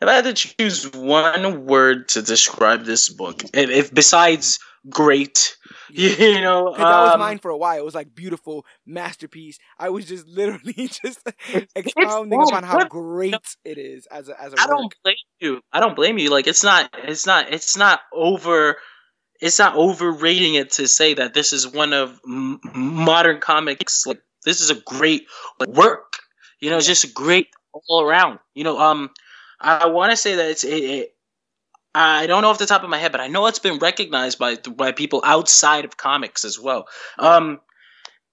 if 0.00 0.08
I 0.08 0.14
had 0.14 0.24
to 0.24 0.34
choose 0.34 0.90
one 0.92 1.64
word 1.64 2.08
to 2.10 2.22
describe 2.22 2.84
this 2.84 3.08
book, 3.08 3.44
if, 3.54 3.70
if 3.70 3.94
besides 3.94 4.58
great, 4.90 5.56
you 5.88 6.40
know, 6.40 6.74
um, 6.74 6.74
that 6.74 7.02
was 7.02 7.14
um, 7.14 7.20
mine 7.20 7.38
for 7.38 7.50
a 7.50 7.56
while. 7.56 7.78
It 7.78 7.84
was 7.84 7.94
like 7.94 8.12
beautiful 8.12 8.66
masterpiece. 8.84 9.58
I 9.78 9.90
was 9.90 10.06
just 10.06 10.26
literally 10.28 10.88
just 10.88 11.20
expounding 11.76 12.42
upon 12.42 12.64
how 12.64 12.84
great 12.88 13.36
it 13.64 13.78
is 13.78 14.06
as 14.06 14.28
a 14.28 14.42
as 14.42 14.52
a. 14.52 14.56
I 14.58 14.62
work. 14.62 14.70
don't 14.70 14.94
blame 15.04 15.16
you. 15.38 15.60
I 15.72 15.78
don't 15.78 15.94
blame 15.94 16.18
you. 16.18 16.30
Like 16.30 16.48
it's 16.48 16.64
not. 16.64 16.90
It's 17.04 17.26
not. 17.26 17.52
It's 17.52 17.76
not 17.76 18.00
over. 18.12 18.78
It's 19.40 19.58
not 19.58 19.76
overrating 19.76 20.54
it 20.54 20.72
to 20.72 20.88
say 20.88 21.14
that 21.14 21.34
this 21.34 21.52
is 21.52 21.66
one 21.66 21.92
of 21.92 22.20
m- 22.26 22.60
modern 22.74 23.40
comics. 23.40 24.04
Like 24.04 24.20
this 24.44 24.60
is 24.60 24.70
a 24.70 24.74
great 24.74 25.26
work. 25.68 26.18
You 26.60 26.70
know, 26.70 26.76
it's 26.76 26.86
just 26.86 27.14
great 27.14 27.48
all 27.88 28.02
around. 28.02 28.38
You 28.54 28.64
know, 28.64 28.78
um, 28.78 29.10
I 29.60 29.86
want 29.86 30.10
to 30.12 30.16
say 30.16 30.36
that 30.36 30.50
it's 30.50 30.64
it, 30.64 30.82
it 30.84 31.14
I 31.94 32.26
don't 32.26 32.42
know 32.42 32.48
off 32.48 32.58
the 32.58 32.66
top 32.66 32.82
of 32.82 32.90
my 32.90 32.98
head, 32.98 33.12
but 33.12 33.20
I 33.20 33.28
know 33.28 33.46
it's 33.46 33.58
been 33.58 33.78
recognized 33.78 34.38
by 34.38 34.56
by 34.56 34.92
people 34.92 35.22
outside 35.24 35.84
of 35.84 35.96
comics 35.96 36.44
as 36.44 36.58
well. 36.58 36.86
Um, 37.18 37.60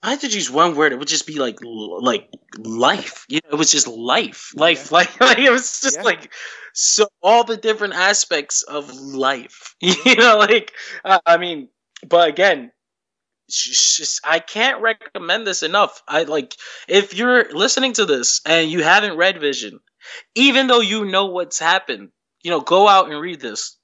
I 0.02 0.12
had 0.12 0.22
to 0.22 0.28
use 0.28 0.50
one 0.50 0.76
word. 0.76 0.94
It 0.94 1.00
would 1.00 1.08
just 1.08 1.28
be 1.28 1.40
like 1.40 1.58
like 1.62 2.30
life. 2.58 3.26
You 3.28 3.40
know, 3.44 3.50
it 3.54 3.58
was 3.58 3.72
just 3.72 3.88
life, 3.88 4.54
life, 4.56 4.92
yeah. 4.92 4.98
like, 4.98 5.20
like 5.22 5.38
it 5.40 5.52
was 5.52 5.82
just 5.82 5.98
yeah. 5.98 6.04
like 6.04 6.32
so 6.74 7.08
all 7.22 7.44
the 7.44 7.58
different 7.58 7.96
aspects 7.96 8.64
of 8.64 8.94
life. 8.94 9.76
You 9.82 10.16
know, 10.16 10.38
like 10.38 10.74
uh, 11.04 11.20
I 11.26 11.38
mean, 11.38 11.70
but 12.08 12.30
again, 12.30 12.72
just 13.50 14.22
I 14.24 14.40
can't 14.40 14.82
recommend 14.82 15.46
this 15.46 15.64
enough. 15.64 16.02
I 16.08 16.24
like 16.24 16.56
if 16.88 17.14
you're 17.14 17.52
listening 17.52 17.94
to 17.94 18.06
this 18.06 18.42
and 18.46 18.72
you 18.72 18.84
haven't 18.84 19.18
read 19.18 19.40
Vision, 19.40 19.80
even 20.36 20.68
though 20.68 20.82
you 20.82 21.06
know 21.06 21.28
what's 21.28 21.60
happened, 21.60 22.10
you 22.44 22.52
know, 22.52 22.62
go 22.62 22.88
out 22.88 23.12
and 23.12 23.20
read 23.22 23.42
this. 23.42 23.78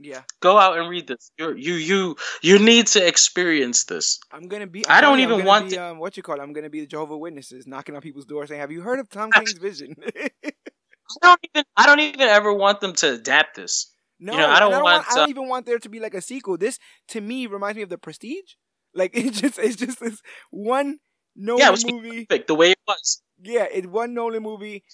Yeah. 0.00 0.22
Go 0.40 0.58
out 0.58 0.78
and 0.78 0.88
read 0.88 1.08
this. 1.08 1.32
You 1.38 1.54
you 1.54 1.74
you 1.74 2.16
you 2.40 2.58
need 2.58 2.86
to 2.88 3.06
experience 3.06 3.84
this. 3.84 4.20
I'm 4.30 4.46
gonna 4.46 4.66
be. 4.66 4.86
I'm 4.86 4.98
I 4.98 5.00
do 5.00 5.06
not 5.08 5.18
even 5.18 5.44
want 5.44 5.70
be, 5.70 5.76
to. 5.76 5.84
Um, 5.84 5.98
what 5.98 6.16
you 6.16 6.22
call 6.22 6.36
it? 6.36 6.42
I'm 6.42 6.52
gonna 6.52 6.70
be 6.70 6.80
the 6.80 6.86
Jehovah 6.86 7.18
Witnesses 7.18 7.66
knocking 7.66 7.96
on 7.96 8.00
people's 8.00 8.26
doors 8.26 8.48
saying, 8.48 8.60
"Have 8.60 8.70
you 8.70 8.80
heard 8.80 9.00
of 9.00 9.10
Tom 9.10 9.32
King's 9.32 9.52
vision?" 9.58 9.96
I 10.44 10.50
don't 11.22 11.40
even. 11.42 11.64
I 11.76 11.86
don't 11.86 12.00
even 12.00 12.20
ever 12.20 12.52
want 12.52 12.80
them 12.80 12.92
to 12.94 13.14
adapt 13.14 13.56
this. 13.56 13.92
No, 14.20 14.32
you 14.32 14.38
know, 14.38 14.48
I 14.48 14.60
don't, 14.60 14.68
I 14.68 14.76
don't 14.76 14.82
want. 14.82 15.06
want 15.06 15.12
I 15.12 15.14
don't 15.16 15.30
even 15.30 15.48
want 15.48 15.66
there 15.66 15.78
to 15.78 15.88
be 15.88 16.00
like 16.00 16.14
a 16.14 16.20
sequel. 16.20 16.56
This 16.56 16.78
to 17.08 17.20
me 17.20 17.46
reminds 17.46 17.76
me 17.76 17.82
of 17.82 17.88
the 17.88 17.98
Prestige. 17.98 18.54
Like 18.94 19.12
it's 19.14 19.40
just 19.40 19.58
it's 19.58 19.76
just 19.76 20.00
this 20.00 20.20
one 20.50 20.98
Nolan 21.36 21.60
yeah, 21.60 21.68
it 21.68 21.72
was 21.72 21.84
movie. 21.84 22.28
Perfect, 22.28 22.48
the 22.48 22.54
way 22.54 22.72
it 22.72 22.78
was. 22.86 23.22
Yeah, 23.42 23.66
it 23.72 23.86
one 23.90 24.14
Nolan 24.14 24.42
movie 24.42 24.84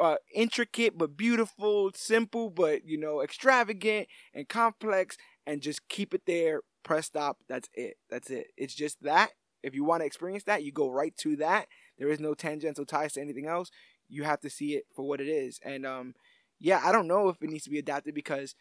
uh, 0.00 0.16
intricate 0.34 0.96
but 0.96 1.16
beautiful, 1.16 1.90
simple 1.94 2.50
but 2.50 2.84
you 2.84 2.98
know 2.98 3.22
extravagant 3.22 4.08
and 4.34 4.48
complex, 4.48 5.16
and 5.46 5.60
just 5.62 5.86
keep 5.88 6.14
it 6.14 6.22
there. 6.26 6.60
Press 6.82 7.06
stop. 7.06 7.38
That's 7.48 7.68
it. 7.74 7.96
That's 8.10 8.30
it. 8.30 8.48
It's 8.56 8.74
just 8.74 9.02
that. 9.02 9.30
If 9.62 9.74
you 9.74 9.84
want 9.84 10.02
to 10.02 10.06
experience 10.06 10.44
that, 10.44 10.62
you 10.64 10.72
go 10.72 10.88
right 10.88 11.14
to 11.18 11.36
that. 11.36 11.66
There 11.98 12.08
is 12.08 12.20
no 12.20 12.34
tangential 12.34 12.86
ties 12.86 13.14
to 13.14 13.20
anything 13.20 13.46
else. 13.46 13.70
You 14.08 14.24
have 14.24 14.40
to 14.40 14.50
see 14.50 14.74
it 14.74 14.84
for 14.94 15.06
what 15.06 15.20
it 15.20 15.28
is. 15.28 15.58
And 15.64 15.84
um, 15.86 16.14
yeah, 16.58 16.80
I 16.82 16.92
don't 16.92 17.06
know 17.08 17.28
if 17.28 17.36
it 17.42 17.50
needs 17.50 17.64
to 17.64 17.70
be 17.70 17.78
adapted 17.78 18.14
because 18.14 18.54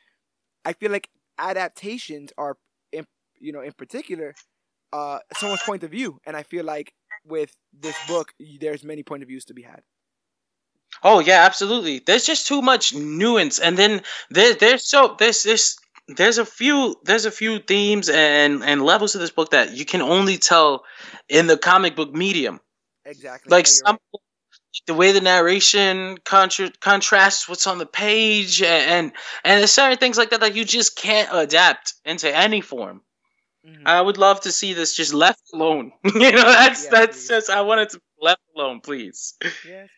I 0.65 0.73
feel 0.73 0.91
like 0.91 1.09
adaptations 1.37 2.31
are, 2.37 2.57
in, 2.91 3.05
you 3.39 3.51
know, 3.51 3.61
in 3.61 3.73
particular, 3.73 4.35
uh, 4.91 5.19
someone's 5.37 5.63
point 5.63 5.83
of 5.83 5.91
view, 5.91 6.19
and 6.25 6.35
I 6.35 6.43
feel 6.43 6.65
like 6.65 6.93
with 7.25 7.55
this 7.73 7.95
book, 8.07 8.33
there's 8.59 8.83
many 8.83 9.03
point 9.03 9.23
of 9.23 9.29
views 9.29 9.45
to 9.45 9.53
be 9.53 9.61
had. 9.61 9.81
Oh 11.03 11.19
yeah, 11.19 11.45
absolutely. 11.45 11.99
There's 11.99 12.25
just 12.25 12.47
too 12.47 12.61
much 12.61 12.93
nuance, 12.93 13.59
and 13.59 13.77
then 13.77 14.01
there, 14.29 14.53
there's 14.55 14.89
so 14.89 15.15
there's 15.17 15.43
this 15.43 15.77
there's 16.07 16.37
a 16.37 16.45
few 16.45 16.95
there's 17.03 17.25
a 17.25 17.31
few 17.31 17.59
themes 17.59 18.09
and 18.09 18.63
and 18.63 18.83
levels 18.83 19.15
of 19.15 19.21
this 19.21 19.31
book 19.31 19.51
that 19.51 19.73
you 19.73 19.85
can 19.85 20.01
only 20.01 20.37
tell 20.37 20.83
in 21.27 21.47
the 21.47 21.57
comic 21.57 21.95
book 21.95 22.13
medium. 22.13 22.59
Exactly. 23.05 23.49
Like 23.49 23.67
some 23.67 23.97
right. 24.13 24.21
the 24.87 24.93
way 24.93 25.11
the 25.11 25.21
narration 25.21 26.17
contra- 26.25 26.71
contrasts 26.81 27.47
what's 27.47 27.67
on 27.67 27.77
the 27.77 27.85
page, 27.85 28.61
and 28.61 28.91
and, 28.91 29.11
and 29.45 29.59
there's 29.59 29.71
certain 29.71 29.97
things 29.97 30.17
like 30.17 30.31
that 30.31 30.41
that 30.41 30.55
you 30.55 30.65
just 30.65 30.97
can't 30.97 31.29
adapt 31.31 31.93
into 32.03 32.35
any 32.35 32.61
form. 32.61 33.01
Mm-hmm. 33.67 33.87
I 33.87 34.01
would 34.01 34.17
love 34.17 34.41
to 34.41 34.51
see 34.51 34.73
this 34.73 34.95
just 34.95 35.13
left 35.13 35.41
alone. 35.53 35.91
you 36.03 36.31
know, 36.31 36.43
that's 36.43 36.83
yes, 36.83 36.91
that's 36.91 37.17
please. 37.17 37.27
just 37.27 37.49
I 37.49 37.61
want 37.61 37.81
it 37.81 37.89
to 37.91 37.97
be 37.97 38.03
left 38.21 38.41
alone, 38.55 38.79
please. 38.81 39.35
Yes, 39.67 39.89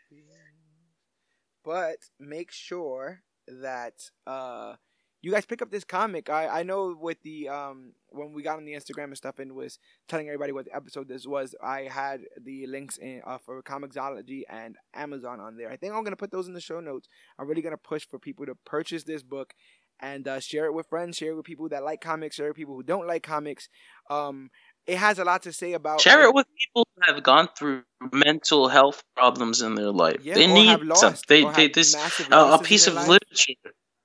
but 1.64 1.98
make 2.20 2.52
sure 2.52 3.22
that 3.48 3.94
uh 4.28 4.76
you 5.24 5.32
guys 5.32 5.46
pick 5.46 5.62
up 5.62 5.70
this 5.70 5.84
comic. 5.84 6.30
I 6.30 6.48
I 6.48 6.64
know 6.64 6.96
with 7.00 7.22
the 7.22 7.50
um 7.50 7.94
when 8.10 8.34
we 8.34 8.42
got 8.42 8.58
on 8.58 8.66
the 8.66 8.74
Instagram 8.74 9.06
and 9.06 9.18
stuff 9.18 9.40
and 9.40 9.54
was 9.54 9.78
telling 10.08 10.28
everybody 10.28 10.52
what 10.52 10.66
the 10.66 10.76
episode 10.76 11.08
this 11.08 11.28
was, 11.28 11.54
I 11.64 11.82
had 11.82 12.22
the 12.44 12.66
links 12.66 12.98
in 12.98 13.22
uh, 13.26 13.38
for 13.38 13.62
Comixology 13.62 14.42
and 14.50 14.76
Amazon 14.96 15.40
on 15.40 15.58
there. 15.58 15.70
I 15.70 15.78
think 15.78 15.94
I'm 15.94 16.04
gonna 16.04 16.16
put 16.16 16.32
those 16.32 16.48
in 16.48 16.54
the 16.54 16.62
show 16.62 16.80
notes. 16.80 17.08
I'm 17.38 17.48
really 17.48 17.62
gonna 17.62 17.78
push 17.78 18.08
for 18.08 18.18
people 18.18 18.46
to 18.48 18.56
purchase 18.66 19.04
this 19.04 19.22
book 19.22 19.54
and 20.02 20.28
uh, 20.28 20.40
share 20.40 20.66
it 20.66 20.74
with 20.74 20.88
friends, 20.88 21.18
share 21.18 21.32
it 21.32 21.36
with 21.36 21.46
people 21.46 21.70
that 21.70 21.84
like 21.84 22.02
comics, 22.02 22.36
share 22.36 22.48
it 22.48 22.50
with 22.50 22.58
people 22.58 22.76
who 22.76 22.84
don't 22.84 23.08
like 23.08 23.24
comics. 23.24 23.70
Um, 24.10 24.50
it 24.88 24.98
has 24.98 25.20
a 25.20 25.24
lot 25.26 25.44
to 25.44 25.54
say 25.54 25.74
about 25.74 26.02
share 26.02 26.24
it 26.24 26.34
with 26.34 26.48
people 26.58 26.88
who 26.96 27.14
have 27.14 27.24
gone 27.24 27.50
through 27.58 27.84
mental 28.12 28.68
health 28.68 29.04
problems 29.16 29.62
in 29.62 29.76
their 29.76 29.92
life. 29.92 30.24
Yeah, 30.24 30.36
they 30.36 30.48
need 30.48 30.82
lost, 30.82 31.28
They 31.28 31.44
they 31.46 31.68
this 31.68 31.96
uh, 31.96 32.58
a 32.60 32.64
piece 32.64 32.88
of 32.88 32.96
life. 32.96 33.08
literature. 33.08 33.54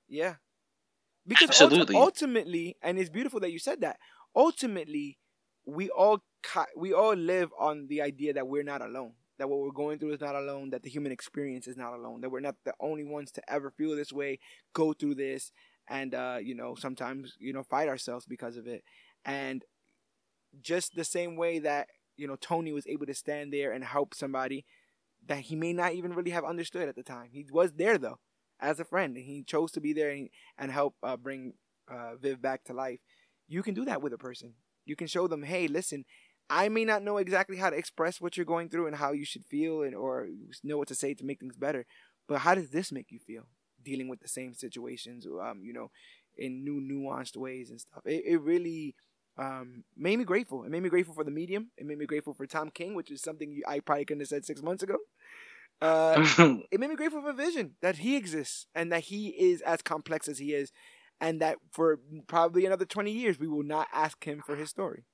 Yeah, 0.07 0.35
because 1.27 1.49
Absolutely. 1.49 1.95
ultimately, 1.95 2.77
and 2.81 2.97
it's 2.97 3.09
beautiful 3.09 3.39
that 3.41 3.51
you 3.51 3.59
said 3.59 3.81
that. 3.81 3.97
Ultimately, 4.35 5.17
we 5.65 5.89
all 5.89 6.23
we 6.75 6.93
all 6.93 7.15
live 7.15 7.51
on 7.59 7.87
the 7.87 8.01
idea 8.01 8.33
that 8.33 8.47
we're 8.47 8.63
not 8.63 8.81
alone. 8.81 9.13
That 9.37 9.49
what 9.49 9.59
we're 9.59 9.71
going 9.71 9.99
through 9.99 10.13
is 10.13 10.21
not 10.21 10.35
alone. 10.35 10.69
That 10.71 10.83
the 10.83 10.89
human 10.89 11.11
experience 11.11 11.67
is 11.67 11.77
not 11.77 11.93
alone. 11.93 12.21
That 12.21 12.29
we're 12.29 12.39
not 12.39 12.55
the 12.65 12.73
only 12.79 13.03
ones 13.03 13.31
to 13.33 13.41
ever 13.51 13.71
feel 13.71 13.95
this 13.95 14.11
way, 14.13 14.39
go 14.73 14.93
through 14.93 15.15
this, 15.15 15.51
and 15.87 16.13
uh, 16.13 16.37
you 16.41 16.55
know 16.55 16.75
sometimes 16.75 17.35
you 17.39 17.53
know 17.53 17.63
fight 17.63 17.89
ourselves 17.89 18.25
because 18.25 18.57
of 18.57 18.67
it. 18.67 18.83
And 19.25 19.63
just 20.61 20.95
the 20.95 21.03
same 21.03 21.35
way 21.35 21.59
that 21.59 21.87
you 22.15 22.27
know 22.27 22.37
Tony 22.39 22.71
was 22.71 22.87
able 22.87 23.05
to 23.05 23.13
stand 23.13 23.53
there 23.53 23.71
and 23.71 23.83
help 23.83 24.13
somebody 24.13 24.65
that 25.25 25.39
he 25.39 25.55
may 25.55 25.73
not 25.73 25.93
even 25.93 26.13
really 26.13 26.31
have 26.31 26.45
understood 26.45 26.87
at 26.87 26.95
the 26.95 27.03
time. 27.03 27.29
He 27.31 27.45
was 27.51 27.73
there 27.73 27.97
though 27.97 28.19
as 28.59 28.79
a 28.79 28.85
friend, 28.85 29.15
and 29.15 29.25
he 29.25 29.43
chose 29.43 29.71
to 29.73 29.81
be 29.81 29.93
there 29.93 30.09
and, 30.09 30.29
and 30.57 30.71
help 30.71 30.95
uh, 31.03 31.17
bring 31.17 31.53
uh, 31.89 32.15
Viv 32.15 32.41
back 32.41 32.63
to 32.65 32.73
life. 32.73 32.99
You 33.47 33.63
can 33.63 33.73
do 33.73 33.85
that 33.85 34.01
with 34.01 34.13
a 34.13 34.17
person. 34.17 34.53
You 34.85 34.95
can 34.95 35.07
show 35.07 35.27
them, 35.27 35.43
hey, 35.43 35.67
listen, 35.67 36.05
I 36.49 36.69
may 36.69 36.85
not 36.85 37.03
know 37.03 37.17
exactly 37.17 37.57
how 37.57 37.69
to 37.69 37.77
express 37.77 38.21
what 38.21 38.37
you're 38.37 38.45
going 38.45 38.69
through 38.69 38.87
and 38.87 38.95
how 38.95 39.11
you 39.11 39.25
should 39.25 39.45
feel 39.45 39.81
and 39.83 39.93
or 39.93 40.27
know 40.63 40.77
what 40.77 40.87
to 40.87 40.95
say 40.95 41.13
to 41.13 41.25
make 41.25 41.39
things 41.39 41.57
better, 41.57 41.85
but 42.27 42.39
how 42.39 42.55
does 42.55 42.69
this 42.69 42.91
make 42.91 43.11
you 43.11 43.19
feel 43.19 43.43
dealing 43.87 44.09
with 44.09 44.19
the 44.19 44.27
same 44.27 44.53
situations, 44.53 45.25
um, 45.25 45.61
you 45.63 45.73
know, 45.73 45.89
in 46.37 46.63
new 46.63 46.81
nuanced 46.81 47.37
ways 47.37 47.69
and 47.69 47.79
stuff. 47.79 48.01
It, 48.05 48.23
it 48.25 48.41
really 48.41 48.95
um, 49.37 49.85
made 49.95 50.17
me 50.19 50.25
grateful. 50.25 50.63
It 50.63 50.69
made 50.69 50.83
me 50.83 50.89
grateful 50.89 51.15
for 51.15 51.23
the 51.23 51.31
medium. 51.31 51.71
It 51.77 51.85
made 51.85 51.97
me 51.97 52.05
grateful 52.05 52.33
for 52.33 52.45
Tom 52.45 52.69
King, 52.69 52.95
which 52.95 53.11
is 53.11 53.21
something 53.21 53.61
I 53.67 53.79
probably 53.79 54.05
couldn't 54.05 54.21
have 54.21 54.27
said 54.27 54.45
six 54.45 54.61
months 54.61 54.83
ago. 54.83 54.97
Uh, 55.81 56.27
it 56.71 56.79
made 56.79 56.89
me 56.89 56.95
grateful 56.95 57.21
for 57.21 57.33
Vision 57.33 57.75
that 57.81 57.97
he 57.97 58.17
exists 58.17 58.67
and 58.75 58.91
that 58.91 59.05
he 59.05 59.27
is 59.29 59.61
as 59.61 59.81
complex 59.81 60.27
as 60.27 60.39
he 60.39 60.53
is, 60.53 60.71
and 61.21 61.39
that 61.41 61.57
for 61.71 61.99
probably 62.27 62.65
another 62.65 62.85
twenty 62.85 63.11
years 63.11 63.39
we 63.39 63.47
will 63.47 63.63
not 63.63 63.87
ask 63.93 64.23
him 64.23 64.41
for 64.45 64.55
his 64.55 64.69
story. 64.69 65.05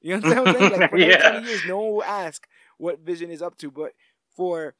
You 0.00 0.18
know 0.20 0.28
what 0.28 0.48
I'm 0.48 0.54
saying? 0.54 0.80
Like 0.80 0.90
for 0.90 0.96
yeah. 0.98 1.30
twenty 1.30 1.48
years, 1.48 1.62
no 1.66 1.80
one 1.80 1.92
will 1.94 2.04
ask 2.04 2.46
what 2.78 3.00
Vision 3.00 3.30
is 3.30 3.42
up 3.42 3.58
to. 3.58 3.70
But 3.70 3.92
for 4.36 4.74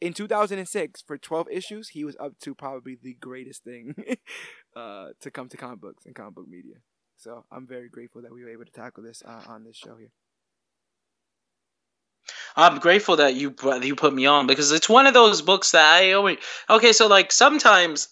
in 0.00 0.12
2006, 0.12 1.02
for 1.02 1.18
12 1.18 1.48
issues, 1.50 1.88
he 1.90 2.04
was 2.04 2.16
up 2.18 2.38
to 2.40 2.54
probably 2.54 2.96
the 3.00 3.14
greatest 3.14 3.64
thing 3.64 3.94
uh, 4.76 5.08
to 5.20 5.30
come 5.30 5.48
to 5.48 5.56
comic 5.56 5.80
books 5.80 6.06
and 6.06 6.14
comic 6.14 6.34
book 6.34 6.48
media. 6.48 6.76
So 7.16 7.44
I'm 7.52 7.66
very 7.66 7.88
grateful 7.88 8.22
that 8.22 8.32
we 8.32 8.42
were 8.42 8.50
able 8.50 8.64
to 8.64 8.72
tackle 8.72 9.02
this 9.02 9.22
uh, 9.26 9.42
on 9.46 9.64
this 9.64 9.76
show 9.76 9.96
here. 9.96 10.10
I'm 12.56 12.78
grateful 12.78 13.16
that 13.16 13.34
you 13.34 13.54
you 13.82 13.94
put 13.94 14.14
me 14.14 14.26
on 14.26 14.46
because 14.46 14.72
it's 14.72 14.88
one 14.88 15.06
of 15.06 15.14
those 15.14 15.42
books 15.42 15.72
that 15.72 15.84
I 15.84 16.12
always 16.12 16.38
okay. 16.68 16.92
So 16.92 17.06
like 17.06 17.30
sometimes 17.32 18.08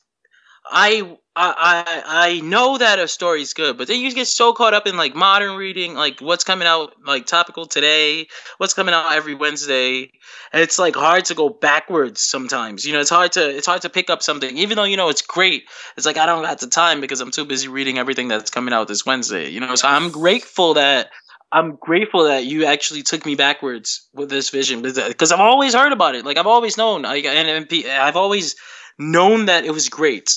I 0.65 1.17
I 1.41 2.02
I 2.05 2.41
know 2.41 2.78
that 2.78 2.99
a 2.99 3.07
story's 3.07 3.55
good, 3.55 3.78
but 3.78 3.86
then 3.86 4.00
you 4.00 4.12
get 4.12 4.26
so 4.26 4.52
caught 4.52 4.75
up 4.75 4.89
in 4.89 4.97
like 4.97 5.15
modern 5.15 5.57
reading, 5.57 5.94
like 5.94 6.20
what's 6.20 6.42
coming 6.42 6.67
out 6.67 6.94
like 7.07 7.26
topical 7.26 7.67
today, 7.67 8.26
what's 8.58 8.75
coming 8.75 8.92
out 8.92 9.12
every 9.12 9.34
Wednesday. 9.34 10.10
And 10.52 10.62
it's 10.62 10.78
like 10.78 10.97
hard 10.97 11.26
to 11.26 11.34
go 11.34 11.49
backwards 11.49 12.23
sometimes. 12.23 12.84
You 12.84 12.92
know, 12.92 13.00
it's 13.00 13.10
hard 13.10 13.33
to 13.33 13.49
it's 13.49 13.67
hard 13.67 13.83
to 13.83 13.89
pick 13.89 14.10
up 14.10 14.23
something, 14.23 14.57
even 14.58 14.76
though 14.76 14.84
you 14.84 14.97
know 14.97 15.10
it's 15.10 15.23
great. 15.23 15.65
It's 15.97 16.07
like 16.07 16.17
I 16.17 16.26
don't 16.26 16.44
have 16.44 16.58
the 16.58 16.67
time 16.67 17.00
because 17.00 17.20
I'm 17.20 17.31
too 17.31 17.44
busy 17.44 17.68
reading 17.68 17.99
everything 17.99 18.26
that's 18.26 18.50
coming 18.50 18.75
out 18.75 18.89
this 18.89 19.07
Wednesday. 19.07 19.49
You 19.49 19.60
know, 19.60 19.76
so 19.76 19.86
I'm 19.86 20.10
grateful 20.10 20.75
that 20.75 21.10
I'm 21.52 21.76
grateful 21.76 22.25
that 22.25 22.47
you 22.47 22.65
actually 22.65 23.05
took 23.05 23.25
me 23.25 23.36
backwards 23.36 24.08
with 24.12 24.28
this 24.28 24.50
vision 24.50 24.83
because 24.83 25.31
I've 25.31 25.41
always 25.41 25.75
heard 25.75 25.92
about 25.92 26.17
it. 26.17 26.25
Like 26.25 26.36
I've 26.36 26.49
always 26.49 26.76
known, 26.76 27.05
I 27.05 27.18
and 27.18 27.68
I've 27.89 28.17
always 28.17 28.57
known 28.99 29.47
that 29.47 29.65
it 29.65 29.70
was 29.70 29.89
great 29.89 30.36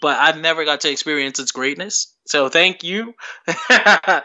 but 0.00 0.18
I've 0.18 0.40
never 0.40 0.64
got 0.64 0.80
to 0.82 0.90
experience 0.90 1.38
its 1.38 1.52
greatness. 1.52 2.14
So 2.26 2.48
thank 2.48 2.82
you. 2.82 3.14
yeah. 3.70 4.22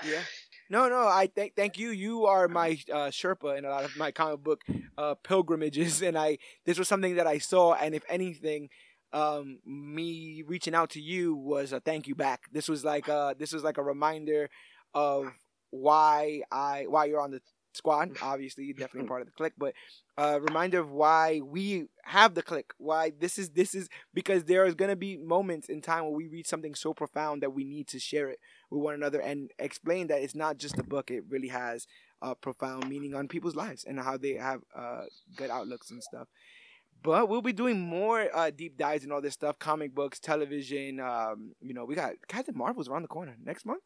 No, 0.70 0.90
no, 0.90 1.08
I 1.08 1.30
thank 1.34 1.56
thank 1.56 1.78
you. 1.78 1.90
You 1.90 2.26
are 2.26 2.48
my 2.48 2.80
uh, 2.92 3.12
Sherpa 3.12 3.58
in 3.58 3.66
a 3.66 3.70
lot 3.70 3.84
of 3.84 3.96
my 3.96 4.12
comic 4.12 4.44
book 4.44 4.62
uh, 4.98 5.16
pilgrimages, 5.24 6.02
and 6.08 6.18
I 6.18 6.38
this 6.66 6.80
was 6.80 6.88
something 6.88 7.16
that 7.16 7.28
I 7.28 7.38
saw, 7.38 7.74
and 7.74 7.94
if 7.94 8.04
anything, 8.10 8.70
um, 9.12 9.60
me 9.66 10.44
reaching 10.48 10.74
out 10.74 10.90
to 10.92 11.02
you 11.02 11.36
was 11.36 11.74
a 11.74 11.80
thank 11.80 12.08
you 12.08 12.16
back. 12.16 12.42
This 12.52 12.68
was 12.68 12.84
like 12.84 13.08
uh, 13.08 13.36
this 13.38 13.54
was 13.54 13.64
like 13.64 13.78
a 13.78 13.84
reminder 13.84 14.50
of 14.94 15.32
why 15.70 16.42
I 16.52 16.86
why 16.88 17.06
you're 17.06 17.22
on 17.22 17.32
the 17.32 17.42
squad. 17.74 18.18
Obviously, 18.22 18.72
definitely 18.74 19.08
part 19.10 19.22
of 19.22 19.28
the 19.28 19.34
clique, 19.34 19.54
but 19.58 19.74
a 20.18 20.40
reminder 20.40 20.80
of 20.80 20.92
why 20.92 21.42
we 21.44 21.88
have 22.04 22.36
the 22.36 22.44
clique. 22.44 22.72
Why 22.78 23.12
this 23.18 23.38
is 23.38 23.52
this 23.52 23.74
is 23.76 23.90
because 24.14 24.46
there 24.46 24.66
is 24.66 24.76
gonna 24.76 24.96
be 24.96 25.18
moments 25.18 25.70
in 25.70 25.82
time 25.82 26.04
where 26.04 26.14
we 26.14 26.28
read 26.28 26.48
something 26.48 26.76
so 26.76 26.94
profound 26.94 27.42
that 27.42 27.54
we 27.54 27.64
need 27.64 27.88
to 27.90 28.00
share 28.00 28.30
it 28.30 28.40
with 28.70 28.82
one 28.82 28.94
another 28.94 29.20
and 29.20 29.52
explain 29.60 30.08
that 30.08 30.22
it's 30.22 30.36
not 30.36 30.58
just 30.58 30.78
a 30.78 30.84
book. 30.84 31.12
It 31.12 31.24
really 31.30 31.50
has 31.50 31.88
a 32.22 32.36
profound 32.36 32.90
meaning 32.90 33.14
on 33.14 33.28
people's 33.28 33.56
lives 33.56 33.84
and 33.84 34.00
how 34.00 34.18
they 34.18 34.34
have 34.34 34.62
uh, 34.76 35.04
good 35.36 35.50
outlooks 35.50 35.92
and 35.92 36.02
stuff. 36.02 36.28
But 37.04 37.28
we'll 37.28 37.42
be 37.42 37.52
doing 37.52 37.82
more 37.82 38.30
uh, 38.34 38.50
deep 38.50 38.78
dives 38.78 39.04
and 39.04 39.12
all 39.12 39.22
this 39.22 39.34
stuff, 39.34 39.60
comic 39.60 39.94
books, 39.94 40.20
television. 40.20 41.02
Um, 41.02 41.54
you 41.60 41.74
know, 41.74 41.84
we 41.84 41.96
got 41.96 42.14
Captain 42.30 42.58
Marvel's 42.58 42.88
around 42.88 43.02
the 43.02 43.10
corner 43.10 43.36
next 43.44 43.66
month. 43.66 43.84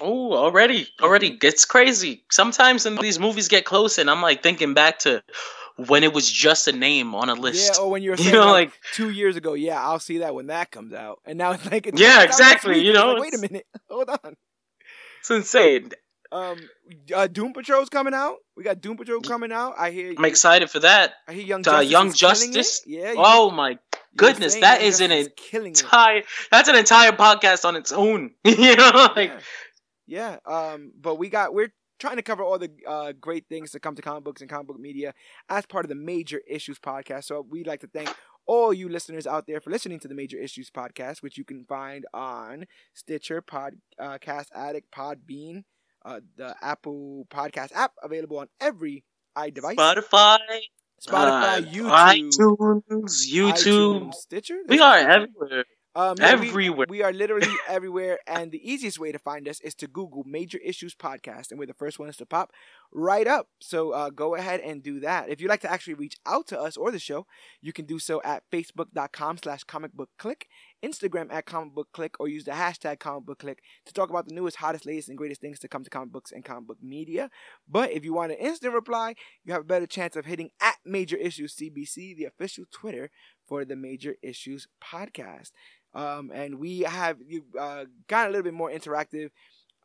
Oh, 0.00 0.32
already, 0.32 0.88
already 1.02 1.30
gets 1.30 1.64
crazy. 1.64 2.24
Sometimes 2.30 2.84
when 2.84 2.96
these 2.96 3.18
movies 3.18 3.48
get 3.48 3.64
close, 3.64 3.98
and 3.98 4.10
I'm 4.10 4.22
like 4.22 4.42
thinking 4.42 4.74
back 4.74 5.00
to 5.00 5.22
when 5.88 6.04
it 6.04 6.12
was 6.12 6.30
just 6.30 6.68
a 6.68 6.72
name 6.72 7.14
on 7.14 7.28
a 7.28 7.34
list. 7.34 7.74
Yeah, 7.74 7.82
or 7.82 7.90
when 7.90 8.02
you 8.02 8.10
were 8.10 8.16
saying 8.16 8.34
you 8.34 8.40
know, 8.40 8.46
like, 8.46 8.68
like, 8.68 8.80
two 8.92 9.10
years 9.10 9.36
ago. 9.36 9.54
Yeah, 9.54 9.82
I'll 9.82 9.98
see 10.00 10.18
that 10.18 10.34
when 10.34 10.48
that 10.48 10.70
comes 10.70 10.92
out, 10.92 11.20
and 11.24 11.38
now 11.38 11.52
it's 11.52 11.64
like 11.70 11.86
it's 11.86 12.00
yeah, 12.00 12.22
exactly. 12.22 12.84
You 12.84 12.92
know, 12.92 13.12
like, 13.12 13.22
wait 13.22 13.34
a 13.34 13.38
minute, 13.38 13.66
hold 13.90 14.08
on. 14.08 14.36
It's 15.20 15.30
insane. 15.30 15.90
Um, 16.32 16.58
uh, 17.14 17.26
Doom 17.26 17.52
Patrol's 17.52 17.88
coming 17.88 18.14
out. 18.14 18.36
We 18.56 18.62
got 18.62 18.80
Doom 18.80 18.96
Patrol 18.96 19.20
coming 19.20 19.50
out. 19.50 19.74
I 19.76 19.90
hear. 19.90 20.14
I'm 20.16 20.24
excited 20.24 20.70
for 20.70 20.78
that. 20.80 21.14
I 21.26 21.32
hear 21.32 21.44
Young 21.44 21.60
uh, 21.60 21.82
Justice. 21.82 21.90
Young 21.90 22.12
Justice. 22.12 22.82
Yeah. 22.86 23.14
Oh 23.16 23.50
my 23.50 23.78
goodness, 24.16 24.54
that 24.56 24.80
is 24.82 25.00
an 25.00 25.10
entire. 25.10 26.22
That's 26.50 26.68
an 26.68 26.76
entire 26.76 27.12
podcast 27.12 27.64
on 27.64 27.76
its 27.76 27.92
own. 27.92 28.30
you 28.44 28.76
know, 28.76 29.10
like. 29.16 29.30
Yeah 29.30 29.40
yeah. 30.10 30.38
Um, 30.44 30.92
but 31.00 31.16
we 31.16 31.28
got 31.28 31.54
we're 31.54 31.72
trying 32.00 32.16
to 32.16 32.22
cover 32.22 32.42
all 32.42 32.58
the 32.58 32.70
uh, 32.86 33.12
great 33.12 33.46
things 33.48 33.70
that 33.70 33.80
come 33.80 33.94
to 33.94 34.02
comic 34.02 34.24
books 34.24 34.40
and 34.40 34.50
comic 34.50 34.66
book 34.66 34.80
media 34.80 35.14
as 35.48 35.66
part 35.66 35.84
of 35.84 35.88
the 35.88 35.94
Major 35.94 36.40
Issues 36.48 36.78
podcast. 36.78 37.24
So 37.24 37.46
we'd 37.48 37.66
like 37.66 37.80
to 37.80 37.86
thank 37.86 38.12
all 38.46 38.72
you 38.72 38.88
listeners 38.88 39.26
out 39.26 39.46
there 39.46 39.60
for 39.60 39.70
listening 39.70 40.00
to 40.00 40.08
the 40.08 40.14
Major 40.14 40.36
Issues 40.36 40.70
podcast, 40.70 41.22
which 41.22 41.38
you 41.38 41.44
can 41.44 41.64
find 41.64 42.04
on 42.12 42.66
Stitcher, 42.92 43.40
Podcast 43.40 43.76
uh, 44.00 44.18
Addict, 44.54 44.90
Podbean, 44.92 45.62
uh, 46.04 46.20
the 46.36 46.56
Apple 46.60 47.26
Podcast 47.30 47.70
app, 47.74 47.92
available 48.02 48.38
on 48.38 48.48
every 48.60 49.04
iDevice. 49.38 49.76
Spotify. 49.76 50.38
Spotify, 51.00 51.12
uh, 51.12 51.60
YouTube, 51.62 52.58
iTunes, 52.90 53.32
YouTube, 53.32 53.52
iTunes, 53.54 54.14
Stitcher. 54.14 54.58
we 54.68 54.80
are 54.80 54.98
everywhere. 54.98 55.64
Um, 55.96 56.16
everywhere. 56.20 56.86
We, 56.88 56.98
we, 56.98 57.02
are 57.02 57.12
literally 57.12 57.52
everywhere, 57.68 58.20
and 58.28 58.52
the 58.52 58.70
easiest 58.70 59.00
way 59.00 59.10
to 59.10 59.18
find 59.18 59.48
us 59.48 59.60
is 59.60 59.74
to 59.76 59.88
Google 59.88 60.22
Major 60.24 60.58
Issues 60.58 60.94
Podcast, 60.94 61.50
and 61.50 61.58
we're 61.58 61.66
the 61.66 61.74
first 61.74 61.98
ones 61.98 62.16
to 62.18 62.26
pop 62.26 62.52
right 62.92 63.26
up. 63.26 63.48
So 63.60 63.90
uh, 63.90 64.10
go 64.10 64.36
ahead 64.36 64.60
and 64.60 64.84
do 64.84 65.00
that. 65.00 65.28
If 65.28 65.40
you'd 65.40 65.48
like 65.48 65.62
to 65.62 65.70
actually 65.70 65.94
reach 65.94 66.16
out 66.24 66.46
to 66.48 66.60
us 66.60 66.76
or 66.76 66.92
the 66.92 67.00
show, 67.00 67.26
you 67.60 67.72
can 67.72 67.86
do 67.86 67.98
so 67.98 68.22
at 68.22 68.44
facebook.com 68.52 69.38
slash 69.38 69.64
comic 69.64 69.92
book 69.92 70.10
clique, 70.16 70.46
Instagram 70.80 71.32
at 71.32 71.46
comic 71.46 71.74
book 71.74 71.88
clique, 71.92 72.14
or 72.20 72.28
use 72.28 72.44
the 72.44 72.52
hashtag 72.52 73.00
comic 73.00 73.26
book 73.26 73.40
clique 73.40 73.62
to 73.84 73.92
talk 73.92 74.10
about 74.10 74.28
the 74.28 74.34
newest, 74.34 74.58
hottest, 74.58 74.86
latest, 74.86 75.08
and 75.08 75.18
greatest 75.18 75.40
things 75.40 75.58
to 75.58 75.68
come 75.68 75.82
to 75.82 75.90
comic 75.90 76.12
books 76.12 76.30
and 76.30 76.44
comic 76.44 76.68
book 76.68 76.78
media. 76.80 77.30
But 77.68 77.90
if 77.90 78.04
you 78.04 78.14
want 78.14 78.30
an 78.30 78.38
instant 78.38 78.74
reply, 78.74 79.16
you 79.44 79.52
have 79.52 79.62
a 79.62 79.64
better 79.64 79.88
chance 79.88 80.14
of 80.14 80.26
hitting 80.26 80.50
at 80.60 80.76
Major 80.84 81.16
Issues 81.16 81.56
CBC, 81.56 82.16
the 82.16 82.26
official 82.26 82.64
Twitter 82.70 83.10
for 83.50 83.64
the 83.64 83.74
Major 83.74 84.14
Issues 84.22 84.68
Podcast. 84.82 85.50
Um, 85.94 86.30
and 86.32 86.58
we 86.58 86.80
have 86.80 87.18
you 87.26 87.44
uh, 87.58 87.84
got 88.08 88.26
a 88.26 88.30
little 88.30 88.44
bit 88.44 88.54
more 88.54 88.70
interactive 88.70 89.30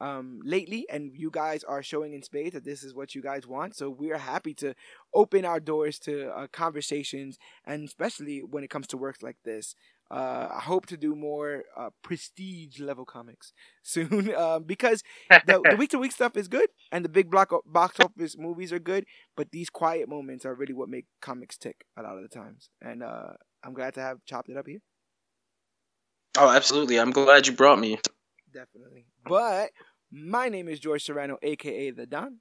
um, 0.02 0.40
lately, 0.44 0.86
and 0.90 1.12
you 1.16 1.30
guys 1.32 1.64
are 1.64 1.82
showing 1.82 2.14
in 2.14 2.22
spades 2.22 2.54
that 2.54 2.66
this 2.66 2.84
is 2.84 2.94
what 2.94 3.16
you 3.16 3.22
guys 3.22 3.48
want. 3.48 3.76
So 3.76 3.90
we 3.90 4.12
are 4.12 4.18
happy 4.18 4.54
to 4.56 4.76
open 5.14 5.46
our 5.46 5.60
doors 5.60 6.00
to 6.00 6.30
uh, 6.30 6.48
conversations, 6.52 7.38
and 7.66 7.88
especially 7.88 8.40
when 8.40 8.64
it 8.64 8.70
comes 8.70 8.88
to 8.88 8.98
works 8.98 9.24
like 9.24 9.38
this. 9.46 9.76
Uh, 10.12 10.48
I 10.56 10.60
hope 10.60 10.86
to 10.88 10.98
do 10.98 11.16
more 11.16 11.64
uh, 11.76 11.90
prestige 12.04 12.80
level 12.80 13.06
comics 13.06 13.54
soon 13.82 14.36
um, 14.36 14.64
because 14.64 15.02
the 15.48 15.76
week 15.80 15.90
to 15.92 15.98
week 15.98 16.12
stuff 16.12 16.38
is 16.38 16.48
good 16.48 16.70
and 16.92 17.04
the 17.04 17.10
big 17.10 17.32
block 17.32 17.52
box 17.66 18.00
office 18.00 18.38
movies 18.38 18.72
are 18.72 18.80
good, 18.80 19.06
but 19.36 19.50
these 19.52 19.72
quiet 19.72 20.08
moments 20.08 20.46
are 20.46 20.54
really 20.54 20.74
what 20.76 20.90
make 20.90 21.06
comics 21.22 21.58
tick 21.58 21.86
a 21.98 22.04
lot 22.04 22.18
of 22.18 22.22
the 22.22 22.30
times. 22.30 22.70
And 22.84 23.02
uh, 23.02 23.34
I'm 23.64 23.74
glad 23.74 23.96
to 23.96 24.02
have 24.02 24.24
chopped 24.26 24.50
it 24.50 24.58
up 24.58 24.68
here. 24.68 24.82
Oh, 26.38 26.50
absolutely. 26.50 27.00
I'm 27.00 27.12
glad 27.12 27.48
you 27.48 27.54
brought 27.54 27.80
me. 27.80 28.00
Definitely. 28.54 29.06
But 29.26 29.72
my 30.12 30.50
name 30.50 30.68
is 30.68 30.80
George 30.80 31.04
Serrano, 31.04 31.38
aka 31.42 31.92
The 31.92 32.06
Don. 32.06 32.40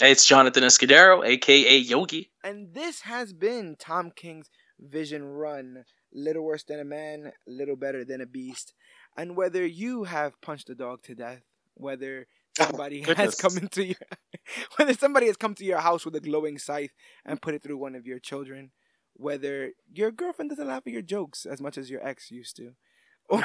Hey, 0.00 0.12
it's 0.12 0.26
Jonathan 0.26 0.64
Escudero, 0.64 1.24
aka 1.24 1.76
Yogi. 1.76 2.30
And 2.42 2.72
this 2.74 3.02
has 3.02 3.32
been 3.32 3.76
Tom 3.78 4.10
King's 4.14 4.48
Vision 4.78 5.24
Run. 5.24 5.84
little 6.12 6.42
worse 6.42 6.64
than 6.64 6.80
a 6.80 6.84
man, 6.84 7.32
little 7.46 7.76
better 7.76 8.04
than 8.04 8.20
a 8.20 8.26
beast, 8.26 8.72
and 9.16 9.36
whether 9.36 9.64
you 9.64 10.04
have 10.04 10.40
punched 10.40 10.70
a 10.70 10.74
dog 10.74 11.02
to 11.04 11.14
death, 11.14 11.42
whether 11.74 12.26
somebody 12.58 13.04
Oh, 13.06 13.14
has 13.14 13.34
come 13.36 13.56
into 13.58 13.84
your 13.84 13.96
whether 14.76 14.94
somebody 14.94 15.26
has 15.26 15.36
come 15.36 15.54
to 15.54 15.64
your 15.64 15.78
house 15.80 16.04
with 16.04 16.16
a 16.16 16.20
glowing 16.20 16.58
scythe 16.58 16.92
and 17.24 17.40
put 17.42 17.54
it 17.54 17.62
through 17.62 17.76
one 17.78 17.94
of 17.94 18.06
your 18.06 18.18
children, 18.18 18.72
whether 19.20 19.72
your 19.92 20.10
girlfriend 20.10 20.50
doesn't 20.50 20.66
laugh 20.66 20.82
at 20.86 20.92
your 20.92 21.02
jokes 21.02 21.44
as 21.44 21.60
much 21.60 21.76
as 21.76 21.90
your 21.90 22.06
ex 22.06 22.30
used 22.30 22.56
to, 22.56 22.72
or 23.28 23.44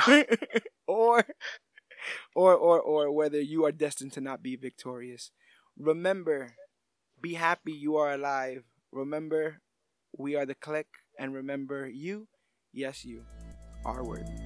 or 0.88 1.26
or 2.36 2.56
or 2.56 2.80
or 2.80 3.12
whether 3.12 3.42
you 3.42 3.66
are 3.66 3.72
destined 3.72 4.14
to 4.14 4.22
not 4.22 4.42
be 4.42 4.56
victorious. 4.56 5.32
Remember, 5.78 6.54
be 7.22 7.34
happy 7.34 7.74
you 7.74 7.98
are 7.98 8.14
alive. 8.14 8.64
Remember, 8.92 9.62
we 10.18 10.36
are 10.36 10.46
the 10.46 10.56
click, 10.56 10.88
and 11.20 11.34
remember, 11.34 11.88
you, 11.88 12.28
yes, 12.72 13.04
you, 13.04 13.26
are 13.84 14.04
worthy. 14.04 14.45